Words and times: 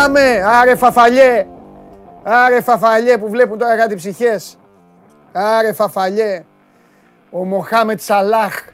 Πάμε, 0.00 0.42
άρε 0.44 0.76
φαφαλιέ. 0.76 1.46
Άρε 2.22 2.60
φαφαλιέ 2.60 3.18
που 3.18 3.28
βλέπουν 3.28 3.58
τώρα 3.58 3.76
κάτι 3.76 3.94
ψυχές. 3.94 4.58
Άρε 5.32 5.72
φαφαλιέ. 5.72 6.44
Ο 7.30 7.44
Μοχάμετ 7.44 8.00
Σαλάχ 8.00 8.64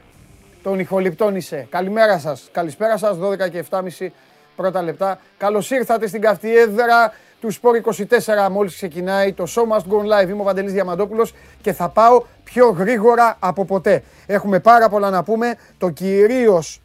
των 0.63 0.79
ηχοληπτών 0.79 1.35
είσαι. 1.35 1.67
Καλημέρα 1.69 2.19
σας. 2.19 2.49
Καλησπέρα 2.51 2.97
σας, 2.97 3.17
12 3.17 3.49
και 3.49 3.63
7.30 3.69 4.07
πρώτα 4.55 4.81
λεπτά. 4.81 5.19
Καλώς 5.37 5.71
ήρθατε 5.71 6.07
στην 6.07 6.21
καυτή 6.21 6.57
έδρα 6.57 7.13
του 7.41 7.51
Σπορ 7.51 7.75
24 7.75 8.49
μόλις 8.51 8.75
ξεκινάει 8.75 9.33
το 9.33 9.43
Show 9.55 9.75
Must 9.75 9.93
Go 9.93 10.23
Live. 10.23 10.29
Είμαι 10.29 10.41
ο 10.41 10.43
Παντελής 10.43 10.73
Διαμαντόπουλος 10.73 11.33
και 11.61 11.73
θα 11.73 11.89
πάω 11.89 12.23
πιο 12.43 12.69
γρήγορα 12.69 13.35
από 13.39 13.65
ποτέ. 13.65 14.03
Έχουμε 14.25 14.59
πάρα 14.59 14.89
πολλά 14.89 15.09
να 15.09 15.23
πούμε. 15.23 15.55
Το 15.77 15.89
κυρίως 15.89 16.81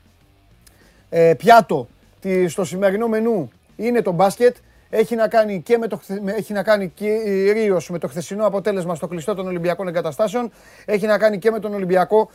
ε, 1.08 1.34
πιάτο 1.34 1.88
στο 2.48 2.64
σημερινό 2.64 3.08
μενού 3.08 3.50
είναι 3.76 4.02
το 4.02 4.12
μπάσκετ. 4.12 4.56
Έχει 4.90 5.14
να 5.14 5.28
κάνει 5.28 5.62
και 5.62 5.78
με 5.78 5.86
το, 5.86 6.00
έχει 6.24 6.52
να 6.52 6.62
κάνει 6.62 6.88
κυρίως 6.88 7.90
με 7.90 7.98
το 7.98 8.08
χθεσινό 8.08 8.46
αποτέλεσμα 8.46 8.94
στο 8.94 9.06
κλειστό 9.06 9.34
των 9.34 9.46
Ολυμπιακών 9.46 9.88
Εγκαταστάσεων. 9.88 10.52
Έχει 10.84 11.06
να 11.06 11.18
κάνει 11.18 11.38
και 11.38 11.50
με 11.50 11.58
τον 11.58 11.74
Ολυμπιακό 11.74 12.30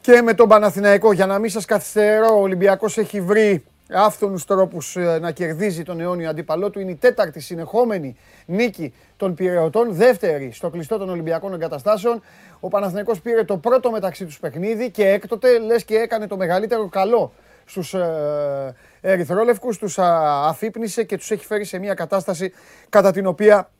και 0.00 0.22
με 0.22 0.34
τον 0.34 0.48
Παναθηναϊκό. 0.48 1.12
Για 1.12 1.26
να 1.26 1.38
μην 1.38 1.50
σας 1.50 1.64
καθυστερώ, 1.64 2.38
ο 2.38 2.40
Ολυμπιακός 2.40 2.98
έχει 2.98 3.20
βρει 3.20 3.64
άφθονους 3.90 4.44
τρόπους 4.44 4.96
ε, 4.96 5.18
να 5.20 5.30
κερδίζει 5.30 5.82
τον 5.82 6.00
αιώνιο 6.00 6.28
αντίπαλό 6.28 6.70
του. 6.70 6.80
Είναι 6.80 6.90
η 6.90 6.94
τέταρτη 6.94 7.40
συνεχόμενη 7.40 8.16
νίκη 8.46 8.94
των 9.16 9.34
Πυρεωτών, 9.34 9.94
δεύτερη 9.94 10.50
στο 10.52 10.70
κλειστό 10.70 10.98
των 10.98 11.10
Ολυμπιακών 11.10 11.54
Εγκαταστάσεων. 11.54 12.22
Ο 12.60 12.68
Παναθηναϊκός 12.68 13.20
πήρε 13.20 13.44
το 13.44 13.56
πρώτο 13.56 13.90
μεταξύ 13.90 14.24
τους 14.24 14.38
παιχνίδι 14.38 14.90
και 14.90 15.08
έκτοτε 15.08 15.58
λες 15.58 15.84
και 15.84 15.94
έκανε 15.94 16.26
το 16.26 16.36
μεγαλύτερο 16.36 16.88
καλό 16.88 17.32
στους 17.64 17.94
ε, 17.94 18.74
Ερυθρόλευκους, 19.06 19.78
τους 19.78 19.98
αφύπνισε 19.98 21.04
και 21.04 21.16
τους 21.16 21.30
έχει 21.30 21.46
φέρει 21.46 21.64
σε 21.64 21.78
μια 21.78 21.94
κατάσταση 21.94 22.52
κατά 22.88 23.10
την 23.10 23.26
οποία 23.26 23.70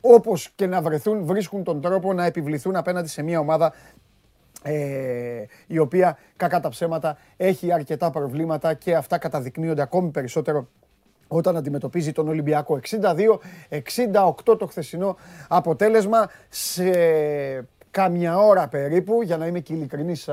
όπως 0.00 0.50
και 0.54 0.66
να 0.66 0.82
βρεθούν 0.82 1.24
βρίσκουν 1.24 1.64
τον 1.64 1.80
τρόπο 1.80 2.12
να 2.12 2.24
επιβληθούν 2.24 2.76
απέναντι 2.76 3.08
σε 3.08 3.22
μια 3.22 3.38
ομάδα 3.38 3.72
ε, 4.62 5.44
η 5.66 5.78
οποία 5.78 6.18
κακά 6.36 6.60
τα 6.60 6.68
ψέματα 6.68 7.18
έχει 7.36 7.72
αρκετά 7.72 8.10
προβλήματα 8.10 8.74
και 8.74 8.94
αυτά 8.94 9.18
καταδεικνύονται 9.18 9.82
ακόμη 9.82 10.10
περισσότερο 10.10 10.68
όταν 11.28 11.56
αντιμετωπίζει 11.56 12.12
τον 12.12 12.28
Ολυμπιακό. 12.28 12.80
62-68 14.44 14.58
το 14.58 14.66
χθεσινό 14.66 15.16
αποτέλεσμα 15.48 16.30
σε 16.48 16.84
κάμια 17.94 18.38
ώρα 18.38 18.68
περίπου, 18.68 19.22
για 19.22 19.36
να 19.36 19.46
είμαι 19.46 19.60
και 19.60 19.72
ειλικρινής 19.72 20.28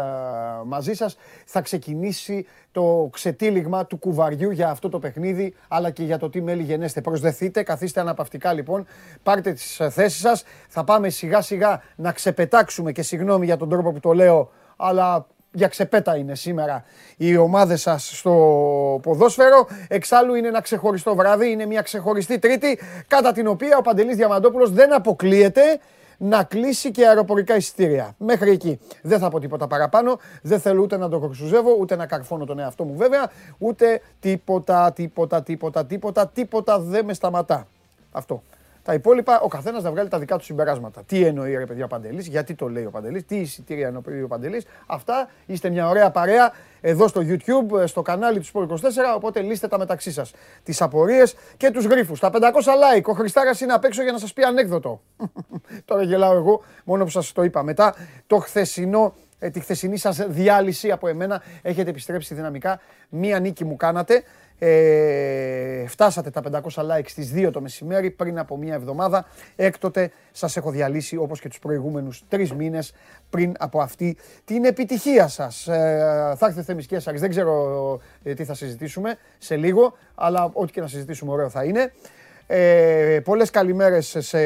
μαζί 0.66 0.94
σας, 0.94 1.18
θα 1.46 1.62
ξεκινήσει 1.62 2.46
το 2.72 3.10
ξετύλιγμα 3.12 3.86
του 3.86 3.98
κουβαριού 3.98 4.52
για 4.52 4.70
αυτό 4.70 4.90
το 4.90 5.00
παιχνίδι, 5.00 5.54
αλλά 5.68 5.90
και 5.90 6.04
για 6.04 6.18
το 6.18 6.30
τι 6.30 6.42
μέλη 6.42 6.64
γενέστε. 6.64 7.02
Προσδεθείτε, 7.02 7.64
καθίστε 7.64 8.00
αναπαυτικά 8.00 8.54
λοιπόν, 8.54 8.86
πάρτε 9.24 9.54
τις 9.54 9.80
ε, 9.80 9.90
θέσεις 9.90 10.20
σας, 10.20 10.44
θα 10.68 10.84
πάμε 10.84 11.10
σιγά 11.10 11.42
σιγά 11.42 11.82
να 11.96 12.12
ξεπετάξουμε 12.12 12.92
και 12.92 13.02
συγγνώμη 13.02 13.46
για 13.46 13.58
τον 13.58 13.70
τρόπο 13.70 13.92
που 13.92 14.00
το 14.00 14.14
λέω, 14.14 14.52
αλλά 14.76 15.28
για 15.52 15.68
ξεπέτα 15.68 16.18
είναι 16.18 16.36
σήμερα 16.36 16.84
οι 17.18 17.38
ομάδες 17.38 17.82
σας 17.82 18.18
στο 18.18 19.00
ποδόσφαιρο. 19.04 19.68
Εξάλλου 19.88 20.36
είναι 20.36 20.48
ένα 20.48 20.62
ξεχωριστό 20.62 21.16
βράδυ, 21.16 21.52
είναι 21.52 21.66
μια 21.66 21.82
ξεχωριστή 21.82 22.40
Τρίτη, 22.40 22.80
κατά 23.08 23.32
την 23.32 23.48
οποία 23.48 23.78
ο 23.78 23.82
Παντελής 23.82 24.16
Διαμαντόπουλος 24.16 24.72
δεν 24.72 24.94
αποκλείεται 24.94 25.80
να 26.24 26.44
κλείσει 26.44 26.92
και 26.92 27.08
αεροπορικά 27.08 27.56
εισιτήρια. 27.56 28.16
Μέχρι 28.18 28.52
εκεί. 28.52 28.80
Δεν 29.02 29.20
θα 29.20 29.30
πω 29.30 29.40
τίποτα 29.40 29.68
παραπάνω. 29.68 30.20
Δεν 30.42 30.60
θέλω 30.60 30.82
ούτε 30.82 30.98
να 30.98 31.10
το 31.10 31.20
κορσουζεύω, 31.20 31.76
ούτε 31.80 31.96
να 31.96 32.06
καρφώνω 32.06 32.46
τον 32.46 32.60
εαυτό 32.60 32.84
μου 32.84 32.96
βέβαια, 32.96 33.32
ούτε 33.58 34.02
τίποτα, 34.20 34.92
τίποτα, 34.94 35.44
τίποτα, 35.44 35.86
τίποτα, 35.86 36.28
τίποτα 36.28 36.80
δεν 36.80 37.06
με 37.06 37.14
σταματά. 37.14 37.68
Αυτό. 38.12 38.44
Τα 38.84 38.94
υπόλοιπα, 38.94 39.40
ο 39.42 39.48
καθένας 39.48 39.84
να 39.84 39.92
βγάλει 39.92 40.10
τα 40.10 40.20
δικά 40.20 40.38
του 40.38 40.44
συμπεράσματα. 40.44 41.04
Τι 41.06 41.26
εννοεί 41.26 41.56
ρε 41.56 41.66
παιδιά 41.66 41.86
ο 41.86 41.88
Παντελής, 41.88 42.28
γιατί 42.28 42.56
το 42.56 42.68
λέει 42.68 42.86
ο 42.86 42.90
Παντελής, 42.90 43.26
τι 43.26 43.36
εισιτήρια 43.36 43.88
εννοεί 43.88 44.22
ο 44.22 44.28
Παντελής. 44.28 44.66
Αυτά 44.86 45.30
είστε 45.46 45.70
μια 45.70 45.90
ωραία 45.90 46.12
παρέα 46.12 46.52
εδώ 46.82 47.08
στο 47.08 47.22
YouTube, 47.26 47.84
στο 47.86 48.02
κανάλι 48.02 48.40
του 48.40 48.46
Sport 48.54 48.68
24. 48.68 48.76
Οπότε 49.16 49.42
λύστε 49.42 49.68
τα 49.68 49.78
μεταξύ 49.78 50.12
σας. 50.12 50.32
Τις 50.64 50.82
απορίες 50.82 51.36
και 51.58 51.72
τους 51.72 51.86
γρήφου. 51.86 52.16
Τα 52.16 52.30
500 52.30 52.38
like. 52.38 53.04
Ο 53.04 53.14
Χριστάρας 53.14 53.62
είναι 53.62 53.74
απ' 53.74 53.84
έξω 53.84 54.04
για 54.04 54.12
να 54.12 54.18
σας 54.18 54.34
πει 54.34 54.44
ανέκδοτο. 54.44 55.02
Τώρα 55.86 56.04
γελάω 56.04 56.36
εγώ, 56.36 56.64
μόνο 56.84 57.04
που 57.04 57.10
σας 57.10 57.32
το 57.32 57.44
είπα. 57.44 57.64
Μετά 57.64 57.96
το 58.28 58.38
χθεσινό 58.38 59.14
ε, 59.40 59.50
τη 59.50 59.60
χθεσινή 59.60 59.98
σας 59.98 60.26
διάλυση 60.28 60.92
από 60.92 61.08
εμένα. 61.08 61.42
Έχετε 61.62 61.90
επιστρέψει 61.90 62.34
δυναμικά. 62.34 62.80
Μία 63.10 63.40
νίκη 63.40 63.66
μου 63.66 63.76
κάνατε. 63.76 64.24
Ε, 64.64 65.88
φτάσατε 65.88 66.30
τα 66.30 66.42
500 66.42 66.82
like 66.82 67.06
στις 67.06 67.32
2 67.36 67.50
το 67.52 67.62
μεσημέρι 67.62 68.12
πριν 68.12 68.40
από 68.40 68.58
μία 68.58 68.74
εβδομάδα. 68.74 69.26
Έκτοτε 69.56 70.12
σας 70.32 70.58
έχω 70.58 70.72
διαλύσει 70.72 71.18
όπως 71.18 71.40
και 71.40 71.50
τους 71.50 71.60
προηγούμενους 71.60 72.24
τρεις 72.28 72.54
μήνες 72.54 72.94
πριν 73.30 73.54
από 73.60 73.82
αυτή 73.82 74.18
την 74.46 74.66
επιτυχία 74.66 75.28
σας. 75.28 75.68
Ε, 75.68 76.34
θα 76.38 76.46
έρθετε 76.46 76.64
Θέμης 76.64 76.86
Κέσσαρης, 76.86 77.22
δεν 77.22 77.30
ξέρω 77.30 78.00
ε, 78.24 78.34
τι 78.34 78.44
θα 78.44 78.54
συζητήσουμε 78.54 79.18
σε 79.38 79.56
λίγο, 79.56 79.94
αλλά 80.16 80.50
ό,τι 80.54 80.72
και 80.72 80.82
να 80.82 80.88
συζητήσουμε 80.88 81.32
ωραίο 81.32 81.50
θα 81.50 81.64
είναι. 81.64 81.94
Ε, 82.48 83.20
πολλές 83.24 83.50
καλημέρες 83.50 84.16
σε 84.20 84.40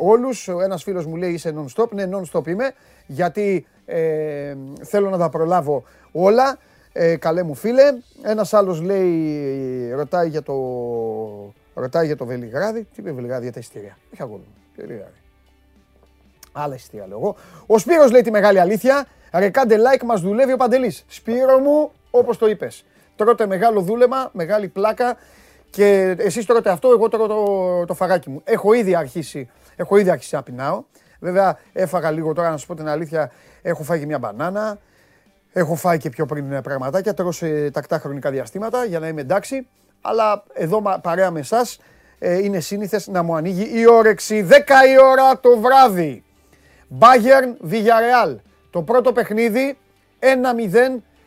όλους. 0.00 0.48
Ένας 0.48 0.82
φίλος 0.82 1.06
μου 1.06 1.16
λέει 1.16 1.32
είσαι 1.32 1.54
non-stop. 1.56 1.90
Ναι, 1.90 2.08
non-stop 2.12 2.46
είμαι, 2.46 2.72
γιατί 3.06 3.66
ε, 3.84 4.54
θέλω 4.82 5.10
να 5.10 5.18
τα 5.18 5.28
προλάβω 5.28 5.84
όλα. 6.12 6.58
Ε, 6.98 7.16
καλέ 7.16 7.42
μου 7.42 7.54
φίλε. 7.54 7.82
Ένας 8.22 8.54
άλλος 8.54 8.80
λέει, 8.80 9.92
ρωτάει 9.92 10.28
για 10.28 10.42
το, 10.42 10.54
ρωτάει 11.74 12.06
για 12.06 12.16
το 12.16 12.24
Βελιγράδι. 12.24 12.82
Τι 12.82 13.00
είπε 13.00 13.12
Βελιγράδι 13.12 13.42
για 13.42 13.52
τα 13.52 13.58
ειστήρια. 13.58 13.98
Όχι 14.12 14.22
αγόρι 14.22 14.42
Βελιγράδι. 14.76 15.20
Άλλα 16.52 16.74
ειστήρια 16.74 17.06
λέω 17.06 17.18
εγώ. 17.18 17.36
Ο 17.66 17.78
Σπύρος 17.78 18.10
λέει 18.10 18.20
τη 18.20 18.30
μεγάλη 18.30 18.60
αλήθεια. 18.60 19.06
Ρε 19.32 19.50
κάντε 19.50 19.76
like, 19.76 20.04
μας 20.04 20.20
δουλεύει 20.20 20.52
ο 20.52 20.56
Παντελής. 20.56 21.04
Σπύρο 21.08 21.58
μου, 21.58 21.90
όπως 22.10 22.38
το 22.38 22.46
είπες. 22.46 22.84
Τρώτε 23.16 23.46
μεγάλο 23.46 23.80
δούλεμα, 23.80 24.30
μεγάλη 24.32 24.68
πλάκα 24.68 25.16
και 25.70 26.16
εσείς 26.18 26.46
τρώτε 26.46 26.70
αυτό, 26.70 26.88
εγώ 26.90 27.08
τρώω 27.08 27.26
το, 27.26 27.84
το 27.84 27.94
φαγάκι 27.94 28.30
μου. 28.30 28.40
Έχω 28.44 28.72
ήδη 28.72 28.94
αρχίσει, 28.94 29.50
έχω 29.76 29.96
ήδη 29.96 30.10
αρχίσει 30.10 30.34
να 30.34 30.42
πεινάω. 30.42 30.84
Βέβαια 31.20 31.58
έφαγα 31.72 32.10
λίγο 32.10 32.32
τώρα 32.32 32.50
να 32.50 32.56
σου 32.56 32.66
πω 32.66 32.74
την 32.74 32.88
αλήθεια, 32.88 33.30
έχω 33.62 33.82
φάει 33.82 34.06
μια 34.06 34.18
μπανάνα, 34.18 34.78
Έχω 35.58 35.74
φάει 35.74 35.98
και 35.98 36.10
πιο 36.10 36.26
πριν 36.26 36.62
πραγματάκια, 36.62 37.14
τρώω 37.14 37.32
σε 37.32 37.70
τακτά 37.70 37.98
χρονικά 37.98 38.30
διαστήματα 38.30 38.84
για 38.84 38.98
να 38.98 39.08
είμαι 39.08 39.20
εντάξει. 39.20 39.68
Αλλά 40.00 40.44
εδώ 40.52 40.82
παρέα 41.02 41.30
με 41.30 41.40
εσάς 41.40 41.78
ε, 42.18 42.38
είναι 42.38 42.60
σύνηθες 42.60 43.06
να 43.06 43.22
μου 43.22 43.34
ανοίγει 43.34 43.80
η 43.80 43.86
όρεξη 43.86 44.46
10 44.50 44.54
η 44.92 45.00
ώρα 45.10 45.40
το 45.40 45.58
βράδυ. 45.58 46.24
Bayern 46.98 47.70
Villarreal. 47.70 48.36
Το 48.70 48.82
πρώτο 48.82 49.12
παιχνίδι 49.12 49.78
1-0 50.20 50.26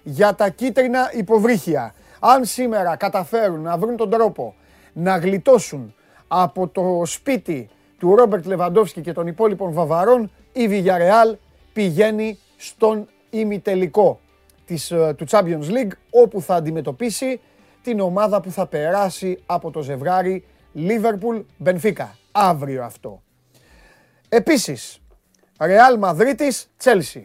για 0.03 0.35
τα 0.35 0.49
κίτρινα 0.49 1.09
υποβρύχια. 1.13 1.93
Αν 2.19 2.45
σήμερα 2.45 2.95
καταφέρουν 2.95 3.61
να 3.61 3.77
βρουν 3.77 3.95
τον 3.95 4.09
τρόπο 4.09 4.55
να 4.93 5.17
γλιτώσουν 5.17 5.95
από 6.27 6.67
το 6.67 7.01
σπίτι 7.05 7.69
του 7.99 8.15
Ρόμπερτ 8.15 8.45
Λεβαντόφσκι 8.45 9.01
και 9.01 9.13
των 9.13 9.27
υπόλοιπων 9.27 9.73
Βαβαρών, 9.73 10.31
η 10.53 10.67
Villarreal 10.69 11.35
πηγαίνει 11.73 12.39
στον 12.57 13.07
ημιτελικό 13.29 14.19
της, 14.65 14.91
ε, 14.91 15.13
του 15.17 15.25
Champions 15.29 15.69
League 15.69 15.91
όπου 16.09 16.41
θα 16.41 16.55
αντιμετωπίσει 16.55 17.41
την 17.81 17.99
ομάδα 17.99 18.41
που 18.41 18.51
θα 18.51 18.67
περάσει 18.67 19.39
από 19.45 19.71
το 19.71 19.81
ζευγάρι 19.81 20.45
Liverpool-Benfica. 20.75 22.07
Αύριο 22.31 22.83
αυτό. 22.83 23.21
Επίσης, 24.29 24.99
Real 25.57 25.99
Madridis 25.99 26.63
Chelsea. 26.83 27.23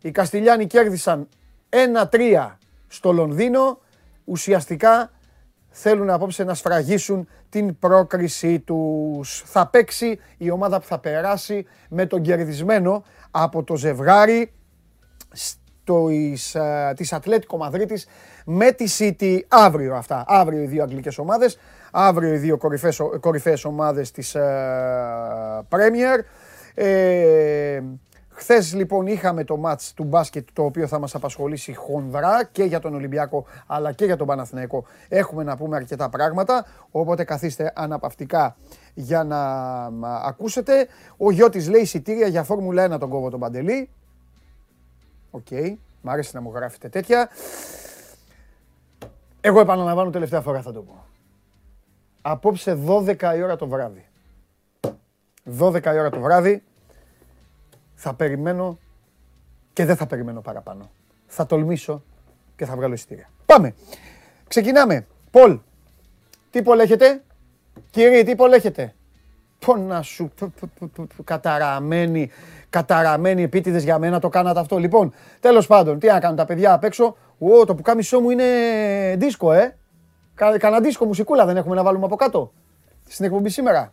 Οι 0.00 0.10
Καστιλιάνοι 0.10 0.66
κέρδισαν 0.66 1.28
1-3 1.70 2.58
στο 2.88 3.12
Λονδίνο. 3.12 3.78
Ουσιαστικά 4.24 5.10
θέλουν 5.68 6.10
απόψε 6.10 6.44
να 6.44 6.54
σφραγίσουν 6.54 7.28
την 7.48 7.78
πρόκρισή 7.78 8.60
τους. 8.60 9.42
Θα 9.46 9.66
παίξει 9.66 10.18
η 10.36 10.50
ομάδα 10.50 10.80
που 10.80 10.86
θα 10.86 10.98
περάσει 10.98 11.66
με 11.88 12.06
τον 12.06 12.22
κερδισμένο 12.22 13.04
από 13.30 13.62
το 13.62 13.76
ζευγάρι 13.76 14.52
το, 14.52 14.52
εις, 14.52 14.63
της 16.96 17.12
Ατλέτικο 17.12 17.56
Μαδρίτης 17.56 18.06
με 18.44 18.72
τη 18.72 18.84
City 18.98 19.38
αύριο 19.48 19.94
αυτά. 19.94 20.24
Αύριο 20.26 20.62
οι 20.62 20.66
δύο 20.66 20.82
αγγλικές 20.82 21.18
ομάδες, 21.18 21.58
αύριο 21.92 22.34
οι 22.34 22.36
δύο 22.36 22.56
κορυφαίες, 22.56 23.00
κορυφαίες 23.20 23.64
ομάδες 23.64 24.10
της 24.10 24.36
Premier. 25.68 26.18
Ε, 26.74 27.80
Χθες 28.36 28.74
λοιπόν 28.74 29.06
είχαμε 29.06 29.44
το 29.44 29.56
μάτς 29.56 29.92
του 29.92 30.04
μπάσκετ 30.04 30.48
το 30.52 30.64
οποίο 30.64 30.86
θα 30.86 30.98
μας 30.98 31.14
απασχολήσει 31.14 31.74
χονδρά 31.74 32.44
και 32.52 32.64
για 32.64 32.80
τον 32.80 32.94
Ολυμπιακό 32.94 33.46
αλλά 33.66 33.92
και 33.92 34.04
για 34.04 34.16
τον 34.16 34.26
Παναθηναϊκό. 34.26 34.84
Έχουμε 35.08 35.42
να 35.42 35.56
πούμε 35.56 35.76
αρκετά 35.76 36.08
πράγματα, 36.08 36.66
οπότε 36.90 37.24
καθίστε 37.24 37.72
αναπαυτικά 37.74 38.56
για 38.94 39.24
να 39.24 39.40
ακούσετε. 40.26 40.86
Ο 41.16 41.30
Γιώτης 41.30 41.68
λέει 41.68 41.80
εισιτήρια 41.80 42.26
για 42.26 42.42
Φόρμουλα 42.42 42.94
1 42.94 42.98
τον 42.98 43.08
κόβο 43.08 43.30
τον 43.30 43.40
Παντελή. 43.40 43.90
ΟΚ, 45.34 45.46
okay. 45.50 45.74
μ' 46.02 46.08
άρεσε 46.10 46.30
να 46.34 46.40
μου 46.40 46.52
γράφετε 46.54 46.88
τέτοια. 46.88 47.28
Εγώ 49.40 49.60
επαναλαμβάνω 49.60 50.10
τελευταία 50.10 50.40
φορά 50.40 50.62
θα 50.62 50.72
το 50.72 50.82
πω. 50.82 51.04
Απόψε 52.22 52.78
12 52.86 53.34
η 53.36 53.42
ώρα 53.42 53.56
το 53.56 53.66
βράδυ. 53.66 54.06
12 55.58 55.84
η 55.84 55.98
ώρα 55.98 56.10
το 56.10 56.20
βράδυ 56.20 56.62
θα 57.94 58.14
περιμένω 58.14 58.78
και 59.72 59.84
δεν 59.84 59.96
θα 59.96 60.06
περιμένω 60.06 60.40
παραπάνω. 60.40 60.90
Θα 61.26 61.46
τολμήσω 61.46 62.02
και 62.56 62.64
θα 62.64 62.76
βγάλω 62.76 62.94
εισιτήρια. 62.94 63.30
Πάμε. 63.46 63.74
Ξεκινάμε. 64.48 65.06
Πολ. 65.30 65.58
Τι 66.50 66.62
Πολ 66.62 66.78
έχετε; 66.78 67.22
Κύριε, 67.90 68.22
τι 68.22 68.34
Πολ 68.36 68.52
έχετε; 68.52 68.94
Πόνα 69.64 70.02
σου, 70.02 70.32
καταραμένοι, 71.24 72.30
καταραμένοι 72.70 73.42
επίτηδες 73.42 73.84
για 73.84 73.98
μένα 73.98 74.18
το 74.18 74.28
κάνατε 74.28 74.60
αυτό. 74.60 74.78
Λοιπόν, 74.78 75.12
τέλος 75.40 75.66
πάντων, 75.66 75.98
τι 75.98 76.06
να 76.06 76.20
κάνουν 76.20 76.36
τα 76.36 76.44
παιδιά 76.44 76.72
απ' 76.72 76.84
έξω. 76.84 77.16
Ω, 77.38 77.64
το 77.64 77.74
που 77.74 77.82
κάμισό 77.82 78.20
μου 78.20 78.30
είναι 78.30 78.44
δίσκο, 79.16 79.52
ε. 79.52 79.76
Κανένα 80.34 80.80
δίσκο 80.80 81.04
μουσικούλα 81.04 81.46
δεν 81.46 81.56
έχουμε 81.56 81.74
να 81.74 81.82
βάλουμε 81.82 82.04
από 82.04 82.16
κάτω. 82.16 82.52
Στην 83.08 83.24
εκπομπή 83.24 83.48
σήμερα. 83.48 83.92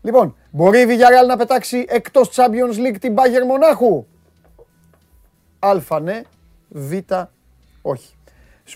Λοιπόν, 0.00 0.36
μπορεί 0.50 0.80
η 0.80 0.86
Villarreal 0.88 1.26
να 1.26 1.36
πετάξει 1.36 1.84
εκτός 1.88 2.30
Champions 2.34 2.86
League 2.86 2.96
την 3.00 3.14
Bayern 3.14 3.46
Μονάχου; 3.46 4.06
Α 5.58 6.00
ναι, 6.00 6.22
Β 6.68 6.92
όχι. 7.82 8.14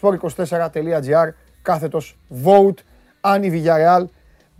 sport24.gr 0.00 1.28
κάθετος 1.62 2.18
vote 2.44 2.78
αν 3.20 3.42
η 3.42 3.50
Villarreal 3.52 4.04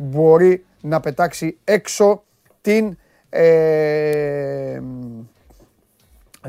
μπορεί 0.00 0.64
να 0.80 1.00
πετάξει 1.00 1.58
έξω 1.64 2.22
την, 2.60 2.96
ε, 3.28 4.80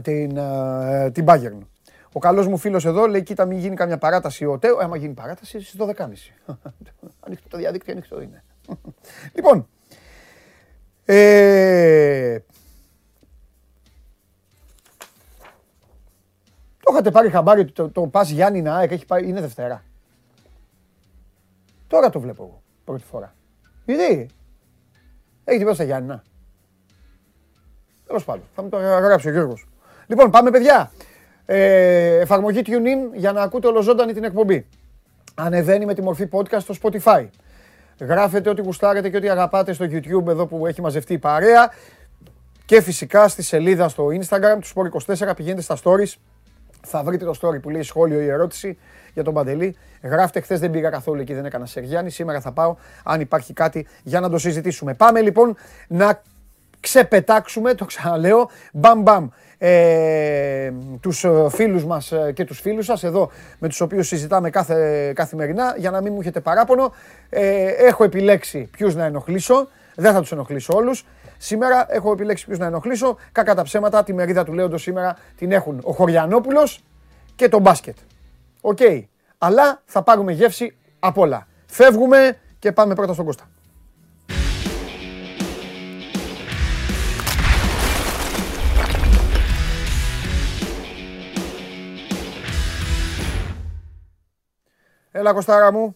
την, 0.01 0.37
ε, 0.37 1.11
την 1.11 1.25
Bayern. 1.27 1.57
Ο 2.13 2.19
καλός 2.19 2.47
μου 2.47 2.57
φίλος 2.57 2.85
εδώ 2.85 3.07
λέει 3.07 3.23
κοίτα 3.23 3.45
μην 3.45 3.57
γίνει 3.57 3.75
καμιά 3.75 3.97
παράταση 3.97 4.45
ο 4.45 4.57
Τέο. 4.57 4.77
Άμα 4.77 4.97
γίνει 4.97 5.13
παράταση 5.13 5.61
στις 5.61 5.75
12.30. 5.79 5.93
ανοιχτό 7.25 7.47
το 7.47 7.57
διαδίκτυο, 7.57 7.93
ανοιχτό 7.93 8.21
είναι. 8.21 8.43
λοιπόν, 9.35 9.67
ε, 11.05 12.39
το 16.79 16.91
είχατε 16.91 17.11
πάρει 17.11 17.29
χαμπάρι 17.29 17.71
το, 17.71 17.89
το 17.89 18.07
πας 18.07 18.29
Γιάννη 18.29 18.61
να 18.61 18.81
έχει 18.81 19.05
πάει, 19.05 19.27
είναι 19.27 19.41
Δευτέρα. 19.41 19.83
Τώρα 21.87 22.09
το 22.09 22.19
βλέπω 22.19 22.43
εγώ, 22.43 22.61
πρώτη 22.83 23.03
φορά. 23.03 23.33
Γιατί, 23.95 24.29
έχει 25.43 25.63
την 25.63 25.73
στα 25.73 25.83
Γιάννηνα. 25.83 26.23
Τέλος 28.07 28.23
πάντων, 28.23 28.43
θα 28.55 28.61
μου 28.61 28.69
το 28.69 28.77
γράψει 28.77 29.27
ο 29.27 29.31
Γιώργος. 29.31 29.67
Λοιπόν, 30.07 30.29
πάμε 30.31 30.51
παιδιά. 30.51 30.91
Ε, 31.45 32.19
εφαρμογή 32.19 32.61
TuneIn 32.65 33.13
για 33.13 33.31
να 33.31 33.41
ακούτε 33.41 33.67
ολοζώντανη 33.67 34.13
την 34.13 34.23
εκπομπή. 34.23 34.67
Ανεβαίνει 35.35 35.85
με 35.85 35.93
τη 35.93 36.01
μορφή 36.01 36.29
podcast 36.31 36.59
στο 36.59 36.73
Spotify. 36.81 37.27
Γράφετε 37.99 38.49
ό,τι 38.49 38.61
γουστάρετε 38.61 39.09
και 39.09 39.17
ό,τι 39.17 39.29
αγαπάτε 39.29 39.73
στο 39.73 39.85
YouTube 39.85 40.27
εδώ 40.27 40.45
που 40.45 40.67
έχει 40.67 40.81
μαζευτεί 40.81 41.13
η 41.13 41.19
παρέα. 41.19 41.71
Και 42.65 42.81
φυσικά 42.81 43.27
στη 43.27 43.41
σελίδα 43.41 43.89
στο 43.89 44.07
Instagram 44.07 44.57
του 44.61 44.67
Sport24 44.75 45.31
πηγαίνετε 45.35 45.61
στα 45.61 45.77
stories. 45.83 46.13
Θα 46.85 47.03
βρείτε 47.03 47.25
το 47.25 47.33
story 47.41 47.61
που 47.61 47.69
λέει 47.69 47.83
σχόλιο 47.83 48.21
ή 48.21 48.27
ερώτηση 48.27 48.77
για 49.19 49.23
τον 49.23 49.33
Παντελή. 49.33 49.75
Γράφτε, 50.01 50.39
χθες 50.39 50.59
δεν 50.59 50.71
πήγα 50.71 50.89
καθόλου 50.89 51.21
εκεί, 51.21 51.33
δεν 51.33 51.45
έκανα 51.45 51.65
Σεργιάννη. 51.65 52.09
Σήμερα 52.09 52.41
θα 52.41 52.51
πάω 52.51 52.75
αν 53.03 53.21
υπάρχει 53.21 53.53
κάτι 53.53 53.87
για 54.03 54.19
να 54.19 54.29
το 54.29 54.37
συζητήσουμε. 54.37 54.93
Πάμε 54.93 55.21
λοιπόν 55.21 55.55
να 55.87 56.21
ξεπετάξουμε, 56.79 57.73
το 57.73 57.85
ξαναλέω, 57.85 58.49
μπαμ 58.73 59.01
μπαμ, 59.01 59.27
ε, 59.57 60.71
τους 61.01 61.23
ε, 61.23 61.47
φίλους 61.49 61.85
μας 61.85 62.11
ε, 62.11 62.31
και 62.31 62.45
τους 62.45 62.59
φίλους 62.59 62.85
σας 62.85 63.03
εδώ 63.03 63.31
με 63.59 63.67
τους 63.67 63.81
οποίους 63.81 64.07
συζητάμε 64.07 64.49
κάθε, 64.49 65.11
καθημερινά 65.15 65.75
για 65.77 65.91
να 65.91 66.01
μην 66.01 66.13
μου 66.13 66.19
έχετε 66.19 66.39
παράπονο. 66.39 66.93
Ε, 67.29 67.65
έχω 67.67 68.03
επιλέξει 68.03 68.69
ποιους 68.71 68.95
να 68.95 69.05
ενοχλήσω, 69.05 69.67
δεν 69.95 70.13
θα 70.13 70.19
τους 70.19 70.31
ενοχλήσω 70.31 70.73
όλους. 70.75 71.05
Σήμερα 71.37 71.85
έχω 71.89 72.11
επιλέξει 72.11 72.45
ποιους 72.45 72.57
να 72.57 72.65
ενοχλήσω. 72.65 73.17
Κακά 73.31 73.55
τα 73.55 73.63
ψέματα, 73.63 74.03
τη 74.03 74.13
μερίδα 74.13 74.43
του 74.43 74.53
Λέοντος 74.53 74.81
σήμερα 74.81 75.17
την 75.37 75.51
έχουν 75.51 75.79
ο 75.83 75.91
Χωριανόπουλος 75.91 76.83
και 77.35 77.49
το 77.49 77.59
μπάσκετ. 77.59 77.97
Οκ. 78.61 78.79
Αλλά 79.37 79.81
θα 79.85 80.03
πάρουμε 80.03 80.31
γεύση 80.31 80.77
απ' 80.99 81.17
όλα. 81.17 81.47
Φεύγουμε 81.65 82.37
και 82.59 82.71
πάμε 82.71 82.93
πρώτα 82.93 83.13
στον 83.13 83.25
Κώστα. 83.25 83.49
Έλα 95.11 95.33
Κωστάρα 95.33 95.71
μου. 95.71 95.95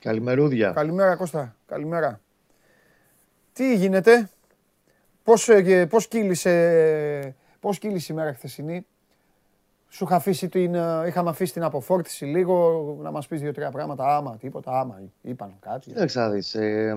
Καλημερούδια. 0.00 0.70
Καλημέρα 0.70 1.16
Κώστα. 1.16 1.56
Καλημέρα. 1.66 2.20
Τι 3.52 3.76
γίνεται; 3.76 4.28
Πώς, 5.22 5.48
ε, 5.48 5.86
πώς, 5.86 6.08
κύλησε, 6.08 7.34
πώς 7.60 7.78
κύλησε 7.78 8.12
η 8.12 8.16
μέρα 8.16 8.34
χθεσινή; 8.34 8.86
Σου 9.88 10.04
είχα 10.04 10.16
αφήσει 10.16 10.48
την, 10.48 10.74
ε, 10.74 11.06
είχαμε 11.06 11.30
αφήσει 11.30 11.52
την 11.52 11.62
αποφόρτιση 11.62 12.24
λίγο, 12.24 12.98
να 13.02 13.10
μας 13.10 13.26
πεις 13.26 13.40
δύο-τρία 13.40 13.70
πράγματα, 13.70 14.16
άμα, 14.16 14.36
τίποτα, 14.36 14.80
άμα, 14.80 15.00
είπαν 15.22 15.54
κάτι. 15.60 15.90
Κοίταξε 15.90 16.28
δεις, 16.28 16.54
ε, 16.54 16.96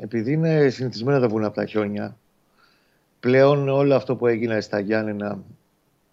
επειδή 0.00 0.32
είναι 0.32 0.68
συνηθισμένα 0.68 1.20
τα 1.20 1.28
βουνά 1.28 1.46
από 1.46 1.56
τα 1.56 1.66
χιόνια, 1.66 2.16
πλέον 3.20 3.68
όλο 3.68 3.94
αυτό 3.94 4.16
που 4.16 4.26
έγινε 4.26 4.60
στα 4.60 4.78
Γιάννενα 4.78 5.38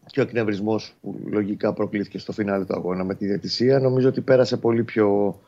και 0.05 0.19
ο 0.19 0.23
εκνευρισμός 0.23 0.95
που 1.01 1.19
λογικά 1.25 1.73
προκλήθηκε 1.73 2.17
στο 2.19 2.31
φινάλε 2.31 2.65
του 2.65 2.75
αγώνα 2.75 3.03
με 3.03 3.15
τη 3.15 3.25
διαιτησία, 3.25 3.79
νομίζω 3.79 4.07
ότι 4.07 4.21
πέρασε 4.21 4.57
πολύ 4.57 4.83
πιο 4.83 5.39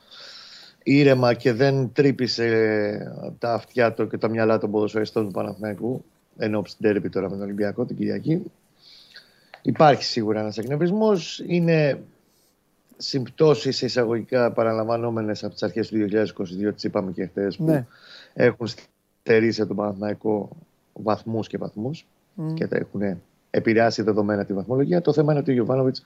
ήρεμα 0.83 1.33
και 1.33 1.53
δεν 1.53 1.91
τρύπησε 1.93 3.13
τα 3.39 3.53
αυτιά 3.53 3.93
του 3.93 4.07
και 4.07 4.17
τα 4.17 4.29
μυαλά 4.29 4.57
των 4.57 4.71
ποδοσφαιριστών 4.71 5.25
του 5.25 5.31
Παναθηναϊκού 5.31 6.03
ενώ 6.37 6.63
στην 6.65 6.85
τέρεπη 6.85 7.09
τώρα 7.09 7.29
με 7.29 7.35
τον 7.35 7.43
Ολυμπιακό 7.43 7.85
την 7.85 7.95
Κυριακή. 7.95 8.51
Υπάρχει 9.61 10.03
σίγουρα 10.03 10.39
ένας 10.39 10.57
εκνευρισμός. 10.57 11.43
Είναι 11.47 12.01
συμπτώσεις 12.97 13.81
εισαγωγικά 13.81 14.51
παραλαμβανόμενες 14.51 15.43
από 15.43 15.53
τις 15.53 15.63
αρχές 15.63 15.87
του 15.87 15.97
2022, 15.97 16.73
τις 16.73 16.83
είπαμε 16.83 17.11
και 17.11 17.25
χθες, 17.25 17.57
που 17.57 17.63
ναι. 17.63 17.85
έχουν 18.33 18.67
στερήσει 18.67 19.65
τον 19.65 19.75
Παναθηναϊκό 19.75 20.49
βαθμούς 20.93 21.47
και 21.47 21.57
βαθμούς 21.57 22.05
mm. 22.37 22.53
και 22.53 22.67
τα 22.67 22.77
έχουν 22.77 23.21
επηρεάσει 23.49 24.01
δεδομένα 24.01 24.45
τη 24.45 24.53
βαθμολογία. 24.53 25.01
Το 25.01 25.13
θέμα 25.13 25.31
είναι 25.31 25.41
ότι 25.41 25.51
ο 25.51 25.53
Γιωβάνοβιτς 25.53 26.05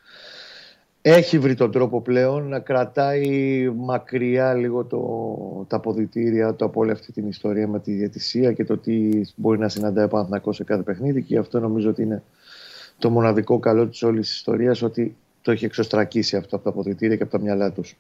έχει 1.06 1.40
βρει 1.40 1.56
τον 1.56 1.72
τρόπο 1.72 2.02
πλέον 2.02 2.48
να 2.48 2.60
κρατάει 2.60 3.70
μακριά 3.76 4.54
λίγο 4.54 4.86
το, 4.86 5.66
τα 5.68 5.76
αποδητήρια 5.76 6.54
του 6.54 6.66
από 6.66 6.80
όλη 6.80 6.92
αυτή 6.92 7.12
την 7.12 7.28
ιστορία 7.28 7.68
με 7.68 7.80
τη 7.80 7.92
διαιτησία 7.92 8.52
και 8.52 8.66
το 8.66 8.78
τι 8.78 9.22
μπορεί 9.36 9.60
να 9.60 9.70
συναντάει 9.70 10.06
ο 10.06 10.08
Παναθηναϊκός 10.08 10.56
σε 10.56 10.64
κάθε 10.64 10.82
παιχνίδι 10.82 11.24
και 11.24 11.38
αυτό 11.38 11.60
νομίζω 11.60 11.90
ότι 11.90 12.02
είναι 12.02 12.24
το 13.04 13.10
μοναδικό 13.10 13.60
καλό 13.60 13.88
της 13.88 14.04
όλης 14.04 14.28
της 14.28 14.36
ιστορίας 14.36 14.82
ότι 14.82 15.16
το 15.42 15.52
έχει 15.52 15.66
εξωστρακίσει 15.66 16.36
αυτό 16.36 16.56
από 16.56 16.66
τα 16.66 16.70
αποδητήρια 16.70 17.16
και 17.16 17.24
από 17.24 17.32
τα 17.32 17.40
μυαλά 17.40 17.72
τους. 17.72 17.98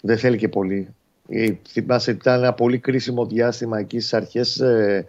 Δεν 0.00 0.18
θέλει 0.18 0.36
και 0.36 0.48
πολύ. 0.48 0.94
Ε, 1.28 1.52
θυμάσαι 1.68 2.10
ότι 2.10 2.18
ήταν 2.20 2.38
ένα 2.38 2.52
πολύ 2.52 2.78
κρίσιμο 2.78 3.26
διάστημα 3.26 3.78
εκεί 3.78 4.00
στις 4.00 4.14
αρχές 4.14 4.60
ε, 4.60 5.06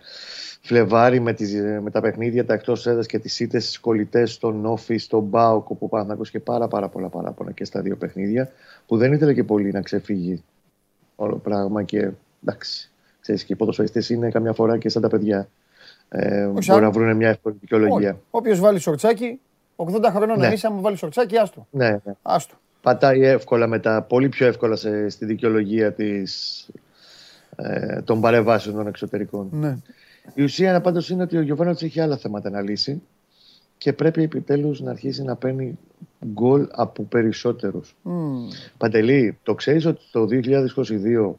Φλεβάρι 0.61 1.19
με, 1.19 1.33
τις, 1.33 1.53
με 1.81 1.91
τα 1.91 2.01
παιχνίδια, 2.01 2.45
τα 2.45 2.53
εκτός 2.53 2.87
έδρας 2.87 3.05
και 3.05 3.19
τις 3.19 3.39
ήττες 3.39 3.67
στι 3.67 3.79
κολλητές 3.79 4.31
στον 4.31 4.65
Όφη, 4.65 4.97
στον 4.97 5.23
Μπάουκ, 5.23 5.69
όπου 5.69 5.89
πάνω 5.89 6.17
και 6.31 6.39
πάρα, 6.39 6.67
πάρα 6.67 6.89
πολλά 6.89 7.09
παράπονα 7.09 7.51
και 7.51 7.65
στα 7.65 7.81
δύο 7.81 7.95
παιχνίδια, 7.95 8.51
που 8.87 8.97
δεν 8.97 9.13
ήθελε 9.13 9.33
και 9.33 9.43
πολύ 9.43 9.71
να 9.71 9.81
ξεφύγει 9.81 10.43
όλο 11.15 11.35
πράγμα 11.35 11.83
και 11.83 12.11
εντάξει. 12.43 12.91
Ξέρεις, 13.21 13.43
και 13.43 13.53
οι 13.53 13.55
ποδοσφαιριστές 13.55 14.09
είναι 14.09 14.29
καμιά 14.29 14.53
φορά 14.53 14.77
και 14.77 14.89
σαν 14.89 15.01
τα 15.01 15.07
παιδιά. 15.07 15.47
Ε, 16.17 16.47
μπορεί 16.47 16.81
να 16.81 16.91
βρουν 16.91 17.15
μια 17.15 17.29
εύκολη 17.29 17.55
δικαιολογία. 17.59 18.19
Όποιος 18.29 18.59
βάλει 18.59 18.79
σορτσάκι, 18.79 19.39
80 19.75 20.03
χρονών 20.15 20.39
ναι. 20.39 20.47
είσαι, 20.47 20.67
άμα 20.67 20.81
βάλει 20.81 20.97
σορτσάκι, 20.97 21.37
άστο. 21.37 21.67
Ναι, 21.71 21.89
ναι. 21.89 22.13
Άστο. 22.21 22.55
Πατάει 22.81 23.25
εύκολα 23.25 23.67
μετά, 23.67 24.01
πολύ 24.01 24.29
πιο 24.29 24.47
εύκολα 24.47 24.75
σε, 24.75 25.09
στη 25.09 25.25
δικαιολογία 25.25 25.93
της, 25.93 26.65
ε, 27.55 28.01
των 28.01 28.21
παρεμβάσεων 28.21 28.75
των 28.75 28.87
εξωτερικών. 28.87 29.47
Ναι. 29.51 29.77
Η 30.33 30.43
ουσία 30.43 30.81
πάντως 30.81 31.09
είναι 31.09 31.23
ότι 31.23 31.37
ο 31.37 31.41
Γιωβάνοβιτς 31.41 31.83
έχει 31.83 31.99
άλλα 31.99 32.17
θέματα 32.17 32.49
να 32.49 32.61
λύσει 32.61 33.01
και 33.77 33.93
πρέπει 33.93 34.23
επιτέλους 34.23 34.81
να 34.81 34.91
αρχίσει 34.91 35.23
να 35.23 35.35
παίρνει 35.35 35.77
γκολ 36.25 36.67
από 36.71 37.03
περισσότερους. 37.03 37.95
Mm. 38.05 38.11
Παντελή, 38.77 39.37
το 39.43 39.53
ξέρεις 39.53 39.85
ότι 39.85 40.01
το 40.11 40.27
2022, 40.29 41.33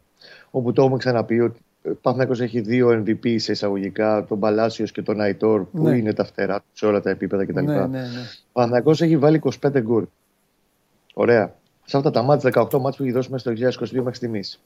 όπου 0.50 0.72
το 0.72 0.82
έχουμε 0.82 0.96
ξαναπεί, 0.98 1.40
ότι 1.40 1.58
ο 1.58 1.65
Παναθηναϊκός 2.00 2.40
έχει 2.40 2.60
δύο 2.60 3.02
MVP 3.06 3.34
σε 3.38 3.52
εισαγωγικά, 3.52 4.24
τον 4.24 4.40
Παλάσιος 4.40 4.92
και 4.92 5.02
τον 5.02 5.20
Αϊτόρ, 5.20 5.64
που 5.64 5.82
ναι. 5.82 5.96
είναι 5.96 6.12
τα 6.12 6.24
φτερά 6.24 6.64
σε 6.72 6.86
όλα 6.86 7.00
τα 7.00 7.10
επίπεδα 7.10 7.44
κτλ. 7.46 7.64
Ναι, 7.64 7.74
ναι, 7.74 7.86
ναι. 7.86 8.06
Ο 8.46 8.52
Παναθηναϊκός 8.52 9.02
έχει 9.02 9.16
βάλει 9.16 9.42
25 9.62 9.80
γκολ. 9.80 10.04
Ωραία. 11.14 11.54
Σε 11.84 11.96
αυτά 11.96 12.10
τα 12.10 12.22
μάτια, 12.22 12.50
18 12.54 12.78
μάτια 12.80 12.96
που 12.96 13.02
έχει 13.02 13.12
δώσει 13.12 13.30
μέσα 13.30 13.54
στο 13.54 13.84
2022 13.84 13.92
μέχρι 13.92 14.14
στιγμής. 14.14 14.60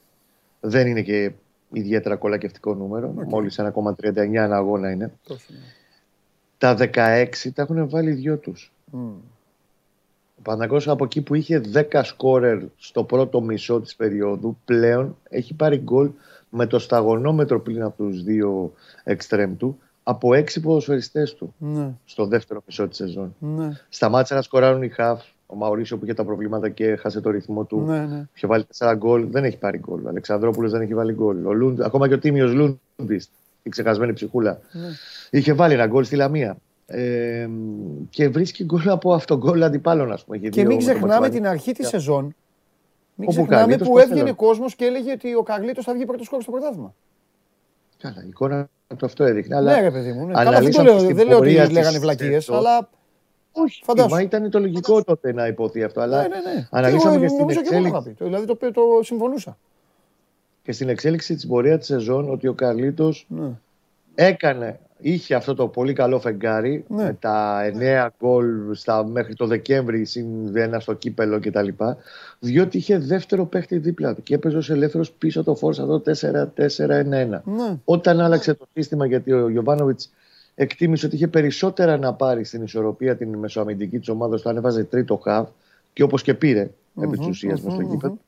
Δεν 0.60 0.86
είναι 0.86 1.02
και 1.02 1.32
ιδιαίτερα 1.72 2.16
κολακευτικό 2.16 2.74
νούμερο. 2.74 3.14
Okay. 3.18 3.24
Μόλις 3.28 3.60
1,39 3.60 4.14
ένα 4.14 4.56
αγώνα 4.56 4.90
είναι. 4.90 5.12
Τα 6.58 6.76
16 6.78 7.26
τα 7.54 7.62
έχουν 7.62 7.88
βάλει 7.88 8.10
δυο 8.10 8.36
τους. 8.36 8.72
Mm. 8.92 9.12
Ο 10.38 10.42
Παναγός 10.42 10.88
από 10.88 11.04
εκεί 11.04 11.22
που 11.22 11.34
είχε 11.34 11.60
10 11.90 12.00
σκόρερ 12.02 12.58
στο 12.76 13.04
πρώτο 13.04 13.40
μισό 13.40 13.80
της 13.80 13.96
περίοδου 13.96 14.56
πλέον 14.64 15.16
έχει 15.28 15.54
πάρει 15.54 15.76
γκολ 15.76 16.10
με 16.50 16.66
το 16.66 16.78
σταγονόμετρο 16.78 17.61
πλήν 17.61 17.83
από 17.83 17.97
τους 18.02 18.23
δύο 18.23 18.73
εξτρέμ 19.04 19.57
του 19.57 19.78
από 20.02 20.35
έξι 20.35 20.61
ποδοσφαιριστές 20.61 21.35
του 21.35 21.54
Ναι. 21.59 21.92
στο 22.04 22.26
δεύτερο 22.26 22.62
μισό 22.66 22.88
της 22.88 22.97
σεζόν. 22.97 23.35
Ναι. 23.38 23.69
Σταμάτησε 23.88 24.35
να 24.35 24.42
σκοράρουν 24.42 24.83
οι 24.83 24.88
χαφ. 24.88 25.23
Ο 25.47 25.57
Μαωρίσιο 25.57 25.97
που 25.99 26.04
είχε 26.04 26.14
τα 26.14 26.25
προβλήματα 26.25 26.69
και 26.69 26.97
χάσε 26.97 27.21
το 27.21 27.30
ρυθμό 27.30 27.64
του. 27.64 27.80
Ναι, 27.80 27.99
ναι. 28.07 28.25
Είχε 28.35 28.47
βάλει 28.47 28.64
4 28.78 28.95
γκολ, 28.97 29.26
δεν 29.30 29.45
έχει 29.45 29.57
πάρει 29.57 29.78
γκολ. 29.78 30.04
Ο 30.04 30.09
Αλεξανδρόπουλος 30.09 30.71
δεν 30.73 30.80
έχει 30.80 30.95
βάλει 30.95 31.12
γκολ. 31.12 31.47
Ο 31.47 31.52
Λούντ, 31.52 31.80
ακόμα 31.83 32.09
και 32.09 32.14
ο 32.14 32.19
Τίμιος 32.19 32.52
Λούντι, 32.52 33.21
η 33.62 33.69
ξεχασμένη 33.71 34.12
ψυχούλα, 34.12 34.61
Ναι. 34.73 34.88
είχε 35.30 35.52
βάλει 35.52 35.75
ένα 35.75 35.87
γκολ 35.87 36.04
στη 36.04 36.16
Λαμία. 36.16 36.57
Ε, 36.87 37.49
και 38.11 38.28
βρίσκει 38.28 38.64
γκολ 38.64 38.88
από 38.88 39.12
αυτό 39.14 39.37
γκολ 39.37 39.62
αντιπάλων, 39.62 40.12
ας 40.12 40.25
πούμε. 40.25 40.37
Είχε 40.37 40.49
Και 40.49 40.61
δύο 40.61 40.69
μην 40.69 40.76
με 40.76 40.83
το 40.83 40.88
ξεχνάμε 40.88 41.14
Ματσουάνι. 41.14 41.35
την 41.35 41.47
αρχή 41.47 41.73
της 41.73 41.88
σεζόν. 41.88 42.35
Μην 43.20 43.28
Όπου 43.28 43.30
ξεχνάμε 43.38 43.60
Καρλίτος 43.62 43.86
που 43.86 43.92
πώς 43.92 44.02
έβγαινε 44.02 44.20
θέλει. 44.20 44.34
κόσμος 44.34 44.74
και 44.74 44.84
έλεγε 44.84 45.12
ότι 45.12 45.34
ο 45.34 45.42
Καρλίτο 45.42 45.82
θα 45.82 45.92
βγει 45.94 46.04
πρώτος 46.04 46.26
σκόρ 46.26 46.42
στο 46.42 46.50
πρωτάθλημα. 46.50 46.94
Καλά, 47.98 48.22
η 48.24 48.28
εικόνα 48.28 48.68
του 48.96 49.06
αυτό 49.06 49.24
έδειχνε. 49.24 49.56
Αλλά 49.56 49.72
Ναι, 49.74 49.80
ρε 49.80 49.90
παιδί 49.90 50.12
μου. 50.12 50.26
Ναι. 50.26 50.32
Καλά, 50.32 50.42
δεν 50.42 50.50
το 50.52 50.56
αναλύσαμε 50.56 50.88
λέω, 50.90 50.98
στην 50.98 51.16
δεν 51.16 51.26
λέω 51.26 51.36
ότι 51.38 51.46
πορεία 51.46 51.64
της 51.64 51.72
λέγανε 51.72 51.98
βλακίες, 51.98 52.44
σεζόν. 52.44 52.56
αλλά. 52.56 52.88
όχι, 53.52 53.82
φαντάσου. 53.84 54.08
μα 54.08 54.20
ήταν 54.20 54.50
το 54.50 54.58
λογικό 54.60 55.04
τότε 55.04 55.32
να 55.32 55.46
υποθεί 55.46 55.82
αυτό. 55.82 56.00
Αλλά 56.00 56.22
Ναι, 56.22 56.28
ναι, 56.28 56.34
ναι. 56.54 56.66
αναλύσαμε 56.70 57.12
εγώ, 57.14 57.20
και 57.22 57.28
στην 57.28 57.40
νομίζω 57.40 57.60
και 57.62 57.68
εγώ 57.74 57.82
το 57.82 57.88
είχα 57.88 57.96
εξέλιξη. 57.96 58.10
πει. 58.10 58.16
Το- 58.18 58.24
Δηλαδή 58.24 58.72
το, 58.72 58.72
το 58.96 59.02
συμφωνούσα. 59.02 59.58
και 60.62 60.72
στην 60.72 60.88
εξέλιξη 60.88 61.34
της 61.34 61.46
πορείας 61.46 61.78
της 61.78 61.86
σεζόν 61.86 62.30
ότι 62.30 62.46
ο 62.48 62.52
Καρλίτος 62.52 63.26
Ναι. 63.28 63.50
έκανε, 64.14 64.78
είχε 65.00 65.35
αυτό 65.35 65.54
το 65.54 65.69
πολύ 65.69 65.92
καλό 65.92 66.21
φεγγάρι 66.21 66.85
Ναι. 66.88 67.02
με 67.04 67.16
τα 67.21 67.61
9 67.78 68.09
γκολ 68.19 68.47
στα, 68.73 69.04
μέχρι 69.04 69.35
το 69.35 69.47
Δεκέμβρη 69.47 70.04
συν 70.04 70.57
ένα 70.57 70.80
στο 70.80 70.95
κύπελο 70.95 71.40
κτλ. 71.40 71.69
Διότι 72.38 72.76
είχε 72.76 72.99
δεύτερο 72.99 73.47
παίχτη 73.47 73.78
δίπλα 73.78 74.14
του 74.14 74.23
και 74.23 74.35
έπαιζε 74.35 74.57
ως 74.57 74.71
ελεύθερος 74.71 75.11
πίσω 75.11 75.45
το 75.45 75.54
Φόρσα 75.54 75.83
εδώ 75.83 76.02
4-4-1-1. 76.07 77.40
Ναι. 77.45 77.78
Όταν 77.85 78.21
άλλαξε 78.21 78.54
το 78.54 78.66
σύστημα 78.73 79.07
γιατί 79.07 79.33
ο 79.33 79.49
Γιωβάνοβιτς 79.49 80.11
εκτίμησε 80.54 81.07
ότι 81.07 81.14
είχε 81.14 81.28
περισσότερα 81.28 81.99
να 81.99 82.14
πάρει 82.14 82.45
στην 82.45 82.62
ισορροπία 82.62 83.16
την 83.16 83.35
μεσοαμυντική 83.38 83.99
της 83.99 84.09
ομάδας, 84.09 84.42
το 84.42 84.49
ανέβαζε 84.49 84.85
τρίτο 84.85 85.16
χαβ 85.16 85.47
και 85.92 86.02
όπως 86.02 86.23
και 86.23 86.35
πήρε 86.35 86.71
επί 87.00 87.16
της 87.16 87.26
ουσίας 87.26 87.61
μες 87.61 87.73
στο 87.73 87.83
γήπεδο. 87.83 88.19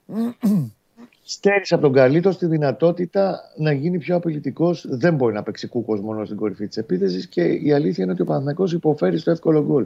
Στέρισε 1.25 1.75
από 1.75 1.83
τον 1.83 1.93
Καλίτο 1.93 2.37
τη 2.37 2.47
δυνατότητα 2.47 3.41
να 3.57 3.73
γίνει 3.73 3.99
πιο 3.99 4.17
απειλητικός. 4.17 4.87
Δεν 4.89 5.15
μπορεί 5.15 5.35
να 5.35 5.43
παίξει 5.43 5.67
κούκος 5.69 6.01
μόνο 6.01 6.25
στην 6.25 6.37
κορυφή 6.37 6.67
της 6.67 6.77
επίθεσης 6.77 7.27
και 7.27 7.43
η 7.45 7.73
αλήθεια 7.73 8.05
είναι 8.05 8.13
ότι 8.13 8.23
ο 8.23 8.25
Παναθηναϊκός 8.25 8.73
υποφέρει 8.73 9.19
στο 9.19 9.31
εύκολο 9.31 9.65
γκολ. 9.65 9.85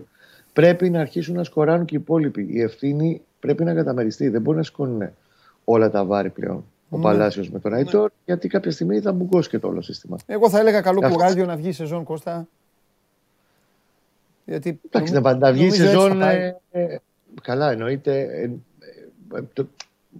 Πρέπει 0.52 0.90
να 0.90 1.00
αρχίσουν 1.00 1.34
να 1.34 1.44
σκοράρουν 1.44 1.84
και 1.84 1.94
οι 1.94 1.98
υπόλοιποι. 2.02 2.46
Η 2.50 2.60
ευθύνη 2.60 3.22
πρέπει 3.40 3.64
να 3.64 3.74
καταμεριστεί. 3.74 4.28
Δεν 4.28 4.40
μπορεί 4.40 4.56
να 4.56 4.62
σηκώνουν 4.62 5.08
όλα 5.64 5.90
τα 5.90 6.04
βάρη 6.04 6.30
πλέον 6.30 6.64
ο 6.88 6.96
Ναι. 6.96 7.02
Παλάσιος 7.02 7.50
με 7.50 7.58
τον 7.58 7.72
Αϊτόρ, 7.74 8.10
γιατί 8.24 8.48
κάποια 8.48 8.70
στιγμή 8.70 9.00
θα 9.00 9.12
μπουκώσει 9.12 9.48
και 9.48 9.58
το 9.58 9.68
όλο 9.68 9.80
σύστημα. 9.82 10.16
Εγώ 10.26 10.50
θα 10.50 10.58
έλεγα 10.58 10.80
καλό 10.80 11.00
Αυτό. 11.02 11.14
κουράγιο 11.16 11.44
να 11.46 11.56
βγει 11.56 11.68
η 11.68 11.72
σεζόν 11.72 12.04
Κώστα. 12.04 12.48
Γιατί 14.44 14.80
Εντάξει, 14.86 15.12
νομι- 15.12 15.26
να 15.26 15.32
πανταβγεί 15.32 15.60
η 15.64 15.68
νομίζω 15.68 15.82
έτσι 15.84 15.94
θα 15.96 16.00
σεζόν. 16.02 16.18
πάει. 16.18 16.36
ε, 16.70 16.82
ε, 16.82 16.96
καλά, 17.42 17.70
εννοείται. 17.70 18.20
ε, 18.20 18.42
ε, 18.42 18.50
ε, 19.38 19.42
το- 19.52 19.66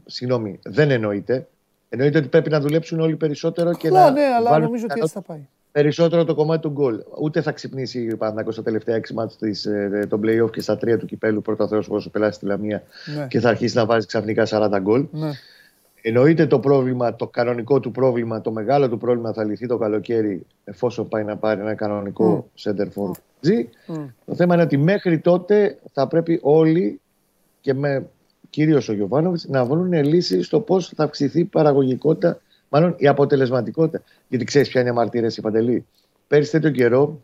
συγγνώμη, 0.07 0.59
δεν 0.65 0.91
εννοείται. 0.91 1.47
Εννοείται 1.89 2.19
ότι 2.19 2.29
πρέπει 2.29 2.51
να 2.51 2.61
δουλέψουν 2.61 3.01
όλοι 3.01 3.17
περισσότερο 3.17 3.73
και 3.75 3.89
Καλά, 3.89 4.05
να 4.05 4.11
ναι, 4.11 4.23
αλλά 4.39 4.51
βάλουν 4.51 4.65
νομίζω 4.65 4.85
ότι 4.91 5.01
έτσι 5.01 5.13
θα 5.13 5.21
πάει. 5.23 5.47
περισσότερο 5.73 6.25
το 6.25 6.35
κομμάτι 6.35 6.61
του 6.63 6.71
γκολ. 6.71 7.03
Ούτε 7.21 7.41
θα 7.43 7.53
ξυπνήσει 7.53 8.11
ο 8.13 8.17
Παναθηναϊκός 8.17 8.55
στα 8.55 8.63
τελευταία 8.63 8.97
έξι 8.97 9.15
μάτια 9.15 9.37
της, 9.41 9.65
ε, 9.65 10.07
των 10.09 10.21
play-off 10.25 10.51
και 10.51 10.61
στα 10.61 10.77
τρία 10.77 10.99
του 10.99 11.07
κυπέλου 11.07 11.43
πρώτα 11.43 11.69
Θεός 11.69 11.89
όσο 11.89 12.11
περάσει 12.11 12.33
στη 12.37 12.47
Λαμία 12.47 12.83
Ναι. 13.17 13.27
και 13.27 13.41
θα 13.41 13.49
αρχίσει 13.49 13.77
να 13.77 13.87
βάζει 13.87 14.07
ξαφνικά 14.07 14.47
40 14.47 14.79
γκολ. 14.81 15.07
Ναι. 15.11 15.31
Εννοείται 16.03 16.47
το 16.47 16.59
πρόβλημα, 16.61 17.17
το 17.17 17.27
κανονικό 17.27 17.81
του 17.81 17.91
πρόβλημα, 17.91 18.41
το 18.41 18.51
μεγάλο 18.53 18.89
του 18.89 18.99
πρόβλημα 18.99 19.33
θα 19.33 19.45
λυθεί 19.45 19.67
το 19.67 19.77
καλοκαίρι 19.77 20.47
εφόσον 20.65 21.09
πάει 21.09 21.25
να 21.25 21.37
πάρει 21.37 21.61
ένα 21.61 21.75
κανονικό 21.75 22.51
center 22.63 22.87
for 22.95 23.11
G. 23.47 23.49
Μμ. 23.87 23.95
Το 24.27 24.35
θέμα 24.35 24.55
είναι 24.55 24.63
ότι 24.63 24.77
μέχρι 24.77 25.19
τότε 25.19 25.79
θα 25.93 26.07
πρέπει 26.09 26.39
όλοι 26.43 27.01
και 27.61 27.75
με 27.75 28.07
κυρίως 28.51 28.89
ο 28.89 28.93
Γιωβάνοβιτς 28.93 29.47
να 29.49 29.65
βρουν 29.65 29.93
λύσει 29.93 30.43
στο 30.43 30.61
πώς 30.61 30.89
θα 30.89 31.05
αυξηθεί 31.05 31.41
η 31.41 31.45
παραγωγικότητα, 31.45 32.41
μάλλον 32.69 32.95
η 32.99 33.07
αποτελεσματικότητα. 33.07 34.03
Γιατί 34.29 34.45
ξέρεις 34.45 34.69
ποια 34.69 34.81
είναι 34.81 34.91
η 34.91 34.93
αμαρτία, 34.93 35.33
η 35.37 35.41
Παντελή; 35.41 35.87
Πέρυσι 36.29 36.51
τέτοιο 36.51 36.71
καιρό 36.71 37.23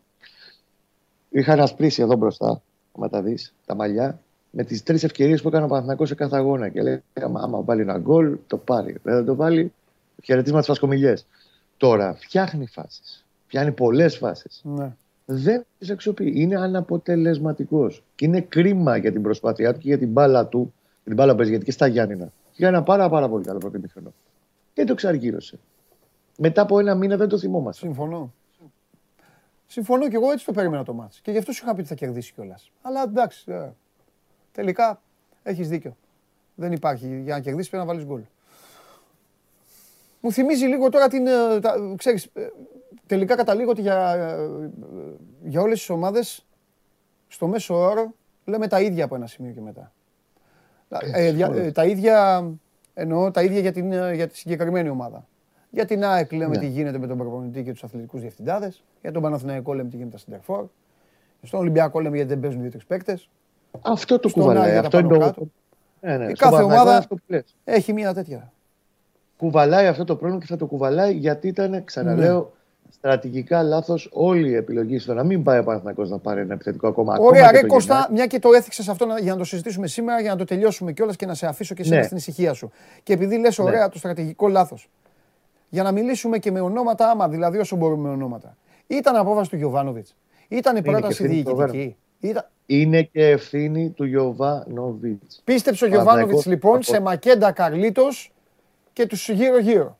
είχα 1.29 1.53
ανασπρίσει 1.53 2.01
εδώ 2.01 2.15
μπροστά, 2.15 2.61
άμα 2.97 3.09
τα 3.09 3.21
δεις, 3.21 3.53
τα 3.65 3.75
μαλλιά, 3.75 4.19
με 4.55 4.63
τις 4.63 4.83
τρεις 4.83 5.03
ευκαιρίες 5.03 5.41
που 5.41 5.47
έκανε 5.47 5.65
ο 5.65 5.67
Παναθηναϊκός 5.67 6.07
σε 6.07 6.15
κάθε 6.15 6.35
αγώνα. 6.35 6.69
Και 6.69 6.81
λέγαμε, 6.81 7.39
άμα 7.41 7.61
βάλει 7.61 7.81
ένα 7.81 7.97
γκολ, 7.97 8.37
το 8.47 8.57
πάρει. 8.57 8.95
Δεν 9.03 9.25
το 9.25 9.35
βάλει, 9.35 9.73
χαιρετίσματα 10.23 10.63
στις 10.63 10.77
φασκομιλιές. 10.77 11.25
Τώρα 11.77 12.13
φτιάχνει 12.13 12.67
φάσεις. 12.67 13.25
Πιάνει 13.47 13.71
πολλές 13.71 14.17
φάσεις 14.17 14.61
Ναι. 14.63 14.95
δεν 15.25 15.65
τις 15.79 15.89
αξιοποιεί. 15.89 16.33
Είναι 16.35 16.55
αναποτελεσματικός. 16.59 18.03
Και 18.15 18.25
είναι 18.25 18.41
κρίμα 18.41 18.97
για 18.97 19.11
την 19.11 19.21
προσπάθειά 19.21 19.73
του 19.73 19.79
και 19.79 19.87
για 19.87 19.97
την 19.97 20.09
μπάλα 20.09 20.47
του. 20.47 20.73
Για 21.05 21.13
Την 21.13 21.15
μπάλα 21.15 21.31
που 21.31 21.37
παίζει 21.37 21.51
γιατί 21.51 21.65
και 21.65 21.71
στα 21.71 21.87
Γιάννηνα. 21.87 22.31
Για 22.53 22.67
ένα 22.67 22.83
πάρα, 22.83 23.09
πάρα 23.09 23.29
πολύ 23.29 23.45
καλό 23.45 23.57
πρώτο 23.57 23.79
μήχρονο. 23.79 24.13
Και 24.73 24.83
το 24.83 24.93
ξαργύρωσε. 24.95 25.59
Μετά 26.37 26.61
από 26.61 26.79
ένα 26.79 26.95
μήνα 26.95 27.17
δεν 27.17 27.27
το 27.27 27.37
θυμόμαστε. 27.37 27.85
Συμφωνώ. 27.85 28.33
Συμφωνώ 29.67 30.07
και 30.09 30.15
εγώ 30.15 30.31
έτσι 30.31 30.45
το 30.45 30.51
περίμενα 30.51 30.83
το 30.83 30.93
μάτς. 30.93 31.19
Και 31.19 31.31
γι' 31.31 31.37
αυτό 31.37 31.51
σου 31.51 31.61
είχα 31.63 31.73
πει 31.73 31.79
ότι 31.79 31.89
θα 31.89 31.95
κερδίσει 31.95 32.33
κιόλας. 32.33 32.71
Αλλά 32.81 33.03
εντάξει, 33.03 33.43
ε, 33.51 33.69
τελικά 34.51 35.01
έχεις 35.43 35.69
δίκιο. 35.69 35.97
Δεν 36.55 36.71
υπάρχει. 36.71 37.21
Για 37.23 37.33
να 37.35 37.39
κερδίσεις 37.41 37.69
πρέπει 37.69 37.85
να 37.85 37.91
βάλεις 37.93 38.07
γκολ. 38.07 38.21
Μου 40.19 40.31
θυμίζει 40.31 40.65
λίγο 40.65 40.89
τώρα 40.89 41.07
την. 41.07 41.27
ε, 41.27 41.59
τα- 41.59 41.93
ξέρεις, 41.97 42.29
ε, 42.33 42.47
τελικά 43.05 43.35
καταλήγω 43.35 43.69
ότι 43.69 43.81
για, 43.81 44.13
ε, 44.13 44.69
για 45.43 45.61
όλες 45.61 45.79
τις 45.79 45.89
ομάδες 45.89 46.45
στο 47.27 47.47
μέσο 47.47 47.75
όρο 47.75 48.13
λέμε 48.45 48.67
τα 48.67 48.81
ίδια 48.81 49.05
από 49.05 49.15
ένα 49.15 49.27
σημείο 49.27 49.51
και 49.51 49.61
μετά. 49.61 49.91
Ε, 51.01 51.31
δια- 51.31 51.51
ε, 51.55 51.71
τα 51.71 51.85
ίδια 51.85 52.45
εννοώ 52.93 53.31
τα 53.31 53.41
ίδια 53.43 53.59
για, 53.59 53.71
την, 53.71 53.91
ε, 53.91 54.13
για 54.13 54.27
τη 54.27 54.37
συγκεκριμένη 54.37 54.89
ομάδα. 54.89 55.25
Για 55.69 55.85
την 55.85 56.03
ΑΕΚ 56.05 56.31
λέμε 56.31 56.47
Ναι. 56.55 56.57
τι 56.57 56.67
γίνεται 56.67 56.97
με 56.97 57.07
τον 57.07 57.17
προπονητή 57.17 57.63
και 57.63 57.71
τους 57.71 57.83
αθλητικούς 57.83 58.21
διευθυντάδες. 58.21 58.83
Για 59.01 59.11
τον 59.11 59.21
Παναθηναϊκό 59.21 59.73
λέμε 59.73 59.89
τι 59.89 59.95
γίνεται 59.95 60.17
στα 60.17 60.25
Σιντερφόρ. 60.25 60.65
Στον 61.41 61.59
Ολυμπιακό 61.59 61.99
λέμε 61.99 62.15
γιατί 62.15 62.29
δεν 62.31 62.39
παίζουν 62.39 62.61
δύο-τρεις 62.61 62.85
παίκτες. 62.85 63.29
Αυτό 63.81 64.19
το 64.19 64.27
Στον 64.29 64.41
κουβαλάει. 64.43 64.63
Άρη 64.71 64.73
τα 64.79 64.79
Αυτό 64.79 64.99
είναι 64.99 65.07
πάνω 65.07 65.19
το. 65.19 65.25
κάτω. 65.25 65.47
Ναι, 66.01 66.17
ναι. 66.17 66.23
Η 66.31 66.35
στον 66.35 66.35
κάθε 66.35 66.49
Παναθηναϊκό 66.51 66.73
ομάδα- 66.73 66.89
είναι 66.89 66.97
Αυτό 66.97 67.15
που 67.15 67.21
λες. 67.27 67.55
Έχει 67.63 67.93
μια 67.93 68.13
τέτοια. 68.13 68.51
Κουβαλάει 69.37 69.87
αυτό 69.87 70.03
το 70.03 70.15
πρόβλημα 70.15 70.39
και 70.41 70.47
θα 70.49 70.55
το 70.57 70.65
κουβαλάει 70.65 71.13
γιατί 71.13 71.47
ήταν, 71.47 71.83
ξαναλέω, 71.83 72.39
Ναι. 72.39 72.45
Στρατηγικά 72.93 73.63
λάθος 73.63 74.09
όλη 74.13 74.49
η 74.49 74.55
επιλογή 74.55 74.99
στο 74.99 75.13
να 75.13 75.23
μην 75.23 75.43
πάει 75.43 75.59
ο 75.59 75.63
Παναθηναϊκός 75.63 76.09
να 76.09 76.17
πάρει 76.17 76.39
ένα 76.41 76.53
επιθετικό 76.53 76.87
ακόμα. 76.87 77.17
Ωραία, 77.19 77.27
ακόμα 77.29 77.47
και 77.51 77.55
ρε 77.55 77.67
το 77.67 77.73
Κώστα, 77.73 77.93
Γενάρη. 77.93 78.13
μια 78.13 78.25
και 78.27 78.39
το 78.39 78.49
έθιξες 78.53 78.87
αυτό 78.87 79.05
να- 79.05 79.19
για 79.19 79.31
να 79.31 79.37
το 79.37 79.43
συζητήσουμε 79.43 79.87
σήμερα, 79.87 80.21
για 80.21 80.31
να 80.31 80.37
το 80.37 80.43
τελειώσουμε 80.43 80.91
κιόλας 80.93 81.15
και 81.15 81.25
να 81.25 81.33
σε 81.33 81.45
αφήσω 81.47 81.75
και 81.75 81.81
εσένα 81.81 81.97
Ναι. 81.97 82.03
στην 82.03 82.17
ησυχία 82.17 82.53
σου. 82.53 82.71
Και 83.03 83.13
επειδή 83.13 83.37
λες 83.37 83.59
ωραία 83.59 83.89
το 83.89 83.97
στρατηγικό 83.97 84.47
λάθος. 84.47 84.89
Για 85.69 85.83
να 85.83 85.91
μιλήσουμε 85.91 86.37
και 86.37 86.51
με 86.51 86.59
ονόματα, 86.59 87.09
άμα 87.09 87.27
δηλαδή 87.29 87.57
όσο 87.57 87.75
μπορούμε 87.75 88.07
με 88.07 88.13
ονόματα. 88.13 88.57
Ήταν 88.87 89.15
απόφαση 89.15 89.49
του 89.49 89.55
Γιωβάνοβιτς. 89.55 90.15
Ήταν 90.47 90.75
η 90.75 90.81
και 90.81 90.89
πρόταση 90.91 91.23
ευθύνη 91.23 91.43
του 91.43 91.55
διοικητική. 91.55 91.95
Ήταν... 92.19 92.49
Είναι 92.65 93.01
και 93.01 93.29
ευθύνη 93.29 93.89
του 93.89 94.05
Γιωβάνοβιτς. 94.05 95.41
Πίστεψε 95.43 95.85
ο 95.85 95.87
Παναθηναϊκός 95.89 96.23
Γιωβάνοβιτ 96.25 96.45
λοιπόν 96.45 96.73
από- 96.75 96.83
σε 96.83 97.01
Μακέντα 97.01 97.51
Καρλίτος 97.51 98.33
και 98.93 99.05
τους 99.07 99.29
γύρω-γύρω. 99.29 99.97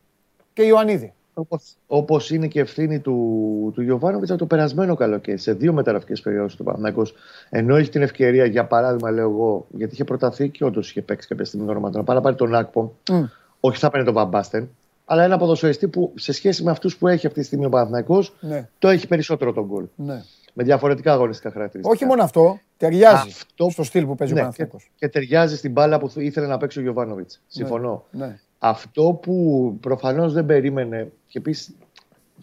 Και 0.53 0.63
Ιωαννίδη. 0.63 1.13
Όπως, 1.33 1.75
όπως 1.87 2.29
είναι 2.31 2.47
και 2.47 2.59
ευθύνη 2.59 2.99
του, 2.99 3.71
του 3.73 3.81
Γιωβάνοβιτς 3.81 4.29
από 4.29 4.39
το 4.39 4.45
περασμένο 4.45 4.95
καλοκαίρι, 4.95 5.37
σε 5.37 5.53
δύο 5.53 5.73
μεταγραφικές 5.73 6.21
περιόδους 6.21 6.55
του 6.55 6.63
Παναθηναϊκός. 6.63 7.13
Ενώ 7.49 7.75
έχει 7.75 7.89
την 7.89 8.01
ευκαιρία, 8.01 8.45
για 8.45 8.65
παράδειγμα, 8.65 9.11
λέω 9.11 9.29
εγώ, 9.29 9.65
γιατί 9.69 9.93
είχε 9.93 10.03
προταθεί 10.03 10.49
και 10.49 10.63
όντως 10.65 10.89
είχε 10.89 11.01
παίξει 11.01 11.27
κάποια 11.27 11.45
στιγμή 11.45 11.65
το 11.65 11.71
όνομα 11.71 11.89
του, 11.91 11.97
να 11.97 12.03
πάει 12.03 12.15
να 12.15 12.21
πάρει 12.21 12.35
τον 12.35 12.55
Άκπομ. 12.55 12.89
Μμ. 13.11 13.23
Όχι, 13.59 13.77
θα 13.77 13.89
παίρνει 13.89 14.05
τον 14.05 14.13
Βαμπάστεν. 14.15 14.69
Αλλά 15.05 15.23
ένα 15.23 15.37
ποδοσφαιριστή 15.37 15.87
που 15.87 16.11
σε 16.15 16.31
σχέση 16.31 16.63
με 16.63 16.71
αυτούς 16.71 16.97
που 16.97 17.07
έχει 17.07 17.27
αυτή 17.27 17.39
τη 17.39 17.45
στιγμή 17.45 17.65
ο 17.65 17.69
Παναθηναϊκός 17.69 18.33
Ναι, 18.39 18.67
το 18.79 18.87
έχει 18.87 19.07
περισσότερο 19.07 19.53
τον 19.53 19.65
γκολ. 19.65 19.85
ναι. 19.95 20.21
Με 20.55 20.63
διαφορετικά 20.63 21.13
αγωνιστικά 21.13 21.51
χαρακτηριστικά. 21.51 21.95
Όχι 21.95 22.05
μόνο 22.05 22.23
αυτό, 22.23 22.59
ταιριάζει 22.77 23.15
Αυτό- 23.29 23.69
στο 23.69 23.83
στυλ 23.83 24.05
που 24.05 24.15
παίζει 24.15 24.33
ο 24.33 24.35
ναι, 24.35 24.41
και, 24.41 24.47
Παναθηναϊκός. 24.47 24.91
και 24.95 25.07
ταιριάζει 25.09 25.57
στην 25.57 25.71
μπάλα 25.71 25.99
που 25.99 26.11
ήθελε 26.15 26.47
να 26.47 26.57
παίξει 26.57 26.79
ο 26.79 26.81
Γιωβάνοβιτς. 26.81 27.41
Συμφωνώ. 27.47 28.03
Ναι. 28.11 28.39
Αυτό 28.65 29.19
που 29.21 29.77
προφανώς 29.81 30.33
δεν 30.33 30.45
περίμενε, 30.45 31.11
και 31.27 31.37
επίσης 31.37 31.75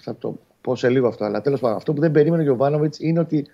θα 0.02 0.16
το 0.16 0.38
πω 0.60 0.76
σε 0.76 0.88
λίγο 0.88 1.08
αυτό, 1.08 1.24
αλλά 1.24 1.40
τέλος 1.40 1.60
πάντων, 1.60 1.76
αυτό 1.76 1.92
που 1.92 2.00
δεν 2.00 2.10
περίμενε 2.10 2.42
ο 2.42 2.44
Γιωβάνοβιτς 2.44 2.98
είναι 2.98 3.20
ότι 3.20 3.46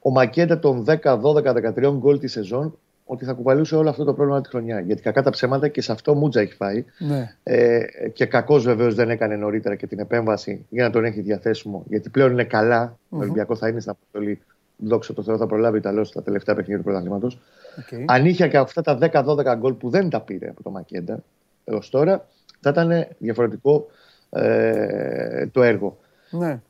ο 0.00 0.10
Μακέντα 0.10 0.58
των 0.58 0.84
10, 0.86 1.20
12, 1.20 1.54
13 1.76 1.94
γκολ 1.96 2.18
τη 2.18 2.26
σεζόν 2.28 2.78
ότι 3.04 3.24
θα 3.24 3.32
κουβαλούσε 3.32 3.76
όλο 3.76 3.88
αυτό 3.88 4.04
το 4.04 4.14
πρόβλημα 4.14 4.40
τη 4.40 4.48
χρονιά. 4.48 4.80
Γιατί 4.80 5.02
κακά 5.02 5.22
τα 5.22 5.30
ψέματα 5.30 5.68
και 5.68 5.80
σε 5.80 5.92
αυτό 5.92 6.14
μούτζα 6.14 6.40
έχει 6.40 6.54
φάει. 6.54 6.84
ναι. 6.98 7.36
Ε, 7.42 7.80
και 8.12 8.26
κακώ 8.26 8.58
βεβαίως 8.58 8.94
δεν 8.94 9.10
έκανε 9.10 9.36
νωρίτερα 9.36 9.74
και 9.74 9.86
την 9.86 9.98
επέμβαση 9.98 10.66
για 10.68 10.84
να 10.84 10.90
τον 10.90 11.04
έχει 11.04 11.20
διαθέσιμο. 11.20 11.84
Γιατί 11.88 12.08
πλέον 12.08 12.32
είναι 12.32 12.44
καλά. 12.44 12.98
Ο 13.08 13.16
Ολυμπιακός 13.16 13.58
θα 13.58 13.68
είναι 13.68 13.80
στην 13.80 13.92
αποστολή 13.92 14.40
δόξα 14.76 15.14
τω 15.14 15.22
Θεώ, 15.22 15.36
θα 15.36 15.46
προλάβει 15.46 15.78
Ιταλό 15.78 16.04
στα 16.04 16.22
τελευταία 16.22 16.54
παιχνίδια 16.54 16.78
του 16.78 16.84
πρωταθλήματος. 16.84 17.38
Okay. 17.80 18.04
Αν 18.06 18.26
είχε 18.26 18.48
και 18.48 18.56
αυτά 18.56 18.82
τα 18.82 18.98
10-12 19.12 19.56
γκολ 19.56 19.72
που 19.72 19.90
δεν 19.90 20.10
τα 20.10 20.20
πήρε 20.20 20.48
από 20.48 20.62
το 20.62 20.70
Μακέντα 20.70 21.22
έως 21.70 21.88
τώρα, 21.90 22.26
θα 22.60 22.70
ήταν 22.70 23.06
διαφορετικό 23.18 23.86
ε, 24.30 25.46
το 25.46 25.62
έργο. 25.62 25.96
Ναι. 26.30 26.60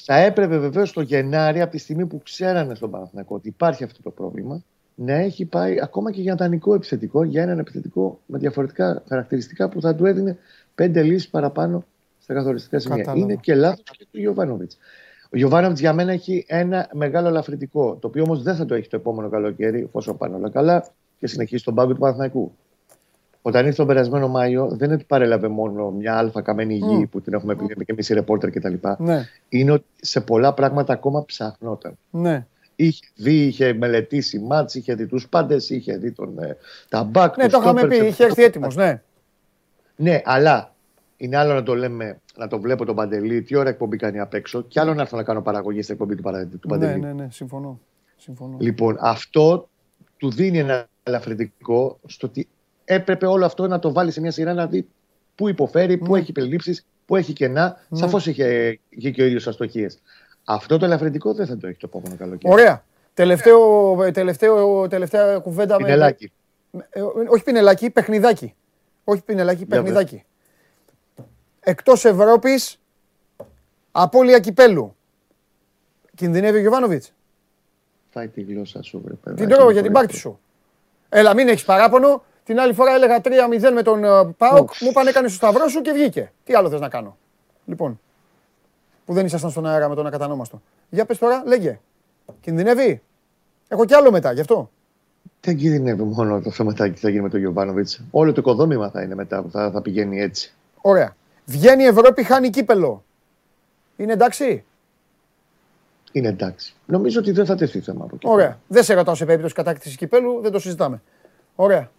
Θα 0.00 0.16
έπρεπε 0.16 0.58
βεβαίως 0.58 0.92
το 0.92 1.00
Γενάρη, 1.00 1.60
από 1.60 1.70
τη 1.70 1.78
στιγμή 1.78 2.06
που 2.06 2.20
ξέρανε 2.22 2.74
στον 2.74 2.90
Παναθηναϊκό 2.90 3.34
ότι 3.34 3.48
υπάρχει 3.48 3.84
αυτό 3.84 4.02
το 4.02 4.10
πρόβλημα, 4.10 4.62
να 4.94 5.14
έχει 5.14 5.44
πάει 5.44 5.80
ακόμα 5.82 6.10
και 6.10 6.20
για 6.20 6.34
δανεικό 6.34 6.74
επιθετικό, 6.74 7.24
για 7.24 7.42
έναν 7.42 7.58
επιθετικό 7.58 8.20
με 8.26 8.38
διαφορετικά 8.38 9.02
χαρακτηριστικά 9.08 9.68
που 9.68 9.80
θα 9.80 9.94
του 9.94 10.06
έδινε 10.06 10.38
πέντε 10.74 11.02
λύσεις 11.02 11.28
παραπάνω 11.28 11.84
στα 12.18 12.34
καθοριστικά 12.34 12.78
σημεία. 12.78 12.96
Κατάλαβα. 12.96 13.24
Είναι 13.24 13.34
και 13.34 13.54
λάθος 13.54 13.96
και 13.98 14.06
του 14.10 14.18
Γιωβάνοβιτς. 14.18 14.78
Ο 15.30 15.36
Γιωβάνοβιτς 15.36 15.80
για 15.80 15.92
μένα 15.92 16.12
έχει 16.12 16.44
ένα 16.48 16.88
μεγάλο 16.92 17.28
ελαφρυντικό, 17.28 17.96
το 18.00 18.06
οποίο 18.06 18.22
όμως 18.22 18.42
δεν 18.42 18.54
θα 18.54 18.64
το 18.64 18.74
έχει 18.74 18.88
το 18.88 18.96
επόμενο 18.96 19.28
καλοκαίρι, 19.28 19.80
εφόσον 19.80 20.16
πάνε 20.16 20.36
όλα 20.36 20.50
καλά 20.50 20.86
και 21.18 21.26
συνεχίσει 21.26 21.64
τον 21.64 21.74
πάγκο 21.74 21.92
του 21.92 21.98
Παναθηναϊκού. 21.98 22.52
Όταν 23.48 23.64
ήρθε 23.64 23.76
τον 23.76 23.86
περασμένο 23.86 24.28
Μάιο, 24.28 24.68
δεν 24.68 24.86
είναι 24.86 24.94
ότι 24.94 25.04
παρέλαβε 25.04 25.48
μόνο 25.48 25.90
μια 25.90 26.16
αλφα 26.16 26.42
καμένη 26.42 26.74
γη 26.74 26.94
Μμ. 26.96 27.02
που 27.02 27.20
την 27.20 27.32
έχουμε 27.34 27.54
πει 27.56 27.66
και 27.66 27.84
εμείς 27.86 28.08
οι 28.08 28.14
ρεπόρτερ 28.14 28.50
κτλ. 28.50 28.74
Ναι. 28.98 29.28
Είναι 29.48 29.72
ότι 29.72 29.84
σε 30.00 30.20
πολλά 30.20 30.54
πράγματα 30.54 30.92
ακόμα 30.92 31.24
ψαχνόταν. 31.24 31.98
Ναι. 32.10 32.46
Είχε 32.76 33.04
δει, 33.14 33.46
είχε 33.46 33.72
μελετήσει 33.72 34.38
μάτς, 34.38 34.74
είχε 34.74 34.94
δει 34.94 35.06
τους 35.06 35.28
πάντες, 35.28 35.70
είχε 35.70 35.96
δει 35.96 36.12
τον 36.12 36.38
ε, 36.38 36.56
ταμπάκ. 36.88 37.36
Ναι, 37.36 37.48
το 37.48 37.58
είχαμε 37.60 37.86
πει, 37.86 37.96
είχε 38.06 38.24
έρθει 38.24 38.42
έτοιμος. 38.42 38.76
Ναι. 38.76 39.02
Ναι, 39.96 40.22
αλλά 40.24 40.72
είναι 41.16 41.36
άλλο 41.36 41.54
να 41.54 41.62
το 41.62 41.74
λέμε, 41.74 42.20
να 42.36 42.48
το 42.48 42.60
βλέπω 42.60 42.84
τον 42.84 42.94
Παντελή, 42.94 43.42
τι 43.42 43.56
ώρα 43.56 43.68
εκπομπή 43.68 43.96
κάνει 43.96 44.20
απ' 44.20 44.34
έξω, 44.34 44.62
και 44.62 44.80
άλλο 44.80 44.94
να 44.94 45.02
έρθω 45.02 45.16
να 45.16 45.22
κάνω 45.22 45.42
παραγωγή 45.42 45.82
στην 45.82 45.94
εκπομπή 45.94 46.14
του, 46.14 46.22
παρα- 46.22 46.46
του 46.46 46.60
ναι, 46.66 46.70
Παντελή. 46.78 47.00
ναι, 47.00 47.12
ναι, 47.12 47.28
συμφωνώ. 47.30 47.80
συμφωνώ. 48.16 48.56
Λοιπόν, 48.60 48.96
αυτό 49.00 49.68
του 50.16 50.30
δίνει 50.30 50.58
ένα 50.58 50.86
ελαφρυντικό 51.02 51.98
στο 52.06 52.26
ότι 52.26 52.48
έπρεπε 52.88 53.26
όλο 53.26 53.44
αυτό 53.44 53.66
να 53.66 53.78
το 53.78 53.92
βάλει 53.92 54.10
σε 54.10 54.20
μια 54.20 54.30
σειρά 54.30 54.54
να 54.54 54.66
δει 54.66 54.88
πού 55.34 55.48
υποφέρει, 55.48 55.96
πού 55.96 56.12
Ναι. 56.12 56.18
έχει 56.18 56.32
περιλήψεις, 56.32 56.86
πού 57.06 57.16
έχει 57.16 57.32
κενά. 57.32 57.80
Ναι. 57.88 57.98
Σαφώς 57.98 58.26
είχε, 58.26 58.78
είχε 58.88 59.10
και 59.10 59.22
ο 59.22 59.24
ίδιος 59.26 59.46
αστοχίες. 59.46 59.98
Αυτό 60.44 60.78
το 60.78 60.84
ελαφρυντικό 60.84 61.34
δεν 61.34 61.46
θα 61.46 61.56
το 61.56 61.66
έχει 61.66 61.78
το 61.78 61.86
επόμενο 61.90 62.16
καλοκαίρι. 62.16 62.52
Ωραία. 62.52 62.84
Τελευταίο, 63.14 64.02
ε, 64.02 64.10
τελευταίο, 64.10 64.88
τελευταία 64.88 65.38
κουβέντα 65.38 65.76
με. 65.80 65.84
Πινελάκι. 65.84 66.32
Ε, 66.90 67.00
όχι 67.28 67.42
πινελάκι, 67.44 67.90
παιχνιδάκι. 67.90 68.54
Όχι 69.04 69.22
πινελάκι, 69.22 69.64
Για 69.64 69.66
παιχνιδάκι. 69.66 70.24
Εκτός 71.60 72.04
Ευρώπης, 72.04 72.80
απώλεια 73.92 74.38
κυπέλου. 74.38 74.96
Κινδυνεύει 76.14 76.56
ο 76.56 76.60
Γιωβάνοβιτς. 76.60 77.12
Φάει 78.10 78.28
τη 78.28 78.42
γλώσσα 78.42 78.82
σου, 78.82 79.00
βρε 79.04 79.14
παιδάκι. 79.14 79.46
Την 79.46 79.56
τρώω 79.56 79.70
για 79.70 79.82
την 79.82 79.92
πάρτι 79.92 80.16
σου. 80.16 80.38
Έλα, 81.08 81.34
μην 81.34 81.48
έχεις 81.48 81.64
παράπονο. 81.64 82.24
Την 82.48 82.60
άλλη 82.60 82.72
φορά 82.72 82.94
έλεγα 82.94 83.20
3-0 83.22 83.30
με 83.74 83.82
τον 83.82 84.04
ε, 84.04 84.24
ΠΑΟΚ. 84.36 84.70
Μου 84.80 84.88
είπαν 84.90 85.06
έκανε 85.06 85.28
στο 85.28 85.36
σταυρό 85.36 85.68
σου 85.68 85.80
και 85.80 85.92
βγήκε. 85.92 86.32
Τι 86.44 86.54
άλλο 86.54 86.70
θες 86.70 86.80
να 86.80 86.88
κάνω; 86.88 87.16
Λοιπόν, 87.66 88.00
που 89.04 89.12
δεν 89.12 89.26
ήσασταν 89.26 89.50
στον 89.50 89.66
αέρα 89.66 89.88
με 89.88 89.94
τον 89.94 90.06
ακατανόμαστο. 90.06 90.62
Για 90.90 91.04
πες 91.04 91.18
τώρα, 91.18 91.42
λέγε. 91.46 91.80
Κινδυνεύει; 92.40 93.02
Έχω 93.68 93.84
κι 93.84 93.94
άλλο 93.94 94.10
μετά, 94.10 94.32
γι' 94.32 94.40
αυτό. 94.40 94.70
Δεν 95.40 95.56
κινδυνεύει 95.56 96.02
μόνο 96.02 96.40
το 96.40 96.50
θεματάκι 96.50 96.92
που 96.92 96.98
θα 96.98 97.08
γίνει 97.08 97.22
με 97.22 97.28
τον 97.28 97.40
Γιωβάνοβιτς. 97.40 98.00
Όλο 98.10 98.32
το 98.32 98.40
οικοδόμημα 98.40 98.90
θα 98.90 99.02
είναι 99.02 99.14
μετά 99.14 99.42
που 99.42 99.50
θα, 99.50 99.70
θα 99.70 99.82
πηγαίνει 99.82 100.20
έτσι. 100.20 100.54
Ωραία. 100.80 101.16
Βγαίνει 101.44 101.82
η 101.82 101.86
Ευρώπη, 101.86 102.22
χάνει 102.22 102.50
κύπελο. 102.50 103.04
Είναι 103.96 104.12
εντάξει; 104.12 104.64
Είναι 106.12 106.28
εντάξει. 106.28 106.74
Νομίζω 106.86 107.20
ότι 107.20 107.30
δεν 107.30 107.46
θα 107.46 107.54
τεθεί 107.54 107.80
θέμα 107.80 108.04
από 108.04 108.14
εκεί. 108.14 108.28
Ωραία. 108.28 108.58
Δεν 108.68 108.82
σε 108.82 108.94
ρωτάω 108.94 109.14
σε 109.14 109.24
περίπτωση 109.24 109.54
κατάκτησης 109.54 109.96
κυπέλου, 109.96 110.40
δεν 110.40 110.52
το 110.52 110.58
συζητάμε. 110.58 111.02
Ωραία. 111.54 111.90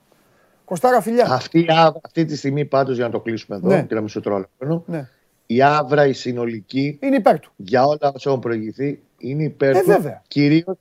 Κοστάρα 0.69 1.01
φιλιά. 1.01 1.25
Αυτή, 1.29 1.59
η 1.59 1.65
άβρα- 1.69 1.99
αυτή 2.05 2.25
τη 2.25 2.35
στιγμή 2.37 2.65
πάντως 2.65 2.95
για 2.95 3.05
να 3.05 3.11
το 3.11 3.19
κλείσουμε 3.19 3.57
εδώ, 3.57 3.67
Ναι. 3.67 3.83
και 3.83 3.93
να 3.93 3.99
μην 3.99 4.09
σου 4.09 4.19
τρώω 4.19 4.35
άλλο 4.35 4.45
χρόνο, 4.59 4.83
Ναι. 4.87 5.07
η 5.45 5.61
άβρα 5.61 6.05
η 6.07 6.13
συνολική 6.13 6.99
Είναι 7.01 7.15
υπέρ 7.15 7.39
του. 7.39 7.51
για 7.55 7.83
όλα 7.83 8.11
όσα 8.13 8.29
έχουν 8.29 8.39
προηγηθεί 8.41 9.01
είναι 9.17 9.43
υπέρ 9.43 9.75
Ε, 9.75 9.79
του. 9.79 9.85
βέβαια. 9.85 10.21
Κυρίως, 10.27 10.75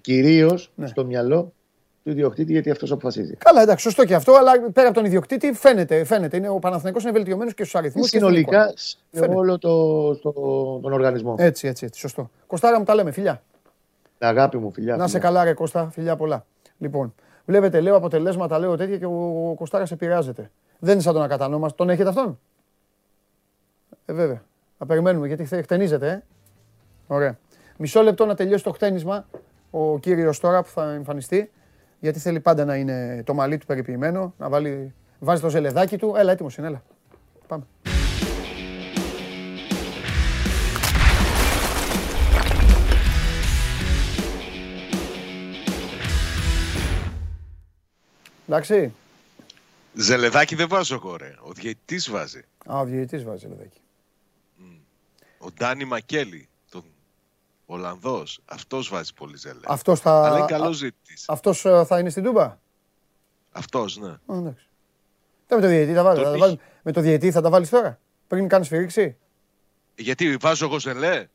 κυρίως 0.00 0.70
Ναι. 0.74 0.86
στο 0.86 1.04
μυαλό 1.04 1.52
του 2.04 2.10
ιδιοκτήτη 2.10 2.52
γιατί 2.52 2.70
αυτός 2.70 2.90
αποφασίζει. 2.92 3.34
Καλά, 3.36 3.62
εντάξει, 3.62 3.84
σωστό 3.84 4.04
και 4.04 4.14
αυτό, 4.14 4.32
αλλά 4.34 4.52
πέρα 4.72 4.86
από 4.86 4.96
τον 4.96 5.04
ιδιοκτήτη 5.04 5.52
φαίνεται. 5.52 6.04
φαίνεται. 6.04 6.36
Είναι, 6.36 6.48
ο 6.48 6.58
Παναθηναϊκός 6.58 7.02
είναι 7.02 7.12
βελτιωμένος 7.12 7.54
και 7.54 7.62
στους 7.62 7.74
αριθμούς. 7.74 8.08
Συνολικά 8.08 8.72
σε 8.76 8.96
Φαίνεται. 9.10 9.34
όλο 9.34 9.58
το, 9.58 10.16
το, 10.16 10.32
τον 10.82 10.92
οργανισμό. 10.92 11.34
Έτσι, 11.38 11.66
έτσι, 11.68 11.84
έτσι, 11.84 12.00
σωστό. 12.00 12.30
Κοστάρα 12.46 12.78
μου 12.78 12.84
τα 12.84 12.94
λέμε, 12.94 13.10
φιλιά. 13.12 13.42
Αγάπη 14.18 14.58
μου, 14.58 14.72
φιλιά. 14.72 14.96
Να 14.96 15.02
σε 15.06 15.12
φιλιά. 15.12 15.26
καλά, 15.28 15.44
ρε 15.44 15.52
Κώστα, 15.52 15.90
φιλιά 15.90 16.16
πολλά. 16.16 16.46
Λοιπόν, 16.78 17.14
βλέπετε, 17.46 17.80
λέω 17.80 17.96
αποτελέσματα, 17.96 18.58
λέω 18.58 18.76
τέτοια 18.76 18.98
και 18.98 19.06
ο, 19.06 19.48
ο 19.50 19.54
Κοστάρα 19.54 19.86
επηρεάζεται. 19.90 20.50
Δεν 20.78 20.92
είναι 20.92 21.02
σαν 21.02 21.12
τον 21.12 21.22
ακατανόμαστο. 21.22 21.76
Τον 21.76 21.90
έχετε 21.90 22.08
αυτόν; 22.08 22.38
Ε, 24.04 24.12
βέβαια. 24.12 24.42
Θα 24.78 24.86
περιμένουμε 24.86 25.26
γιατί 25.26 25.44
χθε- 25.44 25.62
χτενίζεται, 25.62 26.10
ε. 26.10 26.22
Ωραία. 27.06 27.38
Μισό 27.76 28.02
λεπτό 28.02 28.26
να 28.26 28.34
τελειώσει 28.34 28.64
το 28.64 28.72
χτένισμα 28.72 29.26
ο 29.70 29.98
κύριος 29.98 30.40
τώρα 30.40 30.62
που 30.62 30.68
θα 30.68 30.92
εμφανιστεί. 30.92 31.50
Γιατί 32.00 32.18
θέλει 32.18 32.40
πάντα 32.40 32.64
να 32.64 32.76
είναι 32.76 33.22
το 33.26 33.34
μαλλί 33.34 33.58
του 33.58 33.66
περιποιημένο, 33.66 34.34
να 34.38 34.48
βάλει, 34.48 34.94
βάζει 35.18 35.40
το 35.40 35.48
ζελεδάκι 35.48 35.98
του. 35.98 36.14
Έλα, 36.16 36.32
έτοιμος 36.32 36.56
είναι, 36.56 36.66
έλα. 36.66 36.82
Πάμε. 37.46 37.64
Εντάξει. 48.48 48.94
Ζελεδάκι 49.94 50.54
δεν 50.54 50.68
βάζω 50.68 50.94
εγώ, 50.94 51.16
ρε. 51.16 51.34
Ο 51.40 51.52
διαιτητής 51.52 52.10
βάζει. 52.10 52.42
Α, 52.66 52.78
ο 52.78 52.84
διαιτητής 52.84 53.24
βάζει 53.24 53.38
ζελεδάκι. 53.38 53.78
Ο 55.38 55.50
Ντάνι 55.52 55.84
Μακέλη, 55.84 56.48
τον 56.70 56.84
Ολλανδός, 57.66 58.40
αυτός 58.44 58.88
βάζει 58.88 59.14
πολύ 59.14 59.36
ζέλε. 59.36 59.60
Αυτός 59.64 60.00
θα, 60.00 60.24
Αλλά 60.26 60.38
είναι 60.38 60.46
καλός 60.46 60.78
διαιτητής. 60.80 61.24
αυτός 61.28 61.64
ε, 61.64 61.84
θα 61.84 61.98
είναι 61.98 62.10
στην 62.10 62.22
Τούμπα; 62.22 62.58
Αυτός, 63.52 63.96
ναι. 63.96 64.08
Α, 64.08 64.18
εντάξει. 64.28 64.66
Δεν 65.46 65.58
με 65.58 65.64
το 65.64 65.68
διαιτητή 65.68 65.94
θα 65.94 66.02
βάλει. 66.02 66.16
Τον 66.16 66.24
θα 66.24 66.30
τα 66.30 66.36
είχε. 66.36 66.46
βάλει- 66.46 66.60
Με 66.82 66.92
το 66.92 67.00
διαιτητή 67.00 67.32
θα 67.32 67.40
τα 67.40 67.50
βάλεις 67.50 67.68
τώρα; 67.70 68.00
Πριν 68.28 68.48
κάνεις 68.48 68.66
σφυρίξη. 68.66 69.16
Γιατί 69.96 70.36
βάζω 70.36 70.64
εγώ 70.64 70.80
ζελέ. 70.80 71.26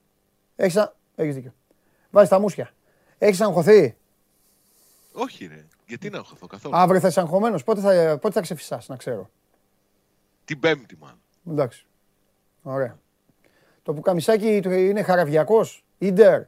Έχεις, 0.55 0.75
α... 0.77 0.95
Έχεις 1.15 1.35
δίκιο. 1.35 1.53
Βάζεις 2.11 2.29
τα 2.29 2.39
μουσια. 2.39 2.73
Έχεις 3.17 3.41
αγχωθεί; 3.41 3.95
Όχι, 5.11 5.45
ρε. 5.45 5.65
Γιατί 5.89 6.09
να 6.09 6.17
έχω 6.17 6.47
καθόλου. 6.47 6.75
Αύριο 6.75 6.99
θα 6.99 7.07
είσαι 7.07 7.19
αγχωμένος. 7.19 7.63
Πότε 7.63 7.81
θα, 7.81 8.17
πότε 8.21 8.33
θα 8.33 8.41
ξεφυσάς, 8.41 8.87
να 8.87 8.95
ξέρω. 8.95 9.29
Την 10.45 10.59
Πέμπτη, 10.59 10.97
μάλλον. 10.99 11.19
Εντάξει. 11.49 11.85
Ωραία. 12.61 12.99
Το 13.83 13.93
πουκαμισάκι 13.93 14.59
του 14.61 14.71
είναι 14.71 15.03
χαραβιακός; 15.03 15.83
Ίντερ. 15.97 16.41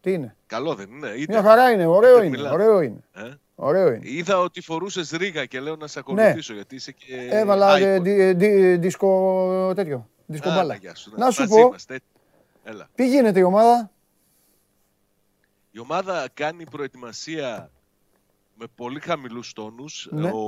Τι 0.00 0.12
είναι; 0.12 0.36
Καλό 0.46 0.74
δεν 0.74 0.90
είναι. 0.90 1.08
Είτε, 1.08 1.32
Μια 1.32 1.42
χαρά 1.42 1.70
είναι. 1.70 1.86
Ωραίο 1.86 2.10
Ίντερ 2.12 2.24
είναι. 2.26 2.36
Μιλάν. 2.36 2.52
Ωραίο 2.52 2.80
είναι. 2.80 3.04
Ε; 3.12 3.30
Ωραίο 3.54 3.86
είναι. 3.92 4.00
Είδα 4.08 4.38
ότι 4.40 4.60
φορούσες 4.60 5.10
ρίγα 5.10 5.46
και 5.46 5.60
λέω 5.60 5.76
να 5.76 5.86
σε 5.86 5.98
ακολουθήσω 5.98 6.54
γιατί 6.54 6.74
είσαι 6.74 6.92
και. 6.92 7.28
Έβαλα 7.30 7.76
ε, 7.78 7.96
icon. 7.98 8.02
δι- 8.02 8.18
ε, 8.20 8.32
δι- 8.32 8.80
δίσκο 8.80 9.72
τέτοιο. 9.74 10.08
Δίσκο 10.26 10.48
Α, 10.48 10.54
μπάλα. 10.54 10.74
γεια 10.74 10.94
σου. 10.94 11.12
Να 11.16 11.30
σου 11.30 11.40
Μαζί 11.40 11.54
πω, 11.54 11.60
είμαστε. 11.66 12.00
Έλα. 12.64 12.88
τι 12.94 13.08
γίνεται 13.08 13.38
η 13.38 13.42
ομάδα; 13.42 13.90
Η 15.70 15.78
ομάδα 15.78 16.28
κάνει 16.34 16.64
προετοιμασία 16.70 17.70
με 18.58 18.66
πολύ 18.74 19.00
χαμηλούς 19.00 19.52
τόνους. 19.52 20.08
Ναι. 20.10 20.30
Ο, 20.30 20.38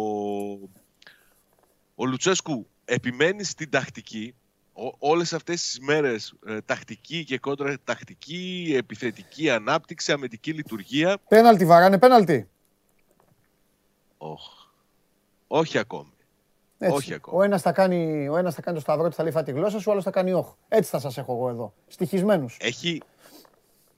ο 1.95 2.07
Λουτσέσκου 2.07 2.69
επιμένει 2.85 3.45
στην 3.45 3.71
τακτική. 3.71 4.35
Ο, 4.73 4.95
όλες 4.99 5.33
αυτές 5.33 5.63
τις 5.63 5.81
μέρες 5.81 6.35
ε, 6.47 6.61
τακτική 6.61 7.25
και 7.25 7.39
κόντρα 7.39 7.77
τακτική, 7.85 8.73
επιθετική 8.77 9.51
ανάπτυξη, 9.51 10.13
αμυντική 10.13 10.53
λειτουργία. 10.53 11.19
Πέναλτι 11.29 11.67
βαράνε, 11.67 11.99
πέναλτι. 11.99 12.49
Οχ. 14.19 14.43
Όχι 15.47 15.79
ακόμη. 15.79 16.13
Έτσι. 16.79 16.97
Όχι 16.97 17.15
ακόμα. 17.15 17.39
Ο 17.39 17.43
ένας 17.43 17.63
θα, 17.63 17.73
κάνει, 17.73 18.29
ο 18.29 18.37
ένας 18.37 18.55
θα 18.55 18.63
κάνει 18.63 18.77
το 18.77 18.83
σταυρό 18.83 19.09
του, 19.09 19.15
θα 19.15 19.23
λέει 19.23 19.33
φά 19.33 19.43
τη 19.43 19.51
γλώσσα 19.51 19.79
σου, 19.79 19.85
ο 19.89 19.93
άλλος 19.93 20.05
θα 20.05 20.11
κάνει 20.11 20.33
όχ. 20.33 20.55
Έτσι 20.69 20.91
θα 20.91 20.99
σας 20.99 21.19
έχω 21.19 21.33
εγώ 21.33 21.49
εδώ. 21.49 21.75
Στοιχισμένους. 21.87 22.57
Έχει... 22.61 23.03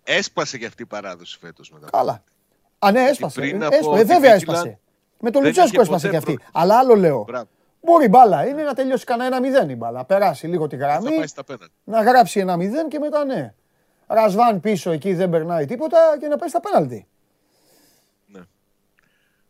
Έσπασε 0.04 0.58
και 0.58 0.66
αυτή 0.66 0.82
η 0.82 0.86
παράδοση 0.86 1.38
φέτος 1.38 1.70
μετά. 1.70 1.90
Καλά. 1.90 2.24
Α, 2.82 2.90
ναι, 2.92 3.00
έσπασε. 3.00 3.40
πριν 3.40 3.62
Ε, 3.62 3.66
από 3.66 3.74
έσπασε. 3.76 4.00
Ε, 4.00 4.04
τη 4.04 4.12
βέβαια 4.12 4.34
Μίτιλαν 4.34 4.54
έσπασε. 4.54 4.78
Με 5.20 5.30
τον 5.30 5.42
δεν 5.42 5.50
Λουτσέσκο 5.50 5.68
είχε 5.68 5.80
έσπασε 5.80 6.06
ποτέ 6.06 6.10
και 6.10 6.16
αυτή. 6.16 6.32
πρόβλημα. 6.32 6.50
Αλλά 6.52 6.78
άλλο 6.78 6.94
λέω. 6.94 7.24
Μπράβο. 7.26 7.48
Μπορεί 7.82 8.04
η 8.04 8.08
μπάλα 8.08 8.46
είναι 8.46 8.62
να 8.62 8.74
τελειώσει 8.74 9.04
κανένα 9.04 9.26
ένα 9.36 9.40
μηδέν 9.40 9.68
η 9.68 9.74
μπάλα. 9.74 10.04
Περάσει 10.04 10.46
λίγο 10.46 10.66
τη 10.66 10.76
Θα 10.76 10.86
γραμμή, 10.86 11.16
πάει 11.16 11.26
στα 11.26 11.44
πέναντι. 11.44 11.72
να 11.84 12.02
γράψει 12.02 12.40
ένα 12.40 12.56
μηδέν 12.56 12.88
και 12.88 12.98
μετά 12.98 13.24
ναι. 13.24 13.54
Ρασβάν 14.06 14.60
πίσω 14.60 14.90
εκεί 14.90 15.14
δεν 15.14 15.30
περνάει 15.30 15.66
τίποτα 15.66 15.98
και 16.20 16.26
να 16.26 16.36
πάει 16.36 16.48
στα 16.48 16.60
πέναλτι. 16.60 17.06
Ναι. 18.26 18.40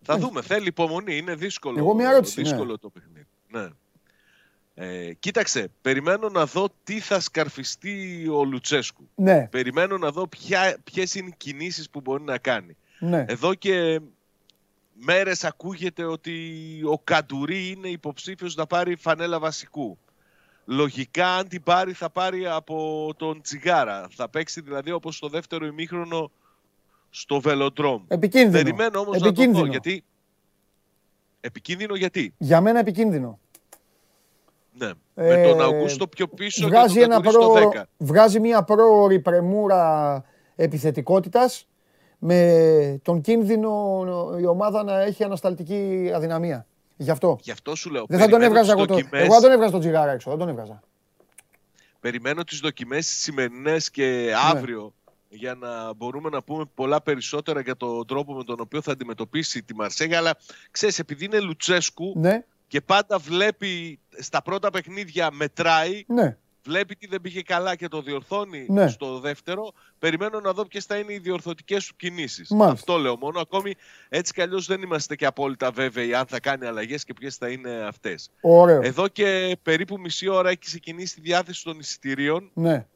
Θα 0.02 0.16
δούμε. 0.18 0.42
Θέλει 0.42 0.66
υπομονή. 0.66 1.16
Είναι 1.16 1.34
δύσκολο, 1.34 1.78
Εγώ 1.78 1.94
μια 1.94 2.10
ερώτηση, 2.10 2.42
δύσκολο 2.42 2.70
ναι. 2.70 2.78
το 2.78 2.88
παιχνίδι. 2.88 3.26
Ναι. 3.48 3.68
Ε, 4.74 5.12
κοίταξε, 5.12 5.70
περιμένω 5.82 6.28
να 6.28 6.46
δω 6.46 6.68
τι 6.84 7.00
θα 7.00 7.20
σκαρφιστεί 7.20 8.28
ο 8.28 8.44
Λουτσέσκου. 8.44 9.08
Ναι, 9.14 9.46
Περιμένω 9.50 9.98
να 9.98 10.10
δω 10.10 10.26
ποια, 10.26 10.76
ποιες 10.84 11.14
είναι 11.14 11.28
οι 11.28 11.34
κινήσεις 11.36 11.90
που 11.90 12.00
μπορεί 12.00 12.22
να 12.22 12.38
κάνει. 12.38 12.76
Ναι. 13.00 13.24
Εδώ 13.28 13.54
και 13.54 14.00
μέρες 14.92 15.44
ακούγεται 15.44 16.04
ότι 16.04 16.34
ο 16.84 16.98
Καντουρί 16.98 17.68
είναι 17.70 17.88
υποψήφιος 17.88 18.54
να 18.54 18.66
πάρει 18.66 18.96
φανέλα 18.96 19.38
βασικού. 19.38 19.98
Λογικά 20.64 21.34
αν 21.34 21.48
την 21.48 21.62
πάρει 21.62 21.92
θα 21.92 22.10
πάρει 22.10 22.46
από 22.46 23.08
τον 23.16 23.42
Τσιγάρα. 23.42 24.08
Θα 24.10 24.28
παίξει 24.28 24.60
δηλαδή 24.60 24.90
όπως 24.90 25.16
στο 25.16 25.28
δεύτερο 25.28 25.66
ημίχρονο 25.66 26.30
στο 27.10 27.40
Βελοντρόμ. 27.40 28.02
Επικίνδυνο. 28.08 28.62
Περιμένω 28.62 28.98
όμως 28.98 29.14
να 29.14 29.20
το 29.20 29.26
Επικίνδυνο. 29.26 29.64
δω 29.64 29.70
γιατί... 29.70 30.04
Επικίνδυνο 31.40 31.94
γιατί; 31.94 32.34
Για 32.38 32.60
μένα 32.60 32.78
επικίνδυνο. 32.78 33.38
Ναι. 34.72 34.90
Ε, 35.14 35.36
με 35.36 35.48
τον 35.48 35.60
Αυγούστο 35.60 36.08
πιο 36.08 36.28
πίσω 36.28 36.66
βγάζει, 36.66 36.94
και 36.94 37.00
τον 37.00 37.12
ένα 37.12 37.20
Καντουρί 37.20 37.30
στο 37.30 37.52
προ... 37.52 37.72
10. 37.74 37.82
βγάζει 37.98 38.40
μια 38.40 38.62
πρόωρη 38.62 39.20
πρεμούρα 39.20 40.24
επιθετικότητας 40.56 41.68
με 42.22 43.00
τον 43.02 43.20
κίνδυνο 43.20 43.96
η 44.40 44.46
ομάδα 44.46 44.82
να 44.82 45.00
έχει 45.00 45.24
ανασταλτική 45.24 46.10
αδυναμία. 46.14 46.66
Γι' 46.96 47.10
αυτό. 47.10 47.38
Γι' 47.42 47.50
αυτό 47.50 47.74
σου 47.74 47.90
λέω. 47.90 48.04
Δεν 48.08 48.18
θα 48.18 48.28
τον 48.28 48.38
περιμένω 48.38 48.58
έβγαζα 48.60 48.72
τις 48.74 48.82
εγώ. 48.82 48.86
Το... 48.86 48.94
δοκιμές- 48.94 49.24
Εγώ 49.24 49.32
δεν 49.32 49.42
τον 49.42 49.50
έβγαζα 49.52 49.70
τον 49.70 49.80
τσιγάρα 49.80 50.12
έξω. 50.12 50.30
Δεν 50.30 50.38
τον 50.38 50.48
έβγαζα. 50.48 50.80
Περιμένω 52.00 52.44
τις 52.44 52.58
δοκιμές 52.58 53.06
τις 53.06 53.20
σημερινές 53.22 53.90
και 53.90 54.04
Ναι. 54.06 54.58
αύριο 54.58 54.94
για 55.28 55.54
να 55.54 55.94
μπορούμε 55.94 56.28
να 56.28 56.42
πούμε 56.42 56.64
πολλά 56.74 57.00
περισσότερα 57.02 57.60
για 57.60 57.76
τον 57.76 58.06
τρόπο 58.06 58.32
με 58.32 58.44
τον 58.44 58.60
οποίο 58.60 58.82
θα 58.82 58.92
αντιμετωπίσει 58.92 59.62
τη 59.62 59.74
Μαρσέγια. 59.74 60.18
Αλλά 60.18 60.34
ξέρεις, 60.70 60.98
επειδή 60.98 61.24
είναι 61.24 61.40
Λουτσέσκου 61.40 62.12
Ναι, 62.16 62.44
και 62.68 62.80
πάντα 62.80 63.18
βλέπει 63.18 63.98
στα 64.18 64.42
πρώτα 64.42 64.70
παιχνίδια 64.70 65.30
μετράει, 65.32 66.04
ναι. 66.06 66.36
Βλέπει 66.64 66.96
τι 66.96 67.06
δεν 67.06 67.20
πήγε 67.20 67.42
καλά 67.42 67.74
και 67.74 67.88
το 67.88 68.02
διορθώνει 68.02 68.66
Ναι. 68.68 68.88
στο 68.88 69.18
δεύτερο, 69.18 69.72
περιμένω 69.98 70.40
να 70.40 70.52
δω 70.52 70.64
ποιες 70.66 70.84
θα 70.84 70.96
είναι 70.96 71.12
οι 71.12 71.18
διορθωτικές 71.18 71.86
του 71.86 71.96
κινήσεις. 71.96 72.50
Μάλιστα. 72.50 72.72
Αυτό 72.72 72.96
λέω 72.98 73.16
μόνο. 73.16 73.40
Ακόμη 73.40 73.74
έτσι 74.08 74.32
κι 74.32 74.42
αλλιώς 74.42 74.66
δεν 74.66 74.82
είμαστε 74.82 75.16
και 75.16 75.26
απόλυτα 75.26 75.70
βέβαιοι 75.70 76.14
αν 76.14 76.26
θα 76.26 76.40
κάνει 76.40 76.66
αλλαγές 76.66 77.04
και 77.04 77.12
ποιες 77.12 77.36
θα 77.36 77.48
είναι 77.48 77.70
αυτές. 77.86 78.30
Ωραίο. 78.40 78.80
Εδώ 78.82 79.08
και 79.08 79.56
περίπου 79.62 79.98
μισή 80.00 80.28
ώρα 80.28 80.48
έχει 80.48 80.58
ξεκινήσει 80.58 81.14
τη 81.14 81.20
διάθεση 81.20 81.64
των 81.64 81.78
εισιτηρίων. 81.78 82.50
Ναι. 82.54 82.86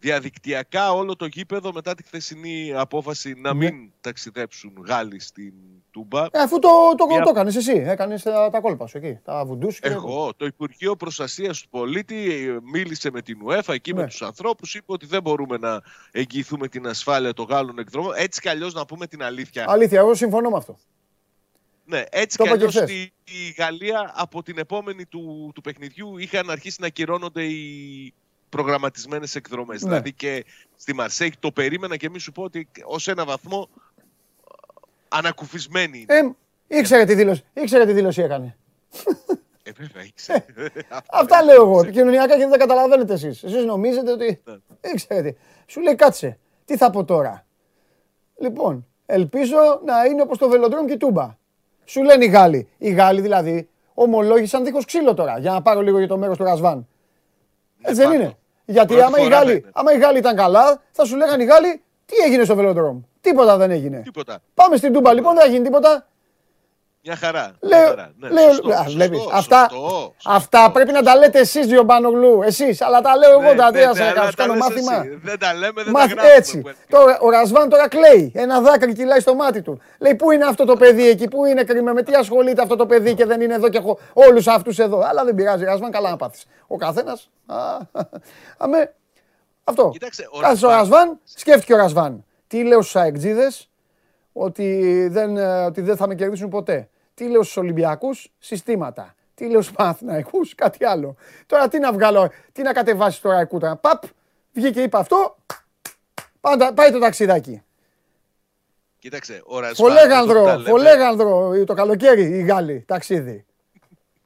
Διαδικτυακά 0.00 0.92
όλο 0.92 1.16
το 1.16 1.26
γήπεδο 1.26 1.72
μετά 1.72 1.94
τη 1.94 2.02
χθεσινή 2.02 2.72
απόφαση 2.74 3.34
να 3.36 3.54
Ναι. 3.54 3.70
μην 3.70 3.90
ταξιδέψουν 4.00 4.72
Γάλλοι 4.86 5.20
στην 5.20 5.52
Τούμπα. 5.90 6.24
Ε, 6.24 6.40
αφού 6.40 6.58
το, 6.58 6.68
το, 6.96 7.06
Μια- 7.06 7.22
το 7.22 7.28
έκανες 7.30 7.56
εσύ. 7.56 7.72
Έκανες 7.86 8.22
τα, 8.22 8.50
τα 8.50 8.60
κόλπα 8.60 8.86
σου 8.86 8.96
εκεί. 8.98 9.18
Τα 9.24 9.44
βουντούς. 9.44 9.78
και- 9.80 9.88
Εγώ, 9.88 10.34
το 10.36 10.44
Υπουργείο 10.46 10.96
Προστασίας 10.96 11.60
του 11.60 11.68
Πολίτη 11.68 12.32
ε, 12.32 12.56
μίλησε 12.72 13.10
με 13.10 13.22
την 13.22 13.38
UEFA 13.48 13.74
εκεί 13.74 13.92
Ναι. 13.92 14.00
με 14.00 14.06
τους 14.06 14.22
ανθρώπους. 14.22 14.74
Είπε 14.74 14.92
ότι 14.92 15.06
δεν 15.06 15.22
μπορούμε 15.22 15.56
να 15.56 15.80
εγγυηθούμε 16.10 16.68
την 16.68 16.86
ασφάλεια 16.86 17.32
των 17.32 17.46
Γάλλων 17.46 17.78
εκδρομών. 17.78 18.12
Έτσι 18.16 18.40
κι 18.40 18.48
αλλιώς, 18.48 18.74
να 18.74 18.84
πούμε 18.86 19.06
την 19.06 19.22
αλήθεια. 19.22 19.64
Αλήθεια, 19.68 19.98
εγώ 19.98 20.14
συμφωνώ 20.14 20.50
με 20.50 20.56
αυτό. 20.56 20.78
Ναι, 21.84 22.02
έτσι 22.10 22.36
Το 22.36 22.42
κι 22.42 22.48
είπα 22.48 22.58
και 22.58 22.64
αλλιώς 22.64 22.82
χθες. 22.82 22.90
η, 22.96 23.12
η 23.24 23.54
Γαλλία 23.56 24.12
από 24.16 24.42
την 24.42 24.58
επόμενη 24.58 25.06
του, 25.06 25.50
του 25.54 25.60
παιχνιδιού 25.60 26.18
είχαν 26.18 26.50
αρχίσει 26.50 26.76
να 26.80 26.86
ακυρώνονται 26.86 27.44
οι 27.44 28.14
προγραμματισμένες 28.48 29.34
εκδρομές. 29.34 29.82
Ναι. 29.82 29.88
Δηλαδή 29.88 30.12
και 30.12 30.44
στη 30.76 30.94
Μαρσέη 30.94 31.32
το 31.38 31.50
περίμενα 31.50 31.96
και 31.96 32.10
μη 32.10 32.18
σου 32.18 32.32
πω 32.32 32.42
ότι 32.42 32.68
ως 32.84 33.08
ένα 33.08 33.24
βαθμό 33.24 33.68
ε, 33.96 34.02
ανακουφισμένη 35.08 35.98
είναι. 35.98 36.34
Ε, 36.68 36.78
ήξερε 36.78 37.04
τι 37.04 37.14
δήλωση, 37.14 37.44
ήξερε 37.52 37.86
τι 37.86 37.92
δήλωση 37.92 38.22
έκανε. 38.22 38.56
Ε, 39.62 39.70
βέβαια, 39.72 40.04
ήξερε. 40.04 40.44
Αυτά 41.10 41.42
λέω 41.42 41.62
εγώ. 41.62 41.80
Επικοινωνιακά 41.80 42.32
και 42.32 42.38
δεν 42.38 42.50
τα 42.50 42.56
καταλαβαίνετε 42.56 43.12
εσείς. 43.12 43.42
Εσείς 43.42 43.64
νομίζετε 43.64 44.12
ότι. 44.12 44.42
Ναι. 44.44 44.90
Ήξερε 44.92 45.30
τι. 45.30 45.38
Σου 45.66 45.80
λέει 45.80 45.94
κάτσε. 45.94 46.38
Τι 46.64 46.76
θα 46.76 46.90
πω 46.90 47.04
τώρα; 47.04 47.46
Λοιπόν, 48.36 48.86
ελπίζω 49.06 49.56
να 49.84 50.04
είναι 50.04 50.22
όπως 50.22 50.38
το 50.38 50.48
βελοντρόμ 50.48 50.86
και 50.86 50.92
η 50.92 50.96
τούμπα. 50.96 51.36
Σου 51.84 52.02
λένε 52.02 52.24
οι 52.24 52.28
Γάλλοι. 52.28 52.68
Οι 52.78 52.90
Γάλλοι 52.90 53.20
δηλαδή 53.20 53.68
ομολόγησαν 53.94 54.64
δίχως 54.64 54.84
ξύλο 54.84 55.14
τώρα. 55.14 55.38
Για 55.38 55.52
να 55.52 55.62
πάρω 55.62 55.80
λίγο 55.80 55.98
για 55.98 56.08
το 56.08 56.16
μέρος 56.16 56.36
του 56.36 56.44
Ρασβάν. 56.44 56.88
Έτσι 57.80 57.94
δεν 58.00 58.08
πάντο. 58.10 58.22
είναι. 58.22 58.36
Γιατί 58.64 58.86
Πρώτη 58.86 59.02
άμα 59.02 59.18
οι, 59.18 59.22
φορά 59.22 59.36
Γάλλοι, 59.36 59.50
δεν 59.52 59.58
είναι. 59.58 59.70
άμα 59.74 59.92
οι 59.92 59.98
Γάλλοι 59.98 60.18
ήταν 60.18 60.36
καλά, 60.36 60.80
θα 60.92 61.04
σου 61.04 61.16
λέγανε 61.16 61.42
οι 61.42 61.46
Γάλλοι 61.46 61.82
τι 62.06 62.16
έγινε 62.26 62.44
στο 62.44 62.54
βελοντρόμ. 62.54 63.00
Τίποτα 63.20 63.56
δεν 63.56 63.70
έγινε. 63.70 64.00
Τίποτα. 64.04 64.38
Πάμε 64.54 64.76
στην 64.76 64.92
τούμπα 64.92 65.12
λοιπόν, 65.12 65.34
δεν 65.34 65.42
θα 65.44 65.48
γίνει 65.50 65.64
τίποτα. 65.64 66.06
Μια 67.08 67.16
χαρά. 67.16 67.52
Μια 67.60 67.78
Λέω, 67.78 67.88
χαρά. 67.88 68.12
Ναι, 68.18 68.28
λέω, 68.28 68.48
σωστό, 68.52 68.68
α, 68.68 68.76
σωστό, 68.76 68.90
βλέπεις, 68.92 69.18
σωστό, 69.20 69.36
αυτά, 69.36 69.68
σωστό. 69.70 70.14
αυτά 70.24 70.70
πρέπει 70.72 70.92
να 70.92 71.02
τα 71.02 71.16
λέτε 71.16 71.38
εσείς 71.38 71.66
Διομπάνογλου, 71.66 72.42
εσείς, 72.42 72.80
αλλά 72.80 73.00
τα 73.00 73.16
λέω 73.16 73.30
εγώ, 73.30 73.40
Ναι, 73.40 73.54
τα 73.54 73.64
ναι, 73.64 73.70
τρία 73.72 73.86
ναι, 73.88 73.94
σας 73.94 74.00
αλλά 74.06 74.12
κάνω, 74.12 74.26
τα 74.30 74.32
κάνω 74.36 74.52
λες 74.54 74.62
μάθημα. 74.62 74.94
εσύ. 74.96 75.18
Δεν 75.22 75.38
τα 75.38 75.54
λέμε, 75.54 75.82
δεν 75.82 75.92
Μάθ, 75.92 76.06
τα 76.08 76.12
γράφουμε. 76.14 76.34
έτσι. 76.36 76.60
που- 76.60 76.70
Τώρα, 76.88 77.18
ο 77.20 77.30
Ρασβάν 77.30 77.68
τώρα 77.68 77.88
κλαίει. 77.88 78.32
Ένα 78.34 78.60
δάκρυ 78.60 78.92
κυλάει 78.92 79.20
στο 79.20 79.34
μάτι 79.34 79.62
του. 79.62 79.80
Λέει 79.98 80.14
πού 80.14 80.30
είναι 80.30 80.44
αυτό 80.44 80.64
το 80.64 80.76
παιδί 80.76 81.08
εκεί, 81.08 81.28
πού 81.28 81.44
είναι 81.44 81.64
κρίμα, 81.64 81.92
με 81.92 82.02
τι 82.02 82.14
ασχολείται 82.14 82.62
αυτό 82.62 82.76
το 82.76 82.86
παιδί 82.86 83.14
και 83.14 83.24
δεν 83.26 83.40
είναι 83.40 83.54
εδώ 83.54 83.68
και 83.68 83.78
έχω 83.78 83.98
όλους 84.12 84.46
αυτούς 84.46 84.78
εδώ. 84.78 85.00
Αλλά 85.08 85.24
δεν 85.24 85.34
πειράζει, 85.34 85.64
Ρασβάν, 85.64 85.90
καλά 85.90 86.10
να 86.10 86.16
πάθεις. 86.16 86.44
Ο 86.66 86.76
καθένας. 86.76 87.30
α, 87.46 87.56
Αμέ. 88.58 88.94
Αυτό. 89.64 89.88
Κοίταξε, 89.92 90.28
ο 90.32 90.38
Κάθισε 90.38 90.66
ο 90.66 90.68
Ρασβάν- 90.68 90.90
Ρασβάν, 91.00 91.18
σκέφτηκε 91.34 91.74
ο 91.74 91.76
Ρασβάν. 91.76 92.24
Τι 92.46 92.62
λέω 92.64 92.80
στους 92.82 92.96
αεκτζίδες, 92.96 93.68
ότι 94.32 95.08
δεν, 95.10 95.36
ε, 95.36 95.64
ότι 95.64 95.80
δεν 95.80 95.96
θα 95.96 96.06
με 96.06 96.14
κερδίσουν 96.14 96.48
ποτέ. 96.48 96.88
Τι 97.18 97.28
λέω 97.28 97.42
στους 97.42 97.56
Ολυμπιακούς, 97.56 98.28
συστήματα. 98.38 99.14
Τι 99.34 99.50
λέω 99.50 99.62
στους 99.62 99.74
Παναθηναϊκούς, 99.74 100.54
κάτι 100.54 100.84
άλλο. 100.84 101.16
Τώρα 101.46 101.68
τι 101.68 101.78
να 101.78 101.92
βγάλω, 101.92 102.30
τι 102.52 102.62
να 102.62 102.72
κατεβάσεις 102.72 103.20
τώρα 103.20 103.34
Ραϊκού 103.34 103.58
τώρα. 103.58 103.76
Παπ, 103.76 104.02
βγήκε 104.52 104.82
είπε 104.82 104.98
αυτό, 104.98 105.36
πάντα, 106.40 106.74
πάει 106.74 106.90
το 106.90 106.98
ταξιδάκι. 106.98 107.62
Κοίταξε, 108.98 109.42
ο 109.44 109.60
Ρασβάν. 109.60 109.90
Φολέγανδρο, 109.90 110.44
τα 110.44 110.56
λέμε, 110.56 110.68
Φολέγανδρο, 110.68 111.64
το 111.64 111.74
καλοκαίρι 111.74 112.22
οι 112.22 112.42
Γάλλοι, 112.42 112.84
ταξίδι. 112.86 113.44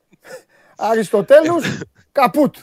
Αριστοτέλους, 0.76 1.80
καπούτ. 2.12 2.56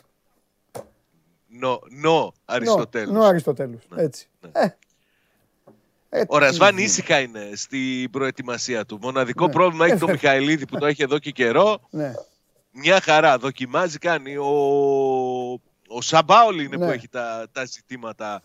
Νο, 1.47 1.79
νο 1.89 2.33
Αριστοτέλους. 2.45 3.13
Νο 3.13 3.23
Αριστοτέλους, 3.23 3.83
έτσι. 3.95 4.29
Ε, 4.51 4.67
ε, 6.09 6.23
Ο 6.27 6.37
Ρασβάν 6.37 6.75
τι- 6.75 6.83
ήσυχα 6.83 7.19
είναι 7.19 7.49
στην 7.55 8.09
προετοιμασία 8.09 8.85
του. 8.85 8.99
Μοναδικό 9.01 9.45
Ναι. 9.45 9.51
πρόβλημα 9.51 9.85
έχει 9.85 9.97
το 9.97 10.05
Ε, 10.09 10.11
Μιχαηλίδη 10.11 10.65
που 10.65 10.77
το 10.77 10.85
έχει 10.85 11.03
εδώ 11.03 11.19
και 11.19 11.31
καιρό. 11.31 11.79
Ναι. 11.89 12.13
Μια 12.71 13.01
χαρά. 13.01 13.37
Δοκιμάζει, 13.37 13.97
κάνει. 13.97 14.37
Ο, 14.37 14.49
ο 15.87 16.01
Σαμπάολη 16.01 16.63
είναι 16.63 16.77
Ναι. 16.77 16.85
που 16.85 16.91
έχει 16.91 17.07
τα, 17.07 17.47
τα 17.51 17.65
ζητήματα 17.65 18.41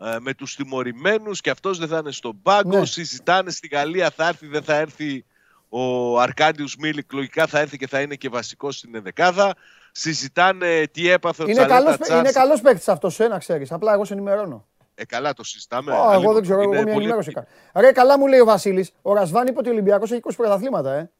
ε, 0.00 0.16
με 0.20 0.34
τους 0.34 0.56
τιμωρημένους 0.56 1.40
και 1.40 1.50
αυτός 1.50 1.78
δεν 1.78 1.88
θα 1.88 1.98
είναι 1.98 2.12
στον 2.12 2.42
πάγκο. 2.42 2.78
Ναι. 2.78 2.86
Συζητάνε 2.86 3.50
στη 3.50 3.66
Γαλλία 3.68 4.10
θα 4.10 4.26
έρθει, 4.28 4.46
δεν 4.46 4.62
θα 4.62 4.74
έρθει 4.74 5.24
ο 5.68 6.18
Αρκάντιους 6.20 6.76
Μίλικ. 6.76 7.12
Λογικά 7.12 7.46
θα 7.46 7.58
έρθει 7.58 7.76
και 7.78 7.88
θα 7.88 8.00
είναι 8.00 8.14
και 8.14 8.28
βασικός 8.28 8.76
στην 8.76 8.94
ενδεκάδα. 8.94 9.54
Συζητάνε 9.92 10.86
τι 10.92 11.08
έπαθε 11.08 11.42
ο 11.42 11.46
Είναι 11.46 11.54
Τσαλέτα 11.54 11.78
καλός, 11.84 11.98
Τσάρς. 12.00 12.20
είναι 12.20 12.30
καλός 12.32 12.60
παίκτης 12.60 12.88
αυτός, 12.88 13.20
ένα 13.20 13.38
ξέρεις. 13.38 13.72
Απλά 13.72 13.92
εγώ 13.92 14.04
σε 14.04 14.12
ενημερώνω. 14.12 14.66
Ε, 14.98 15.04
καλά 15.04 15.32
το 15.32 15.44
συζητάμε. 15.44 15.92
Α, 15.92 15.94
εγώ 15.96 16.04
Αλίμονο. 16.08 16.32
δεν 16.32 16.42
ξέρω, 16.42 16.62
Είναι 16.62 16.74
εγώ 16.74 16.82
μια 16.84 16.92
πολύ- 16.92 17.04
ενημέρωση 17.04 17.28
έκανα. 17.30 17.46
Ρε, 17.74 17.92
καλά 17.92 18.18
μου 18.18 18.26
λέει 18.26 18.40
ο 18.40 18.44
Βασίλης, 18.44 18.90
ο 19.02 19.14
Ρασβάν 19.14 19.46
είπε 19.46 19.58
ότι 19.58 19.68
ο 19.68 19.72
Ολυμπιακός 19.72 20.10
έχει 20.10 20.20
20 20.20 20.36
πρωταθλήματα, 20.36 20.92
ε. 20.94 21.10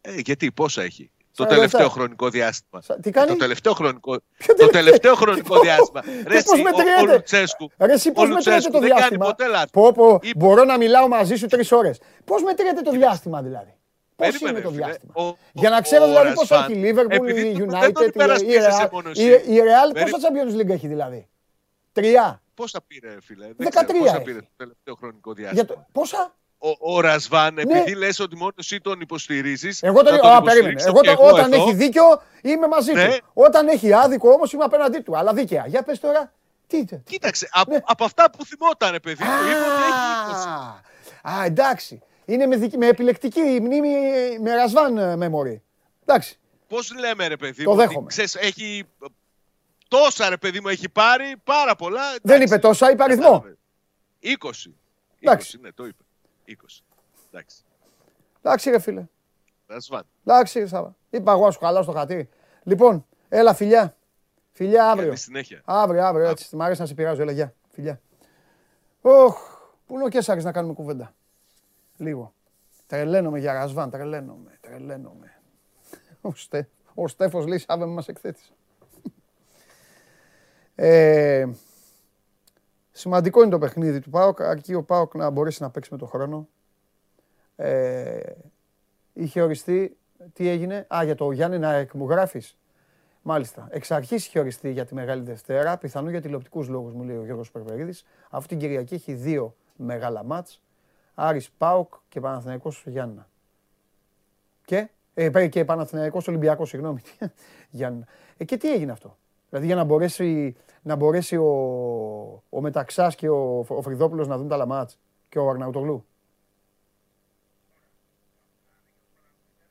Ε, 0.00 0.14
γιατί, 0.18 0.52
πόσα 0.52 0.82
έχει; 0.82 1.10
Το 1.36 1.44
47. 1.44 1.48
τελευταίο 1.48 1.88
χρονικό 1.88 2.28
διάστημα. 2.28 2.80
Σα- 2.82 3.00
τι 3.00 3.10
κάνει; 3.10 3.26
Το 3.28 3.36
τελευταίο 3.36 3.72
χρονικό, 3.72 4.20
Ποιο 4.38 4.54
το 4.54 4.66
τελευταίο 4.66 5.14
χρονικό 5.22 5.54
Πω, 5.54 5.60
διάστημα. 5.60 6.00
και 6.00 6.10
Ρε, 6.10 6.22
πώς 6.22 6.34
εσύ, 6.34 6.48
ο, 6.50 6.54
ο 6.58 6.62
μετριέται; 6.76 7.12
Λουτσέσκου. 7.12 7.70
Ρε, 7.78 7.92
εσύ 7.92 8.08
ο 8.08 8.12
πώς 8.12 8.28
μετριέται 8.28 8.50
Λουτσέσκου 8.50 8.72
το 8.72 8.78
δεν 8.78 8.88
κάνει 8.88 9.00
διάστημα; 9.00 9.26
ποτέ 9.26 9.46
λάθη. 9.46 9.70
Πω, 9.72 9.92
πω, 9.92 10.18
Είπε- 10.22 10.36
μπορώ 10.38 10.64
να 10.64 10.76
μιλάω 10.76 11.08
μαζί 11.08 11.34
σου 11.34 11.46
τρεις 11.46 11.72
ώρες. 11.72 12.00
Πώς 12.24 12.42
μετριέται 12.42 12.80
το 12.80 12.90
διάστημα 12.90 13.42
δηλαδή; 13.42 13.74
Πώς 14.16 14.30
Περίμενε, 14.30 14.58
είναι 14.58 14.66
το 14.66 14.72
φίλε. 14.72 14.84
διάστημα; 14.84 15.12
Ο- 15.16 15.36
Για 15.52 15.70
να 15.70 15.76
ο- 15.76 15.80
ξέρω 15.80 16.04
ο 16.04 16.06
δηλαδή 16.06 16.32
πόσα 16.34 16.54
Ρασβάν, 16.56 16.72
έχει 16.72 16.88
η 16.88 16.94
Liverpool, 16.94 17.10
επειδή 17.10 17.40
η 17.48 17.52
δεν 17.52 17.68
τον 17.68 17.80
United, 17.80 18.00
η- 18.00 18.04
η 18.04 18.06
υπερασπίζεσαι 18.06 18.82
Real- 18.86 18.92
μόνο 18.92 19.08
η 19.14 19.26
εσύ. 19.32 19.50
η 19.52 19.58
Real 19.60 19.92
Περί- 19.92 20.10
πόσα 20.10 20.28
Champions 20.28 20.60
League 20.60 20.68
έχει 20.70 20.86
δηλαδή; 20.86 21.26
Τρία. 21.92 22.42
Πόσα 22.54 22.80
πήρε, 22.86 23.16
φίλε; 23.20 23.46
Δεν 23.56 23.68
13 23.68 23.70
ξέρω 23.72 23.98
πόσα 23.98 24.14
έχει. 24.14 24.24
πήρε 24.24 24.38
το 24.40 24.48
τελευταίο 24.56 24.94
χρονικό 24.94 25.32
Για 25.36 25.50
διάστημα; 25.50 25.64
το, 25.78 25.86
πόσα; 25.92 26.34
Ο, 26.58 26.94
ο 26.94 27.00
Ρασβάν, 27.00 27.58
επειδή 27.58 27.94
λες 27.94 28.18
ότι 28.20 28.36
μόνο 28.36 28.52
εσύ 28.56 28.80
τον 28.80 29.00
υποστηρίζεις, 29.00 29.82
Εγώ 29.82 30.02
τον, 30.02 30.14
θα 30.14 30.20
τον 30.20 30.30
α, 30.30 30.42
περίμενε. 30.42 30.70
υποστηρίξω 30.70 30.88
Εγώ, 30.88 31.00
και 31.00 31.14
τον- 31.30 31.38
όταν 31.38 31.52
εδώ. 31.52 31.62
έχει 31.62 31.74
δίκιο 31.74 32.22
είμαι 32.42 32.66
μαζί 32.66 32.92
Ναι. 32.92 33.08
του. 33.18 33.26
Όταν 33.32 33.68
έχει 33.68 33.92
άδικο 33.92 34.30
όμως 34.32 34.52
είμαι 34.52 34.64
απέναντί 34.64 34.98
του. 35.00 35.16
Αλλά 35.16 35.32
δίκαια. 35.32 35.64
Για 35.66 35.82
πες 35.82 36.00
τώρα. 36.00 36.32
Τι, 36.66 36.84
τι, 36.84 36.96
Κοίταξε, 36.96 37.48
από, 37.52 37.70
Ναι. 37.72 37.80
από 37.84 38.04
αυτά 38.04 38.30
που 38.30 38.44
θυμόταν, 38.44 38.98
παιδί 39.02 39.24
μου, 39.24 39.30
είπε 39.50 39.58
ότι 39.58 39.82
έχει 39.82 40.30
20. 40.30 40.80
Α, 41.22 41.38
α, 41.40 41.44
εντάξει. 41.44 42.02
Είναι 42.24 42.46
με, 42.46 42.56
δικη- 42.56 42.76
με 42.78 42.86
επιλεκτική 42.86 43.40
μνήμη, 43.40 43.88
με 44.40 44.54
ρασβάν 44.54 44.98
ε, 44.98 45.16
memory. 45.28 45.60
Εντάξει. 46.06 46.38
Πώς 46.68 46.94
λέμε, 46.98 47.26
ρε 47.26 47.36
παιδί 47.36 47.64
Το 47.64 47.70
μου, 47.70 47.76
ότι, 47.76 47.86
δέχομαι. 47.86 48.06
ξέρεις, 48.06 48.34
έχει 48.34 48.84
τόσα, 49.92 50.28
ρε 50.28 50.36
παιδί 50.36 50.60
μου, 50.60 50.68
έχει 50.68 50.88
πάρει, 50.88 51.34
πάρα 51.44 51.76
πολλά. 51.76 52.10
Δεν 52.10 52.20
εντάξει. 52.22 52.42
είπε 52.42 52.58
τόσα, 52.58 52.90
είπε 52.90 53.02
αριθμό. 53.02 53.30
Κατάλαβε. 53.30 53.56
20. 54.20 54.72
Εντάξει. 55.20 55.58
20, 55.58 55.62
ναι, 55.62 55.72
το 55.72 55.86
είπε. 55.86 56.02
20. 56.48 56.52
Εντάξει. 57.30 57.56
Εντάξει, 58.42 58.70
ρε 58.70 58.78
φίλε. 58.78 59.06
Ρασβάν. 59.66 60.06
Εντάξει, 60.24 60.66
Σάβα. 60.66 60.96
Είπα 61.10 61.32
εγώ 61.32 61.44
να 61.44 61.50
σου 61.50 61.58
χαλάω 61.58 61.82
στο 61.82 61.92
χατήρι. 61.92 62.28
Λοιπόν, 62.62 63.06
έλα 63.28 63.54
φιλιά. 63.54 63.96
Φιλιά 64.52 64.90
αύριο. 64.90 65.06
Καλή 65.06 65.18
συνέχεια. 65.18 65.62
Αύριο, 65.64 66.04
αύριο, 66.04 66.28
έτσι. 66.28 66.56
Μ' 66.56 66.62
αρέσει 66.62 66.80
να 66.80 66.86
σε 66.86 66.94
πειράζω, 66.94 67.22
έλα, 67.22 67.32
γεια. 67.32 67.54
Φιλιά. 67.72 68.00
Όχ, 69.00 69.36
πού 69.86 69.94
είναι 69.94 70.04
ο 70.04 70.08
Κέσσαρης 70.08 70.44
να 70.44 70.52
κάνουμε 70.52 70.74
κουβέντα; 70.74 71.14
Λίγο. 71.96 72.34
Τρελαίνομαι 72.86 73.38
για 73.38 73.52
Ρασβάν, 73.52 73.90
τρελαίνομαι, 73.90 74.58
τρελαίνομαι. 74.60 75.40
Ο, 76.20 76.34
Στε, 76.34 76.68
ο 76.94 77.08
Στέφος 77.08 77.46
λέει 77.46 77.58
Σάβα 77.58 77.86
με 77.86 77.92
μας 77.92 78.08
εκθέτησε. 78.08 78.52
Ε, 80.74 81.48
σημαντικό 82.92 83.42
είναι 83.42 83.50
το 83.50 83.58
παιχνίδι 83.58 84.00
του 84.00 84.10
ΠΑΟΚ, 84.10 84.40
αρκεί 84.40 84.74
ο 84.74 84.82
ΠΑΟΚ 84.82 85.14
να 85.14 85.30
μπορέσει 85.30 85.62
να 85.62 85.70
παίξει 85.70 85.92
με 85.92 85.98
το 85.98 86.06
χρόνο. 86.06 86.48
Ε, 87.56 88.20
είχε 89.12 89.42
οριστεί, 89.42 89.96
τι 90.32 90.48
έγινε, 90.48 90.86
α, 90.94 91.04
για 91.04 91.14
το 91.14 91.30
Γιάννη 91.30 91.58
να 91.58 91.72
εκμογράφεις. 91.72 92.56
Μάλιστα. 93.22 93.68
Εξ 93.70 93.90
αρχής 93.90 94.26
είχε 94.26 94.38
οριστεί 94.38 94.70
για 94.70 94.84
τη 94.84 94.94
Μεγάλη 94.94 95.22
Δευτέρα, 95.22 95.78
πιθανόν 95.78 96.10
για 96.10 96.20
τηλεοπτικούς 96.20 96.68
λόγους, 96.68 96.92
μου 96.92 97.02
λέει 97.02 97.16
ο 97.16 97.24
Γιώργος 97.24 97.50
Περπερίδης. 97.50 98.04
Αυτή 98.30 98.48
την 98.48 98.58
Κυριακή 98.58 98.94
έχει 98.94 99.14
δύο 99.14 99.56
μεγάλα 99.76 100.24
μάτς. 100.24 100.62
Άρης 101.14 101.50
Πάοκ 101.50 101.94
και 102.08 102.20
Παναθηναϊκός 102.20 102.84
Γιάννα. 102.86 103.28
Και, 104.64 104.88
ε, 105.14 105.48
και 105.48 105.64
Παναθηναϊκός 105.64 106.28
Ολυμπιακός, 106.28 106.68
συγγνώμη. 106.68 107.00
Γιάννα. 107.70 108.06
Ε, 108.36 108.44
και 108.44 108.56
τι 108.56 108.72
έγινε 108.72 108.92
αυτό; 108.92 109.16
Δηλαδή 109.52 109.70
για 109.70 109.76
να 109.76 109.84
μπορέσει, 109.84 110.56
να 110.82 110.96
μπορέσει 110.96 111.36
ο, 111.36 112.42
ο 112.48 112.60
Μεταξάς 112.60 113.14
και 113.14 113.28
ο, 113.28 113.58
ο 113.58 113.82
Φρυδόπουλος 113.82 114.28
να 114.28 114.38
δουν 114.38 114.48
τα 114.48 114.54
άλλα 114.54 114.66
μάτς 114.66 114.98
και 115.28 115.38
ο 115.38 115.48
Αρναουτογλου. 115.48 116.04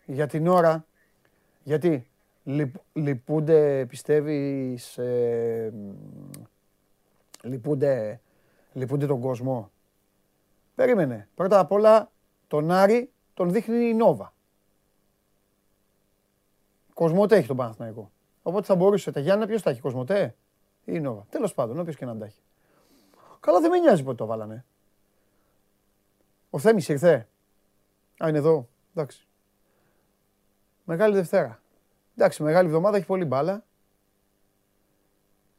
Για 0.06 0.28
την 0.28 0.48
ώρα, 0.48 0.86
γιατί 1.63 2.08
λυπ, 2.44 2.76
λυπούνται, 2.94 3.86
πιστεύεις, 3.86 4.98
ε, 4.98 5.74
λυπούνται, 7.44 8.22
λυπούνται 8.74 9.06
τον 9.06 9.20
κόσμο. 9.20 9.72
Περίμενε. 10.76 11.28
Πρώτα 11.36 11.60
απ' 11.60 11.72
όλα 11.72 12.12
τον 12.48 12.72
Άρη 12.72 13.12
τον 13.34 13.52
δείχνει 13.52 13.89
η 13.89 13.94
Νόβα. 13.94 14.34
Κοσμοτέ 16.94 17.36
έχει 17.36 17.48
τον 17.48 17.58
Παναθηναϊκό. 17.58 18.12
Οπότε 18.41 18.65
θα 18.65 18.75
μπορούσε 18.75 19.12
τα 19.12 19.19
Γιάννα 19.19 19.45
ποιος 19.45 19.62
τα 19.62 19.69
έχει, 19.69 19.82
Κοσμοτέ; 19.82 20.36
Ή 20.86 20.93
η 20.95 20.99
Νόβα. 20.99 21.25
Τέλος 21.30 21.54
πάντων, 21.54 21.80
όποιος 21.80 21.95
και 21.95 22.06
να 22.06 22.17
τα 22.17 22.25
έχει. 22.25 22.41
Καλά 23.39 23.60
δεν 23.60 23.69
με 23.69 23.77
νοιάζει 23.77 24.04
πότε 24.04 24.15
το 24.15 24.25
βάλανε. 24.25 24.65
Ο 26.49 26.60
Θέμης 26.60 26.89
ήρθε. 26.89 27.27
Α, 28.23 28.30
είναι 28.30 28.38
εδώ. 28.38 28.67
Εντάξει. 28.95 29.27
Μεγάλη 30.84 31.15
Δευτέρα. 31.15 31.62
Εντάξει, 32.15 32.43
μεγάλη 32.43 32.67
εβδομάδα 32.67 32.97
έχει 32.97 33.06
πολύ 33.06 33.25
μπάλα. 33.25 33.63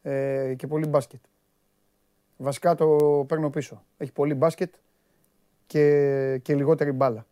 Ε, 0.03 0.55
και 0.55 0.67
πολύ 0.67 0.87
μπάσκετ. 0.87 1.21
Βασικά 2.37 2.75
το 2.75 2.97
παίρνω 3.29 3.51
πίσω. 3.51 3.85
Έχει 3.97 4.13
πολύ 4.13 4.35
μπάσκετ 4.35 4.75
και, 5.67 6.39
και 6.43 6.55
λιγότερη 6.55 6.93
μπάλα. 6.93 7.27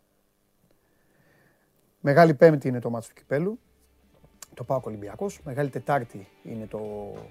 Μεγάλη 1.99 2.33
Πέμπτη 2.33 2.67
είναι 2.67 2.79
το 2.79 2.89
μάτσο 2.89 3.09
του 3.09 3.15
Κυπέλου. 3.15 3.59
Το 4.53 4.63
Πάο 4.63 4.79
Ολυμπιακός. 4.83 5.39
Μεγάλη 5.43 5.69
Τετάρτη 5.69 6.27
είναι 6.43 6.65
το 6.65 6.79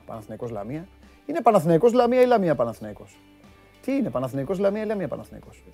Παναθηναϊκός 0.07 0.51
Λαμία. 0.51 0.87
Είναι 1.27 1.41
Παναθηναϊκός 1.41 1.93
Λαμία 1.93 2.21
ή 2.21 2.27
Λαμία 2.27 2.55
Παναθηναϊκός; 2.55 3.19
Τι 3.81 3.93
είναι 3.93 4.11
Παναθηναϊκός 4.11 4.59
Λαμία 4.59 4.83
ή 4.83 4.87
Λαμία 4.87 5.09
Παναθηναϊκός; 5.09 5.65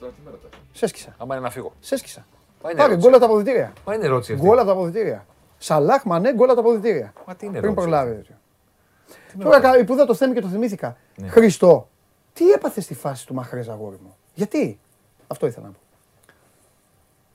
Σέσκισα. 0.72 1.14
Άμα 1.18 1.35
είναι 1.35 1.44
να 1.44 1.50
φύγω. 1.50 1.72
Σέσκισα. 1.80 2.26
Μα 2.62 2.70
είναι 2.70 2.78
Πάρε 2.80 2.92
ερώτηση. 2.92 3.09
γκολ 3.09 3.18
από 3.18 3.26
τα 3.26 3.30
αποδητήρια. 3.30 3.72
Μα 3.87 3.94
είναι 3.94 4.04
ερώτηση 4.04 4.32
αυτή. 4.32 4.44
Γκολ 4.46 4.59
από 4.59 4.66
τα 4.66 4.72
αποδητήρια. 4.72 5.26
Σαλάχ, 5.59 6.04
Μανέ, 6.04 6.35
γκολ 6.35 6.46
από 6.50 6.54
τα 6.54 6.61
αποδητήρια. 6.61 7.12
Μα 7.26 7.35
τι 7.37 7.46
είναι 7.46 7.59
Πριν 7.59 7.64
ερώτηση 7.70 7.88
προλάβεις. 7.88 8.18
αυτή; 8.18 8.35
τέτοιο. 9.32 9.44
Τώρα 9.50 9.61
κα- 9.61 9.85
που 9.85 9.92
είδα 9.92 10.04
το 10.06 10.14
θέμα 10.14 10.35
και 10.35 10.40
το 10.40 10.48
θυμήθηκα. 10.48 10.96
Ναι. 11.16 11.28
Χριστό, 11.28 11.88
τι 12.32 12.50
έπαθες 12.50 12.85
στη 12.85 12.94
φάση 12.94 13.26
του 13.26 13.35
Μαχρέζ 13.35 13.68
αγόρι 13.68 13.96
μου; 14.02 14.16
Γιατί; 14.35 14.78
Αυτό 15.26 15.46
ήθελα 15.46 15.66
να 15.66 15.72
πω. 15.72 15.78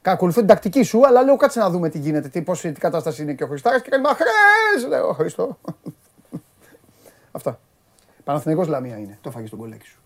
Κα- 0.02 0.12
Ακολουθώ 0.12 0.40
την 0.40 0.48
τακτική 0.48 0.84
σου, 0.84 1.08
αλλά 1.08 1.24
λέω 1.24 1.36
κάτσε 1.36 1.60
να 1.60 1.70
δούμε 1.70 1.90
τι 1.90 2.00
γίνεται, 2.00 2.28
τι, 2.30 2.42
πώς, 2.42 2.62
τι 2.62 2.72
κατάσταση 2.72 3.22
είναι 3.22 3.34
και 3.34 3.44
ο 3.44 3.48
Χριστάρας 3.48 3.82
και 3.82 3.90
κάνει 3.90 4.04
Μαχρέζ, 4.04 4.88
λέω 4.88 5.14
Χριστό. 5.14 5.58
Αυτά. 7.32 7.60
Παναθηναϊκός 8.24 8.68
Λαμία 8.68 8.98
είναι. 8.98 9.18
Το 9.22 9.32
φάγεις 9.32 9.50
τον 9.50 9.60
κολέκι 9.60 9.86
σου. 9.86 10.00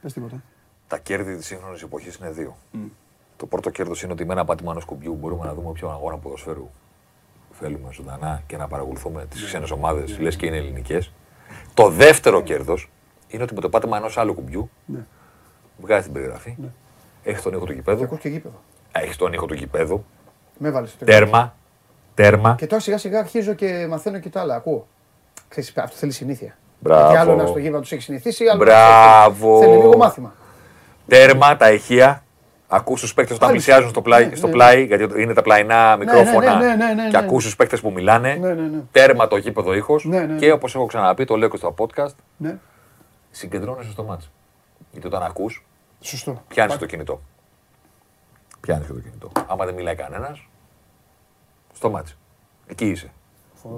Πες 0.00 0.12
τίποτα. 0.12 0.42
Τα 0.88 0.98
κέρδη 0.98 1.36
της 1.36 1.46
σύγχρονης 1.46 1.82
εποχής 1.82 2.14
είναι 2.16 2.30
δύο. 2.30 2.56
Το 3.36 3.46
πρώτο 3.46 3.70
κέρδος 3.70 4.02
είναι 4.02 4.12
ότι 4.12 4.24
με 4.24 4.32
ένα 4.32 4.44
πάτημα 4.44 4.70
ενός 4.70 4.84
κουμπιού 4.84 5.14
μπορούμε 5.14 5.44
να 5.46 5.54
δούμε 5.54 5.68
όποιο 5.68 5.88
αγώνα 5.88 6.16
ποδοσφαίρου 6.16 6.70
θέλουμε 7.52 7.92
ζωντανά 7.92 8.42
και 8.46 8.56
να 8.56 8.68
παρακολουθούμε 8.68 9.26
τις 9.26 9.44
ξένες 9.44 9.70
ομάδες, 9.70 10.18
λες 10.18 10.36
και 10.36 10.46
είναι 10.46 10.56
ελληνικές. 10.56 11.12
Το 11.74 11.88
δεύτερο 11.90 12.42
κέρδος 12.42 12.90
είναι 13.28 13.42
ότι 13.42 13.54
με 13.54 13.60
το 13.60 13.68
πάτημα 13.68 13.96
ενός 13.96 14.18
άλλου 14.18 14.34
κουμπιού 14.34 14.70
Ναι. 14.86 15.06
βγάζει 15.78 16.02
την 16.04 16.12
περιγραφή, 16.12 16.56
έχει 17.22 17.42
τον 17.42 17.52
ήχο 17.52 17.60
του 17.60 17.66
Και 17.66 17.72
γηπέδου, 17.72 18.04
ακούς 18.04 18.18
και 18.20 18.28
γήπεδο. 18.28 18.62
Έχεις 19.02 19.16
τον 19.16 19.32
ήχο 19.32 19.46
του 19.46 19.54
γηπέδου, 19.54 20.04
Με 20.58 20.68
έβαλες 20.68 20.88
στο 20.90 20.98
τρίτο. 21.04 21.12
τέρμα, 21.18 21.54
τέρμα. 22.14 22.54
Και 22.58 22.66
τώρα 22.66 22.82
σιγά 22.82 22.98
σιγά 22.98 23.18
αρχίζω 23.18 23.52
και 23.54 23.86
μαθαίνω 23.88 24.18
και 24.18 24.28
τα 24.28 24.40
άλλα. 24.40 24.54
Ακούω. 24.54 24.86
Ξέρεις, 25.48 25.72
αυτό 25.76 25.96
θέλει 25.96 26.12
συνήθεια. 26.12 26.56
Μπράβο. 26.78 27.00
Γιατί 27.10 27.16
άλλο 27.16 27.34
να 27.36 27.46
στο 27.46 27.58
γήπεδο 27.58 27.80
τους 27.80 27.92
έχει 27.92 28.02
συνηθίσει, 28.02 28.46
άλλο 28.46 28.58
Μπράβο. 28.64 29.58
θέλει 29.60 29.76
λίγο 29.76 29.96
μάθημα. 29.96 30.34
Τέρμα, 31.08 31.56
τα 31.56 31.72
ηχεία. 31.72 32.18
Ακούς 32.68 33.00
τους 33.00 33.14
παίκτες 33.14 33.36
όταν 33.36 33.48
Μάλιστα. 33.48 33.70
πλησιάζουν 33.72 33.90
στο 33.94 34.02
πλάι, 34.02 34.26
Ναι, 34.26 34.34
στο 34.34 34.46
ναι, 34.46 34.52
πλάι 34.52 34.84
γιατί 34.84 35.22
είναι 35.22 35.32
τα 35.34 35.42
πλαϊνά 35.42 35.96
μικρόφωνα 35.96 36.56
ναι, 36.58 36.66
ναι, 36.66 36.74
ναι, 36.74 36.92
ναι, 36.94 37.08
και 37.10 37.16
ναι. 37.18 37.24
ακούς 37.24 37.44
τους 37.44 37.56
παίκτες 37.56 37.80
που 37.80 37.92
μιλάνε. 37.92 38.34
Ναι, 38.34 38.48
ναι, 38.52 38.62
ναι. 38.62 38.78
Τέρμα 38.92 39.28
το 39.28 39.36
γήπεδο 39.36 39.74
ήχος 39.74 40.04
Ναι, 40.04 40.18
ναι, 40.18 40.26
ναι. 40.32 40.38
και 40.38 40.52
όπως 40.52 40.74
έχω 40.74 40.86
ξαναπεί, 40.86 41.24
το 41.24 41.36
λέω 41.36 41.48
και 41.48 41.56
στο 41.56 41.74
podcast, 41.78 42.14
Ναι, 42.36 42.56
συγκεντρώνεσαι 43.30 43.90
στο 43.90 44.02
μάτς. 44.04 44.30
Γιατί 44.90 45.06
όταν 45.06 45.22
ακούς, 45.22 45.64
σωστό. 46.00 46.42
πιάνεις 46.48 46.76
το 46.76 46.86
κινητό. 46.86 47.20
Πιάνεις 48.64 48.86
και 48.86 48.92
το 48.92 49.00
κινητό. 49.00 49.30
Άμα 49.48 49.64
δεν 49.64 49.74
μιλάει 49.74 49.94
κανένας, 49.94 50.48
στο 51.74 51.90
μάτς. 51.90 52.16
Εκεί 52.66 52.88
είσαι. 52.88 53.12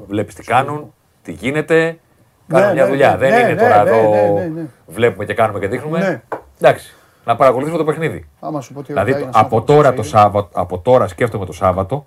Βλέπεις 0.07 0.35
τι 0.35 0.43
κάνουν, 0.43 0.95
τι 1.23 1.33
γίνεται, 1.33 1.99
κάνουν 2.47 2.67
Ναι, 2.67 2.73
μια 2.75 2.85
ναι, 2.85 2.89
δουλειά. 2.91 3.11
ναι, 3.11 3.17
δεν 3.17 3.31
ναι, 3.31 3.39
είναι 3.39 3.53
ναι, 3.53 3.61
τώρα 3.61 3.83
ναι, 3.85 3.91
εδώ 3.91 4.11
ναι, 4.35 4.41
ναι, 4.41 4.61
ναι. 4.61 4.67
βλέπουμε 4.87 5.25
και 5.25 5.35
κάνουμε 5.35 5.59
και 5.59 5.69
δείχνουμε. 5.69 5.99
Ναι. 5.99 6.23
Εντάξει, 6.61 6.95
να 7.25 7.37
παρακολουθήσουμε 7.37 7.79
το 7.85 7.91
παιχνίδι. 7.91 8.29
Άμα 8.41 8.61
σου 8.61 8.73
πω 8.73 8.81
τι 8.81 8.87
Δηλαδή 8.87 9.11
ρωτάει 9.13 9.23
το- 9.23 9.29
ένας 9.29 9.41
από 9.45 9.57
άνθρωπος 9.57 9.77
τώρα, 9.77 9.91
που 9.91 9.97
το 9.97 10.03
ξέρει. 10.03 10.19
Σάββατο, 10.23 10.49
από 10.61 10.79
τώρα 10.79 11.09
σκέφτομαι 11.09 11.47
το 11.47 11.53
Σάββατο 11.53 12.07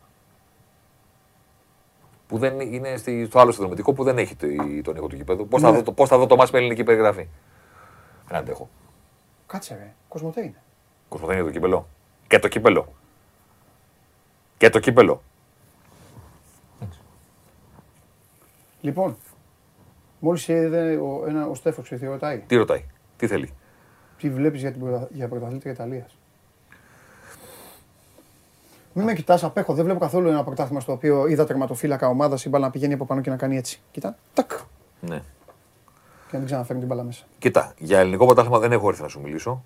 που 2.27 2.37
δεν 2.37 2.59
είναι 2.59 2.97
στη, 2.97 3.25
στο 3.25 3.39
άλλο 3.39 3.51
συνδρομητικό 3.51 3.93
που 3.93 4.03
δεν 4.03 4.17
έχει 4.17 4.35
το- 4.35 4.47
τον 4.83 4.95
ήχο 4.95 5.07
του 5.07 5.15
γηπέδου. 5.15 5.47
Πώς 5.47 5.61
θα, 5.61 5.69
Ναι. 5.71 5.77
δω, 5.77 5.83
το- 5.83 5.91
πώς 5.91 6.09
θα 6.09 6.17
δω 6.17 6.25
το 6.25 6.35
μάτς 6.35 6.51
με 6.51 6.57
ελληνική 6.59 6.83
περιγραφή; 6.83 7.27
Δεν 8.27 8.37
αντέχω. 8.37 8.69
Κάτσε 9.47 9.73
ρε, 9.73 9.93
κοσμοτέ 10.07 10.41
είναι. 10.41 10.61
Κοσμοθέν 11.09 11.35
είναι 11.37 11.45
το 11.45 11.51
κύπελο. 11.51 11.87
Και 12.29 12.39
το 12.39 12.47
κύπελο. 12.47 12.93
Και 14.57 14.69
το 14.69 14.79
κύπελο. 14.79 15.21
Λοιπόν, 18.81 19.17
μόλις 20.19 20.47
είδε 20.47 20.95
ο, 20.95 21.23
ένα, 21.27 21.47
ο 21.47 21.55
Στέφος 21.55 21.83
ξέρει 21.83 22.01
τι 22.01 22.07
ρωτάει. 22.07 22.43
Τι 22.47 22.55
ρωτάει, 22.55 22.85
τι 23.17 23.27
θέλει. 23.27 23.53
Τι 24.17 24.29
βλέπεις 24.29 24.61
για, 24.61 24.71
την 24.71 24.81
πρωτα, 24.81 25.07
για 25.11 25.27
πρωταθλήτρια 25.27 25.71
Ιταλίας; 25.71 26.17
Μην 28.93 29.05
με 29.05 29.13
κοιτάς, 29.13 29.43
απέχω. 29.43 29.73
Δεν 29.73 29.83
βλέπω 29.83 29.99
καθόλου 29.99 30.27
ένα 30.27 30.43
πρωτάθλημα 30.43 30.79
στο 30.79 30.91
οποίο 30.91 31.27
είδα 31.27 31.45
τερματοφύλακα 31.45 32.07
ομάδας 32.07 32.45
η 32.45 32.49
μπάλα 32.49 32.65
να 32.65 32.71
πηγαίνει 32.71 32.93
από 32.93 33.05
πάνω 33.05 33.21
και 33.21 33.29
να 33.29 33.35
κάνει 33.35 33.57
έτσι. 33.57 33.81
Κοίτα, 33.91 34.17
τάκ. 34.33 34.51
Ναι. 34.99 35.17
Και 35.17 36.31
να 36.31 36.37
μην 36.37 36.45
ξαναφέρνει 36.45 36.79
την 36.79 36.89
μπάλα 36.89 37.03
μέσα. 37.03 37.25
Κοίτα, 37.37 37.73
για 37.77 37.99
ελληνικό 37.99 38.25
πρωτάθλημα 38.25 38.59
δεν 38.59 38.71
έχω 38.71 38.89
έρθει 38.89 39.01
να 39.01 39.07
σου 39.07 39.21
μιλήσω. 39.21 39.63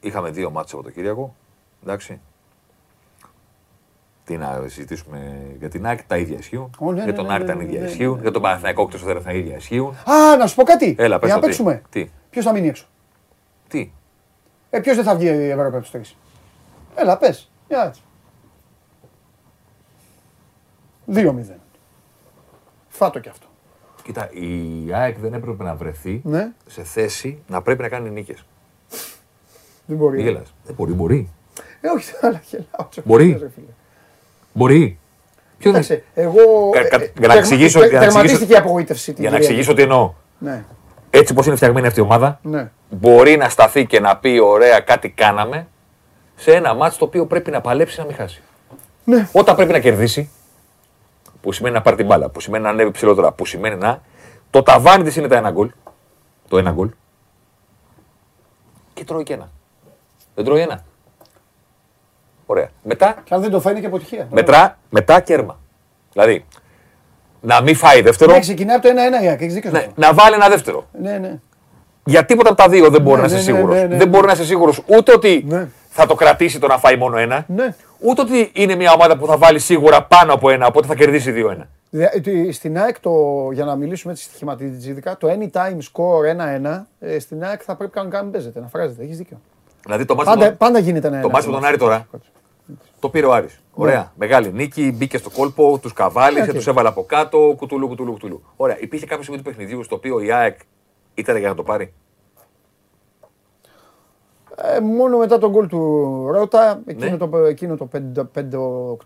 Είχαμε 0.00 0.30
δύο 0.30 0.50
μάτς 0.50 0.72
από 0.72 0.82
το 0.82 0.90
Κυριακό. 0.90 1.34
Εντάξει. 1.82 2.20
Τι 4.24 4.36
να 4.36 4.62
συζητήσουμε 4.66 5.46
για 5.58 5.68
την 5.68 5.86
ΑΕΚ, 5.86 6.02
τα 6.06 6.16
ίδια 6.16 6.38
ισχύουν. 6.38 6.70
Ω, 6.78 6.90
ναι, 6.92 6.96
για 6.96 7.04
ναι, 7.06 7.12
τον 7.12 7.26
ναι, 7.26 7.32
Άρη 7.32 7.42
ναι, 7.42 7.48
τα 7.48 7.54
ναι, 7.54 7.62
ίδια 7.62 7.78
ναι, 7.78 7.84
ναι, 7.84 7.90
ισχύουν. 7.90 8.14
ναι. 8.16 8.20
Για 8.22 8.30
τον 8.30 8.42
Παναθηναϊκό 8.42 8.84
και 8.86 8.92
το 8.92 8.98
Σωτέρα 8.98 9.22
τα 9.22 9.32
ίδια 9.32 9.56
ισχύουν. 9.56 9.94
Α, 10.10 10.36
να 10.38 10.46
σου 10.46 10.54
πω 10.54 10.62
κάτι. 10.62 10.94
Έλα, 10.98 11.18
πες 11.18 11.28
Για 11.28 11.34
να 11.34 11.40
το 11.40 11.40
τι. 11.40 11.46
παίξουμε. 11.46 11.82
Τι. 11.90 12.10
Ποιος 12.30 12.44
θα 12.44 12.52
μείνει 12.52 12.68
έξω; 12.68 12.86
Τι. 13.68 13.92
Ε, 14.70 14.80
ποιος 14.80 14.96
δεν 14.96 15.04
θα 15.04 15.14
βγει 15.16 15.26
η 15.26 15.48
Ευρώπη 15.50 15.68
από 15.68 15.80
τους 15.80 15.90
τρεις; 15.90 16.16
Έλα, 16.94 17.18
πες. 17.18 17.50
Για 17.68 17.84
έτσι. 17.86 18.02
2-0. 21.12 21.54
Φάτο 22.88 23.18
κι 23.18 23.28
αυτό. 23.28 23.46
Κοίτα, 24.02 24.30
η 24.32 24.92
ΑΕΚ 24.94 25.18
δεν 25.18 25.34
έπρεπε 25.34 25.62
να 25.64 25.74
βρεθεί 25.74 26.20
Ναι, 26.24 26.52
σε 26.66 26.82
θέση 26.82 27.42
να 27.48 27.62
πρέπει 27.62 27.82
να 27.82 27.88
κάνει 27.88 28.10
νίκες. 28.10 28.44
δεν 29.86 29.96
μπορεί. 29.96 30.16
Μην 30.16 30.26
γελάς. 30.26 30.54
Δεν 30.64 30.74
μπορεί, 30.74 30.92
μπορεί. 30.92 31.30
Ε, 31.80 31.88
όχι, 31.88 32.12
αλλά 32.20 32.40
γελάω. 32.50 32.88
Μπορεί. 33.04 33.38
ρε 33.40 33.48
φίλε. 33.54 33.66
Μπορεί. 34.52 34.98
Ποιο 35.58 35.72
δεν 35.72 35.82
Κοίταξε, 35.82 36.04
εγώ. 36.14 36.70
Κα- 36.70 36.80
ε, 36.80 36.82
κα- 36.82 36.96
ε, 36.96 36.98
για 36.98 37.12
να 37.14 37.20
τερμα- 37.20 37.34
εξηγήσω- 37.34 37.80
τε- 37.80 37.90
για 37.90 37.98
να 37.98 38.04
εξηγήσω- 38.04 38.12
Τερματίστηκε 38.12 38.52
η 38.52 38.56
απογοήτευση. 38.56 39.12
την 39.12 39.22
Για 39.22 39.30
να 39.30 39.36
Κυριακή. 39.38 39.60
εξηγήσω 39.60 39.76
τι 39.76 39.82
εννοώ. 39.82 40.12
Ναι, 40.38 40.64
Έτσι 41.10 41.34
πώ 41.34 41.42
είναι 41.46 41.56
φτιαγμένη 41.56 41.86
αυτή 41.86 42.00
η 42.00 42.02
ομάδα, 42.02 42.38
ναι. 42.42 42.70
μπορεί 42.90 43.36
να 43.36 43.48
σταθεί 43.48 43.86
και 43.86 44.00
να 44.00 44.16
πει: 44.16 44.38
Ωραία, 44.38 44.80
κάτι 44.80 45.10
κάναμε 45.10 45.66
σε 46.36 46.52
ένα 46.54 46.74
μάτσο 46.74 46.98
το 46.98 47.04
οποίο 47.04 47.26
πρέπει 47.26 47.50
να 47.50 47.60
παλέψει 47.60 47.98
να 47.98 48.04
μην 48.06 48.14
χάσει. 48.14 48.42
Ναι. 49.04 49.28
Όταν 49.32 49.56
πρέπει 49.56 49.72
να 49.72 49.78
κερδίσει, 49.78 50.30
που 51.40 51.52
σημαίνει 51.52 51.74
να 51.74 51.82
πάρει 51.82 51.96
την 51.96 52.06
μπάλα, 52.06 52.28
που 52.28 52.40
σημαίνει 52.40 52.64
να 52.64 52.70
ανέβει 52.70 52.90
ψηλότερα, 52.90 53.32
που 53.32 53.44
σημαίνει 53.46 53.76
να. 53.76 54.02
Το 54.50 54.62
ταβάνι 54.62 55.04
της 55.04 55.16
είναι 55.16 55.28
τα 55.28 55.36
ένα 55.36 55.50
γκολ. 55.50 55.70
Το 56.48 56.58
ένα 56.58 56.70
γκολ. 56.70 56.88
Και 58.94 59.04
τρώει 59.04 59.22
και 59.22 59.32
ένα. 59.32 59.50
Δεν 60.34 60.44
τρώει 60.44 60.60
ένα. 60.60 60.84
Ωραία. 62.50 62.68
Μετά 62.82 63.14
Και 63.24 63.34
αν 63.34 63.40
δεν 63.40 63.50
το 63.50 63.60
φαίνει 63.60 63.80
και 63.80 63.86
αποτυχία. 63.86 64.26
Μετρά, 64.30 64.78
μετά 64.88 65.20
κέρμα. 65.20 65.58
Δηλαδή, 66.12 66.44
να 67.40 67.60
μην 67.62 67.76
φάει 67.76 68.00
δεύτερο, 68.02 68.32
Ναι, 68.32 68.38
ξεκινάει 68.40 68.76
από 68.76 68.86
το 68.88 68.92
1-1 69.20 69.22
η 69.24 69.28
ΑΕΚ, 69.28 69.40
έχεις 69.40 69.54
δίκιο 69.54 69.70
σε 69.70 69.76
ναι, 69.76 69.82
αυτό. 69.82 70.00
να 70.00 70.14
βάλει 70.14 70.34
ένα 70.34 70.48
δεύτερο. 70.48 70.86
Ναι, 71.02 71.18
ναι. 71.18 71.38
Για 72.04 72.24
τίποτα 72.24 72.48
από 72.50 72.62
τα 72.62 72.68
δύο 72.68 72.90
δεν 72.90 73.00
μπορεί 73.02 73.20
Ναι, 73.20 73.26
να 73.28 73.34
είσαι 73.34 73.34
ναι, 73.36 73.50
ναι, 73.52 73.56
σίγουρος. 73.58 73.74
ναι, 73.76 73.82
ναι, 73.82 73.88
δεν 73.88 73.98
ναι. 73.98 74.06
μπορεί 74.06 74.26
να 74.26 74.32
είσαι 74.32 74.44
σίγουρος 74.44 74.82
ούτε 74.86 75.12
ότι 75.12 75.44
Ναι. 75.48 75.68
θα 75.88 76.06
το 76.06 76.14
κρατήσει 76.14 76.58
το 76.58 76.66
να 76.66 76.78
φάει 76.78 76.96
μόνο 76.96 77.16
ένα, 77.16 77.44
Ναι. 77.48 77.74
ούτε 77.98 78.20
ότι 78.20 78.50
είναι 78.54 78.74
μια 78.74 78.92
ομάδα 78.92 79.16
που 79.18 79.26
θα 79.26 79.36
βάλει 79.36 79.58
σίγουρα 79.58 80.02
πάνω 80.04 80.32
από 80.32 80.50
ένα, 80.50 80.66
οπότε 80.66 80.86
θα 80.86 80.94
κερδίσει 80.94 81.32
2-1. 81.32 81.68
Δια- 81.90 82.20
τι- 82.22 82.52
Στην 82.52 82.78
ΑΕΚ, 82.78 83.00
το, 83.00 83.10
για 83.52 83.64
να 83.64 83.76
μιλήσουμε 83.76 84.12
έτσι 84.12 84.24
στοιχηματικά, 84.24 85.16
το 85.16 85.28
anytime 85.30 85.78
score 85.92 86.24
1-1, 86.30 86.86
ε, 87.00 87.18
στην 87.18 87.44
ΑΕΚ 87.44 87.60
θα 87.64 87.74
πρέπει 87.76 87.92
κανονικά 87.92 88.16
να 88.18 88.22
μην 88.22 88.32
παίζεται, 88.32 88.60
να 88.60 88.66
φράζεται. 88.66 89.02
Έχεις 89.02 89.16
δίκιο. 89.16 89.40
Δηλαδή 89.84 90.04
το 90.04 90.14
μάτι 90.14 90.28
Πάντα, 90.28 90.52
πάντα 90.52 90.78
γίνεται 90.78 91.06
ένα 91.08 91.20
το 91.20 91.30
μάτς 91.30 91.46
με 91.46 91.52
τον 91.52 91.64
Άρη 91.64 91.76
τώρα 91.76 92.06
το 93.00 93.08
πήρε 93.08 93.26
ο 93.26 93.32
Άρης. 93.32 93.60
Ωραία. 93.74 94.12
Μεγάλη 94.16 94.52
νίκη, 94.52 94.92
μπήκε 94.96 95.18
στο 95.18 95.30
κόλπο, 95.30 95.78
τους 95.82 95.92
καβάλισε, 95.92 96.44
Ναι, 96.44 96.58
οκ. 96.58 96.64
του 96.64 96.70
έβαλε 96.70 96.88
από 96.88 97.02
κάτω, 97.04 97.54
κουτουλού, 97.56 97.88
κουτουλού, 97.88 98.12
κουτουλού. 98.12 98.42
Ωραία. 98.56 98.76
Υπήρχε 98.80 99.06
κάποιο 99.06 99.24
σημείο 99.24 99.38
του 99.38 99.44
παιχνιδιού 99.44 99.82
στο 99.82 99.94
οποίο 99.96 100.20
η 100.20 100.32
ΑΕΚ 100.32 100.58
ήταν 101.14 101.36
για 101.36 101.48
να 101.48 101.54
το 101.54 101.62
πάρει; 101.62 101.92
Ε, 104.62 104.80
μόνο 104.80 105.18
μετά 105.18 105.38
τον 105.38 105.50
γκολ 105.50 105.66
του 105.68 105.78
Ρότα, 106.32 106.82
εκείνο 106.86 107.10
Ναι. 107.10 107.16
το, 107.16 107.36
εκείνο 107.36 107.76
το 107.76 107.88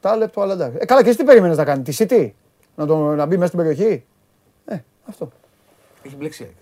5-8 0.01 0.17
λεπτό, 0.19 0.41
αλλά 0.41 0.53
εντάξει. 0.53 0.77
Ε, 0.81 0.85
καλά, 0.85 1.03
και 1.03 1.09
εσύ 1.09 1.19
τι 1.19 1.25
περίμενες 1.25 1.57
να 1.57 1.65
κάνει, 1.65 1.83
τη 1.83 1.97
City, 1.99 2.31
να, 2.75 2.87
το, 2.87 2.97
να 3.15 3.27
μπει 3.27 3.35
μέσα 3.37 3.47
στην 3.47 3.59
περιοχή; 3.59 4.05
Ε, 4.65 4.77
αυτό. 5.09 5.29
Έχει 6.03 6.17
μπλέξει 6.17 6.43
η 6.43 6.47
ΑΕΚ. 6.47 6.55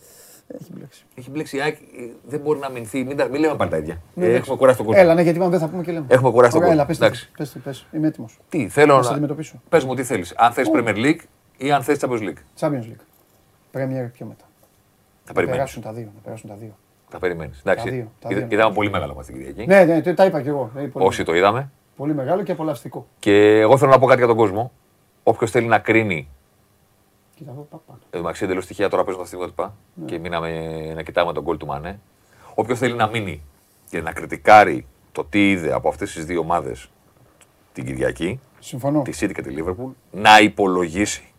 Έχει 0.60 0.70
μπλέξει. 0.74 1.04
Έχει 1.14 1.30
μπλέξει 1.30 1.56
η 1.56 1.60
ΑΕΚ, 1.60 1.76
ε, 1.76 1.80
δεν 2.26 2.40
μπορεί 2.40 2.58
να 2.58 2.70
μηνθεί. 2.70 3.04
Μην, 3.04 3.16
τα- 3.16 3.28
μην 3.28 3.40
λέμε 3.40 3.54
πάλι 3.56 3.70
τα 3.70 3.76
ίδια. 3.76 4.00
Ναι, 4.14 4.24
Ε, 4.24 4.26
εντάξει. 4.26 4.42
έχουμε 4.42 4.56
κουράσει 4.56 4.76
τον 4.76 4.86
κόσμο. 4.86 5.00
Έλα, 5.02 5.14
ναι, 5.14 5.22
γιατί 5.22 5.36
είπαμε 5.36 5.50
δεν 5.50 5.60
θα 5.60 5.68
πούμε 5.68 5.82
και 5.82 5.92
λέμε. 5.92 6.06
Έχουμε 6.08 6.30
κουράσει 6.30 6.52
τον 6.52 6.62
Ωραία, 6.62 6.74
κόσμο. 6.76 6.82
Έλα, 6.82 6.86
πες, 6.86 6.98
τι, 6.98 7.04
Εντάξει. 7.04 7.30
πες, 7.36 7.52
τι, 7.52 7.58
πες, 7.58 7.86
είμαι 7.92 8.06
έτοιμος. 8.06 8.38
Τι, 8.48 8.68
θέλω 8.68 8.96
Να 8.96 9.02
σε 9.02 9.08
να. 9.08 9.12
αντιμετωπίσω. 9.14 9.60
Πες 9.68 9.84
μου 9.84 9.94
τι 9.94 10.04
θέλεις. 10.04 10.34
Αν 10.36 10.52
θες 10.52 10.70
Premier 10.74 10.94
League 10.96 11.20
ή 11.56 11.72
αν 11.72 11.82
θες 11.82 11.98
Champions 12.00 12.20
League. 12.22 12.42
Champions 12.60 12.84
League. 12.84 13.02
Premier 13.72 14.08
πιο 14.12 14.26
μετά. 14.26 14.44
Θα 14.44 15.26
Να 15.26 15.32
περιμένει. 15.32 15.56
περάσουν 15.56 15.82
τα 15.82 15.92
δύο. 15.92 16.04
Να 16.14 16.20
περάσουν 16.24 16.48
τα 16.50 16.54
δύο. 16.56 16.76
Θα 17.08 17.18
περιμένεις. 17.18 17.62
Τα 17.62 17.70
Εντάξει. 17.70 17.90
δύο, 17.90 18.10
τα 18.20 18.28
Είδα- 18.30 18.40
δύο. 18.46 18.56
Είδαμε 18.58 18.74
πολύ 18.74 18.90
μεγάλο 18.90 19.14
μα 19.14 19.22
την 19.22 19.34
Κυριακή. 19.34 19.66
Ναι, 19.66 19.84
ναι, 19.84 20.00
το- 20.02 20.14
τα 20.14 20.24
είπα 20.24 20.40
κι 20.42 20.48
εγώ. 20.48 20.70
Ε, 20.76 20.80
πολύ, 20.80 21.06
Όσοι 21.06 21.24
το 21.24 21.34
είδαμε. 21.34 21.70
πολύ 21.96 22.14
μεγάλο 22.14 22.42
και 22.42 22.52
απολαυστικό. 22.52 23.06
Και 23.18 23.58
εγώ 23.60 23.76
θέλω 23.78 23.90
να 23.90 23.98
πω 23.98 24.06
κάτι 24.06 24.18
για 24.18 24.26
τον 24.28 24.36
κόσμο. 24.36 24.72
Όποιος 25.22 25.50
θέλει 25.50 25.66
να 25.66 25.78
κρίνει. 25.78 26.28
Κοίτα 27.40 27.52
εδώ, 27.52 27.66
πα, 27.70 27.80
πα. 27.86 27.98
Εδώ 28.10 28.22
μεταξύ 28.22 28.44
εντελώς 28.44 28.66
τυχαία 28.66 28.88
τώρα 28.88 29.02
παίζουν 29.04 29.20
τα 29.22 29.26
στιγμιότυπα 29.26 29.74
Ναι. 29.94 30.04
και 30.04 30.18
μείναμε 30.18 30.92
να 30.94 31.02
κοιτάμε 31.02 31.32
τον 31.32 31.42
γκολ 31.42 31.56
του 31.56 31.66
Μανέ. 31.66 32.00
Όποιος 32.54 32.78
θέλει 32.78 32.94
να 32.94 33.06
μείνει 33.08 33.42
και 33.90 34.00
να 34.00 34.12
κριτικάρει 34.12 34.86
το 35.12 35.24
τι 35.24 35.50
είδε 35.50 35.72
από 35.72 35.88
αυτές 35.88 36.12
τις 36.12 36.24
δύο 36.24 36.40
ομάδες 36.40 36.90
την 37.72 37.84
Κυριακή, 37.84 38.40
Συμφωνώ. 38.58 39.02
τη 39.02 39.12
City 39.20 39.32
και 39.34 39.42
τη 39.42 39.54
Liverpool, 39.58 39.90
να 40.10 40.38
υπολογίσει 40.40 41.32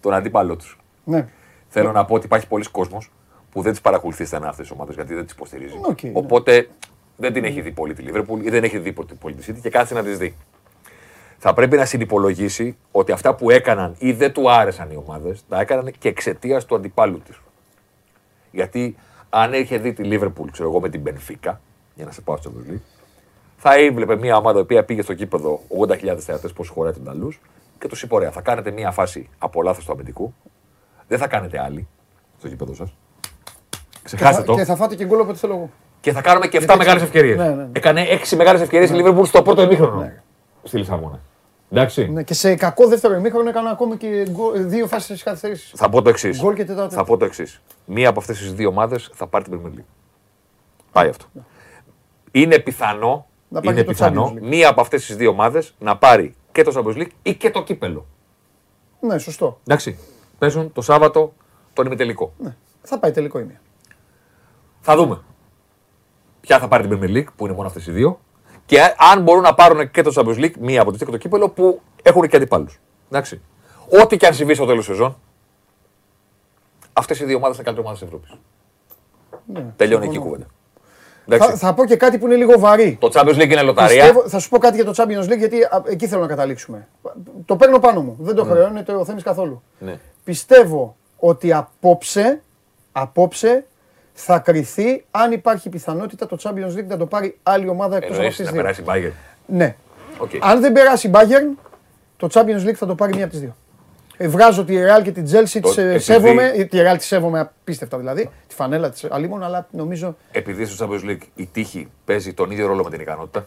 τον 0.00 0.14
αντίπαλό 0.14 0.56
τους. 0.56 0.78
Ναι. 1.04 1.28
Θέλω 1.68 1.92
να 1.92 2.04
πω 2.04 2.14
ότι 2.14 2.26
υπάρχει 2.26 2.46
πολλοί 2.48 2.64
κόσμος 2.70 3.10
που 3.50 3.62
δεν 3.62 3.72
τις 3.72 3.80
παρακολουθεί 3.80 4.24
στενά 4.24 4.48
αυτές 4.48 4.66
τις 4.66 4.74
ομάδες 4.76 4.94
γιατί 4.94 5.14
δεν 5.14 5.24
τις 5.24 5.32
υποστηρίζει. 5.34 5.78
Οκ, 5.82 6.02
ναι. 6.02 6.10
Οπότε 6.14 6.68
δεν 7.16 7.32
την 7.32 7.44
έχει 7.44 7.60
δει 7.60 7.70
πολύ 7.72 7.94
τη 7.94 8.04
Liverpool 8.06 8.42
ή 8.44 8.50
δεν 8.50 8.64
έχει 8.64 8.78
δει 8.78 8.92
πολύ 8.92 9.34
τη 9.36 9.52
City 9.52 9.58
και 9.62 9.70
κάτσε 9.70 9.94
να 9.94 10.02
τις 10.02 10.18
δει. 10.18 10.36
Θα 11.46 11.54
πρέπει 11.54 11.76
να 11.76 11.84
συνυπολογίσει 11.84 12.76
ότι 12.90 13.12
αυτά 13.12 13.34
που 13.34 13.50
έκαναν 13.50 13.94
ή 13.98 14.12
δεν 14.12 14.32
του 14.32 14.50
άρεσαν 14.50 14.90
οι 14.90 14.96
ομάδες, 15.06 15.44
τα 15.48 15.60
έκαναν 15.60 15.92
και 15.98 16.08
εξαιτίας 16.08 16.64
του 16.64 16.74
αντιπάλου 16.74 17.20
τους. 17.20 17.40
Γιατί 18.50 18.96
αν 19.30 19.52
είχε 19.52 19.78
δει 19.78 19.92
τη 19.92 20.02
Liverpool, 20.12 20.46
ξέρω 20.52 20.68
εγώ, 20.68 20.80
με 20.80 20.88
την 20.88 21.02
Benfica, 21.06 21.52
για 21.94 22.04
να 22.04 22.10
σε 22.10 22.20
πάω 22.20 22.36
στο 22.36 22.52
Champions 22.54 22.72
League, 22.72 22.80
θα 23.56 23.74
έβλεπε 23.78 24.16
μια 24.16 24.36
ομάδα 24.36 24.58
η 24.58 24.62
οποία 24.62 24.84
πήγε 24.84 25.02
στο 25.02 25.14
κήπεδο 25.14 25.60
80.000 25.88 26.16
θεατέ, 26.18 26.48
πώς 26.48 26.68
χωράει 26.68 26.92
τον 26.92 27.04
Ταλού, 27.04 27.32
και 27.78 27.88
τους 27.88 28.02
είπε: 28.02 28.14
Ωραία, 28.14 28.30
θα 28.30 28.40
κάνετε 28.40 28.70
μια 28.70 28.90
φάση 28.90 29.28
από 29.38 29.62
λάθος 29.62 29.84
του 29.84 29.92
αμυντικού, 29.92 30.34
δεν 31.08 31.18
θα 31.18 31.26
κάνετε 31.26 31.60
άλλη 31.62 31.88
στο 32.38 32.48
κήπεδο 32.48 32.74
σας. 32.74 32.94
Ξεχάστε 34.02 34.40
Και 34.40 34.46
το. 34.46 34.52
θα- 34.54 34.58
Και 34.60 34.64
θα 34.66 34.76
φάτε 34.76 34.94
και 34.94 35.04
γκολ 35.04 35.20
όποτε 35.20 35.38
θέλω 35.38 35.54
εγώ. 35.54 35.70
Και 36.00 36.12
θα 36.12 36.20
κάνουμε 36.20 36.46
και 36.46 36.56
7 36.56 36.64
Γιατί 36.66 36.78
μεγάλες 36.78 37.02
έτσι- 37.02 37.16
ευκαιρίες. 37.16 37.38
ναι, 37.38 37.48
ναι, 37.54 37.62
ναι. 37.62 37.68
Έκανε 37.72 38.00
6 38.08 38.36
μεγάλες 38.36 38.60
ευκαιρίες 38.60 38.90
η 38.90 38.94
Liverpool 38.96 39.26
στο 39.26 39.42
πρώτο 39.42 39.62
ημίχρονο. 39.62 40.12
Στη 40.62 40.78
Λισαβόνα. 40.78 41.20
Εντάξει. 41.76 42.08
Ναι, 42.08 42.22
και 42.22 42.34
σε 42.34 42.54
κακό 42.54 42.88
δεύτερο 42.88 43.14
ημίχρονο 43.14 43.48
έκανα 43.48 43.70
ακόμη 43.70 43.96
και 43.96 44.26
γκολ- 44.30 44.60
δύο 44.60 44.86
φάσεις 44.86 45.22
καθυστερήσει. 45.22 45.72
Θα 45.76 45.88
πω 45.88 46.02
το 46.02 46.08
εξής. 46.10 46.40
Γκολ 46.40 46.54
και 46.54 46.64
τετάρτο. 46.64 46.94
Θα 46.94 47.04
πω 47.04 47.16
το 47.16 47.24
εξής. 47.24 47.60
Μία 47.86 48.08
από 48.08 48.20
αυτές 48.20 48.38
τις 48.38 48.52
δύο 48.54 48.68
ομάδες 48.68 49.10
θα 49.14 49.26
πάρει 49.26 49.44
την 49.44 49.60
Premier 49.64 49.78
League. 49.78 49.84
Πάει 50.92 51.08
αυτό. 51.08 51.24
Είναι 52.30 52.58
πιθανό, 52.58 53.26
Να 53.48 53.60
πάρει 53.60 53.72
είναι 53.72 53.76
και 53.80 53.86
το 53.86 53.92
πιθανό 53.92 54.32
Champions 54.34 54.38
League. 54.38 54.48
μία 54.48 54.68
από 54.68 54.80
αυτές 54.80 55.06
τις 55.06 55.16
δύο 55.16 55.30
ομάδες 55.30 55.74
να 55.78 55.96
πάρει 55.96 56.34
και 56.52 56.62
το 56.62 56.72
Champions 56.76 56.96
League 57.02 57.10
ή 57.22 57.34
και 57.34 57.50
το 57.50 57.62
κύπελο. 57.62 58.06
Ναι, 59.00 59.18
σωστό. 59.18 59.60
Εντάξει. 59.66 59.98
Παίζουν 60.38 60.72
το 60.72 60.80
Σάββατο 60.82 61.32
τον 61.72 61.86
ημιτελικό. 61.86 62.32
Ναι. 62.38 62.56
Θα 62.82 62.98
πάει 62.98 63.10
τελικό 63.10 63.38
η 63.38 63.44
μία. 63.44 63.60
Θα 64.80 64.96
δούμε. 64.96 65.20
Ποια 66.40 66.58
θα 66.58 66.68
πάρει 66.68 66.88
την 66.88 66.98
Premier 67.00 67.16
League, 67.16 67.32
που 67.36 67.44
είναι 67.46 67.54
μόνο 67.54 67.66
αυτές 67.68 67.86
οι 67.86 67.90
δύο. 67.92 68.20
Και 68.66 68.80
αν 69.12 69.22
μπορούν 69.22 69.42
να 69.42 69.54
πάρουν 69.54 69.90
και 69.90 70.02
το 70.02 70.12
Champions 70.16 70.38
League, 70.44 70.54
μία 70.60 70.80
από 70.80 70.90
τις 70.90 70.98
δύο 70.98 71.06
και 71.06 71.12
το 71.12 71.18
κύπελο, 71.18 71.48
που 71.48 71.80
έχουν 72.02 72.28
και 72.28 72.36
αντιπάλους. 72.36 72.80
Εντάξει. 73.10 73.40
Ό,τι 74.02 74.16
και 74.16 74.26
αν 74.26 74.34
συμβεί 74.34 74.54
στο 74.54 74.66
τέλος 74.66 74.84
σεζόν, 74.84 75.16
αυτές 76.92 77.20
οι 77.20 77.24
δύο 77.24 77.36
ομάδες 77.36 77.56
είναι 77.56 77.64
καλύτερες 77.64 77.90
ομάδες 77.90 78.08
της 78.08 78.08
Ευρώπης. 78.08 78.40
Ναι, 79.46 79.72
Τελειώνει 79.76 80.04
εκεί 80.04 80.12
η 80.12 80.14
συμφωνώ. 80.14 80.34
κουβέντα. 80.34 80.52
Εντάξει. 81.26 81.50
Θα, 81.50 81.56
θα 81.56 81.74
πω 81.74 81.84
και 81.86 81.96
κάτι 81.96 82.18
που 82.18 82.26
είναι 82.26 82.34
λίγο 82.36 82.58
βαρύ. 82.58 82.96
Το 83.00 83.10
Champions 83.12 83.34
League 83.36 83.50
είναι 83.50 83.62
λοταρία. 83.62 84.02
Πιστεύω, 84.02 84.28
θα 84.28 84.38
σου 84.38 84.48
πω 84.48 84.58
κάτι 84.58 84.76
για 84.76 84.84
το 84.84 84.92
Champions 84.96 85.32
League 85.32 85.38
γιατί 85.38 85.62
α, 85.62 85.82
εκεί 85.86 86.06
θέλω 86.06 86.20
να 86.20 86.26
καταλήξουμε. 86.26 86.88
Το 87.44 87.56
παίρνω 87.56 87.78
πάνω 87.78 88.02
μου. 88.02 88.16
Δεν 88.20 88.34
το 88.34 88.44
χρεώνεται 88.44 88.92
ο 88.92 89.04
Θέμης 89.04 89.22
καθόλου. 89.22 89.62
Ναι. 89.78 89.98
Πιστεύω 90.24 90.96
ότι 91.18 91.52
απόψε, 91.52 92.42
απόψε 92.92 93.66
θα 94.16 94.38
κρυθεί 94.38 95.04
αν 95.10 95.32
υπάρχει 95.32 95.68
πιθανότητα 95.68 96.26
το 96.26 96.36
Champions 96.42 96.78
League 96.78 96.86
να 96.86 96.96
το 96.96 97.06
πάρει 97.06 97.38
άλλη 97.42 97.68
ομάδα 97.68 97.96
εκτός 97.96 98.10
από 98.10 98.18
Εννοείς 98.26 98.40
αυτές 98.40 98.46
να 98.46 98.62
τις 98.64 98.76
δύο. 98.76 98.84
περάσει 98.84 99.08
η 99.08 99.10
Bayern. 99.10 99.14
Ναι. 99.46 99.76
Οκ. 100.18 100.30
Αν 100.40 100.60
δεν 100.60 100.72
περάσει 100.72 101.06
η 101.08 101.10
Bayern, 101.14 101.58
το 102.16 102.28
Champions 102.32 102.68
League 102.68 102.72
θα 102.74 102.86
το 102.86 102.94
πάρει 102.94 103.14
μία 103.14 103.22
από 103.24 103.32
τις 103.32 103.40
δύο. 103.40 103.56
Ε, 104.16 104.28
βγάζω 104.28 104.64
τη 104.64 104.74
Real 104.78 105.02
και 105.02 105.12
την 105.12 105.24
Chelsea, 105.24 105.58
τις 105.62 105.76
ε, 105.76 105.82
επειδή- 105.82 105.98
σέβομαι. 105.98 106.52
ε, 106.54 106.64
Τη 106.64 106.78
Real 106.80 106.94
τη 106.98 107.04
σέβομαι 107.04 107.40
απίστευτα 107.40 107.98
δηλαδή. 107.98 108.30
Τη 108.46 108.54
φανέλα 108.54 108.90
της 108.90 109.04
αλίμονο, 109.10 109.42
αλλά 109.42 109.66
νομίζω. 109.70 110.16
Επειδή 110.32 110.64
στο 110.64 110.86
Champions 110.88 111.08
League 111.10 111.22
η 111.34 111.46
τύχη 111.52 111.88
παίζει 112.04 112.32
τον 112.34 112.50
ίδιο 112.50 112.66
ρόλο 112.66 112.84
με 112.84 112.90
την 112.90 113.00
ικανότητα. 113.00 113.46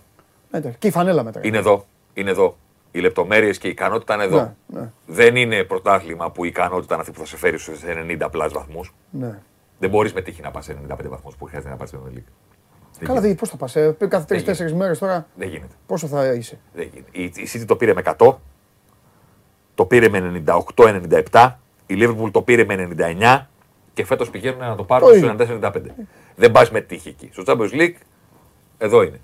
ε, 0.51 0.58
εντάξει, 0.58 0.77
Και 0.80 0.88
η 0.88 0.91
φανέλα 0.91 1.23
μετά. 1.23 1.39
Είναι 1.43 1.58
εδώ. 1.58 1.86
Είναι 2.13 2.30
εδώ. 2.30 2.58
Οι 2.91 2.99
λεπτομέρειες 2.99 3.58
και 3.58 3.67
η 3.67 3.69
ικανότητα 3.69 4.13
είναι 4.13 4.23
εδώ. 4.23 4.38
Ναι, 4.67 4.80
ναι. 4.80 4.89
Δεν 5.06 5.36
είναι 5.36 5.63
πρωτάθλημα 5.63 6.32
που 6.32 6.45
η 6.45 6.47
ικανότητα 6.51 6.93
είναι 6.93 7.01
αυτή 7.01 7.13
που 7.13 7.19
θα 7.19 7.25
σε 7.25 7.38
φέρει 7.38 7.58
στους 7.58 7.80
90 7.84 8.27
plus 8.32 8.51
βαθμούς. 8.53 8.93
Ναι. 9.10 9.39
Δεν 9.79 9.89
μπορείς 9.89 10.13
με 10.13 10.21
τύχη 10.21 10.41
να 10.41 10.51
πας 10.51 10.65
σε 10.65 10.78
95 10.89 10.95
βαθμούς 11.09 11.36
που 11.36 11.45
χρειάζεται 11.45 11.69
να 11.71 11.75
πάρει 11.78 11.89
στην 11.89 11.99
Premier 12.03 12.17
League. 12.17 12.32
Δεν 12.99 13.07
Καλά, 13.07 13.19
γίνεται. 13.19 13.19
δηλαδή, 13.19 13.36
πώς 13.36 13.49
θα 13.49 13.57
πας. 13.57 13.75
Ε, 13.75 13.82
κάθε 13.82 14.07
γίνεται. 14.07 14.25
τρεις-τέσσερις 14.26 14.74
μέρες 14.75 14.99
τώρα 14.99 15.28
Δεν 15.36 15.47
γίνεται. 15.49 15.73
πόσο 15.86 16.07
θα 16.07 16.34
είσαι; 16.34 16.59
Δεν 16.73 16.89
γίνεται. 16.93 17.09
Η, 17.11 17.23
η 17.23 17.47
City 17.53 17.63
το 17.67 17.75
πήρε 17.75 17.93
με 17.93 18.01
100, 18.17 18.36
το 19.75 19.86
πήρε 19.86 20.09
με 20.09 20.43
98-97, 21.32 21.51
η 21.86 21.95
Liverpool 21.99 22.32
το 22.32 22.41
πήρε 22.41 22.63
με 22.65 22.89
99 22.97 23.45
και 23.93 24.05
φέτος 24.05 24.30
πηγαίνουν 24.30 24.59
να 24.59 24.69
το 24.69 24.75
Το 24.75 24.84
πάρουν 24.84 25.13
ίδιο. 25.13 25.36
στους 25.39 25.59
94-95. 25.61 25.71
Δεν 26.36 26.51
πας 26.51 26.71
με 26.71 26.82
τύχη 26.82 27.09
εκεί. 27.09 27.30
Στο 27.32 27.43
Champions 27.45 27.71
League 27.73 27.95
εδώ 28.78 29.01
είναι. 29.03 29.19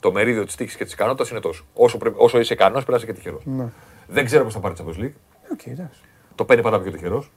Το 0.00 0.12
μερίδιο 0.12 0.44
της 0.44 0.54
τύχης 0.56 0.76
και 0.76 0.84
της 0.84 0.92
ικανότητας 0.92 1.30
είναι 1.30 1.40
τόσο. 1.40 1.64
Όσο, 1.74 1.98
πρέπει, 1.98 2.16
όσο 2.18 2.38
είσαι 2.38 2.52
ικανός, 2.52 2.84
πρέπει 2.84 2.90
να 2.90 2.96
είσαι 2.96 3.06
και 3.06 3.12
τυχερός. 3.12 3.42
Ναι. 3.44 3.66
Δεν 4.08 4.24
ξέρω 4.24 4.44
πώς 4.44 4.52
θα 4.54 4.60
πάρει 4.60 4.74
το 4.74 4.84
Champions 4.86 5.00
League. 5.02 5.12
OK, 5.52 5.66
εντάξει. 5.66 6.00
Το 6.34 6.44
παίρνει 6.44 6.62
πάντα 6.62 6.80
πιο 6.80 6.90
τυχερός. 6.92 7.30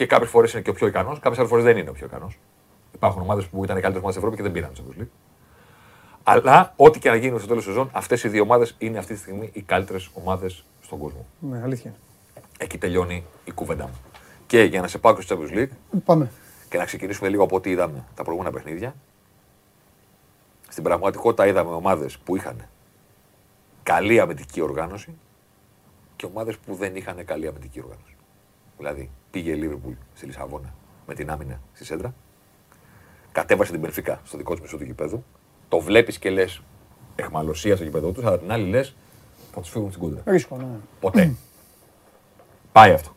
Και 0.00 0.06
κάποιες 0.06 0.30
φορές 0.30 0.52
είναι 0.52 0.62
και 0.62 0.70
ο 0.70 0.72
πιο 0.72 0.86
ικανός, 0.86 1.18
κάποιες 1.18 1.38
άλλες 1.38 1.50
φορές 1.50 1.64
δεν 1.64 1.76
είναι 1.76 1.90
ο 1.90 1.92
πιο 1.92 2.06
ικανός. 2.06 2.38
Υπάρχουν 2.94 3.22
ομάδες 3.22 3.46
που 3.46 3.64
ήταν 3.64 3.76
οι 3.76 3.80
καλύτερες 3.80 3.98
ομάδες 3.98 4.16
Ευρώπης 4.16 4.36
και 4.36 4.42
δεν 4.42 4.52
πήραν 4.52 4.72
το 4.74 4.82
Champions 4.82 5.02
League. 5.02 5.08
Αλλά 6.22 6.72
ό,τι 6.76 6.98
και 6.98 7.08
να 7.08 7.16
γίνει 7.16 7.38
στο 7.38 7.48
τέλος 7.48 7.64
σεζόν, 7.64 7.90
αυτές 7.92 8.24
οι 8.24 8.28
δύο 8.28 8.42
ομάδες 8.42 8.74
είναι 8.78 8.98
αυτή 8.98 9.14
τη 9.14 9.20
στιγμή 9.20 9.50
οι 9.52 9.62
καλύτερες 9.62 10.10
ομάδες 10.14 10.64
στον 10.80 10.98
κόσμο. 10.98 11.26
Ναι, 11.38 11.60
αλήθεια 11.62 11.90
είναι. 11.90 11.98
Εκεί 12.58 12.78
τελειώνει 12.78 13.24
η 13.44 13.50
κουβέντα 13.50 13.84
μου. 13.84 13.94
Και 14.46 14.62
για 14.62 14.80
να 14.80 14.88
σε 14.88 14.98
πάω 14.98 15.14
και 15.14 15.20
στο 15.20 15.38
Champions 15.38 15.56
League 15.56 16.00
Πάμε. 16.04 16.30
και 16.68 16.78
να 16.78 16.84
ξεκινήσουμε 16.84 17.28
λίγο 17.28 17.42
από 17.42 17.56
ό,τι 17.56 17.70
είδαμε 17.70 18.04
τα 18.14 18.22
προηγούμενα 18.22 18.54
παιχνίδια. 18.54 18.94
Στην 20.68 20.82
πραγματικότητα 20.82 21.46
είδαμε 21.46 21.74
ομάδες 21.74 22.18
που 22.18 22.36
είχαν 22.36 22.68
καλή 23.82 24.20
αμυντική 24.20 24.60
οργάνωση 24.60 25.16
και 26.16 26.26
ομάδες 26.26 26.56
που 26.56 26.74
δεν 26.74 26.96
είχαν 26.96 27.24
καλή 27.24 27.46
αμυντική 27.46 27.80
οργάνωση. 27.80 28.14
Δηλαδή, 28.80 29.10
πήγε 29.30 29.50
η 29.52 29.60
Liverpool 29.62 29.94
στη 30.14 30.26
Λισαβόνα 30.26 30.74
με 31.06 31.14
την 31.14 31.30
άμυνα 31.30 31.60
στη 31.72 31.84
σέντρα, 31.84 32.14
κατέβασε 33.32 33.72
την 33.72 33.80
Πενφύκα 33.80 34.20
στο 34.24 34.36
δικό 34.36 34.52
της 34.52 34.60
μισό 34.62 34.76
του 34.76 34.84
γηπέδου, 34.84 35.24
το 35.68 35.80
βλέπεις 35.80 36.18
και 36.18 36.30
λες 36.30 36.62
εχμαλωσία 37.16 37.74
στο 37.74 37.84
γηπέδο 37.84 38.10
τους, 38.10 38.24
αλλά 38.24 38.38
την 38.38 38.52
άλλη 38.52 38.68
λες 38.68 38.94
θα 39.54 39.60
τους 39.60 39.70
φύγουν 39.70 39.88
στην 39.90 40.02
κούντρα. 40.02 40.22
Ρίσκο, 40.24 40.56
ναι. 40.56 40.64
Ποτέ. 41.00 41.32
Πάει 42.72 42.92
αυτό. 42.92 43.10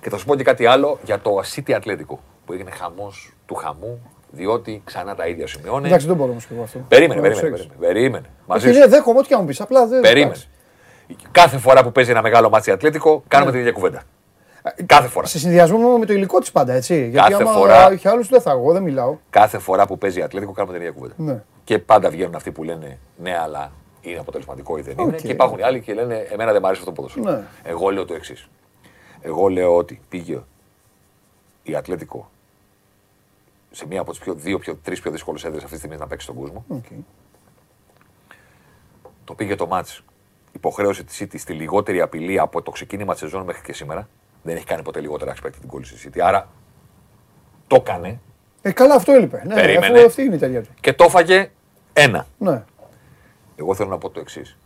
Και 0.00 0.10
θα 0.10 0.16
σου 0.18 0.24
πω 0.24 0.34
και 0.36 0.42
κάτι 0.42 0.66
άλλο 0.66 0.98
για 1.04 1.18
το 1.20 1.30
City 1.54 1.72
Ατλέτικο 1.72 2.20
που 2.46 2.52
έγινε 2.52 2.70
χαμός 2.70 3.32
του 3.46 3.54
χαμού, 3.54 4.00
διότι 4.30 4.82
ξανά 4.84 5.14
τα 5.14 5.26
ίδια 5.26 5.46
σημειώνει. 5.46 5.86
Εντάξει, 5.86 6.06
δεν 6.06 6.16
μπορώ 6.16 6.32
να 6.32 6.38
σου 6.40 6.54
πω 6.54 6.62
αυτό. 6.62 6.78
Περίμενε, 6.88 7.20
Να 7.20 7.26
το 7.26 7.34
περίμενε, 7.34 7.54
ξέρεις. 7.56 7.72
περίμενε. 7.76 7.92
περίμενε. 8.00 8.26
Μαζί 8.46 8.66
Όχι, 8.66 8.74
σου. 8.74 8.80
ναι, 8.80 8.86
δέχομαι 8.88 9.18
ό,τι 9.18 9.28
και 9.28 9.34
αν 9.34 9.40
μου 9.40 9.46
πεις. 9.46 9.60
Απλά 9.60 9.86
δεν. 9.86 10.00
Περίμενε. 10.00 10.30
εντάξει. 10.32 10.48
Κάθε 11.30 11.58
φορά 11.58 11.82
που 11.84 11.92
παίζει 11.92 12.10
ένα 12.10 12.22
μεγάλο 12.22 12.48
ματς 12.50 12.66
η 12.66 12.70
Ατλέτικο, 12.70 13.24
κάνουμε 13.28 13.50
την 13.50 13.60
ίδια 13.60 13.72
κουβέντα. 13.72 14.02
Κάθε 14.86 15.08
φορά. 15.08 15.26
Σε 15.26 15.38
συνδυασμό 15.38 15.98
με 15.98 16.06
το 16.06 16.12
υλικό 16.12 16.38
της 16.38 16.52
πάντα, 16.52 16.72
έτσι. 16.72 17.08
Γιατί 17.08 17.30
Κάθε 17.30 17.42
άμα 17.42 17.52
φορά- 17.52 17.92
είχε 17.92 18.08
άλλους 18.08 18.28
δεν 18.28 18.40
θα 18.40 18.50
εγώ, 18.50 18.72
δεν 18.72 18.82
μιλάω. 18.82 19.16
Κάθε 19.30 19.58
φορά 19.58 19.86
που 19.86 19.98
παίζει 19.98 20.22
Ατλέτικο, 20.22 20.52
κάνουμε 20.52 20.72
την 20.74 20.82
ίδια 20.82 20.94
κουβέντα. 20.94 21.14
Ναι. 21.32 21.42
Και 21.64 21.78
πάντα 21.78 22.10
βγαίνουν 22.10 22.34
αυτοί 22.34 22.50
που 22.50 22.62
λένε 22.64 22.98
ναι, 23.16 23.38
αλλά 23.38 23.72
είναι 24.00 24.18
αποτελεσματικό 24.18 24.78
ή 24.78 24.80
δεν 24.80 24.94
είναι. 24.98 25.14
Οκ. 25.14 25.20
Και 25.20 25.28
υπάρχουν 25.32 25.58
οι 25.58 25.62
άλλοι 25.62 25.80
και 25.80 25.94
λένε 25.94 26.14
Εμένα 26.30 26.52
δεν 26.52 26.60
μου 26.60 26.66
αρέσει 26.66 26.80
αυτό 26.82 26.92
το 26.94 27.02
ποδόσφαιρο. 27.02 27.30
Ναι. 27.30 27.42
Εγώ 27.62 27.88
λέω 27.90 28.04
το 28.04 28.14
εξής. 28.14 28.48
Εγώ 29.20 29.48
λέω 29.48 29.76
ότι 29.76 30.00
πήγε 30.08 30.40
η 31.62 31.74
Ατλέτικο 31.74 32.30
σε 33.70 33.86
μία 33.86 34.00
από 34.00 34.10
τις 34.10 34.20
πιο, 34.20 34.34
δύο, 34.34 34.58
πιο, 34.58 34.74
τρεις 34.82 35.00
πιο 35.00 35.10
δύσκολες 35.10 35.44
έδρες 35.44 35.56
αυτής 35.64 35.70
της 35.70 35.78
στιγμής 35.78 36.00
να 36.00 36.06
παίξει 36.06 36.24
στον 36.26 36.36
κόσμο. 36.36 36.64
Οκ. 36.68 36.84
Το 39.24 39.34
πήγε 39.34 39.54
το 39.54 39.66
μάτς. 39.66 40.02
Υποχρέωσε 40.52 41.02
τη 41.04 41.16
City 41.20 41.38
στη 41.38 41.52
λιγότερη 41.52 42.00
απειλή 42.00 42.38
από 42.38 42.62
το 42.62 42.70
ξεκίνημα 42.70 43.12
της 43.12 43.20
σεζόν 43.22 43.44
μέχρι 43.44 43.62
και 43.62 43.72
σήμερα. 43.72 44.08
Δεν 44.48 44.56
έχει 44.56 44.66
κάνει 44.66 44.82
ποτέ 44.82 45.00
λιγότερα 45.00 45.34
expected 45.34 45.56
την 45.60 45.68
κόλληση 45.68 45.98
στη 45.98 46.10
City. 46.14 46.20
Άρα 46.20 46.48
το 47.66 47.76
έκανε 47.76 48.20
Ε, 48.62 48.72
καλά, 48.72 48.94
αυτό 48.94 49.12
έλειπε. 49.12 49.42
Ναι, 49.46 49.54
Περίμενε. 49.54 49.96
αφού 49.98 50.06
αυτή 50.06 50.22
είναι 50.22 50.34
η 50.34 50.38
τελεία 50.38 50.62
του. 50.62 50.68
και 50.80 50.92
το 50.92 51.04
έφαγε 51.04 51.50
ένα. 51.92 52.26
Ναι. 52.38 52.64
Εγώ 53.56 53.74
θέλω 53.74 53.88
να 53.88 53.98
πω 53.98 54.10
το 54.10 54.20
εξής. 54.20 54.56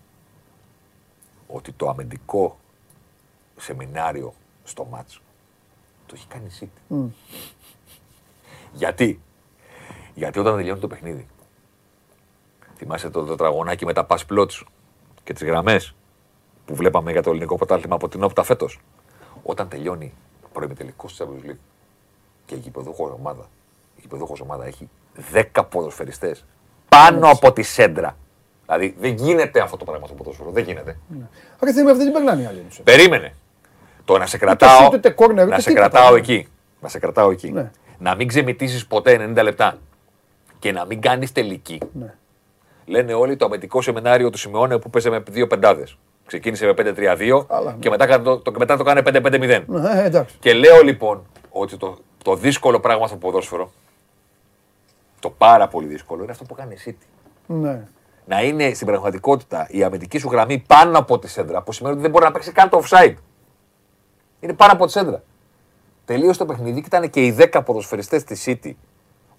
Ότι 1.46 1.72
το 1.72 1.88
αμυντικό 1.88 2.58
σεμινάριο 3.56 4.34
στο 4.64 4.84
μάτς 4.84 5.20
το 6.06 6.14
έχει 6.16 6.26
κάνει 6.26 6.46
η 6.60 6.70
City. 6.90 6.96
Γιατί; 8.72 9.20
Γιατί 10.14 10.38
όταν 10.38 10.56
τελειώνει 10.56 10.80
το 10.80 10.86
παιχνίδι, 10.88 11.26
θυμάσαι 12.76 13.10
το 13.10 13.24
τετραγωνάκι 13.24 13.84
με 13.84 13.92
τα 13.92 14.06
pass 14.08 14.18
plots 14.30 14.62
και 15.24 15.32
τις 15.32 15.42
γραμμές 15.42 15.94
που 16.64 16.74
βλέπαμε 16.74 17.12
για 17.12 17.22
το 17.22 17.30
ελληνικό 17.30 17.56
πρωτάθλημα 17.56 17.94
από 17.94 18.08
την 18.08 18.22
Όπτα 18.22 18.42
φέτος; 18.42 18.80
Όταν 19.42 19.68
τελειώνει 19.68 20.14
προημιτελικός 20.52 21.16
της 21.16 21.26
Champions 21.26 21.50
League 21.50 21.58
και 22.46 22.54
η 22.54 22.58
γηπεδούχος 22.58 23.10
ομάδα, 23.10 23.48
η 23.96 24.00
γηπεδούχος 24.00 24.40
ομάδα 24.40 24.64
έχει 24.64 24.88
10 25.32 25.62
ποδοσφαιριστές 25.68 26.44
πάνω 26.88 27.30
από 27.30 27.52
τη 27.52 27.62
σέντρα. 27.62 28.16
Δηλαδή 28.64 28.94
δεν 28.98 29.14
γίνεται 29.14 29.60
αυτό 29.60 29.76
το 29.76 29.84
πράγμα 29.84 30.06
στο 30.06 30.14
ποδόσφαιρο. 30.14 30.50
Δεν 30.50 30.64
γίνεται. 30.64 30.96
Αυτή 31.52 31.66
τη 31.66 31.70
στιγμή 31.72 31.90
αυτή 31.90 32.04
την 32.04 32.12
περνάνε 32.12 32.42
οι 32.42 32.46
άλλοι. 32.46 32.60
τους. 32.68 32.80
Περίμενε. 32.84 33.34
Το 34.04 34.18
να 34.18 34.26
σε 34.26 34.38
κρατάω, 34.38 34.88
shoot, 34.88 34.92
ούτε 34.92 35.14
corner, 35.18 35.34
να 35.34 35.42
ούτε 35.42 35.60
σε 35.60 35.68
τίποτα, 35.68 35.88
κρατάω 35.88 36.12
ναι. 36.12 36.18
εκεί. 36.18 36.48
Να 36.80 36.88
σε 36.88 36.98
κρατάω 36.98 37.30
εκεί. 37.30 37.50
Ναι. 37.50 37.70
Να 37.98 38.14
μην 38.14 38.28
ξεμητήσεις 38.28 38.86
ποτέ 38.86 39.32
90 39.36 39.42
λεπτά 39.42 39.78
και 40.58 40.72
να 40.72 40.84
μην 40.84 41.00
κάνεις 41.00 41.32
τελική. 41.32 41.80
Ναι. 41.92 42.14
Λένε 42.86 43.14
όλοι 43.14 43.36
το 43.36 43.44
αμυντικό 43.44 43.82
σεμινάριο 43.82 44.30
του 44.30 44.38
Σιμεώνε 44.38 44.78
που 44.78 44.90
παίζει 44.90 45.10
με 45.10 45.22
δύο 45.30 45.46
πεντάδες. 45.46 45.96
Ξεκίνησε 46.32 46.66
με 46.66 46.74
5-3-2 46.76 47.44
Αλλά, 47.48 47.70
ναι. 47.70 47.76
και 47.78 47.90
μετά, 47.90 48.04
έκανε 48.04 48.24
το, 48.24 48.38
το, 48.38 48.52
μετά 48.58 48.76
το 48.76 48.84
κάνει 48.84 49.00
5-5-0. 49.04 49.62
Ναι, 49.66 49.90
ε, 49.90 50.04
εντάξει. 50.04 50.36
Και 50.40 50.52
λέω 50.52 50.82
λοιπόν 50.82 51.26
ότι 51.50 51.76
το, 51.76 51.98
το 52.24 52.36
δύσκολο 52.36 52.80
πράγμα 52.80 53.06
στο 53.06 53.16
ποδόσφαιρο, 53.16 53.72
το 55.20 55.30
πάρα 55.30 55.68
πολύ 55.68 55.86
δύσκολο, 55.86 56.22
είναι 56.22 56.32
αυτό 56.32 56.44
που 56.44 56.54
κάνει 56.54 56.74
η 56.74 56.78
City. 56.84 57.06
Ναι. 57.46 57.86
Να 58.24 58.42
είναι 58.42 58.74
στην 58.74 58.86
πραγματικότητα 58.86 59.66
η 59.70 59.82
αμυντική 59.82 60.18
σου 60.18 60.28
γραμμή 60.28 60.64
πάνω 60.66 60.98
από 60.98 61.18
τη 61.18 61.28
σέντρα, 61.28 61.62
που 61.62 61.72
σημαίνει 61.72 61.94
ότι 61.94 62.02
δεν 62.02 62.10
μπορεί 62.10 62.24
να 62.24 62.32
παίξει 62.32 62.52
καν 62.52 62.68
το 62.68 62.82
offside. 62.84 63.14
Είναι 64.40 64.52
πάνω 64.52 64.72
από 64.72 64.86
τη 64.86 64.92
σέντρα. 64.92 65.22
Τελείωσε 66.04 66.38
το 66.38 66.46
παιχνίδι 66.46 66.80
και 66.80 66.86
ήταν 66.86 67.10
και 67.10 67.26
οι 67.26 67.36
10 67.52 67.60
ποδοσφαιριστές 67.64 68.24
της 68.24 68.44
City, 68.46 68.72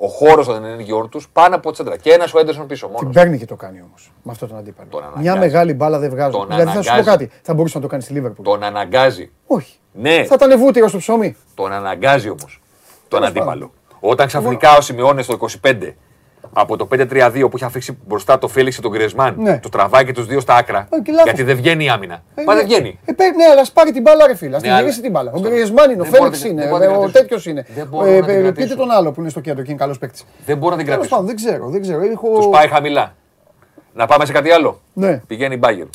ο 0.06 0.08
χώρος 0.08 0.46
των 0.46 0.64
ενεργειών 0.66 1.10
τους, 1.10 1.30
πάνω 1.34 1.56
από 1.56 1.70
τη 1.72 1.78
σέντρα. 1.78 1.98
Και 1.98 2.12
ένας 2.12 2.34
ο 2.34 2.40
Έντερσον 2.40 2.68
πίσω 2.68 2.86
μόνος. 2.88 3.02
Την 3.02 3.12
παίρνει 3.12 3.38
και 3.38 3.46
το 3.46 3.56
κάνει 3.56 3.82
όμως 3.88 4.12
με 4.24 4.32
αυτόν 4.32 4.48
τον 4.50 4.58
αντίπαλο. 4.58 4.90
Τον 4.90 5.02
αναγκάζει. 5.04 5.22
Μια 5.24 5.36
μεγάλη 5.36 5.74
μπάλα 5.74 6.00
δεν 6.00 6.10
βγάζουν. 6.10 6.40
Τον 6.40 6.48
Δηλαδή 6.48 6.72
θα 6.72 6.82
σου 6.82 6.88
πω 6.88 6.94
αναγκάζει. 6.94 7.18
κάτι. 7.18 7.32
Θα 7.42 7.54
μπορούσε 7.54 7.78
να 7.78 7.84
το 7.84 7.90
κάνει 7.90 8.04
στη 8.04 8.14
Λίβερπουλ. 8.14 8.46
Τον 8.46 8.64
αναγκάζει. 8.64 9.32
Όχι. 9.48 9.78
Ναι, 9.92 10.24
Θα 10.24 10.36
ήταν 10.36 10.60
βούτυρο 10.60 10.88
στο 10.88 10.98
ψωμί. 10.98 11.36
τον 11.56 11.72
αναγκάζει 11.72 12.30
όμως 12.30 12.62
τον 13.08 13.20
Τέλος 13.20 13.28
αντίπαλο. 13.36 13.72
Όταν 14.00 14.28
ξαφνικά 14.28 14.78
ο 14.78 14.82
Σιμεώνες 14.82 15.26
στο 15.26 15.34
25 15.62 15.96
από 16.54 16.78
το 16.78 16.88
5-3-2 16.92 17.48
που 17.50 17.56
είχε 17.58 17.66
αφήσει 17.66 17.98
μπροστά 18.08 18.38
το 18.38 18.48
Φέληξ 18.48 18.76
και 18.76 18.82
τον 18.82 18.92
Γκρεσμάν, 18.92 19.36
Ναι. 19.38 19.60
του 19.60 19.70
τραβάει 19.70 20.06
και 20.06 20.12
τους 20.12 20.26
δύο 20.26 20.40
στα 20.40 20.56
άκρα. 20.56 20.88
Ε, 20.92 21.00
και 21.00 21.12
λάθος. 21.12 21.26
γιατί 21.26 21.44
δεν 21.44 21.56
βγαίνει 21.56 21.84
η 21.84 21.90
άμυνα. 21.90 22.24
Ε, 22.36 22.44
Μα 22.44 22.54
ναι. 22.54 22.60
δεν 22.60 22.68
βγαίνει. 22.70 23.00
Ε, 23.06 23.12
παίρνει, 23.12 23.36
ναι, 23.38 23.44
αλλά 23.52 23.62
ας 23.62 23.72
πάρει 23.72 23.92
την 23.92 24.02
μπάλα, 24.02 24.28
ρε 24.28 24.36
φίλε. 24.36 24.56
Α 24.56 24.60
Ναι, 24.60 24.62
την 24.62 24.72
αλλά- 24.72 24.80
γυρίσει 24.82 25.02
την 25.02 25.12
μπάλα. 25.12 25.32
Ο 25.34 25.38
Στο- 25.38 25.48
Γκριεσμάν 25.50 25.92
είναι, 25.92 26.02
ο 26.02 26.04
Δεν 26.04 26.12
μπορώ 26.12 26.24
να 26.24 26.30
Φέληξ 26.30 26.42
την- 26.42 26.52
είναι, 26.52 26.62
δεν 26.62 26.70
μπορώ 26.70 26.84
να 26.84 26.90
την 26.90 26.96
ο 26.96 27.00
κρατήσω. 27.00 27.22
τέτοιος 27.24 27.46
είναι. 27.46 27.66
Δεν 27.76 27.88
μπορώ 27.88 28.06
να 28.06 28.12
την 28.12 28.30
Ε, 28.30 28.38
ε, 28.38 28.42
κρατήσω. 28.42 28.68
Πείτε 28.68 28.76
τον 28.80 28.92
άλλο 28.92 29.12
που 29.12 29.20
είναι 29.22 29.30
στο 29.30 29.40
κέντρο 29.40 29.64
και 29.64 29.70
είναι 29.72 29.80
καλός 29.80 29.98
παίκτης. 29.98 30.26
Δεν 30.46 30.58
μπορώ 30.58 30.72
να 30.76 30.78
την 30.82 30.86
Τέλος 30.92 31.08
κρατήσω. 31.08 31.10
πάντων, 31.16 31.26
δεν 31.26 31.36
ξέρω, 31.36 31.70
δεν 31.70 31.82
ξέρω. 31.82 32.02
Έχω... 32.12 32.28
Τους 32.36 32.48
πάει 32.50 32.68
χαμηλά. 32.68 33.14
Να 33.94 34.06
πάμε 34.06 34.26
σε 34.26 34.32
κάτι 34.32 34.52
άλλο. 34.52 34.80
Ναι, 34.94 35.22
Πηγαίνει 35.28 35.54
η 35.54 35.58
Μπάγκερ. 35.62 35.86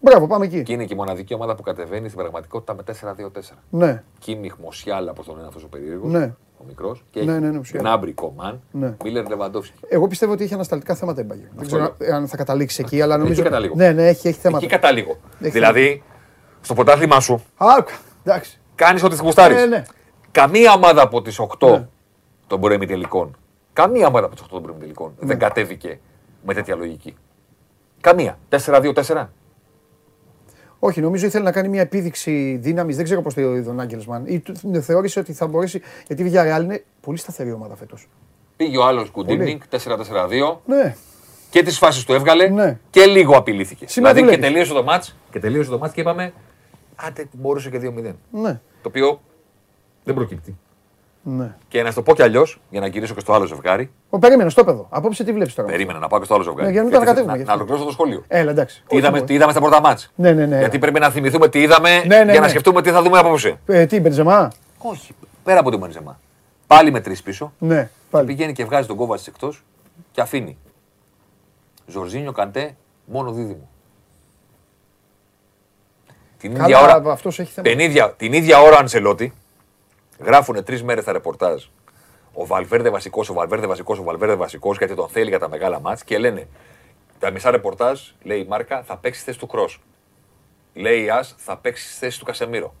μπράβο, 0.00 0.26
πάμε 0.26 0.44
εκεί. 0.44 0.62
Και 0.62 0.72
είναι 0.72 0.84
και 0.84 0.94
η 0.94 0.96
μοναδική 0.96 1.34
ομάδα 1.34 1.54
που 1.54 1.62
κατεβαίνει 1.62 2.06
στην 2.08 2.18
πραγματικότητα 2.20 2.74
με 2.74 2.82
4-2-4. 2.82 3.58
Ναι, 3.70 4.02
Κίμιχ 4.18 4.54
Μοσιάλα, 4.62 5.10
όπω 5.10 5.24
τον 5.24 5.36
είναι 5.38 5.46
αυτός 5.46 5.62
ο 5.64 5.68
περίεργος. 5.68 6.12
Ναι. 6.12 6.32
Ο 6.60 6.64
μικρός. 6.66 7.04
Και 7.10 7.22
Ναι, 7.24 7.32
έχει 7.32 7.40
ναι, 7.40 7.48
ναι, 7.50 7.56
Μουσιάλα. 7.56 7.88
Γκνάμπρι 7.88 8.12
Κομάν. 8.12 8.60
Ναι. 8.70 8.94
Μίλλερ 9.04 9.28
Λεβαντόφσκι. 9.28 9.74
εγώ 9.88 10.06
πιστεύω 10.08 10.32
ότι 10.32 10.44
έχει 10.44 10.54
ανασταλτικά 10.54 10.94
θέματα 10.94 11.20
η 11.20 11.24
Bayern. 11.28 11.50
Δεν 11.56 11.66
ξέρω 11.66 11.96
αν 12.14 12.26
θα 12.28 12.36
καταλήξει 12.36 12.80
εκεί, 12.84 13.00
αλλά 13.02 13.16
νομίζω. 13.16 13.42
καταλήγω. 13.42 13.74
Ναι, 13.76 13.92
ναι, 13.92 14.08
έχει, 14.08 14.28
έχει 14.28 14.38
θέματα. 14.38 14.64
Εκεί 14.64 14.74
καταλήγω. 14.74 15.16
Έχει 15.40 15.50
Δηλαδή, 15.50 16.02
στο 16.60 16.74
πρωτάθλημά 16.74 17.20
σου 17.20 17.42
Α, 17.56 17.66
εντάξει. 18.24 18.60
κάνεις 18.74 19.02
ό,τι 19.02 19.16
γουστάρεις. 19.16 19.56
Ναι, 19.56 19.66
ναι. 19.66 19.82
Καμία 20.30 20.72
ομάδα 20.72 21.02
από 21.02 21.22
τις 21.22 21.38
8 21.58 21.70
Ναι. 21.70 21.88
των 22.46 22.60
προημιτελικών, 22.60 23.36
καμία 23.72 24.06
ομάδα 24.06 24.26
από 24.26 24.34
τις 24.34 24.44
8 24.44 24.48
των 24.50 24.62
προημιτελικών 24.62 25.12
δεν 25.18 25.38
κατέβηκε 25.38 25.98
με 26.44 26.54
τέτοια 26.54 26.74
λογική. 26.76 27.16
Καμία. 28.00 28.38
4-2-4. 28.48 29.26
Όχι, 30.82 31.00
νομίζω 31.00 31.26
ήθελε 31.26 31.44
να 31.44 31.52
κάνει 31.52 31.68
μια 31.68 31.80
επίδειξη 31.80 32.58
δύναμης. 32.62 32.96
Δεν 32.96 33.04
ξέρω 33.04 33.22
πώς 33.22 33.34
το 33.34 33.40
είδε 33.40 33.70
ο 33.70 33.72
Νάγκελσμαν. 33.72 34.24
Ή 34.26 34.38
του- 34.38 34.54
ναι, 34.62 34.80
θεώρησε 34.80 35.18
ότι 35.18 35.32
θα 35.32 35.46
μπορέσει. 35.46 35.80
Γιατί 36.06 36.22
η 36.22 36.30
Villarreal 36.32 36.62
είναι 36.62 36.84
πολύ 37.00 37.18
σταθερή 37.18 37.52
ομάδα 37.52 37.76
φέτος. 37.76 38.08
Πήγε 38.56 38.78
ο 38.78 38.84
άλλος 38.84 39.10
Κουντίνινγκ 39.10 39.60
4-4-2 39.68 40.60
Ναι, 40.66 40.94
και 41.50 41.62
τις 41.62 41.78
φάσεις 41.78 42.04
του 42.04 42.12
έβγαλε 42.12 42.48
Ναι. 42.48 42.78
και 42.90 43.06
λίγο 43.06 43.36
απειλήθηκε. 43.36 43.88
Σήμερα 43.88 44.14
δηλαδή 44.14 44.30
και 44.30 44.36
δουλεύει. 44.40 44.54
τελείωσε 44.54 44.80
το 44.80 44.88
μάτ 44.90 45.04
και 45.30 45.38
τελείωσε 45.38 45.70
το 45.70 45.78
μάτς 45.78 45.92
και 45.94 46.00
είπαμε 46.00 46.32
άντε 46.96 47.28
μπορούσε 47.32 47.70
και 47.70 47.78
2-0. 47.78 48.16
ναι, 48.30 48.60
Το 48.82 48.88
οποίο 48.88 49.20
δεν 50.04 50.14
προκύπτει. 50.14 50.56
Ναι. 51.22 51.54
Και 51.68 51.82
να 51.82 51.88
σου 51.88 51.94
το 51.94 52.02
πω 52.02 52.14
κι 52.14 52.22
αλλιώς, 52.22 52.60
για 52.70 52.80
να 52.80 52.86
γυρίσω 52.86 53.14
και 53.14 53.20
στο 53.20 53.32
άλλο 53.32 53.46
ζευγάρι. 53.46 53.90
Ο, 54.10 54.18
περίμενε, 54.18 54.50
στο 54.50 54.64
παιδό. 54.64 54.86
Απόψε 54.90 55.24
τι 55.24 55.32
βλέπεις 55.32 55.54
τώρα; 55.54 55.68
Περίμενα 55.68 55.98
να 55.98 56.08
πάω 56.08 56.18
και 56.18 56.24
στο 56.24 56.34
άλλο 56.34 56.42
ζευγάρι. 56.42 56.66
Ναι, 56.66 56.72
για 56.72 56.82
να 56.82 56.86
μην 56.88 56.92
Γιατί 56.96 57.06
τα 57.06 57.12
ανακατεύουμε, 57.12 57.32
να, 57.32 57.36
γιατί. 57.36 57.48
να 57.50 57.54
ολοκληρώσω 57.56 57.84
το 57.84 57.92
σχόλιο. 57.92 58.24
Έλα, 58.28 58.50
εντάξει. 58.50 58.82
Τι 58.86 58.96
είδαμε, 58.96 59.20
τι 59.20 59.34
είδαμε 59.34 59.52
στα 59.52 59.60
πρώτα 59.60 59.80
μάτς; 59.80 60.12
Ναι, 60.14 60.32
ναι, 60.32 60.46
ναι. 60.46 60.58
Γιατί 60.58 60.78
πρέπει 60.78 61.00
να 61.00 61.10
θυμηθούμε 61.10 61.48
τι 61.48 61.60
είδαμε 61.60 61.90
Ναι, 61.90 62.16
ναι, 62.16 62.30
για 62.30 62.34
να 62.34 62.40
ναι. 62.40 62.48
σκεφτούμε 62.48 62.82
τι 62.82 62.90
θα 62.90 63.02
δούμε 63.02 63.18
απόψε. 63.18 63.58
Ε, 63.66 63.86
τι, 63.86 64.00
Μπεντζεμά. 64.00 64.52
Όχι. 64.78 65.14
Πέρα 65.44 65.60
από 65.60 65.70
το 65.70 65.78
Μπενζεμά. 65.78 66.20
Πάλι 66.66 66.90
με 66.90 67.00
τρεις 67.00 67.22
πίσω. 67.22 67.52
Ναι, 67.58 67.90
πάλι. 68.10 68.26
Πηγαίνει 68.26 68.52
και 68.52 68.64
βγάζει 68.64 68.86
τον 68.86 68.96
Κόβατ 68.96 69.20
εκτός 69.26 69.64
και 70.12 70.20
αφήνει. 70.20 70.56
Ζορζίνιο 71.86 72.32
Καντέ 72.32 72.74
μόνο 73.04 73.32
δίδυμο. 73.32 73.68
Την 76.38 76.50
ίδια 76.50 76.62
Καλά, 76.62 76.80
ώρα, 76.80 77.12
αυτός 77.12 77.38
έχει 77.38 77.52
θέμα. 77.52 77.68
την 77.68 77.78
ίδια, 77.78 78.10
την 78.10 78.32
ίδια 78.32 78.60
ώρα 78.60 78.74
ο 78.76 78.78
Ανσελότη 78.78 79.32
γράφουν 80.24 80.64
τρεις 80.64 80.82
μέρες 80.82 81.04
τα 81.04 81.12
ρεπορτάζ. 81.12 81.64
Ο 82.32 82.46
Βαλβέρδε 82.46 82.90
βασικός, 82.90 83.28
ο 83.28 83.32
Βαλβέρδε 83.32 83.66
βασικός, 83.66 83.98
ο 83.98 84.02
Βαλβέρδε 84.02 84.34
βασικός, 84.34 84.78
γιατί 84.78 84.94
τον 84.94 85.08
θέλει 85.08 85.28
για 85.28 85.38
τα 85.38 85.48
μεγάλα 85.48 85.80
μάτς 85.80 86.04
και 86.04 86.18
λένε 86.18 86.48
τα 87.18 87.30
μισά 87.30 87.50
ρεπορτάζ, 87.50 88.00
λέει 88.22 88.38
η 88.38 88.46
Μάρκα, 88.48 88.82
θα 88.86 88.96
παίξει 88.96 89.20
στη 89.20 89.26
θέση 89.28 89.38
του 89.38 89.46
Κρός. 89.46 89.80
Λέει 90.74 91.02
η 91.04 91.10
Ας, 91.10 91.34
θα 91.38 91.56
παίξει 91.56 91.84
στη 91.88 91.98
θέση 91.98 92.18
του 92.18 92.24
Κασεμίρο. 92.24 92.74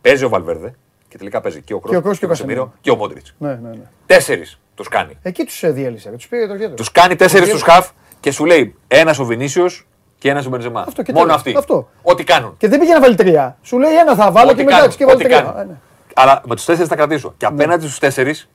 Παίζει 0.00 0.24
ο 0.24 0.28
Βαλβέρδε 0.28 0.74
και 1.08 1.18
τελικά 1.18 1.40
παίζει 1.40 1.62
και 1.62 1.74
ο 1.74 1.78
Κρός 1.78 1.90
Και 1.92 1.96
ο 1.96 2.02
Κρός 2.02 2.18
και 2.18 2.24
ο 2.24 2.28
Κασεμίρο. 2.28 2.72
και 2.80 2.90
ο 2.90 2.96
Μόντριτς. 2.96 3.34
Ναι, 3.38 3.48
ναι, 3.54 3.68
ναι. 3.68 3.88
Τέσσερις 4.06 4.60
τους 4.74 4.88
κάνει. 4.88 5.18
Εκεί 5.22 5.44
τους 5.44 5.60
διέλυσε. 5.72 6.10
Τους 6.10 6.28
πήρε 6.28 6.46
το 6.46 6.56
κέντρο. 6.56 6.74
Τους 6.74 6.92
κάνει 6.92 7.16
τέσσερις 7.16 7.48
Το 7.48 7.54
τους 7.54 7.62
χαφ 7.62 7.90
και 8.20 8.30
σου 8.30 8.44
λέει 8.44 8.74
ένας 8.88 9.18
ο 9.18 9.24
Βινίσιος 9.24 9.86
και 10.18 10.30
ένας 10.30 10.46
ο 10.46 10.48
Μπενζεμά. 10.48 10.80
Αυτό 10.80 11.02
και 11.02 11.12
Μόνο 11.12 11.24
τέλος. 11.24 11.38
αυτοί. 11.40 11.54
Αυτό. 11.56 11.88
Ό,τι 12.02 12.24
κάνουν. 12.24 12.54
Και 12.56 12.68
δεν 12.68 12.78
πήγε 12.78 12.92
να 12.92 13.00
βάλει 13.00 13.14
τρία. 13.14 13.58
Σου 13.62 13.78
λέει 13.78 13.96
ένα 13.98 14.14
θα 14.14 14.30
βάλω 14.32 14.48
Ό,τι 14.50 14.58
και 14.58 14.64
μετά 14.64 14.76
κάνουν. 14.76 14.94
και 14.96 15.04
βάλει 15.04 15.16
Ό,τι 15.16 15.24
τρία. 15.24 15.78
Κάνουν. 16.14 16.30
Ε, 16.30 16.32
ναι. 16.32 16.38
Αλλά 16.38 16.42
με 16.46 16.54
τους 16.54 16.64
τέσσερις 16.64 16.88
θα 16.88 16.96
κρατήσω. 16.96 17.34
Και 17.36 17.46
απέναντι 17.46 17.82
στους 17.86 17.98
τέσσερις 17.98 18.48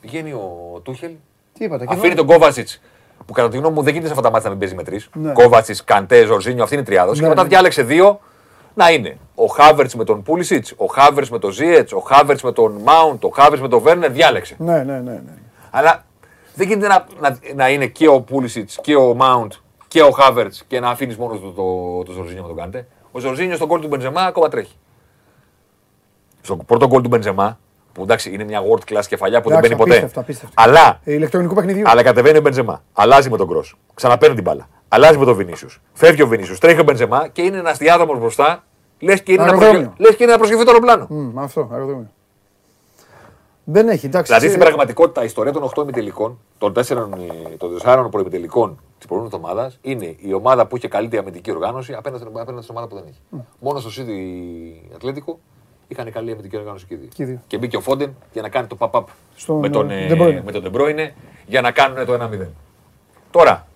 πηγαίνει 0.00 0.32
ο 0.32 0.80
Τούχελ. 0.82 1.10
Τι 1.52 1.64
είπατε. 1.64 1.84
και 1.86 1.92
Αφήνει 1.92 2.12
εδώ- 2.12 2.16
τον 2.16 2.26
Κόβατσιτ 2.26 2.68
που 3.26 3.32
κατά 3.32 3.48
τη 3.48 3.56
γνώμη 3.56 3.74
μου 3.74 3.82
δεν 3.82 3.88
γίνεται 3.92 4.06
σε 4.06 4.12
αυτά 4.18 4.24
τα 4.24 4.30
μάτια 4.30 4.48
να 4.50 4.56
μην 4.56 4.58
παίζει 4.58 4.74
με 4.74 4.82
τρεις. 4.82 5.08
Ναι. 5.12 5.32
Κόβατσιτ, 5.32 5.76
Καντέ, 5.84 6.24
Ζορζίνιο, 6.24 6.62
αυτή 6.62 6.74
είναι 6.74 6.82
η 6.82 6.86
τριάδος. 6.86 7.16
Ναι, 7.16 7.22
Και 7.22 7.28
μετά 7.28 7.42
ναι. 7.42 7.48
διάλεξε 7.48 7.82
δύο 7.82 8.20
να 8.74 8.90
είναι 8.90 9.16
ο 9.34 9.46
Χάβερτς 9.46 9.94
με 9.94 10.04
τον 10.04 10.22
Πούλισιτς, 10.22 10.74
ο 10.76 10.86
Χάβερτς 10.86 11.30
με 11.30 11.38
τον 11.38 11.50
Ζίετ, 11.50 11.92
ο 11.92 12.00
Χάβερτς 12.00 12.42
με 12.42 12.52
τον 12.52 12.72
Μάουντ, 12.84 13.24
ο 13.24 13.28
Χάβερτς 13.28 13.60
με 13.60 13.68
τον 13.68 13.80
Βέρνερ. 13.80 14.10
Διάλεξε. 14.10 14.54
Ναι, 14.58 14.82
ναι, 14.82 14.92
ναι. 15.00 15.10
ναι. 15.10 15.20
Αλλά 15.70 16.04
δεν 16.54 16.68
γίνεται 16.68 16.86
να, 16.86 17.06
να, 17.20 17.38
να 17.54 17.68
είναι 17.70 17.86
και 17.86 18.08
ο 18.08 18.20
Πούλισιτς 18.20 18.78
και 18.82 18.96
ο 18.96 19.14
Μάουντ 19.14 19.52
και 19.88 20.02
ο 20.02 20.10
Χάβερτς 20.10 20.64
και 20.66 20.80
να 20.80 20.88
αφήνεις 20.90 21.16
μόνος 21.16 21.40
το, 21.40 21.50
το, 21.50 22.02
το 22.02 22.12
Ζορζίνιο 22.12 22.42
να 22.42 22.48
τον 22.48 22.56
κάνετε. 22.56 22.86
Ο 23.12 23.18
Ζορζίνιος 23.18 23.56
στον 23.56 23.68
κόλ 23.68 23.80
του 23.80 23.88
Μπεντζεμά 23.88 24.22
ακόμα 24.22 24.48
τρέχει. 24.48 24.72
Στο 26.54 26.64
πρώτο 26.64 26.86
γκολ 26.86 27.02
του 27.02 27.08
Μπεντζεμά, 27.08 27.58
που 27.92 28.02
εντάξει 28.02 28.30
είναι 28.32 28.44
μια 28.44 28.60
world 28.62 28.92
class 28.94 29.04
κεφαλιά 29.08 29.40
που 29.40 29.48
δεν 29.48 29.58
Εντάξει, 29.58 29.74
μπαίνει 29.74 29.74
ποτέ. 29.82 29.90
απίστευτο, 29.90 30.20
απίστευτο. 30.20 30.54
Αλλά, 30.62 31.00
Ε, 31.04 31.12
ηλεκτρονικού 31.12 31.54
παιχνιδιού. 31.54 31.82
αλλά 31.88 32.02
κατεβαίνει 32.02 32.38
ο 32.38 32.40
Μπεντζεμά. 32.40 32.82
Αλλάζει 32.92 33.30
με 33.30 33.36
τον 33.36 33.48
Κρό. 33.48 33.64
Ξαναπαίρνει 33.94 34.34
την 34.34 34.44
μπάλα. 34.44 34.68
Αλλάζει 34.88 35.18
με 35.18 35.24
τον 35.24 35.34
Βινίσιου. 35.34 35.68
Φεύγει 35.92 36.22
ο 36.22 36.26
Βινίσιου. 36.26 36.56
Τρέχει 36.60 36.80
ο 36.80 36.82
Μπεντζεμά 36.82 37.28
και 37.28 37.42
είναι 37.42 37.56
ένας 37.58 37.78
διάδρομο 37.78 38.14
μπροστά. 38.18 38.64
Λες 38.98 39.22
και, 39.22 39.32
είναι 39.32 39.42
να 39.42 39.48
Αεροδρόμιο. 39.48 39.78
προσγε- 39.80 40.00
λες 40.06 40.16
και 40.16 40.22
είναι 40.22 40.32
να 40.32 40.38
προσγειωθεί 40.38 40.64
το 40.64 40.70
αεροπλάνο. 40.70 41.06
Μμ, 41.10 41.38
αυτό, 41.38 41.68
αεροδρόμιο. 41.72 42.10
Δεν 43.64 43.88
έχει, 43.88 44.06
εντάξει. 44.06 44.26
Δηλαδή 44.26 44.46
εσύ- 44.46 44.54
στην 44.56 44.66
πραγματικότητα 44.66 45.22
η 45.22 45.24
ιστορία 45.24 45.52
των 45.52 45.62
8 45.62 45.82
ημιτελικών, 45.82 46.38
των 46.58 46.72
4, 46.72 47.08
των 47.58 47.70
4 47.70 48.08
προημιτελικών 48.10 48.78
της 48.98 49.06
προηγούμενης 49.06 49.38
εβδομάδας 49.38 49.78
είναι 49.82 50.14
η 50.18 50.32
ομάδα 50.32 50.66
που 50.66 50.76
είχε 50.76 50.88
καλύτερη 50.88 51.22
αμυντική 51.22 51.50
οργάνωση 51.50 51.92
απέναντι 51.92 52.22
στην, 52.22 52.38
απέναντι 52.40 52.62
στην 52.62 52.74
ομάδα 52.76 52.88
που 52.88 52.94
δεν 52.94 53.04
έχει. 53.08 53.44
Μόνο 53.58 53.78
στο 53.80 53.90
City 53.96 54.94
Ατλέτικο 54.94 55.38
είχαν 55.90 56.12
καλή 56.12 56.30
αμυντική 56.32 56.56
οργάνωση 56.56 56.86
και 56.86 56.94
οι 56.94 56.96
δύο. 56.96 57.08
Και 57.14 57.22
οι 57.22 57.26
δύο. 57.26 57.40
Και 57.46 57.58
μπήκε 57.58 57.76
ο 57.76 57.80
Φόντεν 57.80 58.14
για 58.32 58.42
να 58.42 58.48
κάνει 58.48 58.66
το 58.66 58.76
pop-up 58.80 59.04
Στον, 59.36 59.58
με 59.58 59.68
τον, 59.68 59.90
ε, 59.90 60.04
ε, 60.06 60.08
De 60.10 60.20
Bruyne. 60.22 60.42
με 60.44 60.52
τον 60.52 60.62
De 60.64 60.76
Bruyne 60.76 61.10
για 61.46 61.60
να 61.60 61.70
κάνουν 61.70 62.06
το 62.06 62.12
1-0. 62.14 62.46
Τώρα, 63.30 63.66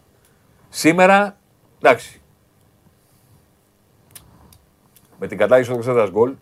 σήμερα, 0.68 1.36
εντάξει. 1.80 2.20
Με 5.18 5.26
την 5.26 5.38
κατάγηση 5.38 5.70
του 5.70 5.78
4 5.86 6.08
γκολ, 6.10 6.34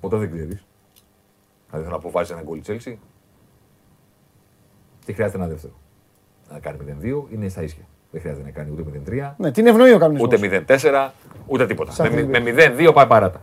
ποτέ 0.00 0.16
δεν 0.16 0.30
ξέρεις. 0.32 0.64
Δηλαδή 1.70 1.88
θα 1.88 1.94
αποφάσει 1.96 2.32
ένα 2.32 2.42
γκολ 2.42 2.58
η 2.58 2.62
Chelsea. 2.66 2.94
Τι 5.04 5.12
χρειάζεται 5.12 5.38
ένα 5.38 5.46
δεύτερο. 5.46 5.72
Να 6.52 6.58
κάνει 6.58 6.78
0-2 7.02 7.26
είναι 7.32 7.48
στα 7.48 7.62
ίσια. 7.62 7.82
Δεν 8.10 8.20
χρειάζεται 8.20 8.44
να 8.44 8.50
κάνει 8.50 8.70
ούτε 8.70 8.82
0-3, 8.82 9.34
Ναι, 9.38 9.50
την 9.52 9.66
ευνοεί 9.66 9.92
ο 9.92 9.98
κανονισμός. 9.98 10.32
ούτε 10.32 10.64
0-4, 10.66 11.10
ούτε 11.46 11.66
τίποτα. 11.66 11.92
Σαν 11.92 12.12
Με, 12.12 12.16
την- 12.22 12.28
με 12.30 12.38
0-2 12.38 12.92
πάει 12.94 13.06
παράτα. 13.06 13.42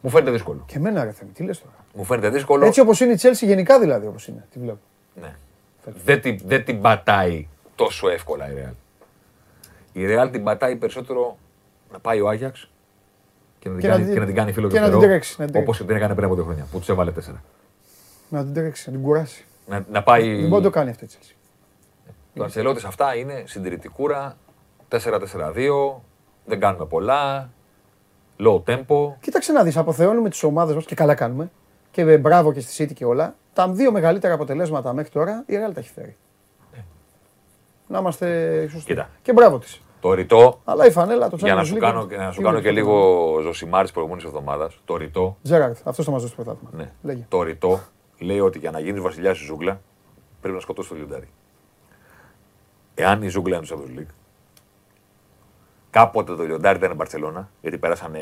Μου 0.00 0.10
φαίνεται 0.10 0.30
δύσκολο. 0.30 0.62
Και 0.66 0.76
εμένα 0.76 1.04
ρε 1.04 1.12
Θέμη, 1.12 1.30
τι 1.30 1.42
λες 1.42 1.60
τώρα; 1.60 1.74
Μου 1.94 2.04
φαίνεται 2.04 2.28
δύσκολο. 2.28 2.66
Έτσι 2.66 2.80
όπως 2.80 3.00
είναι 3.00 3.12
η 3.12 3.18
Chelsea 3.22 3.32
γενικά 3.46 3.80
δηλαδή 3.80 4.06
όπως 4.06 4.26
είναι. 4.28 4.46
Τη 4.52 4.58
βλέπω. 4.58 4.78
Ναι. 5.20 5.34
Δεν 6.04 6.20
την, 6.20 6.40
δεν 6.44 6.64
την 6.64 6.80
πατάει 6.80 7.48
τόσο 7.74 8.08
εύκολα 8.08 8.50
η 8.50 8.54
Real. 8.56 8.72
Η 9.92 10.00
Real 10.06 10.28
την 10.32 10.44
πατάει 10.44 10.76
περισσότερο 10.76 11.38
να 11.92 11.98
πάει 11.98 12.20
ο 12.20 12.28
Άγιαξ 12.28 12.70
και 13.58 13.68
να 13.68 13.74
την, 13.74 13.82
Και 13.82 13.88
να 13.88 13.92
κάνει, 13.94 14.04
την- 14.04 14.14
και 14.14 14.20
να 14.20 14.26
την 14.26 14.34
κάνει 14.34 14.52
φίλο 14.52 14.68
και 14.68 14.74
και 14.74 14.80
να 14.80 14.86
την 14.86 14.94
φτερό, 14.94 15.10
τρέξει, 15.10 15.36
να 15.40 15.46
την 15.46 15.60
όπως 15.60 15.76
την 15.76 15.90
έκανε 15.90 16.14
πριν 16.14 16.26
από 16.26 16.34
δύο 16.34 16.44
χρόνια 16.44 16.66
που 16.72 16.78
τους 16.78 16.88
έβαλε 16.88 17.12
τέσσερα. 17.12 17.42
Να 18.28 18.44
την 18.44 18.54
τρέξει, 18.54 18.90
να 18.90 18.96
την 18.96 19.04
κουράσει. 19.04 19.44
Να, 19.66 19.84
να 19.90 20.02
πάει... 20.02 20.30
Δεν 20.30 20.48
μπορεί 20.48 20.62
να 20.62 20.70
το 20.70 20.70
κάνει 20.70 20.90
αυτό 20.90 21.04
η 21.04 21.08
Chelsea. 21.12 21.34
Το 22.34 22.42
Αντσελότη 22.42 22.86
αυτά 22.86 23.16
είναι 23.16 23.42
συντηρητικούρα, 23.46 24.36
4-4-2, 24.88 26.00
δεν 26.44 26.60
κάνουμε 26.60 26.84
πολλά, 26.86 27.50
low 28.46 28.62
tempo. 28.74 29.12
Κοίταξε 29.20 29.52
να 29.52 29.62
δεις, 29.62 29.76
αποθεώνουμε 29.76 30.28
τις 30.28 30.42
ομάδες 30.42 30.74
μας 30.74 30.84
και 30.84 30.94
καλά 30.94 31.14
κάνουμε. 31.14 31.50
Και 31.90 32.00
ε, 32.00 32.18
μπράβο 32.18 32.52
και 32.52 32.60
στη 32.60 32.84
City 32.84 32.92
και 32.94 33.04
όλα. 33.04 33.34
Τα 33.52 33.68
δύο 33.68 33.92
μεγαλύτερα 33.92 34.34
αποτελέσματα 34.34 34.92
μέχρι 34.92 35.10
τώρα 35.10 35.42
η 35.46 35.54
Real 35.54 35.72
τα 35.74 35.80
έχει 35.80 35.90
φέρει. 35.92 36.16
Να 37.86 37.98
είμαστε 37.98 38.66
σωστοί. 38.70 38.86
Κοίτα. 38.86 39.08
Και 39.22 39.32
μπράβο 39.32 39.58
της. 39.58 39.80
Το 40.00 40.12
ρητό, 40.14 40.60
Αλλά 40.64 40.86
η 40.86 40.90
φανέλα, 40.90 41.28
το 41.28 41.36
για 41.36 41.54
να 41.54 41.62
Champions 41.62 41.66
σου 41.66 41.74
League, 41.74 41.78
κάνω, 41.78 42.06
και 42.06 42.16
να 42.16 42.30
σου 42.30 42.36
τι 42.38 42.44
κάνω 42.44 42.58
είναι 42.58 42.70
και 42.72 42.78
αυτό. 42.80 42.92
λίγο 42.92 43.40
ζωσιμάρι 43.40 43.82
της 43.82 43.92
προηγούμενης 43.92 44.24
εβδομάδας, 44.24 44.80
το 44.84 44.96
ρητό, 44.96 45.36
Τζέραρτ, 45.42 45.76
αυτό 45.84 46.02
θα 46.02 46.10
μας 46.10 46.22
δώσει 46.22 46.34
το 46.36 46.42
πρωτάθλημα. 46.42 46.84
ναι, 46.84 46.92
Λέγε. 47.02 47.24
το 47.28 47.42
ρητό 47.42 47.80
λέει 48.18 48.40
ότι 48.40 48.58
για 48.58 48.70
να 48.70 48.80
γίνει 48.80 49.00
βασιλιάς 49.00 49.36
στη 49.36 49.46
ζούγκλα 49.46 49.80
πρέπει 50.40 50.54
να 50.54 50.60
σκοτώσει 50.60 50.88
το 50.88 50.94
λιοντάρι. 50.94 51.28
Εάν 52.94 53.22
η 53.22 53.28
ζούγκλα 53.28 53.56
είναι 53.56 53.66
στο 53.66 53.76
Champions 53.78 53.98
League, 53.98 54.12
κάποτε 55.90 56.34
το 56.34 56.42
λιοντάρι 56.42 56.78
ήταν 56.78 56.90
η 56.90 56.94
Μπαρσελόνα, 56.94 57.48
γιατί 57.60 57.78
πέρασαν 57.78 58.12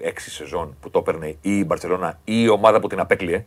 έξι 0.00 0.30
σεζόν 0.30 0.76
που 0.80 0.90
το 0.90 0.98
έπαιρνε 0.98 1.26
ή 1.26 1.36
η 1.40 1.64
Μπαρσελόνα 1.66 2.18
ή 2.24 2.42
η 2.42 2.48
ομάδα 2.48 2.80
που 2.80 2.86
την 2.86 3.00
απέκλειε 3.00 3.44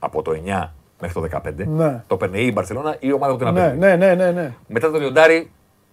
από 0.00 0.22
το 0.22 0.30
9 0.46 0.68
μέχρι 1.00 1.28
το 1.28 1.38
15. 1.46 1.52
Ναι. 1.66 2.02
Το 2.06 2.14
έπαιρνε 2.14 2.38
ή 2.38 2.46
η 2.46 2.50
Μπαρσελόνα 2.54 2.94
ή 2.94 2.96
η 3.00 3.12
ομάδα 3.12 3.32
που 3.32 3.38
την 3.38 3.52
Ναι, 3.52 3.60
απέκλειε. 3.66 3.96
ναι, 3.96 4.06
ναι, 4.06 4.14
ναι. 4.14 4.30
ναι. 4.30 4.52
Μετά 4.68 4.90
το 4.90 4.98
λιοντάρι 4.98 5.50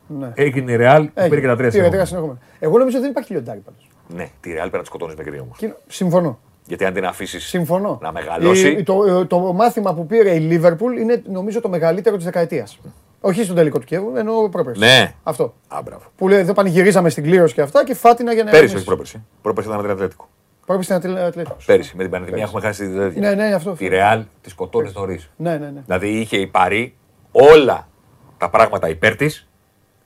ναι. 0.07 0.31
έγινε 0.35 0.71
η 0.71 0.77
Real, 0.79 1.05
που 1.13 1.27
πήρε 1.29 1.39
και 1.41 1.47
τα 1.47 1.55
τρία 1.55 1.55
Πήρε 1.55 1.69
συνεχόμενα. 1.69 2.05
συνεχόμενα. 2.05 2.39
Εγώ 2.59 2.77
νομίζω 2.77 2.99
δεν 2.99 3.09
υπάρχει 3.09 3.31
λιοντάρι 3.31 3.59
πάντως. 3.59 3.89
Ναι, 4.07 4.29
τη 4.41 4.51
Real 4.53 4.57
πρέπει 4.59 4.75
να 4.75 4.79
τη 4.81 4.85
σκοτώνεις 4.85 5.15
μικρή 5.15 5.39
όμως. 5.39 5.57
Και- 5.57 5.73
Συμφωνώ. 5.87 6.39
Γιατί 6.67 6.85
αν 6.85 6.93
την 6.93 7.05
αφήσεις 7.05 7.43
Συμφωνώ. 7.45 7.99
να 8.01 8.11
μεγαλώσει. 8.11 8.69
Η- 8.71 8.83
το, 8.83 9.03
ε, 9.03 9.25
το 9.25 9.39
μάθημα 9.53 9.93
που 9.93 10.05
πήρε 10.05 10.35
η 10.35 10.39
Λίβερπουλ 10.39 10.97
είναι 10.97 11.23
νομίζω 11.31 11.61
το 11.61 11.69
μεγαλύτερο 11.69 12.15
της 12.15 12.25
δεκαετίας. 12.25 12.79
Όχι 13.27 13.43
στον 13.43 13.55
τελικό 13.55 13.79
του 13.79 13.85
Κιέβου, 13.85 14.13
εννοώ 14.15 14.49
πρόπερση. 14.49 14.79
Ναι. 14.79 15.13
Αυτό. 15.23 15.53
Α, 15.67 15.81
μπράβο. 15.83 16.03
Που 16.15 16.27
λέει 16.27 16.39
εδώ 16.39 16.53
πανηγυρίζαμε 16.53 17.09
στην 17.09 17.23
κλήρωση 17.23 17.53
και 17.53 17.61
αυτά 17.61 17.85
και 17.85 17.93
φάτινα 17.93 18.33
για 18.33 18.43
να. 18.43 18.51
Πέρυσι, 18.51 18.75
όχι 18.75 18.85
πρόπερση. 18.85 19.23
Πρόπερση 19.41 19.69
ήταν 19.69 19.81
με 19.81 19.87
την 19.87 19.95
Ατλέτικο. 19.95 20.29
Πρόπερση 20.65 20.93
στην 20.93 21.17
Ατλέτικο. 21.17 21.57
Πέρυσι 21.65 21.95
με 21.95 22.01
την 22.01 22.11
Πανεπιστημία 22.11 22.45
έχουμε 22.45 22.61
χάσει 22.61 22.87
τη 22.87 22.97
τέτοια. 22.97 23.21
Ναι, 23.21 23.35
ναι, 23.35 23.53
αυτό. 23.53 23.71
Τη 23.71 23.87
Real 23.91 24.23
τη 24.41 24.49
σκοτώνει 24.49 24.91
νωρίς. 24.95 25.29
Ναι, 25.35 25.57
ναι, 25.57 25.69
ναι. 25.69 25.81
Δηλαδή 25.85 26.07
είχε 26.07 26.37
η 26.37 26.47
Παρή 26.47 26.95
όλα 27.31 27.87
τα 28.37 28.49
πράγματα 28.49 28.89
υπέρ 28.89 29.15
της. 29.15 29.47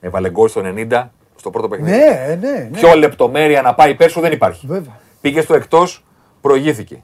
Έβαλε 0.00 0.30
γκολ 0.30 0.48
στο 0.48 0.62
90 0.64 1.08
στο 1.36 1.50
πρώτο 1.50 1.68
παιχνίδι. 1.68 1.96
Ναι, 1.96 2.38
ναι, 2.40 2.50
ναι. 2.50 2.68
Πιο 2.72 2.94
λεπτομέρεια 2.94 3.62
να 3.62 3.74
πάει 3.74 3.90
υπέρ 3.90 4.10
σου 4.10 4.20
δεν 4.20 4.32
υπάρχει. 4.32 4.66
Βέβαια. 4.66 4.98
Πήγε 5.20 5.40
στο 5.40 5.54
εκτός, 5.54 6.04
προηγήθηκε. 6.40 7.02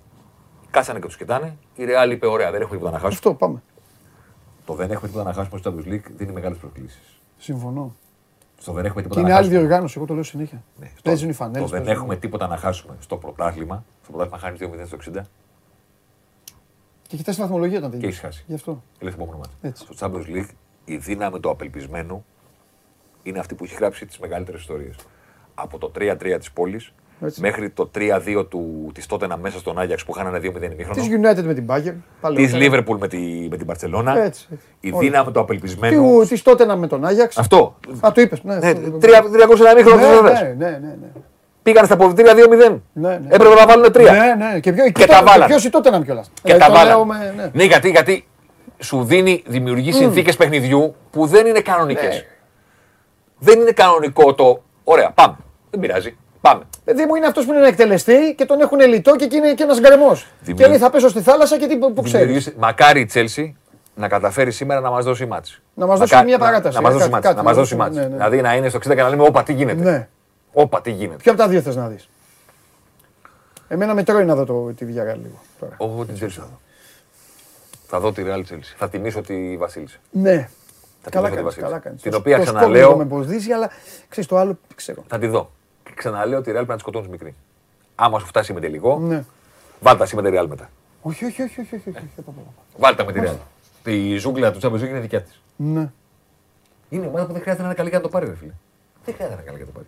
Κάσανε 0.71 0.99
και 0.99 1.07
τους 1.07 1.17
κοιτάνε. 1.17 1.57
Η 1.75 1.85
Real 1.85 2.11
είπε: 2.11 2.27
Ωραία, 2.27 2.51
δεν 2.51 2.61
έχουμε 2.61 2.77
τίποτα 2.77 2.97
να 2.97 2.99
χάσουμε. 2.99 3.15
Αυτό 3.15 3.35
πάμε. 3.35 3.63
Το 4.67 4.75
δεν 4.75 4.91
έχουμε 4.91 5.09
τίποτα 5.09 5.25
να 5.29 5.33
χάσουμε 5.33 5.59
στο 5.59 5.75
Champions 5.75 5.89
League 5.93 6.11
δίνει 6.17 6.33
μεγάλες 6.33 6.59
προκλήσεις. 6.59 7.19
Συμφωνώ. 7.39 7.95
Στο 8.61 8.73
δεν 8.73 8.85
έχουμε 8.85 9.03
Και 9.03 9.09
τίποτα 9.09 9.21
είναι 9.21 9.29
να 9.31 9.37
άλλη 9.37 9.45
χάσουμε. 9.47 9.61
διοργάνωση, 9.67 9.95
εγώ 9.99 10.07
το 10.07 10.15
λέω 10.15 10.23
συνέχεια. 10.23 10.63
Ναι, 10.81 10.87
στο- 10.93 11.03
Παίζουν 11.03 11.29
οι 11.29 11.33
Το 11.33 11.37
φανέλε. 11.37 11.67
δεν 11.67 11.87
έχουμε 11.89 12.17
τίποτα 12.17 12.47
να 12.47 12.57
χάσουμε 12.57 12.97
στο 13.01 13.17
πρωτάθλημα. 13.17 13.85
Στο 14.03 14.13
πρωτάθλημα 14.13 14.39
χάνεις 14.39 14.59
2-0 14.61 14.87
στο 14.87 14.97
60 14.97 15.27
Και 17.07 17.17
κοιτάς 17.17 17.35
τη 17.35 17.41
βαθμολογία 17.41 17.79
όταν 17.79 17.91
και 17.91 17.97
τελειώσει. 17.97 18.19
έχεις 18.19 18.29
χάσει. 18.37 18.45
Γι' 18.49 18.55
αυτό. 18.55 18.83
Λες 19.01 19.15
το 19.15 19.23
επόμενο 19.23 19.39
μάτι. 19.39 19.55
Έτσι. 19.69 19.87
Στο 19.93 19.95
Champions 20.07 20.37
League 20.37 20.49
η 20.85 20.97
δύναμη 20.97 21.41
του 21.41 21.51
απελπισμένου 21.51 22.25
είναι 23.23 23.39
αυτή 23.39 23.55
που 23.55 23.65
έχει 23.65 23.75
γράψει 23.75 24.07
τις 24.07 24.19
μεγαλύτερες 24.19 24.61
ιστορίες. 24.61 24.97
Από 25.55 25.79
το 25.79 25.91
3-3 25.91 26.39
της 26.39 26.53
πόλης 26.53 26.93
Έτσι. 27.25 27.41
μέχρι 27.41 27.71
το 27.71 27.91
3-2 27.95 28.47
της 28.93 29.07
Τότενα 29.07 29.37
μέσα 29.37 29.59
στον 29.59 29.79
Άγιαξ 29.79 30.05
που 30.05 30.13
χάνανε 30.13 30.39
2-0 30.39 30.41
Τη 30.61 30.67
ημίχρονο. 30.67 31.03
United 31.03 31.43
με 31.43 31.55
την 31.55 31.67
Bayern. 31.69 31.95
πάλι 32.21 32.37
Της 32.37 32.55
ωραία. 32.55 32.69
Liverpool 32.71 32.99
με, 32.99 33.09
τη, 33.09 33.19
με 33.51 33.57
την 33.57 33.67
Barcelona. 33.71 34.15
Έτσι, 34.17 34.47
έτσι. 34.53 34.59
Η 34.81 34.91
Όλα. 34.91 34.99
δύναμη 34.99 35.31
του 35.33 35.41
απελπισμένου. 35.41 36.27
Της 36.27 36.43
τότε 36.43 36.65
να 36.65 36.77
με 36.77 36.87
τον 36.87 37.05
Άγιαξ. 37.05 37.39
Αυτό. 37.39 37.77
Α, 38.07 38.13
το 38.13 38.21
είπες. 38.21 38.43
Ναι, 38.43 38.55
Ναι, 38.59 38.69
αυτό 38.69 38.91
το- 38.91 38.99
300 38.99 39.73
ημίχρονο 39.73 39.97
ναι, 40.23 40.31
ναι, 40.31 40.41
ναι, 40.41 40.55
ναι, 40.57 40.71
ναι, 40.71 40.79
ναι. 40.79 41.07
Πήγαν 41.63 41.85
στα 41.85 41.95
αποδητήρια 41.95 42.33
2-0. 42.35 42.81
Ναι, 42.93 43.09
ναι. 43.09 43.19
Έπρεπε 43.29 43.55
να 43.55 43.67
βάλουν 43.67 43.85
3. 43.93 44.01
Ναι, 44.03 44.45
ναι. 44.53 44.61
Και, 44.61 44.73
ποιο, 44.73 44.91
Και 44.91 45.07
τα 45.07 45.23
βάλανε. 45.23 45.47
Ποιος 45.47 45.65
η 45.65 45.71
τότε 45.71 45.91
να 45.91 46.01
κιόλας; 46.01 46.31
Και 46.43 46.55
τα 46.55 46.71
βάλανε. 46.71 47.05
Με, 47.05 47.33
ναι. 47.37 47.51
Ναι, 47.53 47.65
γιατί, 47.65 47.91
γιατί 47.91 48.27
σου 48.79 49.05
δίνει, 49.05 49.43
δημιουργεί 49.47 49.93
συνθήκες 49.93 50.37
παιχνιδιού 50.37 50.95
που 51.11 51.27
δεν 51.27 51.47
είναι 51.47 51.61
κανονικές. 51.61 52.15
Ναι. 52.15 52.23
Δεν 53.39 53.61
είναι 53.61 53.71
κανονικό 53.71 54.35
το. 54.35 54.63
Ωραία, 54.85 55.11
πάμε. 55.11 55.37
Δεν 55.71 55.81
πειράζει. 55.81 56.17
Πάμε. 56.41 56.63
Παιδί 56.87 57.05
μου 57.07 57.15
είναι 57.15 57.27
αυτός 57.27 57.45
που 57.45 57.53
είναι 57.53 57.61
να 57.61 57.67
εκτελεστεί 57.67 58.35
και 58.37 58.45
τον 58.45 58.61
έχουν 58.61 58.81
λιτό 58.81 59.17
και 59.17 59.25
εκεί 59.25 59.37
είναι 59.37 59.55
και 59.55 59.63
ένας 59.63 59.81
γκρεμό. 59.81 60.13
Και 60.15 60.21
Δημιουργεί- 60.41 60.69
λέει 60.69 60.79
θα 60.79 60.91
πέσω 60.91 61.09
στη 61.09 61.21
θάλασσα 61.21 61.59
και 61.59 61.67
τι 61.67 61.77
που 61.77 61.93
ξέρεις. 61.95 62.11
Δημιουργήσει- 62.13 62.55
Μακάρι 62.59 63.01
η 63.01 63.05
Τσέλσι 63.05 63.57
να 63.95 64.09
καταφέρει 64.09 64.51
σήμερα 64.53 64.81
να 64.81 64.91
μας 64.91 65.05
δώσει 65.05 65.27
μάτς. 65.27 65.61
Να 65.75 65.87
μας 65.87 65.99
δώσει 65.99 66.13
Μακά- 66.15 66.27
μια 66.29 66.37
να- 66.39 66.45
παράταση, 66.45 66.75
Να 66.77 66.81
μας 66.83 66.91
ε, 66.91 66.95
δώσει 66.95 67.11
κάτι- 67.11 67.13
μάτς. 67.15 67.27
κάτι, 67.27 67.37
Να 67.37 67.43
μας 67.43 67.57
να 67.57 67.61
δώσει 67.63 67.75
δώσει, 67.77 67.91
μάτς. 67.91 67.97
ναι, 67.97 68.03
ναι. 68.03 68.17
Δηλαδή 68.17 68.41
να 68.41 68.55
είναι 68.55 68.69
στο 68.69 68.77
60 68.79 68.95
και 68.95 69.03
να 69.03 69.09
λέμε 69.09 69.23
Όπα, 69.23 69.43
τι 69.43 69.53
γίνεται. 69.53 69.83
Ναι. 69.91 70.09
Όπα, 70.53 70.81
τι 70.81 70.91
γίνεται. 70.91 71.17
Ποιο 71.23 71.33
από 71.33 71.41
τα 71.41 71.49
δύο 71.49 71.61
θες 71.61 71.77
να 71.77 71.89
δεις; 71.89 72.09
Εμένα 73.69 73.95
με 73.95 74.03
τρώει 74.03 74.25
να 74.25 74.35
δω 74.35 74.45
το, 74.45 74.73
τη 74.77 74.85
Villarreal 74.89 75.17
λίγο. 75.23 75.41
Τώρα. 75.61 75.77
Εγώ 75.81 76.05
την 76.05 76.15
Τσέλσι 76.15 76.39
θα 76.39 76.45
δω. 76.45 76.61
Θα 77.87 78.01
δω 78.01 78.13
τη 78.13 78.23
Real 78.27 78.39
Chelsea. 78.39 78.75
Θα 78.77 78.89
τιμήσω 78.89 79.21
τη 79.21 79.57
Βασίλισσα. 79.57 79.97
Ναι. 80.11 80.49
Θα 81.03 81.11
Καλά 81.11 81.29
τιμήσω 81.31 81.31
τη 81.31 81.31
κάνεις, 81.31 81.43
Βασίλισσα. 81.45 81.67
καλά 81.67 81.79
κάνεις. 81.79 82.03
Την 82.03 82.11
Το- 82.11 82.17
οποία 82.17 82.37
το 82.37 82.43
ξαναλέω- 82.43 82.83
σκόπιμο 82.91 82.97
με 82.97 83.03
εμποδίζει, 83.17 83.53
αλλά 83.53 83.71
ξέρεις 84.09 84.29
το 84.29 84.37
άλλο 84.39 84.51
δεν 84.69 84.77
ξέρω. 84.77 85.05
Θα 85.09 85.19
τη 85.19 85.27
δω. 85.27 85.51
Και 85.97 86.03
ξαναλέω 86.03 86.39
ότι 86.39 86.49
η 86.51 86.53
Real 86.53 86.55
πρέπει 86.57 86.69
να 86.69 86.75
τη 86.75 86.81
σκοτώνεις 86.81 87.09
μικρή. 87.09 87.35
Άμα 87.95 88.19
σου 88.19 88.27
φτάσει 88.27 88.53
με 88.53 88.61
τελικό, 88.61 88.99
Ναι. 88.99 89.25
βάλτε 89.81 90.03
εσύ 90.03 90.17
με 90.17 90.23
τη 90.23 90.29
Real 90.33 90.47
μετά. 90.49 90.71
Όχι, 91.03 91.25
όχι, 91.25 91.43
όχι, 91.43 91.61
όχι, 91.61 91.75
όχι, 91.75 91.89
όχι, 91.89 91.99
όχι, 91.99 92.09
όχι. 92.19 92.33
Βάλτε 92.77 93.05
με 93.05 93.13
τη 93.13 93.21
Real. 93.23 93.37
Η 93.85 94.17
ζούγκλα 94.17 94.53
του 94.53 94.59
Champions 94.63 94.81
League 94.83 94.89
είναι 94.89 95.01
δικιά 95.01 95.23
της. 95.23 95.41
Ναι. 95.57 95.91
Είναι 96.89 97.07
ομάδα 97.07 97.27
που 97.27 97.33
δεν 97.33 97.41
χρειάζεται 97.41 97.63
να 97.63 97.69
είναι 97.69 97.77
καλή 97.77 97.89
για 97.89 97.99
να 97.99 98.05
το 98.05 98.11
πάρει, 98.11 98.27
ρε 98.27 98.35
φίλε. 98.37 98.53
Δεν 99.05 99.15
χρειάζεται 99.15 99.35
να 99.37 99.43
είναι 99.43 99.51
καλή 99.51 99.57
για 99.57 99.67
να 99.67 99.73
το 99.73 99.79
πάρει. 99.79 99.87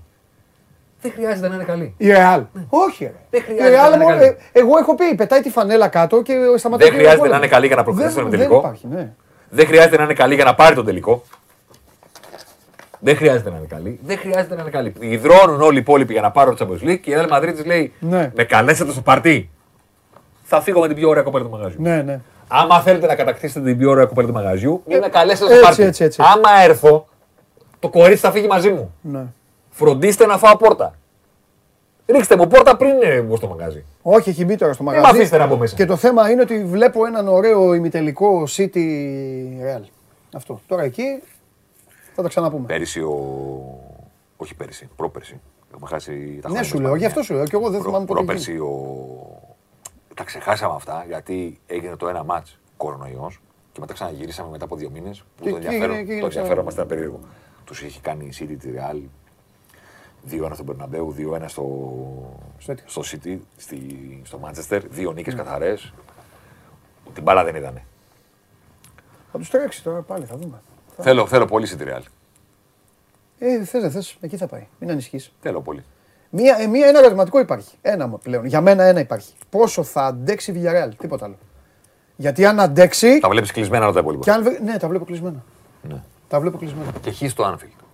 Δεν 1.01 1.13
χρειάζεται 1.13 1.49
να 1.49 1.55
είναι 1.55 1.65
καλή. 1.65 1.95
Η 1.97 2.07
Real. 2.09 2.43
Όχι, 2.69 3.05
ρε. 3.05 3.15
Δεν 3.31 3.41
Η 3.41 3.45
χρειάζεται 3.45 3.77
Real, 3.77 3.81
να 3.81 3.87
είναι 3.95 4.05
μόνο- 4.05 4.17
καλή. 4.17 4.27
ε, 4.53 4.59
εγώ 4.61 4.79
έχω 4.79 4.95
πει, 4.95 5.15
πετάει 5.15 5.41
τη 5.41 5.51
φανέλα 5.51 5.89
κάτω 5.89 6.23
και 6.23 6.33
σταματάει. 6.57 6.89
Δεν 6.89 6.97
και 6.99 7.03
χρειάζεται 7.05 7.29
ο 7.29 7.31
να 7.31 7.37
είναι 7.37 7.49
καλή 7.49 7.67
για 7.67 7.77
να 7.77 7.83
προκριθεί 7.83 8.07
Δεν- 8.09 8.17
στον 8.19 8.31
Δεν 8.31 8.39
τελικό. 8.39 8.59
υπάρχει, 8.59 8.87
ναι. 8.87 9.13
Δεν 9.51 9.67
χρειάζεται 9.67 9.97
να 9.97 10.03
είναι 10.03 10.15
καλή 10.15 10.35
για 10.35 10.45
να 10.45 10.55
πάρει 10.55 10.75
τον 10.75 10.85
τελικό. 10.85 11.23
Δεν 13.01 13.17
χρειάζεται 13.17 13.51
να 13.51 13.57
είναι 13.57 13.67
καλή. 13.67 14.01
Δεν 14.03 14.19
χρειάζεται 14.19 14.55
να 14.55 14.61
είναι 14.61 14.71
καλή. 14.71 14.93
Ιδρώνουν 14.99 15.61
όλοι 15.61 15.77
οι 15.77 15.81
υπόλοιποι 15.81 16.13
για 16.13 16.23
να 16.23 16.31
πάρουν 16.31 16.57
το 16.57 16.67
Champions 16.71 16.89
League 16.89 16.99
και 17.01 17.11
η 17.11 17.15
Real 17.19 17.33
Madrid 17.37 17.53
της 17.55 17.65
λέει 17.65 17.93
Ναι. 18.01 18.33
Με 18.37 18.45
καλέσατε 18.45 18.91
στο 18.93 19.01
παρτί. 19.01 19.51
Θα 20.43 20.61
φύγω 20.61 20.81
με 20.81 20.87
την 20.87 20.97
πιο 20.97 21.09
ωραία 21.09 21.23
κοπέλα 21.23 21.45
του 21.45 21.51
μαγαζιού. 21.51 21.83
Ναι, 21.83 22.03
ναι. 22.03 22.21
Άμα 22.49 22.81
θέλετε 22.81 23.07
να 23.07 23.15
κατακτήσετε 23.15 23.61
την 23.67 23.79
πιο 23.79 23.91
ωραία 23.91 24.05
κοπέλα 24.05 24.27
του 24.27 24.33
μαγαζιού, 24.33 24.83
μην 24.87 24.99
με 24.99 25.09
καλέσετε 25.09 25.45
στο 25.45 25.55
Έτσι, 25.55 25.65
πάρτι. 25.65 25.83
έτσι, 25.83 26.05
έτσι. 26.05 26.23
Άμα 26.35 26.63
έρθω, 26.65 27.07
Το 27.79 27.89
κορίτσι 27.89 28.17
θα 28.21 28.31
φύγει 28.31 28.47
μαζί 28.47 28.71
μου. 28.71 28.95
Ναι. 29.01 29.25
Φροντίστε 29.71 30.27
να 30.27 30.39
φάω 30.39 30.57
πόρτα. 30.57 30.95
Ρίξτε 32.07 32.37
μου 32.37 32.47
πόρτα 32.47 32.77
πριν 32.77 32.91
ε, 33.03 33.21
μπω 33.21 33.37
στο 33.37 33.47
μαγαζί. 33.49 33.85
Όχι, 34.03 34.31
έχει 34.31 34.45
μπει 34.45 34.57
τώρα 34.57 34.73
στο 34.73 34.83
Μην 34.83 34.93
μαγαζί. 34.93 35.13
με 35.13 35.19
αφήσετε 35.19 35.39
να 35.39 35.47
μπω 35.47 35.57
μέσα. 35.57 35.77
Και 35.77 35.85
το 35.85 35.97
θέμα 35.97 36.31
είναι 36.31 36.41
ότι 36.43 36.65
βλέπω 36.65 37.07
έναν 37.07 37.29
ωραίο 37.29 37.75
ημιτελικό 37.75 38.43
City 38.57 38.77
Real. 39.65 39.83
Αυτό. 40.37 40.61
Τώρα 40.67 40.83
εκεί 40.83 41.23
θα 42.19 42.25
τα 42.25 42.29
ξαναπούμε. 42.29 42.67
Πέρυσι 42.67 43.01
ο. 43.01 43.15
Όχι 44.37 44.55
πέρυσι, 44.55 44.89
πρόπερσι. 44.97 45.41
Έχουμε 45.75 45.89
χάσει 45.89 46.11
τα 46.11 46.17
Ναι, 46.17 46.41
χρόνια 46.41 46.63
σου 46.63 46.73
μας 46.75 46.81
λέω, 46.81 46.89
πάνε. 46.91 46.99
γι' 46.99 47.07
αυτό 47.07 47.23
σου 47.23 47.35
λέω. 47.35 47.45
Και 47.45 47.57
εγώ 47.57 47.65
δεν 47.71 47.79
Προ- 47.81 47.85
θυμάμαι 47.91 48.05
ποτέ. 48.07 48.19
Πρόπερσι 48.25 48.59
ο. 48.59 48.71
Τα 50.15 50.25
ξεχάσαμε 50.25 50.75
αυτά 50.75 51.05
γιατί 51.09 51.61
έγινε 51.67 51.97
το 51.97 52.09
ένα 52.09 52.25
μάτ 52.25 52.47
κορονοϊός 52.77 53.41
και 53.73 53.81
μετά 53.81 53.93
ξαναγυρίσαμε 53.93 54.51
μετά 54.51 54.65
από 54.65 54.77
δύο 54.77 54.91
μήνες. 54.91 55.19
Που 55.37 55.43
Και 55.45 55.51
το 55.51 55.57
εκεί 55.57 55.65
ενδιαφέρον, 55.65 55.83
έγινε- 55.95 56.07
και 56.07 56.13
έγινε 56.13 56.21
το 56.21 56.27
ενδιαφέρον 56.39 56.51
ξανά. 56.51 56.63
μας 56.63 56.75
ήταν 56.75 56.87
περίεργο. 56.87 57.21
Τους 57.65 57.83
είχε 57.83 58.01
κάνει 58.01 58.25
η 58.27 58.33
City 58.41 58.57
τη 58.61 58.69
Real 58.75 59.01
2-1 60.31 60.55
στον 60.55 60.67
Περναμπέου, 60.67 61.13
2-1 61.17 61.49
στο, 61.49 61.63
Στο 62.59 62.75
τέτοιο. 62.75 62.85
στο 62.89 63.03
City, 63.05 63.39
στη, 63.57 63.81
στο 64.25 64.41
Manchester, 64.45 64.81
δύο 64.91 65.13
νίκες 65.13 65.35
καθαρές. 65.35 65.93
Την 67.15 67.23
μπάλα 67.23 67.45
δεν 67.45 67.55
είδανε. 67.55 67.85
Θα 69.33 69.39
τους 69.39 69.51
τρέξει 69.51 69.83
τώρα 69.83 70.01
πάλι, 70.03 70.25
θα 70.25 70.37
δούμε. 70.37 70.61
Θέλω, 71.01 71.27
θέλω 71.27 71.45
πολύ 71.45 71.69
City 71.71 71.83
Real. 71.89 72.01
Ε, 73.39 73.65
θες, 73.65 73.81
δεν 73.83 73.91
θες, 73.91 74.17
εκεί 74.21 74.37
θα 74.37 74.47
πάει. 74.47 74.67
Μην 74.79 74.91
ανησυχείς. 74.91 75.33
Θέλω 75.41 75.61
πολύ. 75.61 75.85
Μία, 76.31 76.57
ε, 76.61 76.67
μία, 76.67 76.87
ένα 76.87 76.99
ερωτηματικό 76.99 77.39
υπάρχει. 77.39 77.75
Ένα 77.83 78.07
μου 78.07 78.19
πλέον. 78.19 78.45
Για 78.45 78.61
μένα 78.61 78.85
ένα 78.85 79.01
υπάρχει. 79.01 79.33
Πόσο 79.51 79.83
θα 79.83 80.05
αντέξει 80.05 80.51
η 80.53 80.55
Villarreal, 80.63 80.89
τίποτα 80.99 81.25
άλλο. 81.25 81.37
Γιατί 82.17 82.47
αν 82.47 82.61
αντέξει. 82.61 83.19
Τα 83.19 83.29
βλέπεις 83.29 83.53
κλεισμένα 83.53 83.85
όλα 83.85 83.93
τα 83.95 84.01
υπόλοιπα. 84.01 84.25
Και 84.25 84.31
αν... 84.31 84.43
βρει- 84.43 84.61
Ναι, 84.61 84.77
τα 84.79 84.89
βλέπω 84.89 85.05
κλεισμένα. 85.05 85.45
Ναι. 85.83 86.03
Τα 86.29 86.41
βλέπω 86.41 86.59
κλεισμένα. 86.59 86.93
Και 87.01 87.11
χ 87.11 87.23
στο 87.31 87.45
Anfield. 87.55 87.85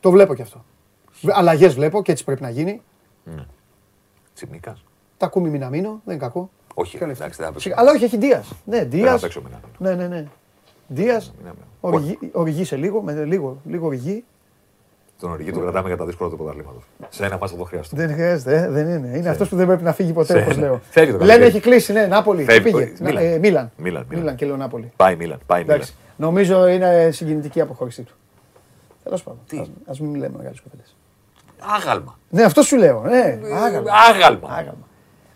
Το 0.00 0.10
βλέπω 0.10 0.34
κι 0.34 0.42
αυτό. 0.42 0.64
Αλλαγές 1.32 1.74
βλέπω 1.74 2.02
και 2.02 2.12
έτσι 2.12 2.24
πρέπει 2.24 2.42
να 2.42 2.50
γίνει. 2.50 2.82
Τσιμνίκας. 4.34 4.84
Τα 5.16 5.26
ακούμε 5.26 5.48
μην 5.48 5.64
αμήνω, 5.64 5.88
δεν 6.04 6.14
είναι 6.14 6.24
κακό. 6.24 6.50
Όχι, 6.74 6.98
Καλή 6.98 7.12
εντάξει, 7.12 7.30
αυτή. 7.30 7.36
δεν 7.36 7.46
θα 7.46 7.52
παίξω. 7.52 7.68
Σιγά- 7.68 7.78
Αλλά 7.80 7.90
όχι, 7.90 8.04
έχει 8.04 8.16
Δία. 8.16 8.44
Ναι, 8.64 8.78
Δεν 8.78 8.90
Δία. 8.90 9.10
θα 9.10 9.18
παίξω 9.18 9.40
με 9.40 9.48
έναν. 9.48 9.60
Ναι, 9.96 10.02
ναι, 10.02 10.08
ναι. 10.14 10.26
Δίας. 10.92 11.32
Ναι, 11.44 11.50
ναι. 11.50 12.18
Οργή 12.32 12.64
σε 12.64 12.76
λίγο, 12.76 13.02
με 13.02 13.24
λίγο, 13.24 13.60
λίγο 13.66 13.86
οργή. 13.86 14.24
Τον 15.20 15.30
Οργή 15.30 15.52
τον 15.52 15.62
κρατάμε 15.62 15.88
για 15.88 15.96
τα 15.96 16.04
δύσκολα 16.06 16.30
του 16.30 16.36
πρωταθλήματος. 16.36 16.82
Σε 17.08 17.24
ένα 17.24 17.38
μάτσο 17.40 17.56
το 17.56 17.64
χρειάζεται. 17.64 18.06
Δεν 18.06 18.14
χρειάζεται, 18.14 18.56
ε, 18.62 18.68
δεν 18.68 18.88
είναι. 18.88 19.16
Είναι 19.18 19.28
αυτός 19.28 19.48
που 19.48 19.56
δεν 19.56 19.66
πρέπει 19.66 19.82
να 19.82 19.92
φύγει 19.92 20.12
ποτέ, 20.12 20.32
Σε- 20.32 20.38
όπως 20.44 20.56
λέω. 20.56 20.80
Φεύγει 20.90 21.10
το 21.12 21.16
Λένε 21.18 21.28
καλοκαίρι. 21.30 21.56
έχει 21.56 21.60
κλείσει, 21.60 21.92
ναι, 21.92 22.06
Νάπολη. 22.06 22.44
Φεύγει. 22.44 22.62
Πήγε. 22.72 22.92
Μίλαν. 23.00 23.14
Να- 23.14 23.20
ε, 23.20 23.38
Μίλαν. 23.38 23.40
Μίλαν, 23.40 23.70
Μίλαν. 23.76 24.06
Μίλαν 24.08 24.34
και 24.36 24.46
λέω 24.46 24.56
Νάπολη. 24.56 24.92
Πάει 24.96 25.16
Μίλαν. 25.16 25.38
Πάει 25.46 25.60
Μίλαν. 25.62 25.74
Εντάξει. 25.76 25.94
Νομίζω 26.16 26.66
είναι 26.66 27.08
συγκινητική 27.12 27.58
η 27.58 27.60
αποχώρησή 27.60 28.02
του. 28.02 28.14
Τέλος 29.04 29.22
πάντων. 29.22 29.40
Τι; 29.46 29.58
Α 29.58 29.92
μην 30.00 30.14
λέμε 30.14 30.36
μεγάλες 30.36 30.60
κουβέντε. 30.60 30.82
Άγαλμα. 31.76 32.18
Ναι, 32.30 32.42
αυτό 32.42 32.62
σου 32.62 32.76
λέω. 32.76 33.00
Ναι, 33.02 33.38
άγαλμα. 33.54 33.90
Άγαλμα. 34.48 34.88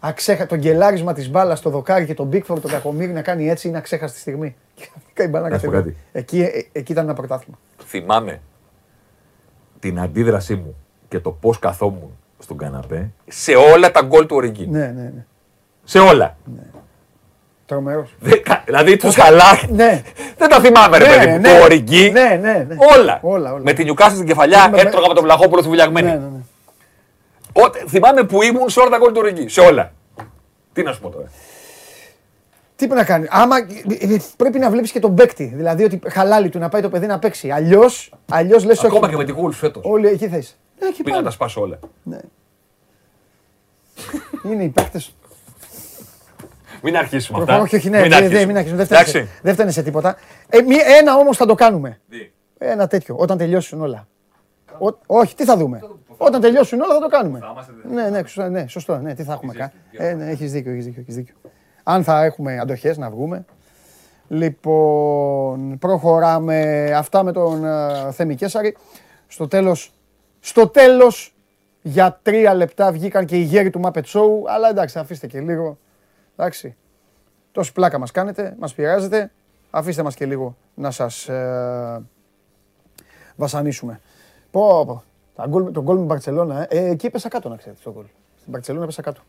Άγαλμα. 0.05 0.09
Αξέχα, 0.09 0.47
το 0.47 0.57
γκελάρισμα 0.57 1.13
της 1.13 1.31
μπάλας 1.31 1.59
στο 1.59 1.71
δοκάρι 1.71 2.07
και 2.07 2.15
τον 2.15 2.27
Μπίκφορντ 2.27 2.61
τον 2.61 2.71
Κακομίρι 2.71 3.13
να 3.13 3.23
κάνει 3.23 3.49
έτσι 3.49 3.69
είναι 3.69 3.79
αξέχαστη 3.79 4.19
στιγμή. 4.19 4.57
Και 5.15 5.23
η 5.23 5.27
μπάλα 5.31 5.49
να 5.49 5.55
Να 5.55 5.59
σου 5.59 5.65
πω 5.67 5.71
κατεβεί. 5.71 5.91
κάτι. 5.91 6.05
Εκεί, 6.13 6.41
ε, 6.43 6.67
εκεί 6.79 6.93
ήταν 6.93 7.05
ένα 7.05 7.15
πρωτάθλημα. 7.15 7.59
Θυμάμαι 7.87 8.41
την 9.79 10.01
αντίδρασή 10.01 10.55
μου 10.55 10.75
και 11.09 11.21
το 11.21 11.31
πώς 11.31 11.59
καθόμουν 11.59 12.19
στον 12.39 12.57
καναπέ 12.57 13.11
σε 13.29 13.55
όλα 13.55 13.91
τα 13.91 14.03
γκολ 14.03 14.27
του 14.27 14.37
Οριγκίνη. 14.37 14.71
Ναι, 14.71 14.87
ναι, 14.87 15.03
ναι. 15.03 15.25
Σε 15.85 15.99
όλα. 15.99 16.37
Τρομερός. 17.67 18.15
Δεκα- 18.21 18.63
Δηλαδή 18.67 18.97
του 18.97 19.11
Σαλάχ. 19.13 19.69
Ναι. 19.69 20.03
Δεν 20.39 20.49
τα 20.49 20.61
θυμάμαι, 20.61 20.99
ρε 20.99 21.09
Ναι, 21.09 21.17
παιδί 21.17 21.31
μου. 21.31 21.39
ναι. 21.39 21.59
Το 21.59 21.63
Οριγκή. 21.65 22.11
Ναι, 22.11 22.39
ναι, 22.41 22.65
ναι. 22.69 22.77
Όλα. 22.99 23.19
Όλα, 23.23 23.53
όλα. 23.53 23.63
Με 23.63 23.73
την 23.73 23.85
Νιουκάστα 23.85 24.15
στην 24.15 24.27
κεφαλιά 24.27 24.69
Με- 24.71 24.81
έτρωγα 24.81 25.09
με 25.09 25.15
τον 25.15 25.23
Βλαχόπουλο 25.25 25.63
του 25.63 25.69
Βουλιαγμένη. 25.69 26.07
Ναι, 26.07 26.13
ναι, 26.15 26.19
ναι. 26.19 26.39
Ότε- 27.53 27.85
Θυμάμαι 27.89 28.23
που 28.23 28.43
ήμουν 28.43 28.69
σε 28.69 28.81
όλα 28.81 28.91
τα 28.91 28.99
γκολ 28.99 29.13
του 29.13 29.21
Οριγκή. 29.23 29.49
Σε 29.49 29.61
όλα. 29.61 29.93
Τι 30.75 30.83
να 30.83 30.93
σου 30.93 31.01
πω 31.01 31.09
τώρα. 31.11 31.27
Τι 32.77 32.87
πρέπει 32.87 33.01
να 33.01 33.05
κάνει; 33.07 33.27
Άμα, 33.31 33.57
ε, 33.59 34.17
πρέπει 34.37 34.59
να 34.59 34.71
βλέπεις 34.71 34.91
και 34.93 35.01
τον 35.01 35.15
παίκτη. 35.15 35.53
Δηλαδή 35.57 35.85
ότι 35.85 36.01
χαλάλι 36.09 36.49
του 36.49 36.59
να 36.59 36.69
πάει 36.69 36.83
το 36.83 36.89
παιδί 36.89 37.07
να 37.07 37.19
παίξει. 37.19 37.51
Αλλιώς 37.51 38.13
αλλιώς 38.31 38.65
λες 38.65 38.79
Ακόμα 38.85 39.01
όχι. 39.01 39.11
και 39.11 39.17
με 39.17 39.25
την 39.25 39.37
Wolves 39.39 39.53
φέτος. 39.53 39.83
Όλοι 39.87 40.07
εκεί 40.09 40.29
θα 40.29 40.37
είσαι. 40.37 40.55
Ναι, 40.81 40.87
εκεί 40.89 41.03
Πήγα 41.03 41.17
να 41.17 41.23
πάνε. 41.23 41.25
τα 41.29 41.31
σπάσω 41.35 41.61
όλα. 41.61 41.79
Ναι. 42.03 42.19
Είναι 44.45 44.63
οι 44.65 44.69
παίκτες. 44.69 45.15
Μην 46.83 46.97
αρχίσουμε 46.97 47.39
αυτά. 47.41 47.61
Όχι, 47.61 47.77
όχι, 47.77 47.91
ναι, 47.91 48.01
Μην 48.01 48.09
ναι, 48.09 48.17
ναι, 48.19 48.25
αρχίσουμε. 48.25 48.47
μην 48.47 48.57
αρχίσουμε. 48.57 48.85
Δεν 48.85 48.87
φταίνε 48.87 49.05
σε- 49.09 49.19
Εντάξει. 49.19 49.39
Δεν 49.43 49.55
φταίνε 49.55 49.71
σε 49.71 49.83
τίποτα. 49.83 50.17
Ε, 50.49 50.61
μη- 50.63 50.77
ένα 51.01 51.17
όμως 51.17 51.37
θα 51.37 51.47
το 51.47 51.55
κάνουμε. 51.55 52.01
Τι; 52.11 52.31
Ένα 52.59 52.87
τέτοιο. 52.87 53.17
Όταν 53.19 53.39
τελειώσουν 53.39 53.81
όλα. 53.81 54.07
Ο- 54.79 54.99
όχι, 55.07 55.35
τι 55.35 55.45
θα 55.45 55.57
δούμε. 55.57 55.81
Όταν 56.27 56.41
τελειώσουν 56.41 56.81
όλα 56.81 56.95
θα 56.95 57.01
το 57.01 57.09
κάνουμε. 57.09 57.41
Ναι, 57.91 58.09
ναι, 58.09 58.19
σωστό, 58.19 58.49
ναι, 58.49 58.67
σωστό. 58.67 58.99
Ναι, 58.99 59.15
τι 59.15 59.23
θα 59.23 59.33
έχουμε 59.33 59.53
κάνει. 59.53 59.71
Ε, 59.93 60.15
ναι, 60.15 60.31
έχεις 60.31 60.53
δίκιο, 60.53 60.73
έχεις 60.73 60.85
δίκιο, 60.85 61.01
έχεις 61.01 61.15
δίκιο. 61.15 61.35
Αν 61.83 62.05
θα 62.05 62.25
έχουμε 62.25 62.59
αντοχές 62.59 62.99
να 62.99 63.11
βγούμε. 63.11 63.45
Λοιπόν, 64.29 65.79
προχωράμε 65.79 66.91
αυτά 66.97 67.23
με 67.23 67.33
τον 67.33 67.63
uh, 67.65 68.11
Θέμη 68.13 68.35
Κέσαρη. 68.35 68.77
Στο 69.27 69.49
τέλος, 69.49 69.93
στο 70.41 70.69
τέλος 70.69 71.35
για 71.83 72.19
τρία 72.23 72.55
λεπτά 72.55 72.93
βγήκαν 72.93 73.25
και 73.25 73.37
οι 73.37 73.43
γέροι 73.43 73.71
του 73.71 73.81
Muppet 73.85 74.03
Show, 74.03 74.29
αλλά 74.47 74.69
εντάξει, 74.69 74.99
αφήστε 74.99 75.27
και 75.27 75.41
λίγο. 75.41 75.79
Εντάξει, 76.37 76.77
τόση 77.53 77.73
πλάκα 77.73 77.99
μας 77.99 78.11
κάνετε, 78.11 78.55
μας 78.59 78.75
πειράζετε. 78.75 79.31
Αφήστε 79.71 80.03
μας 80.03 80.15
και 80.15 80.27
λίγο 80.27 80.57
να 80.75 80.91
σας 80.91 81.29
ε, 81.29 82.03
βασανίσουμε. 83.37 84.01
Πω, 84.51 84.85
πω. 84.87 85.03
Τα 85.35 85.47
γκολ, 85.47 85.73
το 85.73 85.83
γκολ 85.83 85.95
με 85.95 86.01
την 86.01 86.07
Μπαρτσελώνα, 86.07 86.61
ε, 86.61 86.79
ε, 86.79 86.91
εκεί 86.91 87.07
έπεσα 87.07 87.29
κάτω 87.29 87.49
να 87.49 87.57
ξέρετε 87.57 87.81
το 87.85 87.93
γκολ. 87.93 88.05
Στην 88.39 88.53
Μπαρτσελώνα 88.53 88.85
έπεσα 88.85 89.03
κάτω. 89.03 89.21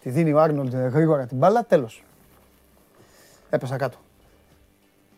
Τη 0.00 0.10
δίνει 0.10 0.32
ο 0.32 0.40
Άρνολντ 0.40 0.74
ε, 0.74 0.76
γρήγορα 0.76 1.26
την 1.26 1.36
μπάλα, 1.36 1.64
τέλος. 1.64 2.04
Έπεσα 3.50 3.76
κάτω. 3.76 3.98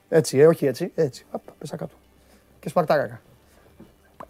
Έτσι, 0.08 0.38
ε, 0.38 0.46
όχι 0.46 0.66
έτσι, 0.66 0.92
έτσι. 0.94 1.26
Απ, 1.30 1.40
έπεσα 1.48 1.76
κάτω. 1.76 1.94
Και 2.60 2.68
σπαρτάρακα. 2.68 3.20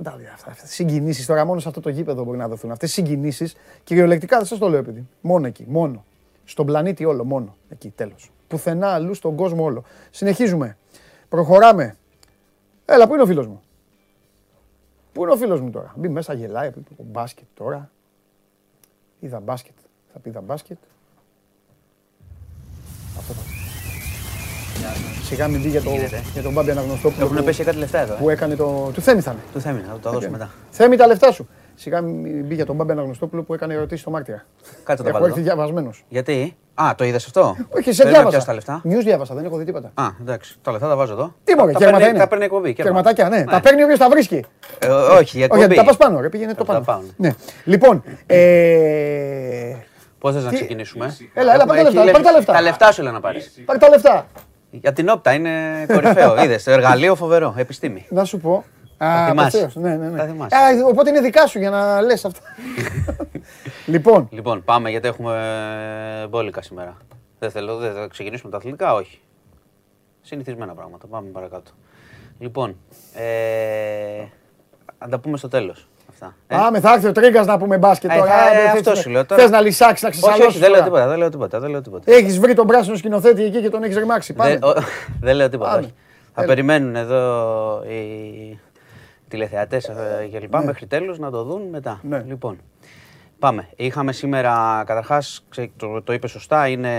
Τα 0.02 0.12
ωραία 0.14 0.30
αυτά. 0.34 0.50
Αυτές 0.50 0.70
οι 0.70 0.72
συγκινήσεις 0.72 1.26
τώρα 1.26 1.44
μόνο 1.44 1.60
σε 1.60 1.68
αυτό 1.68 1.80
το 1.80 1.88
γήπεδο 1.88 2.24
μπορεί 2.24 2.38
να 2.38 2.48
δοθούν. 2.48 2.70
Αυτές 2.70 2.90
οι 2.90 2.92
συγκινήσεις 2.92 3.56
κυριολεκτικά 3.84 4.36
δεν 4.36 4.46
σας 4.46 4.58
το 4.58 4.68
λέω 4.68 4.78
επειδή. 4.78 5.08
Μόνο 5.20 5.46
εκεί, 5.46 5.64
μόνο. 5.68 6.04
Στον 6.44 6.66
πλανήτη 6.66 7.04
όλο, 7.04 7.24
μόνο. 7.24 7.56
Εκεί, 7.68 7.92
τέλος. 7.96 8.30
Πουθενά 8.48 8.88
αλλού 8.88 9.14
στον 9.14 9.36
κόσμο 9.36 9.64
όλο. 9.64 9.84
Συνεχίζουμε. 10.10 10.76
Προχωράμε. 11.28 11.96
Έλα, 12.84 13.06
πού 13.06 13.14
είναι 13.14 13.22
ο 13.22 13.26
φίλος 13.26 13.46
μου; 13.46 13.62
Πού 15.12 15.22
είναι 15.22 15.32
ο 15.32 15.36
φίλος 15.36 15.60
μου 15.60 15.70
τώρα; 15.70 15.92
Μπει 15.96 16.08
μέσα, 16.08 16.32
γελάει. 16.32 16.70
πει, 16.70 16.80
πω, 16.80 17.04
Μπάσκετ 17.10 17.44
τώρα. 17.54 17.90
Είδα 19.20 19.40
μπάσκετ. 19.40 19.74
Θα 20.12 20.18
πει 20.18 20.28
είδα 20.28 20.40
μπάσκετ. 20.40 20.76
Αυτό 23.18 23.32
θα 23.32 23.40
πει. 23.40 23.50
Σιγά 25.24 25.48
μην 25.48 25.62
πει 25.62 25.68
για, 25.68 25.82
το, 25.82 25.90
για 26.32 26.42
τον 26.42 26.52
Μπάμπη 26.52 26.70
Αναγνωστόπουλο 26.70 27.24
Έχουν 27.24 27.36
που, 27.36 27.44
πέσει 27.44 27.64
κάτι 27.64 27.76
λεφτά 27.76 27.98
εδώ. 27.98 28.14
που 28.14 28.28
Ε. 28.28 28.32
έκανε 28.32 28.56
το... 28.56 28.90
Του 28.94 29.00
Θέμη 29.00 29.20
θα 29.20 29.30
είναι. 29.32 29.40
Του 29.52 29.60
Θέμη, 29.60 29.80
θα 29.80 29.98
το 29.98 30.10
δώσω 30.10 30.30
μετά. 30.30 30.50
Θέμη 30.70 30.96
τα 30.96 31.06
λεφτά 31.06 31.32
σου. 31.32 31.48
Σιγά 31.80 32.00
μην 32.00 32.44
μπει 32.44 32.54
για 32.54 32.66
τον 32.66 32.76
Μπάμπη 32.76 32.92
Αναγνωστόπουλο 32.92 33.42
που 33.42 33.54
έκανε 33.54 33.74
ερωτήσεις 33.74 34.00
στο 34.00 34.10
Μάρτυρα. 34.10 34.44
Κάτσε 34.84 35.02
το 35.02 35.08
Έχω 35.08 35.18
βάλω. 35.18 35.26
έρθει 35.30 35.40
εδώ. 35.40 35.54
διαβασμένος. 35.54 36.04
Γιατί; 36.08 36.56
Α, 36.74 36.94
το 36.96 37.04
είδες 37.04 37.26
αυτό; 37.26 37.56
Όχι, 37.70 37.92
σε 37.92 38.02
Δεν 38.02 38.06
με 38.06 38.10
διάβασα. 38.12 38.28
πιάσεις 38.28 38.44
τα 38.44 38.54
λεφτά. 38.54 38.80
News 38.84 39.02
διάβασα, 39.04 39.34
δεν 39.34 39.44
έχω 39.44 39.56
δει 39.56 39.64
τίποτα. 39.64 39.90
Α, 39.94 40.04
εντάξει. 40.20 40.56
Τα 40.62 40.72
λεφτά 40.72 40.88
τα 40.88 40.96
βάζω 40.96 41.12
εδώ. 41.12 41.34
Τι 41.44 41.54
μωρέ, 41.54 41.72
τα 41.72 41.78
κέρματα 41.78 41.96
παίρνει- 41.98 42.14
είναι. 42.14 42.22
Τα 42.24 42.28
παίρνει 42.28 42.44
εκπομπή. 42.44 42.72
κέρματα. 42.74 43.12
Κερματάκια, 43.12 43.44
ναι. 43.44 43.52
Τα 43.52 43.60
παίρνει 43.60 43.82
όποιο 43.82 43.96
τα 43.96 44.08
βρίσκει. 44.08 44.44
Ε, 44.78 44.88
όχι, 44.88 45.14
η 45.16 45.20
Όχι, 45.20 45.42
εκπομπή. 45.42 45.74
τα 45.74 45.84
πας 45.84 45.96
πάνω, 45.96 46.20
ρε, 46.20 46.28
πήγαινε 46.28 46.54
το 46.54 46.64
Θα 46.64 46.72
πάνω. 46.72 46.78
τα 46.78 46.84
πάω, 46.92 47.00
Ναι. 47.16 47.34
Λοιπόν, 47.64 48.02
ε, 48.26 49.74
Πώς 50.18 50.34
θες 50.34 50.44
να 50.44 50.48
Τι- 50.50 50.54
ξεκινήσουμε; 50.56 51.16
Έλα, 51.34 51.54
έλα, 51.54 51.66
πάρ' 51.66 51.76
τα 51.76 51.82
Έχουμε 51.82 51.82
λεφτά, 51.82 51.98
χίλια- 52.00 52.12
πάρ' 52.12 52.22
τα 52.22 52.32
λεφτά. 52.32 52.52
Τα 52.52 52.60
λεφτά 52.60 52.92
σου 52.92 53.02
λέει 53.02 53.12
να 53.12 53.20
πάρεις. 53.20 53.52
πάρε 53.64 53.78
τα 53.78 53.88
λεφτά. 53.88 54.26
Για 54.70 54.92
την 54.92 55.08
όπτα 55.08 55.32
είναι 55.32 55.50
κορυφαίο. 55.92 56.34
Είδες. 56.44 56.66
Εργαλείο 56.66 57.14
φοβερό. 57.14 57.54
Επιστήμη. 57.56 58.06
Να 58.08 58.24
σου 58.24 58.38
πω. 58.38 58.64
Α, 59.04 59.26
θυμάσαι. 59.28 59.58
απευθείας, 59.58 59.74
Ναι, 59.74 59.96
ναι, 59.96 60.08
ναι. 60.08 60.18
Τα 60.18 60.24
θυμάσαι. 60.24 60.56
Α, 60.56 60.60
οπότε 60.88 61.10
είναι 61.10 61.20
δικά 61.20 61.46
σου 61.46 61.58
για 61.58 61.70
να 61.70 62.00
λες 62.00 62.24
αυτά. 62.24 62.40
λοιπόν, 63.86 64.28
Λοιπόν, 64.30 64.64
πάμε 64.64 64.90
γιατί 64.90 65.08
έχουμε 65.08 65.36
μπόλικα 66.30 66.62
σήμερα. 66.62 66.96
Δεν 67.38 67.50
θέλω, 67.50 67.76
δεν 67.76 67.92
θα 67.92 68.06
ξεκινήσουμε 68.10 68.50
τα 68.50 68.56
αθλητικά, 68.56 68.94
όχι. 68.94 69.20
Συνηθισμένα 70.22 70.74
πράγματα. 70.74 71.06
Πάμε 71.06 71.28
παρακάτω. 71.28 71.70
Λοιπόν, 72.38 72.76
ε, 73.14 74.24
να 74.98 75.08
τα 75.08 75.18
πούμε 75.18 75.36
στο 75.36 75.48
τέλος. 75.48 75.88
Αυτά. 76.10 76.34
Ε, 76.46 76.56
Α, 76.56 76.70
με 76.70 76.80
θα 76.80 76.92
έρθει 76.92 77.06
ο 77.06 77.12
Τρίγκας 77.12 77.46
να 77.46 77.58
πούμε 77.58 77.78
μπάσκετ 77.78 78.10
Ε, 78.10 78.16
τώρα. 78.18 78.30
θα- 78.30 78.36
Α, 78.36 78.46
ε, 78.52 78.56
θες- 78.56 78.66
αυτό 78.68 78.90
θες- 78.90 78.98
σου 78.98 79.10
λέω 79.10 79.26
τώρα. 79.26 79.40
Θες 79.42 79.50
να 79.50 79.60
λυσάξεις, 79.60 80.02
να 80.02 80.08
όχι, 80.08 80.18
ξεσαλώσεις 80.18 80.48
όχι, 80.48 80.58
δεν 80.58 80.70
λέω 80.70 80.78
τώρα. 80.78 80.84
τίποτα, 80.90 81.08
δεν 81.08 81.18
λέω 81.18 81.28
τίποτα, 81.30 81.60
δεν 81.60 81.70
λέω 81.70 81.80
τίποτα. 81.80 82.12
Έχεις 82.12 82.38
βρει 82.38 82.54
τον 82.54 82.66
πράσινο 82.66 82.96
σκηνοθέτη 82.96 83.42
εκεί 83.44 83.60
και 83.60 83.70
τον 83.70 83.82
έχεις 83.82 83.96
ρημάξει. 83.96 84.32
Πάμε. 84.32 84.50
Δεν, 84.50 84.62
ο- 84.62 84.74
δεν 85.26 85.36
λέω 85.36 85.48
τίποτα. 85.48 85.70
Πάμε. 85.70 85.82
όχι. 85.82 85.94
Θα 86.34 86.42
Έλα. 86.42 86.46
περιμένουν 86.54 86.96
εδώ 86.96 87.82
οι 87.88 88.58
τηλεθεατές 89.30 89.88
ε, 89.88 90.28
και 90.30 90.38
λοιπά 90.38 90.64
μέχρι 90.64 90.86
τέλους 90.86 91.18
να 91.18 91.30
το 91.30 91.42
δουν 91.42 91.62
μετά. 91.62 92.00
Ναι. 92.02 92.22
Λοιπόν, 92.26 92.58
πάμε. 93.38 93.68
Είχαμε 93.76 94.12
σήμερα, 94.12 94.82
καταρχάς, 94.86 95.44
ξε- 95.48 95.70
το, 95.76 96.02
το 96.02 96.12
είπε 96.12 96.26
σωστά, 96.26 96.68
είναι, 96.68 96.90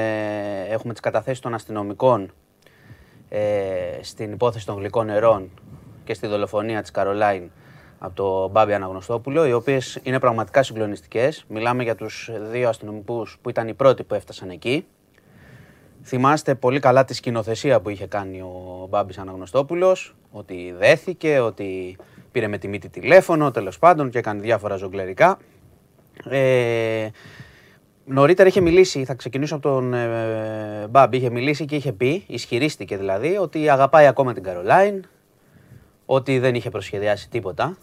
έχουμε 0.69 0.93
τις 0.93 1.01
καταθέσεις 1.01 1.39
των 1.39 1.53
αστυνομικών 1.53 2.31
ε, 3.29 3.39
στην 4.01 4.31
υπόθεση 4.31 4.65
των 4.65 4.77
γλυκών 4.77 5.05
νερών 5.05 5.49
και 6.03 6.13
στη 6.13 6.27
δολοφονία 6.27 6.81
της 6.81 6.91
Καρολάιν 6.91 7.51
από 7.99 8.15
τον 8.15 8.49
Μπάμπη 8.49 8.73
Αναγνωστόπουλο, 8.73 9.45
οι 9.45 9.53
οποίες 9.53 9.99
είναι 10.03 10.19
πραγματικά 10.19 10.63
συγκλονιστικές. 10.63 11.45
Μιλάμε 11.47 11.83
για 11.83 11.95
τους 11.95 12.29
δύο 12.51 12.69
αστυνομικούς 12.69 13.37
που 13.41 13.49
ήταν 13.49 13.67
οι 13.67 13.73
πρώτοι 13.73 14.03
που 14.03 14.13
έφτασαν 14.13 14.49
εκεί. 14.49 14.85
Θυμάστε 16.03 16.55
πολύ 16.55 16.79
καλά 16.79 17.05
τη 17.05 17.13
σκηνοθεσία 17.13 17.81
που 17.81 17.89
είχε 17.89 18.05
κάνει 18.05 18.41
ο 18.41 18.87
Μπάμπης 18.89 19.17
Αναγνωστόπουλος, 19.17 20.15
ότι 20.31 20.75
δέθηκε, 20.77 21.39
ότι 21.39 21.97
πήρε 22.31 22.47
με 22.47 22.57
τη 22.57 22.67
μύτη 22.67 22.89
τηλέφωνο, 22.89 23.51
τέλος 23.51 23.79
πάντων 23.79 24.09
και 24.09 24.17
έκανε 24.17 24.41
διάφορα 24.41 24.75
ζογκλερικά. 24.75 25.37
Ε, 26.29 27.07
νωρίτερα 28.05 28.49
είχε 28.49 28.61
μιλήσει, 28.61 29.05
θα 29.05 29.13
ξεκινήσω 29.13 29.55
από 29.55 29.69
τον 29.69 29.93
ε, 29.93 30.87
Μπάμπη, 30.89 31.17
είχε 31.17 31.29
μιλήσει 31.29 31.65
και 31.65 31.75
είχε 31.75 31.91
πει, 31.91 32.23
ισχυρίστηκε 32.27 32.97
δηλαδή, 32.97 33.37
ότι 33.37 33.69
αγαπάει 33.69 34.07
ακόμα 34.07 34.33
την 34.33 34.43
Καρολάιν, 34.43 35.05
ότι 36.05 36.39
δεν 36.39 36.55
είχε 36.55 36.69
προσχεδιάσει 36.69 37.29
τίποτα. 37.29 37.77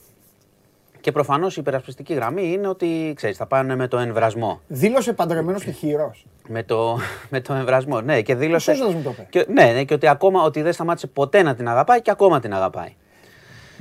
Και 1.01 1.13
προφανώς 1.13 1.57
η 1.57 1.61
υπερασπιστική 1.61 2.15
γραμμή 2.15 2.53
είναι 2.53 2.69
ότι, 2.69 3.13
ξέρεις, 3.17 3.37
θα 3.37 3.47
πάνε 3.47 3.77
με 3.77 3.89
το 3.89 3.99
εμβρασμό. 3.99 4.61
Δήλωσε 4.67 5.13
παντρεμένος 5.13 5.65
και 5.65 5.71
χείρο. 5.71 6.15
Με 6.49 6.63
το, 6.63 6.99
με 7.31 7.41
το 7.41 7.55
εμβρασμό, 7.55 8.01
ναι. 8.01 8.23
Και 8.23 8.35
δήλωσε. 8.35 8.75
Σωστός 8.75 8.95
μου 8.95 9.03
το 9.03 9.11
είπε. 9.11 9.27
Και, 9.31 9.47
ναι, 9.49 9.73
ναι, 9.73 9.85
και 9.85 9.95
ότι 9.95 10.09
ακόμα 10.09 10.43
ότι 10.43 10.63
δεν 10.63 10.73
σταμάτησε 10.73 11.07
ποτέ 11.07 11.43
να 11.43 11.55
την 11.55 11.69
αγαπάει 11.69 12.03
και 12.03 12.11
ακόμα 12.11 12.41
την 12.41 12.55
αγαπάει. 12.55 12.95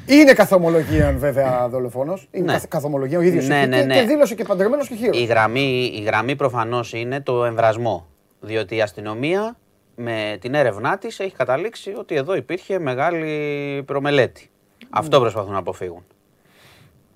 Είναι 0.07 0.33
καθομολογία 0.33 1.15
βέβαια 1.17 1.67
δολοφόνος. 1.69 2.27
Είναι 2.31 2.45
Ναι. 2.45 2.51
καθ- 2.51 2.67
καθομολογία 2.67 3.17
ο 3.17 3.21
ίδιος. 3.21 3.47
Ναι, 3.47 3.65
ναι, 3.65 3.81
ναι. 3.81 3.93
Και 3.99 4.01
δήλωσε 4.07 4.35
και 4.35 4.43
παντρεμένος 4.43 4.87
και 4.87 4.95
χείρο. 4.95 5.11
Η 5.17 5.23
γραμμή, 5.23 5.91
η 5.95 6.01
γραμμή 6.01 6.35
προφανώς 6.35 6.93
είναι 6.93 7.21
το 7.21 7.45
εμβρασμό. 7.45 8.07
Διότι 8.39 8.75
η 8.75 8.81
αστυνομία 8.81 9.57
με 9.95 10.37
την 10.41 10.53
έρευνά 10.53 10.97
της 10.97 11.19
έχει 11.19 11.35
καταλήξει 11.35 11.93
ότι 11.97 12.15
εδώ 12.15 12.35
υπήρχε 12.35 12.79
μεγάλη 12.79 13.83
προμελέτη. 13.85 14.49
Αυτό 14.89 15.19
προσπαθούν 15.19 15.51
να 15.51 15.57
αποφύγουν. 15.57 16.03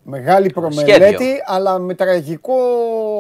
Μεγάλη 0.04 0.50
προμελέτη, 0.50 0.92
Σχέδιο. 0.92 1.28
αλλά 1.46 1.80
με, 1.80 1.94
τραγικό, 1.94 2.56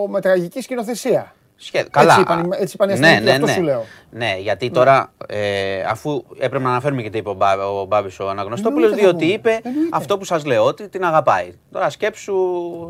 με 0.09 0.21
τραγική 0.21 0.61
σκηνοθεσία. 0.61 1.35
Σχέ... 1.63 1.85
Καλά. 1.91 2.17
είπαν 2.19 2.39
οι- 2.43 2.49
έτσι 2.59 2.75
είπαν 2.75 2.89
οι 2.89 2.99
ναι, 2.99 3.07
αστυνομικοί, 3.07 3.23
ναι, 3.25 3.31
αυτό 3.31 3.45
ναι. 3.45 3.51
σου 3.51 3.61
λέω. 3.61 3.85
Ναι, 4.11 4.35
γιατί 4.39 4.69
τώρα 4.71 5.11
ε, 5.27 5.81
αφού 5.89 6.23
έπρεπε 6.39 6.63
να 6.63 6.69
αναφέρουμε 6.69 7.01
και 7.01 7.09
τι 7.09 7.17
είπε 7.17 7.29
ο, 7.29 7.33
Μπά, 7.33 7.53
ο 7.67 7.85
Μπάμπης 7.85 8.19
ο 8.19 8.29
Αναγνωστόπουλος, 8.29 8.83
Εννοείται 8.91 9.05
θα 9.07 9.17
διότι 9.17 9.37
πούμε. 9.37 9.53
είπε 9.53 9.67
Εννοείται. 9.69 9.89
αυτό 9.97 10.17
που 10.17 10.25
σας 10.25 10.45
λέω, 10.45 10.63
ότι 10.65 10.89
την 10.89 11.05
αγαπάει. 11.05 11.51
Τώρα 11.71 11.89
σκέψου, 11.89 12.33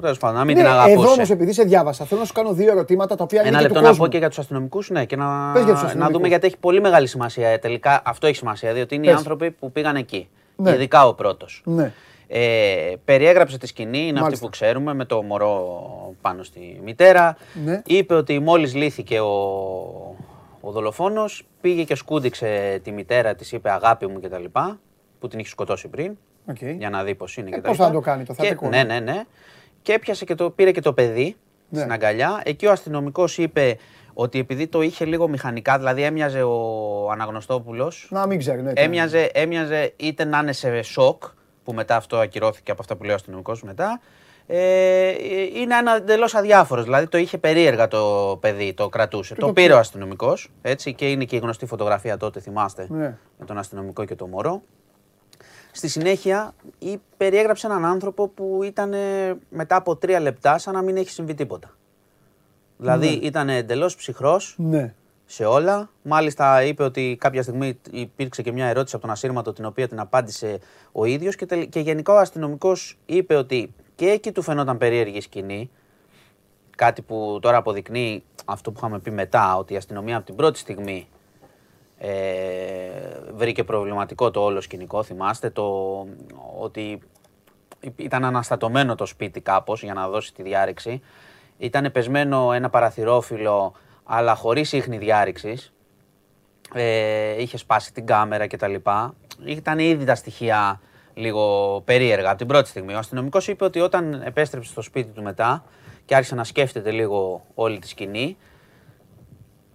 τέλος 0.01 0.17
πάντων, 0.17 0.37
να 0.37 0.43
μην 0.45 0.55
Ναι, 0.55 0.61
την 0.63 0.71
εδώ 0.71 0.81
αγαπούσε. 0.81 1.07
όμως, 1.13 1.29
επειδή 1.29 1.53
σε 1.53 1.63
διάβασα, 1.63 2.05
θέλω 2.05 2.19
να 2.19 2.25
σου 2.25 2.33
κάνω 2.33 2.53
δύο 2.53 2.71
ερωτήματα 2.71 3.15
τα 3.15 3.23
οποία 3.23 3.39
είναι 3.39 3.49
Ένα 3.49 3.57
και 3.57 3.63
λεπτό 3.63 3.77
του 3.77 3.83
να 3.83 3.89
κόσμου. 3.89 4.03
πω 4.05 4.11
και 4.11 4.17
για 4.17 4.27
τους 4.29 4.39
αστυνομικούς, 4.39 4.89
ναι, 4.89 5.05
και 5.05 5.15
να, 5.15 5.51
Πες 5.53 5.63
για 5.63 5.71
τους 5.71 5.81
να 5.81 5.87
αστυνομικούς. 5.87 6.15
δούμε 6.17 6.27
γιατί 6.27 6.47
έχει 6.47 6.57
πολύ 6.57 6.81
μεγάλη 6.81 7.07
σημασία. 7.07 7.47
Ε, 7.49 7.57
Τελικά 7.57 8.01
αυτό 8.05 8.27
έχει 8.27 8.35
σημασία, 8.35 8.73
διότι 8.73 8.95
είναι 8.95 9.05
οι 9.05 9.09
Πες. 9.09 9.17
άνθρωποι 9.17 9.51
που 9.51 9.71
πήγαν 9.71 9.95
εκεί. 9.95 10.29
Ναι. 10.55 10.71
Ειδικά 10.71 11.07
ο 11.07 11.13
πρώτος. 11.13 11.61
Ναι. 11.65 11.91
Ε, 12.33 12.93
περιέγραψε 13.05 13.57
τη 13.57 13.67
σκηνή, 13.67 13.97
είναι 13.97 14.09
αυτή 14.09 14.21
Μάλιστα. 14.21 14.45
που 14.45 14.51
ξέρουμε, 14.51 14.93
με 14.93 15.05
το 15.05 15.21
μωρό 15.23 16.15
πάνω 16.21 16.43
στη 16.43 16.79
μητέρα. 16.83 17.37
Ναι. 17.65 17.81
Είπε 17.85 18.13
ότι 18.13 18.39
μόλις 18.39 18.75
λύθηκε 18.75 19.19
ο, 19.19 19.31
ο 20.61 20.71
δολοφόνος, 20.71 21.43
πήγε 21.61 21.83
και 21.83 21.95
σκούντιξε 21.95 22.79
τη 22.83 22.91
μητέρα 22.91 23.35
της, 23.35 23.51
είπε 23.51 23.71
αγάπη 23.71 24.07
μου 24.07 24.19
κτλ. 24.19 24.43
Που 25.19 25.27
την 25.27 25.39
είχε 25.39 25.49
σκοτώσει 25.49 25.87
πριν, 25.87 26.17
Οκ. 26.49 26.61
για 26.61 26.89
να 26.89 27.03
δει 27.03 27.15
πώς 27.15 27.37
είναι 27.37 27.49
Ε, 27.49 27.57
κτλ. 27.59 27.67
πώς 27.67 27.77
θα 27.77 27.91
το 27.91 27.99
κάνει 27.99 28.23
το 28.23 28.33
Και- 28.33 28.41
θεατρικό, 28.41 28.67
Ναι, 28.69 28.83
ναι. 28.83 28.99
ναι, 28.99 29.11
ναι. 29.11 29.23
Και 29.81 29.93
έπιασε 29.93 30.25
και 30.25 30.35
το, 30.35 30.49
πήρε 30.49 30.71
και 30.71 30.81
το 30.81 30.93
παιδί 30.93 31.35
Ναι. 31.69 31.79
στην 31.79 31.91
αγκαλιά. 31.91 32.41
Εκεί 32.45 32.65
ο 32.65 32.71
αστυνομικός 32.71 33.37
είπε 33.37 33.77
ότι 34.13 34.39
επειδή 34.39 34.67
το 34.67 34.81
είχε 34.81 35.05
λίγο 35.05 35.27
μηχανικά, 35.27 35.77
δηλαδή 35.77 36.03
έμοιαζε 36.03 36.43
ο 36.43 37.09
Αναγνωστόπουλος, 37.11 38.07
Να 38.11 38.27
μην 38.27 38.39
ξέρει. 38.39 38.61
Ναι, 38.61 38.71
έμοιαζε, 38.75 39.29
έμοιαζε 39.33 39.93
είτε 39.97 40.23
να 40.25 40.37
είναι 40.39 40.51
σε 40.51 40.81
σοκ, 40.81 41.23
που 41.63 41.73
μετά 41.73 41.95
αυτό 41.95 42.17
ακυρώθηκε 42.17 42.71
από 42.71 42.81
αυτά 42.81 42.95
που 42.95 43.03
λέει 43.03 43.11
ο 43.11 43.15
αστυνομικός 43.15 43.63
μετά, 43.63 44.01
ε, 44.47 45.09
είναι 45.55 45.75
ένα 45.77 45.95
εντελώς 45.95 46.35
αδιάφορος. 46.35 46.83
Δηλαδή 46.83 47.07
το 47.07 47.17
είχε 47.17 47.37
περίεργα 47.37 47.87
το 47.87 48.37
παιδί, 48.41 48.73
το 48.73 48.89
κρατούσε. 48.89 49.35
Το, 49.35 49.39
το 49.45 49.53
πήρε 49.53 49.65
πήρε. 49.65 49.77
ο 49.77 49.79
αστυνομικός, 49.79 50.51
έτσι, 50.61 50.93
και 50.93 51.09
είναι 51.11 51.25
και 51.25 51.35
η 51.35 51.39
γνωστή 51.39 51.65
φωτογραφία 51.65 52.17
τότε, 52.17 52.39
θυμάστε, 52.39 52.87
Ναι. 52.89 53.17
με 53.39 53.45
τον 53.45 53.57
αστυνομικό 53.57 54.05
και 54.05 54.15
το 54.15 54.27
μωρό. 54.27 54.61
Στη 55.71 55.87
συνέχεια 55.87 56.53
ή 56.79 56.97
περιέγραψε 57.17 57.67
έναν 57.67 57.85
άνθρωπο 57.85 58.27
που 58.27 58.59
ήταν 58.63 58.93
μετά 59.49 59.75
από 59.75 59.95
τρία 59.95 60.19
λεπτά 60.19 60.57
σαν 60.57 60.73
να 60.73 60.81
μην 60.81 60.97
έχει 60.97 61.09
συμβεί 61.09 61.33
τίποτα. 61.33 61.75
Δηλαδή 62.77 63.07
ήταν 63.07 63.49
εντελώς 63.49 63.95
ψυχρός, 63.95 64.55
Ναι. 64.57 64.93
Σε 65.31 65.45
όλα. 65.45 65.89
Μάλιστα 66.01 66.63
είπε 66.63 66.83
ότι 66.83 67.17
κάποια 67.19 67.41
στιγμή 67.41 67.79
υπήρξε 67.91 68.41
και 68.41 68.51
μια 68.51 68.65
ερώτηση 68.65 68.95
από 68.95 69.03
τον 69.05 69.13
ασύρματο 69.13 69.53
την 69.53 69.65
οποία 69.65 69.87
την 69.87 69.99
απάντησε 69.99 70.59
ο 70.91 71.05
ίδιος 71.05 71.35
και, 71.35 71.45
τελ- 71.45 71.69
και 71.69 71.79
γενικά 71.79 72.13
ο 72.13 72.17
αστυνομικός 72.17 72.97
είπε 73.05 73.35
ότι 73.35 73.73
και 73.95 74.09
εκεί 74.09 74.31
του 74.31 74.41
φαινόταν 74.41 74.77
περίεργη 74.77 75.17
η 75.17 75.21
σκηνή. 75.21 75.69
Κάτι 76.77 77.01
που 77.01 77.39
τώρα 77.41 77.57
αποδεικνύει 77.57 78.23
αυτό 78.45 78.71
που 78.71 78.77
είχαμε 78.77 78.99
πει 78.99 79.11
μετά, 79.11 79.57
ότι 79.57 79.73
η 79.73 79.77
αστυνομία 79.77 80.17
από 80.17 80.25
την 80.25 80.35
πρώτη 80.35 80.59
στιγμή 80.59 81.07
ε, 81.97 82.09
βρήκε 83.33 83.63
προβληματικό 83.63 84.31
το 84.31 84.41
όλο 84.41 84.61
σκηνικό, 84.61 85.03
θυμάστε, 85.03 85.49
το 85.49 85.67
ότι 86.59 86.99
ήταν 87.95 88.25
αναστατωμένο 88.25 88.95
το 88.95 89.05
σπίτι 89.05 89.41
κάπως 89.41 89.83
για 89.83 89.93
να 89.93 90.09
δώσει 90.09 90.33
τη 90.33 90.43
διάρρηξη. 90.43 91.01
Ήταν 91.57 91.91
πεσμένο 91.91 92.51
ένα 92.53 92.69
παραθυρόφυλλο, 92.69 93.73
αλλά 94.03 94.35
χωρίς 94.35 94.71
ίχνη 94.71 94.97
διάρρηξης. 94.97 95.73
Ε, 96.73 97.41
είχε 97.41 97.57
σπάσει 97.57 97.93
την 97.93 98.05
κάμερα 98.05 98.47
κτλ. 98.47 98.75
Ήταν 99.45 99.79
ήδη 99.79 100.05
τα 100.05 100.15
στοιχεία 100.15 100.81
λίγο 101.13 101.81
περίεργα 101.85 102.29
από 102.29 102.37
την 102.37 102.47
πρώτη 102.47 102.69
στιγμή. 102.69 102.93
Ο 102.93 102.97
αστυνομικός 102.97 103.47
είπε 103.47 103.63
ότι 103.63 103.79
όταν 103.79 104.21
επέστρεψε 104.25 104.71
στο 104.71 104.81
σπίτι 104.81 105.09
του 105.09 105.21
μετά 105.21 105.63
και 106.05 106.15
άρχισε 106.15 106.35
να 106.35 106.43
σκέφτεται 106.43 106.91
λίγο 106.91 107.45
όλη 107.53 107.79
τη 107.79 107.87
σκηνή, 107.87 108.37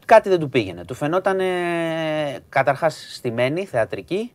κάτι 0.05 0.29
δεν 0.29 0.39
του 0.39 0.49
πήγαινε. 0.49 0.85
Του 0.85 0.95
φαινόταν 0.95 1.41
ε, 1.41 2.39
καταρχάς 2.49 3.07
στημένη, 3.15 3.67
θεατρική 3.67 4.33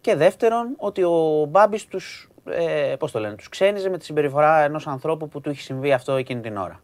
και 0.00 0.14
δεύτερον 0.14 0.74
ότι 0.76 1.02
ο 1.02 1.46
Μπάμπης 1.48 1.86
τους, 1.86 2.30
ε, 2.44 2.94
πώς 2.98 3.12
το 3.12 3.18
λένε, 3.18 3.34
τους 3.34 3.48
ξένιζε 3.48 3.88
με 3.88 3.98
τη 3.98 4.04
συμπεριφορά 4.04 4.60
ενός 4.60 4.86
ανθρώπου 4.86 5.28
που 5.28 5.40
του 5.40 5.50
είχε 5.50 5.60
συμβεί 5.60 5.92
αυτό 5.92 6.12
εκείνη 6.12 6.40
την 6.40 6.56
ώρα. 6.56 6.80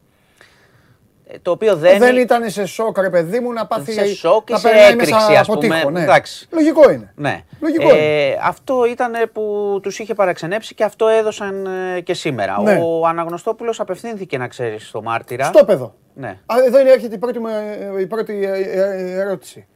Ε, 1.35 1.39
το 1.43 1.51
οποίο 1.51 1.76
δεν, 1.76 1.99
Δεν 1.99 2.16
ήταν 2.16 2.51
σε 2.51 2.66
σοκ, 2.66 2.99
ρε 2.99 3.11
παιδί 3.11 3.41
μου, 3.41 3.53
να 3.53 3.66
πάθει. 3.66 3.93
σε 3.93 4.07
σοκ 4.07 4.49
ή 4.49 4.53
να 4.53 4.59
σε 4.59 4.68
περνάει 4.68 4.95
μέσα 4.95 5.16
έκρηξη, 5.16 5.35
ας 5.41 5.49
από 5.49 5.59
πούμε. 5.59 5.76
τείχο, 5.76 5.91
ναι. 5.91 6.03
Εντάξει. 6.03 6.49
Λογικό 6.51 6.91
είναι. 6.91 7.12
Ναι. 7.16 7.45
Λογικό 7.61 7.82
είναι. 7.82 8.26
ε, 8.28 8.39
αυτό 8.43 8.85
ήταν 8.85 9.12
που 9.32 9.78
τους 9.82 9.99
είχε 9.99 10.14
παραξενέψει 10.14 10.74
και 10.74 10.85
αυτό 10.85 11.09
έδωσαν 11.09 11.66
ε, 11.97 12.01
και 12.01 12.14
σήμερα. 12.14 12.62
Ναι. 12.62 12.80
Ο 12.82 13.07
Αναγνωστόπουλος 13.07 13.80
απευθύνθηκε 13.80 14.39
να 14.39 14.49
ξέρεις 14.49 14.89
στο 14.89 15.03
μάρτυρα. 15.03 15.45
Στο 15.45 15.64
παιδό. 15.64 15.95
Ναι. 16.14 16.28
Α, 16.28 16.55
εδώ 16.66 16.80
είναι, 16.80 16.91
έρχεται 16.91 17.14
η 17.14 17.18
πρώτη, 17.18 17.39
μου, 17.39 17.47
ε, 17.49 18.01
η 18.01 18.07
πρώτη 18.07 18.45
ε, 18.45 18.61
ε, 18.61 19.20
ερώτηση. 19.20 19.66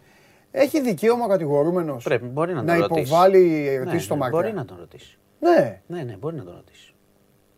Έχει 0.50 0.80
δικαίωμα 0.80 1.24
ο 1.24 1.28
κατηγορούμενος 1.28 2.04
Πρέπει, 2.04 2.26
μπορεί 2.26 2.54
να, 2.54 2.62
να 2.62 2.72
τον 2.72 2.80
ρωτήσει. 2.80 3.00
υποβάλει 3.00 3.66
ερωτήσεις 3.68 3.94
ναι, 3.94 4.00
στο 4.00 4.14
ναι, 4.14 4.20
μάρτυρα; 4.20 4.42
Μπορεί 4.42 4.54
να 4.54 4.64
τον 4.64 4.76
ρωτήσει. 4.80 5.18
Ναι. 5.38 5.80
Ναι, 5.86 6.02
ναι, 6.02 6.16
μπορεί 6.20 6.36
να 6.36 6.44
τον 6.44 6.54
ρωτήσει. 6.54 6.94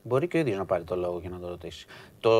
Μπορεί 0.02 0.28
και 0.28 0.36
ο 0.36 0.40
ίδιος 0.40 0.58
να 0.58 0.64
πάρει 0.64 0.84
το 0.84 0.96
λόγο 0.96 1.20
και 1.20 1.28
να 1.28 1.38
τον 1.38 1.48
ρωτήσει. 1.48 1.86
Το 2.20 2.30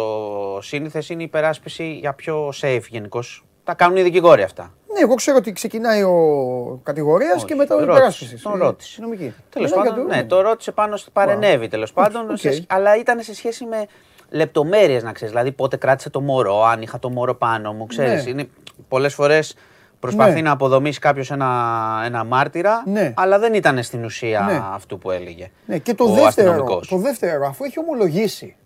σύνηθες 0.63 1.09
είναι 1.09 1.23
η 1.23 1.25
υπεράσπιση 1.25 1.93
για 1.93 2.13
πιο 2.15 2.53
safe 2.61 2.83
γενικώς. 2.89 3.45
Τα 3.65 3.75
κάνουν 3.75 3.97
οι 3.97 4.03
δικηγόροι 4.03 4.43
αυτά. 4.43 4.75
Ναι, 4.95 5.01
εγώ 5.01 5.15
ξέρω 5.15 5.37
ότι 5.37 5.53
ξεκινάει 5.53 6.03
ο 6.03 6.81
κατηγορίας 6.83 7.37
Όχι, 7.37 7.45
και 7.45 7.55
μετά 7.55 7.75
ο 7.75 7.79
ρώτησε, 7.79 7.97
υπεράσπισης. 7.97 8.43
τον 8.43 8.59
ρώτησε. 8.59 9.01
Νομική. 9.01 9.35
Τέλος 9.51 9.71
Ναι, 9.71 9.77
πάντων, 9.77 9.95
γιατί- 9.95 10.17
ναι, 10.17 10.25
το 10.25 10.41
ρώτησε 10.41 10.73
πάνω 10.73 10.97
στο 10.97 11.11
παρενέβη 11.11 11.69
τέλος 11.69 11.93
πάντων. 11.93 12.31
Οκ. 12.31 12.37
σε- 12.39 12.65
αλλά 12.69 12.97
ήταν 12.97 13.21
σε 13.23 13.35
σχέση 13.35 13.65
με 13.65 13.87
λεπτομέρειες 14.31 15.03
να 15.03 15.13
ξέρεις. 15.13 15.33
Δηλαδή 15.33 15.53
πότε 15.53 15.77
κράτησε 15.77 16.11
το 16.11 16.21
μωρό, 16.21 16.63
αν 16.65 16.83
είχα 16.83 16.99
το 16.99 17.11
μωρό 17.11 17.35
πάνω 17.35 17.73
μου. 17.73 17.87
Ξέρεις, 17.87 18.25
Ναι. 18.25 18.31
είναι 18.31 18.49
Πολλές 18.89 19.15
φορές 19.15 19.55
προσπαθεί 20.01 20.35
Ναι. 20.35 20.41
να 20.41 20.51
αποδομήσει 20.51 20.99
κάποιος 20.99 21.31
ένα, 21.31 22.03
ένα 22.05 22.25
μάρτυρα, 22.25 22.83
Ναι. 22.87 23.13
αλλά 23.17 23.39
δεν 23.39 23.55
ήταν 23.55 23.83
στην 23.83 24.05
ουσία 24.05 24.41
Ναι. 24.41 24.61
αυτού 24.73 24.99
που 24.99 25.11
έλεγε. 25.11 25.51
Ναι, 25.67 25.79
και 25.79 25.95
το 25.95 26.05
ο 26.05 26.07
δεύτερο, 26.07 26.51
αστυνομικός. 26.51 26.89
το 26.89 26.97
δεύτερο, 26.97 27.47
αφού 27.47 27.65
έχει 27.65 27.79
ομολογήσει, 27.79 28.57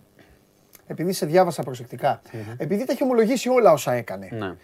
επειδή 0.87 1.12
σε 1.12 1.26
διάβασα 1.26 1.62
προσεκτικά, 1.62 2.20
επειδή 2.57 2.85
τα 2.85 2.93
έχει 2.93 3.03
ομολογήσει 3.03 3.49
όλα 3.49 3.72
όσα 3.72 3.93
έκανε, 3.93 4.28
Ναι. 4.32 4.55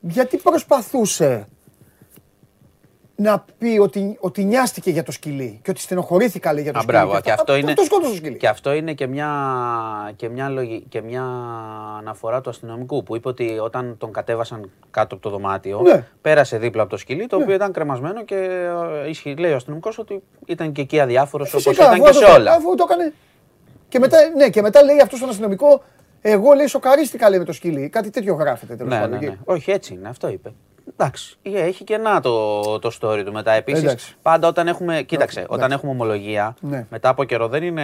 γιατί 0.00 0.36
προσπαθούσε 0.36 1.46
να 3.22 3.44
πει 3.58 3.78
ότι, 3.80 4.16
ότι 4.20 4.44
νοιάστηκε 4.44 4.90
για 4.90 5.02
το 5.02 5.12
σκυλί 5.12 5.60
και 5.62 5.70
ότι 5.70 5.80
στενοχωρήθηκα 5.80 6.52
λέει, 6.52 6.62
για 6.62 6.72
το 6.72 6.78
Α, 6.78 6.82
σκυλί. 6.82 6.96
μπράβο, 6.96 7.20
και 7.20 7.32
αυτό 7.32 7.56
είναι, 7.56 7.74
Το 7.74 7.82
σκότωσε 7.84 8.10
το 8.10 8.16
σκυλί. 8.16 8.36
και 8.36 8.48
αυτό 8.48 8.72
είναι 8.72 8.92
και 8.92 9.06
μια, 9.06 9.28
και, 10.16 10.28
μια 10.28 10.48
λογι- 10.48 10.88
και 10.88 11.00
μια 11.02 11.22
αναφορά 11.98 12.40
του 12.40 12.50
αστυνομικού 12.50 13.02
που 13.02 13.16
είπε 13.16 13.28
ότι 13.28 13.58
όταν 13.62 13.96
τον 13.98 14.12
κατέβασαν 14.12 14.70
κάτω 14.90 15.14
από 15.14 15.22
το 15.24 15.30
δωμάτιο, 15.30 15.80
Ναι. 15.80 16.06
πέρασε 16.20 16.58
δίπλα 16.58 16.82
από 16.82 16.90
το 16.90 16.96
σκυλί 16.96 17.26
το 17.26 17.36
οποίο 17.36 17.54
ήταν 17.54 17.72
κρεμασμένο 17.72 18.24
και 18.24 18.34
ε, 19.04 19.08
ισχυ- 19.08 19.38
λέει 19.38 19.52
ο 19.52 19.56
αστυνομικός 19.56 19.98
ότι 19.98 20.22
ήταν 20.46 20.72
και 20.72 20.80
εκεί 20.80 21.00
αδιάφορος 21.00 21.50
όπως 21.50 21.62
Φυσικά, 21.62 21.82
ήταν 21.84 21.94
αφού 21.94 22.04
και 22.04 22.10
το- 22.18 22.26
σε 22.26 22.32
όλα. 22.32 22.52
Αφού 22.52 22.74
το 22.74 22.86
έκανε. 22.90 23.12
Και 23.88 23.98
μετά, 23.98 24.18
ναι, 24.36 24.48
και 24.48 24.62
μετά 24.62 24.82
λέει 24.84 25.00
αυτός 25.00 25.18
στον 25.18 25.30
αστυνομικό, 25.30 25.82
εγώ 26.20 26.52
λέει 26.52 26.66
σοκαρίστηκα 26.66 27.28
λέει 27.30 27.38
με 27.38 27.44
το 27.44 27.52
σκυλί. 27.52 27.88
Κάτι 27.88 28.10
τέτοιο 28.10 28.34
γράφεται 28.34 28.76
τέλος 28.76 28.92
Ναι, 28.92 28.98
πάντων. 29.00 29.10
ναι, 29.10 29.16
εκεί. 29.16 29.26
ναι. 29.26 29.36
Όχι, 29.44 29.70
έτσι 29.70 29.94
είναι, 29.94 30.08
αυτό 30.08 30.28
είπε. 30.28 30.52
Εντάξει, 30.96 31.36
ε, 31.42 31.60
έχει 31.60 31.84
και 31.84 31.96
να 31.96 32.20
το, 32.20 32.60
το 32.78 32.90
story 33.00 33.22
του 33.24 33.32
μετά. 33.32 33.52
Επίσης, 33.52 33.82
Εντάξει. 33.82 34.14
πάντα 34.22 34.48
όταν 34.48 34.68
έχουμε. 34.68 35.02
Κοίταξε, 35.02 35.38
Εντάξει. 35.40 35.58
όταν 35.58 35.72
έχουμε 35.72 35.92
ομολογία, 35.92 36.54
Ναι. 36.60 36.86
μετά 36.90 37.08
από 37.08 37.24
καιρό 37.24 37.48
δεν 37.48 37.62
είναι 37.62 37.82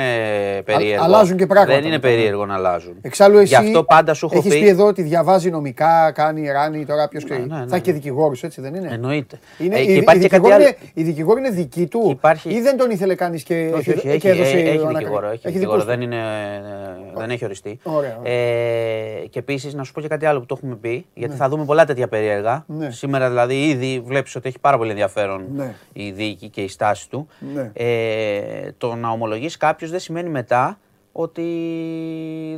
περίεργο. 0.64 1.04
αλλάζουν 1.04 1.36
και 1.36 1.46
πράγματα 1.46 1.72
Δεν 1.74 1.82
είναι 1.84 1.94
μετά, 1.94 2.08
περίεργο 2.08 2.46
να 2.46 2.54
αλλάζουν. 2.54 2.94
Εξάλλου 3.00 3.36
εσύ 3.38 3.46
Γι' 3.46 3.54
αυτό 3.54 3.84
πάντα 3.84 4.14
σου 4.14 4.26
έχω 4.26 4.38
έχεις 4.38 4.54
πει. 4.54 4.60
πει 4.60 4.68
εδώ 4.68 4.86
ότι 4.86 5.02
διαβάζει 5.02 5.50
νομικά, 5.50 6.10
κάνει 6.14 6.48
ράνι, 6.50 6.86
τώρα 6.86 7.08
ποιος 7.08 7.24
ξέρει. 7.24 7.40
ναι, 7.40 7.46
ναι, 7.46 7.54
Θα 7.54 7.62
έχει 7.64 7.70
ναι. 7.74 7.78
και 7.80 7.92
δικηγόρους, 7.92 8.42
έτσι 8.42 8.60
δεν 8.60 8.74
είναι; 8.74 8.88
Εννοείται. 8.92 9.38
Είναι, 9.58 9.76
Ε, 9.76 9.82
η, 9.82 9.86
και 9.86 9.92
η, 9.92 9.96
υπάρχει 9.96 10.20
και 10.22 10.28
κάτι 10.28 10.42
δικηγόρη 10.42 10.64
άλλο. 10.64 10.76
είναι, 10.80 10.90
η 10.94 11.02
δικηγόρη 11.02 11.40
είναι 11.40 11.50
δική 11.50 11.86
του 11.86 12.06
Υπάρχει- 12.10 12.50
ή 12.54 12.60
δεν 12.60 12.76
τον 12.76 12.90
ήθελε 12.90 13.14
κανείς 13.14 13.42
και, 13.42 13.70
Όχι, 13.76 13.90
όχι, 13.90 14.00
και 14.00 14.10
έχει, 14.10 14.28
έδωσε 14.28 14.56
έχει, 14.56 14.66
ο 14.78 14.80
ανακρι- 14.80 14.96
δικηγόρο. 14.96 15.26
Έχει, 15.26 15.36
δικούς 15.36 15.52
δικηγόρο 15.52 15.80
του. 15.80 15.86
δεν, 15.86 16.00
είναι, 16.00 16.16
ε, 16.16 17.18
δεν 17.18 17.30
έχει 17.30 17.44
οριστεί. 17.44 17.78
Ωραία, 17.82 18.16
ωραία. 18.20 18.32
Ε, 18.32 19.26
και 19.30 19.38
επίσης 19.38 19.74
να 19.74 19.82
σου 19.84 19.92
πω 19.92 20.00
και 20.00 20.08
κάτι 20.08 20.26
άλλο 20.26 20.40
που 20.40 20.46
το 20.46 20.54
έχουμε 20.58 20.76
πει, 20.76 21.06
γιατί 21.14 21.34
θα 21.36 21.48
δούμε 21.48 21.64
πολλά 21.64 21.84
τέτοια 21.84 22.08
περίεργα. 22.08 22.64
Ναι. 22.86 22.92
Σήμερα 22.92 23.28
δηλαδή 23.28 23.68
ήδη 23.68 24.02
βλέπεις 24.06 24.36
ότι 24.36 24.48
έχει 24.48 24.58
πάρα 24.58 24.76
πολύ 24.76 24.90
ενδιαφέρον 24.90 25.44
Ναι. 25.54 25.74
η 25.92 26.10
δίκη 26.10 26.48
και 26.48 26.60
η 26.62 26.68
στάση 26.68 27.08
του. 27.10 27.28
Ναι. 27.54 27.70
Ε, 27.74 28.70
το 28.78 28.94
να 28.94 29.08
ομολογήσει 29.08 29.56
κάποιος 29.58 29.90
δεν 29.90 30.00
σημαίνει 30.00 30.28
μετά 30.28 30.78
ότι 31.12 31.42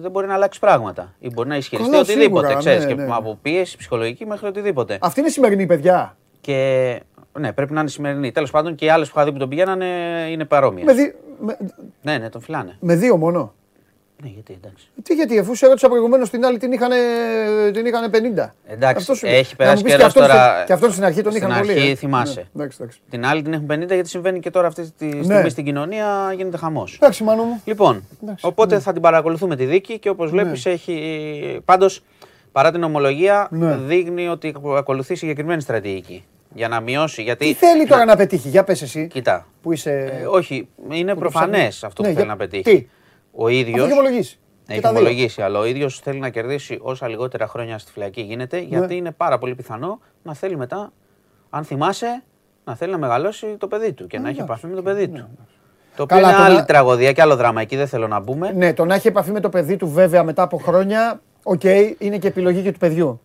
δεν 0.00 0.10
μπορεί 0.10 0.26
να 0.26 0.34
αλλάξει 0.34 0.58
πράγματα. 0.60 1.14
Ή 1.18 1.30
μπορεί 1.32 1.48
να 1.48 1.56
ισχυριστεί 1.56 1.90
Καλά, 1.90 2.02
οτιδήποτε. 2.02 2.46
σίγουρα, 2.46 2.54
ξέρεις, 2.58 2.84
ναι, 2.84 2.94
και 2.94 3.00
ναι. 3.02 3.08
από 3.14 3.38
πίεση 3.42 3.76
ψυχολογική 3.76 4.26
μέχρι 4.26 4.46
οτιδήποτε. 4.46 4.98
Αυτή 5.00 5.20
είναι 5.20 5.28
η 5.28 5.32
σημερινή 5.32 5.66
παιδιά. 5.66 6.16
Και 6.40 7.00
ναι, 7.38 7.52
πρέπει 7.52 7.72
να 7.72 7.80
είναι 7.80 7.88
σημερινή. 7.88 8.32
Τέλος 8.32 8.50
πάντων 8.50 8.74
και 8.74 8.84
οι 8.84 8.88
άλλες 8.88 9.08
που 9.08 9.14
είχα 9.16 9.24
δει 9.26 9.32
που 9.32 9.38
τον 9.38 9.48
πηγαίνανε 9.48 9.86
είναι 10.30 10.44
παρόμοιες. 10.44 10.86
Με, 10.86 10.92
δι- 10.92 11.14
με, 11.40 11.56
Ναι, 12.02 12.18
ναι, 12.18 12.28
τον 12.28 12.40
φυλάνε. 12.40 12.76
με 12.80 12.94
δύο 12.94 13.16
μόνο. 13.16 13.54
Ναι, 14.22 14.28
γιατί 14.28 14.52
εντάξει. 14.62 14.88
Τι 15.02 15.14
γιατί, 15.14 15.38
αφού 15.38 15.54
σε 15.54 15.66
ρώτησα 15.66 15.88
προηγουμένως 15.88 16.30
την 16.30 16.44
άλλη 16.44 16.58
την 16.58 16.72
είχαν, 16.72 16.90
την 17.72 17.86
είχαν 17.86 18.10
50. 18.10 18.54
Εντάξει, 18.66 18.96
Αυτό 18.96 19.14
σου 19.14 19.26
λέω. 19.26 19.34
έχει 19.36 19.50
Να 19.50 19.56
περάσει 19.56 19.76
μου 19.76 19.82
πεις 19.82 19.92
καιρός 19.96 20.12
και 20.12 20.20
αυτόν 20.20 20.36
τώρα. 20.36 20.52
στην- 20.54 20.66
Και 20.66 20.72
αυτόν 20.72 20.92
στην 20.92 21.04
αρχή 21.04 21.22
τον 21.22 21.32
Στην 21.32 21.46
είχαν 21.48 21.58
πολύ. 21.60 21.72
αρχή 21.72 21.90
ε. 21.90 21.94
θυμάσαι. 21.94 22.34
Ναι, 22.52 22.62
εντάξει, 22.62 22.78
εντάξει. 22.80 23.00
Την 23.10 23.26
άλλη 23.26 23.42
την 23.42 23.52
έχουν 23.52 23.66
50 23.66 23.94
γιατί 23.94 24.08
συμβαίνει 24.08 24.40
και 24.40 24.50
τώρα 24.50 24.66
αυτή 24.66 24.82
τη 24.82 24.86
στιγμή 24.88 25.26
Ναι. 25.26 25.48
στην 25.48 25.64
κοινωνία 25.64 26.32
γίνεται 26.36 26.56
χαμός. 26.56 26.94
Εντάξει, 26.94 27.22
μάνο 27.22 27.42
μου. 27.42 27.60
Λοιπόν, 27.64 28.02
Εντάξει, 28.22 28.46
οπότε 28.46 28.78
θα 28.78 28.92
την 28.92 29.02
παρακολουθούμε 29.02 29.56
τη 29.56 29.64
δίκη 29.64 29.98
και 29.98 30.08
όπως 30.08 30.30
βλέπεις 30.30 30.66
έχει. 30.66 31.60
Πάντως, 31.64 32.02
παρά 32.52 32.70
την 32.72 32.82
ομολογία, 32.82 33.48
Ναι. 33.50 33.76
δείχνει 33.76 34.28
ότι 34.28 34.54
ακολουθεί 34.76 35.14
συγκεκριμένη 35.14 35.60
στρατηγική. 35.62 36.24
Για 36.54 36.68
να 36.68 36.80
μειώσει. 36.80 37.22
Γιατί. 37.22 37.46
Τι 37.46 37.54
θέλει 37.54 37.86
τώρα 37.86 38.04
να 38.04 38.16
πετύχει, 38.16 38.48
για 38.48 38.64
πες 38.64 38.82
εσύ. 38.82 39.06
Κοίτα. 39.06 39.46
Που 39.62 39.72
είσαι. 39.72 39.90
Ε, 40.20 40.26
όχι, 40.26 40.68
είναι 40.90 41.12
το 41.14 41.18
προφανές 41.20 41.58
ψάχνεις. 41.58 41.84
αυτό 41.84 42.02
Ναι, 42.02 42.08
που 42.08 42.14
θέλει 42.14 42.26
για- 42.26 42.36
να 42.36 42.46
πετύχει. 42.46 42.88
Τι; 43.38 43.42
Ο 43.42 43.46
Αυτό 43.46 43.58
ίδιο. 43.58 43.84
έχει 43.84 43.92
ομολογήσει. 43.92 44.38
Και 44.66 44.72
Έχει 44.72 44.82
τα 44.82 44.90
δύο. 44.90 44.98
ομολογήσει, 44.98 45.42
αλλά 45.42 45.58
ο 45.58 45.64
ίδιος 45.64 45.98
θέλει 46.00 46.18
να 46.18 46.28
κερδίσει 46.28 46.78
όσα 46.82 47.08
λιγότερα 47.08 47.46
χρόνια 47.46 47.78
στη 47.78 47.92
φυλακή 47.92 48.20
γίνεται, 48.20 48.58
γιατί 48.58 48.86
Ναι. 48.86 48.94
είναι 48.94 49.10
πάρα 49.10 49.38
πολύ 49.38 49.54
πιθανό 49.54 50.00
να 50.22 50.34
θέλει 50.34 50.56
μετά, 50.56 50.92
αν 51.50 51.64
θυμάσαι, 51.64 52.22
να 52.64 52.74
θέλει 52.76 52.92
να 52.92 52.98
μεγαλώσει 52.98 53.46
το 53.58 53.66
παιδί 53.68 53.92
του 53.92 54.06
και 54.06 54.18
να 54.18 54.28
έχει 54.28 54.40
επαφή 54.40 54.66
με 54.66 54.74
το 54.74 54.82
παιδί 54.82 55.08
του. 55.08 55.28
Το 55.96 56.02
οποίο 56.02 56.16
Ναι, 56.16 56.22
Καλά, 56.22 56.28
είναι 56.34 56.38
το 56.38 56.44
άλλη 56.44 56.54
να- 56.56 56.64
τραγωδία 56.64 57.12
και 57.12 57.20
άλλο 57.22 57.36
δράμα. 57.36 57.60
Εκεί 57.60 57.76
δεν 57.76 57.86
θέλω 57.86 58.06
να 58.08 58.20
μπούμε. 58.20 58.52
Ναι, 58.52 58.72
το 58.74 58.84
να 58.84 58.94
έχει 58.94 59.08
επαφή 59.08 59.30
με 59.30 59.40
το 59.40 59.48
παιδί 59.48 59.76
του 59.76 59.88
βέβαια 59.88 60.22
μετά 60.24 60.42
από 60.42 60.56
χρόνια, 60.56 61.20
οκ, 61.42 61.64
είναι 61.98 62.18
και 62.18 62.26
επιλογή 62.28 62.62
και 62.62 62.72
του 62.72 62.78
παιδιού. 62.78 63.20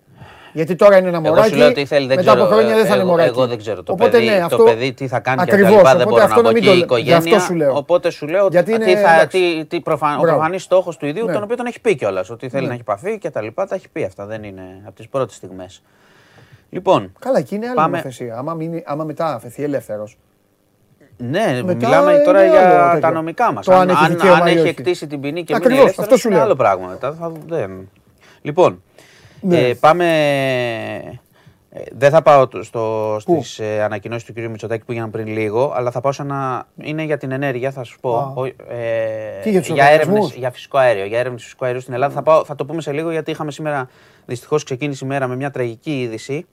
Γιατί 0.53 0.75
τώρα 0.75 0.97
είναι 0.97 1.07
ένα 1.07 1.17
Εγώ 1.17 1.27
μωράκι. 1.27 1.49
σου 1.49 1.55
λέω 1.55 1.71
τι 1.73 1.85
θέλει, 1.85 2.07
δεν 2.07 2.17
μετά 2.17 2.31
ξέρω. 2.31 2.45
από 2.45 2.53
χρόνια 2.53 2.75
δεν 2.75 2.85
θα 2.85 2.87
εγώ, 2.93 2.95
είναι 3.01 3.09
μωράκι. 3.11 3.29
Εγώ 3.29 3.47
δεν 3.47 3.57
ξέρω. 3.57 3.83
Το, 3.83 3.91
Οπότε, 3.91 4.09
παιδί, 4.09 4.25
ναι, 4.25 4.37
το 4.39 4.45
αυτό... 4.45 4.63
παιδί 4.63 4.93
τι 4.93 5.07
θα 5.07 5.19
κάνει 5.19 5.43
και 5.43 5.49
τα 5.49 5.53
Ακριβώς, 5.55 5.77
λοιπά. 5.77 5.91
Δεν 5.95 6.07
οπότε 6.07 6.09
μπορώ 6.09 6.23
αυτό 6.23 6.35
να 6.41 6.47
πω 6.47 6.51
μην 6.53 6.61
και 6.61 6.67
το 6.67 6.73
η 6.73 6.75
λέ- 6.77 6.83
οικογένεια. 6.85 7.17
γι' 7.17 7.33
αυτό 7.35 7.45
σου 7.45 7.53
λέω. 7.55 7.75
Οπότε 7.75 8.09
σου 8.09 8.27
λέω 8.27 8.47
Γιατί 8.51 8.77
τι 8.79 8.89
είναι- 8.91 8.99
θα, 8.99 9.13
εντάξει. 9.13 9.55
τι, 9.57 9.65
τι 9.65 9.79
προφα... 9.81 10.07
ο 10.07 10.09
Μπράβο. 10.19 10.25
προφανής 10.35 10.63
στόχος 10.63 10.97
του 10.97 11.05
ίδιου, 11.05 11.25
Ναι. 11.25 11.33
τον 11.33 11.43
οποίο 11.43 11.55
τον 11.55 11.65
έχει 11.65 11.81
πει 11.81 11.95
κιόλας. 11.95 12.29
Ότι 12.29 12.49
θέλει 12.49 12.61
Ναι. 12.61 12.67
να 12.67 12.73
έχει 12.73 12.81
επαφή 12.81 13.17
και 13.17 13.29
τα 13.29 13.41
λοιπά. 13.41 13.67
Τα 13.67 13.75
έχει 13.75 13.89
πει 13.89 14.03
αυτά. 14.03 14.25
Δεν 14.25 14.43
είναι 14.43 14.63
από 14.85 14.95
τις 14.95 15.07
πρώτες 15.07 15.35
στιγμές. 15.35 15.81
Λοιπόν, 16.69 17.11
Καλά, 17.19 17.37
εκεί 17.37 17.55
είναι 17.55 17.65
άλλη 17.65 17.75
Πάμε. 17.75 17.89
νομοθεσία. 17.89 18.35
Άμα, 18.37 18.53
μείνει, 18.53 18.83
άμα 18.85 19.03
μετά 19.03 19.33
αφεθεί 19.33 19.63
ελεύθερος. 19.63 20.17
Ναι, 21.17 21.61
Μετά 21.63 21.85
μιλάμε 21.85 22.11
είναι 22.13 22.23
τώρα 22.23 22.39
άλλο 22.39 22.49
για 22.51 22.61
τέτοιο. 22.85 22.99
τα 22.99 23.11
νομικά 23.11 23.51
μας. 23.53 23.65
Το 23.65 23.73
Αν, 23.73 23.79
αν 23.81 23.89
έχει 23.89 24.03
αν, 24.05 24.11
δικαίωμα 24.11 24.37
αν 24.37 24.47
ή 24.47 24.49
έχει 24.51 24.59
όχι. 24.59 24.67
εκτίσει 24.67 25.07
την 25.07 25.19
ποινή 25.21 25.43
και 25.43 25.53
μείνει 25.53 25.55
Ακριβώς, 25.65 25.79
ελεύθερος, 25.83 26.05
αυτό 26.05 26.17
σου 26.17 26.27
είναι 26.27 26.35
λέω. 26.35 26.45
άλλο 26.45 26.55
πράγμα 26.55 26.87
μετά. 26.87 27.13
Θα, 27.19 27.31
δεν. 27.47 27.89
Λοιπόν, 28.41 28.83
Ναι. 29.43 29.59
ε, 29.67 29.73
πάμε. 29.73 30.05
ε, 31.69 31.81
δεν 31.91 32.09
θα 32.11 32.21
πάω 32.21 32.47
το- 32.47 32.63
στο, 32.63 33.15
Πού; 33.25 33.43
στις 33.43 33.59
ε, 33.59 33.81
ανακοινώσεις 33.83 34.23
του 34.27 34.33
κ. 34.33 34.37
Μητσοτάκη 34.37 34.85
που 34.85 34.91
έγιναν 34.91 35.09
πριν 35.11 35.27
λίγο, 35.27 35.71
αλλά 35.75 35.91
θα 35.91 36.01
πάω 36.01 36.11
σε 36.11 36.21
ένα... 36.21 36.67
Είναι 36.77 37.03
για 37.03 37.17
την 37.17 37.31
ενέργεια, 37.31 37.71
θα 37.71 37.83
σου 37.83 37.99
πω. 37.99 38.17
Α. 38.17 38.33
Ο- 38.35 38.45
ε, 38.45 38.51
Τι, 39.43 39.49
για 39.49 39.59
τους 39.59 39.67
για 39.67 39.75
λογαριασμούς; 39.83 40.15
έρευνες, 40.15 40.35
για 40.35 40.51
φυσικό 40.51 40.77
αέριο. 40.77 41.05
Για 41.05 41.19
έρευνες 41.19 41.43
φυσικού 41.43 41.65
αερίου 41.65 41.81
στην 41.81 41.93
Ελλάδα. 41.93 42.13
Θα, 42.13 42.21
πάω, 42.23 42.45
θα 42.45 42.55
το 42.55 42.65
πούμε 42.65 42.81
σε 42.81 42.91
λίγο 42.91 43.11
γιατί 43.11 43.31
είχαμε 43.31 43.51
σήμερα, 43.51 43.89
δυστυχώς 44.25 44.63
ξεκίνησε 44.63 45.05
η 45.05 45.07
μέρα 45.07 45.27
με 45.27 45.35
μια 45.35 45.51
τραγική 45.51 46.01
είδηση. 46.01 46.45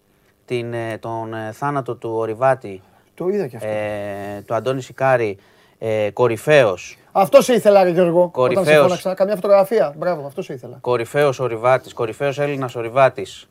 Την, 0.45 0.72
ε, 0.72 0.99
τον 1.01 1.34
ε, 1.34 1.53
θάνατο 1.53 1.95
του 1.95 2.11
Ορειβάτη, 2.14 2.82
Το 3.14 3.28
είδα 3.28 3.47
και 3.47 3.57
αυτό. 3.57 3.68
ε, 3.68 4.43
του 4.47 4.55
Αντώνη 4.55 4.82
Σικάρη, 4.82 5.36
ε, 5.82 6.10
κορυφαίος, 6.12 6.94
Αυτός 7.12 7.44
σε 7.44 7.52
ήθελα, 7.54 7.82
ρε 7.82 7.90
Γιώργο. 7.90 8.22
Όταν 8.22 8.32
σε 8.32 8.54
Κορυφαίος. 8.54 8.82
φώναξα. 8.82 9.14
Καμιά 9.14 9.34
φωτογραφία. 9.34 9.94
Μπράβο, 9.96 10.26
αυτό 10.26 10.42
σε 10.42 10.52
ήθελα. 10.52 10.78
κορυφαίος 10.80 11.38
ορειβάτης, 11.40 11.92
κορυφαίος 11.92 12.38
Έλληνας 12.38 12.74
ορειβάτης, 12.74 13.48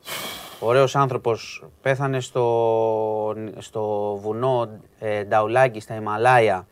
ωραίος 0.60 0.96
άνθρωπος, 0.96 1.64
πέθανε 1.82 2.20
στο, 2.20 3.34
στο 3.58 4.14
βουνό 4.22 4.68
ε, 4.98 5.24
Νταουλάγκη 5.24 5.80
στα 5.80 5.94
Ιμαλάια 5.94 6.66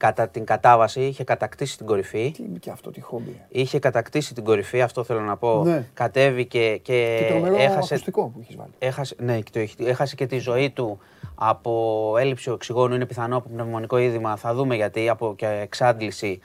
κατά 0.00 0.28
την 0.28 0.44
κατάβαση, 0.44 1.00
είχε 1.00 1.24
κατακτήσει 1.24 1.76
την 1.76 1.86
κορυφή. 1.86 2.30
Τι 2.36 2.42
είναι 2.42 2.58
και 2.58 2.70
αυτό, 2.70 2.90
τι 2.90 3.00
χόμπι. 3.00 3.40
Είχε 3.48 3.78
κατακτήσει 3.78 4.34
την 4.34 4.44
κορυφή, 4.44 4.82
αυτό 4.82 5.04
θέλω 5.04 5.20
να 5.20 5.36
πω. 5.36 5.62
Ναι. 5.64 5.86
Κατέβηκε 5.94 6.76
και, 6.76 7.16
Και 7.18 7.26
τρομερό 7.28 7.54
έχασε, 7.56 7.94
ακουστικό 7.94 8.22
που 8.28 8.38
έχεις 8.42 8.56
βάλει. 8.56 8.70
έχασε, 8.78 9.14
ναι, 9.18 9.40
και 9.40 9.50
το 9.52 9.58
έχει- 9.58 9.84
έχασε 9.84 10.14
και 10.14 10.26
τη 10.26 10.38
ζωή 10.38 10.70
του 10.70 10.98
από 11.34 12.14
έλλειψη 12.18 12.50
οξυγόνου, 12.50 12.94
είναι 12.94 13.06
πιθανό 13.06 13.36
από 13.36 13.48
πνευμονικό 13.48 13.98
είδημα, 13.98 14.36
θα 14.36 14.54
δούμε 14.54 14.74
γιατί, 14.74 15.08
από 15.08 15.34
και 15.36 15.46
εξάντληση 15.46 16.40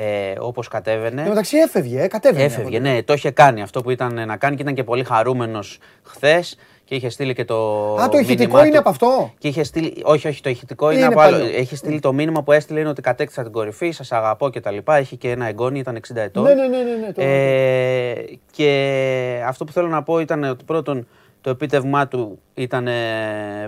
ε, 0.00 0.32
όπως 0.38 0.68
κατέβαινε. 0.68 1.22
Εν 1.22 1.28
μεταξύ 1.28 1.56
έφευγε, 1.56 2.02
ε, 2.02 2.06
κατέβαινε. 2.06 2.44
Έφευγε, 2.44 2.76
από 2.78 2.88
ναι, 2.88 3.02
το 3.02 3.12
είχε 3.12 3.30
κάνει 3.30 3.62
αυτό 3.62 3.80
που 3.82 3.90
ήταν 3.90 4.26
να 4.26 4.36
κάνει 4.36 4.56
και 4.56 4.62
ήταν 4.62 4.74
και 4.74 4.84
πολύ 4.84 5.04
χαρούμενος 5.04 5.78
χθες 6.02 6.56
και 6.84 6.94
είχε 6.94 7.08
στείλει 7.08 7.34
και 7.34 7.44
το. 7.44 7.94
Α, 7.94 8.08
το 8.08 8.18
ηχητικό 8.18 8.42
μήνυμά 8.42 8.60
είναι 8.66 8.70
του. 8.72 8.78
από 8.78 8.88
αυτό; 8.88 9.32
Και 9.38 9.48
είχε 9.48 9.62
στείλει, 9.62 10.02
όχι, 10.04 10.28
όχι, 10.28 10.40
το 10.42 10.50
ηχητικό 10.50 10.90
είναι, 10.90 10.98
Είναι 11.00 11.08
από 11.08 11.20
άλλο. 11.20 11.36
παλιό. 11.38 11.56
Έχει 11.56 11.76
στείλει 11.76 12.00
το 12.00 12.12
μήνυμα 12.12 12.42
που 12.42 12.52
έστειλε 12.52 12.80
είναι 12.80 12.88
ότι 12.88 13.00
κατέκτησα 13.02 13.42
την 13.42 13.52
κορυφή, 13.52 13.90
σας 13.90 14.12
αγαπώ 14.12 14.50
κτλ. 14.50 14.76
Έχει 14.86 15.16
και 15.16 15.30
ένα 15.30 15.46
εγγόνι, 15.46 15.78
ήταν 15.78 15.96
60 16.12 16.16
ετών. 16.16 16.42
Ναι, 16.42 16.54
ναι, 16.54 16.66
ναι, 16.66 16.76
ναι, 16.82 16.94
ναι, 17.06 17.12
το- 17.12 17.22
Ε, 17.22 18.14
και 18.50 19.42
αυτό 19.46 19.64
που 19.64 19.72
θέλω 19.72 19.88
να 19.88 20.02
πω 20.02 20.18
ήταν 20.20 20.44
ότι 20.44 20.64
πρώτον 20.64 21.06
το 21.40 21.50
επίτευγμά 21.50 22.08
του 22.08 22.38
ήταν 22.54 22.86
ε, 22.86 22.92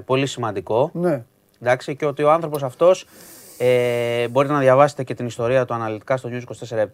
πολύ 0.04 0.26
σημαντικό. 0.26 0.90
Ναι. 0.94 1.22
Εντάξει, 1.62 1.96
και 1.96 2.06
ότι 2.06 2.22
ο 2.22 2.30
άνθρωπος 2.32 2.62
αυτός 2.62 3.06
ε, 3.62 4.28
μπορείτε 4.28 4.52
να 4.52 4.58
διαβάσετε 4.60 5.02
και 5.04 5.14
την 5.14 5.26
ιστορία 5.26 5.64
του 5.64 5.74
αναλυτικά 5.74 6.16
στο 6.16 6.28
News 6.32 6.42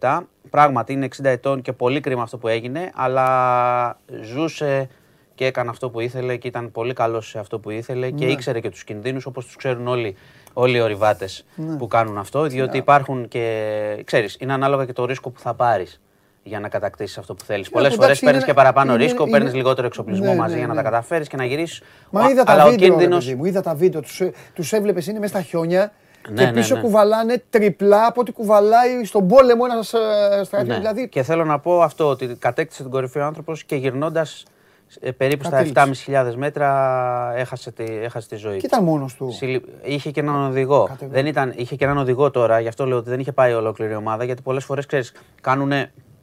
24-7. 0.01 0.21
Πράγματι 0.51 0.93
είναι 0.93 1.09
60 1.17 1.25
ετών 1.25 1.63
και 1.63 1.73
πολύ 1.73 2.01
κρίμα 2.01 2.23
αυτό 2.23 2.39
που 2.39 2.49
έγινε, 2.49 2.91
αλλά 2.95 3.99
ζούσε 4.23 4.89
και 5.35 5.47
έκανε 5.47 5.71
αυτό 5.71 5.91
που 5.91 6.01
ήθελε 6.01 6.37
και 6.37 6.49
ήταν 6.49 6.73
πολύ 6.73 6.93
καλός 6.93 7.29
σε 7.29 7.39
αυτό 7.39 7.59
που 7.59 7.71
ήθελε 7.71 8.11
και 8.11 8.25
ήξερε 8.27 8.61
και 8.61 8.71
τους 8.71 8.85
κινδύνους 8.85 9.27
όπως 9.27 9.45
τους 9.47 9.57
ξέρουν 9.57 9.87
όλοι, 9.89 10.17
όλοι 10.53 10.77
οι 10.77 10.81
ορειβάτες 10.81 11.45
που 11.79 11.87
κάνουν 11.87 12.19
αυτό. 12.19 12.43
Διότι 12.43 12.77
υπάρχουν 12.77 13.29
και. 13.29 14.03
ξέρεις, 14.05 14.37
είναι 14.41 14.53
ανάλογα 14.53 14.85
και 14.85 14.93
το 14.93 15.05
ρίσκο 15.05 15.31
που 15.31 15.41
θα 15.41 15.55
πάρεις 15.55 16.01
για 16.43 16.61
να 16.61 16.69
κατακτήσεις 16.69 17.19
αυτό 17.19 17.35
που 17.35 17.45
θέλεις. 17.45 17.71
Πολλές 17.71 17.87
εντάξει, 17.87 18.03
φορές 18.05 18.21
είναι 18.21 18.31
παίρνεις 18.31 18.45
ένα- 18.49 18.53
και 18.53 18.59
παραπάνω 18.63 18.95
είναι- 18.95 19.03
ρίσκο, 19.05 19.23
είναι- 19.23 19.33
παίρνεις 19.33 19.55
λιγότερο 19.55 19.87
εξοπλισμό 19.87 20.25
Ναι, 20.33 20.35
μαζί 20.35 20.53
ναι, 20.53 20.59
για 20.59 20.67
να 20.67 20.75
ναι. 20.75 20.83
τα 20.83 20.91
καταφέρεις 20.91 21.29
και 21.29 21.37
να 21.37 21.45
γυρίσεις. 21.45 21.83
Μα 22.11 22.29
είδα 22.31 22.45
τα 22.45 22.53
αλλά 22.53 22.65
ο 22.65 22.71
βίντεο, 22.71 22.87
ρε 22.87 22.93
κίνδυνος- 22.93 23.25
παιδί 23.25 23.37
μου, 23.37 23.45
είδα 23.45 23.63
τα 23.63 23.75
βίντεο. 23.75 24.01
Τους, 24.01 24.21
ε, 24.21 24.33
τους 24.55 24.73
έβλεπες, 24.73 25.07
είναι 25.07 25.19
μέσα 25.19 25.33
στα 25.35 25.43
χιόνια 25.43 25.93
Ναι, 26.29 26.35
και 26.45 26.45
ναι, 26.51 26.53
πίσω 26.53 26.75
ναι. 26.75 26.81
κουβαλάνε 26.81 27.43
τριπλά 27.51 28.07
από 28.07 28.21
ό,τι 28.21 28.33
κουβαλάει 28.33 29.05
στον 29.05 29.29
πόλεμο 29.29 29.65
ένας 29.71 29.93
ε, 29.95 29.99
στρατιώτης. 30.45 30.69
Ναι. 30.69 30.77
Δηλαδή, 30.77 31.09
Και 31.09 31.23
θέλω 31.23 31.45
να 31.45 31.59
πω 31.59 31.81
αυτό, 31.83 32.09
ότι 32.09 32.27
κατέκτησε 32.39 32.83
την 32.83 32.91
κορυφή 32.91 33.19
ο 33.19 33.25
άνθρωπος 33.25 33.65
και 33.65 33.77
γυρνώντας 33.77 34.45
περίπου 35.17 35.45
στα 35.45 35.57
Κατέληξε. 35.65 36.25
7.500 36.31 36.35
μέτρα 36.35 37.33
έχασε 37.37 37.71
τη, 37.73 37.85
έχασε 37.85 38.29
τη 38.29 38.37
ζωή 38.37 38.53
και 38.55 38.61
του. 38.61 38.67
ήταν 38.67 38.85
μόνος 38.85 39.15
του. 39.15 39.31
Συλλη- 39.33 39.65
Είχε 39.83 40.11
και 40.11 40.21
έναν 40.21 40.45
οδηγό. 40.49 40.85
Κατεβαίνει. 40.85 41.13
Δεν 41.13 41.27
ήταν, 41.27 41.53
είχε 41.57 41.77
και 41.77 41.85
έναν 41.85 41.99
οδηγό 41.99 42.31
τώρα, 42.31 42.61
γι' 42.61 42.69
αυτό 42.69 42.87
λέω 42.87 42.97
ότι 42.99 43.09
δεν 43.11 43.21
είχε 43.21 43.33
πάει 43.33 43.53
ολόκληρη 43.53 43.93
η 43.93 43.95
ομάδα. 43.97 44.25
Γιατί 44.25 44.43
πολλές 44.43 44.65
φορές 44.65 44.87
ξέρεις, 44.87 45.13
κάνουν 45.41 45.73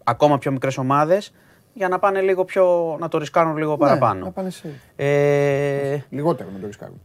ακόμα 0.04 0.38
πιο 0.38 0.52
μικρές 0.52 0.78
ομάδες 0.78 1.34
για 1.74 1.88
να 1.88 2.00
πάνε 2.00 2.22
λίγο 2.22 2.46
πιο. 2.46 2.96
να 3.00 3.08
το 3.08 3.18
ρισκάρουν 3.18 3.58
λίγο 3.58 3.72
Ναι, 3.72 3.78
παραπάνω. 3.78 4.26
να 4.26 4.32
πάνε 4.32 4.50
σε... 4.50 4.68
Ε, 4.96 5.98
Λιγότερο 6.10 6.50
με 6.54 6.60
το 6.60 6.66
ρισκάρουν. 6.68 7.02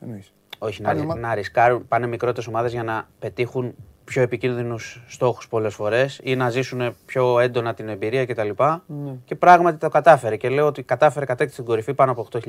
Εννοείς. 0.00 0.32
Όχι, 0.58 0.82
να, 0.82 0.88
Πάνε 0.88 1.00
ρι- 1.00 1.10
ομα- 1.10 1.20
να 1.20 1.34
ρισκάρουν, 1.34 1.88
πάνε 1.88 2.06
μικρότερες 2.06 2.46
ομάδες 2.48 2.72
για 2.72 2.82
να 2.82 3.08
πετύχουν 3.18 3.74
πιο 4.04 4.22
επικίνδυνους 4.22 5.02
στόχους 5.06 5.48
πολλές 5.48 5.74
φορές 5.74 6.20
ή 6.22 6.36
να 6.36 6.50
ζήσουν 6.50 6.94
πιο 7.06 7.38
έντονα 7.40 7.74
την 7.74 7.88
εμπειρία 7.88 8.26
κτλ. 8.26 8.48
Ναι. 8.86 9.14
Και 9.24 9.34
πράγματι 9.34 9.78
το 9.78 9.88
κατάφερε. 9.88 10.36
Και 10.36 10.48
λέω 10.48 10.66
ότι 10.66 10.82
κατάφερε, 10.82 11.24
κατέκτησε 11.24 11.60
την 11.60 11.70
κορυφή 11.70 11.94
πάνω 11.94 12.10
από 12.12 12.26
8.000 12.32 12.40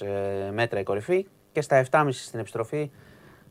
ε, 0.00 0.50
μέτρα 0.52 0.80
η 0.80 0.82
κορυφή 0.82 1.26
και 1.52 1.60
στα 1.60 1.84
7,5 1.90 2.06
στην 2.10 2.40
επιστροφή. 2.40 2.90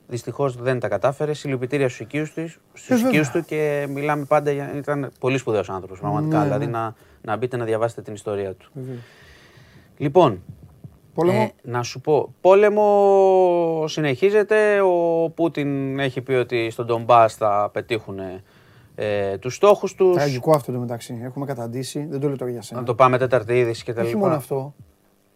Δυστυχώς 0.07 0.55
δεν 0.55 0.79
τα 0.79 0.87
κατάφερε. 0.87 1.33
Συλληπιτήρια 1.33 1.87
στους 1.87 1.99
οικείους 1.99 2.33
τους 2.33 2.59
στους 2.73 2.87
βέβαια. 2.95 3.07
οικείους 3.09 3.29
του 3.29 3.45
και 3.45 3.85
μιλάμε 3.89 4.25
πάντα 4.25 4.51
για. 4.51 4.71
ήταν 4.75 5.11
πολύ 5.19 5.37
σπουδαίος 5.37 5.69
άνθρωπος. 5.69 5.99
Πραγματικά. 5.99 6.37
Ναι, 6.37 6.43
δηλαδή 6.43 6.65
ναι. 6.65 6.71
να, 6.71 6.95
να 7.21 7.37
μπείτε 7.37 7.57
να 7.57 7.65
διαβάσετε 7.65 8.01
την 8.01 8.13
ιστορία 8.13 8.53
του. 8.53 8.71
Λοιπόν, 9.97 10.41
Πόλεμο; 11.13 11.41
Ε, 11.41 11.69
να 11.69 11.83
σου 11.83 12.01
πω, 12.01 12.33
πόλεμο 12.41 13.83
συνεχίζεται. 13.87 14.81
Ο 14.81 15.29
Πούτιν 15.29 15.99
έχει 15.99 16.21
πει 16.21 16.33
ότι 16.33 16.69
στον 16.71 16.85
Ντομπάς 16.85 17.33
θα 17.35 17.69
πετύχουν 17.73 18.19
ε, 18.95 19.37
τους 19.37 19.55
στόχους 19.55 19.95
τους. 19.95 20.15
Τραγικό 20.15 20.51
αυτό 20.55 20.71
το 20.71 20.79
μεταξύ. 20.79 21.21
Έχουμε 21.23 21.45
καταντήσει. 21.45 22.07
Δεν 22.09 22.19
το 22.19 22.27
λέω 22.27 22.37
τώρα 22.37 22.51
για 22.51 22.61
σένα. 22.61 22.79
Να 22.79 22.85
το 22.85 22.95
πάμε 22.95 23.17
τέταρτη 23.17 23.59
είδηση 23.59 23.83
και 23.83 23.93
τα 23.93 24.01
Όχι 24.01 24.13
μόνο 24.15 24.25
λοιπά. 24.25 24.37
αυτό. 24.37 24.73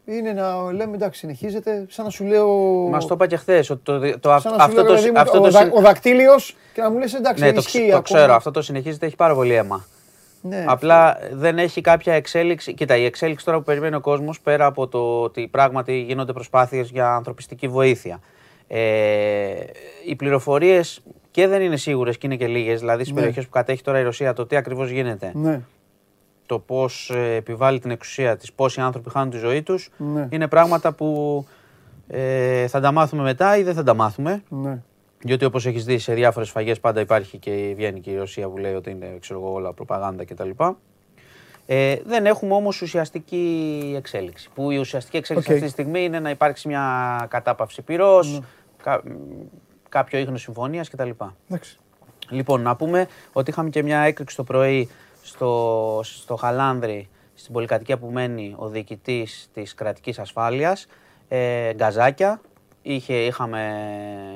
Είναι 0.06 0.32
να 0.34 0.72
λέμε 0.72 0.96
εντάξει, 0.96 1.20
συνεχίζεται. 1.20 1.86
Σαν 1.90 2.06
να 2.06 2.12
σου 2.12 2.26
λέω. 2.26 2.48
Μας 2.90 3.06
το 3.08 3.14
είπα 3.14 3.28
και 3.28 3.36
χθες. 3.38 3.68
Το, 3.68 3.78
το, 3.78 4.00
το, 4.20 4.30
Σαν 4.30 4.34
να 4.34 4.40
σου 4.40 4.56
αυτό 4.60 4.74
λέω, 4.74 4.84
το, 4.86 4.94
ρε 4.94 5.00
παιδί 5.00 5.12
μου, 5.12 5.20
αυτό 5.20 5.38
ο, 5.38 5.42
το, 5.42 5.50
δα- 5.50 5.64
συ- 5.64 5.76
ο 5.76 5.82
δακτύλιος 5.82 6.56
και 6.74 6.82
να 6.82 6.92
μου 6.92 6.98
λες 6.98 7.14
εντάξει, 7.14 7.44
ναι, 7.44 7.52
το, 7.52 7.60
ισχύει 7.60 7.78
ξ- 7.80 7.92
το 7.92 7.98
ακόμα. 7.98 8.20
ξέρω. 8.20 8.34
Αυτό 8.34 8.52
το 8.52 8.62
συνεχίζεται. 8.62 9.06
Έχει 9.06 9.16
πάρα 9.16 9.34
πολύ 9.34 9.54
αίμα. 9.54 9.86
Ναι. 10.48 10.64
Απλά 10.68 11.18
δεν 11.32 11.58
έχει 11.58 11.82
κάποια 11.82 12.14
εξέλιξη. 12.14 12.74
Κοίτα, 12.74 12.98
η 12.98 13.06
εξέλιξη 13.06 13.46
τώρα 13.46 13.58
που 13.58 13.64
περιμένει 13.64 13.96
ο 13.96 14.00
κόσμος 14.00 14.42
πέρα 14.42 14.66
από 14.66 14.88
το 14.88 15.22
ότι 15.22 15.48
πράγματι 15.48 16.00
γίνονται 16.00 16.34
προσπάθειες 16.34 16.90
για 16.90 17.14
ανθρωπιστική 17.16 17.68
βοήθεια. 17.68 18.20
Ε, 18.68 19.54
οι 20.08 20.16
πληροφορίες 20.16 21.02
και 21.32 21.48
δεν 21.48 21.62
είναι 21.62 21.78
σίγουρες 21.78 22.18
και 22.18 22.26
είναι 22.28 22.36
και 22.36 22.48
λίγες. 22.48 22.80
Δηλαδή 22.80 23.00
στις 23.02 23.14
Ναι. 23.14 23.20
περιοχές 23.20 23.44
που 23.44 23.50
κατέχει 23.52 23.82
τώρα 23.84 24.00
η 24.00 24.04
Ρωσία, 24.04 24.34
το 24.34 24.46
τι 24.46 24.56
ακριβώς 24.56 24.90
γίνεται, 24.90 25.32
Ναι. 25.36 25.62
το 26.46 26.60
πώς 26.60 27.12
επιβάλλει 27.36 27.80
την 27.80 27.92
εξουσία 27.92 28.38
της, 28.38 28.54
πόσοι 28.54 28.82
άνθρωποι 28.82 29.10
χάνουν 29.10 29.30
τη 29.30 29.38
ζωή 29.38 29.62
τους, 29.64 29.90
Ναι. 29.98 30.28
είναι 30.32 30.48
πράγματα 30.48 30.92
που 30.94 31.46
ε, 32.08 32.68
θα 32.68 32.80
τα 32.80 32.92
μάθουμε 32.92 33.24
μετά 33.24 33.58
ή 33.58 33.64
δεν 33.64 33.74
θα 33.74 33.84
τα 33.84 33.94
μάθουμε. 33.94 34.44
Ναι. 34.50 34.82
Γιατί 35.28 35.46
όπως 35.46 35.66
έχεις 35.66 35.86
δει 35.86 35.98
σε 35.98 36.14
διάφορες 36.14 36.48
σφαγές 36.48 36.76
πάντα 36.76 37.00
υπάρχει 37.00 37.38
και 37.38 37.74
βγαίνει 37.76 38.00
και 38.00 38.12
η 38.12 38.18
Ρωσία 38.18 38.48
που 38.50 38.58
λέει 38.58 38.74
ότι 38.74 38.90
είναι 38.90 39.18
ξέρω 39.20 39.40
εγώ, 39.40 39.52
όλα 39.54 39.74
προπαγάνδα 39.74 40.26
κτλ. 40.26 40.50
Ε, 41.66 41.96
δεν 42.06 42.26
έχουμε 42.26 42.54
όμως 42.54 42.82
ουσιαστική 42.82 43.94
εξέλιξη. 43.98 44.50
Που 44.56 44.72
η 44.72 44.78
ουσιαστική 44.78 45.18
εξέλιξη 45.18 45.50
Οκ. 45.50 45.56
αυτή 45.56 45.68
τη 45.68 45.74
στιγμή 45.74 46.04
είναι 46.04 46.20
να 46.20 46.30
υπάρξει 46.30 46.68
μια 46.68 47.26
κατάπαυση 47.30 47.82
πυρός, 47.82 48.32
Ναι. 48.32 48.40
κα, 48.84 49.02
μ, 49.06 49.12
κάποιο 49.90 50.20
ίχνος 50.20 50.42
συμφωνίας 50.42 50.90
κτλ. 50.90 51.10
Εντάξει. 51.50 51.78
Λοιπόν, 52.30 52.62
να 52.62 52.76
πούμε 52.76 53.08
ότι 53.34 53.50
είχαμε 53.50 53.70
και 53.70 53.84
μια 53.84 54.00
έκρηξη 54.00 54.36
το 54.36 54.44
πρωί 54.44 54.90
στο, 55.22 56.00
στο 56.04 56.36
Χαλάνδρη, 56.36 57.10
στην 57.34 57.54
πολυκατοικία 57.54 57.98
που 57.98 58.08
μένει 58.12 58.56
ο 58.58 58.68
διοικητής 58.68 59.50
της 59.54 59.74
κρατικής 59.74 60.20
ασφάλειας. 60.20 60.88
Ε, 61.28 61.74
γκαζάκια. 61.74 62.42
Είχε, 62.90 63.14
είχαμε 63.14 63.74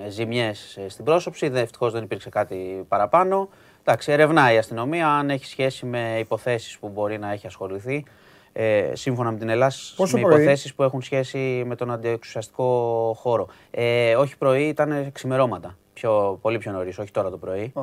ζημιές 0.09 0.77
ε, 0.77 0.89
στην 0.89 1.05
πρόσωψη, 1.05 1.51
ευτυχώς 1.53 1.91
δεν 1.91 2.03
υπήρξε 2.03 2.29
κάτι 2.29 2.85
παραπάνω. 2.87 3.49
Εντάξει, 3.83 4.11
ερευνάει 4.11 4.55
η 4.55 4.57
αστυνομία 4.57 5.07
αν 5.09 5.29
έχει 5.29 5.45
σχέση 5.45 5.85
με 5.85 6.17
υποθέσεις 6.19 6.77
που 6.77 6.89
μπορεί 6.89 7.19
να 7.19 7.31
έχει 7.31 7.47
ασχοληθεί. 7.47 8.05
Ε, 8.53 8.91
σύμφωνα 8.93 9.31
με 9.31 9.37
την 9.37 9.49
Ελλάδα, 9.49 9.73
Πόσο 9.95 10.17
με 10.17 10.23
πρωί; 10.23 10.33
υποθέσεις 10.33 10.73
που 10.73 10.83
έχουν 10.83 11.01
σχέση 11.01 11.63
με 11.65 11.75
τον 11.75 11.91
αντιεξουσιαστικό 11.91 13.13
χώρο. 13.19 13.47
Ε, 13.71 14.15
όχι 14.15 14.37
πρωί, 14.37 14.67
ήταν 14.67 15.11
ξημερώματα. 15.11 15.77
Πιο, 15.93 16.39
πολύ 16.41 16.57
πιο 16.57 16.71
νωρίς, 16.71 16.99
όχι 16.99 17.11
τώρα 17.11 17.29
το 17.29 17.37
πρωί. 17.37 17.71
Α, 17.75 17.81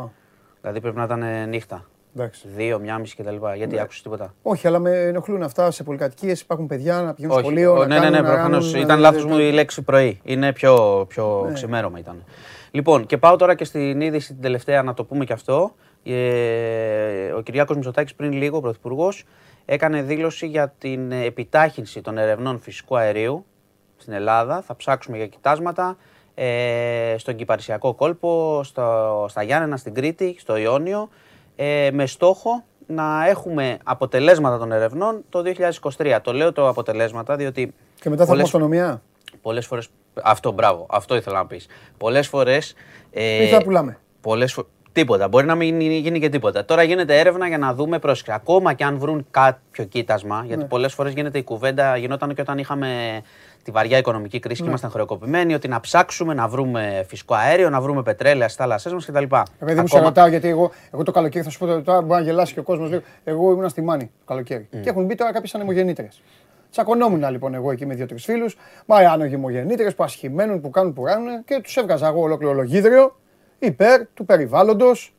Δηλαδή 0.60 0.80
πρέπει 0.80 0.96
να 0.96 1.04
ήταν 1.04 1.48
νύχτα. 1.48 1.84
Εντάξει. 2.16 2.48
Δύο, 2.56 2.78
μια 2.78 2.98
μισή 2.98 3.16
κτλ. 3.16 3.36
Γιατί 3.56 3.74
Ναι. 3.74 3.80
άκουσες 3.80 4.02
τίποτα; 4.02 4.34
Όχι, 4.42 4.66
αλλά 4.66 4.78
με 4.78 4.90
ενοχλούν 4.90 5.42
αυτά 5.42 5.70
σε 5.70 5.82
πολυκατοικίες. 5.82 6.40
Υπάρχουν 6.40 6.66
παιδιά 6.66 7.00
να 7.02 7.14
πηγαίνουν 7.14 7.36
Όχι, 7.36 7.44
σχολείο. 7.44 7.72
ο- 7.72 7.76
να 7.76 7.86
ναι, 7.86 7.98
ναι, 7.98 8.00
ναι, 8.00 8.10
κάνουν, 8.10 8.22
να 8.22 8.32
προφανώς. 8.32 8.64
κάνουν, 8.70 8.82
Ήταν 8.84 8.98
ε, 8.98 9.00
λάθος 9.00 9.24
ε, 9.24 9.26
μου 9.26 9.38
η 9.38 9.50
λέξη 9.52 9.82
πρωί. 9.82 10.20
Είναι 10.24 10.52
πιο, 10.52 11.04
πιο 11.08 11.44
Ναι. 11.46 11.52
ξημέρωμα 11.52 11.98
ήταν. 11.98 12.24
Λοιπόν, 12.70 13.06
και 13.06 13.18
πάω 13.18 13.36
τώρα 13.36 13.54
και 13.54 13.64
στην 13.64 14.00
είδηση 14.00 14.32
την 14.32 14.42
τελευταία 14.42 14.82
να 14.82 14.94
το 14.94 15.04
πούμε 15.04 15.24
και 15.24 15.32
αυτό. 15.32 15.72
Ε, 16.04 17.32
ο 17.32 17.40
Κυριάκος 17.40 17.76
Μητσοτάκης 17.76 18.14
πριν 18.14 18.32
λίγο, 18.32 18.56
ο 18.56 18.60
Πρωθυπουργός, 18.60 19.24
έκανε 19.64 20.02
δήλωση 20.02 20.46
για 20.46 20.74
την 20.78 21.12
επιτάχυνση 21.12 22.00
των 22.00 22.18
ερευνών 22.18 22.58
φυσικού 22.60 22.96
αερίου 22.98 23.44
στην 23.96 24.12
Ελλάδα. 24.12 24.60
Θα 24.62 24.76
ψάξουμε 24.76 25.16
για 25.16 25.26
κοιτάσματα 25.26 25.96
ε, 26.34 27.14
στον 27.18 27.36
Κυπαρισιακό 27.36 27.94
κόλπο, 27.94 28.60
στο, 28.64 29.26
στα 29.28 29.42
Γιάννενα, 29.42 29.76
στην 29.76 29.94
Κρήτη, 29.94 30.36
στο 30.38 30.56
Ιόνιο, 30.56 31.08
ε, 31.60 31.90
με 31.92 32.06
στόχο 32.06 32.64
να 32.86 33.28
έχουμε 33.28 33.78
αποτελέσματα 33.84 34.58
των 34.58 34.72
ερευνών 34.72 35.24
το 35.28 35.42
2023. 35.98 36.18
Το 36.22 36.32
λέω 36.32 36.52
το 36.52 36.68
αποτελέσματα 36.68 37.36
διότι 37.36 37.74
Και 38.00 38.10
μετά 38.10 38.24
θα 38.26 38.32
έχουμε 38.32 38.42
πολλές, 38.42 38.44
αυτονομία. 38.44 39.02
πολλές 39.42 39.66
φορές... 39.66 39.88
Αυτό, 40.22 40.52
μπράβο, 40.52 40.86
αυτό 40.90 41.16
ήθελα 41.16 41.38
να 41.38 41.46
πεις. 41.46 41.66
Πολλές 41.96 42.28
φορές... 42.28 42.74
Ε, 43.10 43.42
Ή 43.44 43.46
θα 43.48 43.62
πουλάμε. 43.62 43.98
Πολλές 44.20 44.52
φο- 44.52 44.66
Τίποτα. 44.92 45.28
Μπορεί 45.28 45.46
να 45.46 45.54
μην 45.54 45.80
γίνει 45.80 45.94
γίνει 45.98 46.20
και 46.20 46.28
τίποτα. 46.28 46.64
Τώρα 46.64 46.82
γίνεται 46.82 47.18
έρευνα 47.18 47.48
για 47.48 47.58
να 47.58 47.74
δούμε 47.74 47.98
πρόσεξε. 47.98 48.32
Ακόμα 48.32 48.72
και 48.72 48.84
αν 48.84 48.98
βρουν 48.98 49.26
κάποιο 49.30 49.84
κοίτασμα, 49.84 50.42
γιατί 50.46 50.62
Ναι. 50.62 50.68
πολλές 50.68 50.94
φορές 50.94 51.12
γίνεται 51.12 51.38
η 51.38 51.42
κουβέντα, 51.42 51.96
γινόταν 51.96 52.34
και 52.34 52.40
όταν 52.40 52.58
είχαμε 52.58 53.20
τη 53.68 53.74
βαριά 53.74 53.98
οικονομική 53.98 54.38
κρίση 54.38 54.56
Ναι. 54.60 54.64
και 54.64 54.68
ήμασταν 54.68 54.90
χρεοκοπημένοι, 54.90 55.54
ότι 55.54 55.68
να 55.68 55.80
ψάξουμε 55.80 56.34
να 56.34 56.48
βρούμε 56.48 57.04
φυσικό 57.08 57.34
αέριο, 57.34 57.70
να 57.70 57.80
βρούμε 57.80 58.02
πετρέλαια 58.02 58.48
στις 58.48 58.56
θάλασσές 58.56 58.92
μας 58.92 59.06
κτλ. 59.06 59.22
Επειδή 59.58 59.80
μου 59.80 59.86
σε 59.86 59.98
ρωτάω, 59.98 60.26
γιατί 60.26 60.48
εγώ, 60.48 60.70
εγώ 60.92 61.02
το 61.02 61.12
καλοκαίρι 61.12 61.44
θα 61.44 61.50
σου 61.50 61.58
πω 61.58 61.66
τώρα, 61.66 61.82
τώρα 61.82 62.00
μπορεί 62.00 62.20
να 62.20 62.26
γελάσει 62.26 62.54
και 62.54 62.60
ο 62.60 62.62
κόσμος. 62.62 63.00
Εγώ 63.24 63.52
ήμουν 63.52 63.68
στη 63.68 63.82
Μάνη 63.82 64.04
το 64.04 64.24
καλοκαίρι. 64.26 64.68
Και 64.82 64.88
έχουν 64.88 65.04
μπει 65.04 65.14
τώρα 65.14 65.32
κάποιες 65.32 65.54
ανεμογεννήτρε. 65.54 66.08
Τσακωνόμουν 66.70 67.30
λοιπόν 67.30 67.54
εγώ 67.54 67.70
εκεί 67.70 67.86
με 67.86 67.94
δύο-τρεις 67.94 68.24
φίλους. 68.24 68.56
Μα 68.86 68.96
ανεμογεννήτρε 68.96 69.90
που 69.90 70.04
ασχημένουν, 70.04 70.60
που 70.60 70.70
κάνουν, 70.70 70.92
που 70.92 71.02
κάνουν 71.02 71.44
και 71.44 71.60
τους 71.62 71.76
έβγαζα 71.76 72.06
εγώ 72.06 72.20
ολόκληρο 72.20 72.52
λογίδριο 72.52 73.16
υπέρ 73.58 74.06
του 74.14 74.24
περιβάλλοντος, 74.24 75.14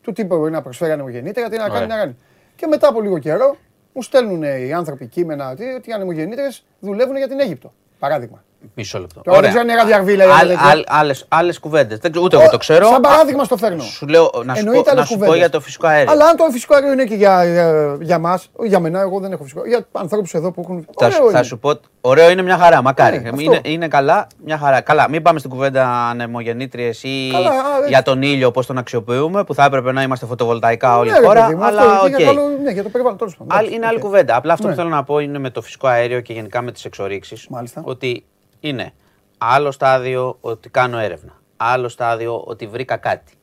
του 0.00 0.12
τι 0.12 0.24
μπορεί 0.24 0.50
να 0.50 0.62
προσφέρει 0.62 0.92
ανεμογεννήτρια, 0.92 1.48
τι 1.50 1.56
να 1.56 1.62
κάνει, 1.62 1.74
Ωραία. 1.74 1.86
να 1.86 1.96
κάνει. 1.96 2.16
Και 2.56 2.66
μετά 2.66 2.88
από 2.88 3.00
λίγο 3.00 3.18
καιρό 3.18 3.56
μου 3.92 4.02
στέλνουν 4.02 4.42
οι 4.42 4.72
άνθρωποι 4.72 5.06
κείμενα 5.06 5.50
ότι, 5.50 5.64
ότι 5.64 5.90
οι 5.90 5.92
ανεμογεννήτριες 5.92 6.46
δουλεύουν 6.80 7.16
για 7.16 7.28
την 7.28 7.40
Αίγυπτο. 7.40 7.72
Παράδειγμα. 8.02 8.44
Μισό 8.74 8.98
λεπτό. 8.98 9.20
Τώρα 9.20 9.40
δεν 9.40 9.48
ξέρω 9.48 9.62
αν 9.64 9.68
είναι 9.68 9.78
Ράδιο 9.78 9.99
Αρβύλα 9.99 10.24
ή 10.24 10.28
Άλλ- 10.28 10.48
τέτοια. 10.48 10.66
άλλ- 10.70 10.84
άλλες- 10.88 11.24
Άλλες 11.28 11.58
κουβέντες. 11.58 11.98
Δεν 11.98 12.10
ξέρω, 12.10 12.24
Ούτε 12.26 12.36
εγώ 12.36 12.48
το 12.50 12.56
ξέρω. 12.56 12.86
Σαν 12.86 13.00
παράδειγμα 13.00 13.44
στο 13.44 13.56
φέρνω. 13.56 13.82
Σου 13.82 14.06
λέω, 14.06 14.30
να 14.44 14.54
σου 14.54 14.58
Εννοείται 14.60 14.82
πω, 14.82 14.90
άλλες 14.90 15.00
να 15.00 15.04
σου 15.04 15.12
πω 15.12 15.18
κουβέντες. 15.18 15.38
για 15.38 15.48
το 15.50 15.60
φυσικό 15.60 15.86
αέριο. 15.86 16.12
Αλλά 16.12 16.24
αν 16.26 16.36
το 16.36 16.44
φυσικό 16.52 16.74
αέριο 16.74 16.92
είναι 16.92 17.04
και 17.04 17.14
για, 17.14 17.44
για, 17.44 17.96
για 18.00 18.18
μας, 18.18 18.48
όχι 18.52 18.68
για 18.68 18.80
μένα, 18.80 19.00
εγώ 19.00 19.20
δεν 19.20 19.32
έχω 19.32 19.42
φυσικό. 19.42 19.66
Για 19.66 19.86
ανθρώπους 19.92 20.34
εδώ 20.34 20.50
που 20.52 20.60
έχουν. 20.64 20.86
Θα, 20.98 21.06
Ωραίο 21.06 21.16
σου- 21.18 21.24
θα 21.30 21.38
είναι. 21.38 21.42
σου 21.46 21.58
πω, 21.58 21.80
ωραίο 22.00 22.30
είναι 22.30 22.42
μια 22.42 22.56
χαρά, 22.58 22.82
μακάρι. 22.82 23.20
Ναι, 23.20 23.28
αυτό. 23.28 23.40
είναι, 23.40 23.60
είναι 23.62 23.88
καλά, 23.88 24.26
μια 24.44 24.58
χαρά. 24.58 24.80
Καλά, 24.80 25.08
μην 25.08 25.22
πάμε 25.22 25.38
στην 25.38 25.50
κουβέντα 25.50 25.86
ανεμογεννήτριες 26.08 26.90
ή 27.02 27.30
Καλά, 27.30 27.48
α, 27.50 27.52
για 27.88 28.02
τον 28.02 28.22
ήλιο, 28.22 28.50
πώς 28.50 28.66
τον 28.66 28.78
αξιοποιούμε, 28.78 29.44
που 29.44 29.54
θα 29.54 29.64
έπρεπε 29.64 29.92
να 29.92 30.02
είμαστε 30.02 30.26
φωτοβολταϊκά 30.26 30.98
όλη 30.98 31.10
Ναι, 31.10 31.16
η 31.16 31.20
ρε 31.20 31.26
χώρα. 31.26 31.40
παιδί 31.42 31.54
μου, 31.54 31.64
αλλά 31.64 31.80
αυτό 31.82 32.02
οκ. 32.06 32.08
για, 32.16 32.26
καλό, 32.26 32.42
ναι, 32.64 32.70
για 32.70 32.82
το 32.82 32.88
περιβάλλον. 32.88 33.18
Τέλος 33.18 33.36
πάντων. 33.36 33.52
Άλλη- 33.52 33.60
Εντάξει, 33.60 33.76
είναι 33.76 33.86
άλλη 33.86 33.96
οκ. 33.96 34.02
κουβέντα. 34.02 34.36
Απλά 34.36 34.52
αυτό 34.52 34.66
Ναι. 34.66 34.72
που 34.72 34.78
θέλω 34.78 34.88
να 34.90 35.04
πω 35.04 35.18
είναι 35.18 35.38
με 35.38 35.50
το 35.50 35.62
φυσικό 35.62 35.86
αέριο 35.86 36.20
και 36.20 36.32
γενικά 36.32 36.62
με 36.62 36.72
τις 36.72 36.84
εξορύξεις. 36.84 37.46
Μάλιστα. 37.48 37.80
Ότι 37.84 38.24
είναι 38.62 38.92
άλλο 39.38 39.70
στάδιο 39.70 40.36
ότι 40.40 40.68
κάνω 40.68 40.98
έρευνα. 40.98 41.32
Άλλο 41.56 41.88
στάδιο 41.88 42.42
ότι 42.46 42.66
βρήκα 42.66 42.96
κάτι. 42.96 43.34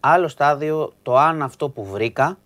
Άλλο 0.00 0.28
στάδιο 0.28 0.92
το 1.02 1.18
αν 1.18 1.42
αυτό 1.42 1.68
που 1.68 1.84
βρήκα 1.84 2.38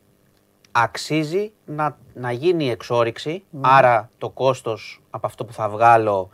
αξίζει 0.72 1.52
να, 1.64 1.96
να 2.14 2.32
γίνει 2.32 2.64
η 2.64 2.70
εξόρυξη. 2.70 3.44
Άρα 3.60 4.10
το 4.18 4.28
κόστος 4.28 5.02
από 5.10 5.26
αυτό 5.26 5.44
που 5.44 5.52
θα 5.52 5.68
βγάλω 5.68 6.30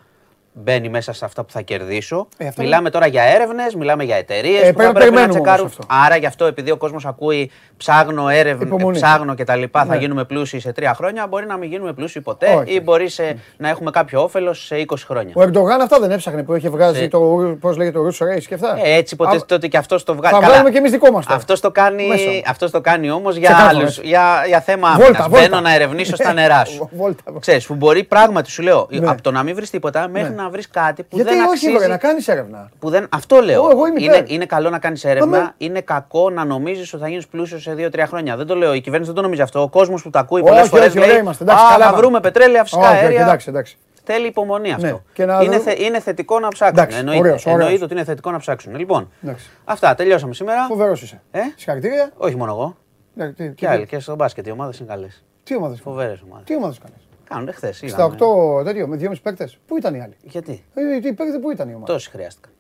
μπαίνει 0.54 0.88
μέσα 0.88 1.12
σε 1.12 1.24
αυτά 1.24 1.44
που 1.44 1.52
θα 1.52 1.60
κερδίσω. 1.60 2.28
Ε, 2.36 2.46
αυτό 2.46 2.62
μιλάμε 2.62 2.90
τώρα 2.90 3.06
για 3.06 3.22
έρευνες, 3.22 3.74
μιλάμε 3.74 4.04
για 4.04 4.16
εταιρείες 4.16 4.62
Ε, 4.62 4.72
που 4.72 4.78
θα 4.80 4.92
πρέπει- 4.92 4.92
πρέπει 4.92 4.94
να 4.94 4.98
περιμένουμε 4.98 5.32
όμως 5.32 5.44
τσεκάρουν. 5.44 5.66
αυτό. 5.66 5.84
Άρα 6.06 6.16
γι' 6.16 6.26
αυτό 6.26 6.44
επειδή 6.44 6.70
ο 6.70 6.76
κόσμος 6.76 7.06
ακούει 7.06 7.50
ψάχνω 7.76 8.28
έρευνα, 8.28 8.66
Υπομονή. 8.66 8.96
ψάχνω 9.00 9.34
και 9.34 9.44
τα 9.44 9.56
λοιπά, 9.56 9.84
θα 9.84 9.94
Ναι. 9.94 10.00
γίνουμε 10.00 10.24
πλούσιοι 10.24 10.60
σε 10.60 10.72
τρία 10.72 10.94
χρόνια, 10.94 11.26
μπορεί 11.26 11.46
να 11.46 11.56
μην 11.56 11.70
γίνουμε 11.70 11.92
πλούσιοι 11.92 12.20
ποτέ 12.20 12.46
Όχι. 12.46 12.74
ή 12.74 12.80
μπορεί 12.84 13.08
σε- 13.08 13.36
να 13.56 13.68
έχουμε 13.68 13.90
κάποιο 13.90 14.22
όφελος 14.22 14.64
σε 14.66 14.76
20 14.76 15.04
χρόνια. 15.06 15.32
Ο 15.36 15.42
Ερντογάν 15.42 15.80
αυτά 15.80 15.98
δεν 16.00 16.10
έψαχνε 16.10 16.42
που 16.42 16.54
είχε 16.54 16.68
βγάζει 16.68 16.98
Σε- 16.98 17.08
το. 17.08 17.20
Πώς 17.60 17.76
λέγεται 17.76 17.96
το 17.98 18.04
Ρούσο 18.04 18.24
Race 18.26 18.42
και 18.48 18.54
αυτά. 18.54 18.78
Ε, 18.84 18.94
έτσι 18.96 19.14
υποτίθεται 19.14 19.54
ότι 19.54 19.68
και 19.68 19.76
αυτός 19.76 20.04
το 20.04 20.14
βγάζει. 20.14 20.34
Θα 20.34 20.40
βγάλουμε 20.40 20.70
κι 20.70 20.76
εμείς 20.76 20.90
δικό 20.90 21.10
μας 21.12 21.24
τώρα. 21.26 21.36
Αυτός 21.38 21.60
το 21.60 21.70
κάνει, 21.70 22.06
Μέσα. 22.06 22.24
αυτός 22.46 22.70
το 22.70 22.80
κάνει 22.80 23.10
όμως 23.10 23.36
για, 23.36 23.48
Ξεκάθαρα, 23.48 23.78
άλλους, 23.78 23.96
έτσι. 23.96 24.08
για, 24.08 24.44
για 24.46 24.60
θέμα 24.60 24.88
Βόλτα, 24.88 25.04
άμυνας. 25.04 25.28
βόλτα. 25.28 25.48
Μπαίνω 25.48 25.60
να 25.60 25.74
ερευνήσω 25.74 26.16
στα 26.16 26.32
νερά 26.32 26.64
σου. 26.64 26.88
Βόλτα. 26.98 27.22
Ξέρεις, 27.40 27.66
που 27.66 27.74
μπορεί 27.74 28.04
πράγματι, 28.04 28.50
σου 28.50 28.62
λέω, 28.62 28.86
Ναι. 28.90 29.08
από 29.10 29.22
το 29.22 29.30
να 29.30 29.42
μην 29.42 29.54
βρεις 29.54 29.70
τίποτα 29.70 30.08
μέχρι 30.08 30.34
Ναι. 30.34 30.41
Να 30.42 30.50
βρεις 30.50 30.68
κάτι 30.68 31.02
που 31.02 31.16
Γιατί 31.16 31.30
δεν 31.30 31.40
όχι, 31.40 31.48
αξίζει. 31.50 31.76
βρε, 31.76 31.86
να 31.86 31.96
κάνεις 31.96 32.28
έρευνα. 32.28 32.70
Που 32.78 32.90
δεν, 32.90 33.08
αυτό 33.12 33.40
λέω. 33.40 33.54
Εγώ- 33.62 33.70
εγώ 33.70 33.86
είμαι 33.86 34.02
είναι, 34.02 34.16
υπέρ. 34.16 34.30
είναι 34.30 34.46
καλό 34.46 34.70
να 34.70 34.78
κάνεις 34.78 35.04
έρευνα. 35.04 35.38
Αμέ. 35.38 35.54
Είναι 35.58 35.80
κακό 35.80 36.30
να 36.30 36.44
νομίζεις 36.44 36.92
ότι 36.94 37.02
θα 37.02 37.08
γίνεις 37.08 37.26
πλούσιος 37.26 37.62
σε 37.62 37.74
2-3 37.74 38.06
χρόνια. 38.06 38.36
Δεν 38.36 38.46
το 38.46 38.54
λέω. 38.56 38.74
Η 38.74 38.80
κυβέρνηση 38.80 39.10
δεν 39.12 39.20
το 39.20 39.22
νομίζει 39.26 39.42
αυτό. 39.42 39.62
Ο 39.62 39.68
κόσμος 39.68 40.02
που 40.02 40.10
το 40.10 40.18
ακούει 40.18 40.42
πολλές 40.42 40.60
Όχι, 40.60 40.68
φορές 40.68 40.86
όχι, 40.88 40.98
ωραία 40.98 41.10
λέει: 41.10 41.20
είμαστε, 41.20 41.44
εντάξει, 41.44 41.62
Α, 41.64 41.66
καλά 41.68 41.78
θα 41.78 41.84
είμαστε». 41.84 42.00
βρούμε 42.06 42.20
πετρέλαια, 42.20 42.62
φυσικά 42.62 42.80
Όχι, 42.82 42.90
όχι, 42.94 43.04
αέρια. 43.04 43.20
εντάξει, 43.22 43.48
εντάξει. 43.48 43.76
Θέλει 44.04 44.26
υπομονή 44.26 44.72
αυτό. 44.72 44.86
Ναι, 44.86 44.96
και 45.12 45.24
να 45.24 45.40
είναι, 45.42 45.56
δω- 45.56 45.62
θε, 45.62 45.74
είναι 45.78 46.00
θετικό 46.00 46.38
να 46.40 46.48
ψάξουν. 46.48 46.78
Εντάξει, 46.78 46.98
εννοείται, 46.98 47.20
ωραίος, 47.20 47.46
ωραίος. 47.46 47.60
εννοείται 47.60 47.84
ότι 47.84 47.94
είναι 47.94 48.04
θετικό 48.04 48.30
να 48.30 48.38
ψάξουν. 48.38 48.76
Λοιπόν, 48.76 49.10
Εντάξει. 49.24 49.50
αυτά. 49.64 49.94
Τελειώσαμε 49.94 50.34
σήμερα. 50.34 50.66
Φοβερός 50.68 51.02
είσαι. 51.02 51.20
Ε; 51.30 51.40
Συγχαρητήρια. 51.56 52.10
Όχι 52.16 52.36
μόνο 52.36 52.50
εγώ. 52.52 52.76
Ναι, 53.14 53.32
τι- 53.32 53.44
Και 53.48 53.50
τι- 53.54 53.66
άλλοι. 53.66 53.86
Και 53.86 53.98
στο 53.98 54.14
μπάσκετ 54.14 54.46
οι 54.46 54.50
ομάδες 54.50 54.78
είναι 54.78 54.88
καλές. 54.88 55.24
Τι 55.44 55.56
ομάδες 55.56 55.80
Φοβερές 55.80 56.20
ομάδες. 56.26 56.46
Τι 56.46 56.56
ομάδες 56.56 56.78
κάνει. 56.78 56.94
Κάνουν 57.32 57.52
χθες. 57.52 57.82
Στα 57.86 58.04
8 58.04 58.64
τέτοιο 58.64 58.86
με 58.86 58.96
2,5 58.96 59.22
παίκτες. 59.22 59.58
Πού 59.66 59.76
ήταν 59.76 59.94
οι 59.94 60.00
άλλοι; 60.02 60.16
Γιατί; 60.22 60.64
Ε, 60.74 60.96
Οι 60.96 61.00
παίκτες 61.00 61.38
πού 61.40 61.50
ήταν 61.50 61.68
οι 61.68 61.74
ομάδες; 61.74 61.94
Τόσοι 61.94 62.10
χρειάστηκαν. 62.10 62.52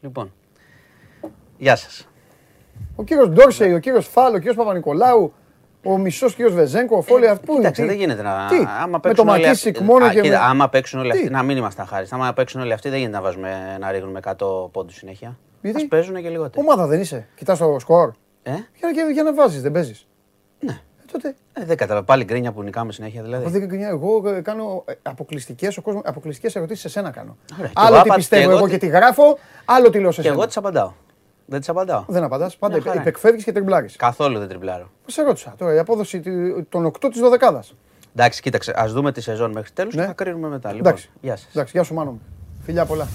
Λοιπόν. 0.00 0.32
Γεια 1.58 1.76
σας. 1.76 2.08
Ο 2.96 3.02
κύριος 3.04 3.28
Ντόρσεϊ, 3.28 3.74
ο 3.74 3.78
κύριος 3.78 4.06
Φάλ, 4.08 4.34
ο 4.34 4.36
κύριος 4.36 4.56
Παπα-Νικολάου, 4.56 5.32
Ο 5.84 5.98
μισός 5.98 6.34
κύριος 6.34 6.54
Βεζέγκο, 6.54 6.96
ο 6.96 7.02
Φόλι, 7.02 7.28
αυτού. 7.28 7.54
Κοίταξε, 7.54 7.84
δεν 7.84 7.96
γίνεται 7.96 8.22
να. 8.22 8.46
Τι, 8.48 8.56
Άμα 8.56 8.86
με 8.86 8.98
παίξουν 9.00 9.26
το 9.26 9.32
όλοι 9.32 9.42
Μακίσικ 9.42 9.74
αυτοί- 9.76 9.88
μόνο 9.88 10.04
Α, 10.04 10.10
και 10.12 10.20
κοίτα, 10.20 10.38
με... 10.38 10.44
Άμα 10.44 10.68
παίξουν 10.68 11.00
όλοι 11.00 11.10
Τι; 11.10 11.18
αυτοί. 11.18 11.30
Να 11.30 11.42
μην 11.42 11.56
ήμασταν 11.56 11.86
χάρη. 11.86 12.06
Άμα 12.10 12.32
παίξουν 12.32 12.60
όλοι 12.60 12.72
αυτοί, 12.72 12.88
δεν 12.88 12.98
γίνεται 12.98 13.16
να, 13.16 13.22
βάζουμε, 13.22 13.76
να 13.80 13.90
ρίχνουμε 13.90 14.20
100 14.24 14.68
πόντους 14.72 14.94
συνέχεια. 14.94 15.38
Γιατί; 15.62 15.84
Α 15.84 15.88
παίζουν 15.88 16.22
και 16.22 16.28
λιγότερο. 16.28 16.64
Ομάδα 16.68 16.86
δεν 16.86 17.00
είσαι. 17.00 17.28
Κοιτάς 17.34 17.58
το 17.58 17.76
σκορ. 17.78 18.10
Ε, 18.42 18.50
Για, 18.50 18.90
για, 18.92 19.10
για 19.12 19.22
να 19.22 19.34
βάζεις, 19.34 19.62
δεν 19.62 19.72
παίζεις. 19.72 20.06
Ναι. 20.60 20.80
Ε, 21.14 21.18
τότε. 21.18 21.34
ε, 21.52 21.64
δεν 21.64 21.76
κατάλαβα. 21.76 22.04
Πάλι 22.06 22.24
γκρίνια 22.24 22.52
που 22.52 22.62
νικάμε 22.62 22.92
συνέχεια 22.92 23.22
δηλαδή. 23.22 23.44
Εγώ, 23.44 23.66
δεν, 23.66 23.82
εγώ 23.82 24.28
ε, 24.28 24.40
κάνω 24.40 24.84
αποκλειστικές 25.02 25.80
αποκλειστικές 26.04 26.56
ερωτήσεις 26.56 26.82
σε 26.82 26.88
σένα 26.88 27.10
κάνω. 27.10 27.36
Ωραία. 27.58 27.66
Και 27.66 27.72
Άλλο 27.76 27.94
εγώ 27.94 28.02
τι 28.02 28.08
απα- 28.08 28.16
πιστεύω 28.16 28.42
και 28.42 28.48
εγώ 28.48 28.56
εγώ 28.56 28.66
τι- 28.66 28.72
και 28.72 28.78
τι 28.78 28.86
γράφω, 28.86 29.38
άλλο 29.64 29.90
τι 29.90 29.98
λέω 30.00 30.10
σε 30.10 30.16
Και 30.16 30.22
σένα. 30.22 30.34
εγώ 30.38 30.46
τις 30.46 30.56
απαντάω. 30.56 30.92
Δεν 31.46 31.58
τις 31.58 31.68
απαντάω. 31.68 32.04
Δεν 32.08 32.22
απαντάς. 32.22 32.56
Πάντα 32.56 32.74
Μια 32.74 32.82
χαρά. 32.86 33.00
υπεκφεύγεις 33.00 33.44
και 33.44 33.52
τριμπλάρεις. 33.52 33.96
Καθόλου 33.96 34.38
δεν 34.38 34.48
τριπλάρω. 34.48 34.90
Σε 35.06 35.22
ρώτησα 35.22 35.54
τώρα 35.58 35.74
η 35.74 35.78
απόδοση 35.78 36.20
τη- 36.20 36.62
των 36.68 36.84
8 36.84 37.08
της 37.10 37.20
12 37.20 37.60
Εντάξει, 38.14 38.40
κοίταξε, 38.42 38.72
ας 38.76 38.92
δούμε 38.92 39.12
τη 39.12 39.20
σεζόν 39.20 39.50
μέχρι 39.52 39.70
τέλους 39.72 39.94
Ναι. 39.94 40.00
και 40.00 40.06
θα 40.06 40.12
κρίνουμε 40.14 40.48
μετά. 40.48 40.68
Λοιπόν, 40.72 40.86
Εντάξει. 40.86 41.10
γεια 41.20 41.36
σας. 41.36 41.48
Εντάξει, 41.50 41.72
γεια 41.76 41.82
σου 41.82 41.94
Μάνο 41.94 42.10
μου. 42.10 42.20
Φιλιά 42.62 42.84
πολλά. 42.84 43.04
Οχ, 43.04 43.08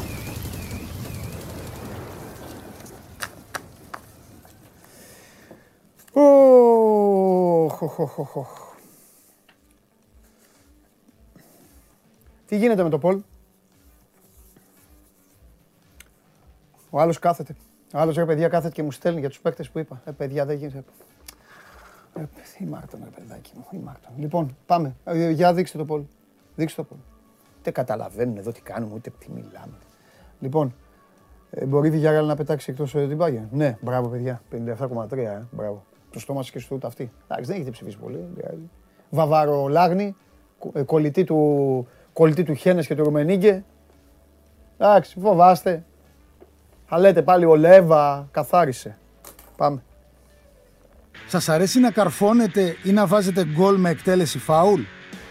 οχ, 3.90 5.00
οχ, 5.00 5.98
οχ. 5.98 6.03
Τι 12.46 12.58
γίνεται 12.58 12.84
με 12.84 12.90
το 12.90 13.00
Πολ; 13.00 13.22
Ο 16.90 17.00
άλλος 17.00 17.20
κάθεται. 17.20 17.56
Ο 17.94 18.00
άλλος 18.00 18.16
ρε 18.16 18.26
παιδιά 18.26 18.48
κάθεται 18.48 18.74
και 18.74 18.84
μου 18.84 18.92
στέλνει 18.92 19.20
για 19.20 19.30
τους 19.30 19.40
παίκτες 19.40 19.70
που 19.70 19.80
είπα. 19.80 20.02
Ε 20.06 20.12
παιδιά 20.12 20.46
δεν 20.46 20.58
γίνεται. 20.58 20.84
Ε, 22.14 22.24
η 22.60 22.66
Μάρτον, 22.66 23.00
ρε 23.04 23.10
παιδάκι 23.10 23.52
μου, 23.56 23.66
η 23.72 23.78
Μάρτον. 23.78 24.12
Λοιπόν, 24.18 24.58
πάμε. 24.66 24.96
Ε, 25.04 25.30
Για 25.30 25.54
δείξτε 25.54 25.78
το 25.78 25.86
Πολ. 25.86 26.04
Δείξτε 26.56 26.82
το 26.82 26.88
Πολ. 26.88 26.98
Ούτε 27.60 27.72
καταλαβαίνουν 27.72 28.38
εδώ 28.38 28.52
τι 28.52 28.62
κάνουμε, 28.62 28.94
ούτε 28.94 29.12
τι 29.20 29.32
μιλάμε. 29.32 29.78
Λοιπόν, 30.40 30.76
ε, 31.50 31.66
μπορεί 31.66 31.90
η 31.90 32.02
Villarreal 32.02 32.26
να 32.26 32.36
πετάξει 32.36 32.72
εκτός 32.72 32.96
ε, 32.96 33.08
την 33.08 33.18
πάγια. 33.18 33.50
Ναι, 33.52 33.78
μπράβο 33.82 34.08
παιδιά. 34.08 34.42
57,3, 34.52 35.18
ε, 35.18 35.42
μπράβο. 35.52 35.84
Το 36.14 36.20
στόμα 36.20 36.42
σας 36.42 36.52
και 36.52 36.60
στο 36.60 36.78
αυτή. 36.84 37.12
Εντάξει, 37.24 37.46
δεν 37.46 37.56
έχετε 37.56 37.72
ψηφίσει 37.72 37.98
πολύ. 37.98 38.16
δεν 38.16 38.34
πειράζει. 38.36 38.70
Βαβάρο 39.10 39.68
Λάγνη, 39.68 40.16
κο- 40.60 40.72
ε, 40.74 40.82
κολλητή 40.84 41.24
του, 41.24 41.88
κολλητή 42.14 42.44
του 42.44 42.54
Χένες 42.54 42.88
και 42.88 42.96
του 42.96 43.04
Ρουμενίγκε. 43.04 43.64
Εντάξει, 44.78 45.20
φοβάστε. 45.20 45.84
Θα 46.86 47.00
λέτε 47.00 47.22
πάλι 47.22 47.46
ο 47.46 47.56
Λέβα 47.56 48.28
καθάρισε. 48.32 48.98
Πάμε. 49.58 49.84
Σας 51.28 51.50
αρέσει 51.50 51.80
να 51.80 51.92
καρφώνετε 51.92 52.76
ή 52.84 52.92
να 52.92 53.08
βάζετε 53.08 53.46
γκολ 53.46 53.76
με 53.80 53.90
εκτέλεση 53.90 54.40
φάουλ; 54.40 54.82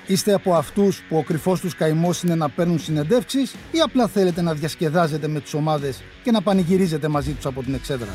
Είστε 0.06 0.32
από 0.32 0.54
αυτούς 0.54 1.02
που 1.08 1.16
ο 1.16 1.22
κρυφός 1.22 1.60
τους 1.60 1.74
καημός 1.76 2.22
είναι 2.22 2.34
να 2.34 2.48
παίρνουν 2.48 2.78
συνεντεύξεις 2.78 3.52
ή 3.52 3.80
απλά 3.80 4.06
θέλετε 4.06 4.42
να 4.42 4.54
διασκεδάζετε 4.54 5.28
με 5.28 5.40
τις 5.40 5.54
ομάδες 5.54 6.02
και 6.22 6.30
να 6.30 6.42
πανηγυρίζετε 6.42 7.08
μαζί 7.08 7.32
τους 7.32 7.46
από 7.46 7.62
την 7.62 7.74
εξέδρα; 7.74 8.14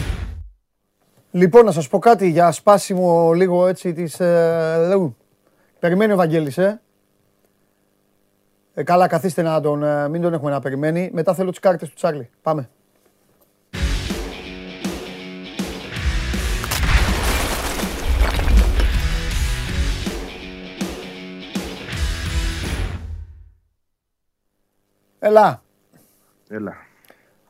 Λοιπόν, 1.33 1.65
να 1.65 1.71
σας 1.71 1.87
πω 1.87 1.99
κάτι 1.99 2.29
για 2.29 2.51
σπάσιμο 2.51 3.33
λίγο 3.33 3.67
έτσι 3.67 3.93
της... 3.93 4.19
Ε, 4.19 4.85
λέγου. 4.87 5.15
Περιμένει 5.79 6.13
ο 6.13 6.15
Βαγγέλης, 6.15 6.57
ε. 6.57 6.81
ε. 8.73 8.83
Καλά, 8.83 9.07
καθίστε 9.07 9.41
να 9.41 9.61
τον... 9.61 9.83
ε, 9.83 10.09
μην 10.09 10.21
τον 10.21 10.33
έχουμε 10.33 10.51
να 10.51 10.59
περιμένει. 10.59 11.09
Μετά 11.13 11.33
θέλω 11.33 11.49
τις 11.49 11.59
κάρτες 11.59 11.89
του 11.89 11.95
Τσάρλι. 11.95 12.29
Πάμε. 12.41 12.69
Έλα. 25.19 25.61
Έλα. 26.49 26.73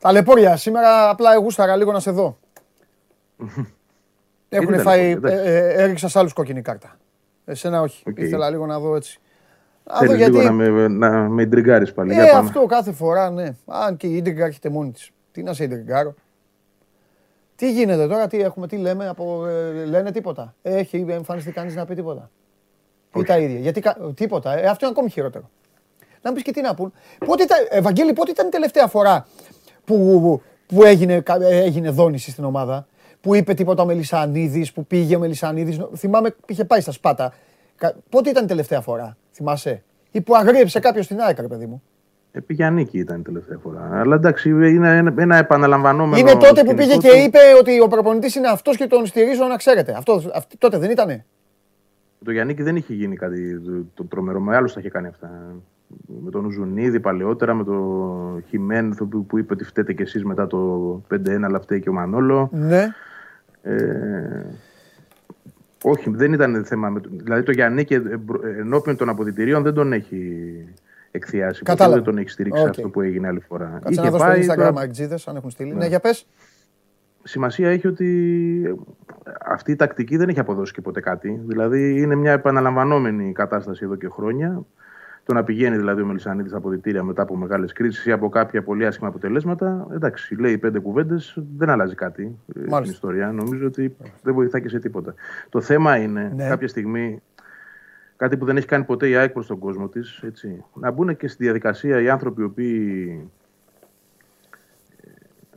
Ταλαιπώρια. 0.00 0.56
Σήμερα 0.56 1.08
απλά 1.08 1.36
γούσταρα 1.36 1.76
λίγο 1.76 1.92
να 1.92 2.00
σε 2.00 2.10
δω. 2.10 2.41
Έχουν 4.48 4.68
ήταν, 4.72 4.80
φάει, 4.80 5.10
εντάξει. 5.10 5.36
ε, 5.38 5.56
ε, 5.56 5.82
έριξα 5.82 6.08
σε 6.08 6.18
άλλους 6.18 6.32
κόκκινη 6.32 6.62
κάρτα. 6.62 6.96
Εσένα 7.44 7.80
όχι. 7.80 8.02
Οκ. 8.08 8.18
Ήθελα 8.18 8.50
λίγο 8.50 8.66
να 8.66 8.78
δω 8.80 8.96
έτσι. 8.96 9.20
Να 9.84 9.94
δω 9.94 10.00
Θέλεις 10.00 10.16
γιατί. 10.16 10.32
λίγο 10.32 10.42
να 10.44 10.52
με, 10.52 10.88
να 10.88 11.10
με 11.10 11.42
ιντριγκάρεις 11.42 11.92
πάλι. 11.92 12.10
Ε, 12.10 12.14
Για 12.14 12.26
πάμε. 12.32 12.38
αυτό 12.48 12.66
κάθε 12.66 12.92
φορά, 12.92 13.30
ναι. 13.30 13.54
Αν 13.66 13.96
και 13.96 14.06
η 14.06 14.16
ίντριγκα 14.16 14.44
έρχεται 14.44 14.68
μόνη 14.68 14.90
της. 14.92 15.10
Τι 15.32 15.42
να 15.42 15.52
σε 15.52 15.64
ιντριγκάρω. 15.64 16.14
Τι 17.56 17.72
γίνεται 17.72 18.06
τώρα, 18.06 18.26
τι 18.26 18.40
έχουμε, 18.40 18.66
τι 18.66 18.76
λέμε, 18.76 19.08
από, 19.08 19.46
ε, 19.46 19.84
λένε 19.84 20.10
τίποτα. 20.12 20.54
Έχει 20.62 21.04
εμφανιστεί 21.08 21.52
κανείς 21.52 21.74
να 21.74 21.84
πει 21.84 21.94
τίποτα. 21.94 22.30
Ή 23.16 23.22
τα 23.22 23.38
ίδια. 23.38 23.58
Γιατί 23.58 23.80
κα- 23.80 23.96
τίποτα. 24.14 24.58
Ε, 24.58 24.66
αυτό 24.66 24.84
είναι 24.86 24.94
ακόμη 24.96 25.10
χειρότερο. 25.10 25.50
Να 26.22 26.30
μου 26.30 26.34
πεις 26.34 26.44
και 26.44 26.52
τι 26.52 26.60
να 26.60 26.74
πούν. 26.74 26.92
Πότε 27.26 27.42
ήταν, 27.42 27.58
Ευαγγέλη, 27.70 28.12
πότε 28.12 28.30
ήταν 28.30 28.46
η 28.46 28.50
τελευταία 28.50 28.86
φορά 28.86 29.26
που, 29.84 30.40
που 30.66 30.82
έγινε, 30.84 31.20
κα- 31.20 31.44
έγινε 31.46 31.90
δόνηση 31.90 32.30
στην 32.30 32.44
ομάδα; 32.44 32.86
Που 33.22 33.34
είπε 33.34 33.54
τίποτα 33.54 33.82
ο 33.82 33.86
Μελισανίδης, 33.86 34.72
που 34.72 34.86
πήγε 34.86 35.16
ο 35.16 35.18
Μελισανίδης. 35.18 35.80
Θυμάμαι 35.96 36.30
που 36.30 36.36
είχε 36.46 36.64
πάει 36.64 36.80
στα 36.80 36.92
Σπάτα. 36.92 37.32
Κα- 37.76 37.94
Πότε 38.08 38.30
ήταν 38.30 38.44
η 38.44 38.46
τελευταία 38.46 38.80
φορά, 38.80 39.16
θυμάσαι; 39.32 39.82
Ή 40.10 40.20
που 40.20 40.34
αγρίεψε 40.36 40.80
κάποιος 40.80 41.04
στην 41.04 41.20
ΑΕΚ, 41.20 41.40
ρε 41.40 41.46
παιδί 41.46 41.66
μου. 41.66 41.82
Ε, 42.32 42.40
πήγε 42.40 42.70
Νίκη 42.70 42.98
ήταν 42.98 43.20
η 43.20 43.22
τελευταία 43.22 43.58
φορά. 43.62 43.90
Αλλά 43.92 44.14
εντάξει, 44.14 44.48
είναι 44.50 44.96
ένα, 44.96 45.14
ένα 45.18 45.36
επαναλαμβανόμενο. 45.36 46.16
Είναι 46.16 46.32
τότε 46.40 46.64
που 46.64 46.74
πήγε 46.74 46.90
σκηνικό 46.92 47.08
και 47.08 47.08
του- 47.08 47.24
είπε 47.24 47.38
ότι 47.58 47.80
ο 47.80 47.88
προπονητής 47.88 48.34
είναι 48.34 48.48
αυτός 48.48 48.76
και 48.76 48.86
τον 48.86 49.06
στηρίζω 49.06 49.44
να 49.44 49.56
ξέρετε. 49.56 49.94
Αυτό, 49.96 50.22
αυτή, 50.34 50.56
τότε 50.58 50.78
δεν 50.78 50.90
ήτανε; 50.90 51.24
Το 52.24 52.30
Γιάννικη 52.32 52.62
δεν 52.62 52.76
είχε 52.76 52.94
γίνει 52.94 53.16
κάτι 53.16 53.60
το, 53.60 53.70
το 53.94 54.04
τρομερό. 54.04 54.40
Με 54.40 54.56
άλλους 54.56 54.72
τα 54.72 54.80
είχε 54.80 54.88
κάνει 54.88 55.06
αυτά. 55.06 55.30
Με 56.24 56.30
τον 56.30 56.50
Ζουνίδη 56.50 57.00
παλαιότερα, 57.00 57.54
με 57.54 57.64
τον 57.64 58.44
Χιμένεθ 58.48 58.94
που, 58.94 59.26
που 59.26 59.38
είπε 59.38 59.52
ότι 59.52 59.64
φταίτε 59.64 59.92
κι 59.92 60.02
εσείς 60.02 60.24
μετά 60.24 60.46
το 60.46 60.58
5-1, 61.14 61.42
αλλά 61.42 61.60
φταίει 61.60 61.80
και 61.80 61.88
ο 61.88 61.92
Μανόλο. 61.92 62.48
Ναι. 62.52 62.86
Ε, 63.62 64.42
όχι, 65.82 66.10
δεν 66.10 66.32
ήταν 66.32 66.64
θέμα. 66.64 66.88
με 66.90 67.00
το- 67.00 67.08
Δηλαδή 67.12 67.42
το 67.42 67.52
Γιαννίκη 67.52 67.94
ε, 67.94 67.98
μπρο- 67.98 68.44
ε, 68.44 68.48
ενώπιον 68.60 68.96
των 68.96 69.08
αποδυτηρίων 69.08 69.62
δεν 69.62 69.74
τον 69.74 69.92
έχει 69.92 70.52
εκθειάσει. 71.10 71.58
ποτέ 71.58 71.70
Κατάλαβα. 71.70 71.94
Δεν 71.96 72.04
τον 72.04 72.18
έχει 72.18 72.28
στηρίξει 72.28 72.62
Οκ. 72.62 72.68
αυτό 72.68 72.88
που 72.88 73.00
έγινε 73.00 73.26
άλλη 73.28 73.40
φορά. 73.40 73.64
Κάτσε 73.66 73.88
Είχε 73.90 74.00
να 74.02 74.10
δω 74.10 74.16
στο 74.18 74.26
πάει, 74.26 74.42
Instagram 74.42 74.56
τώρα- 74.56 74.72
ΑΕΚτζήδες, 74.80 75.28
αν 75.28 75.36
έχουν 75.36 75.50
στείλει. 75.50 75.74
Ναι, 75.74 75.86
για 75.86 76.00
πες. 76.00 76.26
σημασία 77.24 77.70
έχει 77.70 77.86
ότι 77.86 78.76
αυτή 79.44 79.72
η 79.72 79.76
τακτική 79.76 80.16
δεν 80.16 80.28
έχει 80.28 80.40
αποδώσει 80.40 80.72
και 80.72 80.80
ποτέ 80.80 81.00
κάτι. 81.00 81.40
Δηλαδή 81.46 82.00
είναι 82.00 82.14
μια 82.14 82.32
επαναλαμβανόμενη 82.32 83.32
κατάσταση 83.32 83.84
εδώ 83.84 83.94
και 83.96 84.08
χρόνια. 84.08 84.62
Το 85.24 85.34
να 85.34 85.44
πηγαίνει 85.44 85.76
δηλαδή 85.76 86.02
ο 86.02 86.06
Μελισανίδης 86.06 86.48
στα 86.50 86.58
αποδητήρια 86.58 87.02
μετά 87.02 87.22
από 87.22 87.36
μεγάλες 87.36 87.72
κρίσεις 87.72 88.06
ή 88.06 88.12
από 88.12 88.28
κάποια 88.28 88.62
πολύ 88.62 88.86
άσχημα 88.86 89.08
αποτελέσματα. 89.08 89.86
Εντάξει, 89.94 90.34
λέει 90.40 90.58
πέντε 90.58 90.78
κουβέντες, 90.78 91.38
δεν 91.56 91.70
αλλάζει 91.70 91.94
κάτι 91.94 92.22
ε, 92.22 92.50
στην 92.58 92.70
Μάλιστα. 92.70 92.94
ιστορία. 92.94 93.32
Νομίζω 93.32 93.66
ότι 93.66 93.96
δεν 94.22 94.34
βοηθάει 94.34 94.62
και 94.62 94.68
σε 94.68 94.78
τίποτα. 94.78 95.14
Το 95.48 95.60
θέμα 95.60 95.96
είναι 95.96 96.32
Ναι. 96.36 96.48
κάποια 96.48 96.68
στιγμή 96.68 97.22
κάτι 98.16 98.36
που 98.36 98.44
δεν 98.44 98.56
έχει 98.56 98.66
κάνει 98.66 98.84
ποτέ 98.84 99.08
η 99.08 99.14
ΑΕΚ 99.16 99.32
προς 99.32 99.46
τον 99.46 99.58
κόσμο 99.58 99.88
της. 99.88 100.24
Να 100.74 100.90
μπουν 100.90 101.16
και 101.16 101.28
στη 101.28 101.44
διαδικασία 101.44 102.00
οι 102.00 102.08
άνθρωποι 102.08 102.40
οι 102.40 102.44
οποίοι 102.44 103.30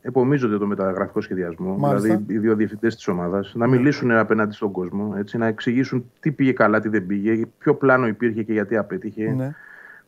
επομίζονται 0.08 0.58
το 0.58 0.66
μεταγραφικό 0.66 1.22
σχεδιασμό, 1.22 1.76
Μάλιστα. 1.78 2.08
δηλαδή 2.08 2.34
οι 2.34 2.38
δύο 2.38 2.56
διευθυντές 2.56 2.96
της 2.96 3.08
ομάδας, 3.08 3.54
να 3.56 3.68
μιλήσουν 3.68 4.12
απέναντι 4.12 4.54
στον 4.54 4.72
κόσμο, 4.72 5.14
έτσι, 5.18 5.38
να 5.38 5.46
εξηγήσουν 5.46 6.12
τι 6.20 6.32
πήγε 6.32 6.52
καλά, 6.52 6.80
τι 6.80 6.90
δεν 6.90 7.06
πήγε, 7.06 7.46
ποιο 7.58 7.76
πλάνο 7.76 8.08
υπήρχε 8.08 8.44
και 8.44 8.54
γιατί 8.54 8.78
απέτυχε, 8.78 9.34
Ναι. 9.38 9.56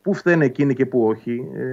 πού 0.02 0.14
φταίνε 0.14 0.46
εκείνοι 0.46 0.74
και 0.74 0.86
πού 0.86 1.06
όχι. 1.08 1.48
Ε, 1.56 1.66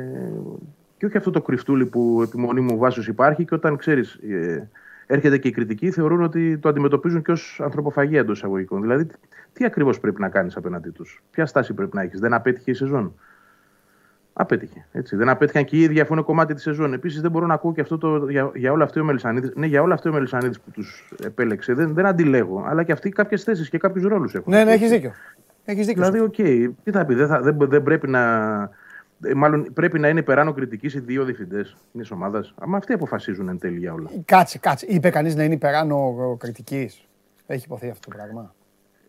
και 0.96 1.06
όχι 1.06 1.16
αυτό 1.16 1.30
το 1.30 1.42
κρυφτούλι 1.42 1.86
που 1.86 2.20
επιμονή 2.22 2.60
μου 2.60 2.78
βάσεω 2.78 3.02
υπάρχει 3.06 3.44
και 3.44 3.54
όταν 3.54 3.76
ξέρεις, 3.76 4.14
ε, 4.14 4.68
έρχεται 5.06 5.38
και 5.38 5.48
η 5.48 5.50
κριτική, 5.50 5.90
θεωρούν 5.90 6.22
ότι 6.22 6.58
το 6.58 6.68
αντιμετωπίζουν 6.68 7.22
και 7.22 7.30
ως 7.32 7.60
ανθρωποφαγία 7.64 8.20
εντός 8.20 8.36
εισαγωγικών. 8.36 8.80
Δηλαδή, 8.80 9.06
τι 9.52 9.64
ακριβώς 9.64 10.00
πρέπει 10.00 10.20
να 10.20 10.28
κάνεις 10.28 10.56
απέναντί 10.56 10.90
τους, 10.90 11.22
ποια 11.30 11.46
στάση 11.46 11.74
πρέπει 11.74 11.96
να 11.96 12.02
έχεις, 12.02 12.20
δεν 12.20 12.32
απέτυχε 12.34 12.70
η 12.70 12.74
σεζόν; 12.74 13.14
Απέτυχε. 14.36 14.86
Έτσι. 14.92 15.16
Δεν 15.16 15.28
απέτυχαν 15.28 15.64
και 15.64 15.76
οι 15.76 15.80
ίδιοι 15.80 16.00
αφού 16.00 16.12
είναι 16.12 16.22
κομμάτι 16.22 16.54
της 16.54 16.62
σεζόν. 16.62 16.92
Επίσης 16.92 17.20
δεν 17.20 17.30
μπορώ 17.30 17.46
να 17.46 17.54
ακούω 17.54 17.72
και 17.72 17.80
αυτό 17.80 17.98
το, 17.98 18.28
για, 18.30 18.50
για 18.54 18.72
όλα 18.72 18.84
αυτό 18.84 19.00
ο 19.00 19.04
Μελισανίδης. 19.04 19.52
Ναι, 19.54 19.66
για 19.66 19.82
όλα 19.82 19.94
αυτό 19.94 20.10
ο 20.10 20.12
Μελισανίδης 20.12 20.60
που 20.60 20.70
τους 20.70 21.10
επέλεξε. 21.24 21.74
Δεν, 21.74 21.94
δεν 21.94 22.06
αντιλέγω. 22.06 22.64
Αλλά 22.66 22.82
και 22.82 22.92
αυτοί 22.92 23.10
κάποιες 23.10 23.42
θέσεις 23.42 23.68
και 23.68 23.78
κάποιους 23.78 24.04
ρόλους 24.04 24.34
έχουν. 24.34 24.52
Ναι, 24.52 24.64
ναι, 24.64 24.72
έχεις 24.72 24.90
δίκιο. 24.90 25.12
Έχεις 25.64 25.86
δίκιο. 25.86 26.02
Δηλαδή, 26.02 26.20
οκ, 26.20 26.34
τι 26.84 26.90
θα 26.90 27.04
πει, 27.04 27.14
δεν, 27.14 27.26
θα, 27.26 27.40
δεν, 27.40 27.56
δεν 27.60 27.82
πρέπει 27.82 28.08
να. 28.08 28.22
ε, 29.24 29.34
Μάλλον 29.34 29.72
πρέπει 29.74 29.98
να 29.98 30.08
είναι 30.08 30.20
υπεράνω 30.20 30.52
κριτικής 30.52 30.86
οι 30.86 31.00
δύο 31.00 31.24
διευθυντές 31.24 31.76
μιας 31.92 32.10
ομάδας. 32.10 32.54
Αλλά 32.58 32.76
αυτοί 32.76 32.92
αποφασίζουν 32.92 33.48
εν 33.48 33.58
τέλει 33.58 33.78
για 33.78 33.92
όλα. 33.92 34.10
Κάτσε, 34.24 34.58
κάτσε. 34.58 34.86
Είπε 34.88 35.10
κανείς 35.10 35.34
να 35.34 35.44
είναι 35.44 35.54
υπεράνω 35.54 36.36
κριτικής. 36.38 37.08
Έχει 37.46 37.64
ειπωθεί 37.64 37.90
αυτό 37.90 38.10
το 38.10 38.16
πράγμα. 38.16 38.54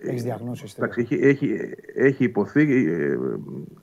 Έχεις 0.10 0.24
διαγνώσει. 0.24 0.64
Ε, 0.68 0.70
Εντάξει, 0.78 1.00
έχει, 1.02 1.16
έχει, 1.28 1.60
έχει 1.96 2.24
ειπωθεί, 2.24 2.88
ε, 2.88 3.18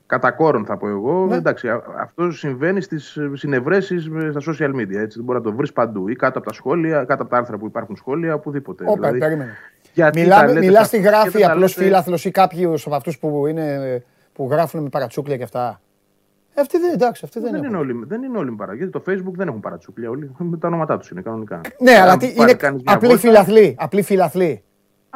κατά 0.05 0.31
κόρον 0.31 0.65
θα 0.65 0.77
πω 0.77 0.87
εγώ. 0.87 1.25
Ναι. 1.25 1.35
Εντάξει, 1.35 1.69
α- 1.69 1.83
αυτό 1.99 2.31
συμβαίνει 2.31 2.81
στις 2.81 3.17
συνευρέσεις 3.33 4.03
στα 4.03 4.53
social 4.53 4.69
media. 4.75 4.95
Έτσι. 4.95 5.15
Δεν 5.17 5.23
μπορεί 5.23 5.37
να 5.37 5.43
το 5.43 5.53
βρεις 5.53 5.73
παντού 5.73 6.07
ή 6.07 6.15
κάτω 6.15 6.37
από 6.37 6.47
τα 6.47 6.53
σχόλια, 6.53 7.03
κάτω 7.03 7.21
από 7.21 7.31
τα 7.31 7.37
άρθρα 7.37 7.57
που 7.57 7.65
υπάρχουν 7.65 7.95
σχόλια, 7.95 8.33
οπουδήποτε. 8.33 8.83
Όπα, 8.87 8.93
Δηλαδή, 8.93 9.17
περίμενε. 9.19 9.51
γιατί 9.93 10.17
τα 10.17 10.21
Μιλάμε, 10.23 10.47
λέτε 10.53 10.59
μιλάς 10.65 10.87
σε 10.89 10.97
στη 10.97 10.97
αυτό 10.97 11.09
και 11.09 11.15
γράφη 11.15 11.29
δεν 11.37 11.41
τα 11.41 11.47
απλό 11.47 11.59
λέτε- 11.59 11.83
φίλαθλος 11.83 12.25
ή 12.25 12.31
κάποιου 12.31 12.73
από 12.85 12.95
αυτούς 12.95 13.19
που, 13.19 13.47
είναι, 13.47 14.03
που 14.33 14.47
γράφουν 14.51 14.81
με 14.83 14.89
παρατσούκλια 14.89 15.37
και 15.37 15.43
αυτά. 15.43 15.81
Ε, 16.55 16.61
Αυτοί 16.61 16.77
δεν, 16.79 16.93
εντάξει, 16.93 17.21
αυτοί 17.25 17.39
δεν, 17.39 17.51
Δεν, 17.51 17.59
έχουν. 17.63 17.67
είναι 17.73 17.77
όλοι, 17.83 18.03
δεν 18.07 18.23
είναι 18.23 18.37
όλοι 18.37 18.49
με 18.49 18.55
παρά. 18.55 18.75
Γιατί 18.75 18.91
το 18.91 19.03
Facebook 19.07 19.33
δεν 19.35 19.47
έχουν 19.47 19.59
παρατσούκλια 19.59 20.09
όλοι. 20.09 20.31
Με 20.37 20.57
τα 20.57 20.67
ονόματά 20.67 20.97
τους 20.97 21.09
είναι 21.09 21.21
κανονικά. 21.21 21.61
Ναι, 21.79 21.91
αλλά 21.91 22.11
Αν 22.11 22.19
τι, 22.19 22.25
πάρει 22.35 22.49
είναι 22.49 22.53
κανείς 22.59 22.81
μια 22.83 22.93
απλή 22.95 23.07
βόλτα- 23.07 23.21
φιλαθλοί. 23.21 23.75
Απλή 23.79 24.01
φιλαθλοί. 24.01 24.63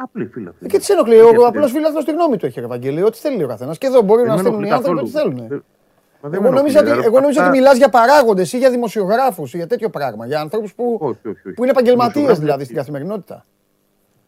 Απλή 0.00 0.26
φίλα. 0.26 0.52
Ε, 0.62 0.66
Και 0.66 0.78
τι 0.78 0.84
σε 0.84 0.92
ενοχλεί, 0.92 1.20
ο 1.20 1.46
απλός 1.46 1.70
φιλαθλό 1.72 2.02
τη 2.04 2.10
γνώμη 2.12 2.36
του 2.36 2.46
έχει, 2.46 2.60
ρε 2.60 2.66
Ευαγγελίο, 2.66 3.06
ό,τι 3.06 3.18
θέλει 3.18 3.44
ο 3.44 3.46
καθένας. 3.48 3.78
Και 3.78 3.86
εδώ 3.86 4.02
μπορεί 4.02 4.26
να 4.26 4.36
στέλνουν 4.36 4.62
οι 4.64 4.70
άνθρωποι 4.70 5.00
ό,τι 5.00 5.10
θέλουν. 5.10 5.62
Εγώ 6.30 6.50
νόμιζα 6.50 6.80
ότι, 6.80 6.90
εγώ 6.90 7.20
νόμιζα 7.20 7.42
ότι 7.48 7.56
μιλάς 7.58 7.76
για 7.76 7.88
παράγοντες 7.88 8.52
ή 8.52 8.58
για 8.58 8.70
δημοσιογράφους 8.70 9.54
ή 9.54 9.56
για 9.56 9.66
τέτοιο 9.66 9.88
πράγμα. 9.90 10.26
Για 10.26 10.40
ανθρώπους 10.40 10.74
που, 10.74 10.98
Όχι, 11.00 11.28
όχι, 11.28 11.38
όχι. 11.46 11.50
που 11.54 11.62
είναι 11.62 11.70
επαγγελματίες 11.70 12.12
Δημοσιογράφοι- 12.14 12.40
δηλαδή 12.40 12.64
στην 12.64 12.76
καθημερινότητα. 12.76 13.44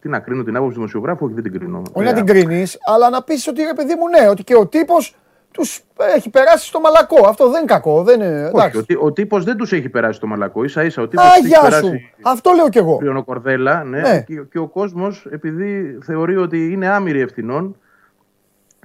Τι 0.01 0.09
να 0.09 0.19
κρίνω 0.19 0.43
την 0.43 0.55
άποψη 0.55 0.73
του 0.73 0.79
δημοσιογράφου, 0.79 1.25
όχι 1.25 1.33
δεν 1.33 1.43
την 1.43 1.51
κρίνω. 1.53 1.81
Όχι 1.93 2.07
Ε, 2.07 2.11
να 2.11 2.15
την 2.15 2.25
κρίνεις, 2.25 2.77
αλλά 2.85 3.09
να 3.09 3.23
πεις 3.23 3.47
ότι 3.47 3.63
ρε 3.63 3.73
παιδί 3.73 3.95
μου, 3.95 4.07
ναι, 4.07 4.29
ότι 4.29 4.43
και 4.43 4.55
ο 4.55 4.67
τύπος 4.67 5.15
τους 5.51 5.83
έχει 6.15 6.29
περάσει 6.29 6.67
στο 6.67 6.79
μαλακό. 6.79 7.27
Αυτό 7.27 7.49
δεν 7.49 7.57
είναι 7.61 7.71
κακό. 7.73 8.03
Δεν 8.03 8.21
είναι, 8.21 8.41
Όχι, 8.43 8.51
εντάξει. 8.55 8.77
ο, 8.77 8.83
τύ- 8.83 9.01
ο 9.03 9.11
τύπος 9.11 9.43
δεν 9.43 9.57
τους 9.57 9.71
έχει 9.71 9.89
περάσει 9.89 10.19
το 10.19 10.27
μαλακό. 10.27 10.67
σα 10.67 10.83
ίσα 10.83 11.01
ο 11.01 11.07
τύπος 11.07 11.25
Α, 11.25 11.29
έχει 11.37 11.47
γεια 11.47 11.57
σου. 11.61 11.63
περάσει 11.69 12.13
Αυτό 12.21 12.51
λέω 12.51 12.69
κι 12.69 12.77
εγώ. 12.77 13.23
Κορδέλα. 13.25 13.83
Ναι, 13.83 14.01
Ναι. 14.01 14.23
Και, 14.27 14.41
και 14.51 14.57
ο 14.59 14.67
κόσμος, 14.67 15.27
επειδή 15.31 15.97
θεωρεί 16.03 16.37
ότι 16.37 16.71
είναι 16.71 16.87
άμυροι 16.87 17.19
ευθυνών, 17.19 17.75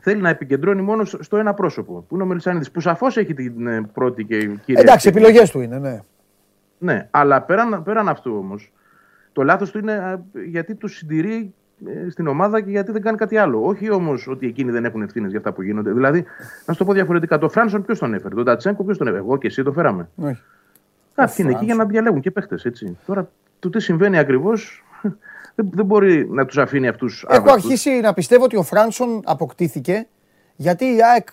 θέλει 0.01 0.21
να 0.21 0.29
επικεντρώνει 0.29 0.83
μόνο 0.83 1.05
στο 1.05 1.23
στο 1.23 1.37
ένα 1.37 1.55
πρόσωπο. 1.55 2.05
Που 2.09 2.15
είναι 2.15 2.23
ο 2.25 2.27
Μελισανίδης, 2.27 2.71
που 2.71 2.81
σαφώς 2.81 3.17
έχει 3.17 3.35
την 3.35 3.67
ε, 3.67 3.89
πρώτη 3.93 4.25
και 4.25 4.37
κύρια. 4.39 4.81
Εντάξει, 4.81 5.09
ευθύνη. 5.09 5.25
επιλογές 5.25 5.51
του 5.51 5.61
είναι, 5.61 5.79
ναι. 5.79 6.01
Ναι, 6.79 7.09
αλλά 7.11 7.43
πέραν, 7.43 7.83
πέραν 7.83 8.09
αυτού 8.09 8.37
όμως, 8.39 8.73
το 9.33 9.43
λάθος 9.43 9.71
του 9.71 9.79
είναι 9.79 9.93
α, 9.93 10.21
γιατί 10.47 10.75
τους 10.75 10.97
συντηρεί 10.97 11.35
ε, 11.35 11.49
στην 12.11 12.27
ομάδα 12.27 12.61
και 12.61 12.71
γιατί 12.71 12.93
δεν 12.93 13.03
κάνει 13.03 13.17
κάτι 13.17 13.37
άλλο. 13.37 13.65
Όχι 13.65 13.91
όμως 13.91 14.29
ότι 14.29 14.47
εκείνοι 14.47 14.71
δεν 14.71 14.85
έχουν 14.85 15.03
ευθύνες 15.03 15.29
για 15.31 15.39
αυτά 15.39 15.53
που 15.53 15.63
γίνονται. 15.63 15.93
Δηλαδή, 15.93 16.25
να 16.67 16.73
σου 16.73 16.79
το 16.79 16.85
πω 16.85 16.93
διαφορετικά, 16.93 17.39
το 17.39 17.49
Φράνσον 17.49 17.85
ποιος 17.85 17.99
τον 17.99 18.15
έφερε, 18.15 18.35
τον 18.35 18.45
Τατσέγκο 18.45 18.85
ποιος 18.85 18.99
τον 18.99 19.07
έφερε. 19.07 19.23
Εγώ 19.23 19.37
και 19.39 19.47
εσύ 19.47 19.63
το 19.63 19.73
φέραμε. 19.73 20.09
Όχι. 20.17 20.43
Κάποιοι 21.15 21.35
είναι 21.39 21.51
εκεί 21.51 21.65
για 21.65 21.75
να 21.75 21.85
διαλέγουν 21.85 22.21
και 22.21 22.31
παίχτες, 22.31 22.65
έτσι. 22.65 22.97
Τώρα, 23.07 23.31
το 23.59 23.71
τι 23.71 23.81
συμβαίνει 23.81 24.19
ακριβώς, 24.19 24.85
δεν, 25.55 25.69
δεν 25.73 25.85
μπορεί 25.85 26.29
να 26.31 26.47
τους 26.47 26.59
αφήνει 26.59 26.89
αυτούς. 26.89 27.27
Έχω 27.29 27.53
αρχίσει 27.53 27.91
να 27.91 28.15
πιστεύω 28.15 28.45
ότι 28.45 28.57
ο 28.57 28.63
Φράνσον 28.63 29.21
αποκτήθηκε 29.25 30.07
γιατί 30.57 30.85
η 30.85 30.99
ΑΕΚ 31.13 31.29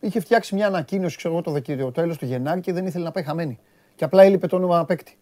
είχε 0.00 0.20
φτιάξει 0.20 0.54
μια 0.54 0.66
ανακοίνωση, 0.66 1.16
ξέρω 1.16 1.34
εγώ, 1.34 1.42
το, 1.42 1.50
Δεκ- 1.50 1.76
το 1.78 1.92
τέλος 1.92 2.18
του 2.18 2.24
Γενάρη 2.24 2.60
και 2.60 2.72
δεν 2.72 2.86
ήθελε 2.86 3.04
να 3.04 3.10
πάει 3.10 3.24
χαμένη. 3.24 3.58
Και 3.94 4.04
απλά 4.04 4.22
έλειπε 4.22 4.46
το 4.46 4.56
όνομα 4.56 4.84
παίκτη. 4.84 5.16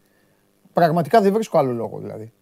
Πραγματικά 0.72 1.20
δεν 1.20 1.32
βρίσκω 1.32 1.58
άλλο 1.58 1.72
λόγο 1.72 1.98
δηλαδή. 1.98 2.32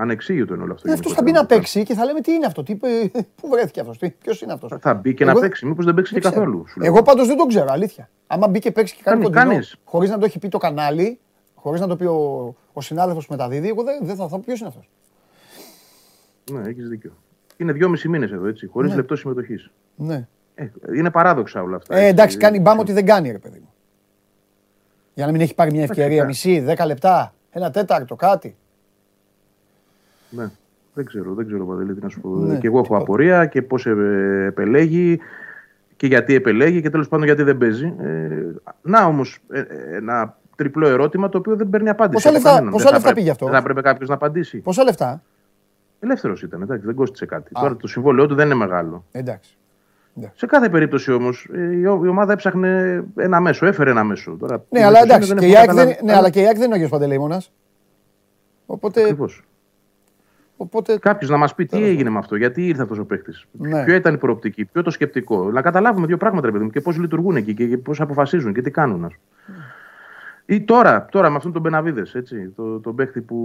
Ανεξήγητο 0.00 0.54
είναι 0.54 0.62
όλο 0.62 0.72
αυτό. 0.72 0.92
Αυτός 0.92 1.12
θα 1.12 1.22
γενικότερα. 1.22 1.46
μπει 1.46 1.52
να 1.54 1.60
παίξει 1.60 1.82
και 1.82 1.94
θα 1.94 2.04
λέμε 2.04 2.20
τι 2.20 2.32
είναι 2.32 2.46
αυτό, 2.46 2.62
τι, 2.62 2.74
πού 3.40 3.48
βρέθηκε 3.50 3.80
αυτός, 3.80 3.98
ποιος 4.18 4.40
είναι 4.42 4.52
αυτός. 4.52 4.72
Θα 4.80 4.94
μπει 4.94 5.14
και 5.14 5.24
να 5.24 5.34
παίξει. 5.34 5.66
Μήπως 5.66 5.84
δεν 5.84 5.94
παίξει 5.94 6.14
και 6.14 6.20
καθόλου. 6.20 6.64
σου 6.68 6.80
λέω. 6.80 6.88
Εγώ 6.92 7.02
πάντως 7.02 7.26
δεν 7.26 7.36
τον 7.36 7.48
ξέρω, 7.48 7.66
αλήθεια. 7.70 8.08
Άμα 8.26 8.48
μπει 8.48 8.58
και 8.58 8.70
παίξει 8.72 8.94
και 8.96 9.00
κάνει 9.04 9.22
Κάνει- 9.22 9.34
κοντινό, 9.34 9.50
κάνεις. 9.52 9.76
χωρίς 9.84 10.10
να 10.10 10.18
το 10.18 10.24
έχει 10.24 10.38
πει 10.38 10.48
το 10.48 10.58
κανάλι, 10.58 11.18
χωρίς 11.54 11.80
να 11.80 11.86
το 11.86 11.96
πει 11.96 12.04
ο, 12.04 12.54
ο 12.72 12.80
συνάδελφος 12.80 13.26
που 13.26 13.32
μεταδίδει, 13.32 13.68
εγώ 13.68 13.82
δεν, 13.82 13.98
δεν 14.02 14.16
θα, 14.16 14.22
θα 14.28 14.36
πω 14.36 14.42
ποιος 14.46 14.58
είναι 14.58 14.68
αυτός. 14.68 14.88
Ναι, 16.52 16.68
έχεις 16.68 16.88
δίκιο. 16.88 17.12
Είναι 17.56 17.72
δυόμισι 17.72 18.08
μήνες 18.08 18.30
εδώ, 18.32 18.46
έτσι, 18.46 18.66
χωρίς 18.66 18.90
Ναι. 18.90 18.96
λεπτό 18.96 19.16
συμμετοχής. 19.16 19.70
Ναι. 19.96 20.26
Ε, 20.54 20.66
είναι 20.96 21.10
παράδοξα 21.10 21.62
όλα 21.62 21.76
αυτά. 21.76 21.94
Ε, 21.94 21.98
έτσι. 21.98 22.08
εντάξει, 22.10 22.36
κάνει 22.36 22.60
μπάμ 22.60 22.78
ότι 22.78 22.92
δεν 22.92 23.06
κάνει, 23.06 23.30
ρε 23.30 23.38
παιδί 23.38 23.58
μου. 23.58 23.72
Για 25.14 25.26
να 25.26 25.32
μην 25.32 25.40
έχει 25.40 25.54
πάρει 25.54 25.70
μια 25.72 25.82
ευκαιρία, 25.82 26.22
Εντάξει, 26.22 26.48
μισή, 26.48 26.60
δέκα 26.60 26.86
λεπτά, 26.86 27.34
ένα 27.50 27.70
τέταρτο, 27.70 28.16
κάτι. 28.16 28.56
Ναι. 30.30 30.50
Δεν 30.94 31.04
ξέρω, 31.06 31.34
δεν 31.34 31.46
ξέρω 31.46 31.64
Παντελή, 31.66 31.94
τι 31.94 32.02
να 32.02 32.08
σου 32.08 32.20
πω. 32.20 32.28
Ναι, 32.28 32.58
και 32.58 32.66
εγώ 32.66 32.74
έχω 32.76 32.82
τίποτα. 32.82 33.02
απορία 33.02 33.46
και 33.46 33.62
πώς 33.62 33.86
επελέγει 34.46 35.20
και 35.96 36.06
γιατί 36.06 36.34
επελέγει 36.34 36.82
και 36.82 36.90
τέλος 36.90 37.08
πάντων 37.08 37.24
γιατί 37.26 37.42
δεν 37.42 37.58
παίζει. 37.58 37.94
Ε, 38.00 38.28
να 38.82 39.04
όμως 39.04 39.38
ένα 39.92 40.36
τριπλό 40.56 40.86
ερώτημα 40.88 41.28
το 41.28 41.38
οποίο 41.38 41.56
δεν 41.56 41.68
παίρνει 41.70 41.88
απάντηση. 41.88 42.14
Πόσα 42.14 42.28
από 42.28 42.36
λεφτά- 42.36 42.50
κανέναν. 42.52 42.72
πόσα 42.72 42.84
Δεν 42.84 42.92
θα 42.92 42.96
λεφτα 42.96 43.08
πρέπει- 43.12 43.18
πήγε 43.20 43.30
αυτό; 43.30 43.44
Δεν 43.44 43.54
θα 43.54 43.60
έπρεπε 43.60 43.80
κάποιος 43.80 44.08
να 44.08 44.14
απαντήσει. 44.14 44.58
Πόσα 44.58 44.82
λεφτά; 44.84 45.22
Ελεύθερος 46.00 46.42
ήταν, 46.42 46.62
εντάξει, 46.62 46.86
δεν 46.86 46.94
κόστησε 46.94 47.26
κάτι. 47.26 47.50
Τώρα 47.60 47.76
το 47.76 47.86
συμβόλαιό 47.86 48.26
του 48.26 48.34
δεν 48.34 48.46
είναι 48.46 48.54
μεγάλο. 48.54 49.04
Εντάξει. 49.12 49.56
Σε 50.34 50.46
κάθε 50.46 50.68
περίπτωση 50.68 51.12
όμως 51.12 51.48
η, 51.72 51.86
ο- 51.86 52.00
η 52.04 52.08
ομάδα 52.08 52.32
έψαχνε 52.32 53.04
ένα 53.16 53.40
μέσο, 53.40 53.66
έφερε 53.66 53.90
ένα 53.90 54.04
μέσο. 54.04 54.36
Τώρα, 54.40 54.64
Ναι, 54.68 54.80
η 54.80 54.82
αλλά 54.82 54.98
εμπιστοσύνη 54.98 55.30
εντάξει, 55.30 55.34
και 55.40 55.46
η 55.46 55.50
έχω 55.50 55.58
ΑΕΚ 55.60 55.66
δεν, 55.68 55.76
καταλάβει. 55.76 56.04
ναι, 56.04 56.14
αλλά 56.16 56.30
και 56.30 56.40
η 56.40 56.44
ΑΕΚ 56.46 56.54
δεν 56.54 56.62
είναι 56.64 56.72
ο 56.72 56.74
Αγιος 56.74 56.90
Παντελεήμονας. 56.90 57.52
Οπότε, 58.66 59.00
Ακριβώς. 59.02 59.42
Οπότε 60.60 60.98
Κάποιος 60.98 61.30
να 61.30 61.36
μας 61.36 61.54
πει 61.54 61.66
τι 61.66 61.84
έγινε 61.84 62.10
με 62.10 62.18
αυτό, 62.18 62.36
γιατί 62.36 62.66
ήρθε 62.66 62.82
αυτός 62.82 62.98
ο 62.98 63.04
παίκτης. 63.04 63.46
Ναι. 63.52 63.84
Ποια 63.84 63.94
ήταν 63.94 64.14
η 64.14 64.18
προοπτική, 64.18 64.64
ποιο 64.64 64.82
το 64.82 64.90
σκεπτικό. 64.90 65.50
Να 65.50 65.62
καταλάβουμε 65.62 66.06
δύο 66.06 66.16
πράγματα, 66.16 66.46
ρε 66.46 66.52
παιδί 66.52 66.64
μου, 66.64 66.70
και 66.70 66.80
πώς 66.80 66.98
λειτουργούν 66.98 67.36
εκεί 67.36 67.54
και 67.54 67.78
πώς 67.78 68.00
αποφασίζουν 68.00 68.52
και 68.52 68.62
τι 68.62 68.70
κάνουν. 68.70 69.04
ας 69.04 69.12
πούμε. 69.14 69.56
Ή 70.50 70.60
τώρα, 70.62 71.06
τώρα 71.10 71.30
με 71.30 71.36
αυτόν 71.36 71.52
τον 71.52 71.62
Μπεναβίδες, 71.62 72.16
το, 72.56 72.78
τον 72.80 72.94
παίκτη 72.94 73.20
που, 73.20 73.38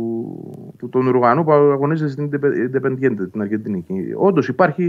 που, 0.78 0.90
τον 0.90 1.08
Ουρουγανού 1.08 1.44
που 1.44 1.52
αγωνίζεται 1.52 2.10
στην 2.12 2.30
Indepe- 2.30 2.76
Independiente, 2.76 3.32
την 3.32 3.42
Αργεντινή. 3.42 3.86
Όντως 4.16 4.48
υπάρχει 4.48 4.86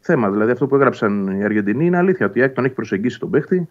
θέμα. 0.00 0.30
Δηλαδή 0.30 0.50
αυτό 0.50 0.66
που 0.66 0.74
έγραψαν 0.74 1.26
οι 1.38 1.44
Αργεντινοί 1.44 1.86
είναι 1.86 1.96
αλήθεια. 1.96 2.26
Ότι 2.26 2.38
η 2.38 2.42
ΑΕΚ 2.42 2.52
τον 2.54 2.64
έχει 2.64 2.74
προσεγγίσει 2.74 3.18
τον 3.18 3.30
παίκτη. 3.30 3.68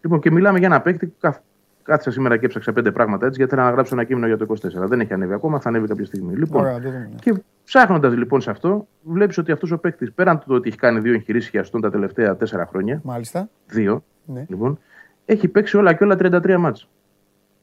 Λοιπόν, 0.00 0.20
και 0.20 0.30
μιλάμε 0.30 0.58
για 0.58 0.66
ένα 0.66 0.80
παίκτη 0.80 1.06
που 1.06 1.14
καθ- 1.20 1.42
κάθισα 1.88 2.10
σήμερα 2.10 2.36
και 2.36 2.46
έψαξα 2.46 2.72
πέντε 2.72 2.90
πράγματα 2.92 3.26
έτσι, 3.26 3.38
γιατί 3.38 3.52
ήθελα 3.54 3.68
να 3.68 3.74
γράψω 3.74 3.94
ένα 3.94 4.04
κείμενο 4.04 4.26
για 4.26 4.36
το 4.36 4.46
24. 4.84 4.88
Δεν 4.88 5.00
έχει 5.00 5.12
ανέβει 5.12 5.32
ακόμα, 5.32 5.60
θα 5.60 5.68
ανέβει 5.68 5.86
κάποια 5.86 6.04
στιγμή. 6.04 6.34
Λοιπόν, 6.36 6.60
Ωραία, 6.60 6.74
το 6.80 6.80
δούμε, 6.90 6.98
ναι. 6.98 7.18
και 7.20 7.42
ψάχνοντας 7.64 8.14
λοιπόν 8.16 8.40
σε 8.40 8.50
αυτό, 8.50 8.86
βλέπεις 9.02 9.38
ότι 9.38 9.52
αυτός 9.52 9.70
ο 9.70 9.78
παίκτης, 9.78 10.12
πέραν 10.12 10.38
του 10.38 10.46
ότι 10.48 10.68
έχει 10.68 10.78
κάνει 10.78 11.00
δύο 11.00 11.12
εγχειρήσεις 11.12 11.50
χιαστών 11.50 11.80
τα 11.80 11.90
τελευταία 11.90 12.36
τέσσερα 12.36 12.66
χρόνια, 12.66 13.00
μάλιστα. 13.04 13.48
δύο, 13.66 14.04
Ναι. 14.24 14.44
λοιπόν, 14.48 14.78
έχει 15.24 15.48
παίξει 15.48 15.76
όλα 15.76 15.92
και 15.94 16.04
όλα 16.04 16.16
33 16.18 16.56
μάτς. 16.58 16.88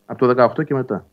Από 0.05 0.19
το 0.19 0.27
18 0.27 0.63
και 0.63 0.73
μετά. 0.73 1.05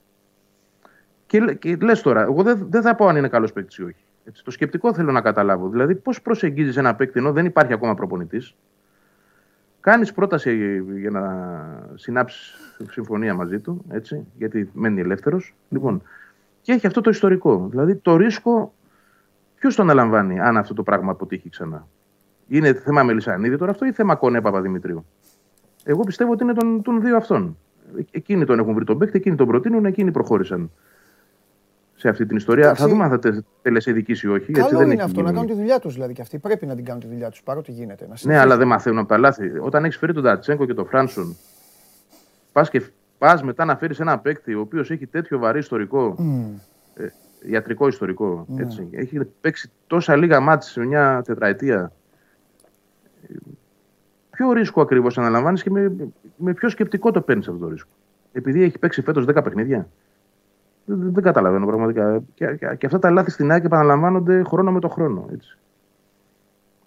Και, 1.26 1.40
λέ- 1.40 1.58
και 1.58 1.76
λες 1.80 2.02
τώρα, 2.02 2.22
εγώ 2.22 2.42
δεν, 2.42 2.66
δεν 2.70 2.82
θα 2.82 2.94
πω 2.94 3.06
αν 3.06 3.16
είναι 3.16 3.28
καλός 3.28 3.52
παίκτης 3.52 3.76
ή 3.76 3.82
όχι. 3.82 4.04
Έτσι, 4.24 4.44
το 4.44 4.50
σκεπτικό 4.50 4.94
θέλω 4.94 5.12
να 5.12 5.20
καταλάβω. 5.20 5.68
Δηλαδή, 5.68 5.94
πώς 5.94 6.22
προσεγγίζεις 6.22 6.76
ένα 6.76 6.94
παίκτη 6.94 7.18
ενώ 7.18 7.32
δεν 7.32 7.44
υπάρχει 7.44 7.72
ακόμα 7.72 7.94
προπονητής. 7.94 8.54
Κάνεις 9.82 10.12
πρόταση 10.12 10.80
για 10.98 11.10
να 11.10 11.22
συνάψεις 11.94 12.54
συμφωνία 12.90 13.34
μαζί 13.34 13.60
του, 13.60 13.84
έτσι, 13.88 14.26
γιατί 14.38 14.70
μένει 14.72 15.00
ελεύθερος. 15.00 15.54
Λοιπόν, 15.68 16.02
και 16.62 16.72
έχει 16.72 16.86
αυτό 16.86 17.00
το 17.00 17.10
ιστορικό. 17.10 17.66
Δηλαδή, 17.70 17.94
το 17.94 18.16
ρίσκο 18.16 18.74
ποιος 19.58 19.74
το 19.74 19.82
αναλαμβάνει 19.82 20.40
αν 20.40 20.56
αυτό 20.56 20.74
το 20.74 20.82
πράγμα 20.82 21.10
αποτύχει 21.10 21.48
ξανά; 21.48 21.86
Είναι 22.48 22.74
θέμα 22.74 23.02
Μελισανίδη 23.02 23.56
τώρα 23.56 23.70
αυτό 23.70 23.86
ή 23.86 23.92
θέμα 23.92 24.14
Κονέ 24.14 24.40
Παπαδημητρίου; 24.40 25.04
Εγώ 25.84 26.00
πιστεύω 26.02 26.32
ότι 26.32 26.42
είναι 26.42 26.52
των, 26.54 26.82
των 26.82 27.00
δύο 27.00 27.16
αυτών. 27.16 27.56
Ε- 27.98 28.02
Εκείνοι 28.10 28.44
τον 28.44 28.58
έχουν 28.58 28.74
βρει 28.74 28.84
τον 28.84 28.98
παίκτη, 28.98 29.16
εκείνοι 29.16 29.36
τον 29.36 29.46
προτείνουν, 29.46 29.84
εκείνοι 29.84 30.10
προχώρησαν 30.10 30.70
σε 32.02 32.08
αυτή 32.08 32.26
την 32.26 32.36
ιστορία. 32.36 32.64
Εντάξει. 32.64 32.82
Θα 32.82 32.88
δούμε 32.88 33.04
αν 33.04 33.10
θα 33.10 33.18
τε, 33.18 33.42
τελεσεδικήσει 33.62 34.26
ή 34.26 34.30
όχι. 34.30 34.44
γιατί 34.52 34.60
Καλό 34.68 34.78
δεν 34.78 34.84
είναι 34.86 34.92
έχει 34.94 35.02
αυτό, 35.02 35.20
να 35.20 35.26
γίνει. 35.26 35.34
κάνουν 35.38 35.54
τη 35.54 35.60
δουλειά 35.60 35.78
τους 35.78 35.94
δηλαδή. 35.94 36.12
Και 36.12 36.22
αυτοί 36.22 36.38
πρέπει 36.38 36.66
να 36.66 36.74
την 36.74 36.84
κάνουν 36.84 37.00
τη 37.00 37.06
δουλειά 37.06 37.30
τους 37.30 37.42
παρότι 37.42 37.72
γίνεται. 37.72 38.04
Να 38.04 38.10
Ναι, 38.10 38.16
συνεχίσουν. 38.16 38.48
αλλά 38.48 38.56
δεν 38.58 38.66
μαθαίνουν 38.66 38.98
από 38.98 39.08
τα 39.08 39.18
λάθη. 39.18 39.58
Όταν 39.60 39.84
έχεις 39.84 39.96
φέρει 39.96 40.12
τον 40.12 40.22
Τατσέγκο 40.22 40.66
και 40.66 40.74
τον 40.74 40.86
Φράνσον, 40.86 41.36
πας 42.52 42.70
και 42.70 42.82
πας 43.18 43.42
μετά 43.42 43.64
να 43.64 43.76
φέρεις 43.76 44.00
ένα 44.00 44.18
παίκτη 44.18 44.54
ο 44.54 44.60
οποίος 44.60 44.90
έχει 44.90 45.06
τέτοιο 45.06 45.38
βαρύ 45.38 45.58
ιστορικό, 45.58 46.16
ε, 46.94 47.06
ιατρικό 47.50 47.88
ιστορικό. 47.88 48.44
Ναι. 48.48 48.62
Έτσι, 48.62 48.88
έχει 48.90 49.18
παίξει 49.40 49.70
τόσα 49.86 50.16
λίγα 50.16 50.40
μάτια 50.40 50.68
σε 50.70 50.80
μια 50.84 51.22
τετραετία. 51.26 51.92
Ε, 53.28 53.34
Ποιο 54.30 54.52
ρίσκο 54.52 54.80
ακριβώς 54.80 55.18
αναλαμβάνεις 55.18 55.62
και 55.62 55.70
με, 55.70 55.92
με 56.36 56.52
ποιο 56.54 56.68
σκεπτικό 56.68 57.10
το 57.10 57.20
παίρνεις 57.20 57.48
αυτό 57.48 57.58
το 57.64 57.68
ρίσκο; 57.68 57.88
Επειδή 58.32 58.62
έχει 58.62 58.78
παίξει 58.78 59.02
φέτος 59.02 59.24
10 59.28 59.42
παιχνίδια. 59.44 59.88
Δεν, 60.84 60.98
δεν- 60.98 61.12
δεν 61.12 61.22
καταλαβαίνω 61.22 61.66
πραγματικά. 61.66 62.22
Και, 62.34 62.46
και, 62.46 62.74
και 62.78 62.86
αυτά 62.86 62.98
τα 62.98 63.10
λάθη 63.10 63.30
στην 63.30 63.50
ΑΕΚ 63.50 63.64
επαναλαμβάνονται 63.64 64.42
χρόνο 64.42 64.72
με 64.72 64.80
το 64.80 64.88
χρόνο. 64.88 65.28
Έτσι. 65.32 65.56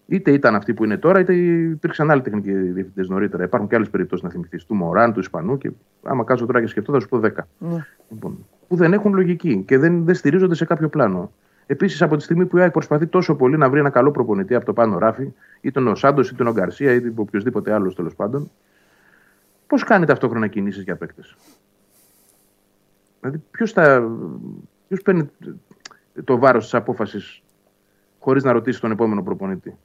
Είτε 0.07 0.31
ήταν 0.31 0.55
αυτοί 0.55 0.73
που 0.73 0.84
είναι 0.84 0.97
τώρα, 0.97 1.19
είτε 1.19 1.34
υπήρξαν 1.35 2.11
άλλοι 2.11 2.22
τεχνικοί 2.22 2.51
διευθυντές 2.51 3.09
νωρίτερα. 3.09 3.43
Υπάρχουν 3.43 3.69
και 3.69 3.76
άλλες 3.76 3.89
περιπτώσεις 3.89 4.23
να 4.26 4.30
θυμηθείς. 4.31 4.65
Του 4.65 4.76
Μωράν, 4.76 5.13
του 5.13 5.19
Ισπανού 5.19 5.57
και 5.57 5.72
άμα 6.03 6.23
κάτσω 6.23 6.45
τώρα 6.45 6.61
και 6.61 6.67
σκεφτώ, 6.67 6.93
θα 6.93 6.99
σου 6.99 7.07
πω 7.07 7.17
10. 7.17 7.30
Ναι. 7.57 7.85
Λοιπόν, 8.09 8.45
που 8.67 8.76
δεν 8.76 8.93
έχουν 8.93 9.13
λογική 9.13 9.63
και 9.67 9.77
δεν, 9.77 10.05
δεν 10.05 10.15
στηρίζονται 10.15 10.55
σε 10.55 10.65
κάποιο 10.65 10.89
πλάνο. 10.89 11.31
Επίσης, 11.65 12.01
από 12.01 12.15
τη 12.17 12.23
στιγμή 12.23 12.45
που 12.45 12.57
η 12.57 12.61
ΑΕΚ 12.61 12.72
προσπαθεί 12.72 13.07
τόσο 13.07 13.35
πολύ 13.35 13.57
να 13.57 13.69
βρει 13.69 13.80
ένα 13.80 13.89
καλό 13.89 14.11
προπονητή 14.11 14.55
από 14.55 14.65
το 14.65 14.73
πάνω 14.73 14.97
ράφι, 14.97 15.34
είτε 15.61 15.80
ο 15.80 15.95
Σάντος, 15.95 16.30
είτε 16.31 16.49
ο 16.49 16.51
Γκαρσία, 16.51 16.91
είτε 16.93 17.11
οποιοδήποτε 17.15 17.73
άλλος 17.73 17.95
τέλος 17.95 18.15
πάντων, 18.15 18.51
πώς 19.67 19.84
κάνει 19.84 20.05
ταυτόχρονα 20.05 20.47
κινήσεις 20.47 20.84
για 20.84 20.95
παίκτες; 20.95 21.35
Δηλαδή, 23.26 23.43
ποιος 23.52 23.73
ποιος 24.88 25.02
παίρνει 25.03 25.30
το 26.23 26.38
βάρος 26.38 26.64
της 26.64 26.73
απόφασης 26.73 27.41
χωρίς 28.19 28.43
να 28.43 28.52
ρωτήσει 28.52 28.81
τον 28.81 28.91
επόμενο 28.91 29.23
προπονητή; 29.23 29.77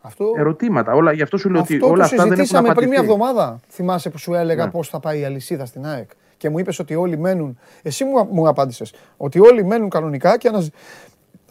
Αυτό, 0.00 0.32
Ερωτήματα. 0.36 0.92
Όλα, 0.94 1.12
γι' 1.12 1.22
αυτό 1.22 1.36
σου 1.36 1.50
λέω 1.50 1.60
ότι 1.60 1.74
αυτό 1.74 1.86
όλα 1.86 1.96
το 1.96 2.02
αυτά 2.02 2.16
δεν 2.16 2.24
έχουν 2.26 2.36
συζητήσαμε 2.36 2.74
πριν 2.74 2.88
μια 2.88 2.98
απαντηθεί. 3.00 3.22
εβδομάδα. 3.22 3.60
Θυμάσαι 3.68 4.10
που 4.10 4.18
σου 4.18 4.34
έλεγα 4.34 4.64
Ναι. 4.64 4.70
πώς 4.70 4.88
θα 4.88 5.00
πάει 5.00 5.20
η 5.20 5.24
αλυσίδα 5.24 5.66
στην 5.66 5.86
ΑΕΚ. 5.86 6.10
Και 6.36 6.48
μου 6.50 6.58
είπες 6.58 6.78
ότι 6.78 6.94
όλοι 6.94 7.18
μένουν. 7.18 7.58
Εσύ 7.82 8.04
μου, 8.04 8.24
μου 8.30 8.48
απάντησες 8.48 8.94
ότι 9.16 9.40
όλοι 9.40 9.64
μένουν 9.64 9.88
κανονικά 9.88 10.36
και 10.38 10.48
αναζ... 10.48 10.66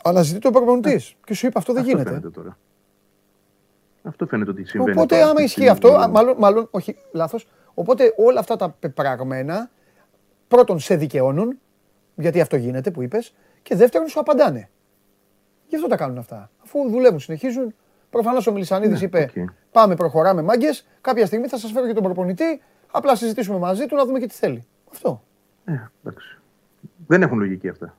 αναζητεί 0.03 0.39
το 0.39 0.51
προπονητής. 0.51 1.15
Και 1.23 1.33
σου 1.33 1.47
είπα 1.47 1.59
αυτό 1.59 1.73
δεν 1.73 1.81
Αυτό 1.81 1.93
γίνεται. 1.93 2.09
φαίνεται 2.09 2.29
τώρα. 2.29 2.57
Αυτό 4.03 4.25
φαίνεται 4.25 4.49
ότι 4.51 4.65
συμβαίνει. 4.65 4.91
Οπότε, 4.91 5.15
τώρα, 5.15 5.21
άμα 5.21 5.31
αυτή 5.31 5.43
τη 5.43 5.43
ισχύει 5.61 5.61
στιγμή. 5.61 5.97
αυτό, 5.97 6.03
α, 6.03 6.07
μάλλον, 6.07 6.35
μάλλον 6.37 6.67
όχι, 6.71 6.95
λάθος. 7.11 7.47
Οπότε 7.73 8.13
όλα 8.17 8.39
αυτά 8.39 8.55
τα 8.55 8.69
πεπραγμένα, 8.69 9.69
πρώτον 10.47 10.79
σε 10.79 10.95
δικαιώνουν, 10.95 11.59
γιατί 12.15 12.41
αυτό 12.41 12.55
γίνεται 12.55 12.91
που 12.91 13.01
είπες, 13.01 13.33
και 13.61 13.75
δεύτερον 13.75 14.07
σου 14.07 14.19
απαντάνε. 14.19 14.69
Γι' 15.67 15.75
αυτό 15.75 15.87
τα 15.87 15.95
κάνουν 15.95 16.17
αυτά. 16.17 16.49
Αφού 16.63 16.89
δουλεύουν, 16.89 17.19
συνεχίζουν. 17.19 17.75
Προφανώς 18.09 18.47
ο 18.47 18.51
Μελισσανίδης 18.51 18.93
Ναι, 18.93 18.99
είπε: 19.01 19.29
οκ. 19.37 19.49
Πάμε, 19.71 19.95
προχωράμε, 19.95 20.41
μάγκες. 20.41 20.87
Κάποια 21.01 21.25
στιγμή 21.25 21.47
θα 21.47 21.57
σας 21.57 21.71
φέρω 21.71 21.87
και 21.87 21.93
τον 21.93 22.03
προπονητή. 22.03 22.61
Απλά 22.91 23.15
συζητήσουμε 23.15 23.57
μαζί 23.57 23.85
του 23.85 23.95
να 23.95 24.05
δούμε 24.05 24.19
και 24.19 24.27
τι 24.27 24.33
θέλει. 24.33 24.65
Αυτό. 24.91 25.23
Ε, 25.65 25.73
εντάξει. 26.03 26.39
Δεν 27.07 27.21
έχουν 27.21 27.37
λογική 27.39 27.69
αυτά. 27.69 27.97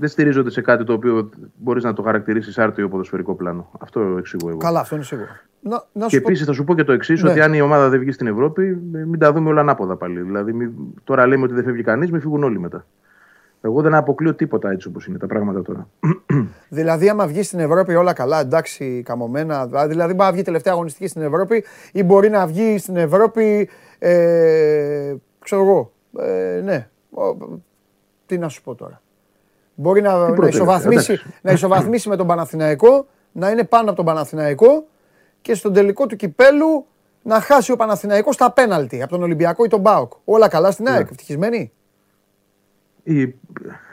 Δεν 0.00 0.08
στηρίζονται 0.08 0.50
σε 0.50 0.60
κάτι 0.60 0.84
το 0.84 0.92
οποίο 0.92 1.30
μπορείς 1.56 1.84
να 1.84 1.92
το 1.92 2.02
χαρακτηρίσεις 2.02 2.58
άρτιο 2.58 2.88
ποδοσφαιρικό 2.88 3.34
πλάνο. 3.34 3.70
Αυτό 3.80 4.00
εξηγώ 4.18 4.48
εγώ. 4.48 4.58
Καλά, 4.58 4.80
αυτό 4.80 4.94
είναι 4.94 5.04
σίγουρο. 5.04 5.28
Να, 5.60 5.70
να 5.92 6.06
Και 6.06 6.14
σου 6.14 6.20
πω- 6.20 6.28
επίσης 6.28 6.46
θα 6.46 6.52
σου 6.52 6.64
πω 6.64 6.74
και 6.74 6.84
το 6.84 6.92
εξής: 6.92 7.22
Ναι. 7.22 7.30
ότι 7.30 7.40
αν 7.40 7.54
η 7.54 7.60
ομάδα 7.60 7.88
δεν 7.88 8.00
βγει 8.00 8.12
στην 8.12 8.26
Ευρώπη, 8.26 8.62
ε, 8.94 9.04
μην 9.04 9.18
τα 9.18 9.32
δούμε 9.32 9.48
όλα 9.48 9.60
ανάποδα 9.60 9.96
πάλι. 9.96 10.20
Δηλαδή, 10.20 10.52
μη- 10.52 10.70
τώρα 11.04 11.26
λέμε 11.26 11.44
ότι 11.44 11.54
δεν 11.54 11.64
φεύγει 11.64 11.82
κανείς, 11.82 12.10
μην 12.10 12.20
φύγουν 12.20 12.42
όλοι 12.44 12.58
μετά. 12.60 12.86
Εγώ 13.60 13.82
δεν 13.82 13.94
αποκλείω 13.94 14.34
τίποτα 14.34 14.70
έτσι 14.70 14.88
όπως 14.88 15.06
είναι 15.06 15.18
τα 15.18 15.26
πράγματα 15.26 15.62
τώρα. 15.62 15.88
Δηλαδή, 16.68 17.08
άμα 17.08 17.26
βγει 17.26 17.42
στην 17.42 17.58
Ευρώπη 17.58 17.94
όλα 17.94 18.12
καλά, 18.12 18.40
εντάξει, 18.40 19.02
καμωμένα. 19.04 19.66
Δηλαδή, 19.66 19.94
μπορεί 19.94 20.14
να 20.16 20.32
βγει 20.32 20.42
τελευταία 20.42 20.72
αγωνιστική 20.72 21.06
στην 21.06 21.22
Ευρώπη 21.22 21.64
ή 21.92 22.02
μπορεί 22.04 22.28
να 22.30 22.46
βγει 22.46 22.78
στην 22.78 22.96
Ευρώπη. 22.96 23.68
Ε, 23.98 25.14
ξέρω 25.38 25.62
εγώ. 25.62 25.92
Ε, 26.18 26.60
ναι. 26.64 26.88
Ο- 27.10 27.58
τι 28.26 28.38
να 28.38 28.48
σου 28.48 28.62
πω 28.62 28.74
τώρα. 28.74 29.00
Μπορεί 29.80 30.00
να, 30.00 30.28
να, 30.28 30.34
πρώτη 30.34 30.54
ισοβαθμίσει, 30.54 31.12
εντάξει. 31.12 31.38
να 31.42 31.52
ισοβαθμίσει 31.52 32.08
με 32.08 32.16
τον 32.16 32.26
Παναθηναϊκό, 32.26 33.06
να 33.32 33.50
είναι 33.50 33.64
πάνω 33.64 33.86
από 33.86 33.96
τον 33.96 34.04
Παναθηναϊκό 34.04 34.86
και 35.40 35.54
στον 35.54 35.72
τελικό 35.72 36.06
του 36.06 36.16
κυπέλου 36.16 36.86
να 37.22 37.40
χάσει 37.40 37.72
ο 37.72 37.76
Παναθηναϊκός 37.76 38.34
στα 38.34 38.52
πέναλτι 38.52 39.02
από 39.02 39.10
τον 39.10 39.22
Ολυμπιακό 39.22 39.64
ή 39.64 39.68
τον 39.68 39.80
Μπάουκ. 39.80 40.12
Όλα 40.24 40.48
καλά 40.48 40.70
στην 40.70 40.88
ΑΕΚ, 40.88 41.08
ευτυχισμένοι; 41.10 41.72
Η, 43.02 43.34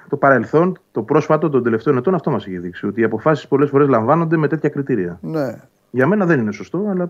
το 0.09 0.17
παρελθόν, 0.17 0.79
το 0.91 1.01
πρόσφατο 1.01 1.49
των 1.49 1.63
τελευταίων 1.63 1.97
ετών, 1.97 2.13
αυτό 2.13 2.31
μας 2.31 2.45
έχει 2.45 2.57
δείξει. 2.57 2.85
Ότι 2.85 3.01
οι 3.01 3.03
αποφάσεις 3.03 3.47
πολλές 3.47 3.69
φορές 3.69 3.87
λαμβάνονται 3.87 4.37
με 4.37 4.47
τέτοια 4.47 4.69
κριτήρια. 4.69 5.19
Ναι. 5.21 5.55
Για 5.91 6.07
μένα 6.07 6.25
δεν 6.25 6.39
είναι 6.39 6.51
σωστό, 6.51 6.85
αλλά 6.89 7.03
ε, 7.03 7.09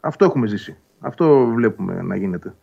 αυτό 0.00 0.24
έχουμε 0.24 0.46
ζήσει. 0.46 0.76
Αυτό 1.00 1.44
βλέπουμε 1.54 2.02
να 2.02 2.16
γίνεται. 2.16 2.54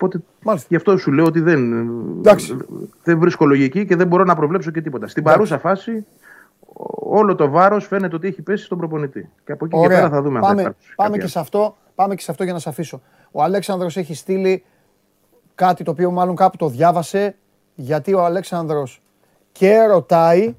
Οπότε 0.00 0.20
Μάλιστα. 0.42 0.66
γι' 0.70 0.76
αυτό 0.76 0.96
σου 0.96 1.12
λέω 1.12 1.24
ότι 1.24 1.40
δεν, 1.40 1.88
Εντάξει. 2.18 2.56
δεν 3.02 3.18
βρίσκω 3.18 3.46
λογική 3.46 3.86
και 3.86 3.96
δεν 3.96 4.06
μπορώ 4.06 4.24
να 4.24 4.34
προβλέψω 4.36 4.70
και 4.70 4.80
τίποτα. 4.80 5.08
Στην 5.08 5.22
παρούσα 5.22 5.58
φάση 5.58 6.06
όλο 7.08 7.34
το 7.34 7.48
βάρος 7.50 7.86
φαίνεται 7.86 8.16
ότι 8.16 8.26
έχει 8.28 8.42
πέσει 8.42 8.64
στον 8.64 8.78
προπονητή. 8.78 9.30
Και 9.44 9.52
από 9.52 9.64
εκεί 9.64 9.80
και 9.80 9.86
πέρα 9.88 10.08
θα 10.08 10.22
δούμε 10.22 10.36
αν 10.38 10.42
θα 10.42 10.48
πάμε, 10.48 10.60
υπάρξει 10.60 10.94
πάμε, 10.96 11.08
κάποια- 11.10 11.24
και 11.24 11.30
σε 11.30 11.38
αυτό, 11.38 11.76
πάμε 11.94 12.14
και 12.14 12.22
σε 12.22 12.30
αυτό 12.30 12.44
για 12.44 12.52
να 12.52 12.58
σε 12.58 12.68
αφήσω. 12.68 13.00
Ο 13.30 13.42
Αλέξανδρος 13.42 13.96
έχει 13.96 14.14
στείλει 14.14 14.64
κάτι 15.54 15.84
το 15.84 15.90
οποίο 15.90 16.10
μάλλον 16.10 16.36
κάπου 16.36 16.56
το 16.56 16.68
διάβασε, 16.68 17.36
γιατί 17.74 18.14
ο 18.14 18.24
Αλέξανδρος 18.24 19.02
και 19.52 19.84
ρωτάει, 19.84 20.54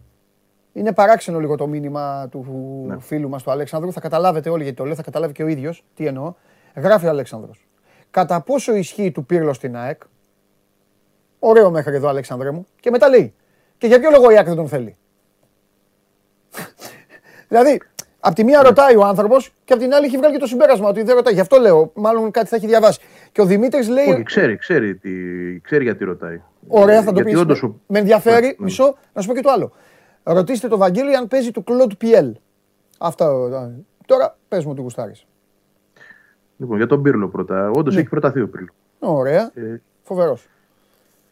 είναι 0.73 0.93
παράξενο 0.93 1.39
λίγο 1.39 1.55
το 1.55 1.67
μήνυμα 1.67 2.27
του 2.31 2.45
Ναι. 2.87 2.99
φίλου 2.99 3.29
μας 3.29 3.43
του 3.43 3.51
Αλέξανδρου, 3.51 3.91
θα 3.91 3.99
καταλάβετε 3.99 4.49
όλοι 4.49 4.61
γιατί 4.63 4.77
το 4.77 4.85
λέω, 4.85 4.95
θα 4.95 5.03
καταλάβει 5.03 5.33
και 5.33 5.43
ο 5.43 5.47
ίδιος 5.47 5.83
τι 5.95 6.05
εννοώ. 6.05 6.33
Γράφει 6.75 7.05
ο 7.05 7.09
Αλέξανδρος. 7.09 7.66
Κατά 8.17 8.41
πόσο 8.41 8.75
ισχύει 8.75 9.11
του 9.11 9.25
Πύρλο 9.25 9.53
στην 9.53 9.75
ΑΕΚ, 9.77 10.01
ωραίο 11.39 11.71
μέχρι 11.71 11.95
εδώ 11.95 12.07
Αλέξανδρε 12.07 12.51
μου, 12.51 12.67
και 12.79 12.89
μετά 12.89 13.09
λέει, 13.09 13.33
και 13.77 13.87
για 13.87 13.99
ποιο 13.99 14.09
λόγο 14.09 14.31
η 14.31 14.37
ΑΕΚ 14.37 14.45
δεν 14.47 14.55
τον 14.55 14.67
θέλει; 14.67 14.95
Δηλαδή, 17.49 17.81
απ' 18.19 18.33
τη 18.33 18.43
μία 18.43 18.61
ρωτάει 18.63 18.95
ο 18.95 19.03
άνθρωπος 19.03 19.53
και 19.65 19.73
απ' 19.73 19.79
την 19.79 19.93
άλλη 19.93 20.05
έχει 20.05 20.17
βγάλει 20.17 20.33
και 20.33 20.39
το 20.39 20.45
συμπέρασμα 20.45 20.89
ότι 20.89 21.03
δεν 21.03 21.15
ρωτάει. 21.15 21.33
Γι' 21.33 21.39
αυτό 21.39 21.57
λέω, 21.59 21.91
μάλλον 21.95 22.31
κάτι 22.31 22.47
θα 22.47 22.55
έχει 22.55 22.67
διαβάσει. 22.67 22.99
Και 23.31 23.41
ο 23.41 23.45
Δημήτρης 23.45 23.89
λέει. 23.89 24.07
Όχι, 24.09 24.23
ξέρει, 24.23 24.57
ξέρει, 24.57 24.95
τι, 24.95 25.09
ξέρει 25.59 25.83
γιατί 25.83 26.03
ρωτάει. 26.03 26.41
Ωραία, 26.67 26.99
θα 27.03 27.05
το 27.11 27.15
Γιατί 27.15 27.29
πεις. 27.31 27.39
όντως 27.39 27.63
ο- 27.63 27.79
Με 27.87 27.99
ενδιαφέρει, 27.99 28.41
Ναι, 28.45 28.47
ναι. 28.47 28.55
μισό, 28.59 28.97
να 29.13 29.21
σου 29.21 29.27
πω 29.27 29.33
και 29.33 29.41
το 29.41 29.49
άλλο. 29.51 29.71
Ρωτήστε 30.23 30.67
το 30.67 30.77
Βαγγέλη 30.77 31.15
αν 31.15 31.27
παίζει 31.27 31.51
του 31.51 31.63
Κλοντ 31.63 31.91
Πιέλ. 31.93 32.35
Αυτά. 32.97 33.25
ε, 33.25 33.83
Τώρα 34.05 34.37
πες 34.47 34.65
μου 34.65 34.73
τι 34.73 34.81
γουστάρεις. 34.81 35.25
Λοιπόν, 36.57 36.77
για 36.77 36.87
τον 36.87 37.01
Πύρλο 37.01 37.27
πρώτα. 37.27 37.69
Όντως 37.69 37.93
Ναι. 37.93 37.99
έχει 37.99 38.09
προταθεί 38.09 38.41
ο 38.41 38.47
Πύρλο. 38.49 38.67
Ωραία. 38.99 39.51
Ε, 39.53 39.81
Φοβερός. 40.03 40.47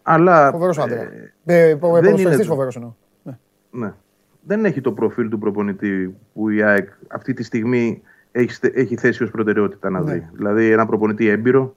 αλλά. 0.03 0.51
Φοβερός 0.51 0.77
ε, 0.77 0.81
άντρα. 0.81 1.09
Ε, 1.45 1.75
Ποδοσφαιριστή 1.75 2.33
είναι- 2.33 2.43
φοβερός 2.43 2.75
εννοώ. 2.75 2.91
Ναι. 3.23 3.37
Ναι. 3.71 3.93
Δεν 4.41 4.65
έχει 4.65 4.81
το 4.81 4.91
προφίλ 4.91 5.29
του 5.29 5.39
προπονητή 5.39 6.15
που 6.33 6.49
η 6.49 6.61
ΑΕΚ 6.63 6.89
αυτή 7.07 7.33
τη 7.33 7.43
στιγμή 7.43 8.01
έχει, 8.31 8.51
στε- 8.51 8.77
έχει 8.77 8.95
θέσει 8.95 9.23
ως 9.23 9.31
προτεραιότητα 9.31 9.89
να 9.89 9.99
Ναι. 10.01 10.13
δει. 10.13 10.27
Δηλαδή 10.33 10.71
ένα 10.71 10.85
προπονητή 10.85 11.27
έμπειρο, 11.27 11.75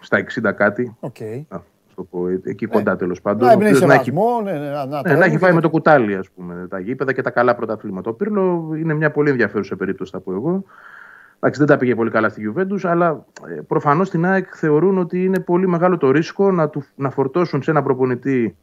στα 0.00 0.16
60 0.18 0.52
κάτι, 0.52 0.96
Οκ. 1.00 1.16
να 1.48 1.58
σου 1.88 1.94
το 1.94 2.02
πω, 2.02 2.28
ε, 2.28 2.40
εκεί 2.44 2.66
κοντά 2.66 2.96
τέλος 2.96 3.20
πάντων. 3.20 3.42
Να 3.46 3.48
ο 3.48 3.52
εμπνέει 3.52 3.66
οποίος 3.68 3.80
σε 3.80 3.86
να 3.86 3.94
έχει, 3.94 4.10
βαθμό. 4.10 4.40
Ναι, 4.40 4.52
ναι, 4.52 4.58
να, 4.68 4.86
να, 4.86 4.96
ναι, 4.96 5.02
τρέμει 5.02 5.18
να 5.18 5.24
έχει 5.24 5.34
και 5.34 5.40
φάει 5.40 5.50
με 5.50 5.56
να- 5.56 5.62
το 5.62 5.70
κουτάλι 5.70 6.14
ας 6.14 6.30
πούμε, 6.30 6.66
τα 6.70 6.78
γήπεδα 6.78 7.12
και 7.12 7.22
τα 7.22 7.30
καλά 7.30 7.54
πρωταθλήματα. 7.54 8.10
Ο 8.10 8.14
Πίρλο 8.14 8.72
είναι 8.76 8.94
μια 8.94 9.10
πολύ 9.10 9.30
ενδιαφέρουσα 9.30 9.76
περίπτωση, 9.76 10.10
θα 10.10 10.20
πω 10.20 10.32
εγώ. 10.32 10.64
Εντάξει, 11.44 11.62
δεν 11.64 11.68
τα 11.68 11.76
πήγε 11.76 11.94
πολύ 11.94 12.10
καλά 12.10 12.28
στη 12.28 12.52
Juventus, 12.54 12.80
αλλά 12.82 13.24
ε, 13.48 13.60
προφανώς 13.66 14.08
στην 14.08 14.26
ΑΕΚ 14.26 14.46
θεωρούν 14.50 14.98
ότι 14.98 15.24
είναι 15.24 15.40
πολύ 15.40 15.68
μεγάλο 15.68 15.96
το 15.96 16.10
ρίσκο 16.10 16.50
να, 16.50 16.68
του, 16.68 16.84
να 16.94 17.10
φορτώσουν 17.10 17.62
σε 17.62 17.70
ένα 17.70 17.82
προπονητή 17.82 18.56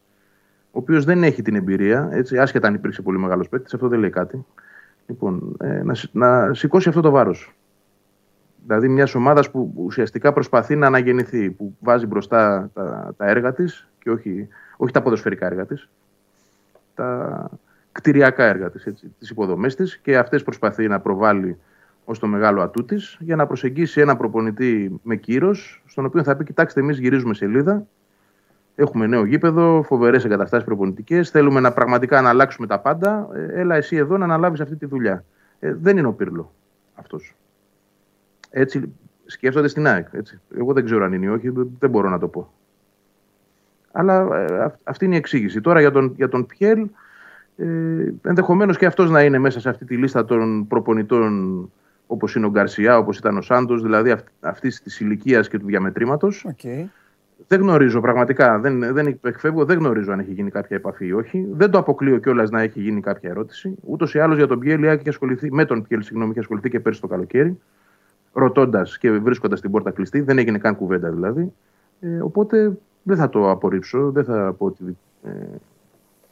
ο 0.72 0.80
οποίος 0.80 1.06
δεν 1.06 1.24
έχει 1.24 1.41
την 1.41 1.56
εμπειρία, 1.56 2.10
έτσι, 2.12 2.38
άσχετα 2.38 2.68
αν 2.68 2.74
υπήρξε 2.74 3.02
πολύ 3.02 3.18
μεγάλος 3.18 3.49
παίκτης, 3.49 3.74
αυτό 3.74 3.88
δεν 3.88 3.99
λέει 3.99 4.10
κάτι. 4.10 4.45
Λοιπόν, 5.08 5.56
ε, 5.60 5.84
να, 5.84 5.94
σ- 5.94 6.10
να 6.14 6.53
σηκώσει 6.53 6.90
αυτό 6.90 7.02
το 7.02 7.12
βάρος. 7.12 7.56
Δηλαδή 8.64 8.88
μιας 8.88 9.16
ομάδας 9.16 9.52
που 9.52 9.74
ουσιαστικά 9.76 10.34
προσπαθεί 10.34 10.76
να 10.76 10.88
αναγεννηθεί, 10.88 11.49
που 11.49 11.76
βάζει 11.80 12.06
μπροστά 12.06 12.70
τα, 12.74 13.14
τα 13.18 13.26
έργα 13.26 13.53
της 13.53 13.88
και 13.99 14.10
όχι, 14.10 14.48
όχι 14.78 14.94
τα 14.94 15.02
ποδοσφαιρικά 15.02 15.45
έργα 15.45 15.66
της, 15.66 15.90
τα 16.95 17.49
κτηριακά 17.91 18.44
έργα 18.44 18.70
της, 18.70 18.88
τις 19.20 19.30
υποδομές 19.30 19.76
της 19.76 19.98
και 19.98 20.18
αυτές 20.18 20.44
προσπαθεί 20.44 20.88
να 20.88 20.99
προβάλλει 20.99 21.58
ως 22.06 22.19
το 22.19 22.28
μεγάλο 22.28 22.61
ατού 22.61 22.86
της 22.86 23.18
για 23.19 23.36
να 23.36 23.48
προσεγγίσει 23.48 24.02
ένα 24.02 24.15
προπονητή 24.18 24.99
με 25.03 25.15
κύρος, 25.15 25.84
στον 25.86 26.06
οποίο 26.06 26.23
θα 26.23 26.36
πει: 26.36 26.44
Κοιτάξτε, 26.44 26.80
εμείς 26.80 26.99
γυρίζουμε 26.99 27.34
σελίδα, 27.34 27.86
Έχουμε 28.76 29.07
νέο 29.07 29.26
γήπεδο, 29.26 29.84
φοβερές 29.86 30.26
εγκαταστάσεις 30.26 30.65
προπονητικές. 30.65 31.30
Θέλουμε 31.30 31.60
να 31.60 31.72
πραγματικά 31.73 32.22
να 32.22 32.30
αλλάξουμε 32.30 32.68
τα 32.68 32.80
πάντα. 32.80 33.30
Ε, 33.34 33.60
Έλα 33.60 33.76
εσύ 33.76 33.95
εδώ 33.95 34.18
να 34.18 34.23
αναλάβεις 34.23 34.60
αυτή 34.61 34.76
τη 34.76 34.86
δουλειά. 34.86 35.23
Ε, 35.60 35.73
δεν 35.73 35.98
είναι 35.98 36.07
ο 36.07 36.11
Πύρλο 36.14 36.52
αυτός. 36.95 37.36
Έτσι 38.49 38.94
σκέφτονται 39.26 39.68
στην 39.68 39.88
ΑΕΚ. 39.88 40.07
Έτσι. 40.11 40.40
Εγώ 40.57 40.73
δεν 40.73 40.86
ξέρω 40.86 41.06
αν 41.06 41.14
είναι 41.14 41.26
ή 41.26 41.30
όχι, 41.30 41.49
δεν- 41.49 41.69
δεν 41.80 41.90
μπορώ 41.90 42.10
να 42.10 42.19
το 42.19 42.28
πω. 42.28 42.52
Αλλά 43.91 44.45
ε, 44.49 44.64
αυ- 44.64 44.80
αυτή 44.84 45.06
είναι 45.06 45.15
η 45.15 45.18
εξήγηση. 45.18 45.61
Τώρα 45.61 45.80
για 45.80 45.91
τον, 45.91 46.14
για 46.15 46.30
τον 46.30 46.45
Πιέλ, 46.45 46.88
ε, 47.57 47.65
ενδεχομένως 48.22 48.78
και 48.78 48.86
αυτός 48.86 49.10
να 49.10 49.23
είναι 49.23 49.38
μέσα 49.38 49.60
σε 49.60 49.69
αυτή 49.69 49.86
τη 49.86 49.98
λίστα 49.98 50.26
των 50.26 50.68
προπονητών 50.68 51.72
όπως 52.12 52.36
είναι 52.36 52.46
ο 52.46 52.50
Γκαρσιά, 52.50 52.98
όπως 52.98 53.18
ήταν 53.18 53.38
ο 53.38 53.42
Σάντος, 53.42 53.82
δηλαδή 53.82 54.16
αυτής 54.40 54.82
της 54.82 55.00
ηλικίας 55.00 55.48
και 55.48 55.60
του 55.60 55.66
διαμετρήματος. 55.66 56.46
Οκ. 56.46 56.90
Δεν 57.48 57.62
γνωρίζω 57.62 58.02
πραγματικά, 58.02 58.60
δεν, 58.60 58.94
δεν 58.94 59.20
εκφεύγω, 59.22 59.66
δεν 59.66 59.78
γνωρίζω 59.78 60.12
αν 60.12 60.20
έχει 60.20 60.32
γίνει 60.34 60.52
κάποια 60.52 60.78
επαφή 60.78 61.06
ή 61.06 61.14
όχι. 61.14 61.48
Δεν 61.52 61.72
το 61.72 61.78
αποκλείω 61.78 62.18
κιόλας 62.18 62.50
να 62.50 62.62
έχει 62.62 62.82
γίνει 62.82 63.02
κάποια 63.02 63.30
ερώτηση. 63.30 63.76
Ούτως 63.86 64.14
ή 64.14 64.20
άλλως 64.20 64.38
για 64.38 64.48
τον 64.48 64.60
Πιέλ, 64.60 64.84
η 64.84 64.90
ΑΕΚ 64.90 64.99
είχε 65.00 65.10
ασχοληθεί, 65.10 65.54
με 65.54 65.66
τον 65.66 65.88
Πιέλ, 65.88 66.02
συγγνώμη, 66.02 66.30
είχε 66.32 66.40
ασχοληθεί 66.40 66.70
και 66.70 66.80
πέρσι 66.80 67.02
το 67.02 67.08
καλοκαίρι, 67.08 67.60
ρωτώντας 68.34 68.98
και 68.98 69.12
βρίσκοντας 69.12 69.62
την 69.62 69.72
πόρτα 69.72 69.92
κλειστή. 69.92 70.22
Δεν 70.22 70.38
έγινε 70.38 70.58
καν 70.58 70.76
κουβέντα 70.76 71.10
δηλαδή. 71.12 71.54
Ε, 72.00 72.20
οπότε 72.22 72.78
δεν 73.04 73.18
θα 73.18 73.30
το 73.30 73.50
απορρίψω, 73.50 74.12
δεν 74.12 74.24
θα 74.24 74.56
πω 74.58 74.66
ότι. 74.66 74.98
Ε, 75.24 75.30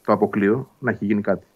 το 0.04 0.12
αποκλείω 0.12 0.70
να 0.78 0.90
έχει 0.90 1.04
γίνει 1.04 1.20
κάτι. 1.20 1.46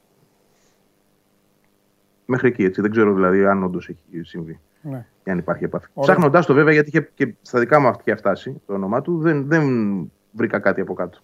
Μέχρι 2.26 2.48
εκεί 2.48 2.64
έτσι. 2.64 2.80
Δεν 2.80 2.90
ξέρω 2.90 3.14
δηλαδή 3.14 3.44
αν 3.46 3.62
όντως 3.64 3.88
έχει 3.88 4.22
συμβεί. 4.24 4.60
Ναι. 4.80 5.06
Και 5.24 5.30
αν 5.30 5.38
υπάρχει 5.38 5.64
επαφή. 5.64 5.86
Ωραία. 5.94 6.10
Ψάχνοντάς 6.14 6.46
το 6.46 6.54
βέβαια, 6.54 6.72
γιατί 6.72 6.88
είχε 6.88 7.10
και 7.14 7.34
στα 7.42 7.58
δικά 7.58 7.80
μου 7.80 7.88
αυτιά 7.88 8.16
φτάσει 8.16 8.62
το 8.66 8.72
όνομά 8.74 9.00
του, 9.02 9.18
δεν, 9.20 9.46
δεν 9.48 9.64
βρήκα 10.32 10.58
κάτι 10.58 10.80
από 10.80 10.94
κάτω. 10.94 11.18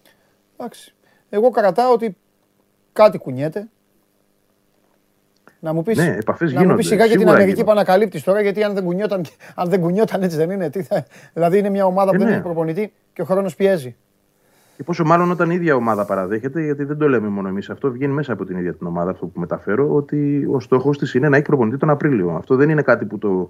Εντάξει. 0.57 0.93
Εγώ 1.29 1.49
κρατάω 1.49 1.93
ότι 1.93 2.17
κάτι 2.93 3.17
κουνιέται. 3.17 3.69
Να 5.59 5.73
μου 5.73 5.83
πεις, 5.83 5.97
Ναι, 5.97 6.15
επαφές 6.19 6.47
να 6.51 6.55
μου 6.55 6.61
γίνονται. 6.61 6.77
πεις 6.79 6.87
σιγά 6.87 6.97
για 7.05 7.11
την 7.11 7.19
Σίγουρα 7.19 7.35
Αμερική 7.35 7.55
που 7.57 7.61
γίνονται. 7.69 7.79
ανακαλύπτεις 7.81 8.23
τώρα, 8.23 8.41
γιατί 8.41 8.63
αν 8.63 8.73
δεν 8.73 8.83
κουνιόταν, 8.83 9.25
αν 9.55 9.69
δεν 9.69 9.81
κουνιόταν 9.81 10.23
έτσι 10.23 10.37
δεν 10.37 10.49
είναι. 10.51 10.69
Τι 10.69 10.83
θα, 10.83 11.05
δηλαδή 11.33 11.57
είναι 11.57 11.69
μια 11.69 11.85
ομάδα 11.85 12.09
που 12.09 12.15
Ε, 12.15 12.17
δεν 12.19 12.27
ναι. 12.27 12.33
έχει 12.33 12.41
προπονητή 12.43 12.93
και 13.13 13.21
ο 13.21 13.25
χρόνος 13.25 13.55
πιέζει. 13.55 13.95
Και 14.81 14.87
πόσο 14.87 15.03
μάλλον 15.05 15.31
όταν 15.31 15.49
η 15.49 15.55
ίδια 15.55 15.75
ομάδα 15.75 16.05
παραδέχεται, 16.05 16.61
γιατί 16.61 16.83
δεν 16.83 16.97
το 16.97 17.09
λέμε 17.09 17.27
μόνο 17.27 17.47
εμείς 17.47 17.69
αυτό, 17.69 17.91
βγαίνει 17.91 18.13
μέσα 18.13 18.33
από 18.33 18.45
την 18.45 18.57
ίδια 18.57 18.73
την 18.73 18.87
ομάδα 18.87 19.11
αυτό 19.11 19.25
που 19.25 19.39
μεταφέρω, 19.39 19.93
ότι 19.95 20.47
ο 20.51 20.59
στόχος 20.59 20.97
της 20.97 21.13
είναι 21.13 21.29
να 21.29 21.35
έχει 21.35 21.45
προπονητή 21.45 21.77
τον 21.77 21.89
Απρίλιο. 21.89 22.29
Αυτό 22.37 22.55
δεν 22.55 22.69
είναι 22.69 22.81
κάτι 22.81 23.05
που 23.05 23.17
το 23.17 23.49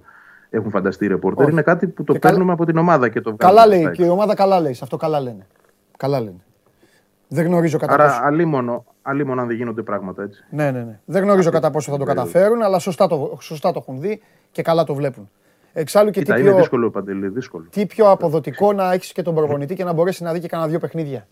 έχουν 0.49 0.69
φανταστεί 0.69 1.05
οι 1.05 1.07
ρεπόρτερ, 1.07 1.43
Όχι. 1.43 1.51
είναι 1.51 1.61
κάτι 1.61 1.87
που 1.87 2.03
το 2.03 2.13
Και 2.13 2.19
καλά- 2.19 2.33
παίρνουμε 2.33 2.53
από 2.53 2.65
την 2.65 2.77
ομάδα 2.77 3.09
και 3.09 3.21
το 3.21 3.33
Καλά 3.35 3.51
βγάζουμε 3.53 3.73
λέει 3.75 3.83
στα 3.83 3.91
και 3.95 4.01
η 4.01 4.03
έξω. 4.03 4.15
ομάδα 4.15 4.35
καλά 4.35 4.59
λέει. 4.59 4.73
Σε 4.73 4.79
αυτό 4.83 4.97
καλά 4.97 5.19
λένε. 5.19 5.47
Καλά 5.97 6.19
λένε. 6.19 6.39
Δεν 7.27 7.45
γνωρίζω 7.45 7.77
κατά 7.77 7.93
Άρα, 7.93 8.05
πόσο. 8.05 8.19
αλίμονο, 8.23 8.85
αλίμονο 9.01 9.41
αν 9.41 9.47
δεν 9.47 9.55
γίνονται 9.55 9.81
πράγματα 9.81 10.23
έτσι. 10.23 10.43
Ναι, 10.49 10.71
ναι, 10.71 10.79
ναι. 10.79 10.99
Δεν 11.05 11.23
γνωρίζω 11.23 11.49
κατά 11.51 11.71
πόσο 11.71 11.91
θα 11.91 11.97
το 11.97 12.03
καταφέρουν, 12.03 12.61
αλλά 12.61 12.79
σωστά 12.79 13.07
το, 13.07 13.37
σωστά 13.41 13.71
το 13.71 13.79
έχουν 13.87 14.01
δει 14.01 14.21
και 14.51 14.61
καλά 14.61 14.83
το 14.83 14.93
βλέπουν. 14.93 15.29
Εξάλλου 15.73 16.10
και 16.11 16.19
Κοίτα, 16.19 16.34
τι 16.35 16.41
είναι 16.41 16.49
πιο, 16.49 16.60
δύσκολο, 16.60 16.89
Παντελή, 16.91 17.27
δύσκολο. 17.27 17.65
τι 17.69 17.85
πιο 17.85 18.10
αποδοτικό 18.11 18.73
να 18.73 18.91
έχεις 18.93 19.11
και 19.11 19.22
τον 19.22 19.35
προπονητή 19.35 19.76
και 19.76 19.84
να 19.84 19.93
μπορέσει 19.93 20.23
να 20.23 20.34
δει 20.34 20.39
και 20.39 20.48
κανένα 20.48 20.69
δύο 20.69 20.80
παιχνίδια. 20.80 21.27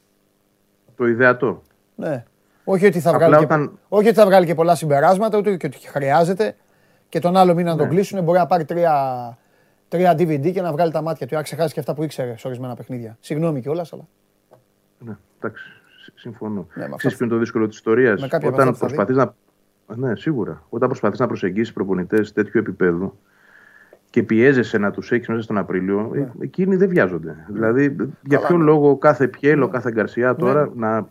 Το 0.95 1.07
ιδεατό. 1.07 1.61
Ναι. 1.95 2.23
Όχι 2.63 2.85
ότι, 2.85 2.99
θα 2.99 3.09
Απλά 3.09 3.27
βγάλει 3.27 3.45
και, 3.45 3.53
όταν- 3.53 3.79
όχι 3.89 4.07
ότι 4.07 4.17
θα 4.17 4.25
βγάλει 4.25 4.45
και 4.45 4.55
πολλά 4.55 4.75
συμπεράσματα, 4.75 5.37
ούτε 5.37 5.55
και 5.55 5.65
ότι 5.65 5.77
χρειάζεται 5.87 6.55
και 7.09 7.19
τον 7.19 7.37
άλλο 7.37 7.53
μήνα 7.53 7.71
να 7.71 7.77
τον 7.77 7.87
Ναι. 7.87 7.93
κλείσουν. 7.93 8.23
Μπορεί 8.23 8.37
να 8.37 8.45
πάρει 8.45 8.65
τρία, 8.65 8.93
τρία 9.87 10.13
DVD 10.13 10.51
και 10.51 10.61
να 10.61 10.71
βγάλει 10.71 10.91
τα 10.91 11.01
μάτια 11.01 11.27
του. 11.27 11.37
Αν 11.37 11.43
ξεχάσεις 11.43 11.73
και 11.73 11.79
αυτά 11.79 11.93
που 11.93 12.03
ήξερε 12.03 12.37
σε 12.37 12.47
ορισμένα 12.47 12.75
παιχνίδια. 12.75 13.17
Συγγνώμη 13.19 13.61
κιόλας, 13.61 13.93
αλλά. 13.93 14.07
Ναι, 14.99 15.17
εντάξει, 15.39 15.63
σ- 16.05 16.19
συμφωνώ. 16.19 16.53
Ναι, 16.53 16.59
με 16.63 16.67
Ξέρεις 16.73 16.93
αυτά- 16.95 17.09
ποιο 17.09 17.25
είναι 17.25 17.33
το 17.33 17.39
δύσκολο 17.39 17.67
της 17.67 17.75
ιστορίας; 17.75 18.21
Με 18.21 18.27
κάποια 18.27 18.47
από 18.47 18.57
Όταν 18.57 18.67
αυτά 18.69 18.85
που 18.85 18.91
θα 18.95 19.03
προσπαθείς 19.05 19.35
να. 19.87 20.07
Ναι, 20.07 20.15
σίγουρα. 20.15 20.63
Όταν 20.69 20.87
προσπαθείς 20.87 21.19
να 21.19 21.27
προσεγγίσεις 21.27 21.73
προπονητές 21.73 22.33
τέτοιου 22.33 22.59
επίπεδου 22.59 23.17
και 24.09 24.23
πιέζεσαι 24.23 24.77
να 24.77 24.91
τους 24.91 25.11
έχεις 25.11 25.27
μέσα 25.27 25.41
στον 25.41 25.57
Απρίλιο, 25.57 26.09
Ναι. 26.13 26.19
ε, 26.19 26.31
εκείνοι 26.39 26.75
δεν 26.75 26.89
βιάζονται. 26.89 27.45
Δηλαδή, 27.47 27.95
για 28.21 28.39
ποιο 28.39 28.57
λόγο 28.57 28.97
κάθε 28.97 29.27
Πιέλο, 29.27 29.65
Ναι. 29.65 29.71
κάθε 29.71 29.91
Γκαρσιά 29.91 30.35
τώρα 30.35 30.71
να 30.75 31.07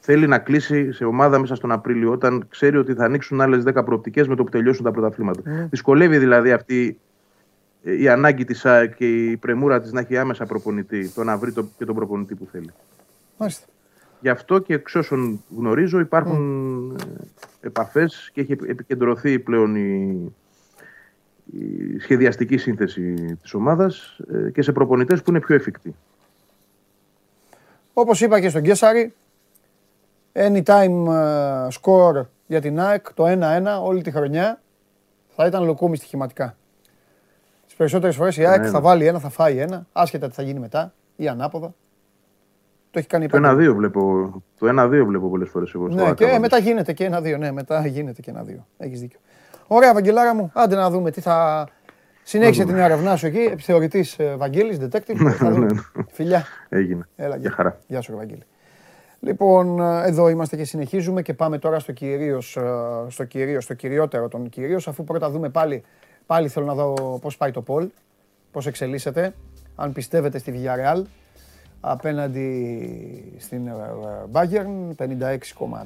θέλει 0.00 0.26
να 0.26 0.38
κλείσει 0.38 0.92
σε 0.92 1.04
ομάδα 1.04 1.38
μέσα 1.38 1.54
στον 1.54 1.72
Απρίλιο, 1.72 2.10
όταν 2.12 2.46
ξέρει 2.48 2.76
ότι 2.76 2.94
θα 2.94 3.04
ανοίξουν 3.04 3.40
άλλες 3.40 3.62
10 3.62 3.84
προοπτικές 3.84 4.28
με 4.28 4.34
το 4.36 4.44
που 4.44 4.50
τελειώσουν 4.50 4.84
τα 4.84 4.90
πρωταθλήματα. 4.90 5.40
Ναι. 5.44 5.66
Δυσκολεύει 5.70 6.18
δηλαδή 6.18 6.52
αυτή 6.52 6.98
ε, 7.84 8.02
η 8.02 8.08
ανάγκη 8.08 8.44
της 8.44 8.66
ΑΕΚ 8.66 8.94
και 8.94 9.30
η 9.30 9.36
πρεμούρα 9.36 9.80
της 9.80 9.92
να 9.92 10.00
έχει 10.00 10.16
άμεσα 10.16 10.46
προπονητή, 10.46 11.08
το 11.08 11.24
να 11.24 11.36
βρει 11.36 11.52
το, 11.52 11.68
και 11.78 11.84
τον 11.84 11.94
προπονητή 11.94 12.34
που 12.34 12.48
θέλει. 12.52 12.70
Μάλιστα. 13.38 13.66
Γι' 14.20 14.28
αυτό 14.28 14.58
και 14.58 14.74
εξ 14.74 14.94
όσων 14.94 15.42
γνωρίζω 15.56 15.98
υπάρχουν 16.00 16.96
ε, 17.00 17.66
επαφές 17.66 18.30
και 18.32 18.40
έχει 18.40 18.52
επικεντρωθεί 18.52 19.38
πλέον 19.38 19.74
η, 19.76 20.32
η 21.44 21.98
σχεδιαστική 21.98 22.56
σύνθεση 22.56 23.14
της 23.42 23.54
ομάδας 23.54 24.18
ε, 24.32 24.50
και 24.50 24.62
σε 24.62 24.72
προπονητές 24.72 25.22
που 25.22 25.30
είναι 25.30 25.40
πιο 25.40 25.54
εφικτοί. 25.54 25.94
Όπως 27.92 28.20
είπα 28.20 28.40
και 28.40 28.48
στον 28.48 28.62
Κέσαρη, 28.62 29.14
anytime 30.32 31.06
ε, 31.08 31.66
score 31.80 32.22
για 32.46 32.60
την 32.60 32.80
ΑΕΚ, 32.80 33.14
το 33.14 33.24
1-1 33.26 33.82
όλη 33.82 34.02
τη 34.02 34.10
χρονιά, 34.10 34.60
θα 35.28 35.46
ήταν 35.46 35.64
λοκούμι 35.64 35.96
στοιχηματικά. 35.96 36.56
Τις 37.66 37.74
περισσότερες 37.74 38.16
φορές 38.16 38.36
η 38.36 38.46
ΑΕΚ 38.46 38.60
Ναι, 38.60 38.66
θα 38.66 38.78
ναι. 38.78 38.84
βάλει 38.84 39.06
ένα, 39.06 39.18
θα 39.18 39.28
φάει 39.28 39.58
ένα, 39.58 39.86
άσχετα 39.92 40.28
τι 40.28 40.34
θα 40.34 40.42
γίνει 40.42 40.58
μετά 40.58 40.92
ή 41.16 41.28
ανάποδα. 41.28 41.74
Το 42.90 42.98
έχει 42.98 43.08
κάνει 43.08 43.26
Το 43.26 43.36
επάγγελμα. 43.36 43.72
1-2 43.72 43.76
βλέπω, 43.76 44.32
το 44.58 44.82
1-2 44.82 45.04
βλέπω 45.06 45.28
πολλές 45.28 45.48
φορές 45.48 45.74
εγώ. 45.74 45.90
στο 45.90 46.04
Ναι, 46.04 46.14
και 46.14 46.24
Άκα, 46.24 46.40
μετά 46.40 46.58
γίνεται 46.58 46.92
και 46.92 47.04
ένα-δύο. 47.04 47.38
Ναι, 47.38 47.52
μετά 47.52 47.86
γίνεται 47.86 48.20
και 48.20 48.30
ένα-δύο. 48.30 48.66
Έχεις 48.78 49.00
δίκιο. 49.00 49.18
Ωραία, 49.74 49.92
Βαγγελάρα 49.92 50.34
μου, 50.34 50.50
άντε 50.54 50.76
να 50.76 50.90
δούμε 50.90 51.10
τι 51.10 51.20
θα. 51.20 51.68
Συνέχισε 52.22 52.64
την 52.64 52.76
έρευνά 52.76 53.16
σου 53.16 53.26
εκεί, 53.26 53.38
επιθεωρητής 53.38 54.18
ε, 54.18 54.34
Βαγγέλης, 54.36 54.78
detective. 54.80 55.32
θα 55.38 55.50
δούμε. 55.50 55.66
ναι, 55.66 56.02
Φιλιά. 56.10 56.44
Έγινε. 56.68 57.08
Έλα, 57.16 57.36
Για 57.36 57.50
χαρά. 57.50 57.78
Γεια 57.86 58.00
σου, 58.00 58.10
ρε 58.10 58.16
Βαγγέλη. 58.16 58.42
Λοιπόν, 59.20 59.80
ε, 59.80 60.06
εδώ 60.06 60.28
είμαστε 60.28 60.56
και 60.56 60.64
συνεχίζουμε 60.64 61.22
και 61.22 61.34
πάμε 61.34 61.58
τώρα 61.58 61.78
στο 61.78 61.92
κυρίως, 61.92 62.56
ε, 62.56 62.62
στο 63.08 63.24
κυρίως, 63.24 63.64
στο 63.64 63.74
κυριότερο 63.74 64.28
των 64.28 64.48
κυρίως, 64.48 64.88
αφού 64.88 65.04
πρώτα 65.04 65.30
δούμε 65.30 65.48
πάλι, 65.48 65.82
πάλι 66.26 66.48
θέλω 66.48 66.66
να 66.66 66.74
δω 66.74 67.18
πώς 67.22 67.36
πάει 67.36 67.50
το 67.50 67.62
Πολ, 67.62 67.88
πώς 68.52 68.66
εξελίσσεται, 68.66 69.34
αν 69.76 69.92
πιστεύετε 69.92 70.38
στη 70.38 70.52
Villarreal, 70.56 71.02
απέναντι 71.80 73.34
στην 73.38 73.66
ε, 73.66 73.70
ε, 73.70 74.24
Bayern, 74.32 75.06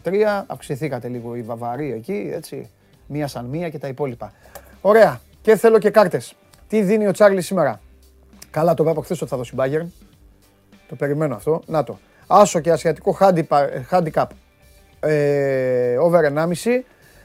56,3, 0.03 0.43
αυξηθήκατε 0.47 1.09
λίγο 1.09 1.37
η 1.37 1.43
Βαβαρία 1.43 1.95
εκεί, 1.95 2.31
έτσι, 2.35 2.71
μία 3.07 3.27
σαν 3.27 3.45
μία 3.45 3.69
και 3.69 3.79
τα 3.79 3.89
υπόλοιπα. 3.89 4.33
Ωραία, 4.81 5.21
και 5.43 5.57
θέλω 5.57 5.79
και 5.79 5.91
κάρτες. 5.91 6.35
Τι 6.69 6.83
δίνει 6.83 7.07
ο 7.07 7.13
Τσάρλι 7.13 7.41
σήμερα; 7.43 7.81
Καλά 8.51 8.75
το 8.75 8.83
είπα 8.83 8.93
από 8.93 9.01
χθες 9.01 9.21
ότι 9.21 9.31
θα 9.31 9.37
δώσει 9.37 9.55
η 9.55 9.59
Bayern. 9.61 9.87
Το 10.89 10.95
περιμένω 10.95 11.35
αυτό. 11.35 11.63
Να 11.67 11.85
το. 11.85 11.99
Άσο 12.27 12.61
και 12.61 12.71
ασιατικό 12.71 13.17
handipa- 13.21 13.69
handicap 13.91 14.27
ε, 15.01 15.97
over 15.99 16.21
1,5 16.35 16.47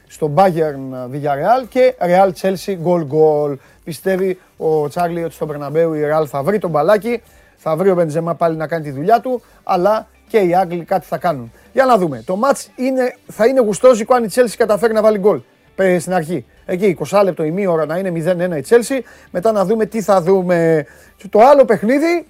στο 0.07 0.33
Bayern 0.35 1.09
Villarreal 1.11 1.67
και 1.69 1.95
Real 1.99 2.31
Chelsea 2.41 2.77
goal 2.85 3.07
goal. 3.07 3.55
Πιστεύει 3.83 4.39
ο 4.57 4.87
Τσάρλι 4.87 5.23
ότι 5.23 5.33
στον 5.33 5.47
Περναμπέου 5.47 5.93
η 5.93 6.01
Real 6.03 6.25
θα 6.27 6.43
βρει 6.43 6.59
τον 6.59 6.69
μπαλάκι, 6.69 7.21
θα 7.57 7.75
βρει 7.75 7.89
ο 7.89 7.95
Μπεντζεμά 7.95 8.35
πάλι 8.35 8.55
να 8.55 8.67
κάνει 8.67 8.83
τη 8.83 8.91
δουλειά 8.91 9.19
του, 9.21 9.41
αλλά 9.63 10.07
και 10.27 10.37
οι 10.37 10.55
Άγγλοι 10.55 10.83
κάτι 10.83 11.05
θα 11.05 11.17
κάνουν. 11.17 11.51
Για 11.73 11.85
να 11.85 11.97
δούμε. 11.97 12.23
Το 12.25 12.39
match 12.43 12.65
είναι, 12.75 13.15
θα 13.27 13.45
είναι 13.45 13.61
γουστόζικο 13.61 14.13
αν 14.15 14.23
η 14.23 14.27
Chelsea 14.33 14.53
καταφέρει 14.57 14.93
να 14.93 15.01
βάλει 15.01 15.17
γκολ. 15.17 15.41
Ε, 15.81 15.99
Στην 15.99 16.13
αρχή. 16.13 16.45
Εκεί 16.65 16.97
20 17.09 17.21
λεπτό 17.23 17.43
η 17.43 17.51
μία 17.51 17.69
ώρα 17.71 17.85
να 17.85 17.97
είναι 17.97 18.09
0-1 18.11 18.57
η 18.57 18.63
Chelsea. 18.69 18.99
Μετά 19.31 19.51
να 19.51 19.65
δούμε 19.65 19.85
τι 19.85 20.01
θα 20.01 20.21
δούμε. 20.21 20.85
Το 21.29 21.39
άλλο 21.39 21.65
παιχνίδι 21.65 22.27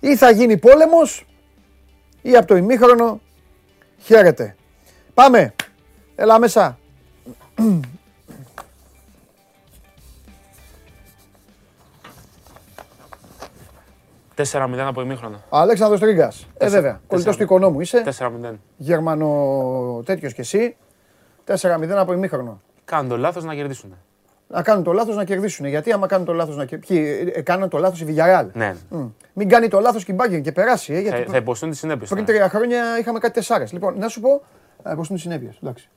ή 0.00 0.16
θα 0.16 0.30
γίνει 0.30 0.56
πόλεμος 0.58 1.26
ή 2.22 2.36
από 2.36 2.46
το 2.46 2.56
ημίχρονο 2.56 3.20
χαίρεται. 3.98 4.56
Πάμε. 5.14 5.54
Έλα 6.14 6.38
μέσα. 6.38 6.78
4-0 14.36 14.78
από 14.86 15.00
ημίχρονο. 15.02 15.42
Αλέξανδρος 15.48 16.00
Τρίγκας. 16.00 16.40
Ε, 16.42 16.46
Τέσσερα- 16.58 16.80
βέβαια. 16.80 17.00
Κολλητός 17.06 17.36
τέσσερα. 17.36 17.36
του 17.36 17.42
οικονόμου 17.42 17.80
είσαι. 17.80 18.00
4-0. 18.00 18.58
Γερμανο 18.76 20.02
τέτοιος 20.04 20.34
κι 20.34 20.40
εσύ. 20.40 20.76
4-0 21.46 21.88
από 21.90 22.12
ημίχρονο. 22.12 22.60
Κάνουν 22.84 23.08
το 23.08 23.16
λάθος 23.16 23.44
να 23.44 23.54
κερδίσουν. 23.54 23.96
Να 24.48 24.62
κάνουν 24.62 24.84
το 24.84 24.92
λάθος 24.92 25.16
να 25.16 25.24
κερδίσουν. 25.24 25.66
Γιατί 25.66 25.92
άμα 25.92 26.06
κάνουν 26.06 26.26
το 26.26 26.32
λάθος 26.32 26.56
να 26.56 26.64
κερδίσουν. 26.64 26.96
Ποιοι 26.96 27.32
ε, 27.34 27.40
κάναν 27.42 27.68
το 27.68 27.78
λάθος 27.78 28.00
η 28.00 28.04
Villarreal. 28.08 28.46
Ναι. 28.52 28.74
Μμ. 28.90 29.06
Μην 29.32 29.48
κάνει 29.48 29.68
το 29.68 29.80
λάθος 29.80 30.04
και 30.04 30.12
η 30.12 30.16
Bayern 30.20 30.40
και 30.42 30.52
περάσει. 30.52 30.92
Ε, 30.92 31.00
γιατί 31.00 31.08
Θα, 31.10 31.16
πρι- 31.22 31.30
θα 31.30 31.36
υποστούν 31.36 31.70
τις 31.70 31.78
συνέπειες. 31.78 32.10
πριν 32.10 32.24
τρία 32.24 32.48
χρόνια 32.48 32.98
είχαμε 32.98 33.18
κάτι 33.18 33.34
τεσσάρες. 33.34 33.72
Λοιπόν, 33.72 33.98
να 33.98 34.08
σου 34.08 34.20
πω. 34.20 34.42
Ε, 34.82 34.94
πώς 34.94 35.08
είναι 35.08 35.18
οι 35.18 35.20
συνέπειες. 35.20 35.58
Εντάξει. 35.62 35.88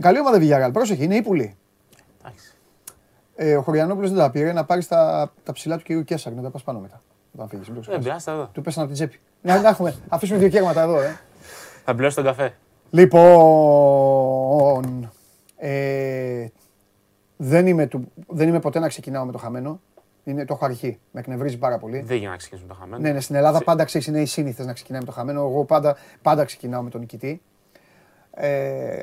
Καλή 0.00 0.18
ομάδα 0.20 0.42
η 0.42 0.48
Villarreal. 0.48 0.72
Πρόσεχε, 0.72 1.02
είναι 1.04 1.14
ύπουλη. 1.16 1.56
Ε, 3.38 3.56
ο 3.56 3.62
Χωριανόπουλος 3.62 4.10
δεν 4.10 4.18
τα 4.18 4.30
πήρε 4.30 4.52
να 4.52 4.64
πάρεις 4.64 4.88
τα, 4.88 5.32
τα 5.42 5.52
ψηλά 5.52 5.76
του 5.76 5.82
κυρίου 5.82 6.04
Κέσσαρ 6.04 6.32
να 6.32 6.42
τα 6.42 6.50
πας 6.50 6.62
πάνω 6.62 6.78
μετά. 6.78 7.00
Όταν 7.34 7.48
φύγεις. 7.48 7.66
Δεν 7.86 7.98
πειράζει, 8.00 8.24
εδώ. 8.30 8.50
Του 8.52 8.60
πέσανε 8.62 8.86
από 8.86 8.94
την 8.96 9.06
τσέπη. 9.06 9.22
Να, 9.42 9.60
να 9.60 9.68
έχουμε, 9.68 9.94
αφήσουμε 10.08 10.38
δύο 10.38 10.48
κέρματα 10.48 10.82
εδώ, 10.82 11.00
ε. 11.00 11.18
Θα 11.84 11.94
πληρώσει 11.94 12.16
τον 12.16 12.24
καφέ. 12.24 12.54
Λοιπόν, 12.90 14.82
ε, 15.56 16.46
δεν, 17.36 17.66
είμαι 17.66 17.86
του, 17.86 18.12
δεν 18.28 18.48
είμαι 18.48 18.60
ποτέ 18.60 18.78
να 18.78 18.88
ξεκινάω 18.88 19.24
με 19.24 19.32
το 19.32 19.38
χαμένο. 19.38 19.80
Είναι, 20.24 20.44
το 20.44 20.54
έχω 20.54 20.64
αρχή. 20.64 20.98
Με 21.12 21.20
εκνευρίζει 21.20 21.58
πάρα 21.58 21.78
πολύ. 21.78 22.00
Δεν 22.00 22.16
γίνεται 22.16 22.30
να 22.30 22.36
ξεκινήσουμε 22.36 22.72
το 22.72 22.78
χαμένο. 22.80 23.02
Ναι, 23.02 23.12
ναι, 23.12 23.20
στην 23.20 23.34
Ελλάδα 23.34 23.62
πάντα 23.64 23.84
ξέρεις, 23.84 24.06
είναι 24.06 24.20
οι 24.20 24.26
σύνηθες 24.26 24.66
να 24.66 24.72
ξεκινάει 24.72 25.00
με 25.00 25.06
το 25.06 25.12
χαμένο. 25.12 25.40
Εγώ 25.40 25.64
πάντα, 25.64 25.96
πάντα 26.22 26.44
ξεκινάω 26.44 26.82
με 26.82 26.90
τον 26.90 27.00
νικητή. 27.00 27.42
Ε, 28.30 28.98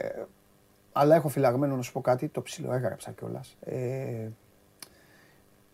αλλά 0.91 1.15
έχω 1.15 1.27
φυλαγμένο 1.27 1.75
να 1.75 1.81
σου 1.81 1.91
πω 1.91 2.01
κάτι, 2.01 2.27
το 2.27 2.41
ψηλό 2.41 2.73
έγραψα 2.73 3.11
κιόλας. 3.11 3.57
Ε, 3.59 4.27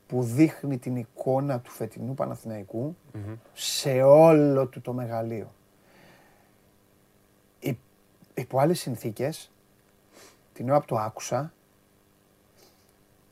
που 0.07 0.23
δείχνει 0.23 0.77
την 0.77 0.95
εικόνα 0.95 1.59
του 1.59 1.71
φετινού 1.71 2.13
Παναθηναϊκού 2.13 2.95
σε 3.53 4.01
όλο 4.01 4.67
του 4.67 4.81
το 4.81 4.93
μεγαλείο. 4.93 5.51
Υ- 8.39 8.43
Υπό 8.43 8.59
άλλες 8.59 8.79
συνθήκες, 8.79 9.51
την 10.53 10.69
ώρα 10.69 10.79
που 10.79 10.85
το 10.85 10.95
άκουσα, 10.97 11.53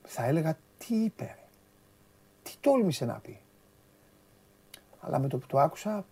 θα 0.04 0.26
έλεγα 0.26 0.58
τι 0.78 0.96
είπε, 0.96 1.24
ρε; 1.24 1.44
τι 2.44 2.52
τόλμησε 2.60 3.06
να 3.06 3.14
πει; 3.14 3.40
Αλλά 5.00 5.20
με 5.20 5.28
το 5.28 5.38
που 5.38 5.48
το 5.48 5.60
άκουσα, 5.60 6.06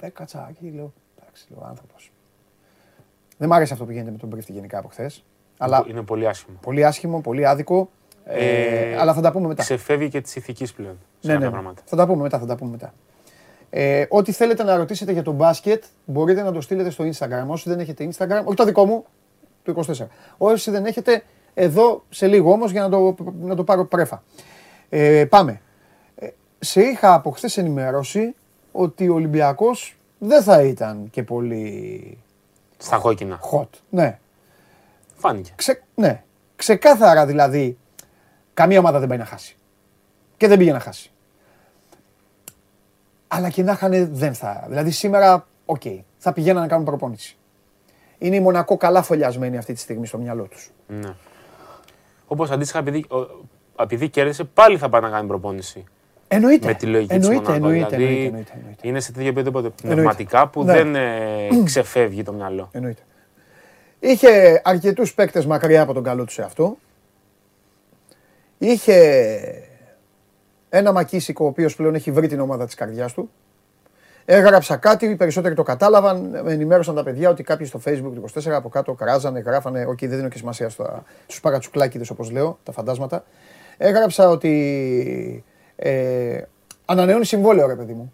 έκατσα 0.00 0.52
και 0.60 0.70
λέω, 0.70 0.92
εντάξει, 1.20 1.46
λέω 1.50 1.64
άνθρωπος. 1.64 2.10
Δεν 3.38 3.48
μ' 3.48 3.52
άρεσε 3.52 3.72
αυτό 3.72 3.84
που 3.84 3.90
γίνεται 3.90 4.10
με 4.10 4.18
τον 4.18 4.28
Πρίφτη 4.30 4.52
γενικά 4.52 4.78
από 4.78 4.88
χθες. 4.88 5.24
Αλλά 5.58 5.84
Είναι 5.88 6.02
πολύ 6.02 6.28
άσχημο. 6.28 6.58
πολύ 6.62 6.84
άσχημο, 6.84 7.20
πολύ 7.20 7.46
άδικο. 7.46 7.90
Ε, 8.24 8.90
Ε, 8.90 8.96
αλλά 8.98 9.14
θα 9.14 9.20
τα 9.20 9.32
πούμε 9.32 9.46
μετά. 9.48 9.62
Ξεφεύγει 9.62 10.08
και 10.08 10.20
της 10.20 10.36
ηθικής 10.36 10.72
πλέον. 10.72 10.98
Σε 11.20 11.26
Ναι, 11.26 11.32
ναι, 11.32 11.32
κάποια 11.32 11.46
ναι. 11.46 11.52
πράγματα. 11.52 11.82
Θα 11.86 11.96
τα 11.96 12.06
πούμε 12.06 12.22
μετά, 12.22 12.38
θα 12.38 12.46
τα 12.46 12.56
πούμε 12.56 12.70
μετά. 12.70 12.94
Ε, 13.78 14.06
ό,τι 14.08 14.32
θέλετε 14.32 14.62
να 14.62 14.76
ρωτήσετε 14.76 15.12
για 15.12 15.22
το 15.22 15.32
μπάσκετ 15.32 15.84
μπορείτε 16.04 16.42
να 16.42 16.52
το 16.52 16.60
στείλετε 16.60 16.90
στο 16.90 17.04
Instagram. 17.04 17.46
Όσοι 17.46 17.68
δεν 17.68 17.80
έχετε 17.80 18.08
Instagram, 18.12 18.42
όχι 18.44 18.56
το 18.56 18.64
δικό 18.64 18.84
μου, 18.86 19.04
το 19.62 19.82
24. 19.98 20.06
Όσοι 20.36 20.70
δεν 20.70 20.84
έχετε, 20.84 21.22
εδώ 21.54 22.04
σε 22.10 22.26
λίγο 22.26 22.52
όμως 22.52 22.70
για 22.70 22.82
να 22.82 22.88
το, 22.88 23.14
να 23.40 23.54
το 23.54 23.64
πάρω 23.64 23.84
πρέφα. 23.84 24.22
Ε, 24.88 25.24
πάμε. 25.24 25.60
Ε, 26.16 26.28
σε 26.58 26.80
είχα 26.80 27.14
από 27.14 27.30
χθες 27.30 27.56
ενημερώσει 27.56 28.34
ότι 28.72 29.08
ο 29.08 29.14
Ολυμπιακός 29.14 29.96
δεν 30.18 30.42
θα 30.42 30.62
ήταν 30.62 31.08
και 31.10 31.22
πολύ 31.22 32.18
Στα 32.76 32.98
κόκκινα. 32.98 33.40
hot. 33.52 33.68
Ναι. 33.90 34.18
Φάνηκε. 35.16 35.52
Ξε, 35.56 35.82
ναι. 35.94 36.22
Ξεκάθαρα 36.56 37.26
δηλαδή, 37.26 37.78
καμία 38.54 38.78
ομάδα 38.78 38.98
δεν 38.98 39.08
πάει 39.08 39.18
να 39.18 39.24
χάσει. 39.24 39.56
Και 40.36 40.48
δεν 40.48 40.58
πήγε 40.58 40.72
να 40.72 40.80
χάσει. 40.80 41.10
Αλλά 43.28 43.48
και 43.50 43.62
να 43.62 43.72
είχαν 43.72 44.08
δεν 44.14 44.34
θα. 44.34 44.64
Δηλαδή 44.68 44.90
σήμερα, 44.90 45.46
οκ, 45.64 45.82
θα 46.18 46.32
πηγαίναν 46.32 46.62
να 46.62 46.68
κάνουν 46.68 46.84
προπόνηση. 46.84 47.36
Είναι 48.18 48.36
η 48.36 48.40
Μονακό 48.40 48.76
καλά 48.76 49.02
φωλιασμένη 49.02 49.56
αυτή 49.56 49.72
τη 49.72 49.80
στιγμή 49.80 50.06
στο 50.06 50.18
μυαλό 50.18 50.42
τους. 50.44 50.70
Ναι. 50.86 51.14
Όπως 52.26 52.50
αντίστοιχα, 52.50 52.78
επειδή, 52.78 53.04
ο- 53.08 53.44
επειδή 53.82 54.08
κέρδισε, 54.08 54.44
πάλι 54.44 54.78
θα 54.78 54.88
πάει 54.88 55.00
να 55.00 55.08
κάνει 55.08 55.26
προπόνηση. 55.28 55.84
Εννοείται. 56.28 56.66
Με 56.66 56.74
τη 56.74 56.86
λογική 56.86 57.12
εννοείται, 57.14 57.40
της 57.40 57.48
Μονακό. 57.48 57.66
εννοείται, 57.66 57.96
δηλαδή, 57.96 58.04
εννοείται, 58.14 58.26
εννοείται, 58.28 58.52
εννοείται. 58.58 58.88
είναι 58.88 59.00
σε 59.00 59.12
τέτοιο 59.12 59.28
επίπεδο 59.28 59.70
πνευματικά 59.70 60.48
που 60.48 60.64
Ναι. 60.64 60.72
δεν 60.72 60.94
ε, 60.94 61.48
ξεφεύγει 61.64 62.22
το 62.22 62.32
μυαλό. 62.32 62.68
εννοείται. 62.72 63.02
Είχε 64.00 64.60
αρκετούς 64.64 65.14
παίκτες 65.14 65.46
μακριά 65.46 65.82
από 65.82 65.92
τον 65.92 66.02
καλό 66.02 66.24
του 66.24 66.40
εαυτό. 66.40 66.76
Είχε 68.58 68.94
ένα 70.76 70.92
Μακίσικο 70.92 71.44
ο 71.44 71.48
οποίος 71.48 71.76
πλέον 71.76 71.94
έχει 71.94 72.10
βρει 72.10 72.26
την 72.26 72.40
ομάδα 72.40 72.64
της 72.64 72.74
καρδιάς 72.74 73.12
του. 73.12 73.30
Έγραψα 74.24 74.76
κάτι, 74.76 75.06
οι 75.06 75.16
περισσότεροι 75.16 75.54
το 75.54 75.62
κατάλαβαν, 75.62 76.40
με 76.44 76.52
ενημέρωσαν 76.52 76.94
τα 76.94 77.02
παιδιά 77.02 77.30
ότι 77.30 77.42
κάποιοι 77.42 77.66
στο 77.66 77.80
facebook 77.84 78.12
του 78.14 78.24
24 78.34 78.48
από 78.48 78.68
κάτω 78.68 78.92
κράζανε, 78.94 79.40
γράφανε, 79.40 79.86
οκ 79.86 79.98
δεν 79.98 80.16
δίνω 80.16 80.28
και 80.28 80.38
σημασία 80.38 80.68
στα, 80.68 81.04
στους 81.26 81.40
παρατσουκλάκιδες 81.40 82.10
όπως 82.10 82.30
λέω, 82.30 82.58
τα 82.62 82.72
φαντάσματα. 82.72 83.24
Έγραψα 83.76 84.28
ότι 84.28 85.44
ε, 85.76 86.42
ανανεώνει 86.84 87.24
συμβόλαιο 87.24 87.66
ρε 87.66 87.74
παιδί 87.74 87.92
μου. 87.92 88.12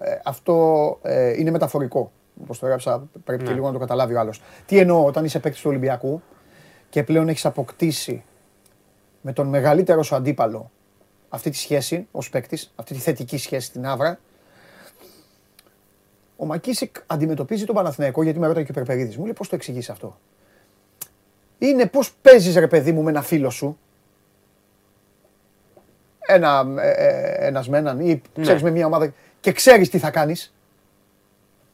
Ε, 0.00 0.18
αυτό 0.24 0.98
ε, 1.02 1.32
είναι 1.38 1.50
μεταφορικό. 1.50 2.12
Όπως 2.42 2.58
το 2.58 2.66
έγραψα, 2.66 3.08
πρέπει 3.24 3.44
και 3.44 3.52
λίγο 3.52 3.66
να 3.66 3.72
το 3.72 3.78
καταλάβει 3.78 4.14
ο 4.14 4.20
άλλος. 4.20 4.42
Τι 4.66 4.78
εννοώ, 4.78 5.04
όταν 5.04 5.24
είσαι 5.24 5.38
παίκτης 5.38 5.60
του 5.60 5.70
Ολυμπιακού 5.70 6.22
και 6.88 7.02
πλέον 7.02 7.28
έχεις 7.28 7.46
αποκτήσει 7.46 8.24
με 9.20 9.32
τον 9.32 9.46
μεγαλύτερο 9.46 10.02
σου 10.02 10.14
αντίπαλο 10.14 10.70
αυτή 11.28 11.50
τη 11.50 11.56
σχέση 11.56 12.06
ως 12.10 12.30
παίκτης, 12.30 12.72
αυτή 12.76 12.94
τη 12.94 13.00
θετική 13.00 13.38
σχέση 13.38 13.66
στην 13.66 13.86
Άβρα. 13.86 14.18
Ο 16.36 16.46
Μακίσικ 16.46 16.96
αντιμετωπίζει 17.06 17.64
τον 17.64 17.74
Παναθηναϊκό 17.74 18.22
γιατί 18.22 18.38
με 18.38 18.46
ρώταγε 18.46 18.64
και 18.64 18.70
ο 18.70 18.74
Περπερίδης. 18.74 19.16
Μου 19.16 19.24
λέει 19.24 19.32
πώς 19.32 19.48
το 19.48 19.54
εξηγείς 19.54 19.90
αυτό; 19.90 20.18
Είναι 21.58 21.86
πώς 21.86 22.12
παίζεις 22.22 22.56
ρε 22.56 22.66
παιδί 22.66 22.92
μου 22.92 23.02
με 23.02 23.10
ένα 23.10 23.22
φίλο 23.22 23.50
σου; 23.50 23.78
Ένα, 26.18 26.66
ε, 26.78 26.90
ε, 26.90 27.46
ένας 27.46 27.68
με 27.68 27.78
έναν 27.78 28.00
ή 28.00 28.22
ξέρεις 28.40 28.62
με 28.62 28.70
μια 28.70 28.86
ομάδα 28.86 29.12
και 29.40 29.52
ξέρεις 29.52 29.90
τι 29.90 29.98
θα 29.98 30.10
κάνεις; 30.10 30.54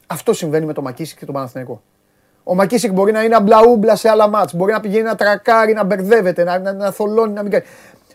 Αυτό 0.06 0.32
συμβαίνει 0.32 0.66
με 0.66 0.72
τον 0.72 0.84
Μακίσικ 0.84 1.18
και 1.18 1.24
τον 1.24 1.34
Παναθηναϊκό. 1.34 1.82
Ο 2.44 2.54
Μακίσικ 2.54 2.92
μπορεί 2.92 3.12
να 3.12 3.22
είναι 3.24 3.34
αμπλαούμπλα 3.34 3.96
σε 3.96 4.08
άλλα 4.08 4.28
μάτς, 4.28 4.54
μπορεί 4.54 4.72
να 4.72 4.80
πηγαίνει 4.80 5.04
να 5.04 5.14
τρακάρει, 5.14 5.72
να 5.72 5.84
μπερδεύεται, 5.84 6.44
να, 6.44 6.58
να, 6.58 6.72
να 6.72 6.90
θολώνει, 6.90 7.32
να 7.32 7.42
μην 7.42 7.50
κάνει. 7.50 7.64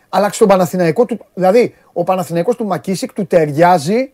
Αλλά 0.09 0.31
στον 0.31 0.47
Παναθηναϊκό 0.47 1.05
του, 1.05 1.25
δηλαδή 1.33 1.75
ο 1.93 2.03
Παναθηναϊκός 2.03 2.55
του 2.55 2.65
Μακίσικ 2.65 3.13
του 3.13 3.25
ταιριάζει, 3.25 4.11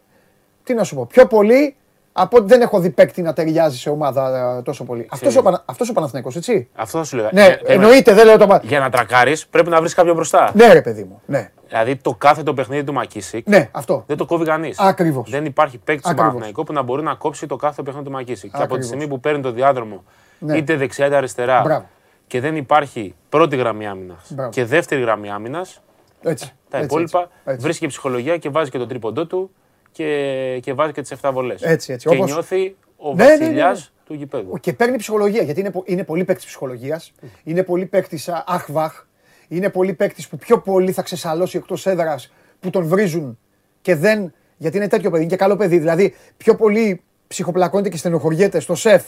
τι 0.64 0.74
να 0.74 0.84
σου 0.84 0.96
πω, 0.96 1.06
πιο 1.06 1.28
πολύ 1.28 1.76
από 2.16 2.38
ότι 2.38 2.48
δεν 2.48 2.62
έχω 2.62 2.80
δει 2.80 2.90
παίκτη 2.90 3.22
να 3.22 3.34
ταιριάζει 3.34 3.78
σε 3.78 3.90
ομάδα 3.90 4.56
ε, 4.58 4.62
τόσο 4.62 4.84
πολύ. 4.84 5.08
Αυτός 5.12 5.36
ο, 5.36 5.42
Πανα, 5.42 5.64
αυτός 5.66 5.90
ο 5.90 5.94
Παναθηναϊκός, 5.94 6.36
έτσι. 6.36 6.68
Αυτό 6.76 6.98
θα 6.98 7.04
σου 7.04 7.16
λέγα. 7.16 7.30
Ναι, 7.34 7.42
Για- 7.42 7.50
για 7.50 7.62
να- 7.68 7.74
εννοείται, 7.74 8.14
δεν 8.14 8.26
λέω 8.26 8.38
το. 8.38 8.48
Πα- 8.48 8.62
Για 8.64 8.80
να 8.80 8.90
τρακάρεις, 8.90 9.48
πρέπει 9.48 9.70
να 9.70 9.80
βρεις 9.80 9.94
κάποιον 9.94 10.16
μπροστά. 10.16 10.52
Ναι, 10.54 10.74
ρε 10.74 10.82
παιδί 10.82 11.04
μου. 11.04 11.22
Ναι, 11.26 11.52
Δηλαδή 11.68 11.96
το 11.96 12.14
κάθε 12.16 12.44
το 12.44 12.54
παιχνίδι 12.54 12.84
του 12.84 12.94
Μακίσικ 12.94 13.48
ναι 13.48 13.70
αυτό. 13.72 14.04
δεν 14.08 14.18
το 14.18 14.26
κόβει 14.26 14.46
κανείς. 14.46 14.80
Ακριβώς. 14.80 15.30
Δεν 15.30 15.46
υπάρχει 15.46 15.78
παίκτης 15.78 16.00
στον 16.02 16.12
Ακριβώς. 16.12 16.32
Παναθηναϊκό 16.34 16.64
που 16.64 16.74
να 16.74 16.82
μπορεί 16.82 17.04
να 17.04 17.14
κόψει 17.14 17.48
το 17.48 17.56
κάθε 17.56 17.82
παιχνίδι 17.84 18.06
του 18.06 18.12
Μακίσικ. 18.12 18.42
Και 18.42 18.48
από 18.56 18.58
τη 18.58 18.64
Ακριβώς. 18.64 18.86
στιγμή 18.86 19.08
που 19.08 19.20
παίρνει 19.20 19.42
το 19.42 19.52
διάδρομο 19.52 20.04
Ναι. 20.40 20.58
είτε 20.58 20.76
δεξιά 20.76 21.06
είτε 21.06 21.16
αριστερά 21.16 21.62
Μπράβο. 21.62 21.86
Και 22.28 22.40
δεν 22.40 22.56
υπάρχει 22.56 23.16
πρώτη 23.30 23.56
γραμμή 23.56 23.88
άμυνας 23.88 24.32
Μπράβο. 24.34 24.50
και 24.52 24.66
δεύτερη 24.66 25.02
γραμμή 25.02 25.30
άμυνας, 25.30 25.82
Έτσι. 26.24 26.54
τα 26.70 26.78
έτσι, 26.78 26.90
υπόλοιπα 26.90 27.20
έτσι, 27.20 27.32
έτσι. 27.46 27.62
βρίσκει 27.64 27.82
και 27.82 27.88
ψυχολογία 27.88 28.38
και 28.38 28.50
βάζει 28.50 28.70
και 28.70 28.78
τον 28.78 28.88
τρίποντό 28.88 29.26
του 29.28 29.52
και, 29.92 30.60
και 30.62 30.74
βάζει 30.74 30.92
και 30.92 31.02
τις 31.02 31.12
7 31.22 31.30
βολές. 31.34 31.62
Έτσι, 31.62 31.94
έτσι. 31.94 32.08
Και 32.10 32.16
Όπως- 32.16 32.32
νιώθει 32.32 32.76
ο 32.98 33.14
Ναι, 33.16 33.24
ναι, 33.24 33.30
ναι, 33.30 33.36
ναι. 33.36 33.40
βασιλιάς 33.46 33.94
του 34.06 34.14
γηπέδου. 34.14 34.58
Και 34.60 34.74
παίρνει 34.74 34.98
ψυχολογία 34.98 35.42
γιατί 35.44 35.60
είναι, 35.60 35.72
πο- 35.72 35.84
είναι 35.86 36.04
πολύ 36.04 36.24
παίκτης 36.24 36.46
ψυχολογίας. 36.46 37.12
Είναι 37.44 37.64
πολύ 37.64 37.86
παίκτης 37.86 38.30
αχβαχ. 38.46 39.06
Είναι 39.48 39.70
πολύ 39.70 39.94
παίκτης 39.94 40.28
που 40.28 40.38
πιο 40.38 40.60
πολύ 40.60 40.92
θα 40.92 41.02
ξεσαλώσει 41.02 41.58
εκτός 41.58 41.86
έδρας 41.86 42.34
που 42.60 42.70
τον 42.70 42.86
βρίζουν 42.88 43.40
και 43.82 43.96
δεν. 43.96 44.34
Γιατί 44.58 44.78
είναι 44.78 44.88
τέτοιο 44.88 45.10
παιδί, 45.10 45.22
είναι 45.22 45.32
και 45.32 45.38
καλό 45.38 45.56
παιδί. 45.56 45.78
Δηλαδή 45.78 46.16
πιο 46.38 46.56
πολύ 46.56 47.02
ψυχοπλακώνεται 47.28 47.90
και 47.90 47.98
στενοχωριέται 47.98 48.60
στο 48.60 48.76
σεφ 48.76 49.04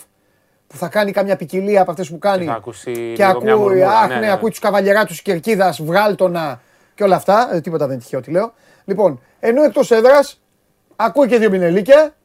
που 0.67 0.77
θα 0.77 0.87
κάνει 0.87 1.11
κάμια 1.11 1.35
ποικιλία 1.35 1.81
από 1.81 1.91
αυτές 1.91 2.09
που 2.09 2.17
κάνει. 2.19 2.45
θα 2.45 2.53
ακούσει 2.53 2.91
και 2.91 3.25
λίγο 3.25 3.41
μια 3.41 3.53
ακούει, 3.53 3.53
μουρμούρα, 3.53 3.99
αχ, 3.99 4.07
ναι, 4.07 4.13
ναι, 4.13 4.19
ναι. 4.19 4.31
ακούει 4.31 4.49
τους 4.49 4.59
καβαλιερά 4.59 5.05
τους 5.05 5.21
κερκίδας, 5.21 5.81
βγάλτονα 5.81 6.61
και 6.95 7.03
όλα 7.03 7.15
αυτά. 7.15 7.49
Ε, 7.53 7.61
τίποτα 7.61 7.85
δεν 7.85 7.93
είναι 7.93 8.03
τυχαίο 8.03 8.21
τι 8.21 8.31
λέω. 8.31 8.53
Λοιπόν, 8.85 9.21
ενώ 9.39 9.63
εκτός 9.63 9.91
έδρας 9.91 10.41
ακούει 10.95 11.27
και 11.27 11.37
δύο 11.37 11.49
πινελίκια 11.49 12.15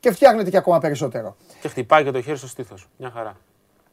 και 0.00 0.12
φτιάχνεται 0.12 0.50
και 0.50 0.56
ακόμα 0.56 0.78
περισσότερο. 0.78 1.36
Και 1.60 1.68
χτυπάει 1.68 2.04
και 2.04 2.10
το 2.10 2.22
χέρι 2.22 2.36
στο 2.36 2.46
στήθος. 2.48 2.88
Μια 2.96 3.10
χαρά. 3.14 3.36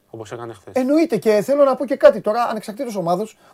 Όπως 0.09 0.31
έκανε 0.31 0.53
χθες. 0.53 0.73
Εννοείται 0.75 1.17
και 1.17 1.41
θέλω 1.41 1.63
να 1.63 1.75
πω 1.75 1.85
και 1.85 1.95
κάτι 1.95 2.21
τώρα, 2.21 2.43
ανεξαρτήτως 2.43 2.95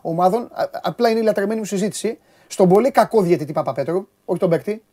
ομάδων, 0.01 0.43
α- 0.53 0.69
απλά 0.81 1.09
είναι 1.09 1.19
η 1.19 1.23
λατρεμένη 1.23 1.59
μου 1.59 1.65
συζήτηση. 1.65 2.19
Στον 2.47 2.69
πολύ 2.69 2.91
κακό 2.91 3.21
διαιτητή 3.21 3.53
Παπαπέτρου, 3.53 4.07
όχι 4.25 4.39
τον 4.39 4.49
παίκτη. 4.49 4.83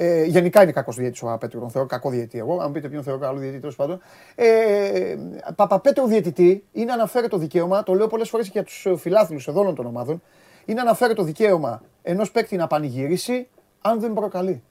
Ε, 0.00 0.24
γενικά 0.24 0.62
είναι 0.62 0.72
κακός 0.72 0.96
διαιτητής 0.96 1.22
ο 1.22 1.24
Παπαπέτρου, 1.24 1.60
τον 1.60 1.70
θεωρώ 1.70 1.88
κακό 1.88 2.10
διαιτητή 2.10 2.38
εγώ. 2.38 2.60
Αν 2.60 2.72
πείτε 2.72 2.88
ποιον 2.88 3.02
θεωρώ 3.02 3.20
καλό 3.20 3.38
διαιτητή, 3.38 3.60
τέλος 3.60 3.76
πάντων. 3.76 4.00
Ε, 4.34 5.16
Παπαπέτρου 5.56 6.06
διαιτητή 6.06 6.64
είναι 6.72 6.92
αναφέρει 6.92 7.28
το 7.28 7.36
δικαίωμα, 7.36 7.82
το 7.82 7.94
λέω 7.94 8.06
πολλές 8.06 8.28
φορές 8.28 8.46
και 8.46 8.52
για 8.52 8.64
τους 8.64 8.86
φιλάθλους 8.96 9.48
εδώ 9.48 9.60
όλων 9.60 9.74
των 9.74 9.86
ομάδων, 9.86 10.22
είναι 10.64 10.80
αναφέρει 10.80 11.14
το 11.14 11.22
δικαίωμα 11.22 11.82
ενός 12.02 12.30
παίκτη 12.30 12.56
να 12.56 12.66
πανηγυρίσει 12.66 13.48
αν 13.80 14.00
δεν 14.00 14.12
προκαλεί. 14.12 14.62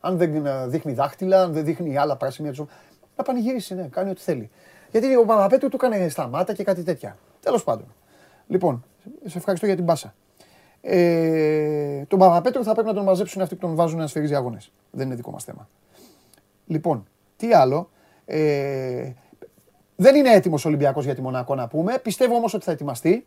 Αν 0.00 0.16
δεν 0.16 0.46
ε, 0.46 0.66
δείχνει 0.66 0.92
δάχτυλα, 0.92 1.42
αν 1.42 1.52
δεν 1.52 1.64
δείχνει 1.64 1.96
άλλα 1.96 2.16
πράσινα 2.16 2.52
του. 2.52 2.68
Να 3.16 3.24
πανηγυρίσει, 3.24 3.74
ναι, 3.74 3.82
κάνει 3.82 4.10
ό,τι 4.10 4.20
θέλει. 4.20 4.50
Γιατί 4.90 5.16
ο 5.16 5.24
Παπαπέτρου 5.24 5.68
του 5.68 5.78
έκανε 5.82 6.08
σταμάτα 6.08 6.52
και 6.52 6.64
κάτι 6.64 6.82
τέτοια. 6.82 7.16
Τέλος 7.40 7.64
πάντων. 7.64 7.94
Λοιπόν, 8.46 8.84
σε 9.24 9.38
ευχαριστώ 9.38 9.66
για 9.66 9.76
την 9.76 9.84
πάσα. 9.84 10.14
Ε, 10.84 12.04
τον 12.08 12.18
Παπαπέτρου 12.18 12.64
θα 12.64 12.72
πρέπει 12.72 12.88
να 12.88 12.94
τον 12.94 13.04
μαζέψουν 13.04 13.42
αυτοί 13.42 13.54
που 13.54 13.60
τον 13.66 13.74
βάζουν 13.74 13.98
να 13.98 14.06
σφυρίζει 14.06 14.34
αγώνες. 14.34 14.72
Δεν 14.90 15.06
είναι 15.06 15.14
δικό 15.14 15.30
μας 15.30 15.44
θέμα. 15.44 15.68
Λοιπόν, 16.66 17.06
τι 17.36 17.52
άλλο; 17.54 17.90
Ε, 18.24 19.12
δεν 19.96 20.14
είναι 20.14 20.32
έτοιμος 20.32 20.64
ο 20.64 20.68
Ολυμπιακός 20.68 21.04
για 21.04 21.14
τη 21.14 21.20
Μονακό 21.20 21.54
να 21.54 21.68
πούμε. 21.68 21.98
Πιστεύω 21.98 22.34
όμως 22.34 22.54
ότι 22.54 22.64
θα 22.64 22.72
ετοιμαστεί. 22.72 23.26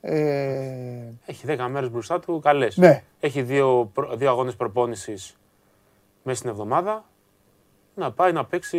Ε, 0.00 1.12
Έχει 1.26 1.46
10 1.48 1.66
μέρες 1.70 1.90
μπροστά 1.90 2.20
του 2.20 2.40
καλές. 2.42 2.76
Ναι. 2.76 3.02
Έχει 3.20 3.42
δύο, 3.42 3.90
προ- 3.94 4.16
δύο 4.16 4.28
αγώνες 4.30 4.56
προπόνησης 4.56 5.36
μέσα 6.22 6.38
στην 6.38 6.50
εβδομάδα. 6.50 7.04
Να 7.94 8.12
πάει 8.12 8.32
να 8.32 8.44
παίξει, 8.44 8.78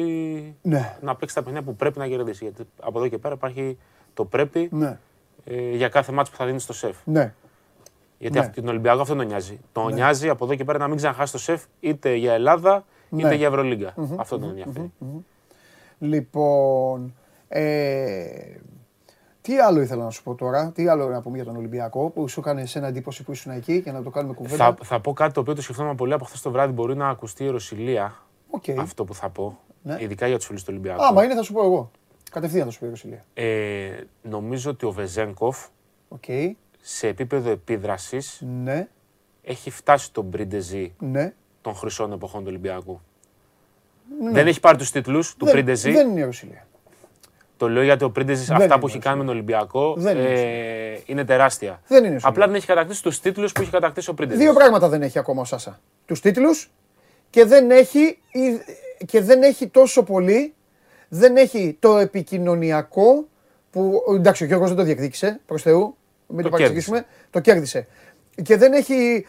ναι, 0.61 0.98
να 1.02 1.15
παίξει 1.15 1.35
τα 1.35 1.44
παιχνίδια 1.44 1.68
που 1.69 1.76
πρέπει 1.76 1.99
να 1.99 2.07
κερδίσει. 2.07 2.44
Γιατί 2.44 2.64
από 2.81 2.99
εδώ 2.99 3.07
και 3.07 3.18
πέρα 3.18 3.34
υπάρχει 3.34 3.77
το 4.14 4.26
πρέπει 4.26 4.69
ναι, 4.72 4.98
ε, 5.45 5.76
για 5.76 5.90
κάθε 5.90 6.11
ματς 6.11 6.32
που 6.31 6.38
θα 6.38 6.45
δίνει 6.45 6.60
στο 6.60 6.73
ΣΕΦ. 6.74 6.98
ναι. 7.06 7.34
Γιατί 8.24 8.38
Ναι. 8.38 8.45
αυτή, 8.45 8.62
τον 8.62 8.70
Ολυμπιακό 8.70 9.02
αυτό 9.02 9.16
τον 9.16 9.26
νοιάζει. 9.26 9.60
Τον 9.72 9.94
νοιάζει 9.94 10.30
από 10.30 10.45
εδώ 10.45 10.56
και 10.56 10.64
πέρα 10.64 10.78
να 10.78 10.88
μην 10.88 10.98
ξαναχάσει 10.98 11.32
το 11.32 11.38
ΣΕΦ 11.38 11.64
είτε 11.80 12.16
για 12.16 12.34
Ελλάδα 12.34 12.86
είτε 13.10 13.28
Ναι. 13.28 13.36
για 13.36 13.48
Ευρωλίγκα. 13.48 13.94
Αυτό 14.18 14.40
τον 14.40 14.50
ενδιαφέρει. 14.50 14.91
Λοιπόν, 16.00 17.14
ε, 17.48 18.26
τι 19.41 19.60
άλλο 19.60 19.82
ήθελα 19.82 20.04
να 20.04 20.10
σου 20.10 20.24
πω 20.24 20.36
τώρα, 20.36 20.72
τι 20.76 20.88
άλλο 20.88 21.08
να 21.10 21.22
πούμε 21.22 21.36
για 21.36 21.45
τον 21.45 21.56
Ολυμπιακό 21.56 22.10
που 22.10 22.28
σου 22.28 22.40
έκανε 22.40 22.66
σε 22.66 22.80
εντύπωση 22.80 23.24
που 23.24 23.32
ήσουν 23.32 23.52
εκεί 23.52 23.82
και 23.82 23.91
να 23.91 24.04
το 24.04 24.10
κάνουμε 24.10 24.34
κουβέντα; 24.34 24.56
Θα, 24.66 24.78
θα 24.84 25.00
πω 25.00 25.14
κάτι 25.14 25.34
το 25.34 25.40
οποίο 25.40 25.56
το 25.56 25.62
σκεφτόμουν 25.62 25.95
πολύ 25.95 26.14
από 26.14 26.26
χθες 26.26 26.41
το 26.41 26.52
βράδυ. 26.52 26.74
Μπορεί 26.74 26.95
να 26.95 27.10
ακουστεί 27.10 27.44
ιεροσυλία 27.44 28.15
Οκ. 28.50 28.64
αυτό 28.80 29.04
που 29.06 29.14
θα 29.14 29.30
πω. 29.30 29.60
Ναι. 29.82 29.98
Ειδικά 30.00 30.28
για 30.28 30.38
τους 30.38 30.45
φίλους 30.45 30.62
του 30.64 30.68
Ολυμπιακού. 30.72 31.04
Άμα 31.04 31.24
είναι 31.24 31.36
θα 31.36 31.44
σου 31.44 31.54
πω 31.54 31.64
εγώ. 31.64 31.91
Κατευθείαν 32.32 32.66
θα 32.66 32.72
σου 32.72 32.80
πω 32.80 32.86
ιεροσυλία. 32.86 33.24
Ε, 33.34 33.90
νομίζω 34.22 34.70
ότι 34.72 34.86
ο 34.86 34.91
Βεζένκοφ 34.91 35.66
Οκ. 36.08 36.24
Σε 36.85 37.07
επίπεδο 37.07 37.49
επίδρασης 37.49 38.41
Ναι, 38.64 38.88
έχει 39.43 39.69
φτάσει 39.69 40.11
τον 40.11 40.30
Πριντεζή 40.30 40.93
ναι. 40.99 41.34
των 41.61 41.76
χρυσών 41.76 42.11
εποχών 42.11 42.41
του 42.41 42.47
Ολυμπιακού. 42.49 43.01
Δεν 44.31 44.47
έχει 44.47 44.60
πάρει 44.60 44.77
τους 44.77 44.91
τίτλους 44.91 45.35
του 45.35 45.45
δεν, 45.45 45.53
Πριντεζή. 45.53 45.91
δεν 45.91 46.10
είναι 46.10 46.19
ιεροσυλία. 46.20 46.68
Το 47.57 47.69
λέω 47.69 47.84
γιατί 47.84 48.03
ο 48.03 48.10
Πριντέζη 48.11 48.45
Δεν 48.45 48.55
αυτά 48.55 48.65
είναι 48.65 48.80
που 48.80 48.88
έχει 48.88 48.97
όσο. 48.97 49.05
κάνει 49.07 49.18
με 49.19 49.26
τον 49.26 49.34
Ολυμπιακό 49.34 49.95
Δεν 49.97 50.18
είναι 50.18 50.30
ε, 50.30 50.99
είναι 51.05 51.26
τεράστια. 51.26 51.81
Δεν 51.88 52.03
είναι 52.03 52.15
όσο. 52.15 52.27
Απλά 52.27 52.45
δεν 52.45 52.55
έχει 52.55 52.65
κατακτήσει 52.65 53.03
τους 53.03 53.19
τίτλους 53.19 53.51
που 53.51 53.61
έχει 53.61 53.72
κατακτήσει 53.72 54.10
ο 54.10 54.14
Πριντέζης. 54.14 54.40
Δύο 54.39 54.53
πράγματα 54.53 54.89
δεν 54.89 55.01
έχει 55.01 55.19
ακόμα 55.19 55.41
ο 55.41 55.45
Σάσα. 55.45 55.80
Τους 56.05 56.19
τίτλους 56.19 56.72
και 57.30 57.45
δεν 57.45 57.72
έχει, 57.72 58.18
και 59.05 59.22
δεν 59.22 59.43
έχει 59.43 59.68
τόσο 59.68 60.03
πολύ, 60.03 60.53
δεν 61.10 61.35
έχει 61.38 61.77
το 61.80 61.97
επικοινωνιακό 61.97 63.27
που, 63.72 64.01
εντάξει 64.15 64.43
ο 64.43 64.47
Γιώργος 64.47 64.68
δεν 64.68 64.77
το 64.77 64.84
διεκδίκησε, 64.84 65.39
προς 65.45 65.61
Θεού, 65.61 65.95
μην 66.34 66.43
το, 66.43 66.49
Το 66.49 66.49
παρεξηγήσουμε, 66.49 67.05
το 67.30 67.39
κέρδισε. 67.39 67.88
Και 68.43 68.57
δεν 68.57 68.73
έχει, 68.73 69.26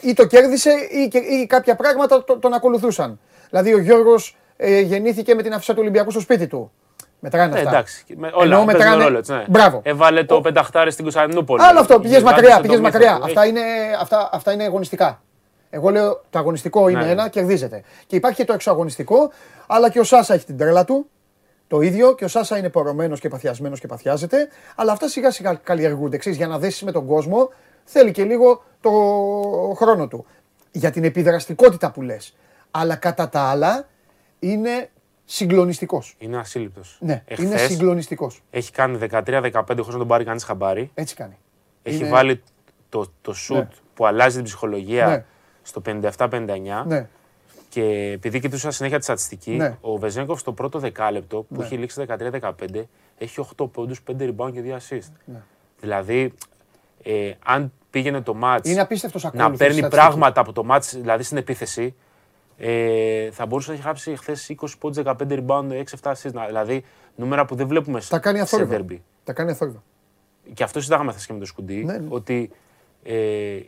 ή 0.00 0.12
το 0.12 0.26
κέρδισε 0.26 0.70
ή, 0.90 1.08
και- 1.08 1.18
ή 1.18 1.46
κάποια 1.46 1.74
πράγματα 1.76 2.24
το- 2.24 2.38
τον 2.38 2.52
ακολουθούσαν. 2.52 3.20
Δηλαδή 3.50 3.74
ο 3.74 3.78
Γιώργος 3.78 4.36
ε, 4.56 4.80
γεννήθηκε 4.80 5.34
με 5.34 5.42
την 5.42 5.52
αφήσα 5.54 5.72
του 5.72 5.78
Ολυμπιακού 5.82 6.10
στο 6.10 6.20
σπίτι 6.20 6.46
του. 6.46 6.72
Μετράνε 7.20 7.54
Ε, 7.54 7.58
αυτά. 7.58 7.70
εντάξει. 7.70 8.04
Με, 8.08 8.26
Εννοώ 8.26 8.40
όλα 8.40 8.48
παίζουν 8.50 8.64
μετράνε- 8.66 9.02
ρόλο, 9.04 9.18
έτσι, 9.18 9.32
ναι. 9.32 9.44
Μπράβο. 9.48 9.80
Έβαλε 9.84 10.24
το 10.24 10.34
Ο- 10.34 10.40
πενταχτάρι 10.40 10.90
στην 10.90 11.04
Κωνσταντινούπολη. 11.04 11.62
Άλλο 11.62 11.80
αυτό, 11.80 11.94
πηγες 12.00 12.10
Γύρισε 12.18 12.32
μακριά, 12.34 12.56
το 12.56 12.60
πηγες 12.62 12.78
μύθο 12.80 12.90
μακριά. 12.92 13.16
του. 13.18 13.24
Αυτά 13.24 13.46
είναι, 13.46 13.60
αυτά, 14.00 14.28
αυτά 14.32 14.52
είναι 14.52 14.64
αγωνιστικά. 14.64 15.22
Εγώ 15.70 15.90
λέω 15.90 16.22
το 16.30 16.38
αγωνιστικό 16.38 16.88
είναι 16.88 17.04
Ναι. 17.04 17.10
ένα, 17.10 17.28
κερδίζεται. 17.28 17.82
Και 18.06 18.16
υπάρχει 18.16 18.36
και 18.36 18.44
το 18.44 18.52
εξωαγωνιστικό, 18.52 19.30
αλλά 19.66 19.90
και 19.90 20.00
ο 20.00 20.04
Σάσα 20.04 20.34
έχει 20.34 20.44
την 20.44 20.56
τρέλα 20.56 20.84
του. 20.84 21.08
Το 21.70 21.80
ίδιο 21.80 22.14
και 22.14 22.24
ο 22.24 22.28
Σάσα 22.28 22.58
είναι 22.58 22.68
πορωμένος 22.68 23.20
και 23.20 23.28
παθιασμένος 23.28 23.80
και 23.80 23.86
παθιάζεται. 23.86 24.48
Αλλά 24.76 24.92
αυτά 24.92 25.08
σιγά 25.08 25.30
σιγά 25.30 25.54
καλλιεργούνται. 25.54 26.16
Ξέρεις, 26.16 26.38
για 26.38 26.46
να 26.46 26.58
δέσει 26.58 26.84
με 26.84 26.92
τον 26.92 27.06
κόσμο 27.06 27.50
θέλει 27.84 28.10
και 28.12 28.24
λίγο 28.24 28.64
το 28.80 28.90
χρόνο 29.76 30.08
του. 30.08 30.26
Για 30.72 30.90
την 30.90 31.04
επιδραστικότητα 31.04 31.90
που 31.90 32.02
λες. 32.02 32.36
Αλλά 32.70 32.96
κατά 32.96 33.28
τα 33.28 33.40
άλλα 33.40 33.88
είναι 34.38 34.90
συγκλονιστικός. 35.24 36.14
Είναι 36.18 36.36
ασύλληπτος. 36.38 36.96
Ναι, 37.00 37.24
είναι 37.38 37.56
συγκλονιστικός. 37.56 38.42
Έχει 38.50 38.72
κάνει 38.72 38.98
13-15 39.10 39.52
χωρί 39.66 39.92
να 39.92 39.98
τον 39.98 40.08
πάρει 40.08 40.24
κανείς 40.24 40.44
χαμπάρι. 40.44 40.90
Έτσι 40.94 41.14
κάνει. 41.14 41.38
Έχει 41.82 41.96
Είναι- 41.96 42.08
βάλει 42.08 42.42
το, 42.88 43.12
το 43.20 43.32
σουτ 43.32 43.56
Ναι. 43.56 43.68
που 43.94 44.06
αλλάζει 44.06 44.36
την 44.36 44.44
ψυχολογία 44.44 45.06
Ναι. 45.06 45.24
στο 45.62 45.80
57-59. 45.80 46.84
Ναι. 46.86 47.08
Και 47.70 48.10
επειδή 48.14 48.40
κοιτούσα 48.40 48.70
συνέχεια 48.70 48.98
τη 48.98 49.04
στατιστική, 49.04 49.50
Ναι. 49.50 49.76
ο 49.80 49.96
Βεζέγκοφ 49.98 50.40
στο 50.40 50.52
πρώτο 50.52 50.78
δεκάλεπτο 50.78 51.36
που 51.42 51.56
Ναι. 51.58 51.64
έχει 51.64 51.76
λήξει 51.76 52.04
13-15 52.06 52.88
έχει 53.18 53.40
8 53.40 53.66
πόντους, 53.72 54.02
5 54.02 54.24
rebound 54.36 54.52
και 54.52 54.60
2 54.60 54.76
assist. 54.76 55.10
Ναι. 55.24 55.40
Δηλαδή, 55.80 56.32
ε, 57.02 57.32
αν 57.44 57.72
πήγαινε 57.90 58.20
το 58.20 58.36
match 58.42 58.58
Είναι 58.66 58.80
απίστευτος 58.80 59.22
να 59.22 59.28
ακόλουθος 59.28 59.58
παίρνει 59.58 59.72
στατιστική. 59.78 60.02
πράγματα 60.02 60.40
από 60.40 60.52
το 60.52 60.66
match, 60.70 60.82
δηλαδή 61.00 61.22
στην 61.22 61.36
επίθεση, 61.36 61.94
ε, 62.58 63.30
θα 63.30 63.46
μπορούσε 63.46 63.68
να 63.68 63.74
έχει 63.74 63.82
γράψει 63.84 64.16
χθες 64.16 64.48
20 64.48 64.78
πόντους, 64.78 64.96
15 64.96 65.44
rebound, 65.46 65.70
6-7 65.70 66.12
assist. 66.12 66.32
Να- 66.32 66.46
Δηλαδή, 66.46 66.84
νούμερα 67.16 67.44
που 67.44 67.54
δεν 67.54 67.66
βλέπουμε 67.68 68.00
Τα 68.08 68.18
κάνει 68.18 68.36
σε 68.36 68.42
αθόρυβα. 68.42 68.76
derby. 68.88 68.96
Τα 69.24 69.32
κάνει 69.32 69.50
αθόρυβα. 69.50 69.82
Και 70.54 70.62
αυτό 70.62 70.78
συζητάγαμε 70.78 71.10
χθες 71.10 71.26
και 71.26 71.32
με 71.32 71.38
το 71.38 71.44
Σκουντί, 71.46 71.84
Ναι, 71.84 71.96
ναι. 71.98 72.06
ότι 72.08 72.50
ε, 73.02 73.14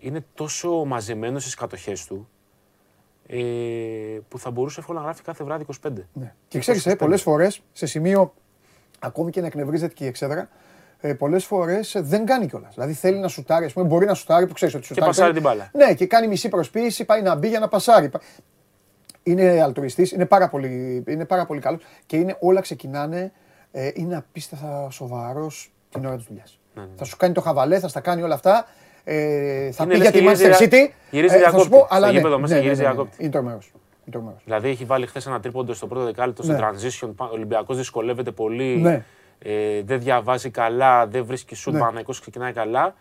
είναι 0.00 0.24
τόσο 0.34 0.84
μαζεμένο 0.84 1.38
στις 1.38 1.54
κατοχές 1.54 2.04
του 2.06 2.28
ε, 3.26 3.38
που 4.28 4.38
θα 4.38 4.50
μπορούσε 4.50 4.80
εύκολα 4.80 4.98
να 4.98 5.04
γράφει 5.04 5.22
κάθε 5.22 5.44
βράδυ 5.44 5.66
25. 5.86 5.90
Ναι. 6.12 6.34
Και 6.48 6.58
ξέρεις, 6.58 6.86
ε, 6.86 6.96
πολλές 6.96 7.22
φορές 7.22 7.62
σε 7.72 7.86
σημείο 7.86 8.34
ακόμη 8.98 9.30
και 9.30 9.40
να 9.40 9.46
εκνευρίζεται 9.46 9.94
και 9.94 10.04
η 10.04 10.06
εξέδρα, 10.06 10.48
ε, 11.00 11.14
πολλές 11.14 11.44
φορές 11.44 11.96
δεν 11.98 12.26
κάνει 12.26 12.46
κιόλας. 12.46 12.74
Δηλαδή 12.74 12.92
θέλει 12.92 13.18
να 13.18 13.28
σουτάρει, 13.28 13.64
ας 13.64 13.72
πούμε, 13.72 13.86
μπορεί 13.86 14.06
να 14.06 14.14
σουτάρει 14.14 14.46
που 14.46 14.52
ξέρεις 14.52 14.74
ότι 14.74 14.84
σουτάρει. 14.84 15.06
πασάρει 15.06 15.32
την 15.32 15.42
μπάλα. 15.42 15.70
Ναι, 15.72 15.94
και 15.94 16.06
κάνει 16.06 16.26
μισή 16.26 16.48
προσποίηση, 16.48 17.04
πάει 17.04 17.22
να 17.22 17.34
μπει 17.34 17.48
για 17.48 17.58
να 17.58 17.68
πασάρει. 17.68 18.10
Είναι 19.22 19.62
αλτουριστή, 19.62 20.10
είναι 20.14 20.26
πάρα 20.26 20.48
πολύ, 20.48 21.04
είναι 21.06 21.24
πάρα 21.24 21.46
πολύ 21.46 21.60
καλός 21.60 21.82
και 22.06 22.16
είναι, 22.16 22.36
όλα 22.40 22.60
ξεκινάνε. 22.60 23.32
Ε, 23.72 23.90
είναι 23.94 24.16
απίστευτα 24.16 24.90
σοβαρός 24.90 25.72
την 25.90 26.06
ώρα 26.06 26.16
της 26.16 26.24
δουλειάς. 26.24 26.58
Θα 26.96 27.04
σου 27.04 27.16
κάνει 27.16 27.34
το 27.34 27.40
χαβαλέ, 27.40 27.78
θα 27.78 27.88
στα 27.88 28.00
κάνει 28.00 28.22
όλα 28.22 28.34
αυτά. 28.34 28.66
Ε, 29.04 29.70
θα 29.72 29.84
Είναι 29.84 29.92
πει 29.92 29.98
λες 29.98 30.10
για 30.10 30.10
τη 30.10 30.18
και 30.18 30.24
γυρίζει 30.24 30.44
Manchester 30.44 30.68
δια- 30.68 30.86
City. 30.88 30.90
γυρίζει 31.10 31.34
ε, 31.34 31.38
θα 31.38 31.44
σου 31.44 31.50
διακόπτη. 31.50 31.68
πω, 31.68 31.76
Στο 31.76 31.86
αλλά 31.90 32.06
ναι, 32.06 32.12
γήπεδο 32.12 32.38
μέσα 32.38 32.52
ναι, 32.52 32.58
ναι, 32.58 32.64
γυρίζει 32.64 32.82
ναι, 32.82 32.88
ναι. 32.88 32.94
διακόπτη. 32.94 33.22
Είναι 33.22 33.30
τρομερός. 33.32 33.72
Είναι 34.04 34.10
τρομερός. 34.16 34.40
Δηλαδή 34.44 34.68
έχει 34.68 34.84
βάλει 34.84 35.06
χθες 35.06 35.26
ένα 35.26 35.40
τρίποντο 35.40 35.74
στο 35.74 35.86
πρώτο 35.86 36.04
δεκάλεπτο 36.04 36.42
στο 36.42 36.52
Ναι. 36.52 36.58
transition. 36.62 37.08
Ο 37.16 37.24
Ολυμπιακός 37.32 37.76
δυσκολεύεται 37.76 38.30
πολύ. 38.30 38.76
Ναι. 38.80 39.04
Ε, 39.38 39.82
δεν 39.82 40.00
διαβάζει 40.00 40.50
καλά, 40.50 41.06
δεν 41.06 41.24
βρίσκει 41.24 41.54
σουτ. 41.54 41.74
Ναι. 41.74 41.80
Ναι. 41.92 42.02
ξεκινάει 42.20 42.52
καλά. 42.52 42.94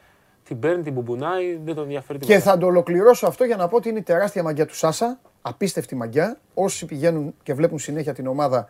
Την 0.43 0.59
παίρνει, 0.59 0.83
την 0.83 0.93
μπουμπουνάει, 0.93 1.59
δεν 1.63 1.75
τον 1.75 1.83
ενδιαφέρει 1.83 2.19
Και 2.19 2.25
τίποτα. 2.25 2.51
θα 2.51 2.57
το 2.57 2.65
ολοκληρώσω 2.65 3.27
αυτό 3.27 3.43
για 3.43 3.55
να 3.55 3.67
πω 3.67 3.75
ότι 3.75 3.89
είναι 3.89 3.99
η 3.99 4.01
τεράστια 4.01 4.43
μαγιά 4.43 4.65
του 4.65 4.75
Σάσα. 4.75 5.19
Απίστευτη 5.41 5.95
μαγιά. 5.95 6.37
Όσοι 6.53 6.85
πηγαίνουν 6.85 7.33
και 7.43 7.53
βλέπουν 7.53 7.79
συνέχεια 7.79 8.13
την 8.13 8.27
ομάδα 8.27 8.69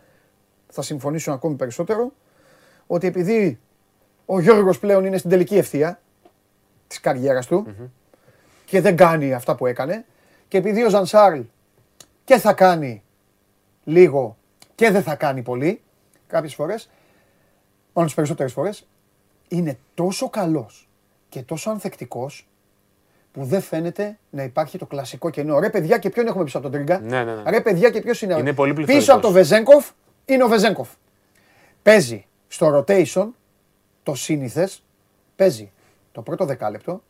θα 0.69 0.81
συμφωνήσουν 0.81 1.33
ακόμη 1.33 1.55
περισσότερο. 1.55 2.11
Ότι 2.87 3.07
επειδή 3.07 3.59
ο 4.25 4.39
Γιώργος 4.39 4.79
πλέον 4.79 5.05
είναι 5.05 5.17
στην 5.17 5.29
τελική 5.29 5.57
ευθεία 5.57 5.99
της 6.91 6.99
καριέρας 6.99 7.45
του 7.45 7.75
και 8.65 8.81
δεν 8.81 8.95
κάνει 8.95 9.33
αυτά 9.33 9.55
που 9.55 9.65
έκανε 9.65 10.05
και 10.47 10.57
επειδή 10.57 10.83
ο 10.83 10.89
Ζανσάρλ 10.89 11.39
και 12.23 12.37
θα 12.37 12.53
κάνει 12.53 13.03
λίγο 13.83 14.37
και 14.75 14.91
δεν 14.91 15.03
θα 15.03 15.15
κάνει 15.15 15.41
πολύ 15.41 15.81
κάποιες 16.27 16.53
φορές, 16.55 16.89
μάλλον 17.93 18.07
τις 18.07 18.15
περισσότερες 18.15 18.53
φορές, 18.53 18.87
είναι 19.47 19.77
τόσο 19.93 20.29
καλός 20.29 20.89
και 21.29 21.41
τόσο 21.41 21.69
ανθεκτικός 21.69 22.47
που 23.31 23.43
δεν 23.43 23.61
φαίνεται 23.61 24.17
να 24.29 24.43
υπάρχει 24.43 24.77
το 24.77 24.85
κλασικό 24.85 25.29
κενό. 25.29 25.59
Ρε 25.59 25.69
παιδιά 25.69 25.97
και 25.97 26.09
ποιον 26.09 26.27
έχουμε 26.27 26.43
πίσω 26.43 26.57
από 26.57 26.69
τον 26.69 26.75
Τρίγκα; 26.75 26.99
Ναι, 26.99 27.23
ναι, 27.23 27.35
ναι. 27.35 27.49
Ρε 27.49 27.61
παιδιά 27.61 27.89
και 27.89 28.01
ποιος 28.01 28.21
είναι. 28.21 28.33
Είναι 28.33 28.53
πολύ 28.53 28.73
Πίσω 28.73 28.85
πληθωρικός. 28.85 29.13
από 29.13 29.21
τον 29.21 29.31
Βεζέγκοφ 29.31 29.89
είναι 30.25 30.43
ο 30.43 30.47
Βεζέγκοφ. 30.47 30.89
Παίζει 31.83 32.25
στο 32.47 32.85
rotation 32.87 33.27
το 34.03 34.15
σύνηθες, 34.15 34.83
παίζει 35.35 35.71
το 36.11 36.21
πρώτο 36.21 36.45
δεκάλεπτο, 36.45 37.03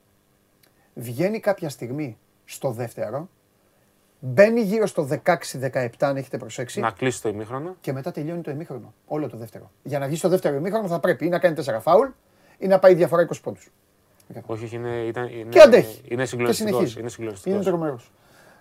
βγαίνει 0.94 1.40
κάποια 1.40 1.70
στιγμή 1.70 2.18
στο 2.46 2.72
δεύτερο, 2.72 3.30
μπαίνει 4.20 4.62
γύρω 4.62 4.86
στο 4.86 5.08
16-17 5.24 5.88
αν 6.00 6.18
έχετε 6.18 6.38
προσέξει 6.38 6.80
Να 6.80 6.92
κλείσει 6.92 7.22
το 7.22 7.30
ημίχρονο. 7.30 7.76
και 7.82 7.94
μετά 7.94 8.12
τελειώνει 8.12 8.42
το 8.42 8.52
ημίχρονο. 8.52 8.94
Όλο 9.06 9.30
το 9.30 9.38
δεύτερο. 9.38 9.72
Για 9.84 10.00
να 10.00 10.08
βγει 10.08 10.16
στο 10.16 10.30
δεύτερο 10.30 10.56
ημίχρονο 10.56 10.88
θα 10.88 11.00
πρέπει 11.00 11.26
ή 11.26 11.30
να 11.30 11.40
κάνει 11.40 11.56
4 11.66 11.78
φάουλ 11.82 12.08
ή 12.58 12.68
να 12.68 12.80
πάει 12.80 12.94
διαφορά 12.94 13.28
20 13.32 13.42
πόντους. 13.44 13.72
Όχι, 14.46 14.64
όχι, 14.64 14.76
είναι, 14.76 14.90
ήταν, 14.90 15.28
είναι, 15.28 15.50
Και 15.50 15.60
αντέχει. 15.60 16.02
Είναι 16.08 16.22
Και 16.22 16.28
συγκλονιστικός. 16.28 16.74
συνεχίζει. 16.76 17.00
Είναι 17.00 17.10
συγκλονιστικός. 17.10 17.56
Είναι 17.62 17.70
τρομερός. 17.70 18.12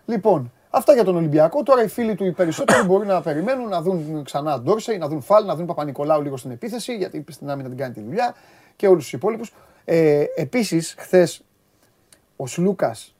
Λοιπόν, 0.06 0.52
αυτά 0.70 0.92
για 0.94 1.04
τον 1.04 1.16
Ολυμπιακό. 1.16 1.62
Τώρα 1.62 1.82
οι 1.82 1.88
φίλοι 1.88 2.14
του 2.14 2.24
οι 2.24 2.32
περισσότεροι 2.32 2.86
μπορεί 2.86 3.06
να 3.06 3.20
περιμένουν 3.20 3.68
να 3.68 3.82
δουν 3.82 4.24
ξανά 4.24 4.60
Ντόρσεϊ, 4.60 4.98
να 4.98 5.08
δουν 5.08 5.20
Φαλ, 5.20 5.46
να 5.46 5.54
δουν 5.56 5.66
Παπα-Νικολάου 5.66 6.22
λίγο 6.22 6.36
στην 6.36 6.50
επίθεση, 6.50 6.96
γιατί 6.96 7.24
στην 7.28 7.50
άμυνα 7.50 7.68
την 7.68 7.78
κάνει 7.78 7.94
τη 7.94 8.00
δουλειά 8.00 8.34
και 8.76 8.86
όλους 8.88 9.02
τους 9.02 9.12
υπόλοιπους. 9.12 9.52
Ε, 9.92 10.24
Επίσης, 10.36 10.94
χθες 10.98 11.42
ο 12.36 12.46
Σλούκας 12.46 13.14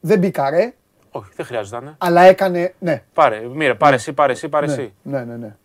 δεν 0.00 0.18
μπήκαρε, 0.18 0.74
Όχι, 1.10 1.30
δεν 1.36 1.46
χρειάζονταν. 1.46 1.94
αλλά 1.98 2.20
έκανε. 2.22 2.74
Ναι, 2.78 3.02
Πάρε, 3.14 3.40
μοίρα, 3.48 3.76
πάρε 3.76 3.94
εσύ, 3.94 4.12
πάρε 4.12 4.32
εσύ, 4.32 4.48
πάρε 4.48 4.66
ναι, 4.66 4.72
εσύ. 4.72 4.92
ναι, 5.02 5.24
ναι. 5.24 5.36
ναι. 5.36 5.56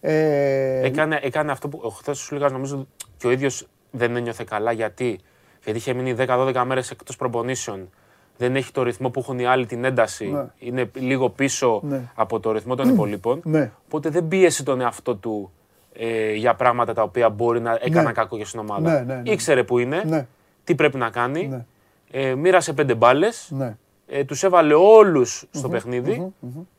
Ε, 0.00 0.86
Έκανε, 0.86 1.18
έκανε 1.22 1.52
αυτό 1.52 1.68
που 1.68 1.90
χθες 1.90 2.20
ο 2.20 2.24
Σούλγα 2.24 2.48
νομίζω 2.48 2.86
και 3.16 3.26
ο 3.26 3.30
ίδιος 3.30 3.68
δεν 3.90 4.16
ένιωθε 4.16 4.44
καλά 4.48 4.72
γιατί, 4.72 5.18
γιατί 5.64 5.78
είχε 5.78 5.92
μείνει 5.92 6.14
10-12 6.18 6.62
μέρες 6.66 6.90
εκτός 6.90 7.16
προπονήσεων. 7.16 7.90
Δεν 8.36 8.56
έχει 8.56 8.72
το 8.72 8.82
ρυθμό 8.82 9.10
που 9.10 9.20
έχουν 9.20 9.38
οι 9.38 9.46
άλλοι 9.46 9.66
την 9.66 9.84
ένταση. 9.84 10.26
Ναι. 10.26 10.44
Είναι 10.58 10.90
λίγο 10.94 11.30
πίσω 11.30 11.80
Ναι. 11.84 12.00
από 12.14 12.40
το 12.40 12.52
ρυθμό 12.52 12.74
των 12.74 12.88
υπολείπων. 12.88 13.40
Ναι. 13.44 13.70
Οπότε 13.86 14.08
δεν 14.08 14.28
πίεσε 14.28 14.62
τον 14.62 14.80
εαυτό 14.80 15.14
του 15.16 15.52
ε, 15.96 16.32
για 16.32 16.54
πράγματα 16.54 16.92
τα 16.94 17.02
οποία 17.02 17.28
μπορεί 17.30 17.60
να 17.60 17.78
έκαναν 17.82 18.04
Ναι. 18.04 18.12
κακό 18.12 18.36
για 18.36 18.46
στην 18.46 18.60
ομάδα. 18.60 18.92
Ναι, 18.92 19.00
ναι, 19.14 19.20
ναι. 19.20 19.30
Ήξερε 19.32 19.64
που 19.64 19.78
είναι, 19.78 20.02
Ναι. 20.06 20.26
τι 20.64 20.74
πρέπει 20.74 20.96
να 20.96 21.10
κάνει. 21.10 21.48
Ναι. 21.48 21.64
Ε, 22.10 22.34
μοίρασε 22.34 22.72
πέντε 22.72 22.94
μπάλες. 22.94 23.48
ναι. 23.50 23.76
Ε, 24.06 24.24
τους 24.24 24.42
έβαλε 24.42 24.74
όλους 24.74 25.44
στο 25.50 25.68
παιχνιδι 25.68 26.32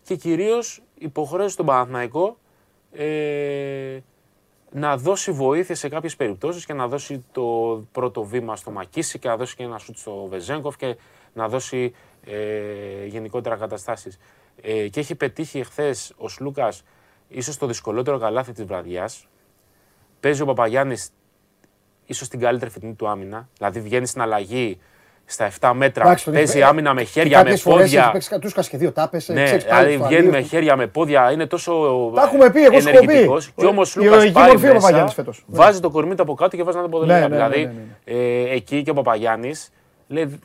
και 0.03 0.15
κυρίως 0.15 0.81
υποχρέωσε 0.97 1.55
τον 1.55 1.65
Παναθηναϊκό 1.65 2.37
ε, 2.91 3.97
να 4.71 4.97
δώσει 4.97 5.31
βοήθεια 5.31 5.75
σε 5.75 5.89
κάποιες 5.89 6.15
περιπτώσεις 6.15 6.65
και 6.65 6.73
να 6.73 6.87
δώσει 6.87 7.25
το 7.31 7.43
πρώτο 7.91 8.23
βήμα 8.23 8.55
στο 8.55 8.71
Μακίση 8.71 9.19
και 9.19 9.27
να 9.27 9.37
δώσει 9.37 9.55
και 9.55 9.63
ένα 9.63 9.77
σουτ 9.77 9.97
στο 9.97 10.27
Βεζέγκοφ 10.29 10.75
και 10.77 10.95
να 11.33 11.47
δώσει 11.47 11.93
ε, 12.25 13.05
γενικότερα 13.05 13.55
καταστάσεις. 13.55 14.19
Ε, 14.61 14.87
και 14.87 14.99
έχει 14.99 15.15
πετύχει 15.15 15.59
εχθές 15.59 16.13
ο 16.17 16.29
Σλούκας 16.29 16.83
ίσως 17.27 17.57
το 17.57 17.65
δυσκολότερο 17.65 18.18
καλάθι 18.19 18.52
της 18.52 18.65
βραδιάς. 18.65 19.27
Παίζει 20.19 20.41
ο 20.41 20.45
Παπαγιάννης 20.45 21.10
ίσως 22.06 22.27
την 22.27 22.39
καλύτερη 22.39 22.72
φετινή 22.72 22.93
του 22.93 23.07
άμυνα. 23.07 23.49
Δηλαδή 23.57 23.80
βγαίνει 23.80 24.06
στην 24.06 24.22
αλλαγή 24.22 24.80
στα 25.26 25.45
7 25.60 25.72
μέτρα, 25.73 26.03
Εντάξει, 26.06 26.23
τον 26.26 26.34
παίζει 26.34 26.52
έχει- 26.57 26.68
άμυνα 26.68 26.93
με 26.93 27.02
και 27.02 27.07
χέρια, 27.07 27.38
με 27.38 27.43
κάποιες 27.43 27.61
φορές 27.61 27.81
πόδια. 27.85 28.02
έχει 28.02 28.11
παίξει 28.11 28.30
κατούσκα 28.30 28.61
και 28.61 28.77
δύο 28.77 28.91
τάπες, 28.91 29.27
Ναι, 29.30 29.43
ξέρεις, 29.43 29.65
πάλι 29.65 29.85
δηλαδή 29.85 30.02
του 30.02 30.07
βγαίνει 30.07 30.27
με 30.27 30.35
αλλήλου. 30.35 30.47
χέρια, 30.49 30.76
με 30.76 30.88
πόδια, 30.88 31.31
είναι 31.31 31.45
τόσο 31.45 31.72
Τα 32.15 32.22
έχουμε 32.22 32.49
πει, 32.52 32.64
εγώ 32.64 32.80
σου 32.80 32.88
έχω 32.89 32.97
πει. 32.97 33.03
ενεργητικός. 33.03 33.52
Και 33.56 33.65
όμως 33.65 33.95
Η 33.95 33.99
Λούκας 33.99 34.14
ηρωική 34.15 34.31
πάει 34.31 34.47
μορφή 34.49 34.65
ο 34.65 34.68
μέσα, 34.68 34.80
Παπαγιάννης 34.80 35.14
φέτος. 35.14 35.43
βάζει 35.47 35.80
το 35.80 35.89
κορμί 35.89 36.15
του 36.15 36.22
από 36.22 36.34
κάτω 36.34 36.56
και 36.56 36.64
βάζει 36.64 36.77
να 36.77 36.84
το 36.84 36.89
ποδηλάτη. 36.89 37.22
Ναι, 37.22 37.27
ναι, 37.27 37.35
ναι, 37.43 37.47
Δηλαδή, 37.47 37.65
ναι, 37.65 37.72
ναι, 38.14 38.19
ε, 38.19 38.53
εκεί 38.56 38.84
και 38.84 38.89
ο 38.89 38.93
Παπαγιάννης 38.93 39.69
Λέει, 40.07 40.40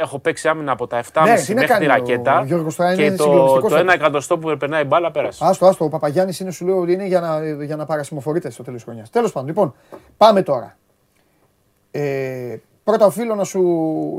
έχω 0.00 0.18
παίξει 0.18 0.48
άμυνα 0.48 0.72
από 0.72 0.86
τα 0.86 1.02
7,5 1.02 1.22
Ναι, 1.24 1.34
τι 1.34 1.54
να 1.54 1.60
μέχρι 1.60 1.60
τη 1.60 1.66
κάνει 1.66 1.84
ο 1.84 1.88
ρακέτα. 1.88 2.42
Γιώργος 2.46 2.76
τώρα, 2.76 2.92
είναι 2.92 3.02
και 3.02 3.14
το, 3.16 3.22
συγκλονιστικός 3.22 3.70
το 3.70 3.76
ένα 3.76 3.92
αυτός. 3.92 4.00
εκατοστό 4.06 4.38
που 4.38 4.56
περνάει 4.56 4.82
η 4.82 4.86
μπάλα 4.86 5.10
πέρασε. 5.10 5.44
Άστο, 5.46 5.66
άστο. 5.66 5.84
Ο 5.84 5.88
Παπαγιάννης 5.88 6.40
είναι, 6.40 6.50
σου 6.50 6.66
λέω, 6.66 6.80
ότι 6.80 6.92
είναι 6.92 7.06
για 7.06 7.20
να, 7.20 7.64
για 7.64 7.76
να 7.76 7.84
παρασημοφορείτε 7.86 8.50
στο 8.50 8.62
τέλος 8.62 8.78
της 8.78 8.88
χρονιάς. 8.88 9.10
Τέλος 9.10 9.32
πάντων, 9.32 9.48
λοιπόν, 9.48 9.74
πάμε 10.16 10.42
τώρα. 10.42 10.76
Ε, 11.90 12.56
πρώτα 12.84 13.06
οφείλω 13.06 13.34
να 13.34 13.44
σου, 13.44 13.62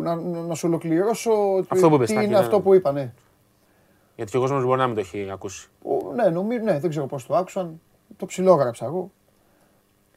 να, 0.04 0.16
να 0.16 0.56
σου 0.56 0.68
ολοκληρώσω 0.68 1.32
Αυτό 1.68 1.90
που 1.90 1.96
είπες, 1.96 2.08
τι 2.08 2.14
Τάκη, 2.14 2.26
είναι 2.28 2.36
ναι, 2.38 2.42
αυτό 2.44 2.58
ναι. 2.58 2.64
που 2.64 2.74
είπα, 2.74 2.92
ναι. 2.92 3.12
Γιατί 4.16 4.32
και 4.32 4.38
ο 4.38 4.40
κόσμος 4.40 4.64
μπορεί 4.66 4.80
να 4.80 4.86
μην 4.86 4.96
το 4.96 5.02
έχει 5.02 5.30
ακούσει. 5.32 5.68
Ο- 5.84 6.14
ναι, 6.14 6.30
νομίζω, 6.30 6.64
ναι, 6.64 6.80
δεν 6.80 6.90
ξέρω 6.90 7.06
πώς 7.06 7.26
το 7.26 7.36
άκουσαν. 7.36 7.82
Το 8.18 8.26
ψιλόγραψα 8.26 8.86
εγώ. 8.86 9.12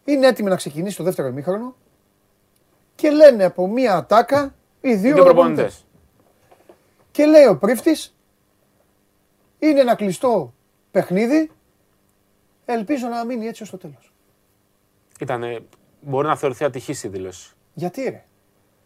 Είναι 0.04 0.26
έτοιμοι 0.26 0.48
να 0.48 0.56
ξεκινήσει 0.56 0.96
το 0.96 1.02
δεύτερο 1.02 1.28
ημίχρονο 1.28 1.74
και 2.94 3.10
λένε 3.10 3.44
από 3.44 3.66
μία 3.68 3.96
ατάκα 3.96 4.54
οι 4.84 4.94
δύο, 4.94 5.14
Δύο 5.14 5.24
προπονητές. 5.24 5.54
προπονητές. 5.64 5.84
Και 7.10 7.24
λέει 7.26 7.44
ο 7.46 7.56
πρίφτης, 7.58 8.14
είναι 9.58 9.80
ένα 9.80 9.94
κλειστό 9.94 10.52
παιχνίδι, 10.90 11.50
ελπίζω 12.64 13.08
να 13.08 13.24
μείνει 13.24 13.46
έτσι 13.46 13.62
ως 13.62 13.70
το 13.70 13.76
τέλος. 13.78 14.12
Ήτανε, 15.20 15.60
μπορεί 16.00 16.26
να 16.26 16.36
θεωρηθεί 16.36 16.64
ατυχής 16.64 17.02
η 17.04 17.08
δήλωση. 17.08 17.52
Γιατί 17.74 18.02
ρε, 18.02 18.24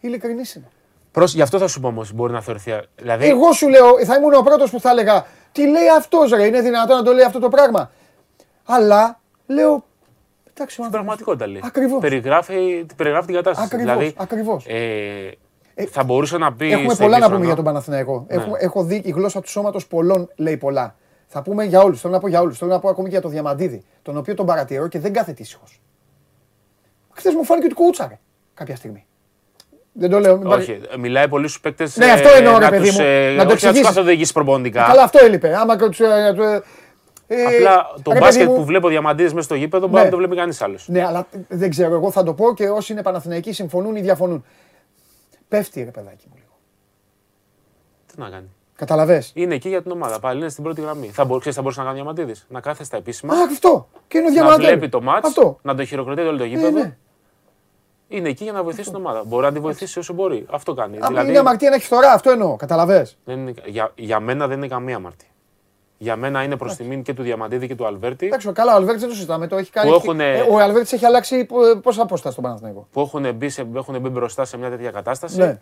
ειλικρινής 0.00 0.54
είναι. 0.54 0.68
Προς, 1.12 1.34
γι' 1.34 1.42
αυτό 1.42 1.58
θα 1.58 1.66
σου 1.68 1.80
πω 1.80 1.88
όμως, 1.88 2.12
μπορεί 2.12 2.32
να 2.32 2.40
θεωρηθεί. 2.40 2.72
Δηλαδή, 2.96 3.26
Εγώ 3.28 3.52
σου 3.52 3.68
λέω, 3.68 4.04
θα 4.04 4.14
ήμουν 4.16 4.34
ο 4.34 4.42
πρώτος 4.42 4.70
που 4.70 4.80
θα 4.80 4.90
έλεγα, 4.90 5.26
τι 5.52 5.66
λέει 5.66 5.88
αυτός 5.96 6.30
ρε, 6.30 6.46
είναι 6.46 6.60
δυνατόν 6.60 6.96
να 6.96 7.02
το 7.02 7.12
λέει 7.12 7.24
αυτό 7.24 7.38
το 7.38 7.48
πράγμα. 7.48 7.90
Αλλά, 8.64 9.20
λέω, 9.46 9.84
εντάξει, 10.50 10.80
ο 10.80 10.84
στην 10.84 10.84
άνθρωπος- 10.84 10.90
πραγματικότητα 10.90 11.46
λέει. 11.46 11.60
Ακριβώς. 11.64 12.00
Περιγράφει, 12.00 12.86
περιγράφει 12.96 13.26
την 13.26 13.34
κατάσταση. 13.34 13.66
Ακριβώς, 13.74 13.94
δηλαδή, 13.96 14.14
ακριβώς. 14.18 14.64
Ε, 14.66 15.30
θα 15.84 16.05
μπορούσε 16.05 16.38
να 16.38 16.52
πει. 16.52 16.72
Έχουμε 16.72 16.94
στο 16.94 16.96
πολλά 16.96 17.09
να 17.09 17.16
επίχρονο- 17.16 17.34
πούμε 17.34 17.46
για 17.46 17.55
τον 17.55 17.64
Παναθηναϊκό. 17.64 18.24
Ναι. 18.28 18.34
Έχουμε, 18.36 18.59
έχω 18.60 18.82
δει 18.84 19.00
η 19.05 19.10
γλώσσα 19.10 19.40
του 19.40 19.48
σώματος 19.50 19.86
πολλών 19.86 20.30
λέει 20.36 20.56
πολλά. 20.56 20.94
Θα 21.26 21.42
πούμε 21.42 21.64
για 21.64 21.80
όλους, 21.80 22.00
θέλω 22.00 22.12
να 22.12 22.20
πω 22.20 22.28
για 22.28 22.40
όλους. 22.40 22.59
Θέλω 22.59 22.70
να 22.70 22.78
πω 22.78 22.88
ακόμη 22.88 23.05
και 23.09 23.12
για 23.12 23.20
τον 23.22 23.30
Διαμαντίδη, 23.30 23.84
τον 24.02 24.16
οποίο 24.16 24.34
τον 24.34 24.46
παρατηρώ 24.46 24.88
και 24.88 24.98
δεν 24.98 25.12
κάθεται 25.12 25.42
ήσυχος. 25.42 25.80
Χθες 27.12 27.34
μου 27.34 27.44
φάνηκε 27.44 27.66
ότι 27.66 27.74
κουούτσαρε 27.74 28.18
κάποια 28.55 28.76
στιγμή. 28.76 29.06
Δεν 29.92 30.10
το 30.10 30.18
λέω. 30.18 30.36
μην 30.38 30.48
πάρει- 30.48 30.62
Όχι, 30.62 30.80
μιλάει 30.98 31.28
πολύ 31.28 31.48
στους 31.48 31.60
παίκτες. 31.60 31.96
Ναι, 31.96 32.10
αυτό 32.10 32.28
εννοώ, 32.36 32.59
ρε 32.59 32.68
παιδί 32.68 32.86
τους, 32.88 32.98
μου. 32.98 33.05
ε, 33.05 33.06
Να 33.06 33.30
το 33.30 33.32
όχι 33.36 33.36
να 33.36 33.44
τους 33.44 33.52
εξηγήσεις. 33.62 33.86
καθοδηγήσει 33.86 34.32
προπονητικά. 34.32 34.82
Καλά, 34.86 35.02
αυτό 35.02 35.24
έλειπε. 35.24 35.56
Άμα 35.56 35.78
και 35.78 35.84
τους, 35.86 36.00
ε, 36.00 36.05
ε, 36.06 36.60
ε, 37.26 37.42
Απλά 37.56 37.86
το 38.02 38.12
ρε 38.12 38.18
μπάσκετ 38.18 38.38
παιδί 38.38 38.50
μου, 38.52 38.59
που 38.59 38.64
βλέπω 38.64 38.88
διαμαντίδε 38.88 39.28
μέσα 39.28 39.42
στο 39.42 39.55
γήπεδο 39.55 39.86
μπορεί 39.86 39.92
Ναι. 39.92 39.98
να 39.98 40.02
μην 40.05 40.10
το 40.12 40.16
βλέπει 40.16 40.36
κανείς 40.36 40.62
άλλος. 40.62 40.88
Ναι, 40.88 41.05
αλλά 41.06 41.26
δεν 41.48 41.70
ξέρω. 41.70 41.94
Εγώ 41.94 42.10
θα 42.10 42.22
το 42.22 42.34
πω 42.34 42.55
και 42.55 42.68
όσοι 42.68 42.92
είναι 42.92 43.02
Παναθηναϊκοί 43.02 43.52
συμφωνούν 43.52 43.96
ή 43.96 44.00
διαφωνούν. 44.00 44.44
Πέφτει 45.48 45.82
ρε 45.82 45.90
παιδάκι 45.90 46.26
μου 46.28 46.34
λίγο. 46.36 46.58
Τι 48.06 48.18
να 48.20 48.28
κάνει. 48.30 48.48
Καταλαβες; 48.76 49.32
Είναι 49.34 49.54
εκεί 49.54 49.68
για 49.68 49.82
την 49.82 49.90
ομάδα. 49.90 50.20
Πάλι 50.20 50.40
είναι 50.40 50.48
στην 50.48 50.64
πρώτη 50.64 50.80
γραμμή. 50.80 51.08
Θα, 51.08 51.24
μπο, 51.24 51.36
ξέρεις, 51.38 51.56
θα 51.56 51.62
μπορούσε 51.62 51.80
να 51.80 51.86
κάνει 51.86 52.00
ο 52.00 52.02
Διαμαντίδης. 52.02 52.46
Να 52.48 52.60
κάθεται 52.60 52.84
στα 52.84 52.96
επίσημα. 52.96 53.34
Α, 53.34 53.42
αυτό. 53.42 53.88
Και 54.08 54.18
είναι 54.18 54.26
ο 54.26 54.30
να 54.30 54.34
Διαμαντίδης. 54.34 54.66
βλέπει 54.70 54.88
το 54.88 55.02
μάτ. 55.02 55.24
Αυτό. 55.24 55.58
Να 55.62 55.74
το 55.74 55.84
χειροκροτεί 55.84 56.20
όλο 56.20 56.36
το 56.38 56.42
Ε, 56.44 56.46
γήπεδο. 56.46 56.70
ναι. 56.70 56.96
Είναι 58.08 58.28
εκεί 58.28 58.44
για 58.44 58.52
να 58.52 58.62
βοηθήσει 58.62 58.88
την 58.88 58.98
ομάδα. 58.98 59.24
Μπορεί 59.24 59.44
να 59.44 59.52
τη 59.52 59.58
βοηθήσει 59.60 59.98
όσο 59.98 60.12
μπορεί. 60.12 60.46
Αυτό 60.50 60.74
κάνει. 60.74 60.98
Αν 61.00 61.08
δηλαδή, 61.08 61.28
είναι 61.28 61.38
αμαρτία 61.38 61.68
να 61.70 61.74
έχει 61.74 61.84
φθορά, 61.84 62.12
αυτό 62.12 62.30
εννοώ. 62.30 62.56
Καταλαβες; 62.56 63.18
δεν 63.24 63.38
είναι, 63.38 63.54
για, 63.66 63.92
για 63.94 64.20
μένα 64.20 64.46
δεν 64.46 64.56
είναι 64.56 64.68
καμία 64.68 64.96
αμαρτία. 64.96 65.28
Για 66.00 66.16
μένα 66.16 66.42
είναι 66.42 66.56
προς 66.56 66.76
τιμήν 66.76 67.02
και 67.02 67.14
του 67.14 67.22
Διαμαντίδη 67.22 67.66
και 67.66 67.74
του 67.74 67.86
Αλβέρτη 67.86 68.26
Εντάξει, 68.26 68.52
καλά, 68.52 68.72
ο 68.72 68.76
Αλβέρτης 68.76 69.00
δεν 69.00 69.10
το 69.10 69.14
συζητάμε. 69.14 69.46
Το 69.46 69.56
έχει 69.56 69.70
κάνει. 69.70 69.90
Που 69.90 69.94
έχουνε- 69.96 70.36
Ε, 70.36 70.40
Ο 70.50 70.58
Αλβέρτης 70.58 70.92
έχει 70.92 71.04
αλλάξει 71.06 71.44
πο- 71.44 71.76
πόσα 71.82 72.02
απόσταση 72.02 72.32
στον 72.32 72.44
Παναθηναϊκό; 72.44 72.88
που 72.92 73.00
έχουν 73.00 73.34
μπει, 73.34 73.48
σε, 73.48 73.66
έχουν 73.76 74.00
μπει 74.00 74.08
μπροστά 74.08 74.44
σε 74.44 74.56
μια 74.58 74.70
τέτοια 74.70 74.90
κατάσταση 74.90 75.38
Ναι. 75.38 75.60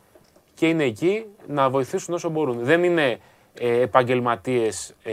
και 0.55 0.69
είναι 0.69 0.85
εκεί 0.85 1.25
να 1.47 1.71
βοηθήσουν 1.71 2.15
όσο 2.15 2.29
μπορούν. 2.29 2.59
Δεν 2.65 2.85
είναι 2.85 3.19
ε, 3.61 3.81
επαγγελματίες 3.81 4.95
ε, 5.03 5.13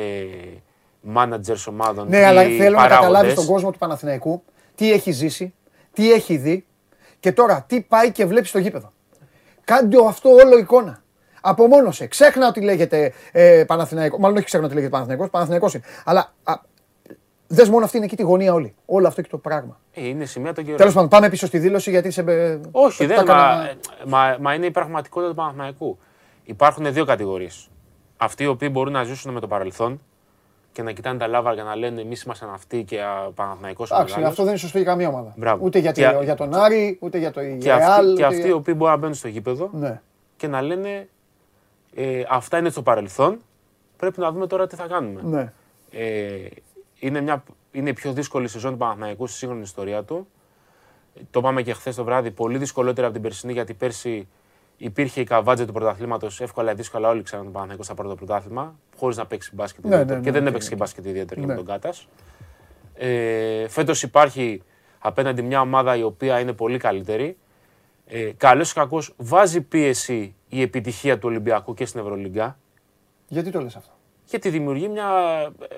managers 1.15 1.65
ομάδων. 1.69 2.07
Ναι, 2.07 2.17
ή 2.17 2.23
αλλά 2.23 2.41
θέλω 2.41 2.57
να 2.57 2.81
παράγοντες. 2.81 2.97
καταλάβει 2.99 3.33
τον 3.33 3.45
κόσμο 3.45 3.71
του 3.71 3.77
Παναθηναϊκού 3.77 4.43
τι 4.75 4.91
έχει 4.91 5.11
ζήσει, 5.11 5.53
τι 5.93 6.11
έχει 6.11 6.37
δει 6.37 6.65
και 7.19 7.31
τώρα 7.31 7.65
τι 7.67 7.81
πάει 7.81 8.11
και 8.11 8.25
βλέπει 8.25 8.47
στο 8.47 8.59
γήπεδο. 8.59 8.91
Κάντε 9.63 9.97
αυτό 10.07 10.29
όλο 10.29 10.57
εικόνα. 10.57 11.02
Απομόνωσε. 11.45 12.07
Ξέχνα 12.07 12.47
ότι 12.47 12.61
λέγεται 12.61 13.13
ε, 13.31 13.63
Παναθηναϊκός. 13.67 14.19
Μάλλον 14.19 14.37
όχι 14.37 14.45
ξέχνα 14.45 14.65
ότι 14.65 14.75
λέγεται 14.75 14.91
Παναθηναϊκός, 14.91 15.29
Παναθηναϊκός 15.29 15.73
είναι. 15.73 15.83
Αλλά 16.05 16.33
α, 16.43 16.53
δες 17.47 17.69
μόνο 17.69 17.85
αυτή 17.85 17.97
είναι 17.97 18.05
εκεί 18.05 18.15
τη 18.15 18.23
γωνία 18.23 18.53
όλη. 18.53 18.75
Όλο 18.85 19.07
αυτό 19.07 19.21
και 19.21 19.29
το 19.29 19.37
πράγμα. 19.37 19.79
Ε, 19.93 20.07
είναι 20.07 20.25
σημεία 20.25 20.53
των 20.53 20.63
καιρών. 20.63 20.77
Τέλος 20.79 20.93
πάντων, 20.93 21.09
πάμε 21.09 21.29
πίσω 21.29 21.45
στη 21.47 21.57
δήλωση 21.59 21.89
γιατί 21.89 22.11
σε. 22.11 22.21
ε, 22.27 22.59
Όχι, 22.71 22.97
τα 23.07 23.07
δεν 23.07 23.19
έκανα- 23.19 23.43
μα, 23.43 23.65
ε, 23.67 23.75
μα, 24.05 24.37
μα 24.39 24.53
είναι 24.53 24.65
η 24.65 24.71
πραγματικότητα 24.71 25.29
του 25.29 25.35
Παναθηναϊκού. 25.35 25.97
Υπάρχουν 26.43 26.93
δύο 26.93 27.05
κατηγορίες. 27.05 27.69
Αυτοί 28.17 28.43
οι 28.43 28.47
οποίοι 28.47 28.69
μπορούν 28.71 28.93
να 28.93 29.03
ζήσουν 29.03 29.33
με 29.33 29.39
το 29.39 29.47
παρελθόν 29.47 30.01
και 30.71 30.81
να 30.83 30.91
κοιτάνε 30.91 31.17
τα 31.19 31.27
λάβαρα 31.27 31.55
και 31.55 31.61
να 31.61 31.75
λένε 31.75 32.01
εμείς 32.01 32.21
ήμασταν 32.23 32.49
αυτοί 32.53 32.83
και 32.83 32.97
ο 33.27 33.31
Παναθηναϊκός 33.31 33.91
ο 33.91 33.95
Εντάξει, 33.95 34.13
μεγάλος. 34.13 34.31
αυτό 34.31 34.43
δεν 34.43 34.51
είναι 34.51 34.61
σωστό 34.61 34.77
για 34.77 34.87
καμία 34.87 35.07
ομάδα. 35.07 35.33
Μπράβο. 35.37 35.65
Ούτε 35.65 35.79
για, 35.79 35.91
τη- 35.91 36.01
Και- 36.01 36.19
για 36.23 36.35
τον 36.35 36.53
Άρη, 36.55 36.97
ούτε 37.01 37.17
για 37.17 37.31
το 37.31 37.41
Και 37.59 37.71
αυτοί, 37.71 37.85
Real. 38.01 38.03
και 38.05 38.11
ούτε 38.11 38.23
αυτοί 38.25 38.39
οι 38.41 38.45
για- 38.45 38.55
οποίοι 38.55 38.73
μπορούν 38.77 38.93
να 38.93 38.99
μπαίνουν 38.99 39.15
στο 39.15 39.27
γήπεδο 39.27 39.69
Ναι. 39.73 40.01
και 40.37 40.47
να 40.47 40.61
λένε 40.61 41.07
ε, 41.95 42.23
αυτά 42.29 42.57
είναι 42.57 42.69
στο 42.69 42.81
παρελθόν, 42.81 43.39
πρέπει 43.97 44.19
να 44.19 44.31
δούμε 44.31 44.47
τώρα 44.47 44.67
τι 44.67 44.75
θα 44.75 44.87
κάνουμε. 44.87 45.21
ναι. 45.23 45.53
Ε, 45.91 46.47
είναι, 46.99 47.21
μια, 47.21 47.43
είναι 47.71 47.89
η 47.89 47.93
πιο 47.93 48.13
δύσκολη 48.13 48.47
σεζόν 48.47 48.71
του 48.71 48.77
Παναθηναϊκού 48.77 49.27
στη 49.27 49.37
σύγχρονη 49.37 49.61
ιστορία 49.61 50.03
του. 50.03 50.27
Το 51.31 51.39
είπαμε 51.39 51.61
και 51.61 51.73
χθες 51.73 51.95
το 51.95 52.03
βράδυ, 52.03 52.31
πολύ 52.31 52.57
δυσκολότερα 52.57 53.05
από 53.05 53.13
την 53.15 53.23
περσινή, 53.23 53.53
γιατί 53.53 53.73
πέρσι 53.73 54.27
υπήρχε 54.77 55.21
η 55.21 55.23
καβάτζα 55.23 55.65
του 55.65 55.73
πρωταθλήματος. 55.73 56.41
Εύκολα 56.41 56.71
ή 56.71 56.75
δύσκολα 56.75 57.09
όλοι 57.09 57.23
ξέραν 57.23 57.43
τον 57.43 57.53
Παναθηναϊκό 57.53 57.83
στα 57.83 57.93
πρώτα 57.93 58.15
πρωτάθλημα, 58.15 58.75
χωρίς 58.97 59.17
να 59.17 59.25
παίξει 59.25 59.51
μπάσκετ. 59.55 59.83
Ναι, 59.85 59.89
ιδιαίτερο. 59.93 60.17
ναι, 60.19 60.23
και 60.23 60.29
ναι, 60.29 60.33
δεν 60.35 60.43
ναι, 60.43 60.49
έπαιξε 60.49 60.69
ναι. 60.69 60.75
και 60.75 60.81
μπάσκετ 60.81 61.05
ιδιαίτερο 61.05 61.41
Ναι. 61.41 61.47
με 61.47 61.55
τον 61.55 61.65
Κάτας. 61.65 62.07
Ε, 62.93 63.67
Φέτος 63.67 64.03
υπάρχει 64.03 64.61
απέναντι 64.99 65.41
μια 65.41 65.61
ομάδα 65.61 65.95
η 65.95 66.03
οποία 66.03 66.39
είναι 66.39 66.53
πολύ 66.53 66.77
καλύτερη. 66.77 67.37
Ε, 68.05 68.31
Καλός 68.37 68.71
ή 68.71 68.73
κακός 68.73 69.13
βάζει 69.17 69.61
πίεση 69.61 70.35
η 70.53 70.61
επιτυχία 70.61 71.15
του 71.19 71.27
Ολυμπιακού 71.29 71.73
και 71.73 71.85
στην 71.85 71.99
Ευρωλίγκα. 71.99 72.57
Γιατί 73.27 73.49
το 73.51 73.61
λες 73.61 73.75
αυτό; 73.75 73.91
Γιατί 74.29 74.49
δημιουργεί 74.49 74.87
μια. 74.87 75.05
ε, 75.69 75.75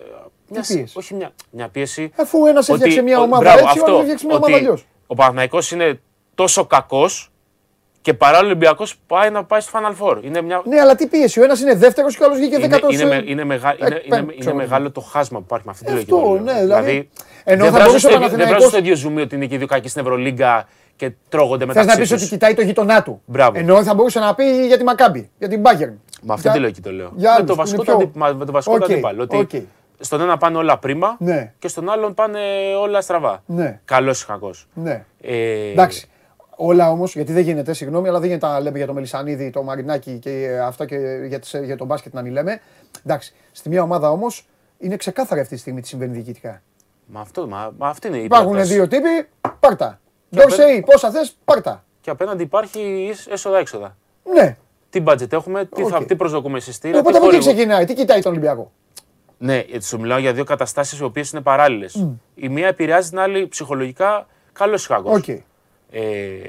μια 0.49 0.61
πίεση; 0.68 0.85
Όχι 0.93 1.14
μια, 1.14 1.31
μια 1.52 1.68
πίεση. 1.69 2.11
Αφού 2.15 2.45
ένας 2.45 2.69
έφτιαξε 2.69 3.02
μια 3.02 3.19
ο- 3.19 3.23
ομάδα 3.23 3.41
μπράβο, 3.43 3.57
έτσι, 3.60 3.69
ο 3.80 3.81
αυτό, 3.81 3.85
άλλος 3.85 3.99
έφτιαξε 3.99 4.26
μια 4.26 4.35
ομάδα 4.35 4.53
ότι 4.56 4.64
αλλιώς. 4.64 4.85
Ο 5.07 5.15
Παναθηναϊκός 5.15 5.72
είναι 5.72 5.99
τόσο 6.35 6.65
κακός 6.65 7.30
και 8.02 8.14
παράλληλο 8.14 8.45
ο 8.47 8.49
Ολυμπιακός 8.49 8.95
πάει 9.07 9.30
να 9.30 9.43
πάει 9.43 9.60
στο 9.60 9.80
Final 9.80 10.03
Four. 10.06 10.23
Είναι, 10.23 10.41
μια... 10.41 10.61
Ναι, 10.65 10.80
αλλά 10.80 10.95
τι 10.95 11.07
πίεση. 11.07 11.39
Ο 11.39 11.43
ένας 11.43 11.60
είναι 11.61 11.76
δεύτερος 11.76 12.18
και 12.18 12.23
ο 12.23 12.26
άλλος 12.26 12.38
βγήκε 12.38 12.56
είναι, 12.56 12.68
δέκατος. 12.68 12.93
είναι, 12.93 13.06
με- 13.06 13.23
είναι, 13.26 13.43
μεγα- 13.43 13.76
είναι, 13.80 14.02
είναι, 14.06 14.18
είναι 14.18 14.35
ξέρω. 14.39 14.56
μεγάλο 14.56 14.91
το 14.91 15.02
χάσμα 15.02 15.38
που 15.38 15.43
υπάρχει 15.47 15.65
με 15.65 15.72
αυτή 15.72 15.85
τη 15.85 15.91
λογική. 15.91 16.11
Αυτό, 16.14 16.26
το 16.26 16.34
λέω. 16.34 16.41
ναι, 16.43 16.60
δηλαδή, 16.60 17.10
ενώ 17.43 17.64
δεν 17.64 17.72
θα 17.72 17.77
βράζουν 17.77 17.85
μπορούσε 17.88 17.95
ο 17.95 17.99
στο 17.99 18.10
ίδιο- 18.10 18.19
δεν 18.19 18.19
Παναθηναϊκός- 18.19 18.49
βράζουν 18.49 18.69
στο 18.69 18.77
ίδιο 18.77 18.95
ζουμί 18.95 19.22
ότι 19.22 19.35
είναι 19.35 19.45
και 19.45 19.56
οι 19.56 19.57
δύο 19.57 19.68
κακοί 19.68 19.88
στην 19.88 20.02
Ευρωλίγκα 20.02 20.68
και 20.95 21.11
τρώγονται 21.30 21.65
Θες 21.65 21.67
μεταξύ 21.76 21.89
να 21.95 22.01
πεις 22.01 22.09
τους. 22.09 22.22
ότι 22.22 22.30
κοιτάει 22.30 22.53
το 22.53 22.61
γειτονά 22.61 23.03
του. 23.03 23.22
Μπράβο. 23.26 23.59
Ενώ 23.59 23.84
θα 23.84 23.93
μπορούσε 23.93 24.19
να 24.19 24.35
πει 24.35 24.65
για 24.67 24.77
τη 24.77 24.84
Μακάμπι, 24.84 25.30
για 25.38 25.47
την 25.47 25.61
Bayern. 25.65 25.93
Με 26.22 26.34
αυτή 26.34 26.41
Για- 26.41 26.51
τη 26.51 26.59
λογική 26.59 26.81
το 26.81 26.91
λέω. 26.91 27.11
για 27.15 27.30
με, 27.30 27.35
άλλους 27.35 27.47
το 27.47 27.53
που 27.53 27.59
βασικό, 27.59 27.81
είναι 27.81 27.91
του 27.91 27.97
πιο- 27.97 28.07
αντι- 28.07 28.17
μα- 28.17 28.34
με 28.39 28.45
το 28.45 28.51
βασικό 28.51 28.76
του 28.76 28.81
Οκ, 28.84 28.91
αντίπαλο. 28.91 29.22
Ότι 29.23 29.38
οκ. 29.38 29.49
στον 29.99 30.22
ένα 30.22 30.38
πάνε 30.38 30.57
όλα 30.57 30.77
πρίμα 30.80 31.15
Ναι. 31.19 31.53
και 31.59 31.67
στον 31.67 31.89
άλλον 31.89 32.13
πάνε 32.13 32.39
όλα 32.81 33.01
στραβά. 33.01 33.43
Ναι. 33.45 33.80
Καλός 33.85 34.22
ή 34.22 34.26
κακό. 34.26 34.51
Ναι. 34.73 35.05
Ε, 35.22 35.72
Εντάξει. 35.72 36.07
Όλα 36.57 36.89
όμως, 36.91 37.15
γιατί 37.15 37.34
δεν 37.34 37.43
γίνεται, 37.43 37.73
συγγνώμη, 37.73 38.07
αλλά 38.07 38.19
δεν 38.19 38.27
γίνεται 38.27 38.47
να 38.47 38.59
λέμε 38.59 38.77
για 38.77 38.88
το 38.88 38.93
Μελισσανίδη, 38.93 39.49
το 39.49 39.63
Μαρινάκι 39.63 40.19
και 40.19 40.30
ε, 40.30 40.59
αυτά 40.59 40.85
και 40.85 40.97
για, 41.27 41.39
τις, 41.39 41.55
για 41.63 41.77
τον 41.77 41.88
μπάσκετ 41.88 42.13
να 42.13 42.22
μην 42.22 42.31
λέμε. 42.31 42.59
Εντάξει. 43.05 43.34
Στη 43.51 43.69
μια 43.69 43.81
ομάδα 43.81 44.11
όμως 44.11 44.47
είναι 44.77 44.95
ξεκάθαρα 44.95 45.41
αυτή 45.41 45.53
τη 45.55 45.59
στιγμή 45.61 45.81
τι 45.81 45.88
συμβαίνει 45.88 46.13
διοικητικά. 46.13 46.61
Μα, 47.05 47.22
αυτό, 47.22 47.47
μα, 47.47 47.73
μα 47.77 47.88
αυτή 47.88 48.07
είναι 48.07 48.17
η 48.17 48.23
Υπάρχουν 48.23 48.49
πρόταση. 48.51 48.73
δύο 48.73 48.88
τύποι, 48.88 49.27
πάρτα. 49.59 49.99
Ντόρσεϊ, 50.36 50.82
πόσα 50.91 51.12
θες, 51.12 51.36
πάρτα. 51.45 51.84
Και 52.02 52.10
απέναντι 52.10 52.44
υπάρχει 52.44 53.14
έσοδα-έξοδα. 53.30 53.98
Ναι. 54.34 54.57
Τι 54.90 55.03
budget 55.07 55.32
έχουμε, 55.34 55.66
τι, 55.66 55.84
θα, 55.84 55.98
Οκ. 55.98 56.06
τι 56.06 56.16
προσδοκούμε 56.16 56.57
εισιτήρια. 56.57 56.99
Οπότε 56.99 57.12
τι 57.12 57.18
από 57.18 57.26
εκεί 57.28 57.36
χορηγό. 57.36 57.53
ξεκινάει, 57.56 57.86
τι 57.86 57.94
κοιτάει 57.94 58.22
τον 58.22 58.32
Ολυμπιακό; 58.32 58.72
Ναι, 59.38 59.64
γιατί 59.68 59.86
σου 59.86 59.99
μιλάω 59.99 60.18
για 60.18 60.34
δύο 60.34 60.44
καταστάσεις 60.44 60.99
οι 60.99 61.03
οποίες 61.03 61.32
είναι 61.32 61.41
παράλληλες. 61.41 62.07
Η 62.36 62.49
μία 62.49 62.68
επηρεάζει 62.68 63.10
την 63.10 63.20
άλλη 63.20 63.48
ψυχολογικά 63.48 64.28
καλό 64.53 64.76
ή 64.76 64.88
κακό. 64.88 65.12
Οκ. 65.14 65.28
Ε, 65.28 65.41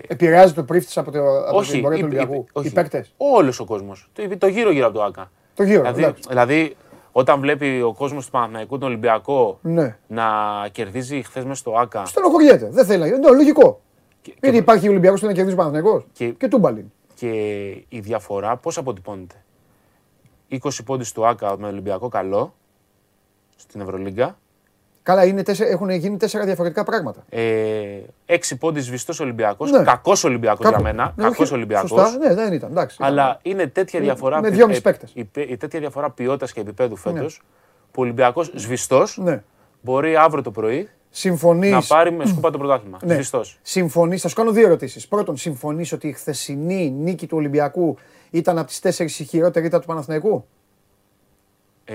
Επηρεάζει 0.09 0.53
το 0.53 0.63
πρίφτη 0.63 0.99
από, 0.99 1.11
το, 1.11 1.19
από 1.49 1.57
όχι, 1.59 1.71
την 1.73 1.83
πορεία 1.83 1.99
του 1.99 2.07
οι- 2.07 2.09
οι- 2.13 2.17
Ολυμπιακού. 2.19 2.47
όχι. 2.53 2.67
Οι 2.67 2.71
παίκτες. 2.71 3.13
Όλος 3.17 3.61
ο 3.61 3.65
κόσμος. 3.65 4.11
Το, 4.13 4.37
το 4.39 4.47
γύρω-γύρω 4.47 4.87
από 4.87 4.95
το 4.97 5.03
ΑΚΑ. 5.05 5.31
Το 5.55 5.63
γύρο. 5.63 5.81
Δηλαδή, 5.81 6.03
εντάξει. 6.03 6.23
δηλαδή, 6.29 6.77
όταν 7.19 7.41
βλέπει 7.41 7.83
ο 7.83 7.93
κόσμος 7.95 8.25
του 8.25 8.31
Παναθηναϊκού 8.31 8.79
τον 8.79 8.89
Ολυμπιακό 8.89 9.59
Ναι. 9.63 9.99
να 10.07 10.25
κερδίζει 10.73 11.23
χθες 11.23 11.45
μέσα 11.45 11.55
στο 11.55 11.73
ΑΚΑ. 11.73 12.05
Στενοχωριέται. 12.05 12.69
Δεν 12.71 12.85
θέλει 12.85 13.01
να 13.01 13.07
γίνει. 13.07 13.19
Ναι, 13.19 13.31
λογικό. 13.31 13.81
Και, 14.23 14.35
Γιατί 14.41 14.57
και, 14.57 14.63
υπάρχει 14.63 14.89
Ολυμπιακός 14.89 15.21
που 15.21 15.27
θέλει 15.27 15.39
να 15.39 15.45
κερδίσει 15.45 15.57
Παναθηναϊκός 15.57 16.07
Και- 16.13 16.29
και 16.33 16.49
τούμπαλιν. 16.49 16.85
και 17.15 17.31
η 17.89 18.01
διαφορά 18.01 18.57
πώς 18.57 18.79
αποτυπώνεται. 18.79 19.45
20 20.49 20.83
πόντους 20.85 21.13
του 21.13 21.27
ΑΚΑ 21.27 21.59
με 21.59 21.67
Ολυμπιακό 21.67 22.09
καλό 22.09 22.55
στην 23.57 23.81
Ευρωλίγκα 23.81 24.39
Καλά, 25.07 25.25
είναι 25.25 25.43
τέσσερα, 25.43 25.71
έχουν 25.71 25.91
γίνει 25.91 26.17
τέσσερα 26.17 26.45
διαφορετικά 26.45 26.85
πράγματα. 26.85 27.25
Ε, 27.29 27.43
έξι 28.27 28.57
πόντι 28.57 28.81
σβηστός 28.81 29.21
Ολυμπιακός. 29.21 29.71
Ναι. 29.71 29.83
Κακός 29.83 30.25
Ολυμπιακός 30.25 30.59
για 30.61 30.71
Κάπου- 30.71 30.85
μένα. 30.85 31.13
Ναι, 31.17 31.23
Κακός 31.23 31.39
όχι, 31.39 31.55
Ολυμπιακός. 31.55 31.91
Σωστά, 31.91 32.17
ναι, 32.19 32.35
δεν 32.35 32.53
ήταν. 32.53 32.71
Εντάξει. 32.71 32.97
Αλλά 33.01 33.39
είναι 33.43 33.67
τέτοια 33.67 33.99
Με- 33.99 34.05
διαφορά. 34.05 34.41
με 34.41 34.49
πι- 34.49 34.57
δυόμισι 34.57 34.79
ε, 34.79 34.81
παίκτες. 34.81 35.11
η, 35.15 35.25
πε- 35.25 35.51
η 35.51 35.57
τέτοια 35.57 35.81
διαφορά 35.81 36.11
ποιότητας 36.11 36.53
και 36.53 36.61
επίπεδου 36.61 36.97
φέτος 36.97 37.43
που 37.91 38.01
ο 38.01 38.05
Ολυμπιακός 38.05 38.53
σβηστός 38.55 39.19
Ναι. 39.23 39.43
μπορεί 39.81 40.17
αύριο 40.17 40.43
το 40.43 40.51
πρωί 40.51 40.89
Συμφωνεί. 41.11 41.71
να 41.71 41.83
πάρει 41.89 42.13
με 42.13 42.27
σκούπα 42.27 42.51
το 42.51 42.59
πρωτάθλημα. 42.59 42.99
Ναι. 43.03 43.15
Σβηστός. 43.15 43.59
Συμφωνεί, 43.63 44.19
θα 44.19 44.29
σου 44.29 44.35
κάνω 44.35 44.51
δύο 44.51 44.67
ερωτήσεις. 44.67 45.09
Πρώτον, 45.09 45.37
συμφωνείς 45.37 45.93
ότι 45.93 46.09
η 46.09 46.13
χθεσινή 46.13 46.91
νίκη 46.91 47.27
του 47.27 47.37
Ολυμπιακού 47.37 47.97
ήταν 48.31 48.59
από 48.59 48.67
τις 48.67 48.81
τέσσερις 48.81 49.19
η 49.21 49.25
χειρότερη 49.25 49.67
ήταν 49.67 49.81
του 49.81 49.87
Παναθηναϊκού; 49.87 50.47
Ε, 51.89 51.95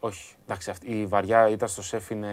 όχι. 0.00 0.34
Εντάξει, 0.44 0.70
αυτή, 0.70 0.90
η 1.00 1.06
βαριά 1.06 1.48
ήταν 1.48 1.68
στο 1.68 1.82
σεφ 1.82 2.10
είναι. 2.10 2.28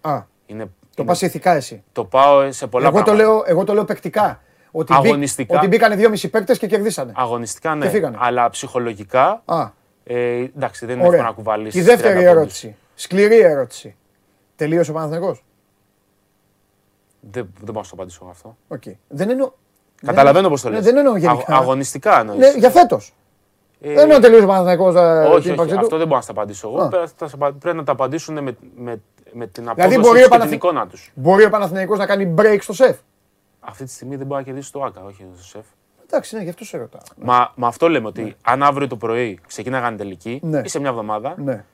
Α, 0.00 0.22
είναι 0.46 0.64
το 0.64 0.70
είναι- 0.96 1.06
πας 1.06 1.22
ηθικά 1.22 1.52
εσύ. 1.54 1.82
το 1.92 2.04
πάω 2.04 2.52
σε 2.52 2.66
πολλά 2.66 2.86
Εγώ 2.86 2.98
το, 2.98 3.04
πράγματα. 3.04 3.24
λέω, 3.30 3.42
εγώ 3.46 3.64
το 3.64 3.74
λέω 3.74 3.84
παικτικά. 3.84 4.40
Ότι, 4.70 4.92
μπή- 4.92 5.06
Αγωνιστικά. 5.06 5.58
ότι 5.58 5.66
μπήκανε 5.68 5.94
δυόμισι 5.96 6.28
παίκτες 6.28 6.58
και 6.58 6.66
κερδίσανε. 6.66 7.12
Αγωνιστικά 7.16 7.74
ναι. 7.74 7.84
Και 7.84 7.90
φύγανε. 7.90 8.16
Αλλά 8.20 8.50
ψυχολογικά. 8.50 9.42
Α, 9.44 9.70
Ε, 10.04 10.16
εντάξει, 10.38 10.86
δεν 10.86 10.94
είναι 10.94 11.04
εύκολο 11.04 11.20
ωραία. 11.20 11.22
να 11.30 11.36
κουβαλήσει. 11.36 11.78
Η 11.78 11.82
δεύτερη 11.82 12.24
ερώτηση. 12.24 12.76
Σκληρή 12.94 13.38
ερώτηση. 13.40 13.96
Τελείωσε 14.56 14.90
ο 14.90 14.94
Παναθηναϊκός; 14.94 15.44
Δεν, 17.20 17.48
δεν 17.54 17.64
μπορώ 17.64 17.78
να 17.78 17.82
σου 17.82 17.88
το 17.90 17.96
απαντήσω 17.96 18.18
εγώ 18.22 18.30
αυτό. 18.30 18.56
Οκ. 18.68 18.82
Δεν 19.08 19.30
εννοώ. 19.30 19.50
Καταλαβαίνω 20.06 20.48
πώς 20.48 20.60
το 20.62 20.68
Ναι, 20.68 20.74
λες. 20.76 20.84
δεν 20.84 20.96
εννοώ 20.96 21.16
γενικά. 21.16 21.30
Αγ- 21.32 21.50
αγωνιστικά 21.62 22.20
εννοείς. 22.20 22.38
Ναι, 22.38 22.58
για 22.58 22.70
φέτος. 22.70 23.14
Ε, 23.80 23.88
Δεν 23.92 23.98
εννοώ 23.98 24.18
τελείωσε 24.18 24.44
ο 24.44 24.46
Παναθηναϊκός 24.46 24.94
ε, 24.94 24.98
την 24.98 25.26
όχι, 25.26 25.36
όχι, 25.36 25.50
ύπαρξή 25.50 25.74
του. 25.74 25.80
αυτό 25.80 25.96
δεν 25.96 26.06
μπορώ 26.06 26.16
να 26.16 26.22
στα 26.22 26.32
απαντήσω 26.32 26.68
εγώ. 26.68 26.82
Α. 26.82 26.88
Πρέπει, 26.88 27.10
θα 27.16 27.26
στα 27.26 27.36
απα- 27.36 27.52
πρέπει 27.52 27.76
να 27.76 27.84
τα 27.84 27.92
απαντήσουν 27.92 28.42
με, 28.42 28.56
με, 28.76 29.00
με 29.32 29.46
την 29.46 29.62
Δηλαδή 29.74 29.94
απόδοση 29.94 29.98
μπορεί 29.98 30.08
ο 30.08 30.12
τους 30.12 30.20
και 30.22 30.22
την 30.22 30.30
Παναθη- 30.30 30.52
εικόνα 30.54 30.86
τους. 30.86 31.12
Μπορεί 31.14 31.44
ο 31.44 31.50
Παναθηναϊκός 31.50 31.98
να 31.98 32.06
κάνει 32.06 32.34
break 32.38 32.58
στο 32.60 32.72
ΣΕΦ; 32.72 32.96
Αυτή 33.60 33.84
τη 33.84 33.90
στιγμή 33.90 34.16
δεν 34.16 34.26
μπορεί 34.26 34.40
να 34.40 34.46
κερδίσει 34.46 34.72
το 34.72 34.82
ΟΑΚΑ, 34.82 35.02
όχι 35.06 35.26
το 35.36 35.42
ΣΕΦ. 35.42 35.64
Εντάξει, 36.06 36.36
ναι, 36.36 36.42
γι' 36.42 36.48
αυτό 36.48 36.64
σε 36.64 36.76
ρωτάω. 36.78 37.00
Μα, 37.16 37.52
μα 37.54 37.66
αυτό 37.68 37.88
λέμε 37.88 38.06
ότι 38.06 38.36
αν 38.42 38.62
αύριο 38.62 38.86
το 38.88 38.96
πρωί 38.96 39.38
ξεκίναγαν 39.46 39.96
τελικοί 39.96 40.40
Ναι. 40.42 40.60
ή 40.64 40.68
σε 40.68 40.78
μια 40.80 40.88
εβδομάδα, 40.88 41.34
Ναι. 41.36 41.64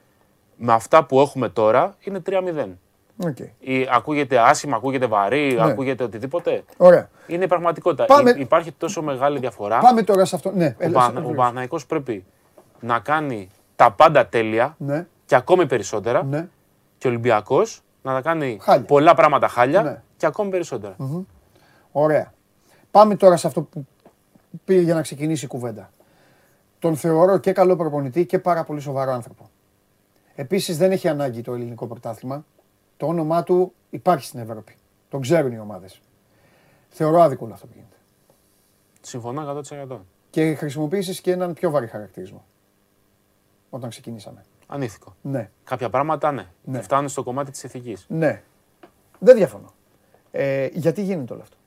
με 0.55 0.73
αυτά 0.73 1.03
που 1.05 1.19
έχουμε 1.19 1.49
τώρα 1.49 1.95
είναι 1.99 2.19
3-0. 2.29 2.77
Οκ. 3.17 3.37
Ή 3.59 3.87
ακούγεται 3.91 4.39
άσχημα, 4.39 4.75
ακούγεται 4.75 5.05
βαρύ, 5.05 5.53
Ναι. 5.53 5.63
ακούγεται 5.63 6.03
οτιδήποτε. 6.03 6.63
Ωραία. 6.77 7.09
Είναι 7.27 7.43
η 7.43 7.47
πραγματικότητα. 7.47 8.05
Πάμε- 8.05 8.29
Υ- 8.29 8.39
Υπάρχει 8.39 8.71
τόσο 8.71 9.01
μεγάλη 9.01 9.39
διαφορά. 9.39 9.79
Πάμε 9.79 10.03
τώρα 10.03 10.25
σε 10.25 10.35
αυτό. 10.35 10.51
Ναι, 10.51 10.65
Ο, 10.65 10.75
έλα, 10.77 10.93
Πανα- 10.93 11.05
σε- 11.05 11.09
ο 11.11 11.13
βεβαίως. 11.21 11.35
Παναθηναϊκός 11.35 11.85
πρέπει 11.85 12.25
να 12.79 12.99
κάνει 12.99 13.49
τα 13.75 13.91
πάντα 13.91 14.27
τέλεια 14.27 14.75
Ναι, 14.77 15.05
και 15.25 15.35
ακόμη 15.35 15.65
περισσότερα. 15.65 16.23
ναι. 16.23 16.47
Και 16.97 17.07
ο 17.07 17.09
Ολυμπιακός 17.09 17.81
να 18.01 18.13
τα 18.13 18.21
κάνει 18.21 18.57
Χάλια. 18.61 18.85
πολλά 18.85 19.13
πράγματα 19.15 19.47
χάλια 19.47 19.81
Ναι. 19.81 20.01
και 20.17 20.25
ακόμη 20.25 20.49
περισσότερα. 20.49 20.95
Ωραία. 21.91 22.33
Πάμε 22.91 23.15
τώρα 23.15 23.37
σε 23.37 23.47
αυτό 23.47 23.61
που 23.61 23.85
πήγε 24.65 24.81
για 24.81 24.93
να 24.93 25.01
ξεκινήσει 25.01 25.45
η 25.45 25.47
κουβέντα. 25.47 25.89
Τον 26.79 26.95
θεωρώ 26.95 27.37
και 27.37 27.51
καλό 27.51 27.75
προπονητή 27.75 28.25
και 28.25 28.39
πάρα 28.39 28.63
πολύ 28.63 28.79
σοβαρό 28.79 29.11
άνθρωπο. 29.11 29.49
Επίσης 30.35 30.77
δεν 30.77 30.91
έχει 30.91 31.07
ανάγκη 31.07 31.41
το 31.41 31.53
ελληνικό 31.53 31.87
πρωτάθλημα. 31.87 32.45
Το 33.03 33.09
όνομά 33.09 33.43
του 33.43 33.73
υπάρχει 33.89 34.25
στην 34.25 34.39
Ευρώπη. 34.39 34.75
Τον 35.09 35.21
ξέρουν 35.21 35.51
οι 35.51 35.59
ομάδες. 35.59 36.01
Θεωρώ 36.89 37.21
άδικο 37.21 37.45
όλο 37.45 37.53
αυτό 37.53 37.65
που 37.67 37.73
γίνεται. 37.75 37.95
Συμφωνώ 39.01 39.61
100%. 39.91 39.97
Και 40.29 40.53
χρησιμοποίησες 40.55 41.21
και 41.21 41.31
έναν 41.31 41.53
πιο 41.53 41.69
βαρύ 41.69 41.87
χαρακτηρισμό. 41.87 42.45
Όταν 43.69 43.89
ξεκινήσαμε. 43.89 44.43
Ανήθικο. 44.67 45.15
Ναι, 45.21 45.49
Κάποια 45.63 45.89
πράγματα 45.89 46.31
ναι. 46.31 46.45
Ναι. 46.63 46.81
Φτάνουν 46.81 47.09
στο 47.09 47.23
κομμάτι 47.23 47.51
της 47.51 47.63
ηθικής. 47.63 48.05
ναι. 48.09 48.41
Δεν 49.19 49.35
διαφωνώ. 49.35 49.73
Ε, 50.31 50.67
γιατί 50.73 51.01
γίνεται 51.01 51.33
όλο 51.33 51.41
αυτό; 51.41 51.57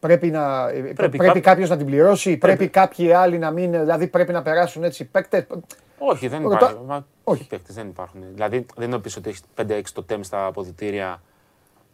Πρέπει, 0.00 0.30
να, 0.30 0.68
ε, 0.68 0.80
πρέπει, 0.80 1.18
κά- 1.18 1.40
κάποιος 1.40 1.68
να 1.68 1.76
την 1.76 1.86
πληρώσει, 1.86 2.36
πρέπει. 2.36 2.68
κάποιοι 2.68 3.12
άλλοι 3.12 3.38
να 3.38 3.50
μην. 3.50 3.70
Δηλαδή 3.70 4.06
πρέπει 4.06 4.32
να 4.32 4.42
περάσουν 4.42 4.84
έτσι 4.84 5.04
παίκτες. 5.04 5.46
Όχι, 6.02 6.28
δεν 6.28 6.42
Ρωτά- 6.42 6.56
υπάρχει. 6.60 6.76
Μα, 6.86 6.94
Όχι. 6.94 7.04
όχι. 7.24 7.46
Παίκτες, 7.48 7.74
δεν 7.74 7.88
υπάρχουν. 7.88 8.20
Δηλαδή 8.32 8.56
δεν 8.76 8.86
είναι 8.86 8.96
να 8.96 9.00
πει 9.00 9.18
ότι 9.18 9.28
έχεις 9.28 9.42
5-6 9.54 9.92
το 9.94 10.02
τέμ 10.02 10.20
στα 10.22 10.46
αποδητήρια 10.46 11.22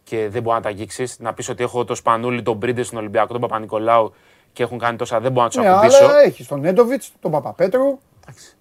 και 0.03 0.17
δεν 0.29 0.41
μπορείς 0.41 0.57
να 0.57 0.61
τα 0.61 0.69
αγγίξεις. 0.69 1.19
Να 1.19 1.33
πεις 1.33 1.49
ότι 1.49 1.63
έχω 1.63 1.83
το 1.85 1.95
Σπανούλι, 1.95 2.41
τον 2.41 2.57
Μπρίντε 2.57 2.83
στον 2.83 2.99
Ολυμπιακό, 2.99 3.31
τον 3.31 3.41
Παπα-Νικολάου 3.41 4.13
και 4.53 4.63
έχουν 4.63 4.77
κάνει 4.79 4.97
τόσα, 4.97 5.19
δεν 5.19 5.31
μπορώ 5.31 5.43
να 5.43 5.49
τους 5.49 5.59
Ναι, 5.61 5.69
ακουμπήσω. 5.69 6.03
αλλά 6.05 6.19
έχεις 6.19 6.47
τον 6.47 6.59
Νέντοβιτς, 6.59 7.11
τον 7.19 7.31
Παπαπέτρου. 7.31 7.99
Εντάξει. 8.21 8.51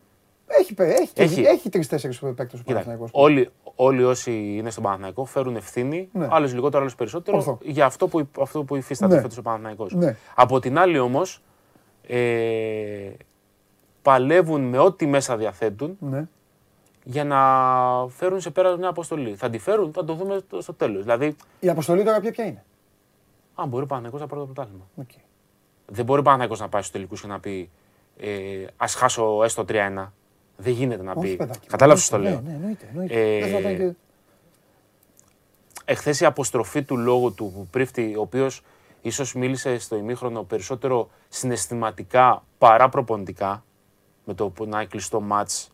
Έχει, 0.46 0.74
παι- 0.74 0.88
έχει, 0.90 1.10
Έχει. 1.14 1.40
έχει, 1.40 1.42
έχει 1.42 1.68
τρει-τέσσερι 1.68 2.14
παίκτες 2.34 2.52
ο 2.60 2.62
Κοίτα, 2.62 2.64
Παναθηναϊκός. 2.72 3.10
όλοι, 3.12 3.50
όλοι 3.74 4.04
όσοι 4.04 4.32
είναι 4.56 4.70
στον 4.70 4.82
Παναθηναϊκό 4.82 5.24
φέρουν 5.24 5.56
ευθύνη, 5.56 6.08
Ναι. 6.12 6.26
άλλος 6.30 6.52
λιγότερο, 6.54 6.80
άλλος 6.80 6.94
περισσότερο, 6.94 7.36
Ορθό. 7.36 7.58
για 7.62 7.84
αυτό 7.84 8.08
που, 8.08 8.18
υ- 8.20 8.40
αυτό 8.40 8.62
που 8.64 8.76
υφίσταται 8.76 9.14
Ναι. 9.14 9.20
φέτος 9.20 9.38
ο 9.38 9.42
Παναθηναϊκός. 9.42 9.92
Ναι. 9.94 10.16
Από 10.34 10.60
την 10.60 10.78
άλλη 10.78 10.98
όμως, 10.98 11.42
ε, 12.08 12.16
παλεύουν 14.10 14.60
με 14.60 14.78
ό,τι 14.78 15.06
μέσα 15.06 15.36
διαθέτουν 15.36 15.96
Ναι. 16.00 16.26
για 17.04 17.24
να 17.24 17.38
φέρουν 18.08 18.40
σε 18.40 18.50
πέρα 18.50 18.76
μια 18.76 18.88
αποστολή. 18.88 19.34
Θα 19.34 19.50
τη 19.50 19.58
φέρουν, 19.58 19.92
θα 19.92 20.04
το 20.04 20.14
δούμε 20.14 20.38
στο- 20.46 20.60
στο 20.60 20.74
τέλος. 20.74 21.02
Δηλαδή, 21.02 21.36
Η 21.60 21.68
αποστολή 21.68 22.04
τώρα 22.04 22.20
ποια, 22.20 22.30
ποια 22.30 22.44
είναι; 22.44 22.64
αν 23.54 23.68
μπορεί 23.68 23.82
ο 23.84 23.86
Παναθηναϊκός 23.86 24.20
να 24.20 24.26
πάρει 24.26 24.40
το 24.40 24.46
πρωτάθλημα. 24.52 24.84
Οκ. 24.96 25.10
Δεν 25.86 26.04
μπορεί 26.04 26.20
ο 26.20 26.22
Παναθηναϊκός 26.22 26.60
να 26.60 26.68
πάει 26.68 26.80
στους 26.80 26.92
τελικούς 26.92 27.20
και 27.20 27.26
να 27.26 27.40
πει 27.40 27.70
ε, 28.18 28.64
ας 28.76 28.94
χάσω 28.94 29.42
έστω 29.44 29.64
3-1. 29.64 30.12
Δεν 30.56 30.72
γίνεται 30.72 31.02
να 31.02 31.12
Όχι, 31.16 31.30
πει. 31.30 31.36
παιδάκι. 31.36 31.66
Κατάλαβες 31.66 32.08
το 32.08 32.16
Ναι, 32.18 32.28
λέω. 32.30 32.40
Ναι, 32.40 32.52
εννοείται. 32.52 32.86
εννοείται. 32.90 33.36
Ε, 33.36 33.40
Δεν 33.40 33.50
θα 33.52 33.58
ήταν 33.58 33.76
και- 33.76 33.94
Εχθές 35.84 36.20
η 36.20 36.24
αποστροφή 36.24 36.82
του 36.82 36.96
λόγου 36.96 37.34
του 37.34 37.68
Πρίφτη, 37.70 38.14
ο 38.16 38.20
οποίος 38.20 38.62
ίσως 39.02 39.34
μίλησε 39.34 39.78
στο 39.78 39.96
ημίχρονο 39.96 40.42
περισσότερο 40.42 41.10
συναισθηματικά 41.28 42.42
παρά 42.58 42.88
προπονητικά, 42.88 43.64
με 44.28 44.34
το 44.34 44.48
που 44.48 44.64
να 44.66 44.76
είναι 44.78 44.86
κλειστό 44.90 45.20
μάτς. 45.20 45.70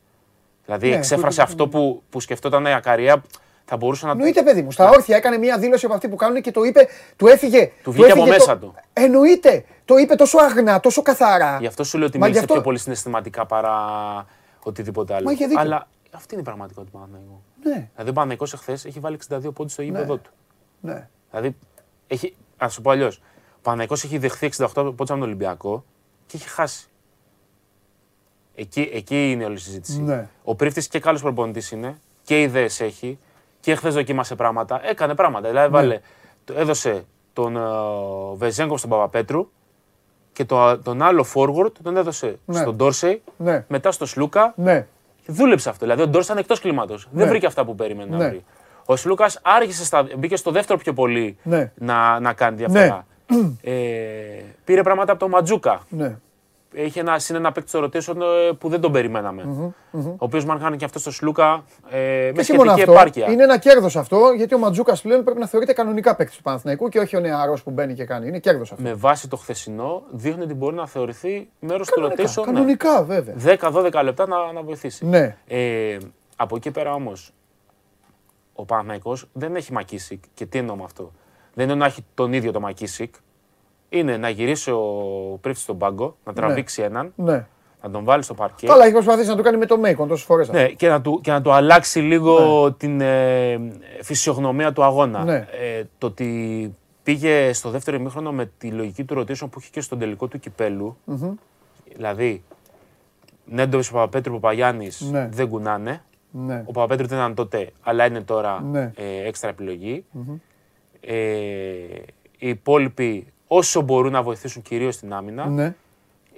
Δηλαδή 0.64 0.88
Ναι, 0.88 0.96
εξέφρασε 0.96 1.36
που- 1.36 1.46
αυτό 1.48 1.68
που, 1.68 2.02
που 2.10 2.20
σκεφτόταν 2.20 2.64
η 2.64 2.72
Ακαρία, 2.74 3.22
θα 3.64 3.76
μπορούσε 3.76 4.06
να. 4.06 4.12
Εννοείται, 4.12 4.42
παιδί 4.42 4.62
μου. 4.62 4.70
Στα 4.72 4.88
όρθια 4.88 5.16
έκανε 5.16 5.36
μια 5.38 5.58
δήλωση 5.58 5.84
από 5.86 5.94
αυτή 5.94 6.08
που 6.08 6.16
κάνουν 6.16 6.42
και 6.42 6.50
το 6.50 6.62
είπε, 6.64 6.86
του 7.16 7.26
έφυγε. 7.26 7.70
Του 7.82 7.92
βγήκε 7.92 8.10
από 8.12 8.20
έφυγε 8.20 8.36
μέσα 8.38 8.58
το- 8.58 8.66
του. 8.66 8.74
Εννοείται. 8.92 9.64
Το 9.84 9.96
είπε 9.96 10.14
τόσο 10.14 10.38
αγνά, 10.38 10.80
τόσο 10.80 11.02
καθαρά. 11.02 11.56
Γι' 11.60 11.66
αυτό 11.66 11.84
σου 11.84 11.98
λέω 11.98 12.06
ότι 12.06 12.18
Μα 12.18 12.26
γι' 12.26 12.30
μίλησε 12.32 12.44
αυτό- 12.44 12.54
πιο 12.54 12.62
πολύ 12.62 12.78
συναισθηματικά 12.78 13.46
παρά 13.46 13.76
οτιδήποτε 14.62 15.14
άλλο. 15.14 15.24
Μα 15.24 15.32
είχε 15.32 15.46
δίκιο. 15.46 15.60
Αλλά 15.60 15.88
αυτή 16.10 16.32
είναι 16.34 16.42
η 16.42 16.44
πραγματικότητα 16.44 16.90
του 16.92 16.98
Παναθηναϊκού. 16.98 17.42
Ναι, 17.62 17.72
Δηλαδή 17.72 17.88
ο 17.96 18.12
Παναθηναϊκός 18.12 18.52
εχθές 18.52 18.84
έχει 18.84 19.00
βάλει 19.00 19.16
62 19.16 19.52
πόντους 19.52 19.72
στο 19.72 19.82
γήπεδο 19.82 20.16
του. 20.16 20.30
ναι. 20.80 21.08
Δηλαδή, 21.30 21.56
έχει, 22.06 22.36
α 22.64 22.68
σου 22.68 22.82
πω 22.82 22.90
αλλιώς. 22.90 23.16
Ο 23.56 23.58
Παναγικός 23.62 24.04
έχει 24.04 24.18
δεχθεί 24.18 24.46
68 24.46 24.72
πόντους 24.74 24.92
από 24.92 25.04
τον 25.06 25.22
Ολυμπιακό 25.22 25.84
και 26.26 26.36
έχει 26.36 26.48
χάσει. 26.48 26.86
Εκεί, 28.54 28.90
εκεί 28.94 29.30
είναι 29.30 29.44
όλη 29.44 29.54
η 29.54 29.58
συζήτηση. 29.58 30.02
Ναι. 30.02 30.28
Ο 30.44 30.54
Πρίφτης 30.54 30.88
και 30.88 30.98
καλός 31.00 31.22
προπονητής 31.22 31.70
είναι 31.70 31.98
και 32.24 32.40
ιδέες 32.42 32.80
έχει 32.80 33.18
και 33.60 33.74
χθες 33.74 33.94
δοκίμασε 33.94 34.34
πράγματα. 34.34 34.80
Έκανε 34.88 35.14
πράγματα. 35.14 35.48
Δηλαδή, 35.48 35.66
Ναι. 35.72 35.76
βάλε, 35.78 36.00
το- 36.44 36.54
έδωσε 36.56 37.04
τον 37.32 37.56
uh, 37.58 38.36
Βεζέγκο 38.36 38.76
στον 38.76 38.90
Παπαπέτρου 38.90 39.48
και 40.32 40.44
το, 40.44 40.78
τον 40.78 41.02
άλλο 41.02 41.26
forward 41.34 41.72
τον 41.82 41.96
έδωσε 41.96 42.38
Ναι. 42.44 42.58
στον 42.60 42.76
Ντόρσεϊ, 42.76 43.22
Ναι. 43.36 43.64
μετά 43.68 43.92
στο 43.92 44.06
Σλούκα 44.06 44.52
Ναι. 44.56 44.86
και 45.24 45.32
δούλεψε 45.32 45.68
αυτό. 45.68 45.84
Δηλαδή 45.86 46.02
ο 46.02 46.08
Ντόρ 46.08 46.22
ήταν 46.22 46.36
εκτός 46.38 46.60
κλίματο. 46.60 46.98
Δεν 47.10 47.28
βρήκε 47.28 47.46
αυτά 47.46 47.64
που 47.64 47.74
περίμενε 47.74 48.16
Ναι. 48.16 48.22
να 48.24 48.28
βρει. 48.30 48.44
Ο 48.84 48.96
Σλούκας 48.96 49.38
άρχισε 49.42 49.84
στα, 49.84 50.06
μπήκε 50.18 50.36
στο 50.36 50.50
δεύτερο 50.50 50.78
πιο 50.78 50.92
πολύ 50.92 51.36
Ναι. 51.42 51.72
να, 51.74 52.20
να 52.20 52.32
κάνει 52.32 52.56
διαφορά. 52.56 53.06
Ε, 53.62 53.72
πήρε 54.64 54.82
πράγματα 54.82 55.10
από 55.12 55.20
τον 55.20 55.30
Ματζούκα. 55.30 55.80
Ναι. 56.72 56.80
Είχε 56.80 57.00
ένα, 57.00 57.20
είναι 57.28 57.38
ένα 57.38 57.52
παίκτη 57.52 57.68
στο 57.68 57.84
rotation 57.84 58.16
ε, 58.48 58.52
που 58.58 58.68
δεν 58.68 58.80
τον 58.80 58.92
περιμέναμε. 58.92 59.72
Ο 59.92 60.14
οποίος 60.18 60.44
μάλλον 60.44 60.62
κάνει 60.62 60.76
και 60.76 60.84
αυτό 60.84 60.98
στο 60.98 61.10
Σλούκα 61.10 61.64
ε, 61.90 61.98
με 61.98 62.32
Και 62.32 62.40
όχι 62.40 62.52
μόνο 62.52 62.62
σχετική 62.70 62.80
αυτό. 62.82 62.92
επάρκεια. 62.92 63.30
Είναι 63.30 63.42
ένα 63.42 63.58
κέρδος 63.58 63.96
αυτό, 63.96 64.32
γιατί 64.36 64.54
ο 64.54 64.58
Ματζούκας 64.58 65.02
πλέον 65.02 65.24
πρέπει 65.24 65.38
να 65.40 65.46
θεωρείται 65.46 65.72
κανονικά 65.72 66.16
παίκτης 66.16 66.36
του 66.36 66.42
Παναθηναϊκού 66.42 66.88
και 66.88 66.98
όχι 66.98 67.16
ο 67.16 67.20
νεαρός 67.20 67.62
που 67.62 67.70
μπαίνει 67.70 67.94
και 67.94 68.04
κάνει. 68.04 68.26
Είναι 68.28 68.38
κέρδος 68.38 68.72
αυτό. 68.72 68.82
Με 68.82 68.94
βάση 68.94 69.28
το 69.28 69.36
χθεσινό, 69.36 70.02
δείχνει 70.10 70.42
ότι 70.42 70.54
μπορεί 70.54 70.74
να 70.76 70.86
θεωρηθεί 70.86 71.48
μέρος 71.60 71.88
του 71.88 71.94
Κανονικά, 71.94 72.24
rotation. 72.24 72.46
ναι. 72.46 72.52
κανονικά 72.52 73.02
βέβαια. 73.02 73.34
10-12 73.92 74.00
λεπτά 74.04 74.26
να, 74.26 74.52
να 74.52 74.62
βοηθήσει. 74.62 75.06
Ναι. 75.06 75.36
Ε, 75.46 75.96
από 76.36 76.56
εκεί 76.56 76.70
πέρα 76.70 76.94
όμως, 76.94 77.32
ο 78.54 78.64
Παναθηναϊκός 78.64 79.28
δεν 79.32 79.56
έχει 79.56 79.72
Μακίσικ. 79.72 80.22
Και 80.34 80.46
τι 80.46 80.58
εννοώ 80.58 80.76
με 80.76 80.84
αυτό. 80.84 81.12
Δεν 81.54 81.64
είναι 81.64 81.74
να 81.74 81.86
έχει 81.86 82.04
τον 82.14 82.32
ίδιο 82.32 82.52
το 82.52 82.60
Μακίσικ. 82.60 83.14
Είναι 83.94 84.16
να 84.16 84.28
γυρίσει 84.28 84.70
ο 84.70 84.82
Πρίφτης 85.40 85.62
στον 85.62 85.78
πάγκο, 85.78 86.16
να 86.24 86.32
τραβήξει 86.32 86.82
έναν, 86.82 87.12
Ναι. 87.16 87.46
να 87.82 87.90
τον 87.90 88.04
βάλει 88.04 88.22
στο 88.22 88.34
παρκέ. 88.34 88.66
Καλά, 88.66 88.84
έχει 88.84 88.92
προσπαθήσει 88.92 89.28
να 89.28 89.36
το 89.36 89.42
κάνει 89.42 89.56
με 89.56 89.66
το 89.66 89.78
Μέικον 89.78 90.08
τόσες 90.08 90.24
φορές. 90.24 90.48
Ναι, 90.50 90.68
και 90.68 90.88
να 90.88 91.00
του, 91.00 91.20
και 91.22 91.30
να 91.30 91.42
του 91.42 91.52
αλλάξει 91.52 92.00
λίγο 92.00 92.72
την 92.72 93.00
ε, 93.00 93.60
φυσιογνωμία 94.02 94.72
του 94.72 94.84
αγώνα. 94.84 95.24
Ναι. 95.24 95.34
Ε, 95.36 95.82
το 95.98 96.06
ότι 96.06 96.74
πήγε 97.02 97.52
στο 97.52 97.70
δεύτερο 97.70 97.96
ημίχρονο 97.96 98.32
με 98.32 98.50
τη 98.58 98.70
λογική 98.70 99.04
του 99.04 99.14
ρωτήσεων 99.14 99.50
που 99.50 99.58
είχε 99.60 99.68
και 99.72 99.80
στον 99.80 99.98
τελικό 99.98 100.26
του 100.26 100.38
κυπελου 100.38 100.96
Δηλαδή, 101.96 102.42
Νέντοβιτ 103.44 103.86
Παπαπέτρου 103.92 104.32
Παπαγιάννης 104.32 105.00
Ναι. 105.00 105.28
δεν 105.32 105.48
κουνάνε. 105.48 106.02
Ναι. 106.30 106.62
Ο 106.66 106.72
Παπαπέτρου 106.72 107.06
δεν 107.06 107.18
ήταν 107.18 107.34
τότε, 107.34 107.70
αλλά 107.82 108.06
είναι 108.06 108.20
τώρα 108.20 108.60
Ναι. 108.70 108.80
ε, 108.96 109.26
έξτρα 109.26 109.48
επιλογή. 109.50 110.04
Ε, 111.00 111.14
οι 112.38 112.48
υπόλοιποι, 112.48 113.26
όσο 113.54 113.80
μπορούν 113.80 114.12
να 114.12 114.22
βοηθήσουν 114.22 114.62
κυρίως 114.62 114.94
στην 114.94 115.12
άμυνα, 115.12 115.46
Ναι. 115.46 115.74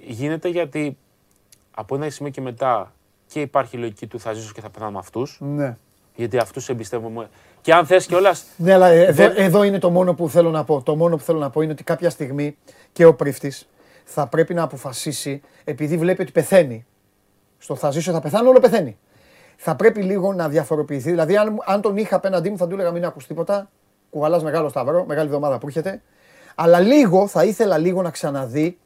γίνεται 0.07 0.49
γιατί 0.49 0.97
από 1.71 1.95
ένα 1.95 2.09
σημείο 2.09 2.31
και 2.31 2.41
μετά 2.41 2.91
και 3.27 3.41
υπάρχει 3.41 3.75
η 3.77 3.79
λογική 3.79 4.07
του 4.07 4.19
θα 4.19 4.33
ζήσω 4.33 4.51
και 4.53 4.61
θα 4.61 4.69
πεθάνω 4.69 4.91
με 4.91 4.97
αυτούς, 4.97 5.37
Ναι. 5.41 5.77
γιατί 6.15 6.37
αυτούς 6.37 6.69
εμπιστεύομαι. 6.69 7.29
Και 7.61 7.73
αν 7.73 7.85
θες 7.85 8.05
κιόλας, 8.05 8.45
Ναι, 8.57 8.73
αλλά 8.73 8.87
εδώ, 8.87 9.13
Δεν- 9.13 9.33
εδώ 9.35 9.63
είναι 9.63 9.79
το 9.79 9.89
μόνο 9.89 10.13
που 10.13 10.29
θέλω 10.29 10.49
να 10.49 10.63
πω. 10.63 10.81
Το 10.81 10.95
μόνο 10.95 11.15
που 11.17 11.23
θέλω 11.23 11.39
να 11.39 11.49
πω 11.49 11.61
είναι 11.61 11.71
ότι 11.71 11.83
κάποια 11.83 12.09
στιγμή 12.09 12.57
και 12.93 13.05
ο 13.05 13.13
πρίφτης 13.13 13.67
θα 14.03 14.27
πρέπει 14.27 14.53
να 14.53 14.63
αποφασίσει, 14.63 15.41
επειδή 15.63 15.97
βλέπει 15.97 16.21
ότι 16.21 16.31
πεθαίνει. 16.31 16.85
Στο 17.57 17.75
θα 17.75 17.91
ζήσω, 17.91 18.11
θα 18.11 18.21
πεθάνω, 18.21 18.49
όλο 18.49 18.59
πεθαίνει. 18.59 18.97
Θα 19.57 19.75
πρέπει 19.75 20.01
λίγο 20.01 20.33
να 20.33 20.49
διαφοροποιηθεί. 20.49 21.09
Δηλαδή, 21.09 21.37
αν, 21.37 21.57
αν 21.65 21.81
τον 21.81 21.97
είχα 21.97 22.15
απέναντί 22.15 22.49
μου, 22.49 22.57
θα 22.57 22.67
του 22.67 22.73
έλεγα 22.73 22.91
μην 22.91 23.05
ακούς 23.05 23.27
τίποτα. 23.27 23.69
Κουβαλάς 24.09 24.43
μεγάλο 24.43 24.69
σταυρό, 24.69 25.05
μεγάλη 25.05 25.27
εβδομάδα 25.27 25.57
που 25.57 25.67
έρχεται. 25.67 26.01
Αλλά 26.55 26.79
λίγο, 26.79 27.27
θα 27.27 27.43
ήθελα 27.43 27.77
λίγο 27.77 28.01
να 28.01 28.09
ξαναδεί. 28.11 28.77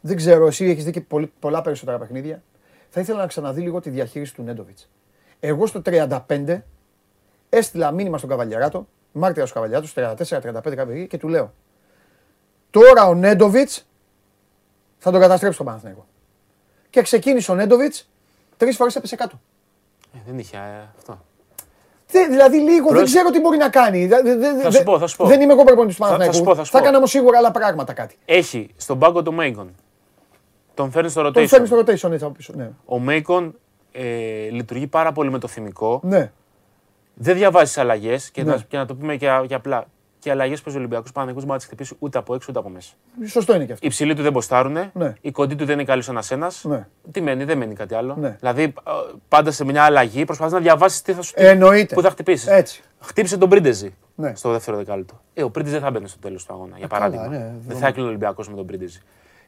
Δεν 0.00 0.16
ξέρω, 0.16 0.46
εσύ 0.46 0.64
έχεις 0.64 0.84
δει 0.84 0.90
και 0.90 1.00
πολύ- 1.00 1.32
πολλά 1.40 1.62
περισσότερα 1.62 1.98
παιχνίδια. 1.98 2.42
Θα 2.88 3.00
ήθελα 3.00 3.18
να 3.18 3.26
ξαναδεί 3.26 3.60
λίγο 3.60 3.80
τη 3.80 3.90
διαχείριση 3.90 4.34
του 4.34 4.42
Νέντοβιτς. 4.42 4.88
Εγώ 5.40 5.66
στο 5.66 5.82
35 5.84 6.62
έστειλα 7.48 7.90
μήνυμα 7.90 8.18
στον 8.18 8.30
Καβαλιαράτο, 8.30 8.86
μάρτυρα 9.12 9.46
στο 9.46 9.54
Καβαλιαράτο, 9.54 9.88
στο 9.88 10.02
34-35 10.02 10.74
κάποια 10.76 10.94
εκεί, 10.94 11.06
και 11.06 11.18
του 11.18 11.28
λέω: 11.28 11.52
Τώρα 12.70 13.06
ο 13.06 13.14
Νέντοβιτς 13.14 13.86
θα 14.98 15.10
τον 15.10 15.20
καταστρέψει 15.20 15.56
τον 15.56 15.66
Παναθηναϊκό. 15.66 16.06
Και 16.90 17.02
ξεκίνησε 17.02 17.50
ο 17.50 17.54
Νέντοβιτς, 17.54 18.08
τρεις 18.56 18.76
φορές 18.76 18.96
έπεσε 18.96 19.16
κάτω. 19.16 19.40
ε, 20.14 20.18
δεν 20.26 20.38
είχε 20.38 20.56
ε, 20.56 20.88
αυτό. 20.98 21.24
Δε- 22.08 22.26
δηλαδή 22.26 22.56
λίγο 22.58 22.86
δεν 22.86 22.96
Προς- 22.96 23.10
ξέρω 23.10 23.30
τι 23.30 23.40
μπορεί 23.40 23.56
να 23.56 23.68
κάνει. 23.68 24.06
Δε- 24.06 24.22
δε- 24.22 24.36
δε- 24.36 24.60
Θα 24.62 24.70
σου 24.70 24.78
δε- 24.78 24.82
πω, 24.84 24.98
θα 24.98 25.06
σου 25.06 25.16
πω. 25.16 25.26
Δεν 25.26 25.40
είμαι 25.40 25.52
εγώ 25.52 25.64
προπονητής 25.64 25.96
του 25.96 26.02
Θα- 26.02 26.08
θα 26.08 26.12
Παναθηναϊκού. 26.16 26.36
σου 26.36 26.50
πω, 26.50 26.54
θα 26.58 26.64
σου 26.64 26.70
Θα 26.70 26.78
πω. 26.78 26.82
έκανα 26.84 26.96
όμως 26.96 27.10
σίγουρα 27.10 27.38
άλλα 27.38 27.50
πράγματα 27.50 27.92
κάτι. 27.92 28.16
Έχει 28.24 28.70
στον 28.76 28.98
πάγκο 28.98 29.22
του 29.22 29.32
Μέικον. 29.32 29.74
Τον 30.74 30.90
φέρνει 30.90 31.10
στο 31.10 31.20
rotation. 31.26 31.32
Τον 31.32 31.48
φέρνει 31.48 31.66
στο 31.66 31.76
rotation 31.78 32.12
έτσι 32.12 32.24
από 32.24 32.30
πίσω. 32.30 32.52
Ναι. 32.56 32.70
Ο 32.84 32.98
Μέικον 32.98 33.54
ε, 33.92 34.02
λειτουργεί 34.50 34.86
πάρα 34.86 35.12
πολύ 35.12 35.30
με 35.30 35.38
το 35.38 35.48
θυμικό. 35.48 36.00
ναι. 36.04 36.32
Δεν 37.18 37.36
διαβάζεις 37.36 37.78
αλλαγές 37.78 38.30
και, 38.30 38.42
Ναι. 38.42 38.50
να, 38.50 38.56
και 38.68 38.76
να 38.76 38.86
το 38.86 38.94
πούμε 38.94 39.16
και, 39.16 39.28
και 39.46 39.54
απλά. 39.54 39.84
Και 40.26 40.32
οι 40.32 40.34
αλλαγές 40.34 40.62
που 40.62 40.70
ο 40.74 40.78
Ολυμπιακό 40.78 41.04
Παναγικού 41.12 41.38
δεν 41.38 41.48
μπορεί 41.48 41.50
να 41.50 41.56
τις 41.56 41.66
χτυπήσει 41.66 41.96
ούτε 41.98 42.18
από 42.18 42.34
έξω 42.34 42.46
ούτε 42.50 42.58
από 42.58 42.68
μέσα. 42.68 42.92
Σωστό 43.26 43.54
είναι 43.54 43.64
και 43.64 43.72
αυτό. 43.72 43.86
Οι 43.86 43.90
ψηλοί 43.90 44.14
του 44.14 44.22
δεν 44.22 44.32
μποστάρουνε. 44.32 44.90
Ναι. 44.94 45.14
Οι 45.20 45.30
κοντοί 45.30 45.54
του 45.56 45.64
δεν 45.64 45.74
είναι 45.74 45.84
καλοί 45.84 46.02
ένα-ένα. 46.08 46.50
Ναι. 46.62 46.86
Τι 47.10 47.20
μένει, 47.20 47.44
δεν 47.44 47.58
μένει 47.58 47.74
κάτι 47.74 47.94
άλλο. 47.94 48.16
Ναι. 48.18 48.36
Δηλαδή 48.40 48.62
ε, 48.62 48.72
πάντα 49.28 49.50
σε 49.50 49.64
μια 49.64 49.82
αλλαγή 49.82 50.24
προσπαθείς 50.24 50.52
να 50.52 50.58
διαβάσεις 50.60 51.02
τι 51.02 51.12
θα 51.12 51.22
σου 51.22 51.32
Εννοείται. 51.36 51.94
Που 51.94 52.02
θα 52.02 52.10
χτυπήσεις. 52.10 52.46
Έτσι. 52.46 52.82
Χτύπησε 53.00 53.36
τον 53.38 53.48
Πρίντεζι 53.48 53.94
Ναι. 54.14 54.34
στο 54.34 54.50
δεύτερο 54.50 54.76
δεκάλεπτο. 54.76 55.20
Ε, 55.34 55.42
ο 55.42 55.50
Πρίντεζι 55.50 55.74
δεν 55.74 55.82
θα 55.84 55.90
μπαίνει 55.90 56.08
στο 56.08 56.18
τέλος 56.18 56.44
του 56.44 56.52
αγώνα. 56.54 56.74
Για 56.78 56.86
καλά, 56.86 57.10
παράδειγμα. 57.10 57.38
ναι, 57.38 57.52
δεν 57.66 57.76
θα 57.76 57.86
έκλεινε 57.86 58.06
ο 58.06 58.10
Ολυμπιακός 58.10 58.48
με 58.48 58.56
τον 58.56 58.66
Πρίντεζι. 58.66 59.00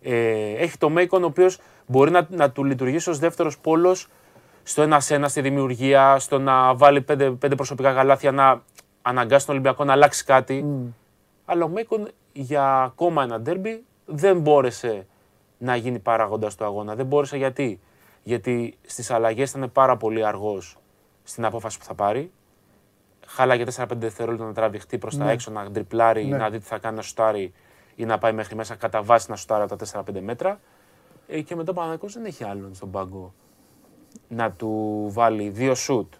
Ε, 0.02 0.12
έχει 0.58 0.78
το 0.78 0.88
Μέικον 0.88 1.22
ο 1.22 1.26
οποίος 1.26 1.58
μπορεί 1.86 2.10
να, 2.10 2.26
να 2.30 2.50
του 2.50 2.64
λειτουργήσει 2.64 3.10
ως 3.10 3.18
δεύτερος 3.18 3.58
πόλος 3.58 4.08
στο 4.62 4.82
ένα-ένα 4.82 5.28
στη 5.28 5.40
δημιουργία, 5.40 6.18
στο 6.18 6.38
να 6.38 6.74
βάλει 6.74 7.00
πέντε, 7.00 7.30
πέντε 7.30 7.54
προσωπικά 7.54 7.90
γαλάθια, 7.90 8.32
να 8.32 8.62
αναγκάσει 9.08 9.46
τον 9.46 9.54
Ολυμπιακό 9.54 9.84
να 9.84 9.92
αλλάξει 9.92 10.24
κάτι. 10.24 10.64
Αλλά 11.44 11.64
ο 11.64 11.68
Μέικον 11.68 12.08
για 12.32 12.82
ακόμα 12.82 13.22
ένα 13.22 13.40
ντέρμπι 13.40 13.84
δεν 14.06 14.40
μπόρεσε 14.40 15.06
να 15.58 15.76
γίνει 15.76 15.98
παράγοντας 15.98 16.54
του 16.54 16.64
αγώνα. 16.64 16.94
Δεν 16.94 17.06
μπόρεσε 17.06 17.36
γιατί. 17.36 17.80
Γιατί 18.22 18.78
στις 18.86 19.10
αλλαγές 19.10 19.50
ήταν 19.50 19.72
πάρα 19.72 19.96
πολύ 19.96 20.26
αργός 20.26 20.76
στην 21.22 21.44
απόφαση 21.44 21.78
που 21.78 21.84
θα 21.84 21.94
πάρει. 21.94 22.30
Χάλαγε 23.26 23.64
4-5 23.76 23.86
δευτερόλεπτα 23.96 24.44
να 24.46 24.52
τραβηχτεί 24.52 24.98
προς 24.98 25.16
τα 25.16 25.30
έξω, 25.30 25.50
να 25.50 25.70
ντριπλάρει, 25.70 26.24
Ναι. 26.24 26.36
να 26.36 26.50
δει 26.50 26.58
τι 26.58 26.64
θα 26.64 26.78
κάνει 26.78 26.96
να 26.96 27.02
σουτάρει 27.02 27.52
ή 27.94 28.04
να 28.04 28.18
πάει 28.18 28.32
μέχρι 28.32 28.54
μέσα 28.54 28.74
κατά 28.74 29.02
βάση 29.02 29.30
να 29.30 29.36
σουτάρει 29.36 29.62
από 29.62 29.76
τα 29.76 29.76
4-5 29.86 30.20
μέτρα. 30.20 30.60
Ε, 31.28 31.40
και 31.40 31.56
μετά 31.56 31.70
ο 31.70 31.74
Παναθηναϊκός 31.74 32.12
δεν 32.14 32.24
έχει 32.24 32.44
άλλον 32.44 32.74
στον 32.74 32.90
πάγκο 32.90 33.32
να 34.28 34.50
του 34.52 35.04
βάλει 35.12 35.48
δύο 35.48 35.74
σουτ, 35.74 36.12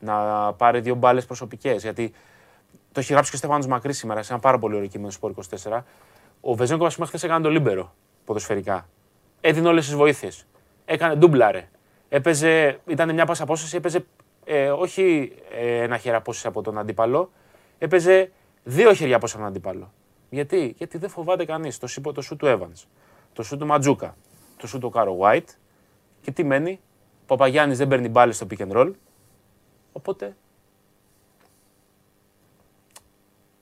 να 0.00 0.52
πάρει 0.52 0.80
δύο 0.80 0.94
μπάλες 0.94 1.26
προσωπικές. 1.26 1.82
Γιατί 1.82 2.12
το 2.94 3.00
έχει 3.00 3.12
γράψει 3.12 3.30
και 3.30 3.36
ο 3.36 3.38
Στέφανος 3.38 3.66
Μακρύ 3.66 3.92
σήμερα 3.92 4.22
σε 4.22 4.32
ένα 4.32 4.42
πάρα 4.42 4.58
πολύ 4.58 4.74
ωραίο 4.74 4.88
κείμενο 4.88 5.10
στο 5.10 5.34
Sport 5.36 5.68
24. 5.70 5.80
Ο 6.40 6.54
Βεζέγκο, 6.54 6.86
α 6.86 6.90
πούμε, 6.94 7.06
χθες 7.06 7.22
έκανε 7.22 7.44
το 7.44 7.50
λίμπερο 7.50 7.94
ποδοσφαιρικά. 8.24 8.88
Έδινε 9.40 9.68
όλες 9.68 9.84
τις 9.84 9.94
βοήθειες. 9.94 10.46
Έκανε 10.84 11.14
ντούμπλαρε. 11.14 11.68
Έπαιζε, 12.08 12.80
ήταν 12.86 13.14
μια 13.14 13.26
πάσα 13.26 13.42
απόσταση, 13.42 13.76
έπαιζε 13.76 14.04
ε, 14.44 14.70
όχι 14.70 15.32
ε, 15.50 15.82
ένα 15.82 15.98
χέρι 15.98 16.16
απόσταση 16.16 16.46
από 16.46 16.62
τον 16.62 16.78
αντίπαλο, 16.78 17.30
έπαιζε 17.78 18.32
δύο 18.64 18.92
χέρια 18.94 19.16
απόσταση 19.16 19.42
από 19.42 19.52
τον 19.52 19.56
αντίπαλο. 19.56 19.92
Γιατί, 20.30 20.74
Γιατί 20.78 20.98
δεν 20.98 21.08
φοβάται 21.08 21.44
κανείς. 21.44 21.78
Το, 21.78 21.86
σύπο- 21.86 22.12
το 22.12 22.20
σου 22.20 22.36
του 22.36 22.46
Evans, 22.46 22.84
το 23.32 23.42
σου 23.42 23.56
του 23.56 23.66
Ματζούκα, 23.66 24.16
το 24.56 24.66
σου 24.66 24.78
του 24.78 24.90
Κάρο 24.90 25.18
White. 25.20 25.48
Και 26.20 26.30
τι 26.30 26.44
μένει, 26.44 26.80
ο 27.22 27.24
Παπαγιάννης 27.26 27.78
δεν 27.78 27.88
παίρνει 27.88 28.08
μπάλες 28.08 28.36
στο 28.36 28.46
pick 28.50 28.68
and 28.68 28.72
roll. 28.72 28.90
Οπότε 29.92 30.36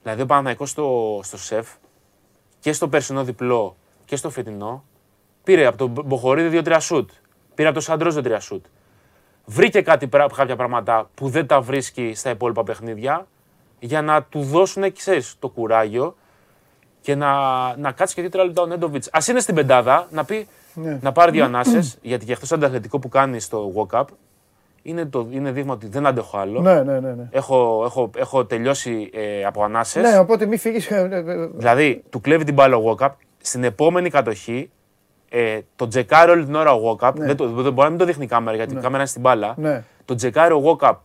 Δηλαδή 0.03 0.21
ο 0.21 0.25
Παναθηναϊκός 0.25 0.69
στο, 0.69 1.19
στο 1.23 1.37
ΣΕΦ 1.37 1.67
και 2.59 2.73
στο 2.73 2.87
περσινό 2.87 3.23
διπλό 3.23 3.75
και 4.05 4.15
στο 4.15 4.29
φετινό 4.29 4.83
πήρε 5.43 5.65
από 5.65 5.77
τον 5.77 5.89
Μποχορίδη 6.05 6.61
2-3 6.65 6.77
σουτ. 6.79 7.09
Πήρε 7.55 7.67
από 7.67 7.77
τον 7.77 7.83
Σαντρός 7.87 8.15
2-3 8.17 8.37
σουτ. 8.39 8.65
Βρήκε 9.45 9.81
κάτι, 9.81 10.07
πρά- 10.07 10.33
κάποια 10.35 10.55
πράγματα 10.55 11.09
που 11.15 11.29
δεν 11.29 11.47
τα 11.47 11.61
βρίσκει 11.61 12.13
στα 12.15 12.29
υπόλοιπα 12.29 12.63
παιχνίδια 12.63 13.27
για 13.79 14.01
να 14.01 14.23
του 14.23 14.41
δώσουν 14.41 14.93
ξέρεις, 14.93 15.35
το 15.39 15.49
κουράγιο 15.49 16.15
και 17.01 17.15
να, 17.15 17.31
να 17.77 17.91
κάτσει 17.91 18.15
και 18.15 18.29
2-3 18.31 18.45
λεπτά 18.45 18.61
ο 18.61 18.65
Νέντοβιτς. 18.65 19.07
Α 19.07 19.19
είναι 19.29 19.39
στην 19.39 19.55
πεντάδα 19.55 20.07
να 20.11 20.25
πει 20.25 20.47
Ναι. 20.73 20.99
να 21.01 21.11
πάρει 21.11 21.31
δύο 21.31 21.45
ανάσες 21.45 21.97
γιατί 22.01 22.25
και 22.25 22.33
αυτό 22.33 22.47
το 22.47 22.55
ανταθλητικό 22.55 22.99
που 22.99 23.09
κάνει 23.09 23.39
στο 23.39 23.71
walk-up 23.75 24.03
είναι, 24.83 25.05
το, 25.05 25.27
είναι 25.31 25.51
δείγμα 25.51 25.73
ότι 25.73 25.87
δεν 25.87 26.05
αντέχω 26.05 26.37
άλλο. 26.37 26.61
Ναι, 26.61 26.83
ναι, 26.83 26.99
ναι. 26.99 27.11
ναι. 27.13 27.27
Έχω, 27.31 27.81
έχω, 27.85 28.09
έχω 28.15 28.45
τελειώσει 28.45 29.09
ε, 29.13 29.45
από 29.45 29.63
ανάσες. 29.63 30.03
Ναι, 30.11 30.17
οπότε 30.17 30.45
μη 30.45 30.57
φύγεις. 30.57 30.89
Δηλαδή, 31.55 32.03
του 32.09 32.21
κλέβει 32.21 32.43
την 32.43 32.53
μπάλα 32.53 32.75
ο 32.77 32.95
Walkup. 32.99 33.09
Στην 33.41 33.63
επόμενη 33.63 34.09
κατοχή, 34.09 34.69
ε, 35.29 35.59
το 35.75 35.87
τζεκάρει 35.87 36.31
όλη 36.31 36.45
την 36.45 36.55
ώρα 36.55 36.73
ο 36.73 36.97
Walkup. 36.99 37.11
Δεν, 37.15 37.35
το, 37.35 37.47
δεν 37.47 37.73
μπορεί 37.73 37.83
να 37.83 37.89
μην 37.89 37.97
το 37.97 38.05
δείχνει 38.05 38.23
η 38.23 38.27
κάμερα 38.27 38.57
γιατί 38.57 38.71
η 38.73 38.75
κάμερα 38.75 38.97
είναι 38.97 39.05
στην 39.07 39.21
μπάλα. 39.21 39.53
Ναι. 39.57 39.83
Το 40.05 40.15
τζεκάρει 40.15 40.53
ο 40.53 40.77
Walkup 40.79 40.95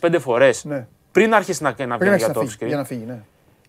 4-5 0.00 0.16
φορές 0.18 0.64
Ναι. 0.64 0.86
πριν 1.12 1.34
αρχίσει 1.34 1.62
να, 1.62 1.68
να 1.68 1.74
Πριν 1.74 1.88
βγαίνει 1.98 2.10
να 2.10 2.16
για 2.16 2.30
το 2.32 2.40
φύγει. 2.40 2.54
off 2.60 2.66
Για 2.66 2.76
να 2.76 2.82
screen. 2.82 2.86
φύγει, 2.86 3.04
ναι. 3.04 3.18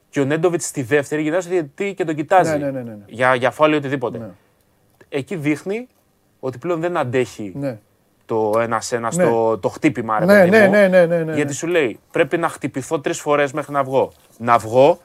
Και 0.10 0.20
ο 0.20 0.26
Νέντοβιτς 0.26 0.66
στη 0.66 0.82
δεύτερη 0.84 1.22
γυρνάει 1.22 1.42
στο 1.42 1.50
διαιτητή 1.50 1.94
και 1.94 2.06
τον 2.06 2.16
κοιτάζει. 2.16 2.52
Ναι, 2.52 2.58
ναι, 2.58 2.72
ναι, 2.72 2.82
ναι, 2.82 2.90
ναι. 2.90 3.04
Για, 3.08 3.36
για 3.36 3.52
φάουλ 3.52 3.72
ή 3.74 3.76
οτιδήποτε. 3.76 4.18
Ναι. 4.18 4.30
Εκεί 5.10 5.36
δείχνει 5.36 5.88
ότι 6.40 6.58
πλέον 6.58 6.80
δεν 6.80 6.98
αντέχει 6.98 7.52
ναι. 7.56 7.80
Το 8.36 8.60
ένα-ένα, 8.60 9.12
Ναι. 9.16 9.24
το, 9.24 9.58
το 9.58 9.70
χτύπημα. 9.70 10.20
Ρε, 10.20 10.26
Ναι, 10.26 10.38
παιδί 10.40 10.50
ναι, 10.50 10.66
μου. 10.66 10.72
ναι, 10.72 10.88
ναι, 10.88 11.06
ναι, 11.06 11.18
ναι. 11.24 11.34
Γιατί 11.36 11.54
σου 11.54 11.68
λέει 11.68 12.00
πρέπει 12.12 12.38
να 12.38 12.48
χτυπηθώ 12.50 13.00
τρεις 13.00 13.20
φορές 13.20 13.52
μέχρι 13.52 13.74
να 13.74 13.84
βγω. 13.84 14.12
Να 14.38 14.58
βγω 14.58 15.00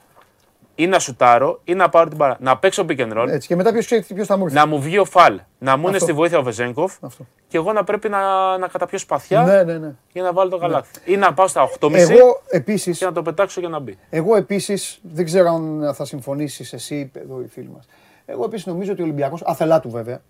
ή 0.74 0.86
να 0.86 0.98
σουτάρω 0.98 1.60
ή 1.64 1.74
να 1.74 1.88
πάρω 1.88 2.08
την 2.08 2.16
μπάλα. 2.16 2.36
Να 2.40 2.56
παίξω 2.58 2.84
pick 2.88 2.98
and 2.98 3.12
roll. 3.18 3.28
Έτσι. 3.28 3.48
Και 3.48 3.56
μετά 3.56 3.72
ποιος 3.72 4.26
θα 4.26 4.36
μου 4.36 4.44
έρθει. 4.44 4.56
Να 4.56 4.66
μου 4.66 4.80
βγει 4.80 4.98
ο 4.98 5.04
φαλ. 5.04 5.40
Να 5.58 5.76
μου 5.76 5.82
είναι 5.86 5.90
Αυτό. 5.96 6.04
στη 6.06 6.12
βοήθεια 6.14 6.38
ο 6.38 6.42
Βεζέγκοφ. 6.42 6.94
Αυτό. 7.00 7.26
Και 7.48 7.56
εγώ 7.56 7.72
να 7.72 7.84
πρέπει 7.84 8.08
να, 8.08 8.58
να 8.58 8.68
καταπιώ 8.68 8.98
σπαθιά 8.98 9.42
Ναι, 9.42 9.62
ναι, 9.62 9.78
ναι. 9.78 9.94
για 10.12 10.22
να 10.22 10.32
βάλω 10.32 10.50
το 10.50 10.58
καλάθι. 10.58 10.90
Ή 11.04 11.16
να 11.16 11.34
πάω 11.34 11.46
στα 11.46 11.68
8,5 11.80 11.94
Εγώ 11.94 12.40
επίση. 12.50 12.90
και 12.92 13.04
να 13.04 13.12
το 13.12 13.22
πετάξω 13.22 13.60
για 13.60 13.68
να 13.68 13.78
μπει. 13.78 13.98
Εγώ 14.10 14.36
επίσης, 14.36 14.98
δεν 15.02 15.24
ξέρω 15.24 15.48
αν 15.48 15.90
θα 15.94 16.04
συμφωνήσεις 16.04 16.72
εσύ, 16.72 17.10
εδώ 17.14 17.40
οι 17.40 17.46
φίλοι 17.48 17.70
μας. 17.74 17.86
Εγώ 18.26 18.44
επίσης 18.44 18.66
νομίζω 18.66 18.92
ότι 18.92 19.00
ο 19.00 19.04
Ολυμπιακός, 19.04 19.42
άθελά 19.44 19.80
του 19.80 19.90
βέβαια, 19.90 20.20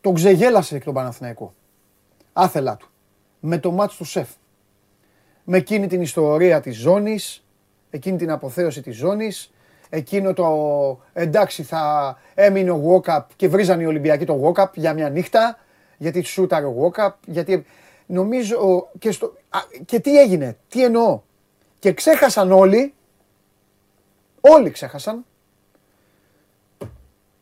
τον 0.00 0.14
ξεγέλασε 0.14 0.76
εκ 0.76 0.84
τον 0.84 0.94
Παναθηναϊκό. 0.94 1.54
Άθελά 2.32 2.76
του. 2.76 2.88
Με 3.40 3.58
το 3.58 3.70
μάτς 3.70 3.96
του 3.96 4.04
σεφ. 4.04 4.28
Με 5.44 5.56
εκείνη 5.56 5.86
την 5.86 6.00
ιστορία 6.00 6.60
της 6.60 6.76
ζώνης, 6.76 7.44
εκείνη 7.90 8.16
την 8.16 8.30
αποθέωση 8.30 8.82
της 8.82 8.96
ζώνης, 8.96 9.52
εκείνο 9.88 10.32
το 10.32 11.00
εντάξει 11.12 11.62
θα 11.62 12.16
έμεινε 12.34 12.70
ο 12.70 12.74
Γουόκαπ 12.74 13.30
και 13.36 13.48
βρίζανε 13.48 13.82
οι 13.82 13.86
Ολυμπιακοί 13.86 14.24
το 14.24 14.32
Γουόκαπ 14.32 14.76
για 14.76 14.92
μια 14.92 15.10
νύχτα, 15.10 15.58
γιατί 15.96 16.22
σούταρε 16.22 16.66
ο 16.66 16.70
Γουόκαπ, 16.70 17.16
γιατί 17.26 17.66
νομίζω 18.06 18.88
και, 18.98 19.10
στο, 19.10 19.36
α, 19.48 19.58
και 19.84 20.00
τι 20.00 20.20
έγινε, 20.20 20.56
τι 20.68 20.84
εννοώ. 20.84 21.20
Και 21.78 21.92
ξέχασαν 21.92 22.52
όλοι, 22.52 22.94
όλοι 24.40 24.70
ξέχασαν, 24.70 25.24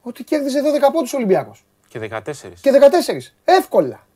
ότι 0.02 0.24
κέρδιζε 0.24 0.62
12 0.62 0.92
πόντους 0.92 1.12
ο 1.12 1.16
Ολυμπιακός. 1.16 1.64
Και 1.88 1.98
14. 1.98 2.20
Και 2.60 2.70
14. 2.72 3.32
Εύκολα. 3.44 4.06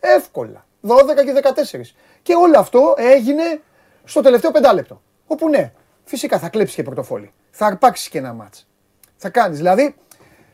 Εύκολα. 0.00 0.66
12 0.82 1.24
και 1.24 1.32
14. 1.32 1.94
Και 2.22 2.34
όλο 2.34 2.58
αυτό 2.58 2.94
έγινε 2.98 3.60
στο 4.04 4.20
τελευταίο 4.20 4.50
πεντάλεπτο. 4.50 5.02
Όπου 5.26 5.48
ναι, 5.48 5.72
φυσικά 6.04 6.38
θα 6.38 6.48
κλέψει 6.48 6.74
και 6.74 6.82
πορτοφόλι. 6.82 7.32
Θα 7.50 7.66
αρπάξεις 7.66 8.08
και 8.08 8.18
ένα 8.18 8.32
μάτς. 8.32 8.66
Θα 9.16 9.30
κάνεις. 9.30 9.56
Δηλαδή, 9.56 9.94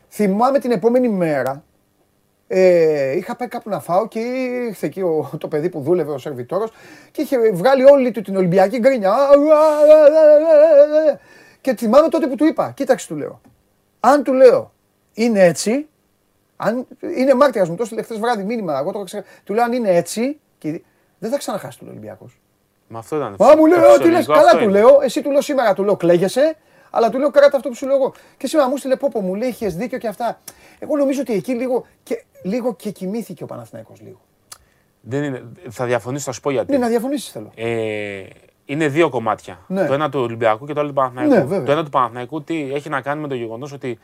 θυμάμαι 0.09 0.59
την 0.59 0.71
επόμενη 0.71 1.09
μέρα, 1.09 1.63
Ε, 2.47 3.17
είχα 3.17 3.35
πάει 3.35 3.47
κάπου 3.47 3.69
να 3.69 3.79
φάω 3.79 4.07
και 4.07 4.19
ήρθε 4.19 4.85
εκεί 4.85 5.01
ο, 5.01 5.31
το 5.37 5.47
παιδί 5.47 5.69
που 5.69 5.81
δούλευε, 5.81 6.11
ο 6.11 6.17
σερβιτόρος 6.17 6.71
και 7.11 7.21
είχε 7.21 7.51
βγάλει 7.51 7.83
όλη 7.83 8.11
του 8.11 8.21
την 8.21 8.35
Ολυμπιακή 8.35 8.77
γκρίνια. 8.79 9.11
Α, 9.11 9.13
α, 9.13 9.17
α, 9.17 9.29
α, 9.29 11.11
α. 11.11 11.19
Και 11.61 11.75
θυμάμαι 11.75 12.09
τότε 12.09 12.27
που 12.27 12.35
του 12.35 12.45
είπα, 12.45 12.71
κοίταξε 12.71 13.07
του 13.07 13.15
λέω, 13.15 13.41
αν 13.99 14.23
του 14.23 14.33
λέω 14.33 14.71
είναι 15.13 15.43
έτσι, 15.43 15.87
αν, 16.55 16.87
είναι 17.17 17.33
μάρτυρας 17.33 17.69
μου, 17.69 17.75
το 17.75 17.83
έστειλε 17.83 18.01
χθες 18.01 18.19
βράδυ 18.19 18.43
μήνυμα, 18.43 18.79
εγώ 18.79 18.91
το 18.91 18.97
είχα 18.97 19.05
ξεχάσει. 19.05 19.41
του 19.43 19.53
λέω 19.53 19.63
αν 19.63 19.73
είναι 19.73 19.95
έτσι, 19.95 20.39
και 20.57 20.81
δεν 21.19 21.31
θα 21.31 21.37
ξαναχάσει 21.37 21.79
τον 21.79 21.87
Ολυμπιακός. 21.87 22.39
Μα 22.87 22.99
αυτό 22.99 23.15
ήταν. 23.15 23.35
Μα 23.39 23.55
μου 23.55 23.65
λέει, 23.65 23.79
το 23.79 23.85
ό,τι 23.85 24.09
λες, 24.09 24.17
φυσιολογικό 24.17 24.33
καλά 24.33 24.45
αυτό 24.45 24.57
του 24.57 24.63
είναι. 24.63 24.79
λέω, 24.79 25.01
εσύ 25.01 25.21
του 25.21 25.31
λέω 25.31 25.41
σήμερα, 25.41 25.73
του 25.73 25.83
λέω 25.83 25.95
κλαίγεσαι, 25.95 26.55
αλλά 26.89 27.09
του 27.09 27.17
λέω 27.17 27.31
κράτα 27.31 27.57
αυτό 27.57 27.69
που 27.69 27.75
σου 27.75 27.85
λέω 27.85 27.95
εγώ. 27.95 28.13
Και 28.37 28.47
σήμερα 28.47 28.69
μου 28.69 28.77
στείλε 28.77 28.95
πόπο, 28.95 29.21
μου 29.21 29.35
λέει, 29.35 29.49
είχες 29.49 29.75
δίκιο 29.75 29.97
και 29.97 30.07
αυτά. 30.07 30.39
Εγώ 30.79 30.97
νομίζω 30.97 31.21
ότι 31.21 31.33
εκεί 31.33 31.53
λίγο 31.53 31.85
και, 32.03 32.23
λίγο 32.43 32.75
και 32.75 32.91
κοιμήθηκε 32.91 33.43
ο 33.43 33.45
Παναθηναϊκός 33.45 34.01
λίγο. 34.01 34.21
Δεν 35.01 35.23
είναι, 35.23 35.43
θα 35.69 35.85
διαφωνήσω, 35.85 36.23
θα 36.23 36.31
σου 36.31 36.41
πω 36.41 36.51
γιατί. 36.51 36.71
Ναι, 36.71 36.77
να 36.77 36.87
διαφωνήσεις 36.87 37.31
θέλω. 37.31 37.51
Ε, 37.55 38.23
είναι 38.65 38.87
δύο 38.87 39.09
κομμάτια. 39.09 39.59
Ναι. 39.67 39.85
Το 39.87 39.93
ένα 39.93 40.09
του 40.09 40.19
Ολυμπιακού 40.19 40.65
και 40.65 40.73
το 40.73 40.79
άλλο 40.79 40.89
του 40.89 40.95
Παναθηναϊκού. 40.95 41.33
Ναι, 41.33 41.39
βέβαια. 41.39 41.63
το 41.63 41.71
ένα 41.71 41.83
του 41.83 41.89
Παναθηναϊκού 41.89 42.43
τι 42.43 42.71
έχει 42.73 42.89
να 42.89 43.01
κάνει 43.01 43.21
με 43.21 43.27
το 43.27 43.35
γεγονός 43.35 43.71
ότι 43.73 43.99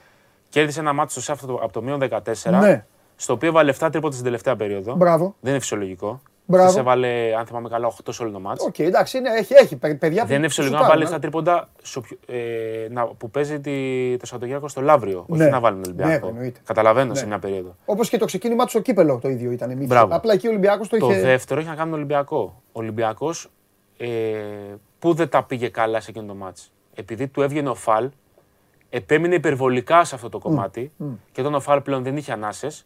κέρδισε 0.51 0.79
ένα 0.79 0.93
ματς 0.93 1.21
στο 1.21 1.33
ΣΕΦ 1.35 1.43
από 1.43 1.71
το 1.71 1.81
μείον 1.81 1.99
14, 1.99 2.59
Ναι. 2.59 2.85
στο 3.15 3.33
οποίο 3.33 3.49
έβαλε 3.49 3.71
7 3.79 3.87
τρίποτα 3.91 4.11
στην 4.13 4.23
τελευταία 4.23 4.55
περίοδο. 4.55 4.95
Μπράβο. 4.95 5.35
Δεν 5.39 5.51
είναι 5.51 5.59
φυσιολογικό. 5.61 6.21
Μπράβο. 6.45 6.67
Χθες 6.67 6.79
έβαλε, 6.81 7.35
αν 7.37 7.45
θυμάμαι 7.45 7.69
καλά, 7.69 7.87
8 7.87 8.11
σε 8.13 8.23
όλο 8.23 8.31
το 8.31 8.39
ματς. 8.39 8.65
Οκ, 8.67 8.79
εντάξει, 8.79 9.17
είναι, 9.17 9.29
έχει, 9.29 9.53
έχει 9.53 9.75
παι- 9.75 9.97
παιδιά 9.97 10.25
Δεν 10.25 10.35
είναι 10.37 10.43
που 10.43 10.49
φυσιολογικό 10.49 10.79
να 10.81 10.85
σουτάρουν, 10.85 11.03
βάλει 11.09 11.13
ε. 11.13 11.17
7 11.17 11.21
τρίποντα 11.21 11.69
σε 11.81 11.97
οποιο- 11.99 12.17
ε, 12.27 12.87
να- 12.89 13.05
που 13.05 13.29
παίζει 13.29 13.59
τη, 13.59 13.71
το 14.17 14.25
Σαββατοκύριακο 14.25 14.67
στο 14.67 14.81
Λαύριο. 14.81 15.25
Ναι. 15.27 15.43
Όχι 15.43 15.51
να 15.51 15.59
βάλει 15.59 15.81
τον 15.81 15.93
Ολυμπιακό. 15.93 16.25
Ναι, 16.25 16.31
εννοείται. 16.31 16.59
Καταλαβαίνω 16.65 17.13
σε 17.13 17.21
Ναι. 17.21 17.27
μια 17.27 17.39
περίοδο. 17.39 17.75
Όπως 17.85 18.09
και 18.09 18.17
το 18.17 18.25
ξεκίνημά 18.25 18.63
του 18.63 18.69
στο 18.69 18.79
κύπελλο 18.79 19.19
το 19.21 19.29
ίδιο 19.29 19.51
ήταν. 19.51 19.69
μύθι. 19.69 19.85
Μπράβο. 19.85 20.15
Απλά 20.15 20.33
εκεί 20.33 20.47
ο 20.47 20.49
Ολυμπιακός 20.49 20.87
το, 20.89 20.97
Το 20.97 21.09
είχε. 21.11 21.21
δεύτερο 21.21 21.59
έχει 21.59 21.69
να 21.69 21.75
κάνει 21.75 21.89
με 21.89 21.95
τον 21.95 22.03
Ολυμπιακό. 22.05 22.61
Ο 22.65 22.79
Ολυμπιακός 22.79 23.51
ε, 23.97 24.07
που 24.99 25.13
δεν 25.13 25.29
τα 25.29 25.43
πήγε 25.43 25.67
καλά 25.69 26.01
σε 26.01 26.09
εκείνο 26.09 26.25
το 26.25 26.35
ματς. 26.35 26.71
Επειδή 26.95 27.27
του 27.27 27.41
έβγαινε 27.41 27.69
ο 27.69 27.75
Φαλ, 27.75 28.09
επέμεινε 28.93 29.35
υπερβολικά 29.35 30.03
σε 30.03 30.15
αυτό 30.15 30.29
το 30.29 30.39
κομμάτι 30.39 30.91
και 31.31 31.41
όταν 31.41 31.53
ο 31.53 31.59
Φαλ 31.59 31.81
πλέον 31.81 32.03
δεν 32.03 32.17
είχε 32.17 32.31
ανάσες, 32.31 32.85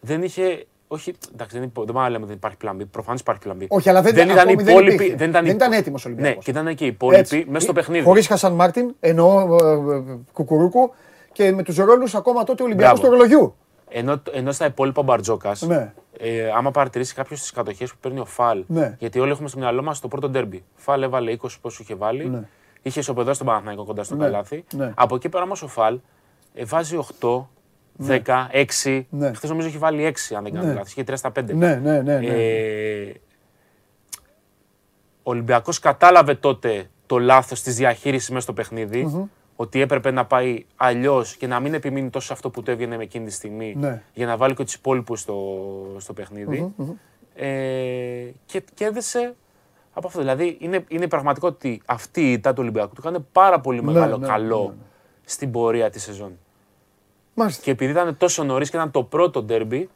δεν 0.00 0.22
είχε. 0.22 0.64
Όχι, 0.92 1.14
εντάξει, 1.34 1.58
δεν, 1.58 1.66
υπο- 1.66 1.84
δεν 1.84 1.94
πάμε 1.94 2.04
να 2.06 2.10
λέμε 2.10 2.18
ότι 2.24 2.26
δεν 2.28 2.36
υπάρχει 2.36 2.56
πλан 2.56 2.76
B. 2.80 2.84
Προφανώς 2.90 3.20
υπάρχει 3.20 3.40
πλan 3.46 3.62
B. 3.62 3.66
Όχι, 3.68 3.88
αλλά 3.88 4.02
δεν, 4.02 4.14
ήταν 4.14 4.38
ακόμη 4.38 4.52
οι 4.52 4.56
δεν 4.56 4.68
υπόλοιποι. 4.74 4.94
υπήρχε. 4.94 5.14
Δεν 5.16 5.30
ήταν, 5.30 5.44
δεν 5.44 5.54
ήταν 5.54 5.72
έτοιμος 5.72 6.04
ο 6.04 6.08
Ναι, 6.08 6.14
Ολυμπιακός. 6.14 6.44
και 6.44 6.50
ήταν 6.50 6.74
και 6.74 6.84
οι 6.84 6.86
υπόλοιποι 6.86 7.20
Έτσι. 7.20 7.44
μέσα 7.48 7.64
στο 7.64 7.72
παιχνίδι. 7.72 8.04
Χωρίς 8.04 8.26
Χασάν 8.26 8.52
Μάρτιν, 8.52 8.94
εννοώ 9.00 9.56
ε, 9.56 9.72
ε, 9.96 10.18
κουκουρούκου 10.32 10.92
και 11.32 11.52
με 11.52 11.62
τους 11.62 11.76
ρόλους 11.76 12.14
ακόμα 12.14 12.44
τότε 12.44 12.62
ο 12.62 12.66
Ολυμπιακός 12.66 13.00
του 13.00 13.06
Μπράβο. 13.06 13.22
ρολογιού. 13.22 13.54
Ενώ, 13.88 14.22
ενώ 14.32 14.52
στα 14.52 14.66
υπόλοιπα 14.66 15.00
ο 15.00 15.04
Μπαρτζόκας, 15.04 15.62
Ναι. 15.62 15.92
ε, 16.18 16.50
άμα 16.56 16.70
παρατηρήσει 16.70 17.14
κάποιος 17.14 17.40
τις 17.40 17.50
κατοχές 17.50 17.90
που 17.90 17.96
παίρνει 18.00 18.20
ο 18.20 18.24
Φαλ, 18.24 18.64
Ναι. 18.66 18.96
γιατί 18.98 19.18
όλοι 19.20 19.30
έχουμε 19.30 19.48
στο 19.48 19.58
μυαλό 19.58 19.82
μας 19.82 20.00
το 20.00 20.08
πρώτο 20.08 20.28
ντέρμπι. 20.28 20.64
Φαλ 20.74 21.02
έβαλε 21.02 21.30
20 21.30 21.58
πόσο 21.60 21.78
είχε 21.82 21.94
βάλει, 21.94 22.28
Ναι. 22.28 22.48
Είχε 22.82 23.00
ισοπεδώσει 23.00 23.38
τον 23.38 23.46
Παναθηναϊκό 23.46 23.84
κοντά 23.84 24.02
στο 24.04 24.14
Ναι, 24.14 24.24
καλάθι. 24.24 24.64
ναι. 24.74 24.92
Από 24.96 25.14
εκεί 25.14 25.28
πέρα 25.28 25.44
όμως 25.44 25.62
ο 25.62 25.68
Φαλ 25.68 25.98
ε, 26.54 26.64
βάζει 26.64 26.98
8, 27.20 27.46
10, 28.06 28.20
6. 28.84 29.04
Ναι. 29.10 29.32
Χθες 29.32 29.50
νομίζω 29.50 29.68
έχει 29.68 29.78
βάλει 29.78 30.14
6, 30.30 30.34
αν 30.36 30.42
δεν 30.42 30.52
κάνω 30.52 30.66
Ναι. 30.66 30.72
λάθος. 30.72 30.90
Είχε 30.90 31.02
3 31.02 31.12
στα 31.16 31.32
5. 31.40 31.44
Ναι, 31.54 31.74
ναι, 31.74 32.00
ναι. 32.00 32.18
ναι. 32.18 32.26
Ε, 32.26 33.12
ο 35.22 35.30
Ολυμπιακός 35.30 35.78
κατάλαβε 35.78 36.34
τότε 36.34 36.90
το 37.06 37.18
λάθος 37.18 37.62
της 37.62 37.76
διαχείρισης 37.76 38.28
μέσα 38.28 38.40
στο 38.42 38.52
παιχνιδι 38.52 39.28
ότι 39.56 39.80
έπρεπε 39.80 40.10
να 40.10 40.26
πάει 40.26 40.64
αλλιώς 40.76 41.36
και 41.36 41.46
να 41.46 41.60
μην 41.60 41.74
επιμείνει 41.74 42.10
τόσο 42.10 42.26
σε 42.26 42.32
αυτό 42.32 42.50
που 42.50 42.62
του 42.62 42.70
έβγαινε 42.70 42.96
με 42.96 43.02
εκείνη 43.02 43.24
τη 43.26 43.32
στιγμή 43.32 43.74
Ναι. 43.78 44.02
για 44.14 44.26
να 44.26 44.36
βάλει 44.36 44.54
και 44.54 44.64
τους 44.64 44.74
υπόλοιπους 44.74 45.20
στο, 45.20 45.36
στο 45.98 46.12
παιχνιδι 46.12 46.72
Ε, 47.34 47.46
και 48.46 48.62
κέρδισε 48.74 49.34
από 49.92 50.06
αυτό. 50.06 50.18
Δηλαδή 50.18 50.56
είναι, 50.60 50.84
είναι 50.88 51.08
πραγματικό 51.08 51.46
ότι 51.48 51.82
αυτή 51.86 52.20
η 52.28 52.32
ήττα 52.32 52.50
του 52.52 52.58
Ολυμπιακού 52.62 52.94
του 52.94 53.00
έκανε 53.06 53.18
πάρα 53.32 53.60
πολύ 53.60 53.82
Ναι, 53.84 53.92
μεγάλο 53.92 54.16
ναι, 54.16 54.26
καλό 54.26 54.60
ναι, 54.62 54.68
ναι. 54.68 54.74
στην 55.24 55.50
πορεία 55.50 55.90
της 55.90 56.02
σεζόν. 56.02 56.38
Μάλιστα. 57.34 57.62
Και 57.62 57.70
επειδή 57.70 57.90
ήταν 57.90 58.16
τόσο 58.16 58.44
νωρίς 58.44 58.70
και 58.70 58.76
ήταν 58.76 58.90
το 58.90 59.02
πρώτο 59.04 59.42
ντέρμπι, 59.42 59.88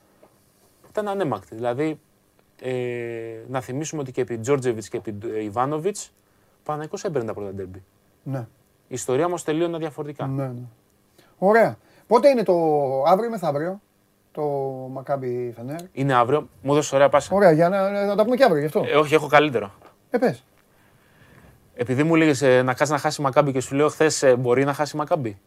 ήταν 0.88 1.08
ανέμακτη. 1.08 1.54
Δηλαδή, 1.54 2.00
ε, 2.60 2.72
να 3.48 3.60
θυμίσουμε 3.60 4.00
ότι 4.02 4.12
και 4.12 4.20
επί 4.20 4.38
Τζόρτζεβιτς 4.38 4.88
και 4.88 4.96
επί 4.96 5.18
Ιβάνοβιτς, 5.44 6.06
ο 6.58 6.60
Παναγικός 6.64 7.04
έμπαιρνε 7.04 7.26
τα 7.28 7.34
πρώτα 7.34 7.52
ντέρμπι. 7.52 7.82
Ναι, 8.22 8.38
Η 8.88 8.94
ιστορία 8.94 9.24
όμως 9.26 9.44
τελείωνε 9.44 9.78
διαφορετικά. 9.78 10.26
ναι, 10.26 10.46
ναι. 10.46 10.62
Ωραία. 11.38 11.76
Πότε 12.06 12.28
είναι 12.28 12.42
το 12.42 12.52
αύριο 13.06 13.28
ή 13.28 13.30
μεθαύριο; 13.30 13.80
Το 14.34 14.42
Μακάμπι 14.92 15.52
Φενέρ. 15.56 15.80
Είναι 15.92 16.14
αύριο, 16.14 16.48
μου 16.62 16.74
δώσεις 16.74 16.92
ωραία 16.92 17.08
πάσα. 17.08 17.34
Ωραία, 17.34 17.50
για 17.52 17.68
να, 17.68 18.04
να 18.06 18.14
τα 18.16 18.24
πούμε 18.24 18.36
και 18.36 18.44
αύριο 18.44 18.60
γι' 18.60 18.66
αυτό. 18.66 18.84
Ε, 18.86 18.96
όχι, 18.96 19.14
έχω 19.14 19.26
καλύτερο. 19.26 19.72
Ε, 20.10 20.18
πες. 20.18 20.44
Επειδή 21.74 22.02
μου 22.02 22.14
έλεγε 22.14 22.62
να 22.62 22.70
κάτσεις 22.74 22.90
να 22.90 22.98
χάσει 22.98 23.20
η 23.20 23.24
Μακάμπι 23.24 23.52
και 23.52 23.60
σου 23.60 23.74
λέω 23.74 23.88
χθες 23.88 24.34
μπορεί 24.38 24.64
να 24.64 24.72
χάσει 24.72 24.96
η 24.96 24.98
Μακάμπι. 24.98 25.38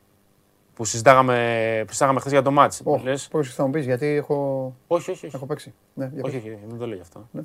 Που 0.73 0.85
συζητάγαμε, 0.85 1.35
που 1.79 1.87
συζητάγαμε 1.87 2.19
χθες 2.19 2.31
για 2.31 2.41
το 2.41 2.51
μάτς. 2.51 2.81
Oh, 2.85 3.01
Λες, 3.03 3.27
Πώς 3.27 3.53
θα 3.53 3.65
μου 3.65 3.71
πεις, 3.71 3.85
γιατί 3.85 4.05
έχω, 4.05 4.75
όχι, 4.87 5.11
όχι. 5.11 5.25
όχι. 5.25 5.35
έχω 5.35 5.45
παίξει. 5.45 5.73
Ναι, 5.93 6.09
για 6.13 6.21
Όχι, 6.25 6.35
πες. 6.39 6.51
όχι, 6.51 6.59
δεν 6.67 6.77
το 6.79 6.85
λέω 6.87 6.95
γι' 6.95 7.01
αυτό. 7.01 7.27
Ναι. 7.31 7.41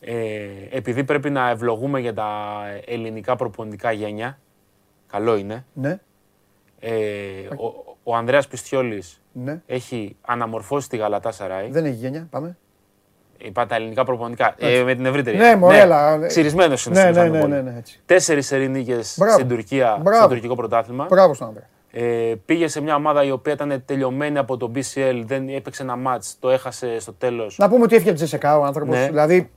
Ε, 0.00 0.48
επειδή 0.70 1.04
πρέπει 1.04 1.30
να 1.30 1.48
ευλογούμε 1.48 2.00
για 2.00 2.14
τα 2.14 2.60
ελληνικά 2.84 3.36
προπονητικά 3.36 3.92
γένια, 3.92 4.38
καλό 5.06 5.36
είναι. 5.36 5.64
Ναι, 5.72 6.00
Ε, 6.80 6.92
ο, 7.56 7.96
ο 8.02 8.16
Ανδρέας 8.16 8.48
Πιστιόλης 8.48 9.21
ναι. 9.32 9.60
έχει 9.66 10.16
αναμορφώσει 10.20 10.88
τη 10.88 10.96
Γαλατά 10.96 11.32
Σαράι. 11.32 11.68
Δεν 11.70 11.84
έχει 11.84 11.94
γένια, 11.94 12.26
πάμε. 12.30 12.56
Είπα 13.38 13.66
τα 13.66 13.74
ελληνικά 13.74 14.04
προπονητικά. 14.04 14.54
Ε, 14.58 14.82
με 14.82 14.94
την 14.94 15.06
ευρύτερη. 15.06 15.36
Ναι, 15.36 15.56
μωρέ, 15.56 15.80
αλλά- 15.80 16.26
Ξυρισμένος 16.26 16.84
είναι 16.86 16.94
Ναι, 16.94 17.00
στο 17.00 17.10
ναι, 17.12 17.16
ναι, 17.22 17.30
Μιχαλοπόλη. 17.30 17.62
ναι, 17.62 17.70
ναι, 17.70 17.78
έτσι. 17.78 18.00
Τέσσερις 18.06 18.46
σερή 18.46 18.68
νίκες 18.68 19.14
Μπράβο. 19.18 19.34
στην 19.34 19.48
Τουρκία, 19.48 19.98
Μπράβο. 20.02 20.18
στο 20.20 20.28
τουρκικό 20.28 20.54
πρωτάθλημα. 20.54 21.06
Μπράβο 21.10 21.34
στον 21.34 21.46
Ανδρέα. 21.48 21.66
Ε, 21.94 22.34
πήγε 22.44 22.68
σε 22.68 22.80
μια 22.80 22.94
ομάδα 22.94 23.24
η 23.24 23.30
οποία 23.30 23.52
ήταν 23.52 23.82
τελειωμένη 23.86 24.38
από 24.38 24.56
το 24.56 24.70
BCL, 24.74 25.22
δεν 25.24 25.48
έπαιξε 25.48 25.82
ένα 25.82 25.96
μάτς, 25.96 26.36
το 26.40 26.50
έχασε 26.50 27.00
στο 27.00 27.12
τέλος. 27.12 27.58
Να 27.58 27.68
πούμε 27.68 27.82
ότι 27.82 27.94
έφυγε 27.94 28.10
από 28.10 28.18
τη 28.18 28.24
Τζεσεκά 28.24 28.58
ο 28.58 28.64
άνθρωπος. 28.64 28.96
Ναι. 28.96 29.06
Δηλαδή, 29.06 29.50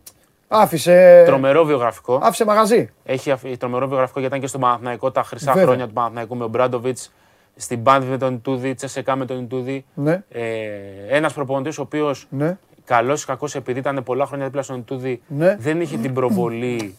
άφησε, 0.47 1.23
Τρομερό 1.25 1.63
βιογραφικό. 1.65 2.19
άφησε 2.23 2.45
μαγαζί. 2.45 2.89
Έχει 3.03 3.31
αφ- 3.31 3.57
τρομερό 3.57 3.87
βιογραφικό 3.87 4.19
γιατί 4.19 4.35
ήταν 4.35 4.39
και 4.45 4.47
στον 4.49 4.61
Παναθηναϊκό 4.61 5.11
τα 5.11 5.23
χρυσά 5.23 5.51
Βέβαια. 5.51 5.67
χρόνια 5.67 5.87
του 5.87 5.93
Παναθηναϊκού 5.93 6.33
με 6.35 6.41
τον 6.41 6.49
Μπράντοβιτς. 6.49 7.11
Στην 7.55 7.79
Μπάντ 7.79 8.03
με 8.03 8.17
τον 8.17 8.33
Ιτούδη, 8.33 8.73
Τσεσεκά 8.73 9.15
με 9.15 9.25
τον 9.25 9.43
Ιτούδη. 9.43 9.85
Ναι, 9.93 10.23
Ε, 10.29 10.41
Ένας 11.09 11.33
προπονητής 11.33 11.77
ο 11.77 11.81
οποίος 11.81 12.27
ναι. 12.29 12.57
καλός 12.85 13.23
ή 13.23 13.25
κακός 13.25 13.55
επειδή 13.55 13.79
ήταν 13.79 14.03
πολλά 14.03 14.25
χρόνια 14.25 14.45
δίπλα 14.45 14.61
στον 14.61 14.77
Ιτούδη, 14.79 15.21
Ναι. 15.27 15.55
δεν 15.59 15.81
είχε 15.81 15.97
την 15.97 16.13
προβολή 16.13 16.95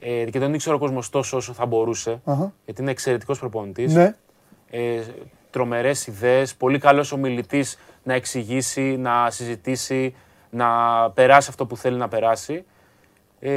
ε, 0.00 0.24
και 0.30 0.38
τον 0.38 0.54
ήξερε 0.54 0.74
ο 0.74 0.78
κόσμος 0.78 1.10
τόσο 1.10 1.36
όσο 1.36 1.52
θα 1.52 1.66
μπορούσε. 1.66 2.20
Αχα. 2.24 2.52
Γιατί 2.64 2.82
είναι 2.82 2.90
εξαιρετικός 2.90 3.38
προπονητής. 3.38 3.94
Ναι, 3.94 4.14
Ε, 4.70 5.02
Τρομερές 5.50 6.06
ιδέες, 6.06 6.54
πολύ 6.54 6.78
καλός 6.78 7.12
ομιλητής 7.12 7.78
να 8.02 8.14
εξηγήσει, 8.14 8.96
να 8.96 9.30
συζητήσει, 9.30 10.14
να 10.50 10.66
περάσει 11.14 11.48
αυτό 11.50 11.66
που 11.66 11.76
θέλει 11.76 11.96
να 11.96 12.08
περάσει. 12.08 12.64
Ε, 13.40 13.50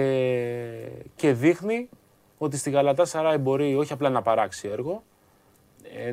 και 1.16 1.32
δείχνει 1.34 1.90
ότι 2.38 2.58
στη 2.58 2.70
Γαλατά 2.70 3.06
Σαράι 3.06 3.38
μπορεί 3.38 3.76
όχι 3.76 3.94
απλά 3.94 4.10
να 4.10 4.22
παράξει 4.22 4.68
έργο, 4.68 4.92
ε, 4.92 5.15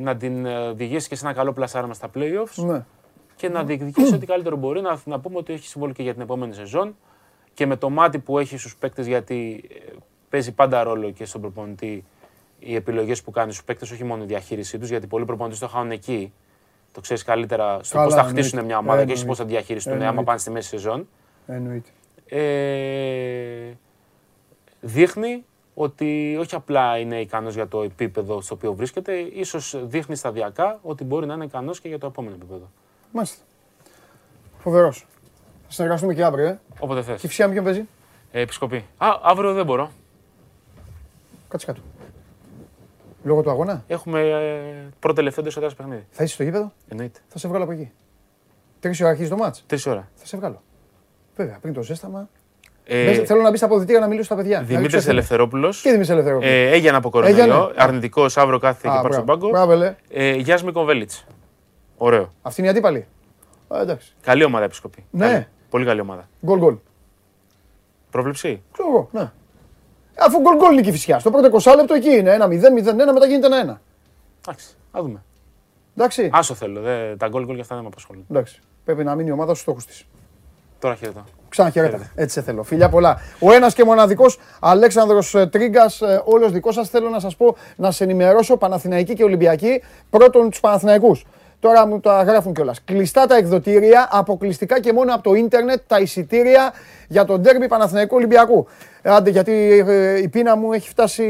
να 0.00 0.16
την 0.16 0.46
ε, 0.46 0.56
οδηγήσει 0.58 1.08
και 1.08 1.14
σε 1.14 1.24
ένα 1.26 1.34
καλό 1.34 1.52
πλασάρισμα 1.52 1.94
στα 1.94 2.10
playoffs 2.14 2.64
ναι. 2.64 2.84
και 3.36 3.48
να 3.48 3.64
διεκδικήσει 3.64 4.14
ό,τι 4.14 4.26
καλύτερο 4.26 4.56
μπορεί. 4.56 4.80
Να, 4.80 5.00
να 5.04 5.20
πούμε 5.20 5.36
ότι 5.36 5.52
έχει 5.52 5.66
συμβόλαιο 5.66 5.94
και 5.94 6.02
για 6.02 6.12
την 6.12 6.22
επόμενη 6.22 6.54
σεζόν 6.54 6.96
και 7.54 7.66
με 7.66 7.76
το 7.76 7.90
μάτι 7.90 8.18
που 8.18 8.38
έχει 8.38 8.56
στους 8.56 8.76
παίκτες 8.76 9.06
γιατί 9.06 9.64
ε, 9.68 9.92
παίζει 10.28 10.52
πάντα 10.52 10.82
ρόλο 10.82 11.10
και 11.10 11.24
στον 11.24 11.40
προπονητή 11.40 12.04
οι 12.58 12.74
επιλογές 12.74 13.22
που 13.22 13.30
κάνει 13.30 13.52
στους 13.52 13.64
παίκτες, 13.64 13.90
όχι 13.90 14.04
μόνο 14.04 14.22
η 14.22 14.26
διαχείρισή 14.26 14.78
τους, 14.78 14.88
γιατί 14.88 15.06
πολλοί 15.06 15.24
προπονητές 15.24 15.58
το 15.58 15.68
χάνουν 15.68 15.90
εκεί. 15.90 16.32
Το 16.92 17.00
ξέρεις 17.00 17.22
καλύτερα 17.22 17.78
στο 17.82 17.94
Καλά, 17.94 18.06
πώς 18.06 18.14
θα 18.14 18.20
εννοείται. 18.20 18.40
χτίσουν 18.40 18.64
μια 18.64 18.78
ομάδα 18.78 18.96
και 19.04 19.12
όχι 19.12 19.20
Εννοείται. 19.20 19.28
πώς 19.28 19.38
θα 19.38 19.44
διαχειριστούν 19.44 19.92
άμα 19.92 20.04
Εννοείται. 20.04 20.24
πάνε 20.24 20.38
στη 20.38 20.50
μέση 20.50 20.68
σεζόν. 20.68 21.08
Εννοείται. 21.46 21.88
Ε, 22.26 23.72
δείχνει 24.80 25.44
ότι 25.74 26.36
όχι 26.40 26.54
απλά 26.54 26.98
είναι 26.98 27.20
ικανός 27.20 27.54
για 27.54 27.68
το 27.68 27.82
επίπεδο 27.82 28.40
στο 28.40 28.54
οποίο 28.54 28.72
βρίσκεται, 28.72 29.12
ίσως 29.18 29.76
δείχνει 29.86 30.16
σταδιακά 30.16 30.78
ότι 30.82 31.04
μπορεί 31.04 31.26
να 31.26 31.34
είναι 31.34 31.44
ικανός 31.44 31.80
και 31.80 31.88
για 31.88 31.98
το 31.98 32.06
επόμενο 32.06 32.34
επίπεδο. 32.34 32.70
Μάλιστα. 33.12 33.42
Φοβερός. 34.58 35.06
Θα 35.64 35.70
συνεργαστούμε 35.72 36.14
και 36.14 36.24
αύριο, 36.24 36.46
ε. 36.46 36.60
Όποτε 36.78 37.02
θες. 37.02 37.20
Και 37.20 37.26
φυσικά 37.28 37.46
με 37.46 37.52
ποιον 37.52 37.64
παίζει; 37.64 37.86
Ε, 38.32 38.40
επισκοπή. 38.40 38.84
Α, 38.96 39.08
αύριο 39.22 39.52
δεν 39.52 39.64
μπορώ. 39.64 39.90
Κάτσε 41.48 41.66
κάτω. 41.66 41.80
Λόγω 43.24 43.42
του 43.42 43.50
αγώνα; 43.50 43.84
Έχουμε 43.86 44.20
ε, 44.20 44.88
πρώτο 44.98 45.14
τελευταίο 45.14 45.44
τέσσερα 45.44 45.70
παιχνίδι. 45.76 46.06
Θα 46.10 46.24
είσαι 46.24 46.34
στο 46.34 46.42
γήπεδο; 46.42 46.72
Εννοείται. 46.88 47.20
Θα 47.28 47.38
σε 47.38 47.48
βγάλω 47.48 47.64
από 47.64 47.72
εκεί. 47.72 47.92
Τρεις 48.80 49.00
ώρα 49.00 49.10
αρχίζει 49.10 49.28
το 49.28 49.36
μάτς; 49.36 49.64
Τρεις 49.66 49.86
ώρα. 49.86 50.10
Θα 50.14 50.26
σε 50.26 50.36
βγάλω. 50.36 50.62
Βέβαια, 51.36 51.58
πριν 51.58 51.74
το 51.74 51.82
ζέσταμα. 51.82 52.28
Ε, 52.84 53.04
Μπες- 53.04 53.26
Θέλω 53.26 53.40
να 53.42 53.48
μπεις 53.50 53.58
στα 53.58 53.66
αποδητήρια 53.68 54.00
να 54.00 54.06
μιλήσω 54.06 54.24
στα 54.24 54.34
παιδιά. 54.36 54.56
να 54.58 54.62
Δημήτρης 54.64 54.82
ρίξω 54.82 54.96
ευθύνη. 54.96 55.14
Ελευθερόπουλος. 55.16 55.80
Και 55.80 55.88
Δημήτρης 55.90 56.10
Ελευθερόπουλος. 56.10 56.50
Ε, 56.52 56.70
έγινε 56.70 56.96
από 56.96 57.10
Έγινε. 57.24 57.40
κορονοϊό. 57.46 57.72
Αρνητικό, 57.76 58.26
αύριο 58.34 58.58
κάθεται 58.58 58.88
Α, 58.88 58.92
και 58.94 59.00
πάρει 59.02 59.12
στον 59.12 59.24
μπράβο. 59.24 59.40
πάγκο. 59.40 59.52
Μπράβο, 59.52 59.74
λέ. 59.80 59.94
Ε, 60.10 60.34
Γιάσμι 60.34 60.72
Κοβέλιτ. 60.72 61.10
Ωραίο. 61.96 62.32
Αυτή 62.42 62.60
είναι 62.60 62.68
η 62.68 62.72
αντίπαλη. 62.72 63.06
Α, 63.74 63.80
εντάξει. 63.80 64.14
Καλή 64.22 64.44
ομάδα 64.44 64.64
επισκοπή. 64.64 65.04
Ναι. 65.10 65.26
Καλή. 65.30 65.46
Πολύ 65.70 65.84
καλή 65.84 66.00
ομάδα. 66.00 66.28
Γκολ 66.44 66.58
γκολ. 66.58 66.76
Πρόβλεψη; 68.10 68.62
Ξέρω 68.72 68.88
εγώ, 68.88 69.08
ναι. 69.12 69.30
Αφού 70.18 70.40
γκολ 70.40 70.56
γκολ 70.56 70.72
είναι 70.72 70.82
και 70.82 70.88
η 70.88 70.92
φυσιά. 70.92 71.18
Στο 71.18 71.30
πρώτο 71.30 71.46
20 71.62 71.74
λεπτό 71.76 71.94
εκεί 71.94 72.10
είναι. 72.10 72.30
1-0-0-1, 72.30 73.12
μετά 73.12 73.26
γίνεται 73.26 73.46
ένα 73.46 73.56
1. 73.56 73.80
Εντάξει. 74.46 74.66
Α 74.90 75.00
δούμε. 75.02 75.22
Εντάξει. 75.96 76.30
Άσο 76.32 76.54
θέλω. 76.54 76.80
Δε, 76.80 77.16
τα 77.16 77.28
γκολ 77.28 77.44
γκολ 77.44 77.54
και 77.54 77.60
αυτά 77.60 77.74
δεν 77.74 77.82
με 77.84 77.90
απασχολούν. 77.92 78.26
Εντάξει. 78.30 78.60
Πρέπει 78.84 79.04
να 79.04 79.14
μείνει 79.14 79.28
η 79.28 79.32
ομάδα 79.32 79.50
στους 79.50 79.60
στόχους 79.62 79.86
της. 79.86 80.04
Τώρα 80.78 80.94
χαιρετώ. 80.94 81.24
Ξαναχαιρέτα. 81.52 82.10
Έτσι 82.14 82.34
σε 82.34 82.42
θέλω. 82.42 82.62
Φιλιά 82.62 82.88
πολλά. 82.88 83.20
Ο 83.38 83.52
ένας 83.52 83.74
και 83.74 83.84
μοναδικός 83.84 84.38
Αλέξανδρος 84.60 85.34
ε, 85.34 85.46
Τρίγκας, 85.46 86.02
όλος 86.24 86.52
δικός 86.52 86.74
σας 86.74 86.88
θέλω 86.88 87.08
να 87.08 87.20
σας 87.20 87.36
πω 87.36 87.56
να 87.76 87.90
σε 87.90 88.04
ενημερώσω 88.04 88.56
Παναθηναϊκή 88.56 89.14
και 89.14 89.24
Ολυμπιακή. 89.24 89.82
Πρώτον 90.10 90.50
τους 90.50 90.60
Παναθηναϊκούς. 90.60 91.24
Τώρα 91.60 91.86
μου 91.86 92.00
τα 92.00 92.22
γράφουν 92.22 92.54
κιόλας. 92.54 92.84
Κλειστά 92.84 93.26
τα 93.26 93.36
εκδοτήρια, 93.36 94.08
αποκλειστικά 94.10 94.80
και 94.80 94.92
μόνο 94.92 95.14
από 95.14 95.22
το 95.22 95.34
ίντερνετ 95.34 95.80
τα 95.86 95.98
εισιτήρια 95.98 96.72
για 97.08 97.24
τον 97.24 97.40
ντέρμπι 97.40 97.68
Παναθηναϊκού 97.68 98.16
Ολυμπιακού. 98.16 98.66
Άντε, 99.02 99.30
γιατί 99.30 99.52
ε, 99.86 100.22
η 100.22 100.28
πείνα 100.28 100.56
μου 100.56 100.72
έχει 100.72 100.88
φτάσει, 100.88 101.24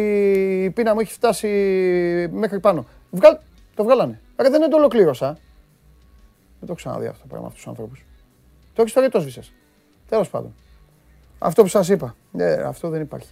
η 0.64 0.70
πείνα 0.70 0.94
μου 0.94 1.00
έχει 1.00 1.12
φτάσει 1.12 1.48
μέχρι 2.32 2.60
πάνω. 2.60 2.86
Βγάλ, 3.10 3.36
το 3.74 3.84
βγάλανε. 3.84 4.20
Ρε, 4.36 4.48
δεν 4.48 4.70
το 4.70 4.76
ολοκλήρωσα. 4.76 5.26
Δεν 5.26 5.36
το 6.60 6.66
έχω 6.66 6.74
ξαναδεί 6.74 7.06
αυτό 7.06 7.22
το 7.22 7.26
πράγμα 7.28 7.46
αυτούς 7.46 7.62
τους 7.62 7.70
ανθρώπους. 7.70 8.04
Το 8.74 8.82
έχεις 8.82 8.94
τώρα 8.94 9.06
ή 9.06 9.10
το 9.10 9.20
σβήσες. 9.20 9.52
Τέλος 10.12 10.28
πάντων. 10.30 10.54
Αυτό 11.38 11.62
που 11.62 11.68
σας 11.68 11.88
είπα. 11.88 12.14
Ε, 12.36 12.52
αυτό 12.52 12.88
δεν 12.88 13.00
υπάρχει. 13.00 13.28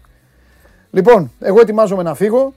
Λοιπόν, 0.90 1.32
εγώ 1.40 1.60
ετοιμάζομαι 1.60 2.02
να 2.02 2.14
φύγω. 2.14 2.52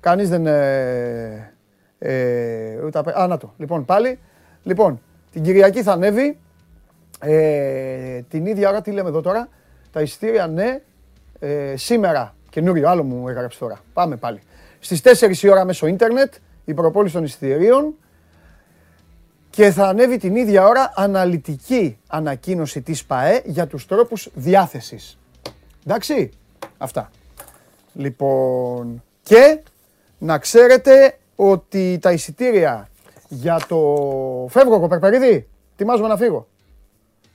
Κανείς 0.00 0.28
δεν. 0.28 0.46
Ε, 0.46 1.52
ε, 1.98 2.84
ούτε 2.84 2.98
απέ- 2.98 3.16
Α, 3.16 3.26
να 3.26 3.36
το. 3.36 3.54
Λοιπόν, 3.56 3.84
πάλι. 3.84 4.18
Λοιπόν, 4.62 5.00
την 5.32 5.42
Κυριακή 5.42 5.82
θα 5.82 5.92
ανέβει. 5.92 6.38
Ε, 7.20 8.20
την 8.28 8.46
ίδια 8.46 8.68
ώρα, 8.68 8.80
τι 8.82 8.90
λέμε 8.90 9.08
εδώ 9.08 9.20
τώρα; 9.20 9.48
Τα 9.92 10.00
εισιτήρια, 10.00 10.46
ναι. 10.46 10.80
Ε, 11.38 11.76
σήμερα, 11.76 12.34
καινούριο, 12.50 12.88
άλλο 12.88 13.02
μου 13.02 13.28
έγραψε 13.28 13.58
τώρα. 13.58 13.80
Πάμε 13.92 14.16
πάλι. 14.16 14.40
Στις 14.78 15.00
4 15.00 15.42
η 15.42 15.48
ώρα 15.48 15.64
μέσω 15.64 15.86
ίντερνετ, 15.86 16.34
η 16.64 16.74
προπόληση 16.74 17.14
των 17.14 17.24
εισιτηρίων 17.24 17.94
και 19.54 19.70
θα 19.70 19.88
ανέβει 19.88 20.16
την 20.16 20.36
ίδια 20.36 20.66
ώρα 20.66 20.92
αναλυτική 20.94 21.98
ανακοίνωση 22.06 22.82
της 22.82 23.04
ΠΑΕ 23.04 23.42
για 23.44 23.66
τους 23.66 23.86
τρόπους 23.86 24.30
διάθεσης. 24.34 25.18
Εντάξει, 25.86 26.30
αυτά. 26.78 27.10
Λοιπόν, 27.92 29.02
και 29.22 29.60
να 30.18 30.38
ξέρετε 30.38 31.18
ότι 31.36 31.98
τα 32.02 32.12
εισιτήρια 32.12 32.88
για 33.28 33.60
το... 33.68 33.76
Φεύγω 34.50 34.74
εγώ, 34.74 34.88
Περπερίδη, 34.88 35.48
ετοιμάζομαι 35.72 36.08
να 36.08 36.16
φύγω. 36.16 36.46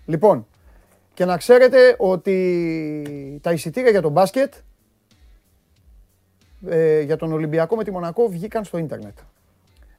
Λοιπόν, 0.06 0.48
και 1.14 1.26
να 1.26 1.38
ξέρετε 1.38 1.96
ότι 1.98 3.40
τα 3.42 3.52
εισιτήρια 3.52 3.90
για 3.90 4.02
το 4.02 4.10
μπάσκετ, 4.10 4.54
ε, 6.68 7.02
για 7.02 7.18
τον 7.18 7.34
Ολυμπιακό 7.34 7.76
με 7.76 7.84
τη 7.84 7.92
Μονακό 7.92 8.28
βγήκαν 8.28 8.64
στο 8.64 8.78
ίντερνετ. 8.78 9.18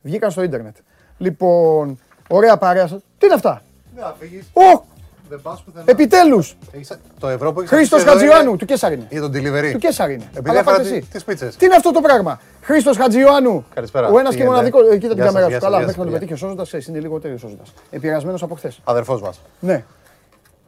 Βγήκαν 0.03 0.31
στο 0.31 0.43
ίντερνετ. 0.43 0.77
Λοιπόν, 1.19 1.99
ωραία 2.31 2.57
παρέα 2.57 2.87
σας. 2.87 3.01
Τι 3.19 3.27
είναι 3.27 3.35
αυτά; 3.35 3.63
Δεν 3.95 4.05
θα 4.05 4.17
φύγεις, 4.19 4.47
Ω, 4.53 4.83
δεν 5.29 5.41
πας 5.43 5.63
πουθενά. 5.63 5.85
επιτέλους. 5.87 6.57
Έχεις- 6.73 6.99
Το 7.19 7.29
ευρώ 7.29 7.53
που 7.53 7.61
έχεις 7.61 7.71
Χρήστος 7.73 7.99
αφήσει 8.01 8.11
εδώ 8.15 8.19
Χατζιωάννου, 8.21 8.49
είναι 8.49 8.59
του 8.59 8.65
Κέσσαρ 8.65 8.93
είναι. 8.93 9.07
Για 9.11 9.21
τον 9.21 9.31
delivery. 9.35 9.71
Του 9.73 9.79
Κέσσαρ 9.79 10.11
είναι. 10.11 10.25
Επειδή 10.31 10.49
Αλλά 10.51 10.59
έφερα 10.59 10.77
πάτε 10.77 10.89
τι- 10.89 10.97
εσύ. 10.97 11.07
τις 11.13 11.25
πίτσες. 11.25 11.57
Τι 11.57 11.65
είναι 11.65 11.75
αυτό 11.75 11.91
το 11.93 12.01
πράγμα; 12.01 12.41
Χρήστος 12.63 12.97
Χατζιωάννου. 12.97 13.65
Καλησπέρα. 13.75 14.09
Ο 14.09 14.19
ένας 14.19 14.31
Τι 14.31 14.37
και 14.37 14.43
γίνεται; 14.43 14.51
μοναδικό. 14.51 14.79
ε, 14.79 14.83
Κοίτα 14.99 14.99
την 14.99 15.09
Γεια 15.15 15.17
σας, 15.25 15.25
κάμερα 15.33 15.47
γεια 15.47 15.55
σου. 15.55 15.61
σας, 15.61 15.63
Καλά, 15.63 15.77
γεια 15.77 15.87
μέχρι 15.87 16.01
τον 16.03 16.11
σας, 16.11 16.19
πετύχει 16.21 16.33
ο 16.33 16.37
Σόζοντας, 16.37 16.67
ξέρεις, 16.67 16.87
είναι 16.87 17.01
λίγο 17.01 17.19
τέλειο 17.21 17.39
Σόζοντας. 17.39 17.73
Επηρεασμένος 17.91 18.43
από 18.43 18.55
χθες. 18.55 18.81
Αδερφός 18.85 19.23
μας. 19.23 19.41
Ναι. 19.61 19.85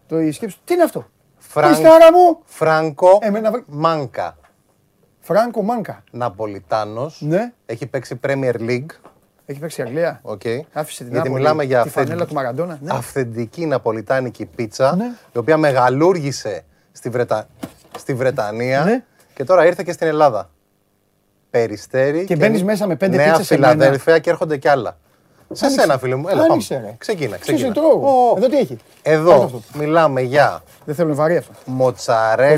Το 0.09 0.21
η 0.21 0.33
σκέψη. 0.33 0.57
Τι 0.65 0.75
είναι 0.75 0.83
αυτό; 0.83 1.07
Φραν- 1.39 1.75
Χριστάρα 1.75 2.13
μου. 2.13 2.39
Φράνκο 2.45 3.19
Εμένα 3.23 3.51
βρε- 3.51 3.63
Μάνκα. 3.67 4.37
Φράνκο 5.21 5.63
Μάνκα. 5.63 6.03
Ναπολιτάνος. 6.11 7.21
Ναι. 7.21 7.53
Έχει 7.67 7.87
παίξει 7.87 8.21
Premier 8.27 8.55
League. 8.55 8.87
Έχει 9.53 9.61
παίξει 9.61 9.81
η 9.81 9.85
Αγγλία. 9.85 10.19
οκ. 10.23 10.41
Άφησε 10.73 11.03
την 11.05 11.13
Γιατί 11.13 11.29
Νάπολη, 11.29 11.43
μιλάμε 11.43 11.65
για 11.65 11.83
τη 11.83 11.89
φανέλα 11.89 12.27
του 12.27 12.35
Μαραντόνα. 12.35 12.79
Ναι. 12.83 12.93
αυθεντική 12.95 13.67
ναπολιτάνικη 13.67 14.47
πίτσα, 14.47 14.97
Ναι. 14.97 15.05
η 15.33 15.39
οποία 15.39 15.57
μεγαλούργησε 15.57 16.65
στη, 16.93 17.09
Βρετα... 17.09 17.47
στη 17.99 18.15
Βρετανία 18.15 18.85
Ναι. 18.85 19.03
και 19.35 19.45
τώρα 19.45 19.67
ήρθε 19.67 19.83
και 19.83 19.93
στην 19.93 20.07
Ελλάδα. 20.07 20.51
Περιστέρι 21.51 22.25
Και 22.25 22.37
μπαίνεις 22.37 22.65
μέσα 22.65 22.87
με 22.87 22.97
πέντε 22.97 23.17
Νέα 23.17 23.27
πίτσες 23.27 23.47
σε 23.47 23.59
μένα. 23.59 23.73
Φιλαδέλφια 23.73 24.19
και 24.19 24.31
έρχονται 24.31 24.57
κι 24.57 24.69
άλλα. 24.69 24.97
Σε 25.55 25.65
Άνοιξε. 25.67 25.85
σένα, 25.87 25.99
φίλε 25.99 26.15
μου. 26.15 26.29
Έλα, 26.29 26.43
Άνοιξε, 26.43 26.75
πάμε. 26.75 26.87
ρε. 26.87 26.95
Ξεκίνα, 26.99 27.37
Ξέρεις, 27.37 27.61
ξεκίνα. 27.63 27.85
τρώω. 27.87 28.31
Ω, 28.31 28.35
Εδώ 28.37 28.49
τι 28.49 28.57
έχει. 28.59 28.77
Πάρε 29.03 29.17
Εδώ 29.17 29.45
αυτό. 29.45 29.63
μιλάμε 29.79 30.21
για 30.21 30.63
Δεν 30.85 30.95
θέλω 30.95 31.09
να 31.09 31.15
βαρύ 31.15 31.37
αυτό. 31.37 31.53
μοτσαρέλα, 31.65 32.57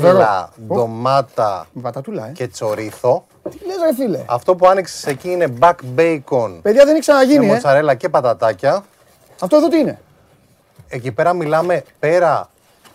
Φοβερό. 0.55 0.73
ντομάτα 0.79 1.67
Με 1.73 1.81
πατατούλα, 1.81 2.27
ε. 2.27 2.31
και 2.31 2.47
τσορίθο. 2.47 3.25
Τι 3.49 3.57
λες 3.65 3.75
ρε 3.89 3.93
φίλε; 3.95 4.23
Αυτό 4.25 4.55
που 4.55 4.67
άνοιξες 4.67 5.05
εκεί 5.05 5.29
είναι 5.31 5.53
back 5.59 5.73
bacon 5.97 6.59
Παιδιά 6.61 6.83
δεν 6.85 6.89
έχει 6.93 6.99
ξαναγίνει, 6.99 7.39
με 7.39 7.45
ε. 7.45 7.53
μοτσαρέλα 7.53 7.95
και 7.95 8.09
πατατάκια. 8.09 8.83
Αυτό 9.41 9.55
εδώ 9.55 9.67
τι 9.67 9.77
είναι; 9.77 9.99
Εκεί 10.87 11.11
πέρα 11.11 11.33
μιλάμε 11.33 11.83
πέρα 11.99 12.49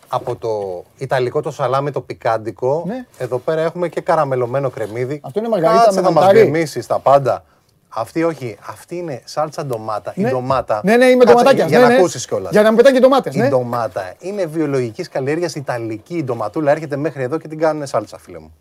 από 0.09 0.37
το 0.37 0.85
ιταλικό 0.97 1.41
το 1.43 1.51
σαλάμι 1.51 1.91
το 1.91 2.01
πικάντικο. 2.01 2.83
Ναι. 2.87 3.07
Εδώ 3.19 3.39
πέρα 3.39 3.61
έχουμε 3.61 3.89
και 3.89 4.01
καραμελωμένο 4.01 4.71
κρεμμύδι. 4.71 5.21
Αυτό 5.25 5.39
είναι 5.39 5.49
μαργαρίτα 5.49 5.83
Κάτσε 5.85 6.01
με 6.01 6.07
θα 6.07 6.13
μας 6.13 6.25
μανταρί. 6.25 6.45
γεμίσει 6.45 6.89
τα 6.89 6.99
πάντα. 6.99 7.45
Αυτή 7.89 8.23
όχι. 8.23 8.59
Αυτή 8.69 8.97
είναι 8.97 9.23
σάλτσα 9.25 9.67
ντομάτα. 9.67 10.13
Η 10.17 10.21
Ναι. 10.23 10.31
ντομάτα. 10.31 10.81
Ναι, 10.85 10.97
ναι, 10.97 11.05
είμαι 11.05 11.25
Κάτσε, 11.25 11.33
ντοματάκιας. 11.33 11.69
Για 11.69 11.79
ναι, 11.79 11.85
να 11.85 11.91
ναι. 11.91 11.97
ακούσεις 11.99 12.27
κιόλας. 12.27 12.51
Για 12.53 12.63
να 12.63 12.71
μου 12.71 12.77
πετάνε 12.77 12.95
και 12.95 13.01
ντομάτες, 13.01 13.35
Η 13.35 13.39
ναι. 13.39 13.49
ντομάτα 13.49 14.15
είναι 14.19 14.47
βιολογικής 14.47 15.09
καλλιέργειας 15.09 15.55
Ιταλική. 15.55 16.15
Η 16.17 16.25
ντοματούλα 16.25 16.71
έρχεται 16.71 16.97
μέχρι 16.97 17.23
εδώ 17.23 17.39
και 17.39 17.49
την 17.49 17.59
κάνουν 17.59 17.87
σάλτσα, 17.87 18.19
φίλε 18.19 18.39
μου. 18.39 18.53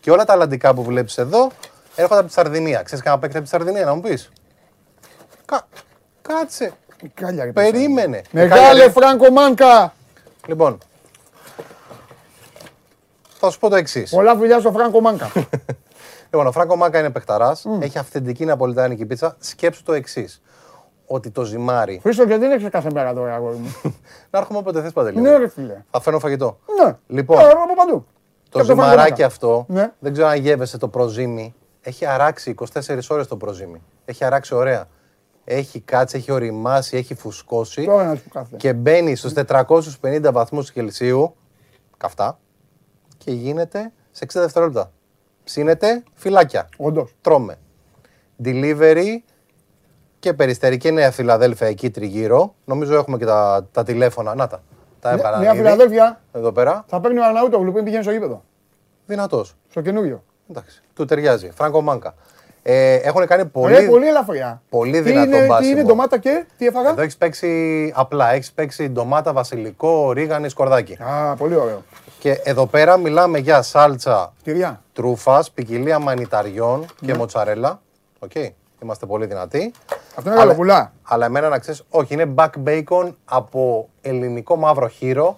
Και 0.00 0.10
όλα 0.10 0.24
τα 0.24 0.32
αλλαντικά 0.32 0.74
που 0.74 0.82
βλέπεις 0.82 1.18
εδώ 1.18 1.50
έρχονται 1.94 2.20
από 2.20 2.28
τη 2.28 2.34
Σαρδινία. 2.34 2.82
Ξέρεις 2.82 3.04
κανένα 3.04 3.22
παίκτη 3.22 3.36
από 3.36 3.44
τη 3.44 3.50
Σαρδινία, 3.50 3.84
να 3.84 3.94
μου 3.94 4.00
πεις; 4.00 4.30
Κα... 5.44 5.66
Κάτσε. 6.22 6.72
Κάλια, 7.14 7.44
ρε, 7.44 7.52
Περίμενε. 7.52 8.22
Μεγάλε 8.30 8.62
Κάλια, 8.62 8.90
Φράνκο 8.90 9.30
Μάνκα. 9.30 9.94
Λοιπόν. 10.46 10.78
Θα 13.38 13.50
σου 13.50 13.58
πω 13.58 13.68
το 13.68 13.76
εξής. 13.76 14.10
Πολλά 14.10 14.36
δουλειά 14.36 14.60
στο 14.60 14.72
Φράνκο 14.72 15.00
Μάνκα. 15.00 15.32
Λοιπόν, 16.32 16.46
ο 16.46 16.52
Φράγκο 16.52 16.76
Μάκα 16.76 16.98
είναι 16.98 17.10
παιχταράς. 17.10 17.66
Έχει 17.80 17.98
αυθεντική 17.98 18.44
ναπολιτάνικη 18.44 19.06
πίτσα. 19.06 19.36
Σκέψου 19.38 19.82
το 19.82 19.92
εξής. 19.92 20.42
Ότι 21.06 21.30
το 21.30 21.44
ζυμάρι. 21.44 21.98
Χρήστο, 22.02 22.22
γιατί 22.22 22.40
δεν 22.40 22.50
έχεις 22.50 22.68
κάθε 22.70 22.90
μέρα 22.92 23.14
τώρα, 23.14 23.34
αγόρι 23.34 23.56
μου; 23.56 23.74
να 24.30 24.38
έρχομαι 24.38 24.58
όποτε 24.58 24.82
θες 24.82 24.92
παντελή. 24.92 25.20
Ναι, 25.20 25.36
ρε 25.36 25.48
φίλε. 25.48 25.84
Θα 25.90 26.00
φέρνω 26.00 26.18
φαγητό. 26.18 26.58
Ναι. 26.84 26.96
Λοιπόν, 27.06 27.38
Ε, 27.38 27.42
από 27.42 27.74
παντού. 27.76 28.06
Και 28.50 28.58
το 28.58 28.58
από 28.58 28.66
Φράνκο 28.66 28.82
ζυμαράκι 28.82 29.10
Μάνκα. 29.10 29.26
αυτό, 29.26 29.64
Ναι. 29.68 29.92
δεν 29.98 30.12
ξέρω 30.12 30.28
αν 30.28 30.36
γεύεσαι 30.40 30.78
το 30.78 30.88
προζύμι. 30.88 31.54
Έχει 31.80 32.06
αράξει 32.06 32.50
24 32.50 33.10
ώρες 33.10 33.26
το 33.26 33.36
προζύμι. 33.36 33.82
Έχει 34.04 34.24
αράξει 34.24 34.54
ωραία. 34.54 34.88
Έχει 35.44 35.80
κάτσει, 35.80 36.16
έχει 36.16 36.32
οριμάσει, 36.32 36.96
έχει 36.96 37.14
φουσκώσει. 37.14 37.84
Τώρα 37.84 38.04
να 38.04 38.14
σου 38.14 38.22
πω 38.22 38.30
κάθε. 38.38 38.56
και 38.56 38.72
μπαίνει 38.72 39.14
στους 39.16 39.32
450 39.32 40.30
βαθμούς 40.32 40.72
Κελσίου, 40.72 41.34
καυτά, 41.96 42.38
και 43.18 43.30
γίνεται 43.32 43.92
σε 44.10 44.24
60 44.24 44.40
δευτερόλεπτα. 44.40 44.92
Ψήνεται 45.44 46.02
φυλάκια. 46.14 46.68
Όντως. 46.76 47.14
Τρώμε. 47.20 47.56
Delivery 48.44 49.06
και 50.18 50.32
περιστέρι 50.34 50.76
και 50.76 50.90
Νέα 50.90 51.10
Φιλαδέλφια 51.10 51.66
εκεί 51.66 51.90
τριγύρω. 51.90 52.54
Νομίζω 52.64 52.94
έχουμε 52.94 53.18
και 53.18 53.24
τα, 53.24 53.68
τα 53.72 53.82
τηλέφωνα. 53.82 54.34
Να 54.34 54.46
τα. 54.46 54.62
Τα 55.00 55.10
έβαλα 55.10 55.38
Νέα 55.38 55.54
Φιλαδέλφια 55.54 56.20
Εδώ 56.32 56.52
πέρα. 56.52 56.84
θα 56.88 57.00
παίρνει 57.00 57.18
ο 57.18 57.24
Αρναούτογλου 57.24 57.72
που 57.72 57.82
πηγαίνει 57.82 58.02
στο 58.02 58.12
γήπεδο. 58.12 58.42
Δυνατός. 59.06 59.54
Στο 59.70 59.80
καινούριο. 59.80 60.22
Εντάξει. 60.50 60.82
Του 60.94 61.04
ταιριάζει. 61.04 61.50
Φράγκο 61.54 61.80
Μάνκα. 61.80 62.14
Ε, 62.62 62.94
έχουν 62.94 63.26
κάνει 63.26 63.44
πολύ, 63.44 63.74
Πολύ, 63.74 63.86
πολύ 63.88 64.06
ελαφριά. 64.08 64.62
πολύ 64.68 64.92
Τι 64.92 65.00
δυνατό 65.00 65.26
είναι, 65.28 65.40
τι 65.40 65.46
μπάσιμο. 65.46 65.70
είναι 65.70 65.82
ντομάτα 65.82 66.18
και 66.18 66.44
τι 66.58 66.66
έφαγα; 66.66 66.90
Εδώ 66.90 67.00
έχεις 67.02 67.16
παίξει 67.16 67.92
απλά. 67.96 68.32
Έχεις 68.32 68.52
παίξει 68.52 68.88
ντομάτα, 68.90 69.32
βασιλικό, 69.32 70.12
ρίγανη, 70.12 70.48
σκορδάκι. 70.48 70.98
Α, 71.02 71.34
πολύ 71.36 71.54
ωραίο. 71.54 71.82
Και 72.18 72.40
εδώ 72.44 72.66
πέρα 72.66 72.96
μιλάμε 72.96 73.38
για 73.38 73.62
σάλτσα 73.62 74.32
Τυριά. 74.42 74.82
τρούφας, 74.92 75.50
ποικιλία 75.50 75.98
μανιταριών 75.98 76.86
και 77.06 77.14
μοτσαρέλα. 77.14 77.80
Οκ. 78.18 78.30
Είμαστε 78.82 79.06
πολύ 79.06 79.26
δυνατοί. 79.26 79.72
Αυτό 80.16 80.30
είναι 80.30 80.38
γαλοπουλά. 80.38 80.92
Αλλά 81.02 81.24
εμένα 81.26 81.48
να 81.48 81.58
ξέρεις, 81.58 81.82
όχι, 81.90 82.14
είναι 82.14 82.34
back 82.36 82.48
bacon 82.66 83.14
από 83.24 83.88
ελληνικό 84.00 84.56
μαύρο 84.56 84.88
χοίρο. 84.88 85.36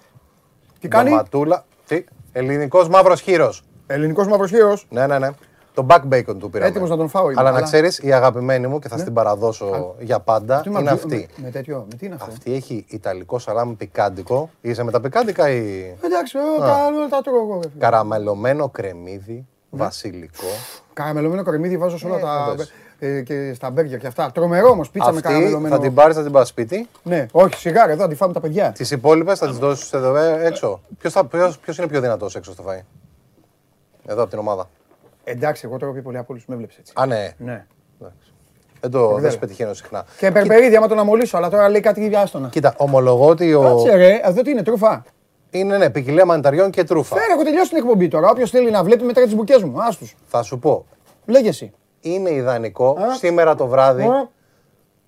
Τι 0.81 0.89
κάνει; 0.89 1.09
Ντοματούλα. 1.11 1.65
Τι, 1.87 2.05
ελληνικός 2.33 2.89
μαύρος 2.89 3.21
χοίρος. 3.21 3.63
Ελληνικός 3.87 4.27
μαύρος 4.27 4.51
χοίρος; 4.51 4.87
Ναι, 4.91 5.07
ναι, 5.07 5.19
ναι. 5.19 5.29
Το 5.75 5.87
back 5.89 6.01
bacon 6.13 6.37
του 6.39 6.51
πήραμε. 6.51 6.71
Έτοιμος 6.71 6.91
να 6.91 6.97
τον 6.97 7.09
φάω 7.09 7.31
είμαι, 7.31 7.41
Αλλά 7.41 7.51
να 7.51 7.57
αλλά- 7.57 7.67
ξέρεις, 7.67 7.99
η 7.99 8.13
αγαπημένη 8.13 8.67
μου 8.67 8.79
και 8.79 8.89
θα 8.89 8.99
στην 8.99 9.13
παραδώσω 9.13 9.95
για 9.99 10.21
πάντα 10.21 10.61
Τι 10.61 10.71
είναι 10.71 10.83
με- 10.83 10.91
αυτή. 10.91 11.29
Με, 11.37 11.45
με 11.45 11.51
τέτοιο, 11.51 11.87
με 11.91 11.97
τι 11.97 12.07
είναι 12.07 12.15
αυτό; 12.15 12.31
Αυτή 12.31 12.55
έχει 12.55 12.85
ιταλικό 12.89 13.39
σαλάμι 13.39 13.75
πικάντικο. 13.75 14.51
Είσαι 14.61 14.83
με 14.83 14.91
τα 14.91 15.01
πικάντικα 15.01 15.51
ή. 15.51 15.95
Εντάξει, 16.05 16.39
εγώ 16.39 16.67
τα 16.67 16.87
όλα 16.87 17.09
τα 17.09 17.21
τρώω 17.23 17.37
εγώ. 17.43 17.55
ρε 17.63 17.69
φίλε. 17.69 17.81
Καραμελωμένο 17.85 18.69
κρεμμύδι, 18.69 19.47
βασιλικό. 19.71 20.47
Καραμελωμένο 20.93 21.43
κρεμμύδι 21.43 21.77
βάζω 21.79 21.99
σε 21.99 22.07
όλα 22.07 22.17
Ε, 22.17 22.21
τα. 22.21 22.55
Όντως. 23.03 23.19
ε, 23.19 23.23
και 23.23 23.55
στα 23.55 23.71
μπέργκερ 23.71 23.99
και 23.99 24.07
αυτά. 24.07 24.31
Τρομερό 24.35 24.69
όμως, 24.69 24.91
πίτσα 24.91 25.11
με 25.11 25.17
Αυτή 25.17 25.29
καραμελωμένο. 25.29 25.75
θα 25.75 25.81
την 25.81 25.95
πάρεις, 25.95 26.17
θα 26.17 26.23
την 26.23 26.33
πας 26.33 26.49
σπίτι; 26.49 26.89
Ναι, 27.03 27.27
όχι, 27.33 27.55
σιγάρα 27.55 27.93
εδώ, 27.93 28.03
θα 28.03 28.09
τη 28.09 28.15
φάμε 28.15 28.33
τα 28.33 28.41
παιδιά. 28.41 28.73
Τις 28.73 28.91
υπόλοιπες 28.91 29.39
θα 29.39 29.49
τις 29.49 29.59
δώσεις 29.59 29.93
εδώ 29.93 30.17
ε, 30.17 30.47
έξω. 30.47 30.81
Ποιος 30.99 31.59
ποιος 31.63 31.79
είναι 31.79 31.87
πιο 31.87 32.01
δυνατός 32.01 32.37
έξω 32.37 32.53
στο 32.53 32.65
φαΐ. 32.69 32.83
Εδώ 34.07 34.21
από 34.23 34.31
την 34.31 34.39
ομάδα. 34.39 34.71
Εντάξει, 35.25 35.63
εγώ 35.67 35.79
τώρα 35.79 35.93
πιο 35.93 36.03
πολύ 36.03 36.19
από 36.19 36.33
όλου 36.33 36.43
με 36.47 36.57
βλέπεις 36.57 36.77
έτσι. 36.77 36.93
Α, 36.97 37.07
ναι. 37.07 37.35
Ναι. 37.39 37.65
Δεν 38.81 38.91
το 38.91 39.07
δεν 39.07 39.15
βέβαια. 39.15 39.31
σε 39.31 39.37
πετυχαίνω 39.37 39.75
συχνά. 39.75 40.05
Και 40.19 40.31
περπερίδια, 40.31 40.79
άμα 40.79 40.89
τον 40.89 40.99
αμολύσω, 40.99 41.37
αλλά 41.37 41.51
τώρα 41.51 41.69
λέει 41.69 41.81
κάτι 41.81 42.17
άστονα. 42.17 42.49
Κοίτα, 42.49 42.75
ομολογώ 42.77 43.29
ότι 43.29 43.55
ο... 43.55 43.63
Κάτσε 43.63 43.95
ρε, 43.95 44.21
εδώ 44.25 44.43
τι 44.43 44.51
είναι, 44.51 44.63
τρούφα; 44.63 45.05
είναι 45.51 45.79
ναι, 45.79 45.91
ποικιλία 45.91 46.25
μανιταριών 46.25 46.71
και 46.71 46.85
τρούφα. 46.85 47.17
Φέρε, 47.17 47.33
έχω 47.33 47.43
τελειώσει 47.43 47.69
την 47.69 47.79
εκπομπή 47.79 48.09
τώρα. 48.09 48.29
Όποιος 48.29 48.51
θέλει 48.51 48.71
να 48.71 48.85
βλέπει 48.85 49.05
μετά 49.05 49.23
τις 49.23 49.35
μπουκές 49.35 49.63
μου, 49.63 49.83
άστου. 49.83 50.07
Θα 50.27 50.43
σου 50.43 50.59
πω, 50.59 50.87
Λέγε 51.27 51.49
εσύ. 51.49 51.73
Είναι 52.03 52.31
ιδανικό 52.31 52.91
Α. 53.01 53.15
σήμερα 53.15 53.55
το 53.55 53.67
βράδυ, 53.67 54.03
Α. 54.05 54.29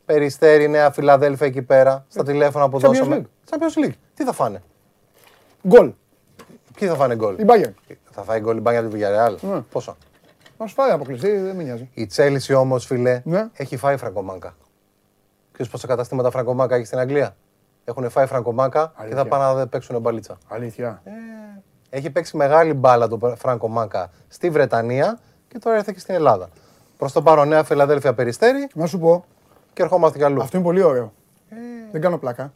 Περιστέρι, 0.05 0.69
Νέα 0.69 0.91
Φιλαδέλφια 0.91 1.47
εκεί 1.47 1.63
πέρα, 1.63 2.05
στα 2.09 2.23
τηλέφωνα 2.25 2.69
που 2.69 2.77
Champions 2.77 2.81
δώσαμε. 2.81 3.23
League. 3.25 3.51
Champions 3.55 3.85
League. 3.87 3.93
Τι 4.15 4.25
θα 4.25 4.33
φάνε; 4.33 4.63
Γκολ. 5.69 5.93
Ποιοι 6.75 6.89
θα 6.89 6.95
φάνε 6.95 7.15
γκολ; 7.17 7.39
Η 7.39 7.45
Bayern. 7.49 7.73
Θα 8.11 8.23
φάει 8.23 8.41
γκολ 8.41 8.57
η 8.57 8.61
μπάνια 8.61 8.83
του 8.83 8.91
Villarreal. 8.95 9.37
Ναι. 9.41 9.61
Πόσα. 9.61 9.97
Μα 10.59 10.67
φάει 10.67 10.91
αποκλειστή, 10.91 11.39
δεν 11.39 11.57
με 11.57 11.63
νοιάζει. 11.63 11.91
Η 11.95 12.07
Τσέλσι 12.07 12.55
όμως, 12.55 12.87
φιλέ, 12.87 13.21
Ναι. 13.25 13.49
έχει 13.53 13.77
φάει 13.77 13.97
φραγκομάκα. 13.97 14.57
Ξέρεις 15.53 15.73
πόσα 15.73 15.87
καταστήματα 15.87 16.31
φραγκομάκα 16.31 16.75
έχει 16.75 16.85
στην 16.87 16.99
Αγγλία; 16.99 17.37
Έχουν 17.85 18.11
φάει 18.11 18.27
φραγκομάκα 18.27 18.87
και 18.87 19.03
Αλήθεια. 19.03 19.17
θα 19.23 19.27
πάνε 19.29 19.59
να 19.61 19.67
παίξουν 19.67 20.01
μπαλίτσα. 20.01 20.39
Αλήθεια. 20.49 21.03
Έχει 21.91 22.11
παίξει 22.11 22.37
μεγάλη 22.37 22.73
μπάλα 22.75 23.09
το 23.09 23.35
Φράνκο 23.37 23.69
Μάκα 23.69 24.11
στη 24.29 24.51
Βρετανία 24.51 25.19
και 25.49 25.59
τώρα 25.59 25.77
ήρθε 25.77 25.93
και 25.93 25.99
στην 25.99 26.15
Ελλάδα. 26.15 26.49
Προς 26.97 27.13
το 27.13 27.23
παρόν, 27.23 27.49
Νέα 27.49 27.65
Φιλαδέλφια 27.65 28.15
Περιστέρη 28.15 28.69
Να 28.75 28.87
σου 28.87 28.99
πω, 28.99 29.25
και 29.73 29.83
ερχόμαστε 29.83 30.19
κι 30.19 30.25
αλλού. 30.25 30.43
αυτό 30.43 30.57
είναι 30.57 30.67
πολύ 30.67 30.83
ωραίο. 30.83 31.13
Δεν 31.93 32.01
κάνω 32.01 32.19
πλάκα. 32.19 32.53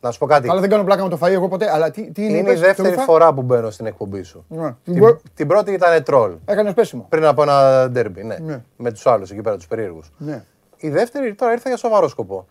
Να 0.00 0.10
σου 0.10 0.18
πω 0.18 0.26
κάτι. 0.26 0.48
Αλλά 0.50 0.60
δεν 0.60 0.70
κάνω 0.70 0.84
πλάκα 0.84 1.02
με 1.02 1.08
το 1.08 1.18
φαΐ 1.22 1.30
εγώ 1.30 1.48
ποτέ. 1.48 1.70
Αλλά 1.70 1.90
τι, 1.90 2.10
τι 2.12 2.22
είναι, 2.22 2.30
Είναι 2.36 2.48
η 2.48 2.52
είπες, 2.52 2.60
δεύτερη 2.60 2.88
τρούφα; 2.88 3.04
φορά 3.04 3.34
που 3.34 3.42
μπαίνω 3.42 3.70
στην 3.70 3.86
εκπομπή 3.86 4.22
σου. 4.22 4.44
Ναι. 4.48 4.74
Την, 4.84 4.98
Μπο- 4.98 5.16
την 5.34 5.46
πρώτη 5.48 5.72
ήταν 5.72 6.02
τρόλ. 6.02 6.34
Έκανες 6.44 6.72
πέσιμο. 6.74 7.06
Πριν 7.08 7.24
από 7.24 7.42
ένα 7.42 7.88
ντέρμπι, 7.90 8.22
ναι. 8.24 8.36
Ναι. 8.38 8.62
Με 8.76 8.92
τους 8.92 9.06
άλλους 9.06 9.30
εκεί 9.30 9.40
πέρα, 9.40 9.56
τους 9.56 9.66
περίεργους. 9.66 10.12
Ναι. 10.18 10.44
Η 10.76 10.88
δεύτερη 10.90 11.34
τώρα 11.34 11.52
ήρθα 11.52 11.68
για 11.68 11.78
σοβαρό 11.78 12.08
σκοπό. 12.08 12.46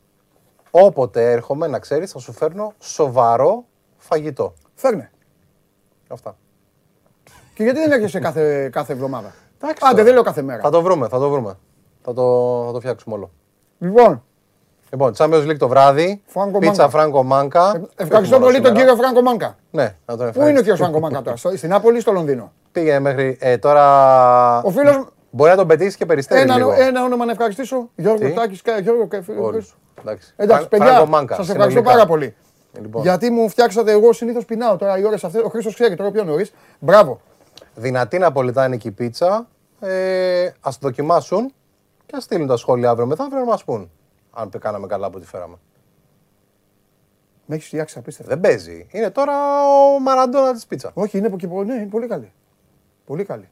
Όποτε 0.72 1.32
έρχομαι, 1.32 1.68
να 1.68 1.80
ξέρεις, 1.80 2.12
θα 2.12 2.20
σου 2.20 2.32
φέρνω 2.34 2.74
σοβαρό 2.80 3.66
φαγητό. 3.98 4.54
Φέρνε. 4.76 5.12
Αυτά. 6.08 6.36
Και 7.54 7.64
γιατί 7.64 7.80
δεν 7.80 7.92
έρχεσαι 7.92 8.20
κάθε, 8.20 8.70
κάθε 8.70 8.94
εβδομάδα; 8.94 9.34
Εντάξει 9.64 9.82
Άντε, 9.86 9.92
τώρα. 9.92 10.04
δεν 10.04 10.14
λέω 10.14 10.24
κάθε 10.24 10.42
μέρα. 10.42 10.62
Θα 10.62 10.70
το 10.70 10.82
βρούμε, 10.82 11.08
θα 11.08 11.20
το 11.20 11.30
βρούμε. 11.30 11.58
Θα 12.02 12.14
το, 12.14 12.64
θα 12.66 12.72
το 12.72 12.80
φτιάξουμε 12.80 13.16
όλο. 13.16 13.32
Λοιπόν, 13.80 14.24
Λοιπόν, 14.90 15.14
Champions 15.18 15.44
League 15.50 15.58
το 15.58 15.68
βράδυ. 15.68 16.22
Φράγκο 16.26 16.60
πίτσα 16.60 16.82
Μάνκα. 16.82 16.90
Φράγκο 16.98 17.24
Μάνκα. 17.24 17.60
ε, 17.76 17.82
ευχαριστώ 18.04 18.18
Όχι 18.18 18.30
μόνο 18.30 18.44
πολύ 18.46 18.56
τον 18.56 18.66
σήμερα. 18.66 18.80
κύριο 18.80 18.96
Φράγκο 18.96 19.22
Μάνκα. 19.22 19.56
Ναι, 19.72 19.84
να 19.84 19.90
τον 19.90 19.96
Πού 20.06 20.14
είναι 20.16 20.26
ο 20.26 20.28
ευχαριστήσω. 20.30 20.62
κύριος 20.62 20.80
Φράγκο 20.80 21.00
Μάνκα 21.00 21.22
τώρα, 21.22 21.36
στο- 21.38 21.58
στην 21.58 21.70
Νάπολη 21.70 21.98
ή 21.98 22.00
στο 22.00 22.12
Λονδίνο; 22.12 22.52
Πήγαινε 22.72 23.00
μέχρι. 23.00 23.38
Ε, 23.40 23.58
τώρα. 23.58 24.62
Ο 24.64 24.70
φίλος- 24.70 25.08
Μπορεί 25.32 25.50
να 25.50 25.56
τον 25.56 25.68
πετύχεις 25.68 25.96
και 25.96 26.06
περιστέρι 26.06 26.42
Ένα, 26.42 26.56
λίγο. 26.56 26.72
ένα 26.74 27.04
όνομα 27.04 27.26
να 27.26 27.32
ευχαριστήσω. 27.32 27.90
Γιώργο 27.96 28.26
Τι; 28.26 28.34
Τάκης 28.34 28.62
και 28.62 28.80
Γιώργο 28.82 29.08
και 29.08 29.22
Όλους. 29.42 29.78
Εντάξει. 30.00 30.34
Εντάξει, 30.36 30.60
Φρα- 30.62 30.70
παιδιά, 30.70 30.88
Φράγκο 30.94 31.06
Μάνκα, 31.10 31.36
σας 31.36 31.50
ευχαριστώ 31.50 31.70
συνολικά. 31.80 31.94
πάρα 31.94 32.06
πολύ. 32.06 32.36
Λοιπόν, 32.82 33.02
Γιατί 33.02 33.30
μου 33.30 33.50
φτιάξατε, 33.50 33.92
εγώ 33.92 34.14
συνήθως 34.14 34.46
πεινάω 34.46 34.76
τώρα 34.78 34.98
οι 34.98 35.04
ώρες 35.06 35.24
αυτές. 35.24 35.42
Ο 35.44 35.50
Χρήστος 35.50 35.74
ξέρει 35.74 35.96
τώρα 35.96 36.12
πιο 36.12 36.24
νωρίς. 36.24 36.54
Μπράβο. 36.80 37.20
Δυνατή 37.76 38.18
ναπολιτάνικη 38.18 38.92
πίτσα. 38.92 39.48
Ε, 39.80 40.46
Α 40.46 40.52
το 40.62 40.78
δοκιμάσουν 40.80 41.54
και 42.06 42.16
ας 42.16 42.24
στείλουν 42.24 42.48
τα 42.48 42.58
σχόλια 42.58 42.90
αύριο 42.90 43.06
μεθαύριο 43.08 43.40
να 43.40 43.46
μας 43.46 43.64
πούν. 43.64 43.92
Αν 44.32 44.50
πε- 44.50 44.62
κάναμε 44.62 44.88
καλά 44.88 45.08
από 45.08 45.18
ό,τι 45.18 45.26
φέραμε. 45.28 45.56
Με 47.46 47.56
έχεις 47.56 47.68
φτιάξει 47.68 47.98
απίστευτα. 47.98 48.32
Δεν 48.32 48.40
παίζει. 48.42 48.88
Είναι 48.92 49.10
τώρα 49.10 49.34
ο 49.96 50.00
Μαραντόνα 50.00 50.54
της 50.54 50.66
πίτσα. 50.66 50.92
Όχι, 50.94 51.18
είναι, 51.18 51.30
και, 51.30 51.48
ναι, 51.48 51.74
είναι 51.74 51.88
πολύ 51.92 52.08
καλή. 52.08 52.32
Πολύ 53.06 53.24
καλή. 53.24 53.50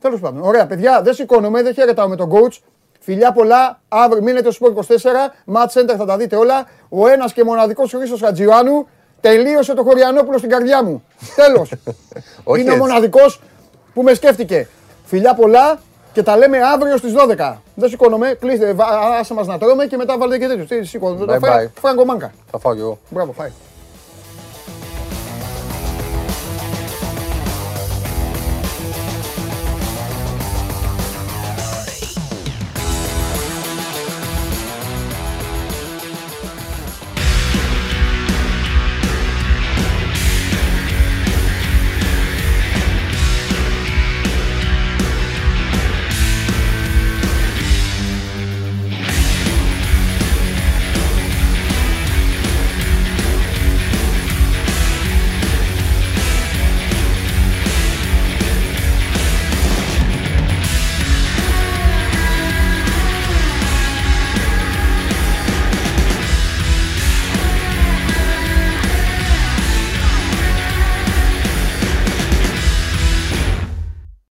Τέλος 0.00 0.20
πάντων, 0.20 0.42
ωραία 0.42 0.66
παιδιά, 0.66 1.02
δεν 1.02 1.14
σηκώνομαι, 1.14 1.62
δεν 1.62 1.74
χαιρετάω 1.74 2.08
με 2.08 2.16
τον 2.16 2.30
coach. 2.32 2.58
Φιλιά 3.00 3.32
πολλά, 3.32 3.80
αύριο 3.88 4.22
μείνετε 4.22 4.50
στο 4.50 4.66
Sport 4.66 4.74
24, 4.74 5.34
Match 5.54 5.80
Center 5.80 5.94
θα 5.96 6.04
τα 6.04 6.16
δείτε 6.16 6.36
όλα. 6.36 6.66
Ο 6.88 7.08
ένας 7.08 7.32
και 7.32 7.44
μοναδικός 7.44 7.90
Χρήστος 7.92 8.20
Χατζιωάννου 8.20 8.88
τελείωσε 9.20 9.74
το 9.74 9.82
Χωριανόπουλο 9.82 10.38
στην 10.38 10.50
καρδιά 10.50 10.84
μου. 10.84 11.02
Τέλος. 11.36 11.72
Όχι 12.44 12.60
είναι 12.60 12.70
ο 12.70 12.74
έτσι. 12.74 12.86
μοναδικός 12.86 13.40
που 13.98 14.04
με 14.04 14.14
σκέφτηκε. 14.14 14.68
Φιλιά 15.04 15.34
πολλά 15.34 15.78
και 16.12 16.22
τα 16.22 16.36
λέμε 16.36 16.58
αύριο 16.74 16.96
στις 16.96 17.12
12. 17.12 17.56
Δεν 17.74 17.88
σηκώνομαι, 17.88 18.36
κλείστε, 18.40 18.72
βα- 18.72 18.86
άσε 19.20 19.34
μας 19.34 19.46
να 19.46 19.58
τρώμε 19.58 19.86
και 19.86 19.96
μετά 19.96 20.18
βάλετε 20.18 20.38
και 20.38 20.46
τέτοιο. 20.46 20.64
Τι 20.80 20.86
σηκώνομαι, 20.86 21.38
Bye 21.42 21.44
bye. 21.44 21.66
Φράγκο 21.80 22.04
Μάνκα. 22.04 22.32
Θα 22.50 22.58
φάω 22.58 22.74
κι 22.74 22.80
εγώ. 22.80 22.98
Μπράβο, 23.10 23.32
φάει. 23.32 23.50